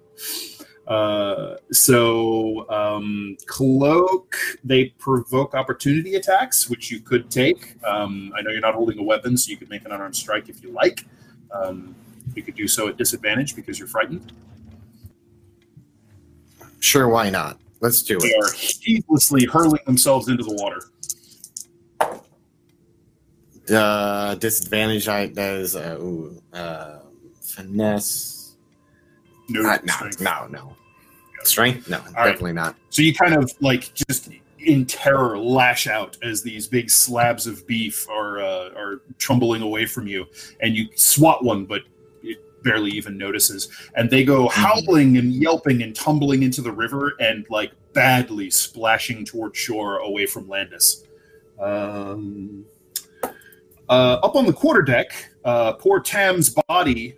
Uh, 0.93 1.57
so 1.71 2.69
um, 2.79 3.37
cloak 3.47 4.37
they 4.65 4.83
provoke 4.99 5.55
opportunity 5.55 6.12
attacks 6.17 6.69
which 6.69 6.91
you 6.93 6.99
could 7.01 7.25
take 7.31 7.62
um, 7.93 8.33
i 8.37 8.43
know 8.43 8.51
you're 8.51 8.61
not 8.71 8.75
holding 8.75 8.99
a 8.99 9.03
weapon 9.12 9.33
so 9.37 9.51
you 9.53 9.57
could 9.57 9.71
make 9.71 9.85
an 9.87 9.93
unarmed 9.93 10.15
strike 10.15 10.47
if 10.53 10.62
you 10.62 10.71
like 10.83 10.99
um, 11.59 11.95
you 12.35 12.43
could 12.43 12.57
do 12.62 12.67
so 12.69 12.89
at 12.89 12.97
disadvantage 12.99 13.57
because 13.57 13.79
you're 13.79 13.89
frightened 13.97 14.33
Sure, 16.81 17.09
why 17.09 17.31
not? 17.31 17.61
Let's 17.81 18.03
do 18.03 18.19
they 18.19 18.27
it. 18.27 18.33
They 18.33 18.39
are 18.47 18.53
heedlessly 18.53 19.45
hurling 19.47 19.85
themselves 19.87 20.29
into 20.29 20.43
the 20.43 20.57
water 20.62 20.81
Uh, 23.73 24.35
disadvantage. 24.35 25.07
I 25.09 25.29
that 25.29 25.55
is 25.55 25.77
uh, 25.77 25.97
ooh, 26.01 26.43
uh, 26.53 26.99
finesse. 27.41 28.57
no, 29.49 29.61
Uh, 29.71 29.79
no, 29.85 29.95
no, 30.21 30.47
no. 30.49 30.77
Strength? 31.45 31.89
No, 31.89 31.99
right. 31.99 32.27
definitely 32.27 32.53
not. 32.53 32.77
so 32.91 33.03
you 33.03 33.15
kind 33.15 33.35
of 33.35 33.53
like 33.61 33.93
just 33.95 34.31
in 34.65 34.87
terror 34.87 35.39
lash 35.39 35.87
out 35.87 36.17
as 36.23 36.43
these 36.43 36.69
big 36.69 36.91
slabs 36.91 37.47
of 37.47 37.67
beef 37.67 38.09
are 38.09 38.41
uh, 38.41 38.71
are 38.77 39.03
tumbling 39.19 39.62
away 39.62 39.87
from 39.87 40.07
you 40.07 40.27
and 40.61 40.77
you 40.77 40.89
swat 40.95 41.43
one 41.45 41.65
but 41.65 41.83
it 42.23 42.39
barely 42.62 42.91
even 42.91 43.19
notices 43.19 43.69
and 43.97 44.09
they 44.09 44.25
go 44.25 44.49
howling 44.49 45.17
and 45.19 45.33
yelping 45.33 45.83
and 45.83 45.97
tumbling 45.97 46.43
into 46.43 46.62
the 46.62 46.71
river 46.71 47.15
and 47.19 47.45
like 47.51 47.73
badly 47.93 48.51
splashing 48.51 49.25
toward 49.25 49.55
shore 49.57 49.99
away 49.99 50.27
from 50.27 50.49
landis 50.49 51.05
um, 51.61 52.65
uh, 53.89 54.19
up 54.23 54.37
on 54.37 54.47
the 54.47 54.53
quarterdeck 54.53 55.07
uh, 55.45 55.73
poor 55.73 56.01
tam's 56.01 56.55
body 56.69 57.17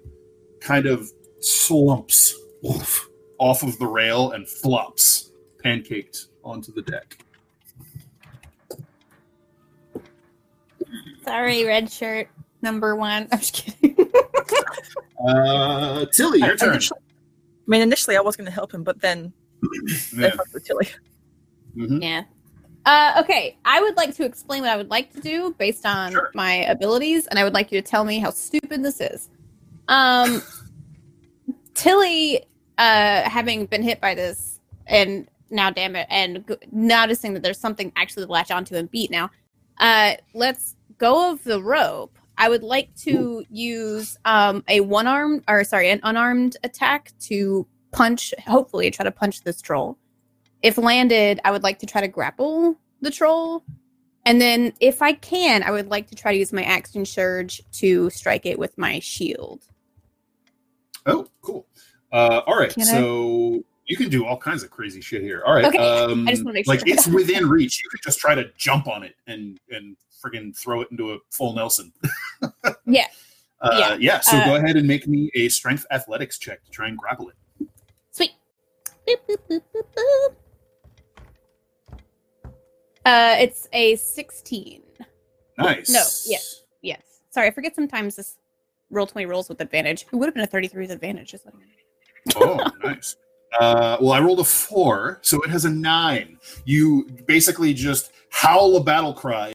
kind 0.61 0.86
of 0.86 1.11
slumps 1.41 2.35
oof, 2.65 3.11
off 3.38 3.62
of 3.62 3.78
the 3.78 3.86
rail 3.86 4.32
and 4.32 4.48
flops 4.48 5.30
pancaked 5.64 6.26
onto 6.44 6.72
the 6.72 6.82
deck 6.82 7.18
Sorry, 11.24 11.64
red 11.64 11.90
shirt 11.90 12.28
number 12.62 12.94
one. 12.96 13.26
I'm 13.32 13.38
just 13.38 13.54
kidding. 13.54 13.96
Uh, 15.26 16.04
Tilly, 16.12 16.40
your 16.40 16.52
I- 16.52 16.56
turn. 16.56 16.70
initially- 16.72 17.00
I 17.00 17.62
mean, 17.66 17.80
initially 17.80 18.16
I 18.16 18.20
was 18.20 18.36
going 18.36 18.44
to 18.44 18.50
help 18.52 18.72
him, 18.72 18.84
but 18.84 19.00
then 19.00 19.32
they 20.12 20.22
Yeah. 20.24 20.30
fucked 20.36 20.52
with 20.52 20.64
Tilly. 20.66 20.88
Mhm. 21.76 22.02
yeah. 22.02 22.22
Uh, 22.84 23.22
okay, 23.24 23.56
I 23.64 23.80
would 23.80 23.96
like 23.96 24.14
to 24.16 24.24
explain 24.24 24.60
what 24.62 24.70
I 24.70 24.76
would 24.76 24.90
like 24.90 25.12
to 25.14 25.20
do 25.20 25.54
based 25.58 25.86
on 25.86 26.12
Sure. 26.12 26.30
my 26.34 26.56
abilities, 26.66 27.26
and 27.28 27.38
I 27.38 27.44
would 27.44 27.54
like 27.54 27.72
you 27.72 27.80
to 27.80 27.86
tell 27.86 28.04
me 28.04 28.18
how 28.18 28.30
stupid 28.30 28.82
this 28.82 29.00
is. 29.00 29.30
Um, 29.88 30.42
Tilly 31.72 32.44
uh, 32.78 33.28
having 33.28 33.67
been 33.67 33.83
hit 33.83 34.01
by 34.01 34.15
this, 34.15 34.61
and 34.86 35.28
now 35.51 35.70
damn 35.70 35.97
it, 35.97 36.07
and 36.11 36.44
g- 36.47 36.57
noticing 36.73 37.35
that 37.35 37.43
there's 37.43 37.59
something 37.59 37.93
actually 37.97 38.27
to 38.27 38.33
latch 38.33 38.51
onto 38.51 38.75
and 38.75 38.91
beat 38.91 39.11
now, 39.11 39.31
uh, 39.78 40.15
let's 40.35 40.77
go 40.99 41.33
of 41.33 41.43
the 41.44 41.62
rope. 41.62 42.19
I 42.36 42.49
would 42.49 42.62
like 42.62 42.94
to 42.97 43.44
use 43.49 44.17
um, 44.25 44.65
a 44.69 44.81
one 44.81 45.07
armed, 45.07 45.44
or 45.49 45.62
sorry, 45.65 45.91
an 45.91 46.01
unarmed 46.03 46.57
attack 46.65 47.12
to 47.20 47.67
punch, 47.93 48.35
hopefully, 48.44 48.91
try 48.91 49.05
to 49.05 49.12
punch 49.12 49.43
this 49.43 49.62
troll. 49.62 49.97
If 50.62 50.78
landed, 50.78 51.41
I 51.44 51.51
would 51.51 51.62
like 51.62 51.78
to 51.81 51.86
try 51.86 52.01
to 52.01 52.09
grapple 52.09 52.77
the 53.01 53.11
troll. 53.11 53.62
And 54.27 54.41
then, 54.41 54.73
if 54.81 55.03
I 55.03 55.12
can, 55.12 55.62
I 55.62 55.70
would 55.70 55.91
like 55.91 56.09
to 56.09 56.17
try 56.17 56.33
to 56.33 56.39
use 56.39 56.53
my 56.53 56.65
action 56.65 57.05
surge 57.05 57.62
to 57.73 58.11
strike 58.11 58.47
it 58.47 58.59
with 58.59 58.77
my 58.78 58.99
shield. 58.99 59.62
Oh, 61.07 61.28
cool. 61.43 61.67
Uh, 62.15 62.43
all 62.47 62.57
right, 62.57 62.73
Can 62.73 62.83
I- 62.84 62.86
so 62.86 63.65
you 63.86 63.97
can 63.97 64.09
do 64.09 64.25
all 64.25 64.39
kinds 64.39 64.62
of 64.62 64.70
crazy 64.70 65.01
shit 65.01 65.20
here. 65.20 65.43
All 65.44 65.52
right, 65.55 65.65
Okay, 65.65 65.78
um, 65.78 66.26
I 66.28 66.31
just 66.31 66.44
wanna 66.44 66.55
make 66.55 66.67
like 66.68 66.78
sure. 66.81 66.89
it's 66.94 67.07
within 67.09 67.49
reach. 67.49 67.83
You 67.83 67.91
could 67.91 68.01
just 68.02 68.18
try 68.20 68.34
to 68.36 68.51
jump 68.57 68.86
on 68.86 69.02
it 69.02 69.17
and 69.26 69.59
and 69.70 69.97
friggin' 70.25 70.57
throw 70.57 70.81
it 70.81 70.89
into 70.93 71.12
a 71.12 71.18
full 71.31 71.55
Nelson. 71.55 71.93
Yeah. 72.86 73.07
Uh, 73.60 73.76
yeah. 73.78 73.97
Yeah. 73.99 74.20
So 74.20 74.36
Uh, 74.36 74.44
go 74.44 74.57
ahead 74.57 74.76
and 74.76 74.86
make 74.86 75.07
me 75.09 75.31
a 75.34 75.49
strength 75.49 75.86
athletics 75.91 76.39
check 76.39 76.62
to 76.65 76.70
try 76.70 76.86
and 76.89 76.97
grapple 76.99 77.31
it. 77.31 77.68
Sweet. 78.10 78.33
Boop, 79.09 79.17
boop, 79.28 79.36
boop, 79.51 79.62
boop, 79.75 79.83
boop. 79.97 80.34
Uh, 83.07 83.36
it's 83.39 83.68
a 83.73 83.97
16. 83.97 84.83
Nice. 85.59 85.89
No, 85.91 85.99
yes. 86.26 86.62
Yes. 86.83 87.02
Sorry, 87.31 87.49
I 87.49 87.51
forget 87.51 87.75
sometimes 87.75 88.17
this 88.17 88.36
Roll20 88.93 89.28
rolls 89.28 89.49
with 89.49 89.60
advantage. 89.60 90.02
It 90.12 90.17
would 90.17 90.26
have 90.26 90.34
been 90.34 90.44
a 90.44 90.47
33 90.47 90.83
with 90.83 90.91
advantage. 90.91 91.31
Just 91.31 91.44
letting 91.47 91.60
you 91.60 91.67
know. 91.67 91.73
Oh, 92.36 92.70
nice. 92.85 93.17
Uh, 93.59 93.97
well, 94.01 94.12
I 94.12 94.20
rolled 94.20 94.41
a 94.41 94.44
four, 94.44 95.19
so 95.23 95.41
it 95.43 95.51
has 95.51 95.65
a 95.65 95.70
nine. 95.70 96.39
You 96.65 97.07
basically 97.27 97.73
just 97.73 98.11
howl 98.31 98.77
a 98.77 98.83
battle 98.83 99.15
cry, 99.15 99.53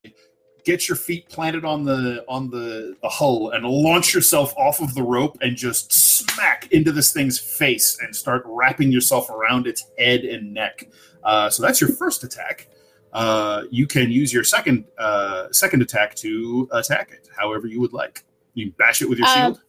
get 0.63 0.87
your 0.87 0.95
feet 0.95 1.27
planted 1.27 1.65
on 1.65 1.83
the 1.83 2.23
on 2.29 2.49
the, 2.49 2.95
the 3.01 3.09
hull, 3.09 3.51
and 3.51 3.65
launch 3.65 4.13
yourself 4.13 4.53
off 4.57 4.79
of 4.79 4.93
the 4.95 5.03
rope 5.03 5.37
and 5.41 5.57
just 5.57 5.91
smack 5.91 6.71
into 6.71 6.91
this 6.93 7.11
thing's 7.11 7.37
face 7.39 7.97
and 8.01 8.15
start 8.15 8.43
wrapping 8.45 8.89
yourself 8.91 9.29
around 9.29 9.67
its 9.67 9.87
head 9.97 10.21
and 10.21 10.53
neck. 10.53 10.87
Uh, 11.23 11.49
so 11.49 11.61
that's 11.61 11.81
your 11.81 11.89
first 11.89 12.23
attack. 12.23 12.69
Uh, 13.11 13.63
you 13.69 13.85
can 13.87 14.09
use 14.11 14.31
your 14.31 14.43
second 14.45 14.85
uh, 14.97 15.47
second 15.51 15.81
attack 15.81 16.15
to 16.15 16.69
attack 16.71 17.11
it, 17.11 17.27
however 17.37 17.67
you 17.67 17.81
would 17.81 17.91
like. 17.91 18.23
You 18.53 18.71
bash 18.77 19.01
it 19.01 19.09
with 19.09 19.17
your 19.19 19.27
Uh, 19.27 19.33
shield. 19.35 19.61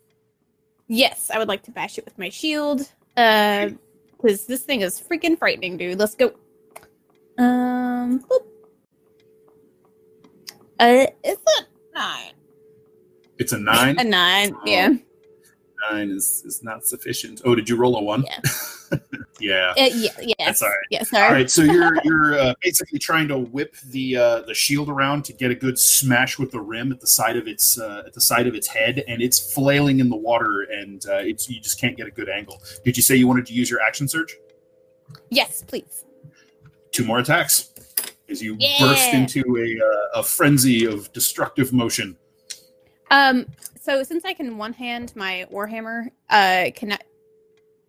Yes, 0.93 1.31
I 1.33 1.39
would 1.39 1.47
like 1.47 1.62
to 1.62 1.70
bash 1.70 1.99
it 1.99 2.05
with 2.05 2.19
my 2.19 2.31
shield. 2.31 2.81
Uh, 3.17 3.70
because 4.10 4.47
this 4.47 4.62
thing 4.62 4.81
is 4.81 5.01
freaking 5.01 5.39
frightening, 5.39 5.77
dude. 5.77 5.99
Let's 6.01 6.17
go. 6.17 6.33
Um, 7.39 8.19
boop. 8.28 8.41
Uh, 10.81 11.07
it's 11.23 11.43
a 11.60 11.67
nine. 11.94 12.33
It's 13.39 13.52
a 13.52 13.59
nine. 13.59 13.99
A 14.01 14.05
nine, 14.05 14.52
Oh, 14.52 14.60
yeah. 14.67 14.89
nine 15.91 16.10
is, 16.10 16.43
is 16.44 16.60
not 16.65 16.85
sufficient. 16.85 17.41
Oh, 17.44 17.55
did 17.55 17.69
you 17.69 17.77
roll 17.77 17.97
a 17.97 18.02
one? 18.02 18.25
Yeah. 18.25 18.41
yeah. 19.41 19.73
Uh, 19.77 19.89
yeah, 19.94 20.10
yes. 20.20 20.35
That's 20.39 20.62
all 20.62 20.69
right. 20.69 20.78
Yeah, 20.91 21.02
sorry. 21.02 21.27
All 21.27 21.33
right, 21.33 21.51
so 21.51 21.62
you're 21.62 21.94
you're 22.05 22.39
uh, 22.39 22.55
basically 22.62 22.99
trying 22.99 23.28
to 23.28 23.39
whip 23.39 23.77
the 23.91 24.17
uh, 24.17 24.41
the 24.43 24.55
shield 24.55 24.89
around 24.89 25.25
to 25.27 25.33
get 25.33 25.51
a 25.51 25.55
good 25.55 25.78
smash 25.78 26.39
with 26.39 26.51
the 26.51 26.60
rim 26.60 26.93
at 26.93 27.01
the 27.01 27.07
side 27.07 27.36
of 27.36 27.47
its 27.47 27.78
uh, 27.78 28.02
at 28.07 28.12
the 28.12 28.20
side 28.20 28.47
of 28.47 28.55
its 28.55 28.67
head, 28.67 29.05
and 29.07 29.23
it's 29.23 29.52
flailing 29.52 30.01
in 30.01 30.09
the 30.09 30.17
water, 30.17 30.67
and 30.73 31.05
uh, 31.09 31.17
it's 31.17 31.49
you 31.49 31.60
just 31.60 31.81
can't 31.81 31.97
get 31.97 32.07
a 32.07 32.10
good 32.10 32.28
angle. 32.28 32.60
Did 32.85 32.97
you 32.97 33.02
say 33.02 33.17
you 33.17 33.28
wanted 33.28 33.47
to 33.47 33.52
use 33.52 33.70
your 33.70 33.81
action 33.81 34.09
surge? 34.09 34.36
Yes, 35.31 35.62
please. 35.67 36.05
Two 36.93 37.05
more 37.05 37.20
attacks 37.20 37.73
as 38.28 38.43
you 38.43 38.57
Yeah. 38.59 38.77
burst 38.81 39.12
into 39.12 39.41
a 39.57 39.85
uh, 39.85 40.20
a 40.20 40.23
frenzy 40.23 40.85
of 40.85 41.12
destructive 41.12 41.73
motion. 41.73 42.17
Um, 43.10 43.47
so 43.81 44.02
since 44.02 44.25
I 44.25 44.33
can 44.33 44.57
one 44.57 44.73
hand 44.73 45.12
my 45.17 45.47
warhammer, 45.52 46.10
uh, 46.28 46.70
can 46.75 46.93
I? 46.93 46.99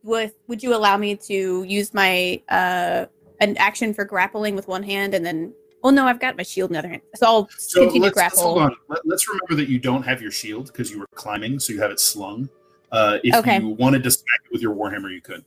With 0.04 0.34
would 0.48 0.64
you 0.64 0.76
allow 0.76 0.98
me 0.98 1.16
to 1.16 1.64
use 1.64 1.94
my 1.94 2.42
uh 2.50 3.06
an 3.40 3.58
action 3.58 3.94
for 3.94 4.06
grappling 4.06 4.56
with 4.56 4.68
one 4.68 4.84
hand 4.84 5.14
and 5.14 5.26
then? 5.26 5.54
Oh 5.84 5.90
no, 5.90 6.06
I've 6.06 6.20
got 6.20 6.38
my 6.38 6.44
shield 6.44 6.70
in 6.70 6.74
the 6.74 6.80
other 6.80 6.90
hand, 6.90 7.02
so 7.16 7.26
I'll 7.26 7.50
So 7.58 7.82
continue 7.82 8.04
let's, 8.04 8.16
to 8.18 8.22
let's 8.24 8.40
hold 8.40 8.60
on. 8.60 8.76
Let, 8.88 9.00
us 9.12 9.28
remember 9.28 9.56
that 9.56 9.68
you 9.68 9.80
don't 9.80 10.04
have 10.04 10.22
your 10.22 10.30
shield 10.32 10.68
because 10.68 10.92
you 10.92 11.00
were 11.00 11.08
climbing, 11.16 11.60
so 11.60 11.74
you 11.74 11.82
have 11.82 11.90
it 11.90 12.00
slung. 12.00 12.50
Uh, 12.92 13.18
if 13.24 13.36
Okay. 13.36 13.60
you 13.60 13.70
wanted 13.70 14.04
to 14.04 14.12
smack 14.12 14.42
it 14.46 14.52
with 14.52 14.62
your 14.62 14.76
warhammer, 14.76 15.12
you 15.12 15.22
could. 15.22 15.44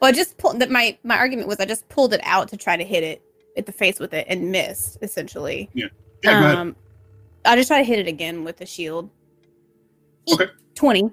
Well, 0.00 0.08
I 0.08 0.12
just 0.12 0.36
pulled 0.38 0.60
that. 0.60 0.70
My 0.70 0.98
my 1.02 1.16
argument 1.16 1.48
was 1.48 1.58
I 1.58 1.64
just 1.64 1.88
pulled 1.88 2.12
it 2.14 2.20
out 2.22 2.48
to 2.48 2.56
try 2.56 2.76
to 2.76 2.84
hit 2.84 3.02
it 3.02 3.22
at 3.56 3.66
the 3.66 3.72
face 3.72 3.98
with 3.98 4.12
it 4.14 4.26
and 4.28 4.50
missed 4.50 4.98
essentially. 5.02 5.70
Yeah, 5.74 5.86
ahead. 6.24 6.58
Um, 6.58 6.76
I'll 7.44 7.56
just 7.56 7.68
try 7.68 7.78
to 7.78 7.84
hit 7.84 7.98
it 7.98 8.08
again 8.08 8.44
with 8.44 8.56
the 8.58 8.66
shield. 8.66 9.10
Okay. 10.32 10.46
Twenty. 10.74 11.10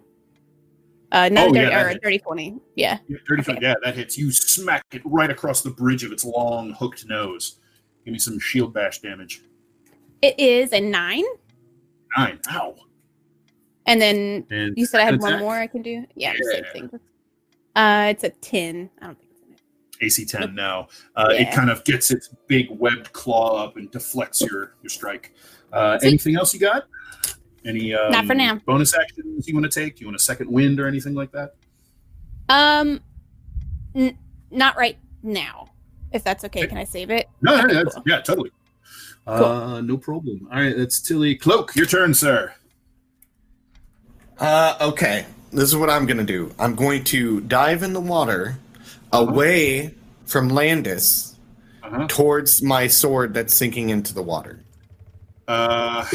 Uh, 1.14 1.30
not 1.30 1.48
Oh, 1.48 1.51
a 1.51 1.53
yeah, 1.56 1.61
dirty, 1.61 1.69
that 1.69 1.83
or 1.83 1.88
a 1.88 1.92
hits. 1.92 2.03
dirty 2.03 2.19
twenty. 2.19 2.56
Yeah. 2.75 2.98
Yeah, 3.08 3.17
dirty 3.27 3.42
okay. 3.43 3.53
foot. 3.53 3.61
Yeah, 3.61 3.75
that 3.83 3.95
hits. 3.95 4.17
You 4.17 4.32
smack 4.32 4.83
it 4.92 5.01
right 5.06 5.30
across 5.30 5.61
the 5.61 5.69
bridge 5.69 6.03
of 6.03 6.11
its 6.11 6.25
long 6.25 6.72
hooked 6.74 7.06
nose. 7.08 7.59
Give 8.03 8.11
me 8.14 8.19
some 8.19 8.40
shield 8.40 8.74
bash 8.74 9.00
damage. 9.00 9.42
It 10.22 10.40
is 10.40 10.74
a 10.74 10.80
nine, 10.82 11.24
Nine. 12.17 12.40
Ow. 12.50 12.75
and 13.85 14.01
then 14.01 14.45
And 14.50 14.74
you 14.75 14.85
said 14.85 15.01
I 15.01 15.06
had 15.06 15.22
one 15.22 15.33
attack, 15.33 15.42
more 15.42 15.53
I 15.56 15.67
can 15.67 15.82
do. 15.82 16.06
Yeah, 16.16 16.33
the 16.33 16.64
same 16.74 16.90
thing. 16.90 17.00
Uh, 17.75 18.08
it's 18.09 18.24
a 18.24 18.30
ten. 18.30 18.90
I 19.01 19.06
don't 19.08 19.19
think 19.19 19.32
it's 19.32 19.42
in 19.42 19.53
it. 19.53 19.61
AC 20.06 20.25
ten 20.25 20.56
now. 20.56 20.88
Uh, 21.16 21.27
It 21.32 21.51
kind 21.53 21.69
of 21.69 21.83
gets 21.83 22.09
its 22.11 22.30
big 22.48 22.67
webbed 22.72 23.14
claw 23.14 23.64
up 23.64 23.77
and 23.77 23.90
deflects 23.92 24.42
your 24.42 24.75
your 24.82 24.90
strike. 24.90 25.33
Uh, 25.72 26.00
anything 26.03 26.35
else 26.35 26.53
you 26.53 26.59
got? 26.59 26.85
Any 27.66 27.93
um, 27.93 28.11
Not 28.11 28.25
for 28.25 28.35
now. 28.35 28.56
bonus 28.66 28.93
actions 28.98 29.48
you 29.48 29.53
want 29.53 29.72
to 29.72 29.80
take? 29.80 30.00
You 30.01 30.08
want 30.08 30.16
a 30.17 30.19
second 30.19 30.51
wind 30.51 30.80
or 30.80 30.88
anything 30.88 31.14
like 31.14 31.32
that? 31.32 31.56
Um, 32.50 33.00
n- 33.95 34.17
not 34.51 34.75
right 34.77 34.98
now. 35.22 35.69
If 36.11 36.24
that's 36.24 36.43
okay, 36.45 36.59
Okay. 36.61 36.67
can 36.67 36.77
I 36.77 36.83
save 36.83 37.09
it? 37.09 37.27
No, 37.42 37.56
no, 37.58 37.64
Okay, 37.64 37.74
that's, 37.74 37.95
cool. 37.95 38.03
yeah, 38.06 38.22
totally. 38.22 38.51
Uh, 39.25 39.82
no 39.83 39.98
problem. 39.98 40.48
All 40.51 40.59
right, 40.59 40.75
that's 40.75 41.00
Tilly 41.01 41.35
Cloak. 41.35 41.75
Your 41.75 41.85
turn, 41.85 42.14
sir. 42.14 42.53
Uh, 44.38 44.75
okay. 44.82 45.25
This 45.51 45.64
is 45.64 45.75
what 45.75 45.90
I'm 45.90 46.06
going 46.06 46.17
to 46.17 46.24
do. 46.24 46.51
I'm 46.59 46.75
going 46.75 47.03
to 47.06 47.42
dive 47.42 47.83
in 47.83 47.93
the 47.93 48.01
water 48.01 48.58
away 49.11 49.93
from 50.25 50.50
Landis 50.50 51.35
Uh-huh. 51.83 52.08
towards 52.09 52.61
my 52.61 52.88
sword 52.88 53.33
that's 53.33 53.53
sinking 53.53 53.90
into 53.90 54.14
the 54.14 54.24
water. 54.24 54.59
Uh, 55.48 56.06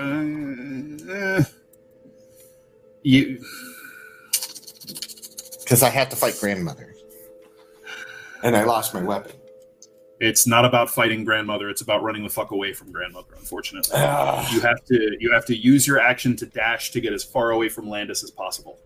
uh, 0.00 1.44
you 3.02 3.38
Because 5.62 5.82
I 5.82 5.88
had 5.90 6.10
to 6.10 6.16
fight 6.16 6.36
grandmother. 6.40 6.94
And 8.42 8.56
I 8.56 8.64
lost 8.64 8.94
my 8.94 9.02
weapon. 9.02 9.32
it's 10.20 10.46
not 10.46 10.64
about 10.64 10.90
fighting 10.90 11.24
grandmother 11.24 11.70
it's 11.70 11.80
about 11.80 12.02
running 12.02 12.22
the 12.22 12.28
fuck 12.28 12.50
away 12.50 12.72
from 12.74 12.92
grandmother 12.92 13.34
unfortunately 13.38 13.90
Ah. 13.94 14.46
you 14.54 14.60
have 14.60 14.84
to 14.84 15.16
you 15.18 15.32
have 15.32 15.44
to 15.46 15.56
use 15.56 15.86
your 15.86 15.98
action 15.98 16.36
to 16.36 16.46
dash 16.46 16.90
to 16.92 17.00
get 17.00 17.12
as 17.14 17.24
far 17.24 17.50
away 17.52 17.68
from 17.70 17.88
landis 17.88 18.22
as 18.22 18.30
possible 18.30 18.78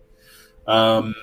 um, 0.67 1.13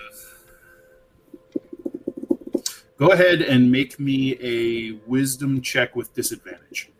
go 2.99 3.11
ahead 3.11 3.41
and 3.43 3.73
make 3.73 3.99
me 3.99 4.37
a 4.41 4.93
wisdom 5.07 5.61
check 5.63 5.97
with 5.97 6.15
disadvantage 6.15 6.92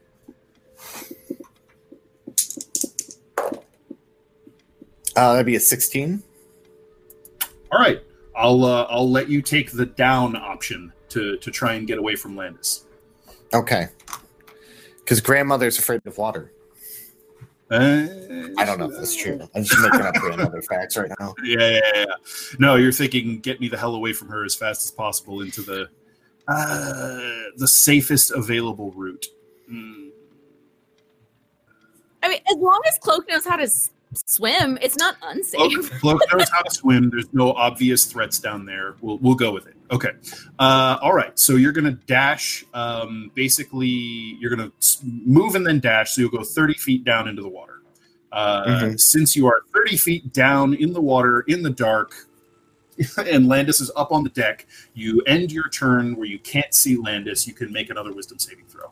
Uh, 5.17 5.33
that'd 5.33 5.47
be 5.47 5.57
a 5.57 5.61
16. 5.61 6.23
all 7.71 7.79
right 7.79 8.01
i'll 8.37 8.65
uh, 8.65 8.87
i'll 8.89 9.11
let 9.11 9.29
you 9.29 9.43
take 9.43 9.71
the 9.73 9.85
down 9.87 10.35
option 10.37 10.93
to 11.09 11.37
to 11.39 11.51
try 11.51 11.75
and 11.75 11.87
get 11.87 11.99
away 11.99 12.17
from 12.17 12.37
landis 12.37 12.85
Okay. 13.55 13.89
Because 15.01 15.21
grandmother's 15.21 15.79
afraid 15.79 16.01
of 16.07 16.17
water. 16.17 16.51
uh, 17.71 17.75
I 18.57 18.65
don't 18.65 18.79
know 18.79 18.89
if 18.89 18.97
that's 18.97 19.15
true. 19.15 19.39
I'm 19.55 19.63
just 19.63 19.79
making 19.83 20.01
up 20.07 20.15
grandmother 20.15 20.63
facts 20.71 20.97
right 20.97 21.11
now. 21.21 21.35
Yeah, 21.45 21.69
yeah, 21.69 21.81
yeah. 21.95 22.05
No, 22.59 22.77
you're 22.77 22.93
thinking 22.93 23.41
get 23.41 23.61
me 23.61 23.69
the 23.69 23.77
hell 23.77 23.95
away 23.95 24.15
from 24.15 24.29
her 24.29 24.47
as 24.47 24.55
fast 24.55 24.85
as 24.87 24.91
possible 24.91 25.43
into 25.43 25.61
the 25.61 25.83
uh, 26.49 27.21
the 27.59 27.69
safest 27.69 28.31
available 28.31 28.91
route. 28.93 29.27
Hmm. 29.69 30.09
I 32.23 32.29
mean, 32.31 32.41
as 32.51 32.57
long 32.57 32.81
as 32.89 32.97
Cloak 33.03 33.29
knows 33.29 33.45
how 33.45 33.57
to 33.57 33.65
s- 33.65 33.91
swim, 34.15 34.79
it's 34.83 34.97
not 34.97 35.17
unsafe. 35.23 35.91
Cloak 36.01 36.21
knows 36.33 36.49
how 36.51 36.63
to 36.63 36.71
swim. 36.75 37.11
There's 37.11 37.33
no 37.33 37.53
obvious 37.53 38.05
threats 38.05 38.39
down 38.39 38.65
there. 38.67 38.95
We'll 39.01 39.19
we'll 39.19 39.35
go 39.35 39.53
with 39.53 39.67
it. 39.67 39.75
Okay. 39.91 40.11
Uh, 40.59 40.99
all 41.03 41.13
right. 41.15 41.39
So 41.39 41.55
you're 41.57 41.73
gonna 41.73 41.99
dash. 42.07 42.65
Um, 42.75 43.31
basically, 43.35 43.89
you're 43.89 44.55
gonna 44.55 44.73
move 45.03 45.55
and 45.55 45.67
then 45.67 45.81
dash. 45.81 46.13
So 46.13 46.23
you'll 46.23 46.31
go 46.31 46.43
30 46.45 46.75
feet 46.75 47.05
down 47.05 47.29
into 47.29 47.43
the 47.43 47.49
water. 47.49 47.83
Uh, 48.33 48.65
Mhm. 48.67 49.01
Since 49.01 49.37
you 49.37 49.47
are 49.47 49.63
30 49.75 49.97
feet 49.99 50.33
down 50.33 50.73
in 50.75 50.93
the 50.95 51.01
water, 51.03 51.41
in 51.49 51.63
the 51.63 51.69
dark, 51.71 52.15
and 53.19 53.47
Landis 53.49 53.81
is 53.81 53.91
up 53.97 54.11
on 54.13 54.23
the 54.25 54.31
deck, 54.31 54.67
you 54.95 55.21
end 55.27 55.53
your 55.53 55.69
turn 55.69 56.17
where 56.17 56.27
you 56.27 56.39
can't 56.39 56.73
see 56.75 56.97
Landis. 56.97 57.47
You 57.47 57.53
can 57.53 57.71
make 57.73 57.91
another 57.91 58.13
wisdom 58.13 58.39
saving 58.39 58.65
throw. 58.69 58.91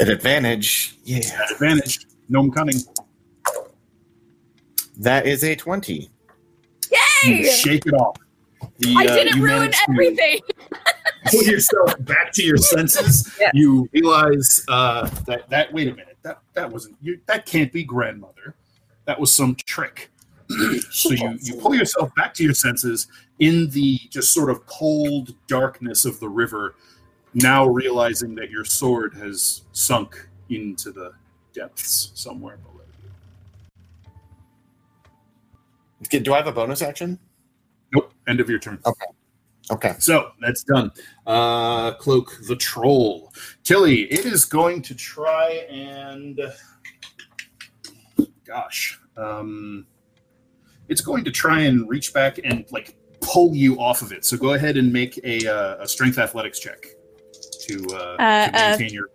At 0.00 0.08
advantage, 0.08 0.96
yeah. 1.04 1.18
At 1.42 1.52
advantage, 1.52 2.06
gnome 2.28 2.50
cunning. 2.50 2.76
That 4.98 5.26
is 5.26 5.44
a 5.44 5.54
20. 5.54 6.10
You 7.24 7.34
Yay! 7.34 7.44
shake 7.44 7.86
it 7.86 7.94
off. 7.94 8.16
The, 8.78 8.94
I 8.96 9.04
uh, 9.04 9.14
didn't 9.14 9.36
you 9.36 9.44
ruin 9.44 9.72
everything. 9.88 10.40
pull 11.26 11.42
yourself 11.44 11.94
back 12.00 12.32
to 12.32 12.42
your 12.42 12.56
senses. 12.56 13.30
Yeah. 13.40 13.50
You 13.52 13.88
realize 13.92 14.64
uh, 14.68 15.08
that 15.26 15.50
that 15.50 15.72
wait 15.72 15.88
a 15.88 15.94
minute 15.94 16.16
that 16.22 16.40
that 16.54 16.70
wasn't 16.70 16.96
you. 17.02 17.20
That 17.26 17.46
can't 17.46 17.72
be 17.72 17.82
grandmother. 17.82 18.54
That 19.06 19.18
was 19.18 19.32
some 19.32 19.56
trick. 19.66 20.10
so 20.90 21.10
you 21.10 21.38
you 21.42 21.56
pull 21.56 21.74
yourself 21.74 22.14
back 22.14 22.32
to 22.34 22.44
your 22.44 22.54
senses 22.54 23.08
in 23.40 23.68
the 23.70 23.98
just 24.08 24.32
sort 24.32 24.50
of 24.50 24.64
cold 24.66 25.34
darkness 25.46 26.04
of 26.04 26.20
the 26.20 26.28
river. 26.28 26.76
Now 27.34 27.66
realizing 27.66 28.34
that 28.36 28.50
your 28.50 28.64
sword 28.64 29.14
has 29.14 29.62
sunk 29.72 30.28
into 30.48 30.92
the 30.92 31.12
depths 31.52 32.12
somewhere 32.14 32.56
below 32.58 32.73
Do 36.08 36.34
I 36.34 36.36
have 36.36 36.46
a 36.46 36.52
bonus 36.52 36.82
action? 36.82 37.18
Nope. 37.92 38.12
End 38.28 38.40
of 38.40 38.48
your 38.48 38.58
turn. 38.58 38.80
Okay. 38.86 39.06
Okay. 39.70 39.94
So 39.98 40.30
that's 40.40 40.62
done. 40.64 40.92
Uh, 41.26 41.94
Cloak 41.94 42.38
the 42.48 42.56
Troll. 42.56 43.32
Tilly, 43.62 44.02
it 44.12 44.24
is 44.26 44.44
going 44.44 44.82
to 44.82 44.94
try 44.94 45.66
and. 45.70 46.40
Gosh. 48.44 49.00
Um, 49.16 49.86
it's 50.88 51.00
going 51.00 51.24
to 51.24 51.30
try 51.30 51.60
and 51.60 51.88
reach 51.88 52.12
back 52.12 52.38
and 52.44 52.66
like 52.70 52.96
pull 53.20 53.54
you 53.54 53.80
off 53.80 54.02
of 54.02 54.12
it. 54.12 54.24
So 54.24 54.36
go 54.36 54.54
ahead 54.54 54.76
and 54.76 54.92
make 54.92 55.18
a, 55.24 55.46
uh, 55.46 55.82
a 55.82 55.88
strength 55.88 56.18
athletics 56.18 56.58
check 56.58 56.84
to, 57.66 57.86
uh, 57.92 58.16
Uh, 58.18 58.48
to 58.48 58.56
uh, 58.56 58.68
maintain 58.70 58.92
your. 58.92 59.08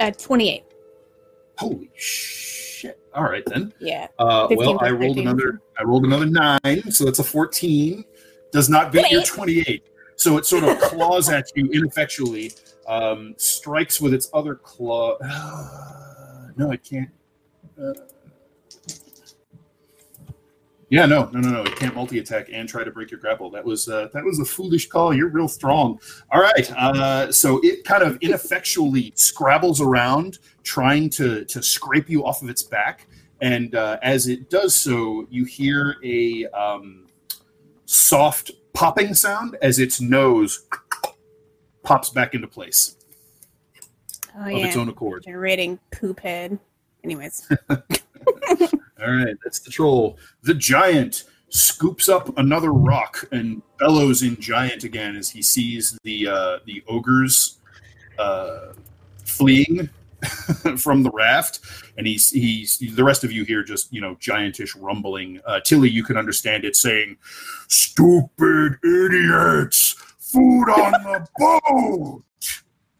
Uh, 0.00 0.10
28. 0.10 0.64
Holy 1.58 1.90
shit! 1.94 2.51
All 3.14 3.24
right 3.24 3.44
then. 3.46 3.72
Yeah. 3.78 4.08
Uh, 4.18 4.48
well, 4.50 4.78
I 4.80 4.90
rolled 4.90 5.16
13. 5.16 5.28
another. 5.28 5.60
I 5.78 5.84
rolled 5.84 6.04
another 6.04 6.26
nine, 6.26 6.90
so 6.90 7.04
that's 7.04 7.18
a 7.18 7.24
fourteen. 7.24 8.04
Does 8.52 8.68
not 8.68 8.92
beat 8.92 9.10
your 9.10 9.22
28. 9.22 9.26
twenty-eight. 9.26 9.84
So 10.16 10.36
it 10.38 10.46
sort 10.46 10.64
of 10.64 10.78
claws 10.80 11.28
at 11.28 11.46
you 11.54 11.70
ineffectually. 11.72 12.52
Um, 12.86 13.34
strikes 13.36 14.00
with 14.00 14.12
its 14.14 14.28
other 14.34 14.54
claw. 14.54 15.16
no, 16.56 16.70
it 16.72 16.82
can't. 16.84 17.10
Uh, 17.80 17.92
yeah, 20.92 21.06
no, 21.06 21.30
no, 21.32 21.40
no, 21.40 21.48
no. 21.50 21.62
It 21.62 21.74
can't 21.76 21.94
multi-attack 21.94 22.48
and 22.52 22.68
try 22.68 22.84
to 22.84 22.90
break 22.90 23.10
your 23.10 23.18
grapple. 23.18 23.48
That 23.50 23.64
was 23.64 23.88
uh, 23.88 24.08
that 24.12 24.22
was 24.22 24.38
a 24.40 24.44
foolish 24.44 24.88
call. 24.90 25.14
You're 25.14 25.30
real 25.30 25.48
strong. 25.48 25.98
All 26.30 26.40
right. 26.42 26.70
Uh, 26.72 27.32
so 27.32 27.60
it 27.62 27.82
kind 27.84 28.02
of 28.02 28.18
ineffectually 28.20 29.12
scrabbles 29.16 29.80
around, 29.80 30.38
trying 30.64 31.08
to 31.10 31.46
to 31.46 31.62
scrape 31.62 32.10
you 32.10 32.26
off 32.26 32.42
of 32.42 32.50
its 32.50 32.62
back. 32.62 33.06
And 33.40 33.74
uh, 33.74 33.98
as 34.02 34.28
it 34.28 34.50
does 34.50 34.74
so, 34.76 35.26
you 35.30 35.46
hear 35.46 35.96
a 36.04 36.44
um, 36.48 37.06
soft 37.86 38.50
popping 38.74 39.14
sound 39.14 39.56
as 39.62 39.78
its 39.78 39.98
nose 39.98 40.66
pops 41.82 42.10
back 42.10 42.34
into 42.34 42.46
place 42.46 42.96
Oh, 44.36 44.44
of 44.44 44.52
yeah. 44.52 44.66
its 44.66 44.76
own 44.76 44.88
accord. 44.90 45.24
Generating 45.24 45.78
poop 45.90 46.20
head. 46.20 46.58
Anyways. 47.02 47.50
All 49.04 49.12
right, 49.12 49.36
that's 49.42 49.58
the 49.58 49.70
troll. 49.70 50.18
The 50.42 50.54
giant 50.54 51.24
scoops 51.48 52.08
up 52.08 52.36
another 52.38 52.72
rock 52.72 53.24
and 53.30 53.62
bellows 53.78 54.22
in 54.22 54.36
giant 54.40 54.84
again 54.84 55.16
as 55.16 55.28
he 55.28 55.42
sees 55.42 55.98
the 56.02 56.28
uh, 56.28 56.58
the 56.66 56.82
ogres 56.88 57.58
uh, 58.18 58.72
fleeing 59.24 59.88
from 60.76 61.02
the 61.02 61.10
raft, 61.10 61.60
and 61.96 62.06
he's 62.06 62.30
he's 62.30 62.78
the 62.78 63.04
rest 63.04 63.24
of 63.24 63.32
you 63.32 63.44
here 63.44 63.62
just 63.62 63.92
you 63.92 64.00
know 64.00 64.14
giantish 64.16 64.76
rumbling. 64.80 65.40
Uh, 65.44 65.60
Tilly, 65.60 65.90
you 65.90 66.04
can 66.04 66.16
understand 66.16 66.64
it 66.64 66.76
saying, 66.76 67.16
"Stupid 67.68 68.78
idiots, 68.84 69.94
food 70.18 70.68
on 70.68 70.92
the 70.92 71.26
boat," 71.38 72.22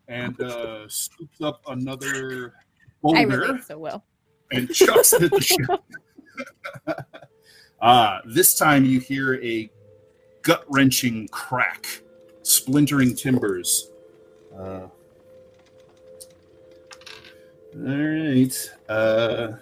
and 0.09 0.41
uh, 0.41 0.89
scoops 0.89 1.41
up 1.41 1.63
another 1.69 2.55
boulder 3.03 3.19
I 3.19 3.23
relate 3.23 3.65
so 3.65 3.79
well. 3.79 4.05
And 4.53 4.73
chucks 4.73 5.13
it 5.13 5.23
at 5.23 5.31
the 5.31 5.41
ship. 5.41 5.81
Ah, 7.81 8.21
this 8.27 8.55
time 8.55 8.85
you 8.85 9.01
hear 9.01 9.43
a 9.43 9.71
gut 10.43 10.65
wrenching 10.69 11.29
crack, 11.29 11.87
splintering 12.43 13.15
timbers. 13.15 13.91
Uh, 14.57 14.87
all 17.75 17.97
right. 17.97 18.71
Uh, 18.89 19.53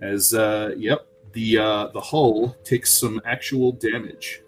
as 0.00 0.34
uh, 0.34 0.74
yep, 0.76 1.06
the 1.32 1.58
uh, 1.58 1.88
the 1.88 2.00
hull 2.00 2.56
takes 2.64 2.92
some 2.92 3.20
actual 3.24 3.72
damage. 3.72 4.42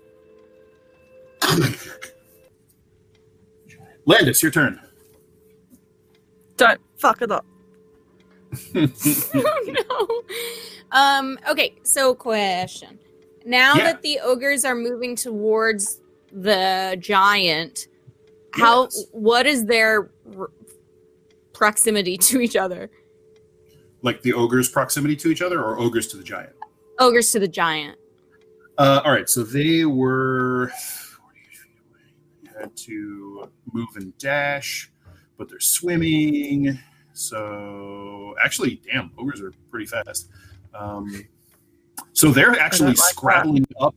Landis, 4.05 4.43
your 4.43 4.53
turn. 4.53 4.81
Don't 6.57 6.81
fuck 6.99 7.23
it 7.23 7.31
up. 7.31 7.47
oh 8.75 9.65
no. 9.67 10.99
Um. 10.99 11.39
Okay. 11.51 11.75
So, 11.83 12.15
question. 12.15 12.99
Now 13.45 13.75
Yeah. 13.77 13.85
that 13.93 14.03
the 14.03 14.19
ogres 14.21 14.65
are 14.65 14.75
moving 14.75 15.17
towards 15.17 16.01
the 16.33 16.97
giant, 17.01 17.89
how? 18.53 18.85
Yes. 18.85 19.05
What 19.13 19.47
is 19.47 19.65
their 19.67 20.11
r- 20.37 20.51
proximity 21.53 22.17
to 22.19 22.41
each 22.41 22.57
other? 22.57 22.91
Like 24.03 24.23
the 24.23 24.33
ogres' 24.33 24.69
proximity 24.69 25.17
to 25.17 25.29
each 25.31 25.43
other, 25.43 25.63
or 25.63 25.79
ogres 25.79 26.07
to 26.09 26.17
the 26.17 26.23
giant? 26.25 26.53
Ogres 26.99 27.31
to 27.33 27.39
the 27.39 27.49
giant. 27.49 27.99
Uh, 28.79 29.01
all 29.05 29.13
right, 29.13 29.29
so 29.29 29.43
they 29.43 29.85
were 29.85 30.71
48 31.19 31.57
feet 31.57 31.81
away. 31.91 32.61
Had 32.61 32.77
to 32.79 33.51
move 33.73 33.89
and 33.97 34.17
dash, 34.19 34.91
but 35.37 35.49
they're 35.51 35.61
swimming. 35.61 36.79
So 37.21 38.35
actually, 38.43 38.81
damn, 38.91 39.13
ogres 39.19 39.41
are 39.43 39.53
pretty 39.71 39.87
fast. 39.87 40.31
Um, 40.75 41.27
so 42.13 42.31
they're 42.31 42.59
actually 42.59 42.89
like 42.89 42.97
that. 42.97 43.03
scrabbling 43.03 43.67
up. 43.81 43.95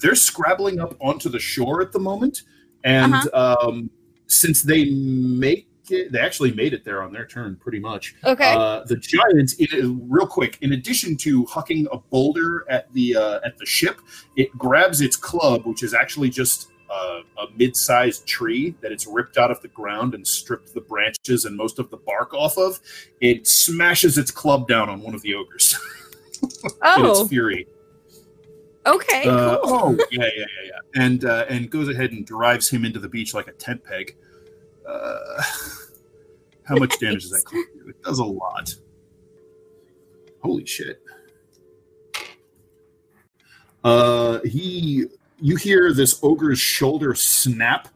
They're 0.00 0.14
scrabbling 0.14 0.78
up 0.78 0.94
onto 1.00 1.28
the 1.28 1.38
shore 1.38 1.80
at 1.80 1.92
the 1.92 1.98
moment, 1.98 2.42
and 2.84 3.14
um, 3.34 3.90
since 4.26 4.62
they 4.62 4.90
make 4.90 5.66
it, 5.90 6.12
they 6.12 6.20
actually 6.20 6.52
made 6.52 6.74
it 6.74 6.84
there 6.84 7.02
on 7.02 7.10
their 7.10 7.26
turn, 7.26 7.56
pretty 7.56 7.80
much. 7.80 8.14
Okay. 8.22 8.52
Uh, 8.54 8.84
the 8.84 8.96
giant, 8.96 9.54
in, 9.58 10.06
real 10.08 10.26
quick, 10.26 10.58
in 10.60 10.74
addition 10.74 11.16
to 11.16 11.44
hucking 11.46 11.86
a 11.90 11.98
boulder 11.98 12.66
at 12.68 12.92
the 12.92 13.16
uh, 13.16 13.40
at 13.44 13.56
the 13.56 13.64
ship, 13.66 14.00
it 14.36 14.56
grabs 14.58 15.00
its 15.00 15.16
club, 15.16 15.64
which 15.64 15.82
is 15.82 15.94
actually 15.94 16.28
just 16.28 16.68
uh, 16.90 17.20
a 17.38 17.46
mid-sized 17.56 18.26
tree 18.26 18.74
that 18.80 18.92
it's 18.92 19.06
ripped 19.06 19.36
out 19.36 19.50
of 19.50 19.60
the 19.62 19.68
ground 19.68 20.14
and 20.14 20.26
stripped 20.26 20.74
the 20.74 20.80
branches 20.80 21.44
and 21.44 21.56
most 21.56 21.78
of 21.78 21.90
the 21.90 21.96
bark 21.96 22.34
off 22.34 22.56
of. 22.56 22.80
It 23.20 23.46
smashes 23.46 24.18
its 24.18 24.30
club 24.30 24.68
down 24.68 24.88
on 24.88 25.00
one 25.00 25.14
of 25.14 25.22
the 25.22 25.34
ogres 25.34 25.78
in 26.42 26.48
oh. 26.82 27.10
its 27.10 27.28
fury. 27.28 27.66
Okay. 28.86 29.24
Uh, 29.24 29.58
cool. 29.58 29.96
oh, 30.00 30.06
yeah, 30.10 30.22
yeah, 30.22 30.30
yeah, 30.36 30.44
yeah, 30.64 31.02
and 31.02 31.24
uh, 31.26 31.44
and 31.50 31.70
goes 31.70 31.90
ahead 31.90 32.12
and 32.12 32.24
drives 32.24 32.70
him 32.70 32.86
into 32.86 32.98
the 32.98 33.08
beach 33.08 33.34
like 33.34 33.46
a 33.46 33.52
tent 33.52 33.84
peg. 33.84 34.16
Uh, 34.88 35.42
how 36.64 36.76
much 36.76 36.98
damage 36.98 37.22
does 37.22 37.32
that 37.32 37.44
club 37.44 37.64
do? 37.74 37.88
It 37.90 38.02
does 38.02 38.18
a 38.18 38.24
lot. 38.24 38.74
Holy 40.42 40.64
shit! 40.64 41.02
Uh, 43.84 44.40
he, 44.40 45.06
you 45.40 45.56
hear 45.56 45.92
this 45.92 46.18
ogre's 46.22 46.58
shoulder 46.58 47.14
snap, 47.14 47.88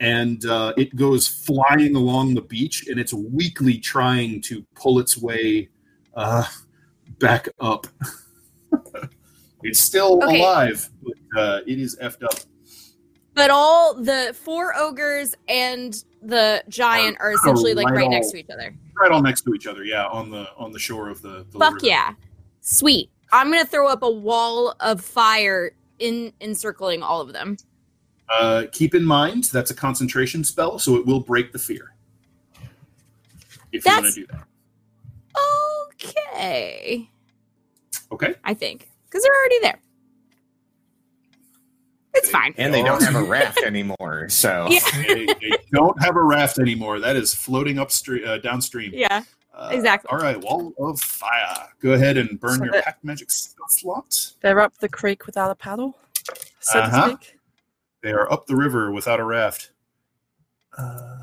and 0.00 0.44
uh, 0.46 0.72
it 0.76 0.94
goes 0.96 1.26
flying 1.28 1.94
along 1.96 2.34
the 2.34 2.42
beach, 2.42 2.86
and 2.88 2.98
it's 3.00 3.12
weakly 3.14 3.78
trying 3.78 4.40
to 4.42 4.62
pull 4.74 4.98
its 4.98 5.16
way 5.18 5.68
uh, 6.14 6.44
back 7.18 7.48
up. 7.60 7.86
it's 9.62 9.80
still 9.80 10.22
Okay. 10.22 10.40
alive, 10.40 10.88
but 11.02 11.40
uh, 11.40 11.60
it 11.66 11.78
is 11.78 11.96
effed 12.02 12.22
up. 12.24 12.34
But 13.34 13.50
all 13.50 13.94
the 13.94 14.36
four 14.38 14.76
ogres 14.76 15.34
and 15.48 16.04
the 16.20 16.62
giant 16.68 17.16
are 17.20 17.32
essentially 17.32 17.72
like 17.74 17.86
right 17.86 17.94
right 17.96 18.04
all- 18.04 18.10
next 18.10 18.30
to 18.32 18.36
each 18.36 18.50
other. 18.50 18.74
Right 19.00 19.10
all 19.10 19.22
next 19.22 19.40
to 19.42 19.54
each 19.54 19.66
other, 19.66 19.84
yeah, 19.84 20.06
on 20.06 20.30
the 20.30 20.46
on 20.58 20.70
the 20.72 20.78
shore 20.78 21.08
of 21.08 21.22
the. 21.22 21.46
the 21.50 21.58
Fuck 21.58 21.74
river. 21.76 21.86
yeah. 21.86 22.12
Sweet. 22.60 23.10
I'm 23.32 23.50
gonna 23.50 23.64
throw 23.64 23.88
up 23.88 24.02
a 24.02 24.10
wall 24.10 24.74
of 24.80 25.00
fire 25.00 25.72
in 26.02 26.32
encircling 26.40 27.02
all 27.02 27.20
of 27.20 27.32
them. 27.32 27.56
Uh, 28.28 28.64
keep 28.72 28.94
in 28.94 29.04
mind 29.04 29.44
that's 29.44 29.70
a 29.70 29.74
concentration 29.74 30.42
spell, 30.44 30.78
so 30.78 30.96
it 30.96 31.06
will 31.06 31.20
break 31.20 31.52
the 31.52 31.58
fear. 31.58 31.94
If 33.72 33.84
you 33.86 33.92
want 33.92 34.06
to 34.06 34.12
do 34.12 34.26
that. 34.26 34.46
okay. 35.94 37.08
Okay. 38.10 38.34
I 38.44 38.54
think 38.54 38.88
because 39.06 39.22
they're 39.22 39.32
already 39.34 39.58
there. 39.62 39.78
It's 42.14 42.28
fine. 42.28 42.54
And 42.58 42.74
they 42.74 42.82
don't 42.82 43.02
have 43.02 43.14
a 43.14 43.22
raft 43.24 43.62
anymore. 43.66 44.28
So 44.28 44.66
Yeah. 44.68 44.80
they, 45.06 45.24
they 45.26 45.56
don't 45.72 46.00
have 46.02 46.16
a 46.16 46.22
raft 46.22 46.58
anymore. 46.58 47.00
That 47.00 47.16
is 47.16 47.34
floating 47.34 47.78
upstream, 47.78 48.22
uh, 48.26 48.36
downstream. 48.38 48.90
Yeah. 48.94 49.22
Uh, 49.54 49.68
exactly. 49.72 50.08
All 50.10 50.18
right, 50.18 50.40
wall 50.40 50.72
of 50.78 50.98
fire. 51.00 51.68
Go 51.80 51.92
ahead 51.92 52.16
and 52.16 52.40
burn 52.40 52.58
So 52.58 52.64
your 52.64 52.82
pact 52.82 53.04
magic 53.04 53.30
spell 53.30 53.66
slot. 53.68 54.32
They're 54.40 54.60
up 54.60 54.76
the 54.78 54.88
creek 54.88 55.26
without 55.26 55.50
a 55.50 55.54
paddle, 55.54 55.96
so 56.60 56.80
Uh-huh. 56.80 57.08
to 57.10 57.16
speak. 57.16 57.38
They 58.02 58.12
are 58.12 58.30
up 58.32 58.46
the 58.46 58.56
river 58.56 58.90
without 58.90 59.20
a 59.20 59.24
raft. 59.24 59.70
Uh, 60.76 61.18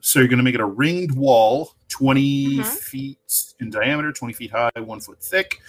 so 0.00 0.18
you're 0.18 0.28
going 0.28 0.38
to 0.38 0.42
make 0.44 0.54
it 0.54 0.60
a 0.60 0.66
ringed 0.66 1.12
wall, 1.14 1.74
20 1.88 2.58
Mhm. 2.58 2.66
feet 2.66 3.54
in 3.60 3.70
diameter, 3.70 4.10
20 4.12 4.32
feet 4.34 4.50
high, 4.50 4.70
one 4.76 5.00
foot 5.00 5.22
thick. 5.22 5.60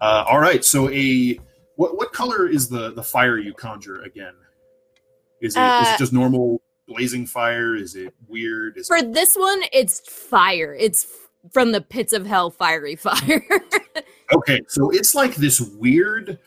Uh, 0.00 0.24
all 0.28 0.38
right. 0.38 0.64
So 0.64 0.90
a 0.90 1.40
what 1.76 1.96
what 1.96 2.12
color 2.12 2.46
is 2.46 2.68
the 2.68 2.92
the 2.92 3.02
fire 3.02 3.38
you 3.38 3.54
conjure 3.54 4.02
again? 4.02 4.34
Is 5.40 5.56
it, 5.56 5.60
is 5.60 5.88
Uh, 5.88 5.92
it 5.94 5.98
just 5.98 6.12
normal 6.12 6.60
blazing 6.86 7.26
fire? 7.26 7.74
Is 7.76 7.94
it 7.94 8.14
weird? 8.28 8.76
Is 8.76 8.88
For 8.88 9.02
this 9.02 9.34
one, 9.34 9.62
it's 9.72 10.00
fire. 10.00 10.74
It's 10.74 11.06
from 11.52 11.72
the 11.72 11.80
pits 11.80 12.12
of 12.12 12.26
hell, 12.26 12.50
fiery 12.50 12.96
fire. 12.96 13.44
Okay, 14.32 14.60
so 14.68 14.90
it's 14.90 15.14
like 15.14 15.34
this 15.34 15.60
weird 15.60 16.38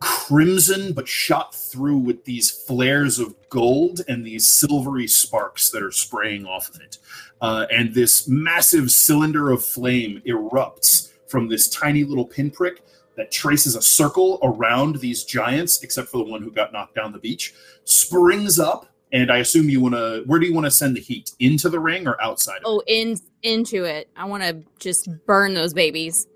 crimson, 0.00 0.92
but 0.92 1.08
shot 1.08 1.54
through 1.54 1.98
with 1.98 2.24
these 2.24 2.50
flares 2.50 3.18
of 3.18 3.34
gold 3.48 4.02
and 4.08 4.24
these 4.24 4.48
silvery 4.48 5.06
sparks 5.06 5.70
that 5.70 5.82
are 5.82 5.90
spraying 5.90 6.46
off 6.46 6.68
of 6.68 6.80
it. 6.80 6.98
Uh, 7.40 7.66
and 7.70 7.94
this 7.94 8.28
massive 8.28 8.90
cylinder 8.90 9.50
of 9.50 9.64
flame 9.64 10.22
erupts 10.26 11.12
from 11.28 11.48
this 11.48 11.68
tiny 11.68 12.04
little 12.04 12.24
pinprick 12.24 12.82
that 13.16 13.30
traces 13.32 13.74
a 13.74 13.82
circle 13.82 14.38
around 14.42 14.96
these 14.96 15.24
giants, 15.24 15.82
except 15.82 16.08
for 16.08 16.18
the 16.18 16.30
one 16.30 16.42
who 16.42 16.50
got 16.50 16.72
knocked 16.72 16.94
down 16.94 17.12
the 17.12 17.18
beach, 17.18 17.54
springs 17.84 18.58
up. 18.58 18.86
And 19.12 19.30
I 19.32 19.38
assume 19.38 19.68
you 19.70 19.80
want 19.80 19.94
to. 19.94 20.22
Where 20.26 20.38
do 20.38 20.46
you 20.46 20.52
want 20.54 20.66
to 20.66 20.70
send 20.70 20.94
the 20.96 21.00
heat? 21.00 21.32
Into 21.38 21.68
the 21.70 21.80
ring 21.80 22.06
or 22.06 22.20
outside? 22.22 22.56
of 22.58 22.62
it? 22.62 22.66
oh, 22.66 22.82
in 22.86 23.16
into 23.42 23.84
it. 23.84 24.10
I 24.16 24.24
want 24.26 24.42
to 24.42 24.62
just 24.78 25.08
burn 25.26 25.54
those 25.54 25.72
babies. 25.72 26.26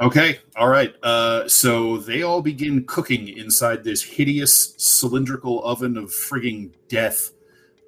Okay, 0.00 0.38
all 0.56 0.68
right. 0.68 0.94
Uh, 1.02 1.46
so 1.46 1.98
they 1.98 2.22
all 2.22 2.40
begin 2.40 2.84
cooking 2.86 3.28
inside 3.28 3.84
this 3.84 4.02
hideous 4.02 4.74
cylindrical 4.78 5.62
oven 5.62 5.98
of 5.98 6.06
frigging 6.06 6.72
death. 6.88 7.30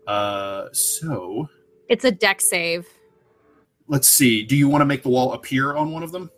Uh, 0.07 0.67
so 0.73 1.49
It's 1.89 2.05
a 2.05 2.11
Dex 2.11 2.51
save. 2.51 2.87
let's 3.89 4.09
see. 4.09 4.43
Do 4.43 4.57
you 4.57 4.69
want 4.69 4.83
to 4.83 4.87
make 4.87 5.03
the 5.03 5.09
wall 5.09 5.33
appear 5.33 5.75
on 5.75 5.91
one 5.91 6.03
of 6.03 6.13
them? 6.13 6.31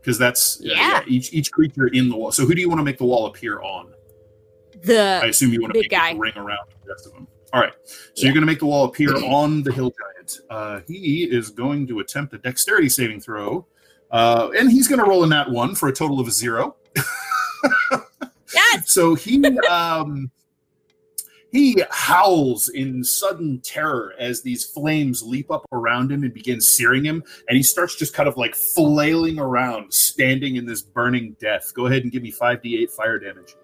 Because 0.00 0.18
that's 0.18 0.60
uh, 0.60 0.64
Yeah. 0.66 1.02
each 1.06 1.32
each 1.32 1.50
creature 1.50 1.86
in 1.86 2.10
the 2.10 2.16
wall. 2.16 2.30
So 2.30 2.44
who 2.44 2.54
do 2.54 2.60
you 2.60 2.68
want 2.68 2.80
to 2.80 2.84
make 2.84 2.98
the 2.98 3.06
wall 3.06 3.24
appear 3.24 3.62
on? 3.62 3.93
I 4.88 5.26
assume 5.26 5.52
you 5.52 5.60
want 5.60 5.72
to 5.74 5.80
big 5.80 5.84
make 5.84 5.90
guy. 5.90 6.12
ring 6.14 6.32
around 6.36 6.66
the 6.84 6.90
rest 6.92 7.06
of 7.06 7.12
them. 7.12 7.26
All 7.52 7.60
right. 7.60 7.72
So 7.86 7.94
Yeah. 8.16 8.24
you're 8.24 8.34
going 8.34 8.42
to 8.42 8.46
make 8.46 8.58
the 8.58 8.66
wall 8.66 8.84
appear 8.86 9.14
on 9.24 9.62
the 9.62 9.72
hill 9.72 9.92
giant. 10.16 10.40
Uh, 10.50 10.80
he 10.88 11.24
is 11.24 11.50
going 11.50 11.86
to 11.88 12.00
attempt 12.00 12.34
a 12.34 12.38
dexterity 12.38 12.88
saving 12.88 13.20
throw, 13.20 13.66
uh, 14.10 14.50
and 14.58 14.70
he's 14.70 14.88
going 14.88 14.98
to 14.98 15.04
roll 15.04 15.22
in 15.24 15.30
that 15.30 15.50
one 15.50 15.74
for 15.74 15.88
a 15.88 15.92
total 15.92 16.18
of 16.20 16.26
a 16.28 16.30
zero. 16.32 16.76
yes, 18.54 18.82
So 18.86 19.14
he 19.14 19.44
um, 19.68 20.30
he 21.52 21.80
howls 21.90 22.68
in 22.70 23.04
sudden 23.04 23.60
terror 23.60 24.14
as 24.18 24.42
these 24.42 24.64
flames 24.64 25.22
leap 25.22 25.50
up 25.52 25.64
around 25.70 26.10
him 26.10 26.24
and 26.24 26.34
begin 26.34 26.60
searing 26.60 27.04
him, 27.04 27.22
and 27.48 27.56
he 27.56 27.62
starts 27.62 27.94
just 27.94 28.12
kind 28.14 28.28
of 28.28 28.36
like 28.36 28.54
flailing 28.56 29.38
around, 29.38 29.92
standing 29.94 30.56
in 30.56 30.66
this 30.66 30.82
burning 30.82 31.36
death. 31.40 31.72
Go 31.74 31.86
ahead 31.86 32.02
and 32.02 32.10
give 32.10 32.22
me 32.24 32.32
five 32.32 32.60
d 32.62 32.82
eight 32.82 32.90
fire 32.90 33.18
damage. 33.20 33.54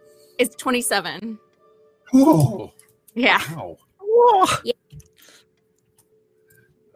It's 0.40 0.56
twenty 0.56 0.80
seven. 0.82 1.38
Oh, 2.12 2.72
Yeah. 3.14 3.38
wow. 3.54 3.76
Whoa. 4.00 4.46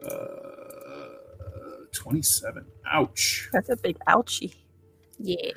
Uh, 0.03 1.07
27. 1.93 2.65
Ouch. 2.91 3.49
That's 3.53 3.69
a 3.69 3.77
big 3.77 3.97
ouchie. 4.07 4.53
Yeah. 5.17 5.51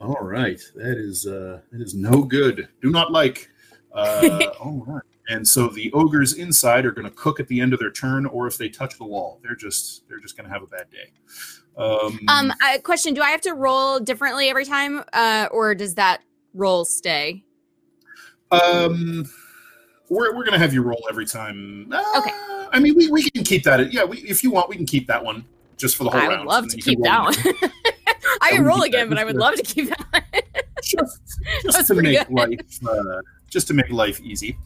All 0.00 0.18
right. 0.22 0.60
That 0.74 0.96
is 0.98 1.26
uh 1.26 1.60
that 1.70 1.80
is 1.82 1.94
no 1.94 2.22
good. 2.22 2.68
Do 2.82 2.90
not 2.90 3.12
like. 3.12 3.48
Uh 3.92 4.38
all 4.60 4.82
right. 4.86 5.02
And 5.28 5.46
so 5.46 5.68
the 5.68 5.92
ogres 5.92 6.34
inside 6.34 6.86
are 6.86 6.92
going 6.92 7.04
to 7.08 7.14
cook 7.16 7.40
at 7.40 7.48
the 7.48 7.60
end 7.60 7.72
of 7.72 7.80
their 7.80 7.90
turn 7.90 8.26
or 8.26 8.46
if 8.46 8.56
they 8.56 8.68
touch 8.68 8.96
the 8.96 9.04
wall. 9.04 9.40
They're 9.42 9.56
just 9.56 10.08
they're 10.08 10.20
just 10.20 10.36
going 10.36 10.46
to 10.48 10.52
have 10.52 10.62
a 10.62 10.66
bad 10.66 10.86
day. 10.90 11.12
Um, 11.76 12.18
Um. 12.28 12.52
Uh, 12.64 12.78
question: 12.82 13.12
Do 13.12 13.20
I 13.22 13.30
have 13.30 13.40
to 13.42 13.52
roll 13.54 14.00
differently 14.00 14.48
every 14.48 14.64
time, 14.64 15.02
uh, 15.12 15.48
or 15.50 15.74
does 15.74 15.94
that 15.96 16.22
roll 16.56 16.84
stay? 16.84 17.44
um 18.50 19.28
we're, 20.08 20.28
we're 20.36 20.44
going 20.44 20.52
to 20.52 20.58
have 20.58 20.72
you 20.72 20.82
roll 20.82 21.04
every 21.10 21.26
time. 21.26 21.92
Uh, 21.92 22.00
Okay. 22.18 22.30
I 22.72 22.78
mean 22.80 22.94
we, 22.96 23.08
we 23.10 23.28
can 23.30 23.42
keep 23.44 23.64
that. 23.64 23.92
Yeah, 23.92 24.04
we, 24.04 24.18
if 24.18 24.42
you 24.44 24.50
want 24.50 24.68
we 24.68 24.76
can 24.76 24.86
keep 24.86 25.06
that 25.08 25.24
one 25.24 25.44
just 25.76 25.96
for 25.96 26.04
the 26.04 26.10
whole 26.10 26.20
I 26.20 26.28
round. 26.28 26.34
I 26.36 26.40
would 26.40 26.48
love 26.48 26.68
to 26.68 26.76
keep 26.78 27.00
that 27.02 27.22
one. 27.22 27.34
I 28.42 28.50
can 28.52 28.64
roll 28.64 28.82
again, 28.82 29.08
but 29.08 29.18
I 29.18 29.24
would 29.24 29.36
love 29.36 29.54
to 29.56 29.62
keep 29.62 29.88
that 29.88 30.04
one. 30.10 30.22
just, 30.82 31.20
just 31.62 31.86
to 31.88 31.94
make 31.94 32.26
good. 32.28 32.34
life 32.34 32.86
uh, 32.88 33.20
just 33.50 33.66
to 33.68 33.74
make 33.74 33.90
life 33.90 34.20
easy. 34.20 34.56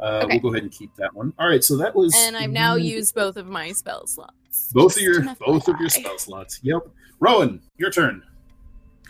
Uh, 0.00 0.20
Okay. 0.24 0.34
We'll 0.34 0.40
go 0.40 0.48
ahead 0.56 0.62
and 0.64 0.72
keep 0.72 0.94
that 0.96 1.14
one. 1.14 1.32
All 1.38 1.46
right, 1.48 1.62
so 1.62 1.76
that 1.76 1.94
was 1.94 2.14
and 2.16 2.36
I've 2.36 2.50
now 2.50 2.74
used 2.76 3.14
both 3.14 3.36
of 3.36 3.46
my 3.46 3.72
spell 3.72 4.06
slots. 4.06 4.70
both 4.72 4.96
of 4.96 5.02
your 5.02 5.22
both 5.46 5.68
of 5.68 5.78
your 5.80 5.90
spell 5.90 6.18
slots. 6.18 6.60
Yep. 6.62 6.88
Rowan, 7.20 7.60
your 7.76 7.90
turn. 7.90 8.22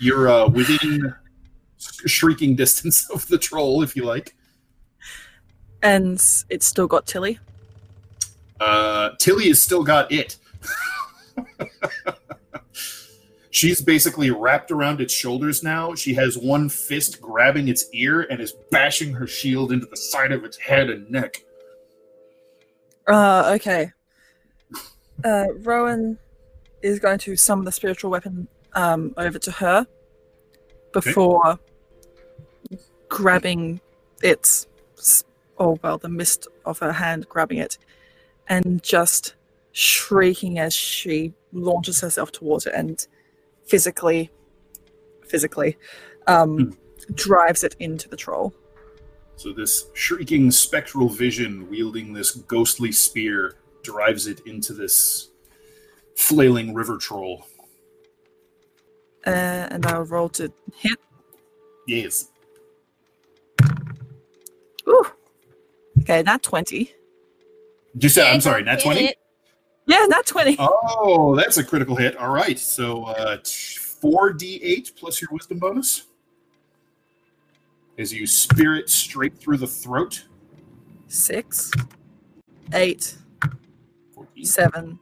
You're 0.01 0.29
uh, 0.29 0.49
within 0.49 1.15
shrieking 2.07 2.57
distance 2.57 3.09
of 3.15 3.27
the 3.29 3.39
troll, 3.39 3.83
if 3.83 3.97
you 3.97 4.05
like. 4.05 4.35
And 5.83 6.23
it's 6.51 6.67
still 6.67 6.87
got 6.87 7.07
Tilly. 7.07 7.39
Uh, 8.61 9.11
Tilly 9.19 9.49
has 9.49 9.61
still 9.63 9.83
got 9.83 10.13
it. 10.13 10.37
She's 13.51 13.81
basically 13.81 14.31
wrapped 14.31 14.71
around 14.71 15.01
its 15.01 15.13
shoulders 15.13 15.63
now. 15.63 15.95
She 15.95 16.15
has 16.15 16.39
one 16.39 16.69
fist 16.69 17.21
grabbing 17.21 17.69
its 17.69 17.87
ear 17.93 18.23
and 18.31 18.41
is 18.41 18.55
bashing 18.71 19.13
her 19.15 19.27
shield 19.27 19.73
into 19.73 19.87
the 19.87 19.97
side 19.97 20.31
of 20.33 20.45
its 20.45 20.57
head 20.59 20.89
and 20.89 21.11
neck. 21.11 21.43
Uh, 23.09 23.53
okay. 23.57 23.91
Uh, 25.25 25.47
Rowan 25.59 26.19
is 26.83 26.99
going 26.99 27.19
to 27.19 27.37
summon 27.37 27.65
the 27.65 27.73
spiritual 27.73 28.11
weapon 28.11 28.47
um, 28.75 29.15
over 29.17 29.39
to 29.39 29.51
her 29.51 29.87
before 30.93 31.59
grabbing 33.11 33.83
its, 34.23 34.67
oh 35.59 35.79
well, 35.83 35.99
the 35.99 36.09
mist 36.09 36.49
of 36.65 36.79
her 36.79 36.93
hand 36.93 37.29
grabbing 37.29 37.59
it, 37.59 37.77
and 38.49 38.83
just 38.83 39.35
shrieking 39.73 40.59
as 40.59 40.73
she 40.73 41.35
launches 41.53 42.01
herself 42.01 42.33
towards 42.33 42.67
it 42.67 42.73
and 42.75 43.07
physically, 43.67 44.31
physically, 45.27 45.77
um, 46.27 46.77
drives 47.15 47.63
it 47.63 47.77
into 47.79 48.09
the 48.09 48.17
troll. 48.17 48.55
So 49.37 49.53
this 49.53 49.87
shrieking 49.95 50.51
spectral 50.51 51.09
vision 51.09 51.69
wielding 51.69 52.13
this 52.13 52.33
ghostly 52.33 52.93
spear 52.93 53.57
drives 53.83 54.27
it 54.27 54.41
into 54.47 54.73
this 54.73 55.31
flailing 56.17 56.75
river 56.75 56.99
troll. 56.99 57.47
Uh, 59.27 59.69
and 59.71 59.87
I'll 59.87 60.05
roll 60.05 60.29
to 60.31 60.53
hit. 60.77 60.99
Yes. 61.87 62.29
Ooh. 64.91 65.05
Okay, 66.01 66.23
not 66.23 66.43
20. 66.43 66.93
Just 67.99 68.19
uh, 68.19 68.23
I'm 68.23 68.41
sorry, 68.41 68.63
not 68.63 68.81
20? 68.81 69.13
Yeah, 69.87 70.07
not 70.09 70.27
20. 70.27 70.57
Oh, 70.59 71.35
that's 71.37 71.57
a 71.59 71.65
critical 71.65 71.97
hit. 71.97 72.17
All 72.17 72.31
right. 72.31 72.59
So 72.59 73.05
uh, 73.05 73.39
4d8 73.39 74.95
plus 74.97 75.21
your 75.21 75.31
wisdom 75.33 75.59
bonus. 75.59 76.07
As 77.99 78.13
you 78.13 78.27
spear 78.27 78.77
it 78.77 78.89
straight 78.89 79.37
through 79.37 79.59
the 79.59 79.67
throat. 79.67 80.25
Six, 81.09 81.73
eight, 82.73 83.17
14, 84.15 84.45
seven, 84.45 84.99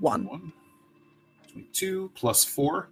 one. 0.00 0.26
1, 0.26 0.52
22 1.52 2.10
plus 2.14 2.44
4 2.44 2.88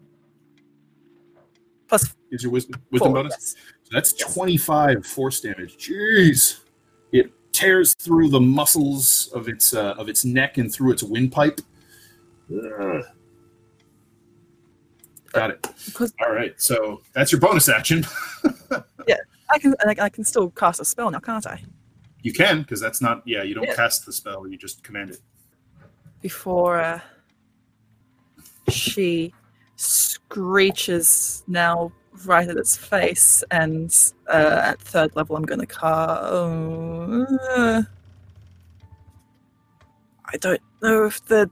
Plus 1.89 2.15
is 2.31 2.43
your 2.43 2.53
wisdom, 2.53 2.81
wisdom 2.91 3.13
four. 3.13 3.23
bonus. 3.23 3.33
yes. 3.33 3.55
That's 3.91 4.13
25 4.13 5.05
force 5.05 5.41
damage. 5.41 5.77
Jeez. 5.77 6.61
It 7.13 7.33
tears 7.53 7.95
through 7.95 8.29
the 8.31 8.41
muscles 8.41 9.29
of 9.35 9.49
its 9.49 9.75
uh, 9.75 9.95
of 9.99 10.09
its 10.09 10.25
neck 10.25 10.59
and 10.59 10.73
through 10.73 10.93
its 10.93 11.03
windpipe. 11.03 11.61
Ugh. 12.53 13.03
Got 15.33 15.51
it. 15.51 15.67
All 16.25 16.33
right. 16.33 16.61
So 16.61 17.03
that's 17.13 17.31
your 17.33 17.41
bonus 17.41 17.69
action. 17.69 18.05
Yeah, 19.09 19.17
I 19.51 19.59
can, 19.59 19.75
I, 19.85 19.95
I 19.99 20.09
can 20.09 20.23
still 20.25 20.51
cast 20.51 20.79
a 20.81 20.85
spell 20.85 21.11
now, 21.11 21.19
can't 21.19 21.45
I? 21.47 21.61
You 22.23 22.33
can, 22.33 22.61
because 22.61 22.81
that's 22.81 23.01
not, 23.01 23.23
yeah, 23.27 23.43
you 23.43 23.55
don't 23.55 23.65
Yeah. 23.65 23.75
cast 23.75 24.05
the 24.07 24.13
spell, 24.13 24.47
you 24.47 24.57
just 24.59 24.85
command 24.85 25.11
it. 25.11 25.21
before 26.21 26.79
uh, 26.81 27.01
she 28.69 29.33
screeches 29.77 31.43
now 31.49 31.91
right 32.25 32.49
at 32.49 32.57
its 32.57 32.77
face, 32.77 33.43
and 33.51 33.95
uh, 34.29 34.61
at 34.65 34.81
third 34.81 35.17
level, 35.17 35.37
I'm 35.37 35.45
going 35.45 35.61
to 35.61 35.67
cast. 35.67 36.23
Uh, 36.33 37.83
I 40.33 40.37
don't 40.39 40.61
know 40.83 41.07
if 41.07 41.25
they're 41.25 41.51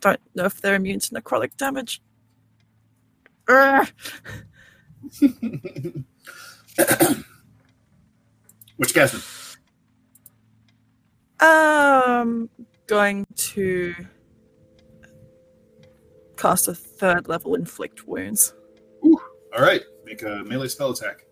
don't 0.00 0.20
know 0.34 0.44
if 0.44 0.60
they're 0.60 0.74
immune 0.74 1.00
to 1.00 1.14
necrotic 1.14 1.56
damage. 1.56 2.02
Which 8.76 8.92
casting? 8.92 9.20
Um, 11.40 12.50
going 12.86 13.26
to 13.36 13.94
cast 16.36 16.68
a 16.68 16.74
third 16.74 17.28
level 17.28 17.54
inflict 17.54 18.06
wounds. 18.06 18.52
All 19.56 19.62
right, 19.62 19.82
make 20.04 20.22
a 20.22 20.44
melee 20.44 20.68
spell 20.68 20.90
attack. 20.90 21.24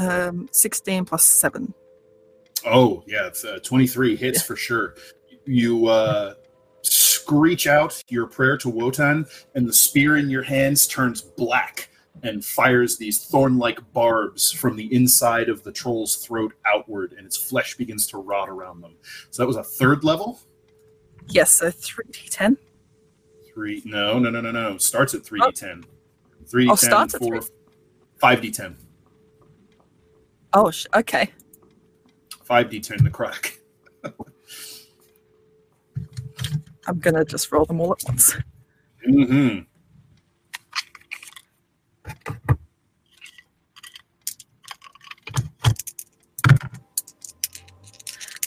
Um, 0.00 0.48
sixteen 0.50 1.04
plus 1.04 1.24
seven. 1.24 1.72
Oh 2.66 3.04
yeah, 3.06 3.26
it's 3.26 3.44
uh, 3.44 3.58
23 3.62 4.16
hits 4.16 4.42
for 4.42 4.56
sure. 4.56 4.94
You 5.44 5.86
uh, 5.86 6.34
screech 6.82 7.66
out 7.66 8.02
your 8.08 8.26
prayer 8.26 8.56
to 8.58 8.68
Wotan, 8.68 9.26
and 9.54 9.68
the 9.68 9.72
spear 9.72 10.16
in 10.16 10.28
your 10.28 10.42
hands 10.42 10.86
turns 10.86 11.22
black 11.22 11.88
and 12.24 12.44
fires 12.44 12.96
these 12.96 13.24
thorn-like 13.26 13.80
barbs 13.92 14.52
from 14.52 14.76
the 14.76 14.92
inside 14.94 15.48
of 15.48 15.62
the 15.64 15.72
troll's 15.72 16.16
throat 16.16 16.52
outward, 16.66 17.14
and 17.16 17.26
its 17.26 17.36
flesh 17.36 17.76
begins 17.76 18.06
to 18.08 18.18
rot 18.18 18.48
around 18.48 18.80
them. 18.80 18.94
So 19.30 19.42
that 19.42 19.46
was 19.46 19.56
a 19.56 19.64
third 19.64 20.04
level. 20.04 20.40
Yes, 21.28 21.62
a 21.62 21.72
three 21.72 22.04
d10. 22.10 22.56
Three? 23.54 23.82
No, 23.84 24.18
no, 24.18 24.30
no, 24.30 24.40
no, 24.40 24.50
no. 24.50 24.78
Starts 24.78 25.14
at 25.14 25.22
3d10. 25.22 25.84
3d10, 26.50 26.70
Oh, 26.70 26.74
starts 26.74 27.14
at 27.14 27.20
four, 27.20 27.40
three. 27.40 27.50
5d10. 28.22 28.74
Oh, 30.54 30.70
sh- 30.70 30.86
okay. 30.94 31.30
5d10 32.48 33.00
necrotic. 33.00 33.58
I'm 36.86 36.98
gonna 36.98 37.24
just 37.24 37.50
roll 37.52 37.64
them 37.64 37.80
all 37.80 37.92
at 37.92 38.02
once. 38.06 38.34
Mm-hmm. 39.08 39.60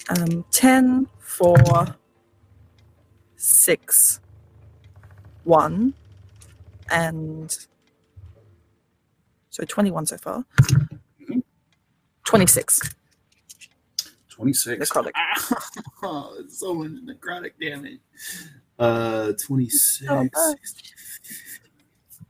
Um, 0.10 0.46
10, 0.52 1.08
4, 1.20 1.56
6, 3.36 4.20
1, 5.46 5.94
and 6.92 7.58
so 9.50 9.64
21 9.64 10.06
so 10.06 10.18
far. 10.18 10.46
26. 12.26 12.82
26. 14.30 14.90
Necrotic. 14.90 15.12
Oh, 16.04 16.36
it's 16.40 16.60
so 16.60 16.74
much 16.74 16.92
necrotic 16.92 17.52
damage. 17.62 18.00
Uh, 18.78 19.32
26. 19.42 20.12
Oh, 20.12 20.28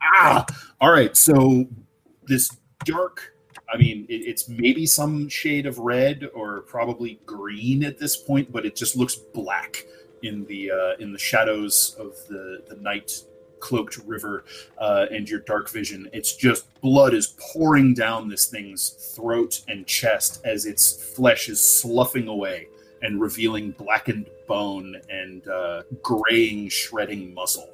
ah! 0.04 0.46
All 0.80 0.92
right, 0.92 1.18
so 1.18 1.66
this 2.28 2.52
dark, 2.84 3.34
I 3.74 3.78
mean, 3.78 4.06
it, 4.08 4.22
it's 4.28 4.48
maybe 4.48 4.86
some 4.86 5.28
shade 5.28 5.66
of 5.66 5.80
red 5.80 6.30
or 6.36 6.62
probably 6.62 7.20
green 7.26 7.84
at 7.84 7.98
this 7.98 8.16
point, 8.16 8.52
but 8.52 8.66
it 8.66 8.76
just 8.76 8.96
looks 8.96 9.16
black 9.16 9.84
in 10.26 10.46
the 10.46 10.72
uh, 10.72 10.94
in 11.00 11.12
the 11.12 11.20
shadows 11.20 11.96
of 12.00 12.16
the, 12.28 12.64
the 12.68 12.76
night 12.78 13.24
cloaked 13.60 13.98
river 14.06 14.46
uh, 14.78 15.06
and 15.12 15.30
your 15.30 15.40
dark 15.40 15.70
vision. 15.70 16.08
It's 16.14 16.36
just 16.36 16.66
blood 16.82 17.14
is 17.14 17.36
pouring 17.54 17.94
down 17.94 18.28
this 18.28 18.48
thing's 18.48 18.90
throat 19.16 19.62
and 19.68 19.88
chest 19.88 20.42
as 20.46 20.66
its 20.66 21.14
flesh 21.16 21.50
is 21.50 21.62
sloughing 21.62 22.28
away 22.28 22.68
and 23.02 23.20
revealing 23.20 23.72
blackened 23.72 24.30
bone 24.48 24.96
and 25.10 25.48
uh, 25.48 25.84
graying, 26.02 26.70
shredding 26.70 27.34
muscle. 27.34 27.70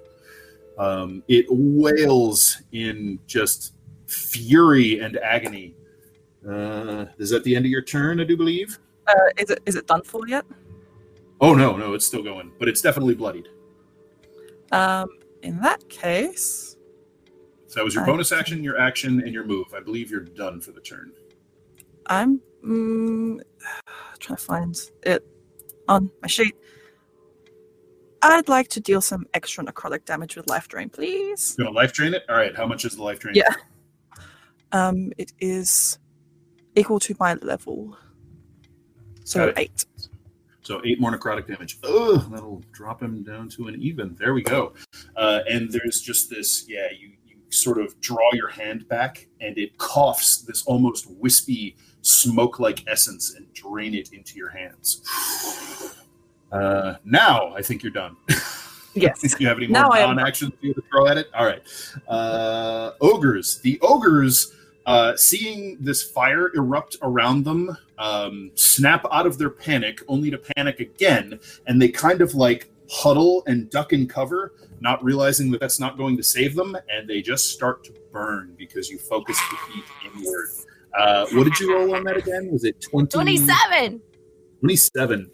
Um, 0.78 1.24
it 1.28 1.46
wails 1.50 2.62
in 2.72 3.20
just 3.28 3.74
fury 4.08 5.00
and 5.00 5.18
agony. 5.18 5.76
Uh, 6.48 7.06
is 7.18 7.30
that 7.30 7.44
the 7.44 7.56
end 7.56 7.66
of 7.66 7.72
your 7.72 7.82
turn? 7.82 8.20
I 8.20 8.24
do 8.24 8.38
believe. 8.38 8.80
Uh, 9.08 9.14
is 9.38 9.50
it 9.50 9.60
is 9.66 9.76
it 9.76 9.88
done 9.88 10.04
for 10.04 10.28
yet? 10.28 10.46
Oh 11.42 11.56
no, 11.56 11.76
no, 11.76 11.94
it's 11.94 12.06
still 12.06 12.22
going, 12.22 12.52
but 12.60 12.70
it's 12.70 12.82
definitely 12.82 13.16
bloodied. 13.16 13.48
Um, 14.72 15.10
in 15.42 15.60
that 15.62 15.90
case, 15.90 16.78
So 17.68 17.80
that 17.80 17.84
was 17.84 17.96
your 17.96 18.04
I 18.04 18.06
bonus 18.06 18.32
action, 18.32 18.64
your 18.64 18.80
action, 18.80 19.22
and 19.22 19.34
your 19.34 19.44
move. 19.44 19.74
I 19.76 19.80
believe 19.80 20.12
you're 20.12 20.22
done 20.22 20.62
for 20.62 20.72
the 20.72 20.82
turn. 20.82 21.12
I'm 22.06 22.40
mm, 22.64 23.40
trying 24.20 24.38
to 24.38 24.44
find 24.44 24.78
it 25.04 25.26
on 25.88 26.12
my 26.22 26.28
sheet. 26.28 26.56
I'd 28.22 28.48
like 28.48 28.68
to 28.70 28.80
deal 28.80 29.02
some 29.02 29.26
extra 29.34 29.64
necrotic 29.64 30.06
damage 30.06 30.36
with 30.36 30.48
life 30.48 30.68
drain, 30.68 30.90
please. 30.90 31.56
You 31.58 31.66
gonna 31.66 31.76
life 31.76 31.92
drain 31.92 32.14
it? 32.14 32.24
All 32.30 32.36
right. 32.36 32.56
How 32.56 32.68
much 32.68 32.86
is 32.86 32.96
the 32.96 33.04
life 33.04 33.18
drain? 33.18 33.34
Yeah. 33.34 33.54
Um, 34.74 35.12
it 35.18 35.34
is 35.40 35.98
equal 36.76 37.00
to 37.00 37.16
my 37.20 37.34
level, 37.42 37.98
so 39.24 39.52
eight. 39.58 39.86
So 40.62 40.82
eight 40.86 41.00
more 41.00 41.12
necrotic 41.12 41.48
damage. 41.48 41.80
Ugh, 41.84 42.30
that'll 42.32 42.64
drop 42.72 43.02
him 43.02 43.24
down 43.24 43.50
to 43.50 43.68
an 43.68 43.82
even. 43.82 44.16
There 44.16 44.34
we 44.34 44.44
go. 44.44 44.74
Uh, 45.16 45.42
and 45.50 45.72
there's 45.72 46.02
just 46.02 46.30
this, 46.30 46.66
yeah, 46.68 46.88
you, 46.92 47.12
you 47.26 47.38
sort 47.50 47.80
of 47.80 48.00
draw 48.00 48.30
your 48.34 48.50
hand 48.50 48.88
back 48.88 49.28
and 49.40 49.58
it 49.58 49.78
coughs 49.78 50.38
this 50.44 50.64
almost 50.66 51.10
wispy 51.10 51.76
smoke 52.02 52.60
like 52.60 52.84
essence 52.88 53.36
and 53.36 53.52
drain 53.54 53.94
it 53.96 54.14
into 54.14 54.38
your 54.38 54.50
hands. 54.50 55.04
Uh, 56.52 56.98
now 57.06 57.56
I 57.56 57.62
think 57.62 57.82
you're 57.82 57.94
done. 57.94 58.18
Yes. 58.94 59.22
Do 59.22 59.30
you 59.40 59.48
have 59.48 59.58
any 59.58 59.68
more 59.68 59.94
I 59.94 60.02
non-actions 60.02 60.54
for 60.60 60.66
you 60.66 60.74
to 60.74 60.84
throw 60.92 61.08
at 61.08 61.18
it? 61.18 61.28
All 61.34 61.46
right. 61.46 61.62
Uh, 62.08 62.92
ogres. 63.00 63.60
The 63.62 63.80
ogres, 63.82 64.54
uh, 64.86 65.16
seeing 65.16 65.78
this 65.80 66.04
fire 66.04 66.52
erupt 66.54 66.98
around 67.02 67.46
them, 67.46 67.78
um, 68.02 68.52
snap 68.56 69.06
out 69.12 69.28
of 69.28 69.38
their 69.38 69.50
panic, 69.50 70.00
only 70.08 70.32
to 70.32 70.38
panic 70.38 70.80
again, 70.80 71.40
and 71.68 71.82
they 71.82 71.90
kind 71.90 72.22
of 72.22 72.34
like 72.34 72.72
huddle 72.90 73.44
and 73.46 73.70
duck 73.70 73.94
and 73.94 74.10
cover, 74.10 74.54
not 74.80 75.02
realizing 75.04 75.52
that 75.52 75.62
that's 75.62 75.80
not 75.80 75.98
going 75.98 76.18
to 76.18 76.24
save 76.24 76.56
them, 76.56 76.76
and 76.90 77.08
they 77.08 77.22
just 77.22 77.52
start 77.52 77.84
to 77.86 77.94
burn 78.12 78.56
because 78.58 78.90
you 78.90 78.98
focus 78.98 79.40
the 79.50 79.74
heat 79.74 79.86
inward. 80.06 80.50
Uh, 80.98 81.26
what 81.34 81.46
did 81.46 81.58
you 81.60 81.74
roll 81.74 81.96
on 81.96 82.04
that 82.04 82.18
again? 82.18 82.50
Was 82.52 82.64
it 82.64 82.82
20? 82.82 83.08
27. 83.08 84.02
27. 84.60 85.32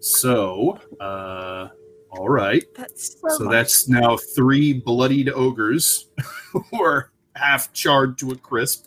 So, 0.00 0.78
uh, 1.00 1.68
all 2.10 2.28
right. 2.28 2.64
That's 2.74 3.20
So 3.20 3.28
so 3.30 3.48
that's 3.48 3.88
now 3.88 4.16
three 4.16 4.72
bloodied 4.72 5.30
ogres 5.30 6.08
who 6.52 6.82
are 6.82 7.10
half 7.34 7.72
charred 7.72 8.18
to 8.18 8.30
a 8.30 8.36
crisp. 8.36 8.86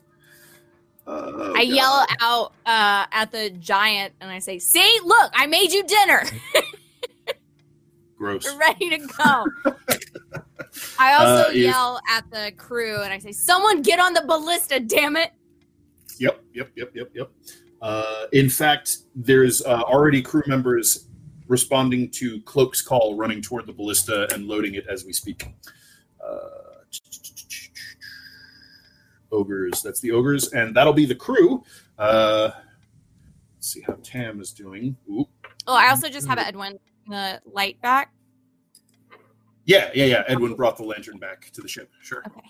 Oh, 1.05 1.53
I 1.55 1.65
God. 1.65 1.73
yell 1.73 2.05
out 2.21 2.53
uh, 2.65 3.05
at 3.11 3.31
the 3.31 3.49
giant 3.59 4.13
and 4.21 4.31
I 4.31 4.39
say, 4.39 4.57
See, 4.59 4.99
look, 5.03 5.31
I 5.35 5.47
made 5.47 5.71
you 5.71 5.83
dinner. 5.83 6.23
Gross. 8.17 8.45
We're 8.45 8.57
ready 8.59 8.89
to 8.91 8.97
go. 8.97 9.45
I 10.97 11.13
also 11.15 11.49
Uh, 11.49 11.51
yell 11.51 11.99
at 12.09 12.29
the 12.31 12.51
crew 12.57 13.01
and 13.01 13.11
I 13.11 13.17
say, 13.19 13.31
Someone 13.33 13.81
get 13.81 13.99
on 13.99 14.13
the 14.13 14.23
ballista, 14.25 14.79
damn 14.79 15.17
it. 15.17 15.31
Yep, 16.19 16.41
yep, 16.53 16.71
yep, 16.75 16.91
yep, 16.95 17.09
yep. 17.13 17.31
Uh, 17.81 18.27
in 18.31 18.49
fact, 18.49 18.99
there's 19.13 19.61
uh, 19.63 19.81
already 19.81 20.21
crew 20.21 20.43
members 20.47 21.07
responding 21.49 22.09
to 22.11 22.39
Cloak's 22.43 22.81
call, 22.81 23.17
running 23.17 23.41
toward 23.41 23.65
the 23.67 23.73
ballista 23.73 24.33
and 24.33 24.47
loading 24.47 24.75
it 24.75 24.85
as 24.87 25.03
we 25.03 25.11
speak. 25.11 25.47
Uh, 29.33 29.37
ogres. 29.37 29.81
That's 29.81 29.99
the 29.99 30.11
ogres, 30.11 30.53
and 30.53 30.75
that'll 30.75 30.93
be 30.93 31.05
the 31.05 31.15
crew. 31.15 31.63
Uh, 31.97 32.51
let's 33.55 33.73
see 33.73 33.81
how 33.81 33.97
Tam 34.03 34.39
is 34.41 34.51
doing. 34.51 34.95
Ooh. 35.09 35.27
Oh, 35.67 35.75
I 35.75 35.89
also 35.89 36.09
just 36.09 36.27
have 36.27 36.37
Edwin 36.37 36.79
the 37.07 37.41
light 37.45 37.81
back. 37.81 38.13
Yeah, 39.65 39.89
yeah, 39.93 40.05
yeah. 40.05 40.23
Edwin 40.27 40.55
brought 40.55 40.77
the 40.77 40.83
lantern 40.83 41.17
back 41.17 41.49
to 41.53 41.61
the 41.61 41.67
ship. 41.67 41.89
Sure. 42.01 42.23
Okay. 42.27 42.41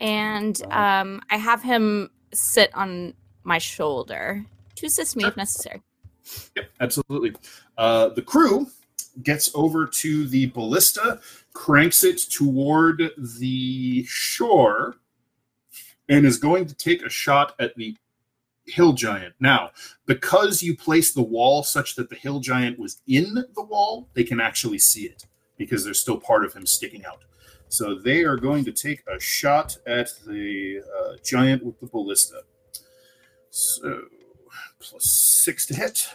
And 0.00 0.62
um, 0.70 1.20
I 1.30 1.36
have 1.36 1.62
him 1.62 2.10
sit 2.32 2.70
on 2.74 3.14
my 3.42 3.58
shoulder 3.58 4.44
to 4.76 4.86
assist 4.86 5.16
me 5.16 5.24
if 5.24 5.36
necessary. 5.36 5.82
Yep, 6.56 6.70
absolutely. 6.80 7.34
Uh, 7.76 8.10
the 8.10 8.22
crew 8.22 8.68
gets 9.22 9.50
over 9.54 9.86
to 9.86 10.28
the 10.28 10.46
ballista, 10.46 11.20
cranks 11.54 12.04
it 12.04 12.18
toward 12.30 13.10
the 13.40 14.04
shore, 14.04 14.96
and 16.08 16.24
is 16.24 16.38
going 16.38 16.66
to 16.66 16.74
take 16.74 17.02
a 17.02 17.10
shot 17.10 17.54
at 17.58 17.74
the 17.76 17.96
hill 18.66 18.92
giant. 18.92 19.34
Now, 19.40 19.70
because 20.06 20.62
you 20.62 20.76
placed 20.76 21.14
the 21.14 21.22
wall 21.22 21.62
such 21.62 21.94
that 21.96 22.08
the 22.08 22.16
hill 22.16 22.40
giant 22.40 22.78
was 22.78 23.00
in 23.06 23.34
the 23.34 23.62
wall, 23.62 24.08
they 24.14 24.24
can 24.24 24.40
actually 24.40 24.78
see 24.78 25.04
it 25.04 25.24
because 25.56 25.84
there's 25.84 26.00
still 26.00 26.18
part 26.18 26.44
of 26.44 26.52
him 26.52 26.66
sticking 26.66 27.04
out. 27.04 27.24
So 27.68 27.94
they 27.94 28.22
are 28.24 28.36
going 28.36 28.64
to 28.64 28.72
take 28.72 29.02
a 29.06 29.20
shot 29.20 29.76
at 29.86 30.10
the 30.26 30.80
uh, 30.80 31.16
giant 31.24 31.64
with 31.64 31.78
the 31.80 31.86
ballista. 31.86 32.42
So 33.50 34.02
plus 34.80 35.04
six 35.04 35.66
to 35.66 35.74
hit. 35.74 36.08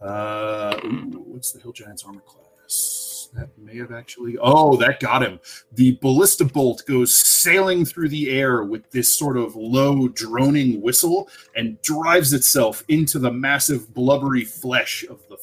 Uh, 0.00 0.80
ooh, 0.84 1.24
what's 1.26 1.52
the 1.52 1.60
hill 1.60 1.72
giant's 1.72 2.04
armor 2.04 2.20
class? 2.20 3.09
That 3.34 3.56
may 3.56 3.76
have 3.76 3.92
actually. 3.92 4.36
Oh, 4.40 4.76
that 4.76 4.98
got 4.98 5.22
him. 5.22 5.38
The 5.72 5.98
ballista 6.00 6.44
bolt 6.44 6.82
goes 6.86 7.14
sailing 7.14 7.84
through 7.84 8.08
the 8.08 8.30
air 8.30 8.64
with 8.64 8.90
this 8.90 9.12
sort 9.12 9.36
of 9.36 9.54
low, 9.54 10.08
droning 10.08 10.80
whistle 10.80 11.28
and 11.54 11.80
drives 11.82 12.32
itself 12.32 12.82
into 12.88 13.18
the 13.18 13.30
massive, 13.30 13.94
blubbery 13.94 14.44
flesh 14.44 15.04
of 15.08 15.20
the 15.28 15.36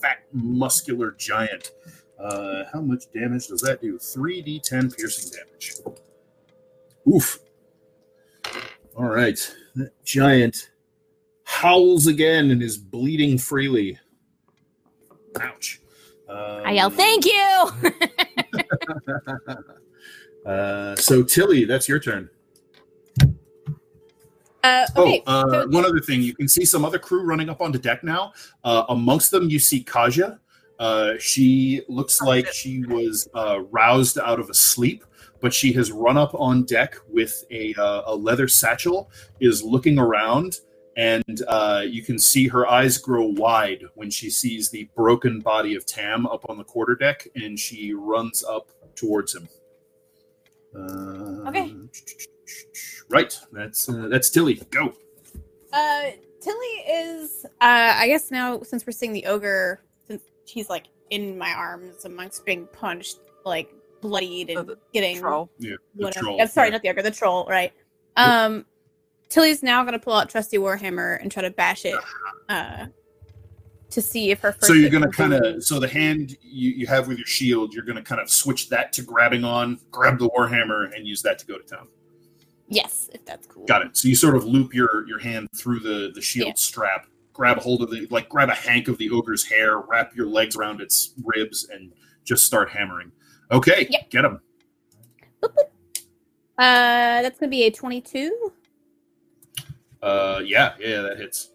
fat, 0.00 0.24
muscular 0.32 1.12
giant. 1.12 1.72
Uh, 2.18 2.64
how 2.72 2.80
much 2.80 3.04
damage 3.12 3.48
does 3.48 3.60
that 3.60 3.82
do? 3.82 3.98
3d10 3.98 4.96
piercing 4.96 5.32
damage. 5.38 5.74
Oof. 7.12 7.38
All 8.96 9.08
right. 9.08 9.38
That 9.74 9.92
giant 10.04 10.70
howls 11.44 12.06
again 12.06 12.50
and 12.50 12.62
is 12.62 12.78
bleeding 12.78 13.36
freely. 13.36 13.98
Ouch. 15.40 15.80
Um, 16.34 16.62
I 16.66 16.72
yell, 16.72 16.90
"Thank 16.90 17.24
you!" 17.26 17.70
uh, 20.50 20.96
so, 20.96 21.22
Tilly, 21.22 21.64
that's 21.64 21.88
your 21.88 22.00
turn. 22.00 22.28
Uh, 24.64 24.86
okay. 24.96 25.22
oh, 25.26 25.32
uh, 25.32 25.62
so- 25.62 25.68
one 25.68 25.84
other 25.84 26.00
thing. 26.00 26.22
You 26.22 26.34
can 26.34 26.48
see 26.48 26.64
some 26.64 26.84
other 26.84 26.98
crew 26.98 27.22
running 27.22 27.48
up 27.48 27.60
onto 27.60 27.78
deck 27.78 28.02
now. 28.02 28.32
Uh, 28.64 28.84
amongst 28.88 29.30
them, 29.30 29.48
you 29.48 29.60
see 29.60 29.84
Kaja. 29.84 30.40
Uh, 30.80 31.12
she 31.20 31.82
looks 31.88 32.20
like 32.20 32.48
she 32.48 32.84
was 32.86 33.28
uh, 33.34 33.60
roused 33.70 34.18
out 34.18 34.40
of 34.40 34.50
a 34.50 34.54
sleep, 34.54 35.04
but 35.40 35.54
she 35.54 35.72
has 35.72 35.92
run 35.92 36.16
up 36.16 36.34
on 36.34 36.64
deck 36.64 36.96
with 37.08 37.44
a, 37.52 37.74
uh, 37.74 38.02
a 38.06 38.14
leather 38.14 38.48
satchel, 38.48 39.08
is 39.38 39.62
looking 39.62 40.00
around, 40.00 40.60
and 40.96 41.42
uh, 41.48 41.82
you 41.86 42.02
can 42.02 42.18
see 42.18 42.48
her 42.48 42.68
eyes 42.68 42.98
grow 42.98 43.26
wide 43.26 43.82
when 43.94 44.10
she 44.10 44.30
sees 44.30 44.70
the 44.70 44.88
broken 44.96 45.40
body 45.40 45.74
of 45.74 45.84
Tam 45.86 46.26
up 46.26 46.48
on 46.48 46.56
the 46.58 46.64
quarterdeck, 46.64 47.26
and 47.34 47.58
she 47.58 47.92
runs 47.94 48.44
up 48.44 48.70
towards 48.94 49.34
him. 49.34 49.48
Uh, 50.76 51.48
Okay. 51.48 51.74
Right. 53.10 53.38
That's 53.52 53.88
uh, 53.88 54.08
that's 54.08 54.30
Tilly. 54.30 54.54
Go. 54.70 54.94
Uh, 55.72 56.02
Tilly 56.40 56.66
is. 56.88 57.44
Uh, 57.60 57.92
I 57.96 58.06
guess 58.06 58.30
now 58.30 58.62
since 58.62 58.86
we're 58.86 58.92
seeing 58.92 59.12
the 59.12 59.26
ogre, 59.26 59.82
since 60.08 60.22
he's 60.46 60.70
like 60.70 60.86
in 61.10 61.36
my 61.36 61.50
arms 61.52 62.04
amongst 62.06 62.44
being 62.46 62.66
punched, 62.72 63.18
like 63.44 63.68
bloodied 64.00 64.50
and 64.50 64.66
the 64.68 64.78
getting 64.92 65.18
Troll. 65.20 65.50
Yeah. 65.58 65.74
The 65.96 66.04
whatever. 66.04 66.24
troll. 66.24 66.40
I'm 66.40 66.48
sorry, 66.48 66.68
Yeah. 66.68 66.72
not 66.72 66.82
the 66.82 66.88
ogre, 66.90 67.02
the 67.02 67.10
troll. 67.10 67.46
Right. 67.48 67.72
Um, 68.16 68.64
Tilly's 69.28 69.62
now 69.62 69.84
gonna 69.84 69.98
pull 69.98 70.12
out 70.14 70.28
trusty 70.30 70.58
warhammer 70.58 71.20
and 71.20 71.30
try 71.30 71.42
to 71.42 71.50
bash 71.50 71.84
it. 71.84 71.98
Uh, 72.48 72.86
to 73.90 74.02
see 74.02 74.32
if 74.32 74.40
her 74.40 74.50
first. 74.52 74.66
so 74.66 74.72
you're 74.72 74.90
gonna 74.90 75.08
kind 75.10 75.32
of 75.32 75.62
so 75.62 75.78
the 75.78 75.86
hand 75.86 76.36
you, 76.42 76.70
you 76.72 76.84
have 76.86 77.06
with 77.06 77.16
your 77.16 77.26
shield 77.28 77.72
you're 77.72 77.84
gonna 77.84 78.02
kind 78.02 78.20
of 78.20 78.28
switch 78.28 78.68
that 78.68 78.92
to 78.92 79.02
grabbing 79.02 79.44
on 79.44 79.78
grab 79.92 80.18
the 80.18 80.28
warhammer 80.30 80.92
and 80.96 81.06
use 81.06 81.22
that 81.22 81.38
to 81.38 81.46
go 81.46 81.56
to 81.56 81.62
town 81.64 81.86
Yes, 82.68 83.08
if 83.14 83.24
that's 83.24 83.46
cool. 83.46 83.64
got 83.66 83.82
it 83.82 83.96
so 83.96 84.08
you 84.08 84.16
sort 84.16 84.34
of 84.34 84.44
loop 84.46 84.74
your 84.74 85.06
your 85.06 85.20
hand 85.20 85.48
through 85.56 85.78
the 85.78 86.10
the 86.12 86.20
shield 86.20 86.48
Yeah. 86.48 86.52
strap 86.56 87.06
grab 87.32 87.58
a 87.58 87.60
hold 87.60 87.82
of 87.82 87.90
the 87.90 88.08
like 88.10 88.28
grab 88.28 88.48
a 88.48 88.54
hank 88.54 88.88
of 88.88 88.98
the 88.98 89.10
ogre's 89.10 89.44
hair 89.44 89.78
wrap 89.78 90.16
your 90.16 90.26
legs 90.26 90.56
around 90.56 90.80
its 90.80 91.14
ribs 91.22 91.68
and 91.72 91.92
just 92.24 92.44
start 92.44 92.70
hammering 92.70 93.12
okay 93.52 93.86
Yep. 93.90 94.10
get 94.10 94.24
him 94.24 94.40
Uh, 95.42 97.22
that's 97.22 97.38
gonna 97.38 97.50
be 97.50 97.64
a 97.64 97.70
twenty-two. 97.70 98.52
Uh 100.04 100.40
yeah 100.44 100.74
yeah 100.78 101.00
that 101.00 101.18
hits 101.18 101.50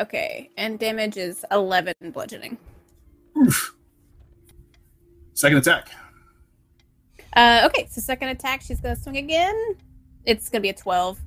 Okay, 0.00 0.48
and 0.56 0.78
damage 0.78 1.16
is 1.16 1.44
eleven 1.50 1.92
bludgeoning. 2.12 2.56
Oof. 3.36 3.74
second 5.34 5.58
attack 5.58 5.90
Uh, 7.34 7.62
okay, 7.66 7.86
so 7.90 8.00
second 8.00 8.28
attack, 8.28 8.62
she's 8.62 8.80
gonna 8.80 8.94
swing 8.96 9.16
again. 9.16 9.74
It's 10.24 10.48
gonna 10.48 10.62
be 10.62 10.68
a 10.68 10.74
twelve. 10.74 11.20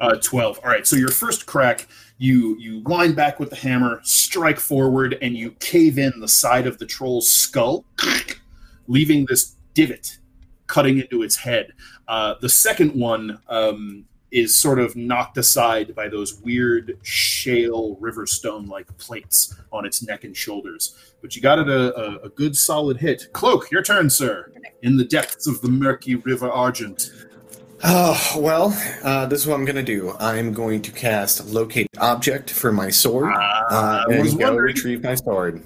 Uh, 0.00 0.16
12 0.20 0.58
all 0.64 0.70
right 0.70 0.84
so 0.84 0.96
your 0.96 1.10
first 1.10 1.46
crack 1.46 1.86
you 2.18 2.56
you 2.58 2.80
wind 2.86 3.14
back 3.14 3.38
with 3.38 3.50
the 3.50 3.56
hammer 3.56 4.00
strike 4.02 4.58
forward 4.58 5.16
and 5.22 5.36
you 5.36 5.52
cave 5.60 5.96
in 5.96 6.12
the 6.18 6.26
side 6.26 6.66
of 6.66 6.76
the 6.78 6.86
troll's 6.86 7.30
skull 7.30 7.84
leaving 8.88 9.24
this 9.26 9.54
divot 9.74 10.18
cutting 10.66 10.98
into 10.98 11.22
its 11.22 11.36
head 11.36 11.72
uh, 12.08 12.34
the 12.40 12.48
second 12.48 12.92
one 12.98 13.38
um, 13.48 14.04
is 14.32 14.56
sort 14.56 14.80
of 14.80 14.96
knocked 14.96 15.38
aside 15.38 15.94
by 15.94 16.08
those 16.08 16.40
weird 16.40 16.98
shale 17.02 17.96
riverstone 17.96 18.66
like 18.66 18.86
plates 18.98 19.54
on 19.70 19.84
its 19.84 20.02
neck 20.02 20.24
and 20.24 20.36
shoulders 20.36 21.14
but 21.20 21.36
you 21.36 21.42
got 21.42 21.58
it 21.58 21.68
a, 21.68 21.96
a, 21.96 22.24
a 22.24 22.28
good 22.30 22.56
solid 22.56 22.96
hit 22.96 23.28
cloak 23.32 23.70
your 23.70 23.82
turn 23.82 24.10
sir 24.10 24.50
in 24.82 24.96
the 24.96 25.04
depths 25.04 25.46
of 25.46 25.60
the 25.60 25.68
murky 25.68 26.16
river 26.16 26.50
argent 26.50 27.10
Oh, 27.84 28.36
well, 28.38 28.80
uh, 29.02 29.26
this 29.26 29.40
is 29.40 29.48
what 29.48 29.56
I'm 29.56 29.64
going 29.64 29.74
to 29.74 29.82
do. 29.82 30.14
I'm 30.20 30.52
going 30.52 30.82
to 30.82 30.92
cast 30.92 31.48
Locate 31.48 31.88
Object 31.98 32.50
for 32.50 32.70
my 32.70 32.90
sword 32.90 33.32
Ah, 33.34 33.64
uh, 33.70 34.04
I 34.08 34.20
was 34.20 34.34
and 34.34 34.40
go 34.40 34.54
retrieve 34.54 35.02
my 35.02 35.16
sword. 35.16 35.64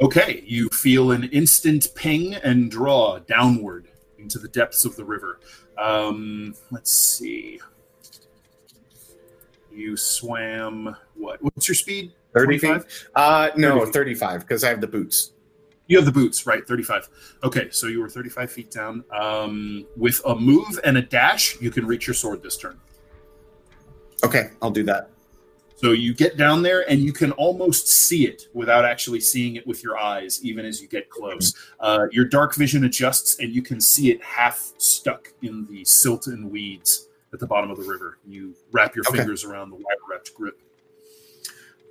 Okay, 0.00 0.42
you 0.46 0.68
feel 0.70 1.12
an 1.12 1.24
instant 1.24 1.88
ping 1.94 2.34
and 2.36 2.70
draw 2.70 3.18
downward 3.18 3.88
into 4.18 4.38
the 4.38 4.48
depths 4.48 4.84
of 4.84 4.96
the 4.96 5.04
river. 5.04 5.40
Um, 5.78 6.54
let's 6.70 6.90
see. 6.90 7.60
You 9.74 9.96
swam 9.96 10.96
what? 11.14 11.42
What's 11.42 11.68
your 11.68 11.74
speed? 11.74 12.12
30 12.34 12.58
25? 12.58 12.84
feet? 12.84 13.08
Uh, 13.14 13.50
no, 13.56 13.80
30 13.80 13.84
feet. 13.86 13.94
35, 13.94 14.40
because 14.40 14.64
I 14.64 14.68
have 14.68 14.80
the 14.80 14.86
boots. 14.86 15.32
You 15.86 15.98
have 15.98 16.06
the 16.06 16.12
boots, 16.12 16.46
right? 16.46 16.66
35. 16.66 17.08
Okay, 17.44 17.68
so 17.70 17.86
you 17.86 18.00
were 18.00 18.08
35 18.08 18.50
feet 18.50 18.70
down. 18.70 19.04
Um, 19.12 19.86
with 19.96 20.20
a 20.24 20.34
move 20.34 20.80
and 20.84 20.96
a 20.96 21.02
dash, 21.02 21.60
you 21.60 21.70
can 21.70 21.86
reach 21.86 22.06
your 22.06 22.14
sword 22.14 22.42
this 22.42 22.56
turn. 22.56 22.78
Okay, 24.24 24.50
I'll 24.62 24.70
do 24.70 24.84
that. 24.84 25.10
So 25.76 25.90
you 25.90 26.14
get 26.14 26.36
down 26.36 26.62
there 26.62 26.88
and 26.88 27.00
you 27.00 27.12
can 27.12 27.32
almost 27.32 27.88
see 27.88 28.24
it 28.24 28.46
without 28.54 28.84
actually 28.84 29.18
seeing 29.18 29.56
it 29.56 29.66
with 29.66 29.82
your 29.82 29.98
eyes, 29.98 30.38
even 30.44 30.64
as 30.64 30.80
you 30.80 30.86
get 30.86 31.10
close. 31.10 31.54
Uh, 31.80 32.06
your 32.12 32.24
dark 32.24 32.54
vision 32.54 32.84
adjusts 32.84 33.40
and 33.40 33.52
you 33.52 33.62
can 33.62 33.80
see 33.80 34.12
it 34.12 34.22
half 34.22 34.72
stuck 34.78 35.32
in 35.42 35.66
the 35.66 35.84
silt 35.84 36.28
and 36.28 36.48
weeds 36.52 37.08
at 37.32 37.38
the 37.38 37.46
bottom 37.46 37.70
of 37.70 37.78
the 37.78 37.84
river. 37.84 38.18
You 38.26 38.54
wrap 38.72 38.94
your 38.94 39.04
Okay. 39.08 39.18
fingers 39.18 39.44
around 39.44 39.70
the 39.70 39.76
wire 39.76 39.96
wrapped 40.08 40.34
grip. 40.34 40.60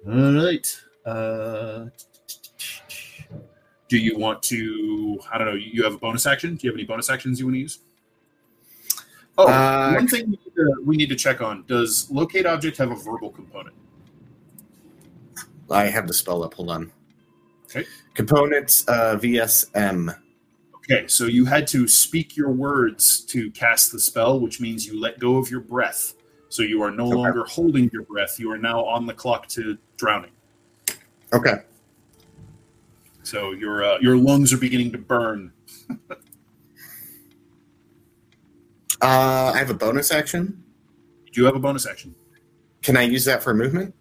All 0.07 0.33
right. 0.33 0.81
Uh, 1.05 1.85
do 3.87 3.97
you 3.97 4.17
want 4.17 4.41
to? 4.43 5.19
I 5.31 5.37
don't 5.37 5.47
know. 5.47 5.53
You 5.55 5.83
have 5.83 5.93
a 5.95 5.97
bonus 5.97 6.25
action. 6.25 6.55
Do 6.55 6.65
you 6.65 6.71
have 6.71 6.77
any 6.77 6.85
bonus 6.85 7.09
actions 7.09 7.39
you 7.39 7.45
want 7.45 7.55
to 7.55 7.59
use? 7.59 7.79
Oh, 9.37 9.47
Uh, 9.47 9.93
one 9.93 10.07
thing 10.07 10.25
we 10.25 10.31
need, 10.31 10.55
to, 10.55 10.83
we 10.85 10.97
need 10.97 11.09
to 11.09 11.15
check 11.15 11.41
on: 11.41 11.63
Does 11.67 12.09
locate 12.11 12.45
object 12.45 12.77
have 12.77 12.91
a 12.91 12.95
verbal 12.95 13.31
component? 13.31 13.75
I 15.69 15.85
have 15.85 16.07
the 16.07 16.13
spell 16.13 16.43
up. 16.43 16.53
Hold 16.55 16.69
on. 16.69 16.91
Okay. 17.65 17.85
Components 18.13 18.85
uh, 18.87 19.17
VSM. 19.21 20.15
Okay, 20.91 21.07
so 21.07 21.25
you 21.25 21.45
had 21.45 21.67
to 21.67 21.87
speak 21.87 22.35
your 22.35 22.51
words 22.51 23.21
to 23.25 23.49
cast 23.51 23.93
the 23.93 23.99
spell, 23.99 24.39
which 24.41 24.59
means 24.59 24.85
you 24.85 24.99
let 24.99 25.19
go 25.19 25.37
of 25.37 25.49
your 25.49 25.61
breath. 25.61 26.15
So 26.49 26.63
you 26.63 26.81
are 26.83 26.91
no 26.91 27.05
Okay. 27.05 27.15
longer 27.15 27.45
holding 27.45 27.89
your 27.93 28.01
breath. 28.03 28.37
You 28.39 28.51
are 28.51 28.57
now 28.57 28.83
on 28.83 29.05
the 29.05 29.13
clock 29.13 29.47
to 29.49 29.77
drowning. 29.95 30.31
Okay. 31.31 31.59
So 33.23 33.51
your 33.51 33.85
uh, 33.85 33.99
your 34.01 34.17
lungs 34.17 34.51
are 34.51 34.57
beginning 34.57 34.91
to 34.91 34.97
burn. 34.97 35.53
Uh, 39.03 39.51
I 39.55 39.57
have 39.57 39.71
a 39.71 39.73
bonus 39.73 40.11
action. 40.11 40.45
Do 40.45 41.23
you 41.25 41.33
do 41.33 41.45
have 41.45 41.55
a 41.55 41.59
bonus 41.59 41.87
action, 41.87 42.13
Can 42.83 42.95
I 42.95 43.01
use 43.01 43.25
that 43.25 43.41
for 43.41 43.51
movement? 43.51 43.95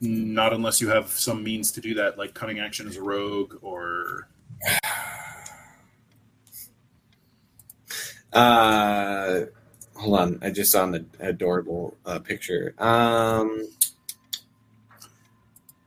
not 0.00 0.52
unless 0.52 0.80
you 0.80 0.88
have 0.88 1.08
some 1.10 1.42
means 1.42 1.72
to 1.72 1.80
do 1.80 1.92
that, 1.94 2.16
like 2.16 2.32
cunning 2.32 2.60
action 2.60 2.86
as 2.86 2.96
a 2.96 3.02
rogue 3.02 3.56
or 3.62 4.28
Uh, 8.36 9.46
hold 9.94 10.18
on. 10.18 10.38
I 10.42 10.50
just 10.50 10.70
saw 10.70 10.84
an 10.84 11.08
adorable 11.20 11.96
uh, 12.04 12.18
picture. 12.18 12.74
Um, 12.78 13.66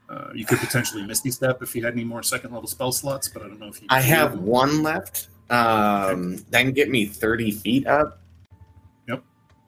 uh, 0.10 0.30
you 0.34 0.46
could 0.46 0.58
potentially 0.58 1.06
misty 1.06 1.30
step 1.30 1.62
if 1.62 1.76
you 1.76 1.84
had 1.84 1.94
any 1.94 2.04
more 2.04 2.24
second 2.24 2.52
level 2.52 2.68
spell 2.68 2.92
slots. 2.92 3.28
But 3.28 3.44
I 3.44 3.48
don't 3.48 3.60
know 3.60 3.68
if 3.68 3.82
you. 3.82 3.88
I 3.92 4.02
have 4.02 4.40
one 4.40 4.82
left. 4.82 5.28
Um, 5.52 6.38
that 6.50 6.62
can 6.64 6.72
get 6.72 6.90
me 6.90 7.06
30 7.06 7.52
feet 7.52 7.88
up. 7.88 8.22
Yep. 9.08 9.24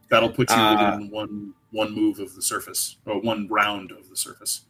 That'll 0.10 0.30
put 0.30 0.50
you 0.50 0.56
Uh, 0.56 0.94
within 0.98 1.12
one 1.12 1.54
one 1.72 1.94
move 1.96 2.20
of 2.20 2.36
the 2.36 2.42
surface, 2.42 2.98
or 3.06 3.22
one 3.22 3.48
round 3.48 3.92
of 3.92 4.10
the 4.10 4.16
surface. 4.16 4.62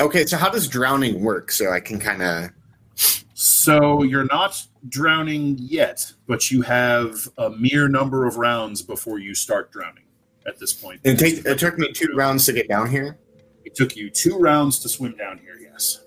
Okay, 0.00 0.26
so 0.26 0.36
how 0.36 0.48
does 0.48 0.68
drowning 0.68 1.22
work? 1.22 1.50
So 1.50 1.72
I 1.72 1.80
can 1.80 1.98
kind 1.98 2.22
of. 2.22 3.23
So 3.44 4.04
you're 4.04 4.24
not 4.24 4.66
drowning 4.88 5.58
yet, 5.58 6.10
but 6.26 6.50
you 6.50 6.62
have 6.62 7.28
a 7.36 7.50
mere 7.50 7.88
number 7.88 8.26
of 8.26 8.38
rounds 8.38 8.80
before 8.80 9.18
you 9.18 9.34
start 9.34 9.70
drowning. 9.70 10.04
At 10.46 10.58
this 10.58 10.72
point, 10.72 11.00
It, 11.04 11.18
take, 11.18 11.44
it 11.44 11.58
took 11.58 11.78
me 11.78 11.92
two 11.92 12.14
rounds 12.14 12.46
to 12.46 12.54
get 12.54 12.68
down 12.68 12.90
here. 12.90 13.18
It 13.66 13.74
took 13.74 13.96
you 13.96 14.08
two 14.08 14.38
rounds 14.38 14.78
to 14.80 14.88
swim 14.88 15.14
down 15.16 15.38
here. 15.38 15.58
Yes. 15.60 16.04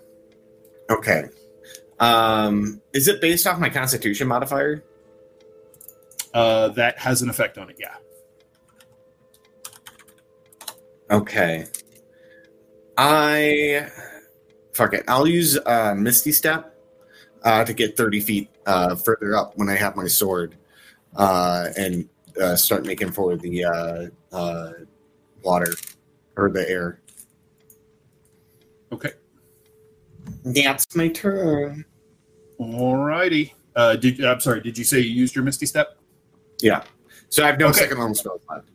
Okay. 0.90 1.25
Um, 1.99 2.82
is 2.93 3.07
it 3.07 3.22
based 3.22 3.45
off 3.45 3.59
my 3.59 3.69
Constitution 3.69 4.27
modifier? 4.27 4.83
Uh, 6.33 6.69
that 6.69 6.98
has 6.98 7.22
an 7.22 7.30
effect 7.30 7.59
on 7.59 7.69
it. 7.69 7.77
Yeah. 7.80 7.95
Okay. 11.11 11.66
I 12.98 13.90
fuck 14.74 14.93
it. 14.93 15.03
I'll 15.07 15.27
use 15.27 15.57
uh, 15.66 15.93
Misty 15.95 16.32
Step 16.32 16.76
uh, 17.43 17.64
to 17.66 17.74
get 17.74 17.98
thirty 17.98 18.19
feet 18.19 18.49
uh, 18.66 18.95
further 18.95 19.35
up 19.35 19.57
when 19.57 19.69
I 19.69 19.75
have 19.75 19.95
my 19.95 20.07
sword, 20.07 20.56
uh, 21.16 21.69
and 21.77 22.07
uh, 22.41 22.56
start 22.56 22.85
making 22.85 23.11
for 23.11 23.35
the 23.35 23.66
uh, 23.66 24.06
uh, 24.35 24.72
water 25.43 25.74
or 26.35 26.49
the 26.49 26.69
air. 26.69 26.99
Okay. 28.91 29.11
That's 30.43 30.95
my 30.95 31.07
turn. 31.09 31.85
Alrighty. 32.59 33.51
Uh, 33.75 33.95
did 33.95 34.24
I'm 34.24 34.40
sorry. 34.40 34.61
Did 34.61 34.77
you 34.77 34.83
say 34.83 34.99
you 34.99 35.14
used 35.14 35.35
your 35.35 35.43
Misty 35.43 35.66
Step? 35.66 35.98
Yeah. 36.61 36.83
So 37.30 37.43
I 37.43 37.48
have 37.48 37.59
no 37.59 37.67
Okay. 37.67 37.80
second 37.80 37.99
level 37.99 38.16
spells 38.16 38.41
left. 38.49 38.69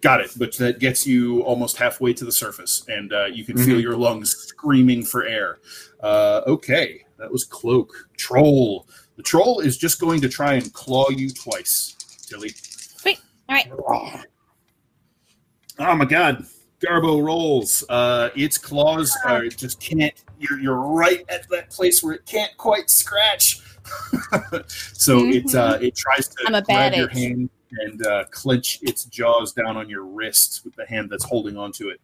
Got 0.00 0.20
it. 0.20 0.32
But 0.36 0.56
that 0.56 0.80
gets 0.80 1.06
you 1.06 1.42
almost 1.42 1.76
halfway 1.76 2.12
to 2.14 2.24
the 2.24 2.32
surface, 2.32 2.84
and 2.88 3.12
uh, 3.12 3.26
you 3.26 3.44
can 3.44 3.56
feel 3.56 3.76
Mhm. 3.76 3.82
your 3.82 3.96
lungs 3.96 4.36
screaming 4.36 5.04
for 5.04 5.24
air. 5.24 5.58
Uh, 6.02 6.40
okay, 6.46 7.04
that 7.22 7.30
was 7.30 7.44
cloak. 7.44 8.08
Troll. 8.16 8.88
The 9.16 9.22
troll 9.22 9.60
is 9.60 9.78
just 9.78 10.00
going 10.00 10.20
to 10.22 10.28
try 10.28 10.54
and 10.54 10.72
claw 10.72 11.08
you 11.10 11.30
twice, 11.30 11.96
Tilly. 12.26 12.50
Sweet. 12.50 13.20
All 13.48 13.54
right. 13.54 14.26
Oh 15.78 15.94
my 15.94 16.04
god. 16.04 16.44
Garbo 16.80 17.24
rolls. 17.24 17.84
Uh, 17.88 18.30
its 18.34 18.58
claws 18.58 19.16
are 19.24 19.46
just 19.46 19.80
can't. 19.80 20.12
You're, 20.40 20.58
you're 20.58 20.80
right 20.80 21.24
at 21.28 21.48
that 21.50 21.70
place 21.70 22.02
where 22.02 22.14
it 22.14 22.26
can't 22.26 22.54
quite 22.56 22.90
scratch. 22.90 23.60
so 24.66 25.20
it 25.20 25.54
uh, 25.54 25.78
it 25.80 25.94
tries 25.94 26.28
to 26.28 26.44
I'm 26.46 26.54
a 26.56 26.62
grab 26.62 26.92
bad 26.92 26.96
your 26.96 27.08
hand 27.08 27.50
and 27.70 28.04
uh, 28.06 28.24
clench 28.30 28.80
its 28.82 29.04
jaws 29.04 29.52
down 29.52 29.76
on 29.76 29.88
your 29.88 30.04
wrist 30.04 30.62
with 30.64 30.74
the 30.74 30.86
hand 30.86 31.08
that's 31.08 31.24
holding 31.24 31.56
onto 31.56 31.88
it. 31.88 32.00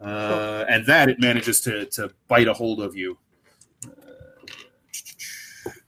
Uh, 0.00 0.64
and 0.68 0.86
that 0.86 1.08
it 1.08 1.18
manages 1.18 1.60
to 1.62 1.86
to 1.86 2.12
bite 2.28 2.46
a 2.46 2.52
hold 2.52 2.80
of 2.80 2.94
you. 2.94 3.18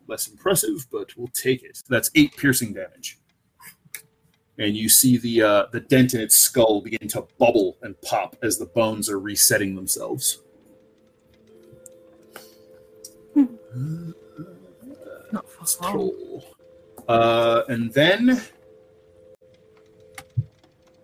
Less 0.09 0.29
impressive, 0.29 0.87
but 0.91 1.17
we'll 1.17 1.29
take 1.29 1.63
it. 1.63 1.83
That's 1.89 2.11
eight 2.15 2.37
piercing 2.37 2.75
damage 2.75 3.19
and 4.59 4.77
you 4.77 4.89
see 4.89 5.17
the 5.19 5.43
uh, 5.43 5.67
the 5.73 5.81
dent 5.81 6.15
in 6.15 6.21
its 6.21 6.37
skull 6.37 6.81
begin 6.81 7.09
to 7.09 7.27
bubble 7.39 7.77
and 7.83 8.01
pop 8.03 8.37
as 8.43 8.59
the 8.59 8.67
bones 8.67 9.11
are 9.11 9.21
resetting 9.21 9.75
themselves. 9.75 10.43
Not 15.33 15.49
for 15.49 15.93
long. 15.93 16.43
Uh, 17.09 17.63
and 17.69 17.93
then, 17.93 18.43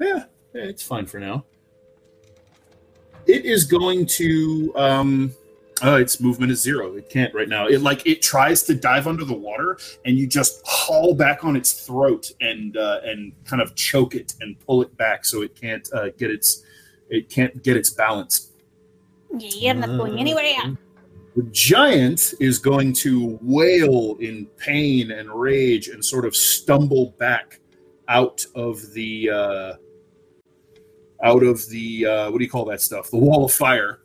yeah, 0.01 0.25
it's 0.55 0.83
fine 0.83 1.07
for 1.07 1.21
now. 1.21 1.45
It 3.27 3.45
is 3.45 3.65
going 3.65 4.07
to. 4.07 4.73
Um, 4.77 5.35
oh, 5.83 5.97
its 5.97 6.21
movement 6.21 6.53
is 6.53 6.63
zero. 6.63 6.95
It 6.95 7.09
can't 7.09 7.35
right 7.35 7.49
now. 7.49 7.67
It 7.67 7.81
like 7.81 8.07
it 8.07 8.23
tries 8.23 8.63
to 8.65 8.75
dive 8.75 9.07
under 9.07 9.25
the 9.25 9.35
water, 9.35 9.79
and 10.05 10.17
you 10.17 10.27
just 10.27 10.63
haul 10.65 11.15
back 11.15 11.45
on 11.45 11.57
its 11.57 11.73
throat 11.87 12.31
and 12.41 12.77
uh, 12.77 13.01
and 13.05 13.33
kind 13.45 13.61
of 13.61 13.75
choke 13.75 14.15
it 14.15 14.35
and 14.41 14.59
pull 14.61 14.83
it 14.83 14.97
back 14.97 15.25
so 15.25 15.43
it 15.43 15.55
can't 15.55 15.89
uh, 15.93 16.11
get 16.11 16.31
its 16.31 16.65
it 17.11 17.29
can't 17.29 17.63
get 17.63 17.77
its 17.77 17.91
balance. 17.91 18.53
Yeah, 19.37 19.73
you're 19.73 19.75
not 19.75 19.99
going 19.99 20.19
anywhere 20.19 20.45
yet. 20.45 20.67
The 21.35 21.45
giant 21.45 22.35
is 22.41 22.59
going 22.59 22.93
to 22.95 23.39
wail 23.41 24.17
in 24.21 24.47
pain 24.59 25.13
and 25.13 25.31
rage 25.31 25.89
and 25.89 26.05
sort 26.05 26.27
of 26.27 26.37
stumble 26.37 27.15
back 27.19 27.59
out 28.09 28.45
of 28.55 28.93
the 28.93 29.31
uh, 29.31 29.73
out 31.23 31.43
of 31.43 31.67
the 31.69 32.07
uh, 32.07 32.31
what 32.31 32.39
do 32.39 32.45
you 32.45 32.51
call 32.51 32.67
that 32.67 32.83
stuff? 32.83 33.11
The 33.11 33.17
wall 33.17 33.45
of 33.45 33.53
fire. 33.53 34.02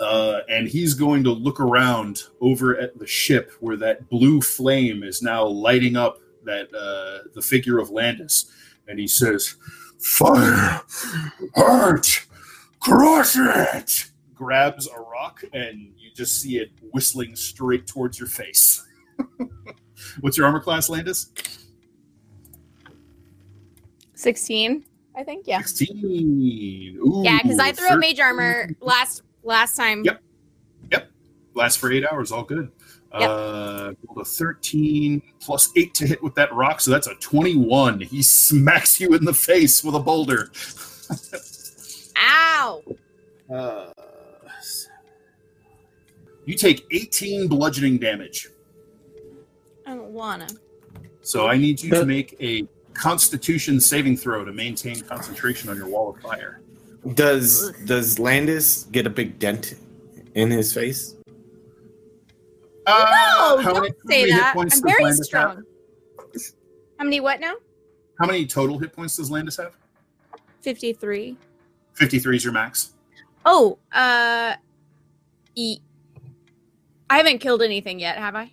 Uh, 0.00 0.40
and 0.48 0.68
he's 0.68 0.94
going 0.94 1.24
to 1.24 1.32
look 1.32 1.58
around 1.60 2.22
over 2.40 2.76
at 2.78 2.96
the 2.98 3.06
ship 3.06 3.52
where 3.60 3.76
that 3.76 4.08
blue 4.08 4.40
flame 4.40 5.02
is 5.02 5.22
now 5.22 5.44
lighting 5.44 5.96
up 5.96 6.18
that 6.44 6.68
uh, 6.74 7.28
the 7.34 7.42
figure 7.42 7.78
of 7.78 7.90
Landis, 7.90 8.52
and 8.86 8.98
he 8.98 9.08
says, 9.08 9.56
"Fire, 9.98 10.80
hurt, 11.54 12.26
crush 12.80 13.36
it!" 13.36 14.04
Grabs 14.34 14.86
a 14.88 15.00
rock, 15.00 15.42
and 15.52 15.92
you 15.98 16.10
just 16.14 16.40
see 16.40 16.58
it 16.58 16.70
whistling 16.92 17.34
straight 17.34 17.86
towards 17.88 18.20
your 18.20 18.28
face. 18.28 18.86
What's 20.20 20.36
your 20.38 20.46
armor 20.46 20.60
class, 20.60 20.88
Landis? 20.88 21.32
16, 24.14 24.84
I 25.16 25.22
think. 25.24 25.46
Yeah. 25.46 25.60
Sixteen. 25.62 26.98
Ooh, 27.00 27.22
Yeah, 27.24 27.38
because 27.42 27.58
I 27.58 27.72
threw 27.72 27.86
out 27.86 27.94
13. 27.94 28.00
mage 28.00 28.20
armor 28.20 28.68
last 28.80 29.22
last 29.42 29.76
time. 29.76 30.04
Yep. 30.04 30.22
Yep. 30.92 31.10
Last 31.54 31.78
for 31.78 31.90
eight 31.92 32.04
hours. 32.04 32.32
All 32.32 32.44
good. 32.44 32.70
Yep. 33.18 33.30
Uh, 33.30 33.92
a 34.18 34.24
13 34.24 35.22
plus 35.40 35.70
8 35.76 35.94
to 35.94 36.06
hit 36.06 36.22
with 36.22 36.34
that 36.34 36.52
rock, 36.52 36.80
so 36.80 36.90
that's 36.90 37.06
a 37.06 37.14
21. 37.14 38.00
He 38.00 38.22
smacks 38.22 39.00
you 39.00 39.14
in 39.14 39.24
the 39.24 39.32
face 39.32 39.82
with 39.82 39.94
a 39.94 40.00
boulder. 40.00 40.50
Ow! 42.18 42.82
Uh, 43.52 43.92
you 46.44 46.54
take 46.54 46.86
18 46.90 47.48
bludgeoning 47.48 47.98
damage. 47.98 48.48
I 49.86 49.94
don't 49.94 50.10
wanna. 50.10 50.48
So 51.22 51.46
I 51.46 51.56
need 51.56 51.82
you 51.82 51.90
to 51.90 52.04
make 52.04 52.36
a 52.40 52.66
constitution 52.94 53.80
saving 53.80 54.16
throw 54.16 54.44
to 54.44 54.52
maintain 54.52 55.00
concentration 55.00 55.70
on 55.70 55.76
your 55.76 55.88
wall 55.88 56.10
of 56.10 56.20
fire. 56.20 56.60
Does 57.14 57.72
does 57.84 58.18
Landis 58.18 58.84
get 58.84 59.06
a 59.06 59.10
big 59.10 59.38
dent 59.38 59.74
in 60.34 60.50
his 60.50 60.72
face? 60.72 61.14
Uh, 62.86 62.92
No, 63.10 63.58
how 63.62 63.72
don't 63.74 63.82
many- 63.82 63.94
say 64.26 64.30
that. 64.30 64.54
I'm 64.56 64.68
very 64.82 65.04
Landis 65.04 65.18
have? 65.18 65.24
strong. 65.26 65.62
How 66.98 67.04
many 67.04 67.20
what 67.20 67.40
now? 67.40 67.54
How 68.18 68.26
many 68.26 68.46
total 68.46 68.78
hit 68.78 68.92
points 68.92 69.16
does 69.16 69.30
Landis 69.30 69.56
have? 69.58 69.76
53. 70.62 71.36
53 71.94 72.36
is 72.36 72.44
your 72.44 72.52
max. 72.52 72.92
Oh, 73.44 73.78
uh 73.92 74.54
e- 75.54 75.78
I 77.08 77.16
haven't 77.16 77.38
killed 77.38 77.62
anything 77.62 78.00
yet, 78.00 78.18
have 78.18 78.34
I? 78.34 78.50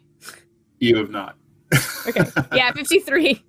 You 0.79 0.95
have 0.97 1.09
not. 1.09 1.35
Okay. 2.07 2.21
Yeah, 2.53 2.71
53. 2.75 3.43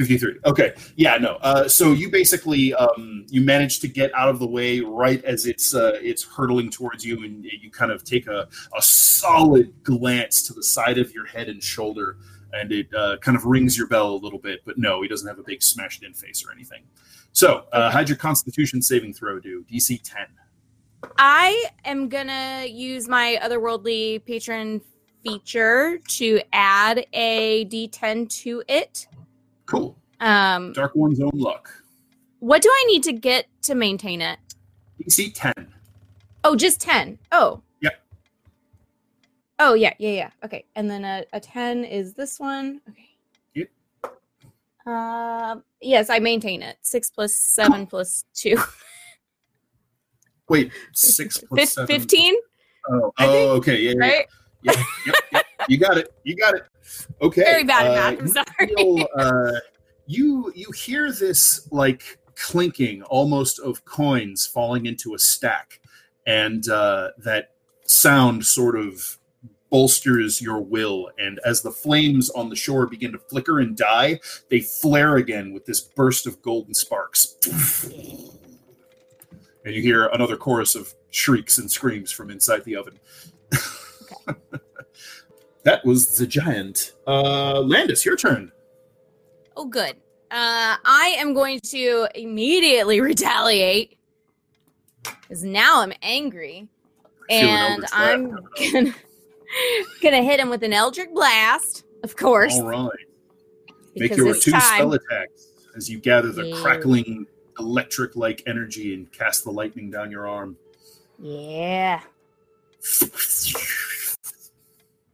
53 0.00 0.38
okay. 0.46 0.72
Yeah 0.96 1.18
no. 1.18 1.34
Uh, 1.42 1.68
so 1.68 1.92
you 1.92 2.10
basically 2.10 2.72
um, 2.74 3.26
you 3.28 3.42
manage 3.42 3.80
to 3.80 3.88
get 3.88 4.10
out 4.14 4.30
of 4.30 4.38
the 4.38 4.46
way 4.46 4.80
right 4.80 5.22
as 5.24 5.46
it's 5.46 5.74
uh, 5.74 5.98
it's 6.00 6.24
hurtling 6.24 6.70
towards 6.70 7.04
you 7.04 7.22
and 7.22 7.44
you 7.44 7.70
kind 7.70 7.92
of 7.92 8.02
take 8.02 8.26
a, 8.26 8.48
a 8.76 8.82
solid 8.82 9.72
glance 9.82 10.42
to 10.44 10.54
the 10.54 10.62
side 10.62 10.96
of 10.96 11.12
your 11.12 11.26
head 11.26 11.48
and 11.50 11.62
shoulder 11.62 12.16
and 12.54 12.72
it 12.72 12.92
uh, 12.94 13.18
kind 13.18 13.36
of 13.36 13.44
rings 13.44 13.76
your 13.76 13.86
bell 13.88 14.12
a 14.12 14.20
little 14.24 14.38
bit 14.38 14.60
but 14.64 14.78
no 14.78 15.02
he 15.02 15.08
doesn't 15.08 15.28
have 15.28 15.38
a 15.38 15.42
big 15.42 15.62
smashed 15.62 16.02
in 16.02 16.14
face 16.14 16.44
or 16.46 16.50
anything. 16.50 16.82
So 17.32 17.66
uh, 17.72 17.90
how'd 17.90 18.08
your 18.08 18.18
constitution 18.18 18.80
saving 18.80 19.12
throw 19.12 19.38
do? 19.38 19.64
Dc 19.70 20.00
10 20.02 20.26
I 21.18 21.66
am 21.84 22.08
gonna 22.08 22.64
use 22.66 23.06
my 23.06 23.38
otherworldly 23.42 24.24
patron 24.24 24.80
feature 25.22 25.98
to 26.08 26.40
add 26.52 27.06
a 27.12 27.64
D10 27.66 28.28
to 28.42 28.62
it. 28.68 29.06
Cool 29.70 29.96
Um, 30.20 30.72
dark 30.72 30.92
one's 30.94 31.20
own 31.20 31.30
luck 31.34 31.70
what 32.40 32.62
do 32.62 32.70
I 32.70 32.84
need 32.86 33.02
to 33.04 33.12
get 33.12 33.46
to 33.62 33.74
maintain 33.74 34.20
it? 34.22 34.38
dc 35.02 35.32
10 35.34 35.52
Oh, 36.42 36.56
just 36.56 36.80
10. 36.80 37.18
Oh. 37.32 37.60
Yep. 37.80 37.92
Oh, 39.58 39.74
yeah, 39.74 39.92
yeah, 39.98 40.10
yeah. 40.10 40.30
Okay. 40.42 40.64
And 40.74 40.90
then 40.90 41.04
a, 41.04 41.24
a 41.34 41.40
10 41.40 41.84
is 41.84 42.14
this 42.14 42.40
one. 42.40 42.80
Okay. 42.88 43.08
Yep. 43.54 43.68
Um, 44.86 45.64
yes, 45.82 46.08
I 46.08 46.18
maintain 46.18 46.62
it. 46.62 46.78
6 46.80 47.10
plus 47.10 47.34
7 47.36 47.86
plus 47.86 48.24
2. 48.34 48.56
wait 50.48 50.72
6 50.94 51.38
plus 51.48 51.60
Fif- 51.60 51.68
7 51.68 51.86
15, 51.86 52.34
oh, 52.90 53.12
oh 53.18 53.48
okay 53.50 53.78
yeah, 53.78 53.92
yeah, 53.92 54.00
right? 54.00 54.26
yeah, 54.62 54.72
yep, 55.06 55.14
yep. 55.32 55.46
You 55.68 55.78
got 55.78 55.96
it 55.96 56.12
you 56.24 56.36
got 56.36 56.54
it 56.54 56.64
okay 57.22 57.42
Very 57.42 57.64
bad 57.64 57.86
at 57.86 57.90
uh, 57.90 57.94
math. 57.94 58.18
I'm 58.20 58.26
you 58.26 58.32
sorry. 58.32 58.74
feel, 58.76 59.08
uh, 59.16 59.60
you 60.06 60.52
you 60.54 60.70
hear 60.72 61.12
this 61.12 61.68
like 61.70 62.18
clinking 62.34 63.02
almost 63.04 63.58
of 63.60 63.84
coins 63.84 64.46
falling 64.46 64.86
into 64.86 65.14
a 65.14 65.18
stack 65.18 65.80
and 66.26 66.68
uh, 66.68 67.10
that 67.18 67.52
sound 67.84 68.44
sort 68.44 68.78
of 68.78 69.18
bolsters 69.70 70.40
your 70.42 70.60
will 70.60 71.10
and 71.18 71.38
as 71.44 71.62
the 71.62 71.70
flames 71.70 72.28
on 72.30 72.48
the 72.48 72.56
shore 72.56 72.86
begin 72.86 73.12
to 73.12 73.18
flicker 73.18 73.60
and 73.60 73.76
die 73.76 74.18
they 74.48 74.60
flare 74.60 75.16
again 75.16 75.52
with 75.52 75.64
this 75.64 75.80
burst 75.80 76.26
of 76.26 76.40
golden 76.42 76.74
sparks 76.74 77.36
and 79.64 79.74
you 79.74 79.80
hear 79.80 80.06
another 80.06 80.36
chorus 80.36 80.74
of 80.74 80.92
shrieks 81.10 81.58
and 81.58 81.70
screams 81.70 82.10
from 82.10 82.30
inside 82.30 82.64
the 82.64 82.74
oven 82.74 82.98
that 85.64 85.84
was 85.84 86.16
the 86.18 86.26
giant 86.26 86.92
uh 87.06 87.60
landis 87.60 88.04
your 88.04 88.16
turn 88.16 88.50
Oh, 89.56 89.66
good. 89.66 89.96
Uh, 90.30 90.76
I 90.84 91.16
am 91.18 91.34
going 91.34 91.60
to 91.70 92.08
immediately 92.14 93.00
retaliate 93.10 93.98
because 95.02 95.42
now 95.44 95.82
I'm 95.82 95.92
angry, 96.02 96.66
and 97.28 97.84
I'm 97.92 98.30
gonna 98.72 98.94
gonna 100.02 100.22
hit 100.22 100.40
him 100.40 100.48
with 100.48 100.62
an 100.62 100.72
Eldritch 100.72 101.10
Blast, 101.12 101.84
of 102.04 102.16
course. 102.16 102.54
all 102.58 102.70
right 102.70 102.90
Make 103.96 104.16
your 104.16 104.34
two 104.34 104.52
time. 104.52 104.60
spell 104.62 104.92
attacks 104.94 105.48
as 105.76 105.90
you 105.90 105.98
gather 105.98 106.30
the 106.32 106.46
Yeah. 106.46 106.62
crackling 106.62 107.26
electric 107.58 108.16
like 108.16 108.42
energy 108.46 108.94
and 108.94 109.10
cast 109.12 109.44
the 109.44 109.50
lightning 109.50 109.90
down 109.90 110.10
your 110.10 110.26
arm. 110.26 110.56
Yeah. 111.18 112.00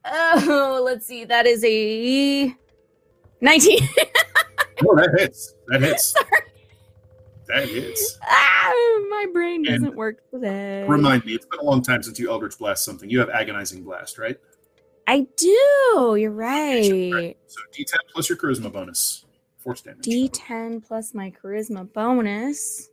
Oh, 0.08 0.82
let's 0.84 1.06
see. 1.06 1.24
That 1.24 1.46
is 1.46 1.64
a 1.64 2.54
19. 3.40 3.88
Oh, 4.86 4.94
that 4.94 5.08
hits. 5.18 5.54
That 5.68 5.80
hits. 5.80 6.12
Sorry. 6.12 6.26
That 7.48 7.66
hits. 7.66 8.18
ah, 8.22 8.72
my 9.08 9.24
brain 9.32 9.62
doesn't 9.62 9.96
work 9.96 10.18
today. 10.30 10.84
Remind 10.86 11.24
me, 11.24 11.32
it's 11.32 11.46
been 11.46 11.60
a 11.60 11.64
long 11.64 11.80
time 11.80 12.02
since 12.02 12.18
you 12.18 12.30
Eldritch 12.30 12.58
Blast 12.58 12.84
something. 12.84 13.08
You 13.08 13.18
have 13.20 13.30
Agonizing 13.30 13.84
Blast, 13.84 14.18
right? 14.18 14.36
I 15.06 15.26
do. 15.38 16.16
You're 16.18 16.30
right. 16.30 17.38
So 17.46 17.60
D10 17.72 17.94
plus 18.12 18.28
your 18.28 18.36
Charisma 18.36 18.70
bonus. 18.70 19.24
Force 19.58 19.80
damage. 19.80 20.04
D10 20.04 20.86
plus 20.86 21.14
my 21.14 21.32
charisma 21.42 21.90
bonus 21.92 22.90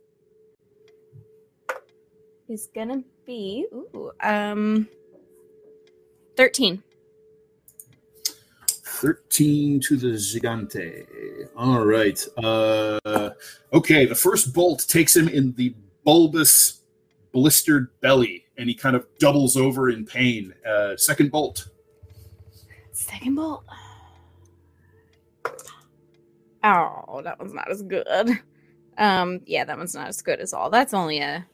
is 2.48 2.68
gonna 2.74 3.02
be 3.26 3.66
ooh, 3.72 4.10
um 4.22 4.88
13. 6.36 6.82
13 9.04 9.80
to 9.80 9.96
the 9.98 10.06
Gigante. 10.16 11.04
All 11.58 11.84
right. 11.84 12.26
Uh, 12.42 13.30
okay, 13.74 14.06
the 14.06 14.14
first 14.14 14.54
bolt 14.54 14.86
takes 14.88 15.14
him 15.14 15.28
in 15.28 15.52
the 15.56 15.74
bulbous, 16.04 16.84
blistered 17.30 17.88
belly, 18.00 18.46
and 18.56 18.66
he 18.66 18.74
kind 18.74 18.96
of 18.96 19.06
doubles 19.18 19.58
over 19.58 19.90
in 19.90 20.06
pain. 20.06 20.54
Uh, 20.66 20.96
second 20.96 21.30
bolt. 21.30 21.68
Second 22.92 23.34
bolt. 23.34 23.64
Oh, 26.64 27.20
that 27.22 27.38
one's 27.38 27.52
not 27.52 27.70
as 27.70 27.82
good. 27.82 28.40
Um, 28.96 29.40
yeah, 29.44 29.64
that 29.64 29.76
one's 29.76 29.94
not 29.94 30.08
as 30.08 30.22
good 30.22 30.40
as 30.40 30.54
all. 30.54 30.70
That's 30.70 30.94
only 30.94 31.18
a 31.18 31.46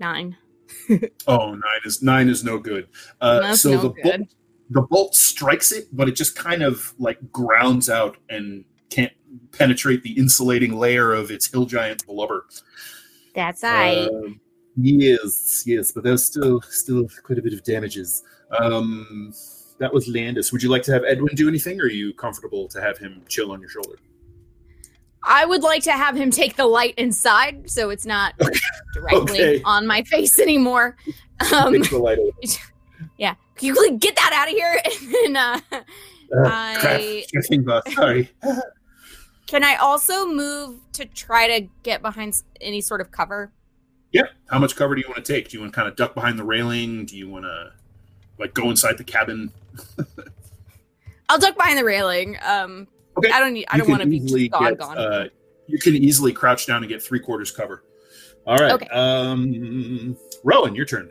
nine. 0.00 0.38
Oh, 1.28 1.54
nine 1.54 1.80
is 1.84 2.02
nine 2.02 2.28
is 2.28 2.42
no 2.44 2.58
good. 2.58 2.88
Uh, 3.20 3.40
That's 3.40 3.60
so 3.60 3.70
no 3.72 3.82
the 3.82 3.88
good. 3.90 4.18
bolt, 4.20 4.28
the 4.70 4.82
bolt 4.82 5.14
strikes 5.14 5.72
it, 5.72 5.86
but 5.92 6.08
it 6.08 6.12
just 6.12 6.36
kind 6.36 6.62
of 6.62 6.94
like 6.98 7.18
grounds 7.32 7.88
out 7.88 8.16
and 8.28 8.64
can't 8.90 9.12
penetrate 9.52 10.02
the 10.02 10.12
insulating 10.12 10.76
layer 10.76 11.12
of 11.12 11.30
its 11.30 11.50
hill 11.50 11.66
giant 11.66 12.06
blubber. 12.06 12.46
That's 13.34 13.62
I. 13.62 14.06
Um, 14.06 14.40
yes, 14.76 15.64
yes, 15.66 15.92
but 15.92 16.04
there's 16.04 16.24
still 16.24 16.60
still 16.62 17.08
quite 17.22 17.38
a 17.38 17.42
bit 17.42 17.52
of 17.52 17.62
damages. 17.62 18.22
Um, 18.58 19.32
that 19.78 19.92
was 19.92 20.08
Landis. 20.08 20.52
Would 20.52 20.62
you 20.62 20.70
like 20.70 20.82
to 20.84 20.92
have 20.92 21.04
Edwin 21.04 21.34
do 21.34 21.48
anything, 21.48 21.80
or 21.80 21.84
are 21.84 21.88
you 21.88 22.14
comfortable 22.14 22.66
to 22.68 22.80
have 22.80 22.98
him 22.98 23.22
chill 23.28 23.52
on 23.52 23.60
your 23.60 23.68
shoulder? 23.68 23.96
I 25.22 25.44
would 25.44 25.62
like 25.62 25.82
to 25.84 25.92
have 25.92 26.16
him 26.16 26.30
take 26.30 26.56
the 26.56 26.66
light 26.66 26.94
inside 26.96 27.68
so 27.68 27.90
it's 27.90 28.06
not 28.06 28.34
directly 28.94 29.42
Okay. 29.42 29.62
on 29.64 29.86
my 29.86 30.02
face 30.04 30.38
anymore. 30.38 30.96
Um, 31.52 31.82
Takes 33.18 33.28
the 33.28 33.28
light 33.28 33.32
away. 33.32 33.34
yeah. 33.34 33.34
Can 33.56 33.66
you 33.66 33.74
please 33.74 33.98
get 34.00 34.16
that 34.16 34.32
out 34.32 34.48
of 34.48 34.54
here? 34.54 34.80
And 35.26 35.34
then 35.34 35.36
uh, 35.36 35.60
Uh. 36.34 36.48
I- 36.48 37.24
bus. 37.64 37.94
Sorry. 37.94 38.30
can 39.46 39.62
I 39.64 39.76
also 39.76 40.26
move 40.26 40.80
to 40.94 41.04
try 41.04 41.60
to 41.60 41.68
get 41.82 42.02
behind 42.02 42.42
any 42.60 42.80
sort 42.80 43.00
of 43.00 43.10
cover? 43.10 43.52
Yep. 44.12 44.30
How 44.50 44.58
much 44.58 44.76
cover 44.76 44.94
do 44.94 45.00
you 45.00 45.08
want 45.08 45.24
to 45.24 45.32
take? 45.32 45.48
Do 45.48 45.56
you 45.56 45.60
want 45.60 45.72
to 45.72 45.76
kind 45.76 45.88
of 45.88 45.96
duck 45.96 46.14
behind 46.14 46.38
the 46.38 46.44
railing? 46.44 47.04
Do 47.06 47.16
you 47.16 47.28
want 47.28 47.44
to 47.44 47.72
like 48.38 48.54
go 48.54 48.70
inside 48.70 48.98
the 48.98 49.04
cabin? 49.04 49.52
I'll 51.28 51.38
duck 51.38 51.56
behind 51.56 51.78
the 51.78 51.84
railing. 51.84 52.36
Um, 52.44 52.88
Okay. 53.18 53.30
I 53.30 53.40
don't 53.40 53.54
need. 53.54 53.64
I 53.70 53.76
You 53.76 53.82
don't 53.82 53.90
want 53.90 54.02
to 54.02 54.08
be 54.08 54.18
get, 54.48 54.50
gone. 54.78 54.98
Uh, 54.98 55.28
you 55.68 55.78
can 55.78 55.94
easily 55.96 56.34
crouch 56.34 56.66
down 56.66 56.82
and 56.82 56.88
get 56.88 57.02
three 57.02 57.18
quarters 57.18 57.50
cover. 57.50 57.82
All 58.46 58.58
right. 58.58 58.72
Okay. 58.72 58.86
Um, 58.88 60.18
Rowan, 60.44 60.74
your 60.74 60.84
turn. 60.84 61.10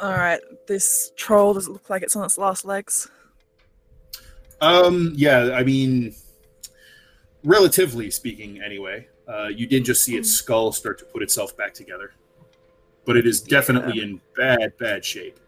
All 0.00 0.12
right, 0.12 0.40
this 0.68 1.12
troll 1.16 1.54
does 1.54 1.66
it 1.66 1.72
look 1.72 1.90
like 1.90 2.02
it's 2.02 2.14
on 2.14 2.24
its 2.24 2.38
last 2.38 2.64
legs? 2.64 3.08
Um, 4.60 5.12
yeah, 5.14 5.50
I 5.54 5.64
mean, 5.64 6.14
relatively 7.42 8.10
speaking, 8.10 8.60
anyway, 8.62 9.08
uh, 9.28 9.48
you 9.48 9.66
did 9.66 9.84
just 9.84 10.04
see 10.04 10.16
its 10.16 10.30
skull 10.30 10.70
start 10.72 10.98
to 11.00 11.04
put 11.04 11.22
itself 11.22 11.56
back 11.56 11.74
together, 11.74 12.12
but 13.04 13.16
it 13.16 13.26
is 13.26 13.40
definitely 13.40 14.00
in 14.00 14.20
bad, 14.36 14.76
bad 14.78 15.04
shape, 15.04 15.40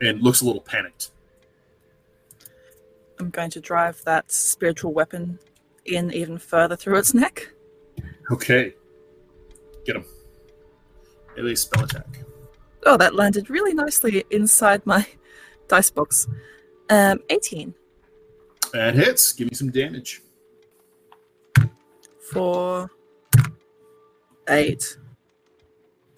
and 0.00 0.22
looks 0.22 0.42
a 0.42 0.44
little 0.44 0.62
panicked. 0.62 1.10
I'm 3.18 3.30
going 3.30 3.50
to 3.50 3.60
drive 3.60 4.02
that 4.04 4.30
spiritual 4.30 4.92
weapon 4.92 5.38
in 5.86 6.12
even 6.12 6.38
further 6.38 6.76
through 6.76 6.98
its 6.98 7.14
neck. 7.14 7.52
Okay, 8.30 8.74
get 9.84 9.96
him. 9.96 10.04
Melee 11.36 11.54
spell 11.54 11.84
attack. 11.84 12.06
Oh, 12.84 12.96
that 12.96 13.14
landed 13.14 13.48
really 13.50 13.74
nicely 13.74 14.24
inside 14.30 14.84
my 14.86 15.06
dice 15.68 15.90
box. 15.90 16.26
Um, 16.90 17.20
18 17.30 17.74
That 18.72 18.94
hits. 18.94 19.32
Give 19.32 19.48
me 19.50 19.54
some 19.54 19.70
damage. 19.70 20.22
Four, 22.32 22.90
8 24.48 24.98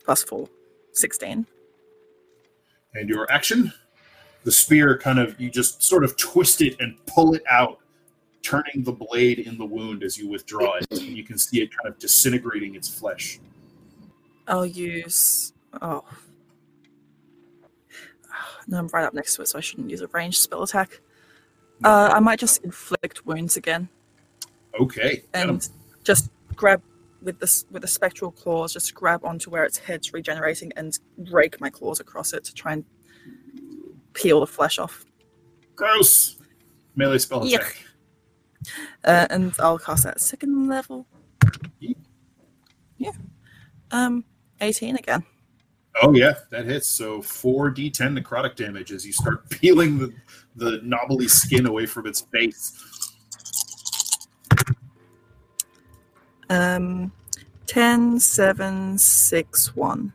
plus 0.05 0.23
4, 0.23 0.49
16. 0.93 1.47
And 2.95 3.09
your 3.09 3.31
action, 3.31 3.73
the 4.45 4.53
spear 4.53 4.97
kind 4.97 5.19
of 5.19 5.39
you 5.41 5.51
just 5.51 5.83
sort 5.83 6.05
of 6.05 6.17
twist 6.17 6.63
it 6.63 6.77
and 6.79 6.97
pull 7.07 7.35
it 7.35 7.43
out, 7.51 7.81
turning 8.43 8.85
the 8.85 8.93
blade 8.93 9.41
in 9.41 9.59
the 9.59 9.65
wound 9.65 10.05
as 10.05 10.17
you 10.17 10.29
withdraw 10.29 10.75
it. 10.75 10.87
You 10.93 11.25
can 11.25 11.37
see 11.37 11.63
it 11.63 11.77
kind 11.77 11.93
of 11.93 11.99
disintegrating 11.99 12.77
its 12.77 12.89
flesh. 12.89 13.41
I'll 14.47 14.67
use. 14.67 15.53
Oh. 15.83 16.05
No, 18.67 18.79
I'm 18.79 18.89
right 18.89 19.05
up 19.05 19.15
next 19.15 19.37
to 19.37 19.43
it, 19.43 19.49
so 19.49 19.59
I 19.59 19.61
shouldn't 19.61 19.91
use 19.91 20.01
a 20.01 20.07
ranged 20.09 20.39
spell 20.39 20.63
attack. 20.63 21.01
Uh, 21.83 22.11
I 22.15 22.21
might 22.21 22.39
just 22.39 22.65
inflict 22.65 23.27
wounds 23.27 23.57
again 23.57 23.89
Okay. 24.81 25.25
and 25.35 25.69
just 26.05 26.31
grab 26.55 26.81
with 27.21 27.39
this 27.41 27.65
with 27.71 27.83
the 27.83 27.89
spectral 27.89 28.31
claws, 28.31 28.73
just 28.73 28.95
grab 28.95 29.25
onto 29.25 29.51
where 29.51 29.65
its 29.65 29.79
head's 29.79 30.13
regenerating 30.13 30.73
and 30.77 30.99
rake 31.31 31.61
my 31.61 31.71
claws 31.71 31.99
across 32.01 32.33
it 32.33 32.45
to 32.45 32.55
try 32.55 32.73
and 32.75 32.85
peel 34.13 34.41
the 34.41 34.47
flesh 34.47 34.79
off. 34.79 35.05
Gross. 35.75 36.37
Melee 36.97 37.19
spell 37.19 37.41
Yuck. 37.41 37.57
attack. 37.57 37.85
Uh, 39.05 39.27
and 39.31 39.55
I'll 39.59 39.79
cast 39.79 40.05
that 40.05 40.21
second 40.21 40.69
level. 40.69 41.07
Yeah. 42.97 43.11
Um, 43.91 44.25
18 44.61 44.97
again. 44.97 45.25
Oh 46.03 46.13
yeah, 46.15 46.35
that 46.51 46.65
hits. 46.67 46.89
So 46.89 47.23
four 47.23 47.71
d10 47.73 48.19
necrotic 48.19 48.57
damage 48.57 48.91
as 48.93 49.07
you 49.07 49.13
start 49.13 49.49
peeling 49.51 49.99
the, 49.99 50.13
the 50.57 50.81
knobbly 50.83 51.29
skin 51.29 51.67
away 51.67 51.87
from 51.87 52.07
its 52.07 52.23
face. 52.33 52.81
Um, 56.51 57.13
10, 57.67 58.21
7, 58.21 58.99
6, 58.99 59.77
1. 59.77 60.13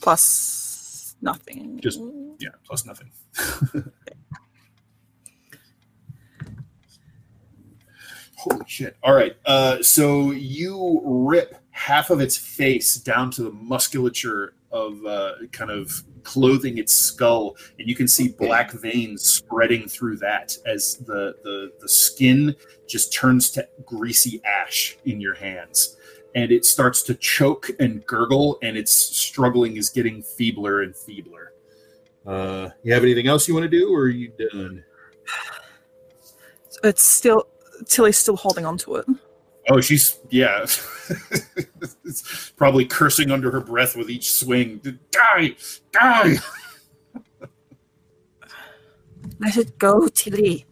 Plus 0.00 1.16
nothing. 1.20 1.78
Just- 1.82 2.00
Yeah, 2.38 2.48
plus 2.64 2.86
nothing. 2.86 3.10
Holy 8.38 8.64
shit. 8.66 8.96
All 9.02 9.14
right. 9.14 9.36
Uh, 9.44 9.82
so 9.82 10.30
you 10.30 11.02
rip 11.04 11.56
half 11.80 12.10
of 12.10 12.20
its 12.20 12.36
face 12.36 12.96
down 12.96 13.30
to 13.30 13.42
the 13.42 13.50
musculature 13.50 14.52
of 14.70 15.02
uh, 15.06 15.32
kind 15.50 15.70
of 15.70 15.90
clothing 16.24 16.76
its 16.76 16.92
skull, 16.92 17.56
and 17.78 17.88
you 17.88 17.94
can 17.94 18.06
see 18.06 18.28
black 18.28 18.70
veins 18.72 19.22
spreading 19.22 19.88
through 19.88 20.16
that 20.18 20.56
as 20.66 20.98
the 21.06 21.34
the, 21.42 21.72
the 21.80 21.88
skin 21.88 22.54
just 22.86 23.14
turns 23.14 23.50
to 23.50 23.66
greasy 23.86 24.42
ash 24.44 24.98
in 25.06 25.20
your 25.20 25.34
hands. 25.34 25.96
And 26.34 26.52
it 26.52 26.64
starts 26.64 27.02
to 27.04 27.14
choke 27.14 27.70
and 27.80 28.06
gurgle, 28.06 28.58
and 28.62 28.76
its 28.76 28.92
struggling 28.92 29.76
is 29.78 29.88
getting 29.88 30.22
feebler 30.22 30.82
and 30.82 30.94
feebler. 30.94 31.54
Uh, 32.26 32.68
you 32.82 32.92
have 32.92 33.02
anything 33.02 33.26
else 33.26 33.48
you 33.48 33.54
want 33.54 33.64
to 33.64 33.70
do, 33.70 33.92
or 33.92 34.02
are 34.02 34.08
you 34.08 34.30
done? 34.52 34.84
It's 36.84 37.02
still 37.02 37.48
Tilly's 37.86 38.18
still 38.18 38.36
holding 38.36 38.66
on 38.66 38.76
to 38.78 38.96
it. 38.96 39.06
Oh, 39.68 39.80
she's 39.80 40.18
yeah, 40.30 40.66
probably 42.56 42.84
cursing 42.86 43.30
under 43.30 43.50
her 43.50 43.60
breath 43.60 43.96
with 43.96 44.10
each 44.10 44.32
swing. 44.32 44.80
Die, 45.10 45.56
die! 45.92 46.36
Let 49.38 49.56
it 49.56 49.78
go, 49.78 50.08
Tilly. 50.08 50.66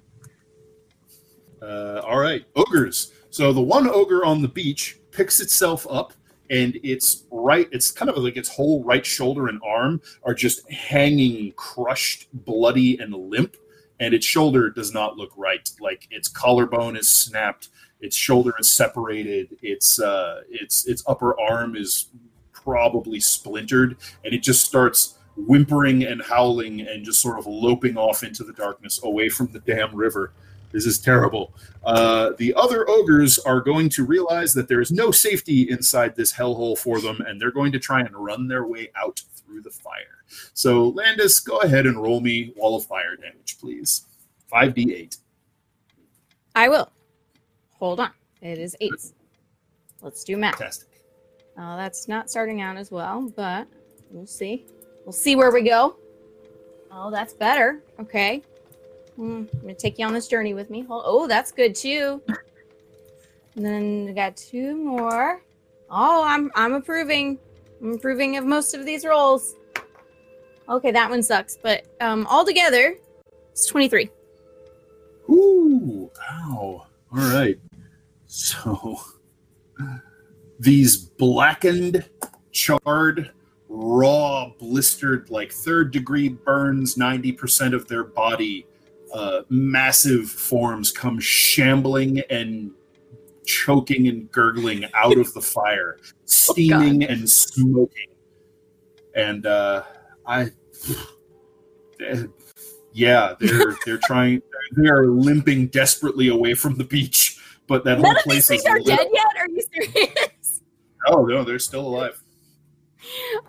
Uh, 1.63 2.01
all 2.05 2.19
right, 2.19 2.45
ogres. 2.57 3.13
So 3.31 3.53
the 3.53 3.61
one 3.61 3.89
ogre 3.89 4.25
on 4.25 4.43
the 4.43 4.49
beach 4.49 4.99
picks 5.11 5.41
itself 5.41 5.87
up, 5.91 6.13
and 6.51 6.79
its 6.83 7.25
right, 7.31 7.69
it's 7.73 7.91
kind 7.91 8.11
of 8.11 8.17
like 8.17 8.37
its 8.37 8.49
whole 8.49 8.83
right 8.85 9.05
shoulder 9.05 9.49
and 9.49 9.61
arm 9.65 10.01
are 10.23 10.35
just 10.35 10.71
hanging, 10.71 11.53
crushed, 11.53 12.29
bloody, 12.33 12.99
and 12.99 13.15
limp. 13.15 13.57
And 14.01 14.15
its 14.15 14.25
shoulder 14.25 14.71
does 14.71 14.95
not 14.95 15.17
look 15.17 15.33
right. 15.37 15.69
Like 15.81 16.07
its 16.11 16.29
collarbone 16.29 16.97
is 16.97 17.09
snapped, 17.09 17.69
its 18.01 18.17
shoulder 18.17 18.53
is 18.59 18.71
separated, 18.71 19.57
its 19.63 20.01
uh, 20.01 20.43
its 20.49 20.87
its 20.87 21.03
upper 21.07 21.39
arm 21.41 21.77
is 21.77 22.09
probably 22.53 23.21
splintered, 23.21 23.97
and 24.25 24.35
it 24.35 24.43
just 24.43 24.65
starts 24.65 25.19
whimpering 25.37 26.05
and 26.05 26.23
howling 26.23 26.81
and 26.81 27.05
just 27.05 27.21
sort 27.21 27.39
of 27.39 27.47
loping 27.47 27.97
off 27.97 28.23
into 28.23 28.43
the 28.43 28.53
darkness 28.53 29.01
away 29.05 29.29
from 29.29 29.47
the 29.53 29.61
damn 29.61 29.95
river. 29.95 30.33
This 30.73 30.85
is 30.85 30.99
terrible. 30.99 31.55
Uh, 31.83 32.33
the 32.37 32.55
other 32.55 32.89
ogres 32.91 33.39
are 33.39 33.61
going 33.61 33.89
to 33.91 34.05
realize 34.05 34.53
that 34.53 34.69
there 34.69 34.83
is 34.83 34.91
no 34.91 35.11
safety 35.11 35.71
inside 35.71 36.15
this 36.15 36.33
hellhole 36.33 36.77
for 36.77 37.01
them, 37.01 37.23
and 37.23 37.41
they're 37.41 37.51
going 37.51 37.73
to 37.73 37.79
try 37.79 38.01
and 38.01 38.15
run 38.15 38.49
their 38.49 38.67
way 38.67 38.91
out 38.95 39.23
through 39.35 39.63
the 39.63 39.71
fire. 39.71 40.25
So, 40.53 40.89
Landis, 40.89 41.41
go 41.41 41.61
ahead 41.61 41.87
and 41.87 42.03
roll 42.03 42.21
me 42.21 42.53
wall 42.55 42.77
of 42.77 42.85
fire 42.85 43.17
damage, 43.17 43.57
please. 43.59 44.05
5d8. 44.53 45.17
I 46.55 46.69
will. 46.69 46.91
Hold 47.79 48.01
on. 48.01 48.11
It 48.43 48.59
is 48.59 48.77
eight. 48.81 48.93
Let's 50.03 50.25
do 50.25 50.37
math. 50.37 50.59
Fantastic. 50.59 50.89
Oh, 51.57 51.77
that's 51.77 52.07
not 52.09 52.31
starting 52.31 52.61
out 52.61 52.77
as 52.77 52.91
well, 52.91 53.33
but 53.35 53.67
we'll 54.11 54.27
see. 54.27 54.65
We'll 55.05 55.13
see 55.13 55.35
where 55.37 55.51
we 55.51 55.63
go. 55.63 55.97
Oh, 56.93 57.11
that's 57.11 57.35
better. 57.35 57.83
Okay. 58.01 58.43
Hmm, 59.17 59.45
I'm 59.53 59.61
gonna 59.61 59.75
take 59.75 59.99
you 59.99 60.07
on 60.07 60.13
this 60.15 60.29
journey 60.29 60.55
with 60.55 60.71
me. 60.71 60.83
Hold- 60.83 61.03
Oh, 61.07 61.27
that's 61.27 61.51
good 61.51 61.75
too. 61.75 62.23
And 63.57 63.65
then 63.67 64.05
we 64.07 64.13
got 64.13 64.37
two 64.37 64.77
more. 64.77 65.43
Oh, 65.91 66.23
I'm 66.25 66.51
I'm 66.55 66.75
approving. 66.75 67.39
I'm 67.83 67.95
approving 67.95 68.37
of 68.37 68.45
most 68.45 68.75
of 68.75 68.85
these 68.87 69.05
rolls. 69.05 69.55
Okay, 70.69 70.93
that 70.93 71.11
one 71.11 71.23
sucks, 71.23 71.57
but 71.61 71.87
um, 72.01 72.27
all 72.27 72.45
together, 72.45 72.95
it's 73.51 73.67
23. 73.67 74.11
Ooh, 75.31 76.11
ow. 76.31 76.57
All 76.57 76.87
right. 77.13 77.59
So 78.39 79.01
these 80.61 80.97
blackened, 80.97 82.09
charred, 82.53 83.33
raw, 83.69 84.53
blistered, 84.61 85.29
like 85.29 85.51
third 85.51 85.91
degree 85.91 86.29
burns 86.29 86.95
90% 86.95 87.75
of 87.75 87.89
their 87.89 88.05
body, 88.05 88.65
uh, 89.13 89.41
massive 89.49 90.31
forms 90.31 90.93
come 90.93 91.19
shambling 91.19 92.21
and 92.31 92.71
choking 93.45 94.07
and 94.07 94.31
gurgling 94.31 94.85
out 94.95 95.19
of 95.19 95.35
the 95.35 95.43
fire, 95.43 95.99
steaming 96.25 97.03
and 97.03 97.29
smoking. 97.29 98.07
And 99.17 99.47
uh, 99.47 99.83
I. 100.25 100.53
Yeah, 102.93 103.35
they're 103.39 103.77
they're 103.85 103.99
trying. 103.99 104.43
They're 104.73 105.07
limping 105.07 105.69
desperately 105.69 106.29
away 106.29 106.55
from 106.55 106.77
the 106.77 106.85
beach, 106.85 107.28
but 107.69 107.85
that 107.85 107.99
whole 107.99 108.03
None 108.05 108.17
of 108.17 108.23
these 108.25 108.47
place 108.47 108.51
is 108.51 108.63
things 108.63 108.67
are 108.67 108.81
dead 108.81 109.07
yet. 109.13 109.27
Are 109.39 109.49
you 109.49 109.63
serious? 109.73 110.63
Oh 111.07 111.25
no, 111.25 111.45
they're 111.45 111.59
still 111.59 111.87
alive. 111.87 112.21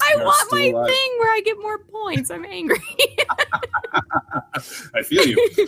I 0.02 0.14
They're 0.16 0.26
want 0.26 0.52
my 0.52 0.66
alive. 0.68 0.88
thing 0.88 1.16
where 1.20 1.34
I 1.34 1.42
get 1.44 1.60
more 1.60 1.80
points. 1.80 2.30
I'm 2.30 2.46
angry. 2.46 2.78
I 4.96 5.02
feel 5.02 5.26
you. 5.26 5.68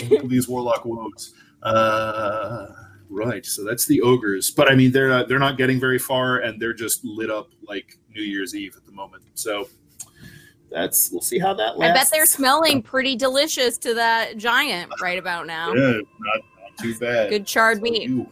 These 0.24 0.48
warlock 0.48 0.84
woes. 0.84 1.34
Uh, 1.62 2.66
right. 3.08 3.44
So 3.44 3.62
that's 3.62 3.86
the 3.86 4.00
ogres, 4.00 4.50
but 4.50 4.70
I 4.70 4.74
mean 4.74 4.90
they're 4.90 5.08
not, 5.08 5.28
they're 5.28 5.38
not 5.38 5.58
getting 5.58 5.78
very 5.78 5.98
far, 5.98 6.38
and 6.38 6.60
they're 6.60 6.74
just 6.74 7.04
lit 7.04 7.30
up 7.30 7.50
like 7.66 7.98
New 8.14 8.22
Year's 8.22 8.54
Eve 8.54 8.74
at 8.76 8.84
the 8.84 8.92
moment. 8.92 9.22
So 9.34 9.68
that's 10.70 11.10
we'll 11.12 11.20
see 11.20 11.38
how 11.38 11.54
that 11.54 11.78
lasts. 11.78 11.90
I 11.98 12.02
bet 12.02 12.10
they're 12.10 12.26
smelling 12.26 12.82
pretty 12.82 13.16
delicious 13.16 13.78
to 13.78 13.94
that 13.94 14.36
giant 14.38 14.90
right 15.00 15.18
about 15.18 15.46
now. 15.46 15.72
Yeah, 15.72 16.00
not 16.18 16.40
too 16.80 16.96
bad. 16.98 17.30
Good 17.30 17.46
charred 17.46 17.78
So 17.78 17.82
meat. 17.82 18.28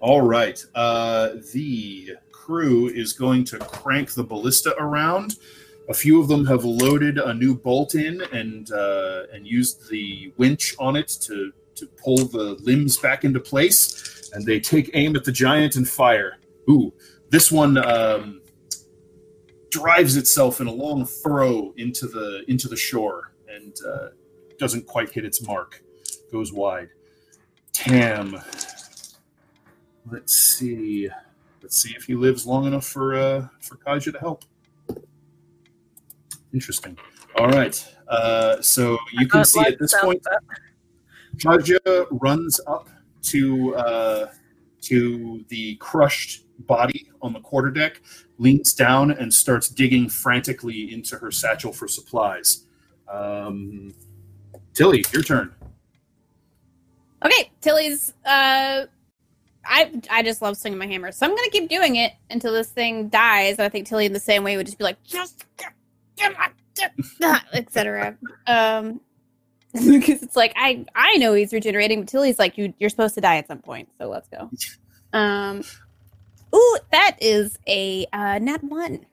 All 0.00 0.22
right. 0.22 0.64
Uh, 0.74 1.34
the 1.52 2.16
crew 2.32 2.88
is 2.88 3.12
going 3.12 3.44
to 3.44 3.58
crank 3.58 4.14
the 4.14 4.24
ballista 4.24 4.74
around. 4.78 5.36
A 5.88 5.94
few 5.94 6.20
of 6.20 6.28
them 6.28 6.44
have 6.46 6.64
loaded 6.64 7.18
a 7.18 7.34
new 7.34 7.54
bolt 7.54 7.94
in 7.94 8.22
and 8.32 8.70
uh, 8.72 9.24
and 9.32 9.46
used 9.46 9.88
the 9.90 10.32
winch 10.36 10.74
on 10.78 10.96
it 10.96 11.08
to 11.22 11.52
to 11.74 11.86
pull 11.86 12.16
the 12.16 12.56
limbs 12.62 12.96
back 12.96 13.24
into 13.24 13.40
place. 13.40 14.30
And 14.32 14.44
they 14.46 14.60
take 14.60 14.90
aim 14.94 15.14
at 15.16 15.24
the 15.24 15.32
giant 15.32 15.76
and 15.76 15.88
fire. 15.88 16.38
Ooh, 16.70 16.92
this 17.30 17.52
one 17.52 17.76
um, 17.78 18.40
drives 19.70 20.16
itself 20.16 20.60
in 20.60 20.66
a 20.66 20.72
long 20.72 21.04
furrow 21.04 21.72
into 21.76 22.06
the 22.06 22.44
into 22.48 22.68
the 22.68 22.76
shore 22.76 23.32
and 23.48 23.76
uh, 23.86 24.08
doesn't 24.58 24.86
quite 24.86 25.10
hit 25.10 25.24
its 25.24 25.46
mark. 25.46 25.82
Goes 26.30 26.52
wide. 26.52 26.88
Tam. 27.72 28.40
Let's 30.10 30.34
see. 30.34 31.08
Let's 31.62 31.76
see 31.76 31.94
if 31.96 32.04
he 32.04 32.14
lives 32.14 32.46
long 32.46 32.66
enough 32.66 32.86
for 32.86 33.14
uh, 33.14 33.48
for 33.60 33.76
Kaja 33.76 34.12
to 34.12 34.18
help. 34.18 34.44
Interesting. 36.52 36.98
All 37.36 37.48
right. 37.48 37.84
Uh, 38.08 38.60
so 38.60 38.98
you 39.12 39.26
can 39.26 39.44
see 39.44 39.60
at 39.60 39.78
this 39.78 39.94
point. 40.00 40.22
Kaja 41.36 42.06
runs 42.10 42.60
up 42.66 42.90
to 43.22 43.74
uh, 43.76 44.26
to 44.82 45.44
the 45.48 45.76
crushed 45.76 46.44
body 46.66 47.10
on 47.22 47.32
the 47.32 47.40
quarterdeck, 47.40 47.96
leans 48.38 48.74
down, 48.74 49.12
and 49.12 49.32
starts 49.32 49.68
digging 49.68 50.08
frantically 50.08 50.92
into 50.92 51.16
her 51.16 51.30
satchel 51.30 51.72
for 51.72 51.88
supplies. 51.88 52.66
Um, 53.10 53.94
Tilly, 54.74 55.04
your 55.12 55.22
turn. 55.22 55.54
Okay, 57.24 57.50
Tilly's. 57.60 58.12
Uh, 58.24 58.86
I 59.64 59.92
I 60.10 60.22
just 60.22 60.42
love 60.42 60.56
swinging 60.56 60.78
my 60.78 60.86
hammer, 60.86 61.12
so 61.12 61.26
I'm 61.26 61.34
gonna 61.34 61.50
keep 61.50 61.68
doing 61.68 61.96
it 61.96 62.12
until 62.30 62.52
this 62.52 62.70
thing 62.70 63.08
dies. 63.08 63.58
And 63.58 63.62
I 63.62 63.68
think 63.68 63.86
Tilly, 63.86 64.06
in 64.06 64.12
the 64.12 64.20
same 64.20 64.42
way, 64.42 64.56
would 64.56 64.66
just 64.66 64.78
be 64.78 64.84
like, 64.84 65.02
just 65.04 65.44
get, 65.56 65.72
get 66.16 66.36
my, 66.36 66.50
get, 66.74 67.44
etc. 67.52 68.16
Um, 68.46 69.00
because 69.72 70.22
it's 70.22 70.36
like 70.36 70.52
I 70.56 70.84
I 70.94 71.16
know 71.16 71.32
he's 71.34 71.52
regenerating, 71.52 72.00
but 72.00 72.08
Tilly's 72.08 72.38
like 72.38 72.58
you 72.58 72.74
you're 72.78 72.90
supposed 72.90 73.14
to 73.14 73.20
die 73.20 73.36
at 73.36 73.48
some 73.48 73.58
point, 73.58 73.88
so 73.98 74.08
let's 74.08 74.28
go. 74.28 74.50
Um, 75.14 75.62
ooh, 76.54 76.78
that 76.90 77.18
is 77.20 77.58
a 77.68 78.06
uh, 78.14 78.38
nat 78.38 78.64
one 78.64 79.04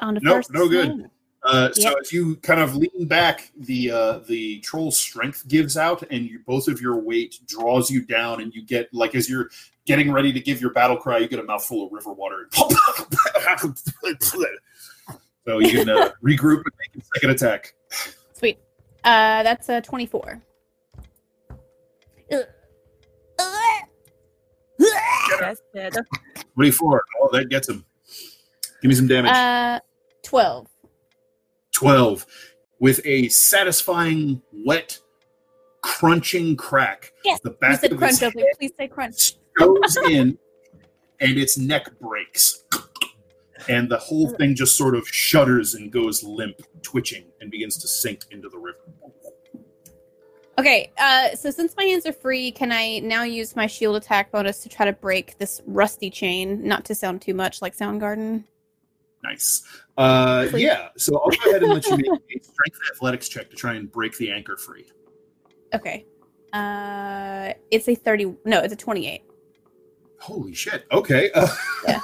on 0.00 0.14
the 0.14 0.20
no, 0.20 0.34
first. 0.34 0.52
no 0.52 0.68
good. 0.68 1.10
Uh, 1.42 1.72
so 1.72 1.88
Yep. 1.88 1.98
if 2.02 2.12
you 2.12 2.36
kind 2.36 2.60
of 2.60 2.76
lean 2.76 3.06
back, 3.06 3.50
the 3.56 3.90
uh, 3.90 4.18
the 4.28 4.60
troll's 4.60 4.98
strength 4.98 5.48
gives 5.48 5.76
out, 5.78 6.02
and 6.10 6.26
you, 6.26 6.40
both 6.46 6.68
of 6.68 6.80
your 6.82 7.00
weight 7.00 7.38
draws 7.46 7.90
you 7.90 8.04
down, 8.04 8.42
and 8.42 8.54
you 8.54 8.62
get 8.62 8.92
like 8.92 9.14
as 9.14 9.28
you're 9.30 9.48
getting 9.86 10.12
ready 10.12 10.32
to 10.32 10.40
give 10.40 10.60
your 10.60 10.70
battle 10.72 10.96
cry, 10.98 11.16
you 11.18 11.28
get 11.28 11.38
a 11.38 11.42
mouthful 11.42 11.86
of 11.86 11.92
river 11.92 12.12
water. 12.12 12.46
so 12.52 12.68
you 15.60 15.70
can 15.70 15.88
uh, 15.88 16.10
regroup 16.22 16.62
and 16.62 16.74
make 16.78 17.02
a 17.02 17.06
second 17.14 17.30
attack. 17.30 17.72
Sweet. 18.34 18.58
Uh, 19.04 19.42
that's 19.42 19.68
a 19.70 19.80
twenty-four. 19.80 20.42
Yes, 24.78 25.58
dead. 25.74 25.94
Twenty-four. 26.54 27.02
Oh, 27.20 27.28
that 27.32 27.48
gets 27.48 27.68
him. 27.68 27.84
Give 28.82 28.88
me 28.88 28.94
some 28.94 29.06
damage. 29.06 29.32
Uh, 29.32 29.80
twelve. 30.22 30.66
12 31.80 32.26
with 32.78 33.00
a 33.06 33.28
satisfying 33.30 34.42
wet 34.52 34.98
crunching 35.82 36.54
crack 36.56 37.12
Yes, 37.24 37.40
the 37.42 37.50
back 37.50 37.82
of 37.82 37.96
crunch. 37.96 38.20
Was 38.20 38.34
please 38.58 38.72
say 38.78 38.86
crunch. 38.86 39.36
goes 39.58 39.96
in 40.08 40.38
and 41.20 41.38
its 41.38 41.56
neck 41.56 41.86
breaks 41.98 42.64
and 43.68 43.90
the 43.90 43.96
whole 43.96 44.28
thing 44.28 44.54
just 44.54 44.76
sort 44.76 44.94
of 44.94 45.08
shudders 45.08 45.74
and 45.74 45.90
goes 45.90 46.22
limp, 46.22 46.60
twitching, 46.82 47.24
and 47.40 47.50
begins 47.50 47.78
to 47.78 47.88
sink 47.88 48.24
into 48.30 48.48
the 48.48 48.58
river. 48.58 48.78
Okay, 50.58 50.92
uh, 50.98 51.34
so 51.34 51.50
since 51.50 51.74
my 51.76 51.84
hands 51.84 52.04
are 52.04 52.12
free, 52.12 52.50
can 52.50 52.72
I 52.72 52.98
now 52.98 53.22
use 53.22 53.56
my 53.56 53.66
shield 53.66 53.96
attack 53.96 54.30
bonus 54.30 54.62
to 54.64 54.68
try 54.68 54.84
to 54.84 54.92
break 54.92 55.38
this 55.38 55.62
rusty 55.66 56.10
chain? 56.10 56.66
Not 56.66 56.84
to 56.86 56.94
sound 56.94 57.22
too 57.22 57.32
much 57.32 57.62
like 57.62 57.76
Soundgarden. 57.76 58.44
Nice. 59.22 59.62
Uh, 59.98 60.48
yeah, 60.54 60.88
so 60.96 61.18
I'll 61.18 61.30
go 61.30 61.50
ahead 61.50 61.62
and 61.62 61.72
let 61.72 61.86
you 61.86 61.96
make 61.96 62.08
a 62.08 62.44
strength 62.44 62.78
athletics 62.90 63.28
check 63.28 63.50
to 63.50 63.56
try 63.56 63.74
and 63.74 63.90
break 63.90 64.16
the 64.16 64.30
anchor 64.30 64.56
free. 64.56 64.86
Okay. 65.74 66.06
Uh, 66.52 67.52
it's 67.70 67.88
a 67.88 67.94
30. 67.94 68.36
No, 68.44 68.60
it's 68.60 68.72
a 68.72 68.76
28. 68.76 69.22
Holy 70.20 70.54
shit. 70.54 70.86
Okay. 70.92 71.30
Uh, 71.34 71.48
Yeah. 71.86 72.00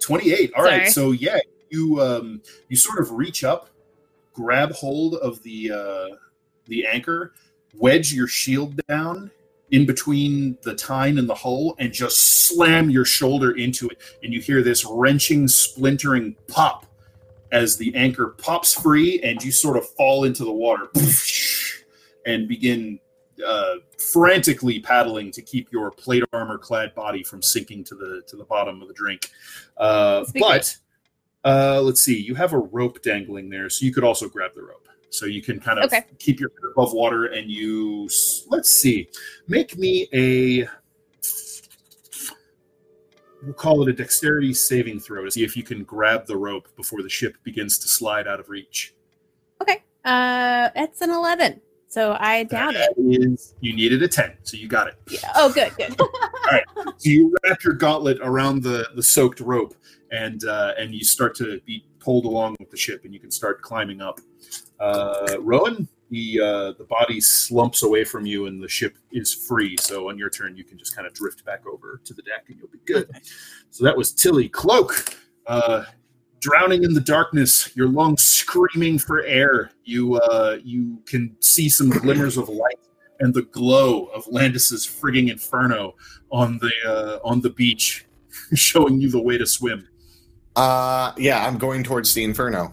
28. 0.00 0.52
All 0.54 0.64
right. 0.64 0.88
Sorry. 0.88 0.90
So 0.90 1.12
yeah, 1.12 1.38
you 1.70 2.00
um 2.00 2.42
you 2.68 2.76
sort 2.76 2.98
of 2.98 3.12
reach 3.12 3.44
up, 3.44 3.70
grab 4.32 4.72
hold 4.72 5.14
of 5.16 5.42
the 5.42 5.70
uh 5.72 6.16
the 6.66 6.86
anchor, 6.86 7.32
wedge 7.74 8.12
your 8.12 8.28
shield 8.28 8.78
down 8.88 9.30
in 9.74 9.84
between 9.84 10.56
the 10.62 10.72
tine 10.72 11.18
and 11.18 11.28
the 11.28 11.34
hull 11.34 11.74
and 11.80 11.92
just 11.92 12.46
slam 12.46 12.88
your 12.88 13.04
shoulder 13.04 13.50
into 13.56 13.88
it 13.88 13.98
and 14.22 14.32
you 14.32 14.40
hear 14.40 14.62
this 14.62 14.84
wrenching 14.88 15.48
splintering 15.48 16.36
pop 16.46 16.86
as 17.50 17.76
the 17.76 17.92
anchor 17.96 18.36
pops 18.38 18.72
free 18.72 19.20
and 19.22 19.42
you 19.42 19.50
sort 19.50 19.76
of 19.76 19.84
fall 19.96 20.22
into 20.22 20.44
the 20.44 20.52
water 20.52 20.88
and 22.26 22.46
begin 22.46 23.00
uh, 23.44 23.74
frantically 23.98 24.78
paddling 24.78 25.32
to 25.32 25.42
keep 25.42 25.72
your 25.72 25.90
plate 25.90 26.22
armor 26.32 26.56
clad 26.56 26.94
body 26.94 27.24
from 27.24 27.42
sinking 27.42 27.82
to 27.82 27.96
the 27.96 28.22
to 28.28 28.36
the 28.36 28.44
bottom 28.44 28.80
of 28.80 28.86
the 28.86 28.94
drink. 28.94 29.28
Uh, 29.76 30.24
but 30.38 30.76
uh, 31.44 31.80
let's 31.82 32.00
see, 32.00 32.16
you 32.16 32.36
have 32.36 32.52
a 32.52 32.58
rope 32.58 33.02
dangling 33.02 33.50
there, 33.50 33.68
so 33.68 33.84
you 33.84 33.92
could 33.92 34.04
also 34.04 34.28
grab 34.28 34.52
the 34.54 34.62
rope. 34.62 34.88
So 35.14 35.26
you 35.26 35.42
can 35.42 35.60
kind 35.60 35.78
of 35.78 35.84
Okay. 35.84 36.04
keep 36.18 36.40
your 36.40 36.50
head 36.50 36.70
above 36.72 36.92
water, 36.92 37.26
and 37.26 37.50
you 37.50 38.08
let's 38.48 38.70
see, 38.70 39.08
make 39.46 39.78
me 39.78 40.08
a 40.12 40.68
we'll 43.42 43.54
call 43.54 43.82
it 43.82 43.88
a 43.88 43.92
dexterity 43.92 44.54
saving 44.54 44.98
throw 44.98 45.24
to 45.24 45.30
see 45.30 45.44
if 45.44 45.56
you 45.56 45.62
can 45.62 45.84
grab 45.84 46.26
the 46.26 46.36
rope 46.36 46.68
before 46.76 47.02
the 47.02 47.08
ship 47.08 47.36
begins 47.44 47.78
to 47.78 47.88
slide 47.88 48.26
out 48.26 48.40
of 48.40 48.48
reach. 48.48 48.94
Okay. 49.60 49.82
Uh, 50.04 50.70
it's 50.74 51.02
an 51.02 51.10
11. 51.10 51.60
So 51.88 52.16
I 52.18 52.44
doubt 52.44 52.74
it. 52.74 52.92
That 52.96 53.30
is, 53.30 53.54
you 53.60 53.72
needed 53.76 54.02
a 54.02 54.08
ten, 54.08 54.32
so 54.42 54.56
you 54.56 54.66
got 54.66 54.88
it. 54.88 54.94
Yeah. 55.08 55.30
Oh, 55.36 55.52
good, 55.52 55.72
good. 55.76 55.94
All 56.00 56.08
right. 56.50 56.64
So 56.96 57.08
you 57.08 57.32
wrap 57.44 57.62
your 57.62 57.74
gauntlet 57.74 58.18
around 58.20 58.64
the 58.64 58.88
the 58.96 59.02
soaked 59.02 59.38
rope, 59.38 59.76
and 60.10 60.44
uh, 60.44 60.72
and 60.76 60.92
you 60.92 61.04
start 61.04 61.36
to 61.36 61.60
be 61.66 61.86
pulled 62.04 62.24
along 62.24 62.56
with 62.60 62.70
the 62.70 62.76
ship, 62.76 63.04
and 63.04 63.14
you 63.14 63.20
can 63.20 63.30
start 63.30 63.62
climbing 63.62 64.00
up. 64.00 64.20
Uh, 64.78 65.36
Rowan, 65.40 65.88
the 66.10 66.40
uh, 66.40 66.72
the 66.78 66.84
body 66.84 67.20
slumps 67.20 67.82
away 67.82 68.04
from 68.04 68.26
you, 68.26 68.46
and 68.46 68.62
the 68.62 68.68
ship 68.68 68.96
is 69.12 69.32
free. 69.32 69.76
So 69.80 70.10
on 70.10 70.18
your 70.18 70.30
turn, 70.30 70.56
you 70.56 70.64
can 70.64 70.78
just 70.78 70.94
kind 70.94 71.06
of 71.06 71.14
drift 71.14 71.44
back 71.44 71.66
over 71.66 72.00
to 72.04 72.14
the 72.14 72.22
deck, 72.22 72.44
and 72.48 72.58
you'll 72.58 72.68
be 72.68 72.80
good. 72.84 73.10
So 73.70 73.84
that 73.84 73.96
was 73.96 74.12
Tilly 74.12 74.48
Cloak. 74.48 75.16
Uh, 75.46 75.84
drowning 76.40 76.84
in 76.84 76.92
the 76.92 77.00
darkness, 77.00 77.74
your 77.74 77.88
lungs 77.88 78.22
screaming 78.22 78.98
for 78.98 79.22
air. 79.22 79.70
You 79.84 80.16
uh, 80.16 80.58
you 80.62 80.98
can 81.06 81.34
see 81.40 81.68
some 81.68 81.90
glimmers 81.90 82.36
of 82.36 82.48
light 82.48 82.78
and 83.20 83.32
the 83.32 83.42
glow 83.42 84.06
of 84.06 84.26
Landis's 84.28 84.86
frigging 84.86 85.30
inferno 85.30 85.94
on 86.30 86.58
the 86.58 86.72
uh, 86.86 87.18
on 87.26 87.40
the 87.40 87.50
beach, 87.50 88.06
showing 88.54 89.00
you 89.00 89.10
the 89.10 89.20
way 89.20 89.38
to 89.38 89.46
swim. 89.46 89.88
Uh, 90.56 91.12
yeah, 91.16 91.46
I'm 91.46 91.58
going 91.58 91.82
towards 91.82 92.14
the 92.14 92.24
Inferno. 92.24 92.72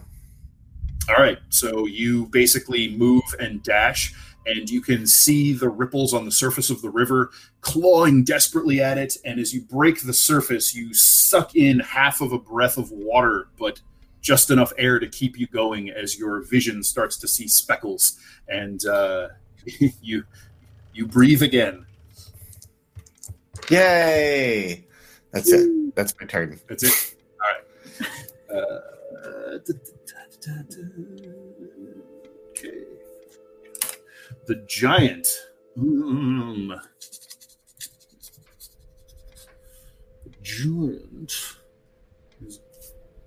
All 1.08 1.16
right, 1.16 1.38
so 1.48 1.86
you 1.86 2.26
basically 2.26 2.96
move 2.96 3.22
and 3.40 3.62
dash, 3.62 4.14
and 4.46 4.70
you 4.70 4.80
can 4.80 5.06
see 5.06 5.52
the 5.52 5.68
ripples 5.68 6.14
on 6.14 6.24
the 6.24 6.30
surface 6.30 6.70
of 6.70 6.80
the 6.80 6.90
river 6.90 7.30
clawing 7.60 8.22
desperately 8.22 8.80
at 8.80 8.98
it. 8.98 9.16
And 9.24 9.40
as 9.40 9.52
you 9.52 9.62
break 9.62 10.02
the 10.02 10.12
surface, 10.12 10.74
you 10.74 10.94
suck 10.94 11.56
in 11.56 11.80
half 11.80 12.20
of 12.20 12.32
a 12.32 12.38
breath 12.38 12.78
of 12.78 12.92
water, 12.92 13.48
but 13.58 13.80
just 14.20 14.50
enough 14.50 14.72
air 14.78 15.00
to 15.00 15.08
keep 15.08 15.38
you 15.38 15.48
going 15.48 15.90
as 15.90 16.16
your 16.16 16.42
vision 16.42 16.84
starts 16.84 17.16
to 17.18 17.28
see 17.28 17.48
speckles, 17.48 18.18
and 18.48 18.86
uh, 18.86 19.28
you 20.00 20.24
you 20.94 21.06
breathe 21.06 21.42
again. 21.42 21.84
Yay! 23.68 24.86
That's 25.32 25.50
it. 25.50 25.94
That's 25.94 26.14
my 26.20 26.26
turn. 26.26 26.60
That's 26.68 26.84
it. 26.84 27.11
Da- 28.52 29.62
da-. 29.64 30.86
Okay. 32.50 32.84
The 34.46 34.56
giant. 34.68 35.26
Mm. 35.78 36.80
The 40.24 40.30
giant 40.42 41.56
is 42.46 42.60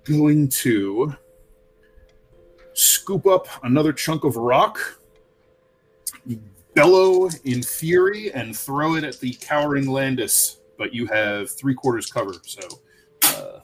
going 0.04 0.48
to 0.48 1.14
scoop 2.74 3.26
up 3.26 3.48
another 3.64 3.92
chunk 3.92 4.24
of 4.24 4.36
rock, 4.36 4.78
bellow 6.74 7.28
in 7.44 7.62
fury, 7.62 8.32
and 8.32 8.56
throw 8.56 8.94
it 8.94 9.04
at 9.04 9.18
the 9.18 9.32
cowering 9.40 9.88
Landis. 9.88 10.58
But 10.78 10.94
you 10.94 11.06
have 11.06 11.50
three 11.50 11.74
quarters 11.74 12.06
cover, 12.06 12.34
so 12.44 12.60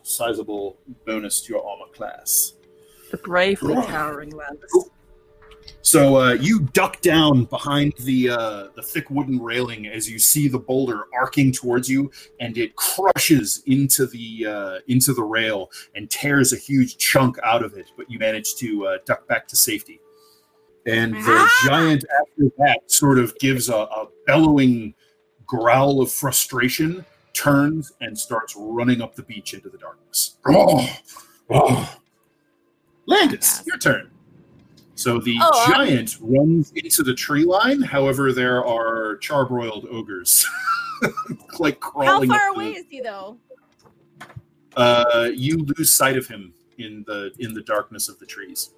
sizable 0.03 0.79
bonus 1.07 1.41
to 1.43 1.53
your 1.55 1.67
armor 1.69 1.93
class. 1.93 2.55
The 3.11 3.17
bravely 3.19 3.75
Right. 3.75 3.87
cowering 3.89 4.31
Landis. 4.31 4.71
So 5.83 6.17
uh, 6.17 6.33
you 6.33 6.61
duck 6.73 7.01
down 7.03 7.45
behind 7.45 7.93
the 8.01 8.31
uh, 8.31 8.69
the 8.75 8.83
thick 8.83 9.11
wooden 9.11 9.41
railing 9.41 9.87
as 9.87 10.09
you 10.11 10.19
see 10.19 10.49
the 10.49 10.59
boulder 10.59 11.05
arcing 11.15 11.53
towards 11.53 11.89
you, 11.89 12.11
and 12.41 12.57
it 12.57 12.75
crushes 12.77 13.63
into 13.67 14.07
the 14.07 14.47
uh, 14.47 14.79
into 14.89 15.13
the 15.13 15.23
rail 15.23 15.71
and 15.95 16.09
tears 16.11 16.53
a 16.53 16.57
huge 16.57 16.99
chunk 16.99 17.37
out 17.45 17.63
of 17.65 17.75
it. 17.75 17.87
But 17.97 18.11
you 18.11 18.19
manage 18.19 18.55
to 18.57 18.87
uh, 18.87 18.99
duck 19.05 19.27
back 19.29 19.47
to 19.49 19.57
safety. 19.57 20.01
And 20.87 21.15
the 21.15 21.21
Ah! 21.27 21.65
giant 21.67 22.05
after 22.21 22.51
that 22.59 22.81
sort 22.87 23.19
of 23.19 23.37
gives 23.39 23.69
a, 23.69 23.75
a 23.77 24.09
bellowing 24.27 24.95
growl 25.47 26.01
of 26.01 26.11
frustration, 26.11 27.05
turns 27.35 27.93
and 28.01 28.19
starts 28.19 28.55
running 28.57 29.01
up 29.01 29.15
the 29.15 29.23
beach 29.23 29.55
into 29.55 29.69
the 29.69 29.79
darkness. 29.79 30.37
Oh, 30.47 30.89
oh. 31.51 31.97
Landis, 33.07 33.63
your 33.67 33.79
turn. 33.79 34.11
So 34.95 35.19
the 35.19 35.37
Oh, 35.41 35.65
um, 35.67 35.73
giant 35.73 36.19
runs 36.21 36.71
into 36.73 37.03
the 37.03 37.15
tree 37.15 37.45
line. 37.45 37.81
However, 37.83 38.33
there 38.33 38.65
are 38.65 39.17
charbroiled 39.19 39.87
ogres, 39.91 40.47
like 41.59 41.81
crawling. 41.81 42.29
How 42.31 42.37
far 42.39 42.49
up 42.51 42.55
the- 42.55 42.61
away 42.61 42.73
is 42.75 42.85
he 42.89 43.01
though? 43.01 43.39
Uh, 44.77 45.31
you 45.35 45.59
lose 45.77 45.93
sight 45.95 46.17
of 46.17 46.27
him 46.27 46.55
in 46.79 47.05
the 47.07 47.33
in 47.39 47.53
the 47.53 47.63
darkness 47.63 48.09
of 48.09 48.19
the 48.19 48.27
trees, 48.27 48.71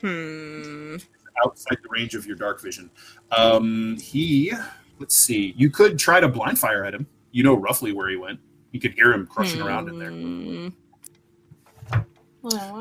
Hmm. 0.00 0.96
outside 1.44 1.78
the 1.82 1.88
range 1.90 2.14
of 2.14 2.26
your 2.26 2.36
dark 2.36 2.60
vision. 2.60 2.90
Um, 3.36 3.96
he, 3.98 4.52
let's 4.98 5.16
see, 5.16 5.54
you 5.56 5.70
could 5.70 5.98
try 5.98 6.20
to 6.20 6.28
blind 6.28 6.58
fire 6.58 6.84
at 6.84 6.94
him. 6.94 7.06
You 7.32 7.42
know 7.42 7.54
roughly 7.54 7.92
where 7.92 8.08
he 8.08 8.16
went. 8.16 8.40
You 8.72 8.80
could 8.80 8.92
hear 8.94 9.12
him 9.12 9.26
crushing 9.26 9.60
around 9.62 9.88
in 9.88 9.98
there. 9.98 10.10
Hmm. 10.10 10.68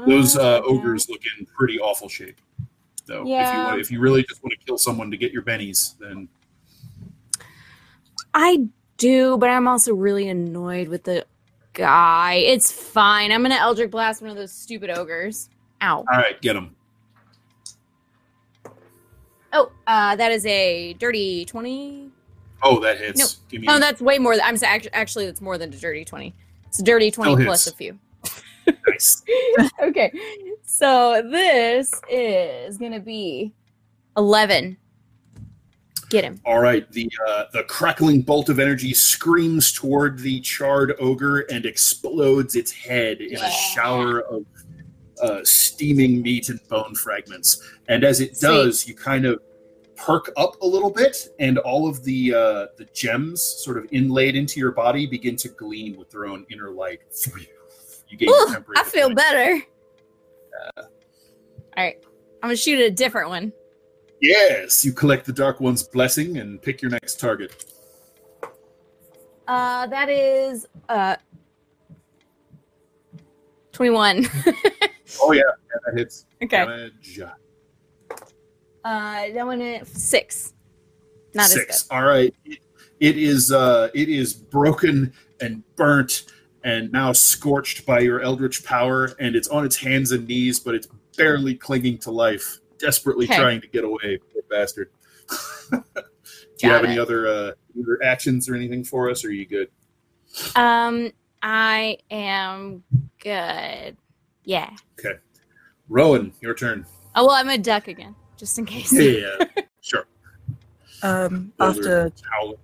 Those 0.07 0.37
uh, 0.37 0.61
ogres 0.63 1.09
look 1.09 1.21
in 1.39 1.45
pretty 1.47 1.79
awful 1.79 2.07
shape, 2.07 2.39
though. 3.05 3.21
If 3.21 3.27
you 3.27 3.31
Yeah. 3.33 3.65
want, 3.65 3.81
if 3.81 3.91
you 3.91 3.99
really 3.99 4.23
just 4.23 4.43
want 4.43 4.53
to 4.59 4.65
kill 4.65 4.77
someone 4.77 5.09
to 5.11 5.17
get 5.17 5.31
your 5.31 5.41
bennies, 5.41 5.97
then 5.97 6.27
I 8.33 8.67
do, 8.97 9.37
but 9.37 9.49
I'm 9.49 9.67
also 9.67 9.93
really 9.95 10.29
annoyed 10.29 10.87
with 10.87 11.03
the 11.03 11.25
guy. 11.73 12.35
It's 12.35 12.71
fine. 12.71 13.31
I'm 13.31 13.41
gonna 13.41 13.55
Eldritch 13.55 13.89
Blast 13.91 14.21
one 14.21 14.29
of 14.29 14.37
those 14.37 14.51
stupid 14.51 14.89
ogres. 14.91 15.49
Ow. 15.81 15.97
all 15.97 16.05
right, 16.11 16.39
get 16.41 16.55
him. 16.55 16.74
Oh, 19.55 19.71
uh, 19.87 20.15
that 20.17 20.31
is 20.33 20.45
a 20.45 20.93
dirty 20.93 21.45
20. 21.45 22.09
Oh, 22.61 22.79
that 22.81 22.97
hits. 22.97 23.19
Nope. 23.19 23.29
Give 23.49 23.61
me 23.61 23.67
Oh, 23.69 23.79
that's 23.79 24.01
way 24.01 24.17
more. 24.19 24.35
Than, 24.35 24.43
I'm 24.45 24.57
sa- 24.57 24.65
act- 24.67 24.89
actually, 24.91 25.25
that's 25.27 25.39
more 25.41 25.57
than 25.57 25.73
a 25.73 25.77
dirty 25.77 26.03
20. 26.03 26.33
It's 26.67 26.79
a 26.79 26.83
dirty 26.83 27.09
20 27.09 27.33
Still 27.35 27.45
plus 27.45 27.65
hits. 27.65 27.73
a 27.73 27.77
few. 27.77 27.99
nice. 28.87 29.23
okay. 29.81 30.11
So 30.65 31.21
this 31.31 31.89
is 32.09 32.77
going 32.77 32.91
to 32.91 32.99
be 32.99 33.53
11. 34.17 34.75
Get 36.09 36.23
him. 36.23 36.39
All 36.45 36.59
right, 36.59 36.89
the 36.91 37.09
uh, 37.27 37.45
the 37.51 37.63
crackling 37.63 38.21
bolt 38.21 38.49
of 38.49 38.59
energy 38.59 38.93
screams 38.93 39.71
toward 39.71 40.19
the 40.19 40.39
charred 40.41 40.93
ogre 40.99 41.39
and 41.51 41.65
explodes 41.65 42.55
its 42.55 42.71
head 42.71 43.21
in 43.21 43.37
a 43.37 43.49
shower 43.49 44.21
of 44.21 44.45
uh, 45.21 45.39
steaming 45.43 46.21
meat 46.21 46.49
and 46.49 46.59
bone 46.67 46.95
fragments. 46.95 47.61
And 47.87 48.03
as 48.03 48.21
it 48.21 48.37
Sweet. 48.37 48.47
does, 48.47 48.87
you 48.87 48.95
kind 48.95 49.25
of 49.25 49.39
perk 49.95 50.31
up 50.37 50.61
a 50.61 50.65
little 50.65 50.89
bit, 50.89 51.29
and 51.39 51.57
all 51.59 51.87
of 51.87 52.03
the 52.03 52.33
uh, 52.33 52.65
the 52.77 52.85
gems 52.93 53.41
sort 53.41 53.77
of 53.77 53.87
inlaid 53.91 54.35
into 54.35 54.59
your 54.59 54.71
body 54.71 55.05
begin 55.05 55.35
to 55.37 55.49
gleam 55.49 55.97
with 55.97 56.09
their 56.09 56.25
own 56.25 56.45
inner 56.51 56.71
light. 56.71 57.01
You 58.07 58.17
gain 58.17 58.29
Ooh, 58.29 58.47
temporary 58.51 58.77
I 58.77 58.83
feel 58.83 59.13
better. 59.13 59.61
All 60.77 60.83
right, 61.77 61.97
I'm 62.41 62.49
gonna 62.49 62.55
shoot 62.55 62.79
a 62.79 62.91
different 62.91 63.29
one. 63.29 63.51
Yes, 64.21 64.85
you 64.85 64.93
collect 64.93 65.25
the 65.25 65.33
Dark 65.33 65.59
One's 65.59 65.83
blessing 65.83 66.37
and 66.37 66.61
pick 66.61 66.81
your 66.81 66.91
next 66.91 67.19
target. 67.19 67.65
Uh, 69.47 69.85
that 69.87 70.09
is 70.09 70.65
uh, 70.89 71.15
twenty-one. 73.71 74.27
Oh 75.21 75.31
yeah, 75.31 75.41
yeah 75.41 75.77
that 75.85 75.97
hits. 75.97 76.25
okay. 76.43 76.57
Damage. 76.65 77.19
Uh, 78.83 79.29
that 79.33 79.45
one 79.45 79.61
is 79.61 79.87
six. 79.89 80.53
Not 81.33 81.47
Six. 81.47 81.87
All 81.91 82.03
right. 82.03 82.33
It, 82.45 82.59
it 82.99 83.17
is 83.17 83.51
uh 83.51 83.89
it 83.93 84.07
is 84.09 84.33
broken 84.33 85.11
and 85.41 85.63
burnt 85.75 86.25
and 86.63 86.91
now 86.91 87.11
scorched 87.11 87.85
by 87.85 87.99
your 87.99 88.21
eldritch 88.21 88.63
power, 88.63 89.11
and 89.19 89.35
it's 89.35 89.47
on 89.49 89.65
its 89.65 89.75
hands 89.75 90.11
and 90.11 90.27
knees, 90.27 90.59
but 90.59 90.73
it's 90.75 90.87
barely 91.17 91.55
clinging 91.55 91.97
to 91.99 92.11
life, 92.11 92.59
desperately 92.79 93.25
Okay. 93.25 93.35
trying 93.37 93.61
to 93.61 93.67
get 93.67 93.83
away. 93.83 94.19
Poor 94.33 94.41
bastard. 94.49 94.89
Do 95.71 95.77
you 96.67 96.69
have 96.71 96.81
Got 96.83 96.89
any 96.89 96.99
other 96.99 97.27
uh 97.27 97.51
either 97.77 97.99
actions 98.03 98.47
or 98.47 98.55
anything 98.55 98.83
for 98.83 99.09
us, 99.09 99.25
or 99.25 99.27
are 99.27 99.31
you 99.31 99.45
good. 99.45 99.69
Um, 100.55 101.11
I 101.41 101.97
am 102.09 102.83
good. 103.21 103.97
Yeah. 104.45 104.69
Okay. 104.99 105.19
Rowan, 105.89 106.33
your 106.41 106.53
turn. 106.53 106.85
Oh 107.15 107.25
well, 107.25 107.35
I'm 107.35 107.49
a 107.49 107.57
duck 107.57 107.87
again, 107.87 108.15
just 108.37 108.57
in 108.57 108.65
case. 108.65 108.91
Yeah, 108.93 109.35
sure. 109.81 110.05
Um, 111.03 111.51
after 111.59 112.11
Howl. 112.31 112.55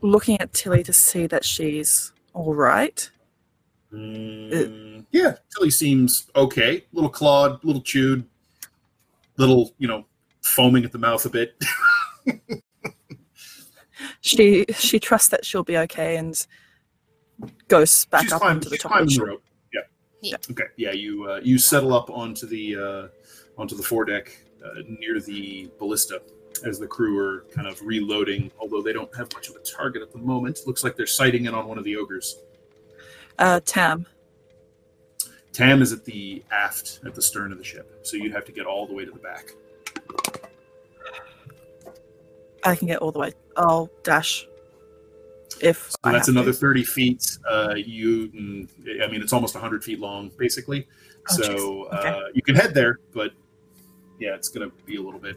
looking 0.00 0.40
at 0.40 0.52
Tilly 0.52 0.82
to 0.84 0.92
see 0.92 1.26
that 1.26 1.44
she's 1.44 2.12
all 2.32 2.54
right, 2.54 3.10
Mm, 3.92 5.04
yeah, 5.12 5.34
Tilly 5.54 5.70
seems 5.70 6.28
okay. 6.34 6.84
Little 6.92 7.10
clawed, 7.10 7.62
little 7.64 7.80
chewed, 7.82 8.24
little, 9.36 9.72
you 9.78 9.86
know, 9.86 10.04
foaming 10.42 10.84
at 10.84 10.90
the 10.90 10.98
mouth 10.98 11.24
a 11.26 11.30
bit. 11.30 11.54
she 14.20 14.64
she 14.76 14.98
trusts 14.98 15.28
that 15.28 15.44
she'll 15.44 15.62
be 15.62 15.78
okay 15.78 16.16
and 16.16 16.44
goes 17.68 18.06
back 18.06 18.22
she's 18.24 18.32
up 18.32 18.40
climbing, 18.40 18.56
onto 18.56 18.68
the 18.68 18.74
she's 18.74 18.82
top 18.82 18.90
of 18.90 18.96
climbing 18.96 19.14
the 19.14 19.20
the 19.20 19.26
rope. 19.26 19.42
Yeah. 20.24 20.36
Yeah. 20.48 20.52
Okay. 20.52 20.64
Yeah. 20.76 20.92
You 20.92 21.30
uh, 21.30 21.40
you 21.42 21.58
settle 21.58 21.92
up 21.94 22.10
onto 22.10 22.46
the 22.46 22.76
uh, 22.76 23.60
onto 23.60 23.76
the 23.76 23.82
foredeck 23.82 24.36
uh, 24.64 24.80
near 25.00 25.20
the 25.20 25.70
ballista 25.78 26.22
as 26.64 26.78
the 26.78 26.86
crew 26.86 27.18
are 27.18 27.44
kind 27.52 27.68
of 27.68 27.80
reloading. 27.82 28.50
Although 28.58 28.82
they 28.82 28.92
don't 28.92 29.14
have 29.16 29.32
much 29.34 29.48
of 29.48 29.56
a 29.56 29.60
target 29.60 30.02
at 30.02 30.12
the 30.12 30.18
moment. 30.18 30.60
Looks 30.66 30.82
like 30.84 30.96
they're 30.96 31.06
sighting 31.06 31.46
in 31.46 31.54
on 31.54 31.66
one 31.68 31.78
of 31.78 31.84
the 31.84 31.96
ogres. 31.96 32.38
Uh, 33.38 33.60
Tam, 33.64 34.06
Tam 35.52 35.82
is 35.82 35.92
at 35.92 36.04
the 36.04 36.42
aft 36.50 37.00
at 37.04 37.14
the 37.14 37.22
stern 37.22 37.52
of 37.52 37.58
the 37.58 37.64
ship, 37.64 38.00
so 38.02 38.16
you'd 38.16 38.32
have 38.32 38.44
to 38.44 38.52
get 38.52 38.66
all 38.66 38.86
the 38.86 38.94
way 38.94 39.04
to 39.04 39.10
the 39.10 39.18
back. 39.18 39.52
I 42.64 42.74
can 42.74 42.88
get 42.88 42.98
all 42.98 43.12
the 43.12 43.18
way. 43.18 43.32
I'll 43.56 43.90
dash. 44.02 44.46
If 45.60 45.90
So 45.90 45.96
that's 46.04 46.14
have 46.16 46.24
to. 46.26 46.30
another 46.32 46.52
30 46.52 46.84
feet. 46.84 47.38
Uh, 47.48 47.74
you, 47.76 48.28
mm, 48.28 48.68
I 49.02 49.06
mean, 49.10 49.22
it's 49.22 49.32
almost 49.32 49.54
100 49.54 49.84
feet 49.84 50.00
long, 50.00 50.30
basically. 50.38 50.86
Oh, 51.30 51.36
so. 51.36 51.84
Okay. 51.86 52.08
uh, 52.08 52.20
you 52.34 52.42
can 52.42 52.54
head 52.54 52.74
there, 52.74 53.00
but 53.12 53.32
yeah, 54.18 54.34
it's 54.34 54.48
going 54.48 54.68
to 54.68 54.76
be 54.84 54.96
a 54.96 55.02
little 55.02 55.20
bit. 55.20 55.36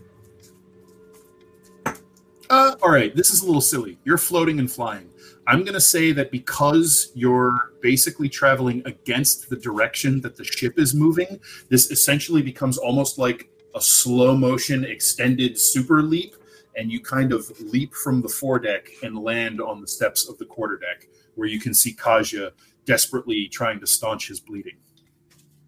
Uh, 2.49 2.75
all 2.81 2.89
right, 2.89 3.13
this 3.15 3.31
is 3.31 3.41
a 3.41 3.45
little 3.45 3.61
silly. 3.61 3.97
You're 4.05 4.17
floating 4.17 4.59
and 4.59 4.71
flying. 4.71 5.09
I'm 5.47 5.63
going 5.63 5.73
to 5.73 5.81
say 5.81 6.11
that 6.13 6.31
because 6.31 7.11
you're 7.13 7.73
basically 7.81 8.29
traveling 8.29 8.81
against 8.85 9.49
the 9.49 9.55
direction 9.57 10.21
that 10.21 10.35
the 10.35 10.43
ship 10.43 10.77
is 10.79 10.93
moving, 10.93 11.39
this 11.69 11.91
essentially 11.91 12.41
becomes 12.41 12.77
almost 12.77 13.17
like 13.17 13.49
a 13.75 13.81
slow 13.81 14.35
motion 14.35 14.85
extended 14.85 15.57
super 15.57 16.01
leap, 16.01 16.35
and 16.77 16.91
you 16.91 17.01
kind 17.01 17.33
of 17.33 17.51
leap 17.73 17.93
from 17.95 18.21
the 18.21 18.29
foredeck 18.29 18.87
and 19.01 19.17
land 19.17 19.59
on 19.59 19.81
the 19.81 19.87
steps 19.87 20.29
of 20.29 20.37
the 20.37 20.45
quarterdeck, 20.45 21.07
where 21.33 21.47
you 21.47 21.59
can 21.59 21.73
see 21.73 21.93
Kaja 21.93 22.51
desperately 22.85 23.47
trying 23.47 23.79
to 23.79 23.87
staunch 23.87 24.27
his 24.27 24.39
bleeding. 24.39 24.77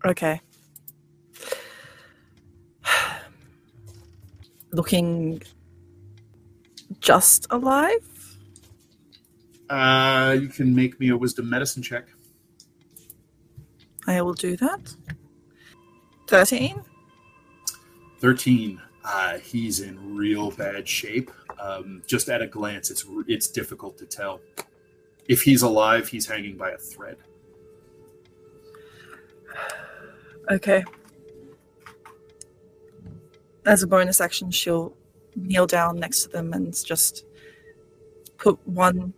Okay. 0.05 0.39
Looking 4.71 5.41
just 6.99 7.47
alive? 7.49 8.37
Uh, 9.67 10.37
you 10.39 10.47
can 10.47 10.73
make 10.75 10.99
me 10.99 11.09
a 11.09 11.17
wisdom 11.17 11.49
medicine 11.49 11.81
check. 11.81 12.07
I 14.05 14.21
will 14.21 14.33
do 14.33 14.55
that. 14.57 14.95
13? 16.27 16.83
13 18.19 18.81
uh, 19.03 19.37
he's 19.37 19.79
in 19.79 20.15
real 20.15 20.51
bad 20.51 20.87
shape. 20.87 21.31
Um, 21.59 22.03
just 22.07 22.29
at 22.29 22.41
a 22.41 22.47
glance 22.47 22.89
it's 22.89 23.05
it's 23.27 23.47
difficult 23.47 23.97
to 23.97 24.05
tell. 24.05 24.41
If 25.27 25.43
he's 25.43 25.61
alive 25.61 26.07
he's 26.07 26.27
hanging 26.27 26.57
by 26.57 26.71
a 26.71 26.77
thread. 26.77 27.17
Okay. 30.49 30.83
As 33.65 33.83
a 33.83 33.87
bonus 33.87 34.19
action, 34.19 34.49
she'll 34.49 34.95
kneel 35.35 35.67
down 35.67 35.99
next 35.99 36.23
to 36.23 36.29
them 36.29 36.53
and 36.53 36.73
just 36.85 37.25
put 38.37 38.57
one 38.67 39.13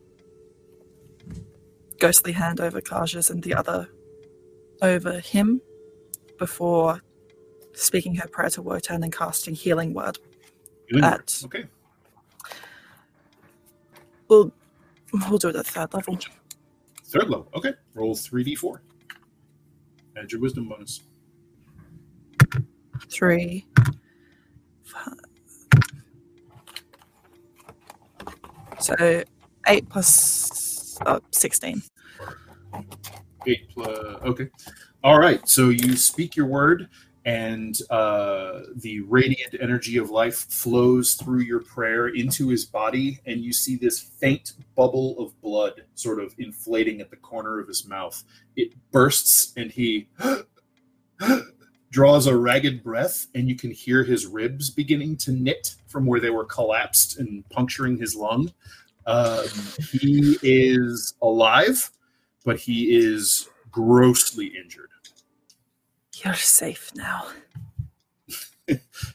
ghostly 2.00 2.32
hand 2.32 2.60
over 2.60 2.82
Kaja's 2.82 3.30
and 3.30 3.44
the 3.44 3.54
other 3.54 3.88
over 4.82 5.20
him 5.20 5.62
before 6.38 7.02
speaking 7.74 8.16
her 8.16 8.28
prayer 8.28 8.50
to 8.52 8.62
Wotan 8.62 9.04
and 9.04 9.12
casting 9.14 9.56
Healing 9.56 9.94
Word. 9.94 10.20
Word. 10.94 11.04
At- 11.04 11.42
okay 11.46 11.66
We'll, 14.28 14.52
we'll 15.30 15.38
do 15.38 15.50
it 15.50 15.56
at 15.58 15.66
third 15.66 15.94
level. 15.94 16.18
third 17.06 17.30
level 17.30 17.50
okay 17.54 17.74
roll 17.94 18.16
3d4 18.16 18.80
add 20.18 20.32
your 20.32 20.42
wisdom 20.42 20.68
bonus 20.70 21.02
Three. 23.10 23.66
Five. 24.84 25.14
So 28.80 29.24
eight 29.68 29.90
plus 29.90 30.98
oh, 31.06 31.20
16. 31.32 31.82
eight 33.48 33.70
plus 33.74 33.88
okay 34.24 34.48
all 35.04 35.20
right 35.20 35.46
so 35.48 35.70
you 35.70 35.98
speak 35.98 36.36
your 36.36 36.46
word 36.46 36.88
and 37.26 37.80
uh, 37.92 38.62
the 38.76 39.02
radiant 39.02 39.56
energy 39.60 39.98
of 39.98 40.10
life 40.10 40.50
flows 40.50 41.14
through 41.14 41.42
your 41.42 41.62
prayer 41.62 42.08
into 42.08 42.50
his 42.50 42.66
body 42.66 43.20
and 43.26 43.42
you 43.42 43.54
see 43.54 43.76
this 43.76 44.00
faint 44.00 44.54
bubble 44.76 45.20
of 45.20 45.40
blood 45.42 45.84
sort 45.94 46.20
of 46.20 46.34
inflating 46.40 47.00
at 47.00 47.10
the 47.12 47.16
corner 47.16 47.60
of 47.60 47.68
his 47.68 47.88
mouth 47.88 48.24
it 48.56 48.74
bursts 48.92 49.54
and 49.56 49.72
he 49.72 50.08
draws 51.92 52.26
a 52.26 52.36
ragged 52.36 52.84
breath 52.84 53.28
and 53.36 53.48
you 53.48 53.56
can 53.56 53.70
hear 53.70 54.04
his 54.04 54.26
ribs 54.26 54.70
beginning 54.70 55.16
to 55.16 55.32
knit 55.32 55.76
from 55.88 56.06
where 56.06 56.20
they 56.20 56.32
were 56.32 56.46
collapsed 56.46 57.20
and 57.20 57.48
puncturing 57.50 57.98
his 57.98 58.16
lung 58.16 58.52
um, 59.06 59.46
he 59.92 60.38
is 60.42 61.14
alive 61.22 61.92
but 62.44 62.58
he 62.58 62.96
is 62.96 63.48
grossly 63.72 64.48
injured. 64.48 64.91
You're 66.24 66.34
safe 66.36 66.92
now. 66.96 67.28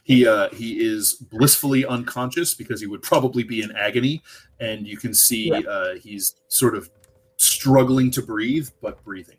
He 0.03 0.27
uh, 0.27 0.49
he 0.49 0.85
is 0.85 1.13
blissfully 1.13 1.83
unconscious 1.85 2.53
because 2.53 2.79
he 2.79 2.85
would 2.87 3.01
probably 3.01 3.43
be 3.43 3.61
in 3.63 3.71
agony, 3.75 4.21
and 4.59 4.85
you 4.85 4.97
can 4.97 5.13
see 5.15 5.47
Yeah. 5.49 5.59
uh, 5.59 5.95
he's 5.95 6.35
sort 6.47 6.75
of 6.75 6.89
struggling 7.37 8.11
to 8.11 8.21
breathe, 8.21 8.69
but 8.81 9.03
breathing. 9.03 9.37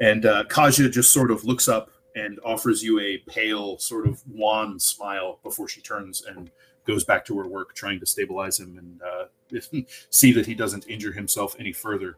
And 0.00 0.24
uh, 0.24 0.44
Kaja 0.48 0.90
just 0.90 1.12
sort 1.12 1.30
of 1.30 1.44
looks 1.44 1.68
up 1.68 1.90
and 2.16 2.40
offers 2.44 2.82
you 2.82 3.00
a 3.00 3.18
pale, 3.30 3.78
sort 3.78 4.06
of 4.06 4.22
wan 4.26 4.78
smile 4.80 5.40
before 5.42 5.68
she 5.68 5.82
turns 5.82 6.22
and 6.24 6.50
goes 6.86 7.04
back 7.04 7.24
to 7.26 7.36
her 7.38 7.46
work, 7.46 7.74
trying 7.74 8.00
to 8.00 8.06
stabilize 8.06 8.58
him 8.58 8.78
and 8.78 9.00
uh, 9.02 9.80
see 10.10 10.32
that 10.32 10.46
he 10.46 10.54
doesn't 10.54 10.88
injure 10.88 11.12
himself 11.12 11.54
any 11.58 11.72
further. 11.72 12.16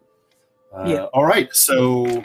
Uh, 0.73 0.85
Yeah. 0.87 1.05
All 1.07 1.25
right, 1.25 1.53
so 1.53 2.25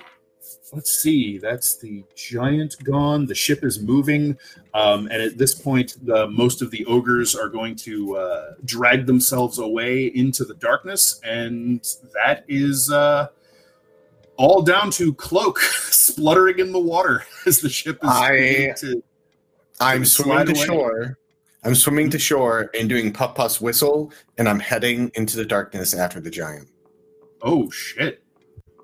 let's 0.74 0.92
see. 0.92 1.38
That's 1.38 1.78
the 1.78 2.04
giant 2.16 2.76
gone. 2.84 3.26
The 3.26 3.36
ship 3.36 3.64
is 3.64 3.80
moving, 3.80 4.38
um, 4.74 5.08
and 5.12 5.22
at 5.22 5.38
this 5.38 5.56
point, 5.56 5.96
the, 6.06 6.28
most 6.28 6.62
of 6.62 6.72
the 6.72 6.86
ogres 6.86 7.36
are 7.36 7.50
going 7.50 7.76
to 7.78 8.18
uh, 8.18 8.54
drag 8.66 9.06
themselves 9.06 9.60
away 9.60 10.08
into 10.08 10.44
the 10.44 10.56
darkness, 10.56 11.20
and 11.24 11.82
that 12.14 12.44
is 12.48 12.92
uh, 12.92 13.28
all 14.38 14.62
down 14.62 14.92
to 14.92 15.14
Cloak 15.14 15.60
spluttering 15.90 16.60
in 16.60 16.72
the 16.72 16.80
water 16.80 17.24
as 17.46 17.62
the 17.62 17.70
ship 17.70 17.98
is 18.04 18.10
I, 18.10 18.74
to, 18.78 19.04
I'm 19.80 20.06
swimming 20.06 20.48
to 20.48 20.56
shore. 20.56 21.18
I'm 21.64 21.76
swimming 21.76 22.10
to 22.12 22.20
shore 22.20 22.70
and 22.80 22.88
doing 22.88 23.12
puff 23.12 23.36
puff's 23.36 23.60
whistle, 23.60 24.14
and 24.38 24.48
I'm 24.48 24.60
heading 24.60 25.12
into 25.16 25.36
the 25.38 25.46
darkness 25.46 25.94
after 25.94 26.22
the 26.22 26.30
giant. 26.30 26.70
Oh 27.42 27.70
shit. 27.72 28.24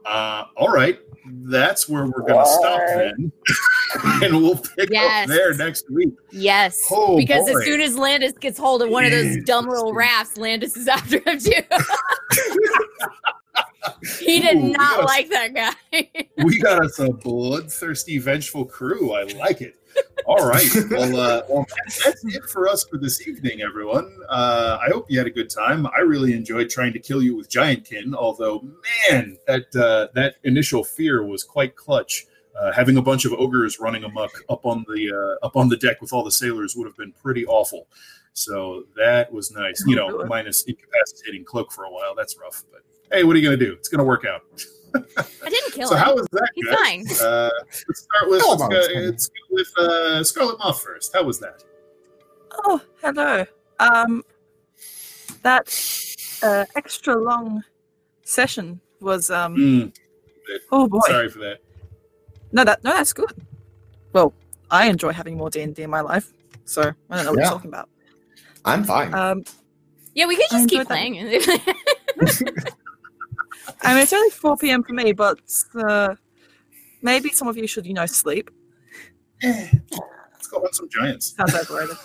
Uh, 0.06 0.46
all 0.58 0.68
right, 0.68 1.00
that's 1.26 1.88
where 1.88 2.06
we're 2.06 2.28
gonna 2.28 2.46
stop 2.46 2.82
then, 2.88 3.32
and 4.24 4.42
we'll 4.42 4.58
pick 4.58 4.90
Yes. 4.92 5.24
up 5.24 5.30
there 5.30 5.54
next 5.56 5.90
week. 5.92 6.14
Yes. 6.32 6.82
Oh, 6.92 7.18
because 7.18 7.50
boy. 7.50 7.58
as 7.60 7.66
soon 7.66 7.82
as 7.82 7.98
Landis 7.98 8.34
gets 8.34 8.58
hold 8.58 8.82
of 8.82 8.90
one 8.90 9.06
of 9.06 9.12
those 9.12 9.38
dumb 9.46 9.68
little 9.68 9.94
rafts, 9.94 10.38
Landis 10.38 10.76
is 10.76 10.88
after 10.88 11.20
him 11.20 11.40
too. 11.40 11.52
he 14.20 14.40
did 14.40 14.58
Ooh, 14.58 14.70
not 14.70 14.96
gotta- 14.98 15.06
like 15.06 15.30
that 15.30 15.54
guy. 15.54 16.10
We 16.44 16.60
got 16.60 16.84
us 16.84 17.00
a 17.00 17.10
bloodthirsty, 17.10 18.18
vengeful 18.18 18.66
crew. 18.66 19.14
I 19.14 19.24
like 19.38 19.62
it. 19.62 19.76
All 20.26 20.48
right. 20.48 20.64
Well, 20.90 21.20
uh, 21.20 21.42
well, 21.50 21.66
that's 22.04 22.24
it 22.26 22.44
for 22.46 22.68
us 22.68 22.84
for 22.84 22.98
this 22.98 23.28
evening, 23.28 23.62
everyone. 23.62 24.16
Uh, 24.30 24.78
I 24.82 24.90
hope 24.90 25.10
you 25.10 25.18
had 25.18 25.28
a 25.28 25.32
good 25.32 25.50
time. 25.50 25.88
I 25.88 26.02
really 26.02 26.34
enjoyed 26.34 26.70
trying 26.70 26.94
to 26.94 27.00
kill 27.00 27.24
you 27.24 27.36
with 27.36 27.50
Giantkin, 27.50 28.14
although, 28.14 28.64
man, 29.10 29.38
that 29.48 29.76
uh, 29.76 30.08
that 30.14 30.36
initial 30.44 30.84
fear 30.84 31.26
was 31.26 31.44
quite 31.44 31.76
clutch. 31.76 32.28
Uh, 32.60 32.72
having 32.72 32.98
a 32.98 33.02
bunch 33.02 33.26
of 33.26 33.34
ogres 33.34 33.80
running 33.80 34.04
amok 34.04 34.32
up 34.50 34.66
on 34.66 34.86
the 34.88 35.12
uh, 35.42 35.46
up 35.46 35.56
on 35.56 35.70
the 35.70 35.78
deck 35.78 36.00
with 36.02 36.14
all 36.14 36.24
the 36.24 36.32
sailors 36.32 36.76
would 36.76 36.86
have 36.86 36.98
been 36.98 37.14
pretty 37.14 37.46
awful. 37.46 37.88
So 38.34 38.84
that 38.96 39.32
was 39.32 39.52
nice. 39.52 39.84
You 39.88 39.96
know, 39.96 40.26
minus 40.26 40.64
incapacitating 40.64 41.46
cloak 41.46 41.72
for 41.72 41.86
a 41.86 41.92
while. 41.92 42.14
That's 42.16 42.38
rough, 42.40 42.64
but 42.72 42.82
hey, 43.12 43.24
what 43.24 43.36
are 43.36 43.40
you 43.40 43.46
gonna 43.46 43.58
do? 43.58 43.74
It's 43.74 43.90
gonna 43.90 44.04
work 44.04 44.26
out. 44.26 44.42
I 44.96 45.50
didn't 45.50 45.74
kill 45.74 45.88
so 45.88 45.96
him. 45.96 46.00
So 46.00 46.06
how 46.06 46.16
was 46.16 46.28
that? 46.32 46.50
He's 46.56 46.66
guys? 46.68 47.20
fine. 47.20 47.28
Uh, 47.28 47.50
let's 47.88 48.02
start 48.04 48.30
with 48.30 48.42
Oh, 48.44 48.56
let's 48.56 48.68
go, 48.68 48.78
it's 48.80 48.88
fine. 48.94 49.06
let's 49.06 49.28
go 49.28 49.34
with 49.52 49.78
uh, 49.78 50.24
Scarlet 50.24 50.60
Moth 50.60 50.82
first. 50.84 51.14
How 51.16 51.24
was 51.24 51.40
that? 51.40 51.64
Oh, 52.66 52.82
hello. 53.02 53.46
Um, 53.80 54.24
that 55.42 55.68
uh, 56.44 56.66
extra 56.76 57.16
long 57.16 57.64
session 58.24 58.80
was 59.02 59.30
um. 59.30 59.56
Mm, 59.56 59.98
Oh 60.72 60.88
boy. 60.88 61.00
sorry 61.08 61.30
for 61.30 61.40
that. 61.40 61.60
No, 62.52 62.64
that 62.64 62.84
no, 62.84 62.92
that's 62.92 63.14
good. 63.14 63.32
Well, 64.12 64.34
I 64.70 64.88
enjoy 64.88 65.12
having 65.14 65.38
more 65.38 65.50
D 65.50 65.62
and 65.62 65.74
D 65.74 65.84
in 65.84 65.90
my 65.90 66.02
life, 66.02 66.32
so 66.66 66.82
I 67.10 67.16
don't 67.16 67.26
know 67.26 67.32
what 67.32 67.40
Yeah. 67.40 67.46
you're 67.46 67.52
talking 67.54 67.70
about. 67.70 67.90
I'm 68.66 68.84
fine. 68.84 69.14
Um, 69.14 69.44
Yeah, 70.14 70.28
we 70.28 70.36
could 70.36 70.46
just 70.52 70.70
keep 70.70 70.80
that. 70.80 70.88
playing. 70.88 71.16
I 73.82 73.94
mean, 73.94 74.04
it's 74.04 74.14
only 74.14 74.30
four 74.30 74.58
p.m. 74.58 74.84
for 74.84 74.94
me, 74.94 75.14
but 75.14 75.40
uh, 75.76 76.16
maybe 77.02 77.30
some 77.30 77.48
of 77.48 77.58
you 77.58 77.68
should, 77.68 77.86
you 77.86 77.94
know, 77.94 78.06
sleep. 78.06 78.50
Let's 79.42 80.48
go 80.50 80.58
on 80.58 80.74
some 80.74 80.90
giants. 80.90 81.36
Sounds 81.36 81.56
overrated. 81.56 81.98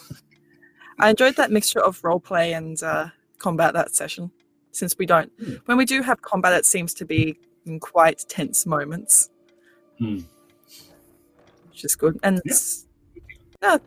I 0.99 1.11
enjoyed 1.11 1.37
that 1.37 1.51
mixture 1.53 1.81
of 1.81 2.01
roleplay 2.03 2.57
and 2.57 2.81
uh, 2.83 3.09
combat 3.39 3.75
that 3.75 3.95
session. 3.95 4.31
Since 4.73 4.97
we 4.99 5.07
don't, 5.07 5.33
Hmm. 5.39 5.55
when 5.67 5.79
we 5.79 5.85
do 5.85 6.03
have 6.03 6.23
combat, 6.23 6.53
it 6.53 6.67
seems 6.67 6.95
to 6.95 7.05
be 7.05 7.39
in 7.67 7.81
quite 7.81 8.25
tense 8.29 8.67
moments, 8.67 9.31
Hmm. 9.99 10.21
which 11.71 11.85
is 11.85 11.97
good. 11.97 12.19
And 12.23 12.41
Yeah. 12.45 12.55
yeah, 13.63 13.79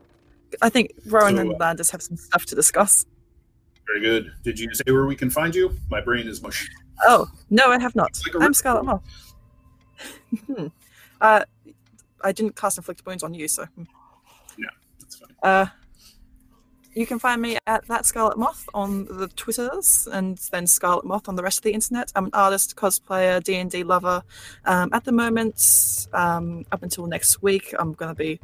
I 0.61 0.69
think 0.69 0.91
Rowan 1.05 1.35
So, 1.35 1.41
and 1.41 1.53
uh, 1.53 1.57
Landis 1.59 1.89
have 1.91 2.01
some 2.01 2.17
stuff 2.17 2.45
to 2.47 2.55
discuss. 2.55 3.05
Very 3.87 4.01
good. 4.01 4.31
Did 4.43 4.59
you 4.59 4.73
say 4.73 4.83
where 4.91 5.05
we 5.05 5.15
can 5.15 5.29
find 5.29 5.53
you? 5.55 5.77
My 5.89 6.01
brain 6.01 6.27
is 6.27 6.41
mush. 6.41 6.67
Oh 7.03 7.27
no, 7.49 7.71
I 7.71 7.79
have 7.79 7.95
not. 7.95 8.19
Like 8.25 8.43
I'm 8.43 8.53
Scarlet 8.53 8.83
Moth. 8.83 9.33
Hmm. 10.47 10.67
uh, 11.19 11.43
I 12.23 12.31
didn't 12.31 12.55
cast 12.55 12.77
inflict 12.77 13.05
wounds 13.05 13.23
on 13.23 13.33
you, 13.33 13.47
so 13.47 13.65
hmm. 13.65 13.83
That's 14.99 15.15
fine. 15.15 15.29
uh, 15.43 15.65
you 16.93 17.05
can 17.05 17.19
find 17.19 17.41
me 17.41 17.57
at 17.67 17.87
that 17.87 18.05
Scarlet 18.05 18.37
Moth 18.37 18.67
on 18.73 19.05
the 19.05 19.27
Twitters, 19.29 20.07
and 20.11 20.37
then 20.51 20.67
Scarlet 20.67 21.05
Moth 21.05 21.29
on 21.29 21.35
the 21.35 21.43
rest 21.43 21.59
of 21.59 21.63
the 21.63 21.73
internet. 21.73 22.11
I'm 22.15 22.25
an 22.25 22.31
artist, 22.33 22.75
cosplayer, 22.75 23.41
D 23.41 23.55
and 23.55 23.71
D 23.71 23.83
lover. 23.83 24.23
Um, 24.65 24.89
at 24.93 25.05
the 25.05 25.11
moment, 25.11 26.07
um, 26.13 26.65
up 26.71 26.83
until 26.83 27.07
next 27.07 27.41
week, 27.41 27.73
I'm 27.79 27.93
going 27.93 28.09
to 28.09 28.15
be. 28.15 28.39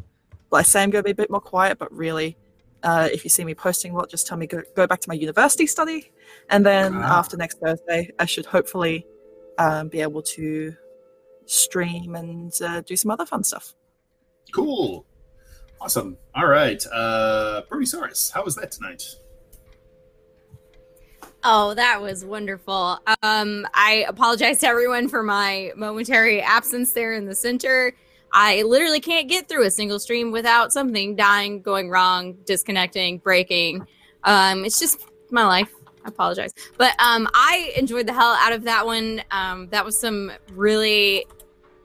Well, 0.50 0.60
I 0.60 0.64
say 0.64 0.82
I'm 0.82 0.92
going 0.92 1.04
to 1.04 1.08
be 1.08 1.12
a 1.12 1.16
bit 1.16 1.30
more 1.30 1.42
quiet, 1.42 1.78
but 1.78 1.92
really, 1.92 2.38
uh, 2.84 3.10
if 3.12 3.24
you 3.24 3.30
see 3.30 3.44
me 3.44 3.54
posting 3.56 3.92
a 3.92 3.96
lot, 3.96 4.10
just 4.10 4.28
tell 4.28 4.38
me 4.38 4.48
go, 4.48 4.62
go 4.76 4.88
back 4.88 5.00
to 5.02 5.10
my 5.10 5.16
university 5.16 5.68
study, 5.68 6.12
and 6.50 6.66
then 6.66 6.96
Ah. 6.96 7.20
after 7.20 7.38
next 7.38 7.60
Thursday, 7.60 8.12
I 8.20 8.26
should 8.26 8.46
hopefully 8.46 9.06
um, 9.58 9.88
be 9.88 10.02
able 10.02 10.22
to 10.22 10.76
stream 11.46 12.16
and 12.16 12.54
uh, 12.62 12.82
do 12.82 12.96
some 12.96 13.10
other 13.12 13.26
fun 13.26 13.44
stuff. 13.44 13.74
Cool. 14.54 15.06
Awesome. 15.82 16.18
All 16.36 16.48
right. 16.48 16.84
Uh, 16.94 17.62
Brachiosaurus, 17.70 18.32
how 18.32 18.44
was 18.44 18.56
that 18.56 18.72
tonight? 18.72 19.04
Oh, 21.44 21.74
that 21.76 22.02
was 22.02 22.26
wonderful. 22.26 23.00
Um, 23.22 23.68
I 23.74 24.06
apologize 24.08 24.60
to 24.60 24.68
everyone 24.68 25.08
for 25.08 25.24
my 25.24 25.72
momentary 25.76 26.42
absence 26.42 26.94
there 26.94 27.14
in 27.14 27.26
the 27.26 27.36
center. 27.36 27.94
I 28.32 28.64
literally 28.64 29.00
can't 29.00 29.28
get 29.30 29.48
through 29.48 29.66
a 29.66 29.72
single 29.72 30.00
stream 30.00 30.32
without 30.32 30.72
something 30.72 31.16
dying, 31.16 31.62
going 31.62 31.90
wrong, 31.90 32.34
disconnecting, 32.46 33.20
breaking. 33.20 33.88
Um, 34.24 34.66
it's 34.66 34.80
just 34.80 35.08
my 35.32 35.46
life. 35.46 35.74
I 36.06 36.10
apologize. 36.10 36.54
But 36.78 36.96
um, 37.00 37.28
I 37.34 37.74
enjoyed 37.76 38.08
the 38.08 38.14
hell 38.14 38.34
out 38.40 38.54
of 38.54 38.64
that 38.64 38.86
one. 38.86 39.22
Um, 39.32 39.68
that 39.70 39.84
was 39.84 40.00
some 40.00 40.32
really 40.54 41.26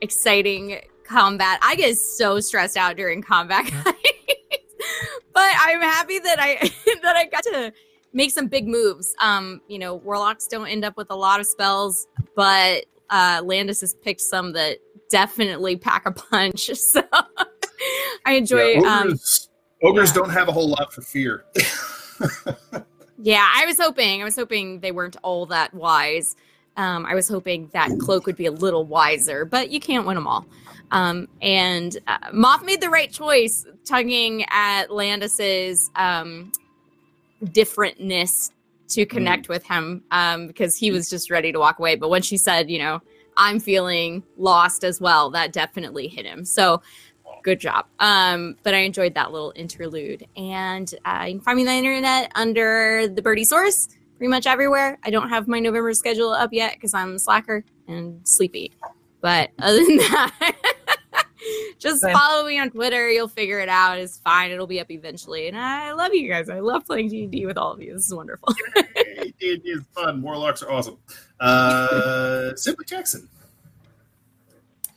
exciting 0.00 0.80
combat. 1.04 1.58
I 1.62 1.76
get 1.76 1.96
so 1.96 2.40
stressed 2.40 2.76
out 2.76 2.96
during 2.96 3.22
combat, 3.22 3.70
but 3.84 3.94
I'm 5.60 5.80
happy 5.80 6.18
that 6.20 6.38
I 6.38 6.70
that 7.02 7.16
I 7.16 7.26
got 7.26 7.44
to 7.44 7.72
make 8.12 8.30
some 8.30 8.46
big 8.46 8.66
moves. 8.66 9.14
Um, 9.20 9.60
you 9.68 9.78
know, 9.78 9.96
warlocks 9.96 10.46
don't 10.46 10.68
end 10.68 10.84
up 10.84 10.96
with 10.96 11.10
a 11.10 11.16
lot 11.16 11.40
of 11.40 11.46
spells, 11.46 12.06
but 12.34 12.84
uh, 13.12 13.42
Landis 13.44 13.82
has 13.82 13.94
picked 13.94 14.22
some 14.22 14.52
that 14.54 14.78
definitely 15.10 15.76
pack 15.76 16.06
a 16.06 16.10
punch. 16.10 16.70
So 16.82 17.02
I 18.24 18.34
enjoy. 18.34 18.74
Yeah, 18.74 19.00
um, 19.00 19.08
ogres 19.08 19.48
ogres 19.82 20.10
yeah. 20.10 20.14
don't 20.14 20.30
have 20.30 20.48
a 20.48 20.52
whole 20.52 20.68
lot 20.68 20.92
for 20.92 21.02
fear. 21.02 21.44
yeah, 23.18 23.48
I 23.54 23.66
was 23.66 23.76
hoping. 23.76 24.20
I 24.20 24.24
was 24.24 24.36
hoping 24.36 24.78
they 24.78 24.92
weren't 24.92 25.16
all 25.22 25.46
that 25.46 25.74
wise. 25.74 26.36
Um, 26.76 27.04
I 27.04 27.14
was 27.14 27.28
hoping 27.28 27.68
that 27.72 27.90
cloak 27.98 28.26
would 28.26 28.36
be 28.36 28.46
a 28.46 28.52
little 28.52 28.84
wiser, 28.84 29.44
but 29.44 29.70
you 29.70 29.80
can't 29.80 30.06
win 30.06 30.14
them 30.14 30.28
all. 30.28 30.46
Um, 30.92 31.26
and 31.40 31.98
uh, 32.06 32.18
Moth 32.32 32.64
made 32.64 32.80
the 32.80 32.88
right 32.88 33.10
choice, 33.10 33.66
tugging 33.84 34.44
at 34.48 34.92
Landis's 34.92 35.90
um, 35.96 36.52
differentness 37.42 38.52
to 38.92 39.06
connect 39.06 39.48
with 39.48 39.64
him 39.64 40.02
um, 40.10 40.46
because 40.46 40.76
he 40.76 40.90
was 40.90 41.08
just 41.08 41.30
ready 41.30 41.52
to 41.52 41.58
walk 41.58 41.78
away. 41.78 41.96
But 41.96 42.08
when 42.08 42.22
she 42.22 42.36
said, 42.36 42.70
you 42.70 42.78
know, 42.78 43.00
I'm 43.36 43.60
feeling 43.60 44.22
lost 44.36 44.84
as 44.84 45.00
well, 45.00 45.30
that 45.30 45.52
definitely 45.52 46.08
hit 46.08 46.26
him. 46.26 46.44
So 46.44 46.82
good 47.42 47.60
job. 47.60 47.86
Um, 47.98 48.56
but 48.62 48.74
I 48.74 48.78
enjoyed 48.78 49.14
that 49.14 49.32
little 49.32 49.52
interlude. 49.56 50.26
And 50.36 50.92
uh, 51.04 51.24
you 51.26 51.34
can 51.34 51.40
find 51.40 51.56
me 51.56 51.62
on 51.62 51.66
the 51.66 51.72
internet 51.72 52.32
under 52.34 53.08
the 53.08 53.22
Birdie 53.22 53.44
Source, 53.44 53.88
pretty 54.16 54.30
much 54.30 54.46
everywhere. 54.46 54.98
I 55.02 55.10
don't 55.10 55.28
have 55.28 55.48
my 55.48 55.58
November 55.58 55.92
schedule 55.94 56.30
up 56.30 56.52
yet 56.52 56.74
because 56.74 56.94
I'm 56.94 57.16
a 57.16 57.18
slacker 57.18 57.64
and 57.88 58.20
sleepy. 58.26 58.72
But 59.20 59.50
other 59.58 59.84
than 59.84 59.96
that, 59.98 60.71
just 61.78 62.00
Same. 62.00 62.14
follow 62.14 62.46
me 62.46 62.58
on 62.58 62.70
Twitter. 62.70 63.10
You'll 63.10 63.28
figure 63.28 63.60
it 63.60 63.68
out. 63.68 63.98
It's 63.98 64.18
fine. 64.18 64.50
It'll 64.50 64.66
be 64.66 64.80
up 64.80 64.90
eventually. 64.90 65.48
And 65.48 65.56
I 65.56 65.92
love 65.92 66.14
you 66.14 66.28
guys. 66.28 66.48
I 66.48 66.60
love 66.60 66.86
playing 66.86 67.08
D&D 67.08 67.46
with 67.46 67.58
all 67.58 67.72
of 67.72 67.82
you. 67.82 67.94
This 67.94 68.06
is 68.06 68.14
wonderful. 68.14 68.54
D&D 69.40 69.62
is 69.64 69.84
fun. 69.94 70.22
Warlocks 70.22 70.62
are 70.62 70.70
awesome. 70.70 70.98
Uh, 71.40 72.54
Simply 72.56 72.84
Jackson. 72.84 73.28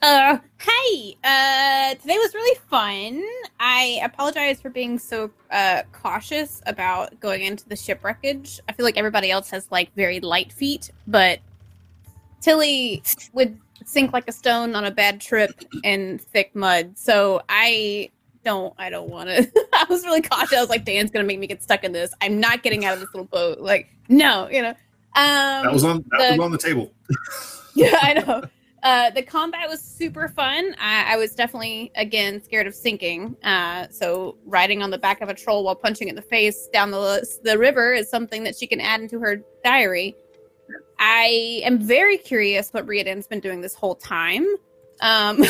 Uh, 0.01 0.37
hey, 0.59 1.17
uh, 1.23 1.95
today 1.95 2.17
was 2.17 2.33
really 2.35 2.59
fun. 2.69 3.23
I 3.59 4.01
apologize 4.03 4.61
for 4.61 4.69
being 4.69 4.99
so 4.99 5.31
uh 5.49 5.81
cautious 5.93 6.61
about 6.67 7.19
going 7.19 7.41
into 7.41 7.67
the 7.67 7.75
shipwreckage. 7.75 8.59
I 8.69 8.73
feel 8.73 8.85
like 8.85 8.97
everybody 8.97 9.31
else 9.31 9.49
has 9.49 9.67
like 9.71 9.91
very 9.95 10.19
light 10.19 10.51
feet, 10.51 10.91
but 11.07 11.39
Tilly 12.41 13.01
would 13.33 13.57
sink 13.85 14.11
like 14.13 14.27
a 14.27 14.31
stone 14.31 14.75
on 14.75 14.85
a 14.85 14.91
bad 14.91 15.21
trip 15.21 15.51
in 15.83 16.17
thick 16.19 16.55
mud. 16.55 16.97
So 16.97 17.41
I 17.47 18.09
don't, 18.43 18.73
I 18.77 18.89
don't 18.89 19.09
want 19.09 19.29
to. 19.29 19.49
I 19.73 19.85
was 19.89 20.03
really 20.03 20.21
cautious. 20.21 20.57
I 20.57 20.61
was 20.61 20.69
like, 20.69 20.85
Dan's 20.85 21.11
gonna 21.11 21.25
make 21.25 21.39
me 21.39 21.47
get 21.47 21.63
stuck 21.63 21.83
in 21.83 21.91
this. 21.91 22.13
I'm 22.21 22.39
not 22.39 22.63
getting 22.63 22.85
out 22.85 22.93
of 22.93 22.99
this 22.99 23.09
little 23.13 23.25
boat. 23.27 23.59
Like, 23.59 23.89
no, 24.09 24.49
you 24.49 24.61
know. 24.61 24.73
Um, 25.17 25.63
That 25.63 25.71
was 25.73 25.83
on 25.85 26.03
that 26.11 26.31
the- 26.31 26.37
was 26.37 26.45
on 26.45 26.51
the 26.51 26.57
table. 26.57 26.91
yeah, 27.75 27.97
I 28.01 28.13
know. 28.13 28.43
Uh, 28.83 29.09
the 29.09 29.23
combat 29.23 29.67
was 29.67 29.81
super 29.81 30.27
fun. 30.27 30.75
I, 30.79 31.13
I 31.13 31.17
was 31.17 31.33
definitely 31.33 31.91
again 31.95 32.43
scared 32.43 32.67
of 32.67 32.75
sinking. 32.75 33.35
Uh, 33.43 33.87
so 33.89 34.37
riding 34.45 34.83
on 34.83 34.91
the 34.91 34.99
back 34.99 35.21
of 35.21 35.29
a 35.29 35.33
troll 35.33 35.63
while 35.63 35.73
punching 35.75 36.07
it 36.07 36.11
in 36.11 36.15
the 36.15 36.21
face 36.21 36.67
down 36.71 36.91
the 36.91 37.25
the 37.43 37.57
river 37.57 37.93
is 37.93 38.09
something 38.11 38.43
that 38.43 38.55
she 38.55 38.67
can 38.67 38.79
add 38.79 39.01
into 39.01 39.19
her 39.19 39.41
diary. 39.63 40.15
I 40.99 41.61
am 41.63 41.79
very 41.79 42.17
curious 42.17 42.71
what 42.71 42.87
Riordan's 42.87 43.27
been 43.27 43.39
doing 43.39 43.61
this 43.61 43.75
whole 43.75 43.95
time. 43.95 44.45
Um, 45.01 45.41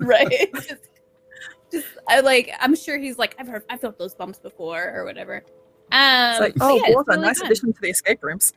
right. 0.00 0.52
Just 1.72 1.86
I 2.06 2.20
like 2.20 2.52
I'm 2.60 2.76
sure 2.76 2.98
he's 2.98 3.16
like 3.16 3.34
I've 3.38 3.48
heard 3.48 3.64
I 3.70 3.78
felt 3.78 3.98
those 3.98 4.14
bumps 4.14 4.38
before 4.38 4.92
or 4.94 5.04
whatever. 5.04 5.42
Um, 5.90 6.32
It's 6.32 6.40
like, 6.40 6.54
oh, 6.60 6.76
yeah, 6.76 6.82
it's 6.86 6.94
water, 6.94 7.10
really 7.12 7.22
nice 7.22 7.38
fun. 7.38 7.46
addition 7.46 7.72
to 7.72 7.80
the 7.80 7.90
escape 7.90 8.22
rooms. 8.22 8.52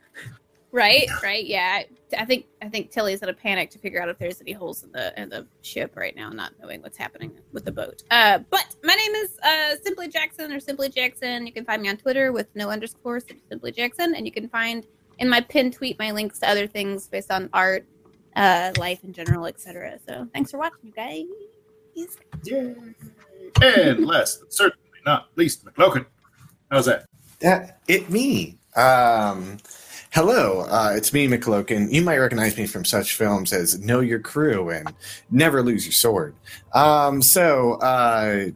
Right, 0.76 1.08
right, 1.22 1.44
yeah. 1.46 1.84
I 2.18 2.24
think 2.26 2.46
I 2.62 2.68
think 2.68 2.90
Tilly's 2.90 3.22
in 3.22 3.30
a 3.30 3.32
panic 3.32 3.70
to 3.70 3.78
figure 3.78 4.00
out 4.00 4.10
if 4.10 4.18
there's 4.18 4.40
any 4.42 4.52
holes 4.52 4.84
in 4.84 4.92
the 4.92 5.18
in 5.20 5.30
the 5.30 5.46
ship 5.62 5.96
right 5.96 6.14
now, 6.14 6.28
not 6.28 6.52
knowing 6.60 6.82
what's 6.82 6.98
happening 6.98 7.32
with 7.52 7.64
the 7.64 7.72
boat. 7.72 8.02
Uh, 8.10 8.40
but 8.50 8.76
my 8.84 8.94
name 8.94 9.14
is 9.14 9.38
uh, 9.42 9.76
Simply 9.82 10.08
Jackson 10.08 10.52
or 10.52 10.60
Simply 10.60 10.90
Jackson. 10.90 11.46
You 11.46 11.52
can 11.52 11.64
find 11.64 11.80
me 11.80 11.88
on 11.88 11.96
Twitter 11.96 12.30
with 12.30 12.54
no 12.54 12.68
underscore 12.68 13.20
Simply 13.48 13.72
Jackson, 13.72 14.14
and 14.14 14.26
you 14.26 14.32
can 14.32 14.48
find 14.50 14.86
in 15.18 15.28
my 15.30 15.40
pinned 15.40 15.72
tweet 15.72 15.98
my 15.98 16.10
links 16.10 16.38
to 16.40 16.48
other 16.48 16.66
things 16.66 17.08
based 17.08 17.32
on 17.32 17.48
art, 17.54 17.86
uh, 18.36 18.72
life 18.78 19.02
in 19.02 19.14
general, 19.14 19.46
etc. 19.46 19.98
So 20.06 20.28
thanks 20.34 20.50
for 20.50 20.58
watching, 20.58 20.78
you 20.84 20.92
guys. 20.92 21.24
Yay. 22.44 22.74
And 23.62 24.06
last, 24.06 24.40
but 24.40 24.52
certainly 24.52 25.00
not 25.06 25.28
least, 25.36 25.64
McLokin. 25.64 26.04
How's 26.70 26.84
that? 26.84 27.06
That 27.40 27.80
it 27.88 28.10
me. 28.10 28.58
Um, 28.76 29.56
hello, 30.12 30.60
uh, 30.68 30.92
it's 30.94 31.12
me, 31.12 31.28
McLokin. 31.28 31.92
You 31.92 32.02
might 32.02 32.18
recognize 32.18 32.56
me 32.56 32.66
from 32.66 32.84
such 32.84 33.14
films 33.14 33.52
as 33.52 33.78
Know 33.80 34.00
Your 34.00 34.18
Crew 34.20 34.70
and 34.70 34.92
Never 35.30 35.62
Lose 35.62 35.84
Your 35.84 35.92
Sword. 35.92 36.34
Um, 36.74 37.22
so, 37.22 37.74
uh, 37.74 38.46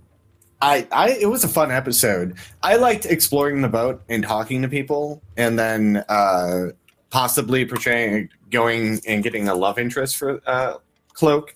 I, 0.62 0.86
I, 0.92 1.10
it 1.12 1.26
was 1.30 1.42
a 1.42 1.48
fun 1.48 1.70
episode. 1.70 2.36
I 2.62 2.76
liked 2.76 3.06
exploring 3.06 3.62
the 3.62 3.68
boat 3.68 4.02
and 4.08 4.22
talking 4.22 4.60
to 4.62 4.68
people, 4.68 5.22
and 5.36 5.58
then 5.58 6.04
uh, 6.08 6.68
possibly 7.10 7.64
portraying, 7.64 8.28
going 8.50 9.00
and 9.06 9.22
getting 9.22 9.48
a 9.48 9.54
love 9.54 9.78
interest 9.78 10.16
for 10.16 10.40
uh, 10.46 10.74
Cloak. 11.14 11.54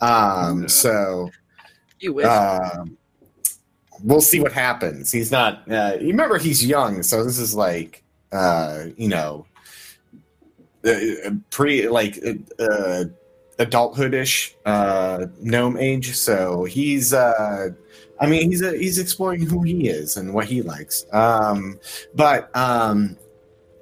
Um, 0.00 0.68
so, 0.68 1.30
You 1.98 2.12
wish. 2.12 2.26
um, 2.26 2.96
we'll 4.04 4.20
see 4.20 4.38
what 4.38 4.52
happens. 4.52 5.10
He's 5.10 5.32
not. 5.32 5.68
Uh, 5.70 5.96
you 6.00 6.08
remember 6.08 6.38
he's 6.38 6.64
young, 6.64 7.02
so 7.02 7.24
this 7.24 7.38
is 7.38 7.52
like, 7.54 8.04
uh, 8.32 8.84
you 8.96 9.08
know, 9.08 9.46
uh, 10.84 11.30
pretty 11.50 11.88
like 11.88 12.18
uh, 12.58 13.04
adulthoodish 13.58 14.54
uh, 14.64 15.26
gnome 15.40 15.76
age. 15.76 16.16
So 16.16 16.64
he's. 16.64 17.12
Uh, 17.12 17.70
I 18.18 18.26
mean, 18.26 18.50
he's 18.50 18.62
a, 18.62 18.76
he's 18.76 18.98
exploring 18.98 19.42
who 19.42 19.62
he 19.62 19.88
is 19.88 20.16
and 20.16 20.32
what 20.32 20.46
he 20.46 20.62
likes. 20.62 21.04
Um, 21.12 21.78
but 22.14 22.54
um, 22.56 23.16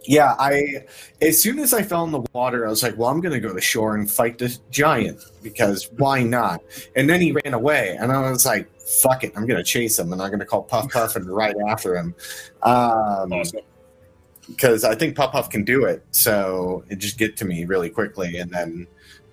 yeah, 0.07 0.35
I 0.39 0.85
as 1.23 1.41
soon 1.41 1.59
as 1.59 1.73
I 1.73 1.83
fell 1.83 2.05
in 2.05 2.11
the 2.11 2.25
water, 2.33 2.67
I 2.67 2.71
was 2.71 2.83
like, 2.83 2.97
well, 2.97 3.11
I'm 3.11 3.21
to 3.33 3.41
go 3.41 3.53
to 3.53 3.61
shore 3.61 3.95
and 3.95 4.11
fight 4.11 4.39
this 4.39 4.59
giant 4.71 5.21
because 5.43 5.91
why 5.99 6.23
not? 6.23 6.63
And 6.97 7.09
then 7.09 7.21
he 7.21 7.33
ran 7.33 7.55
away, 7.55 7.97
and 8.01 8.13
I 8.13 8.31
was 8.31 8.45
like, 8.45 8.69
fuck 8.81 9.25
it, 9.25 9.33
I'm 9.37 9.47
to 9.59 9.65
chase 9.65 9.99
him, 9.99 10.13
and 10.13 10.21
I'm 10.21 10.31
to 10.41 10.47
call 10.47 10.63
Puff 10.63 10.91
Puff 10.91 11.17
and 11.17 11.27
ride 11.27 11.57
after 11.69 11.97
him. 11.97 12.15
Um, 12.63 13.33
Awesome. 13.33 13.61
Because 14.49 14.85
I 14.85 14.95
think 14.95 15.17
Puff 15.17 15.33
Puff 15.33 15.51
can 15.51 15.65
do 15.65 15.85
it. 15.85 16.05
So 16.11 16.85
it 16.89 16.97
just 16.97 17.19
get 17.19 17.37
to 17.39 17.45
me 17.45 17.65
really 17.65 17.91
quickly, 17.91 18.39
and 18.39 18.51
then 18.51 18.87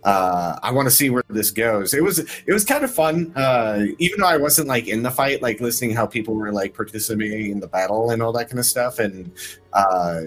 uh, 0.03 0.57
I 0.63 0.71
want 0.71 0.87
to 0.87 0.91
see 0.91 1.09
where 1.09 1.23
this 1.29 1.51
goes. 1.51 1.93
It 1.93 2.03
was 2.03 2.19
it 2.19 2.51
was 2.53 2.63
kind 2.63 2.83
of 2.83 2.93
fun, 2.93 3.31
uh, 3.35 3.85
even 3.99 4.21
though 4.21 4.27
I 4.27 4.37
wasn't 4.37 4.67
like 4.67 4.87
in 4.87 5.03
the 5.03 5.11
fight, 5.11 5.41
like 5.41 5.61
listening 5.61 5.95
how 5.95 6.05
people 6.05 6.35
were 6.35 6.51
like 6.51 6.73
participating 6.73 7.51
in 7.51 7.59
the 7.59 7.67
battle 7.67 8.11
and 8.11 8.21
all 8.21 8.31
that 8.33 8.49
kind 8.49 8.59
of 8.59 8.65
stuff, 8.65 8.99
and 8.99 9.31
uh, 9.73 10.21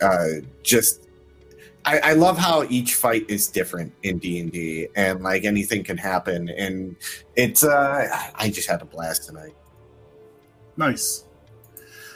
uh, 0.00 0.26
just. 0.62 1.00
I, 1.86 1.98
I 1.98 2.12
love 2.14 2.38
how 2.38 2.64
each 2.70 2.94
fight 2.94 3.26
is 3.28 3.46
different 3.46 3.92
in 4.04 4.16
D 4.16 4.40
and 4.40 4.50
D, 4.50 4.88
and 4.96 5.22
like 5.22 5.44
anything 5.44 5.84
can 5.84 5.98
happen, 5.98 6.48
and 6.48 6.96
it's. 7.36 7.62
Uh, 7.62 8.08
I 8.34 8.48
just 8.48 8.68
had 8.68 8.80
a 8.80 8.86
blast 8.86 9.26
tonight. 9.26 9.54
Nice. 10.78 11.24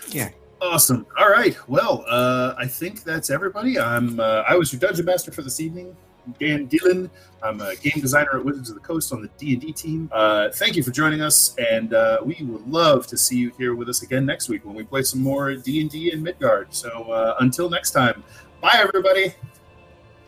Yeah. 0.08 0.30
Awesome. 0.60 1.06
All 1.16 1.28
right. 1.28 1.56
Well, 1.68 2.04
uh, 2.08 2.54
I 2.58 2.66
think 2.66 3.04
that's 3.04 3.30
everybody. 3.30 3.78
I'm. 3.78 4.18
Uh, 4.18 4.42
I 4.48 4.56
was 4.56 4.72
your 4.72 4.80
dungeon 4.80 5.04
master 5.04 5.30
for 5.30 5.42
this 5.42 5.60
evening, 5.60 5.96
Dan 6.40 6.66
Dillon. 6.66 7.10
I'm 7.42 7.60
a 7.60 7.76
game 7.76 8.00
designer 8.00 8.38
at 8.38 8.44
Wizards 8.44 8.68
of 8.68 8.74
the 8.74 8.80
Coast 8.80 9.12
on 9.12 9.22
the 9.22 9.28
D 9.38 9.52
and 9.52 9.62
D 9.62 9.72
team. 9.72 10.10
Uh, 10.12 10.48
thank 10.50 10.74
you 10.74 10.82
for 10.82 10.90
joining 10.90 11.20
us, 11.20 11.54
and 11.70 11.94
uh, 11.94 12.18
we 12.24 12.36
would 12.42 12.66
love 12.68 13.06
to 13.06 13.16
see 13.16 13.36
you 13.36 13.52
here 13.56 13.76
with 13.76 13.88
us 13.88 14.02
again 14.02 14.26
next 14.26 14.48
week 14.48 14.64
when 14.64 14.74
we 14.74 14.82
play 14.82 15.02
some 15.02 15.22
more 15.22 15.54
D 15.54 15.80
and 15.80 15.90
D 15.90 16.12
in 16.12 16.22
Midgard. 16.22 16.74
So 16.74 16.88
uh, 17.12 17.36
until 17.38 17.70
next 17.70 17.92
time, 17.92 18.24
bye 18.60 18.74
everybody. 18.74 19.34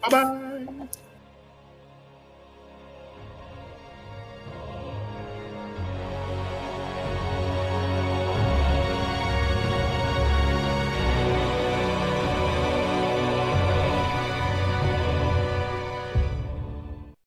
Bye 0.03 0.09
bye. 0.09 0.89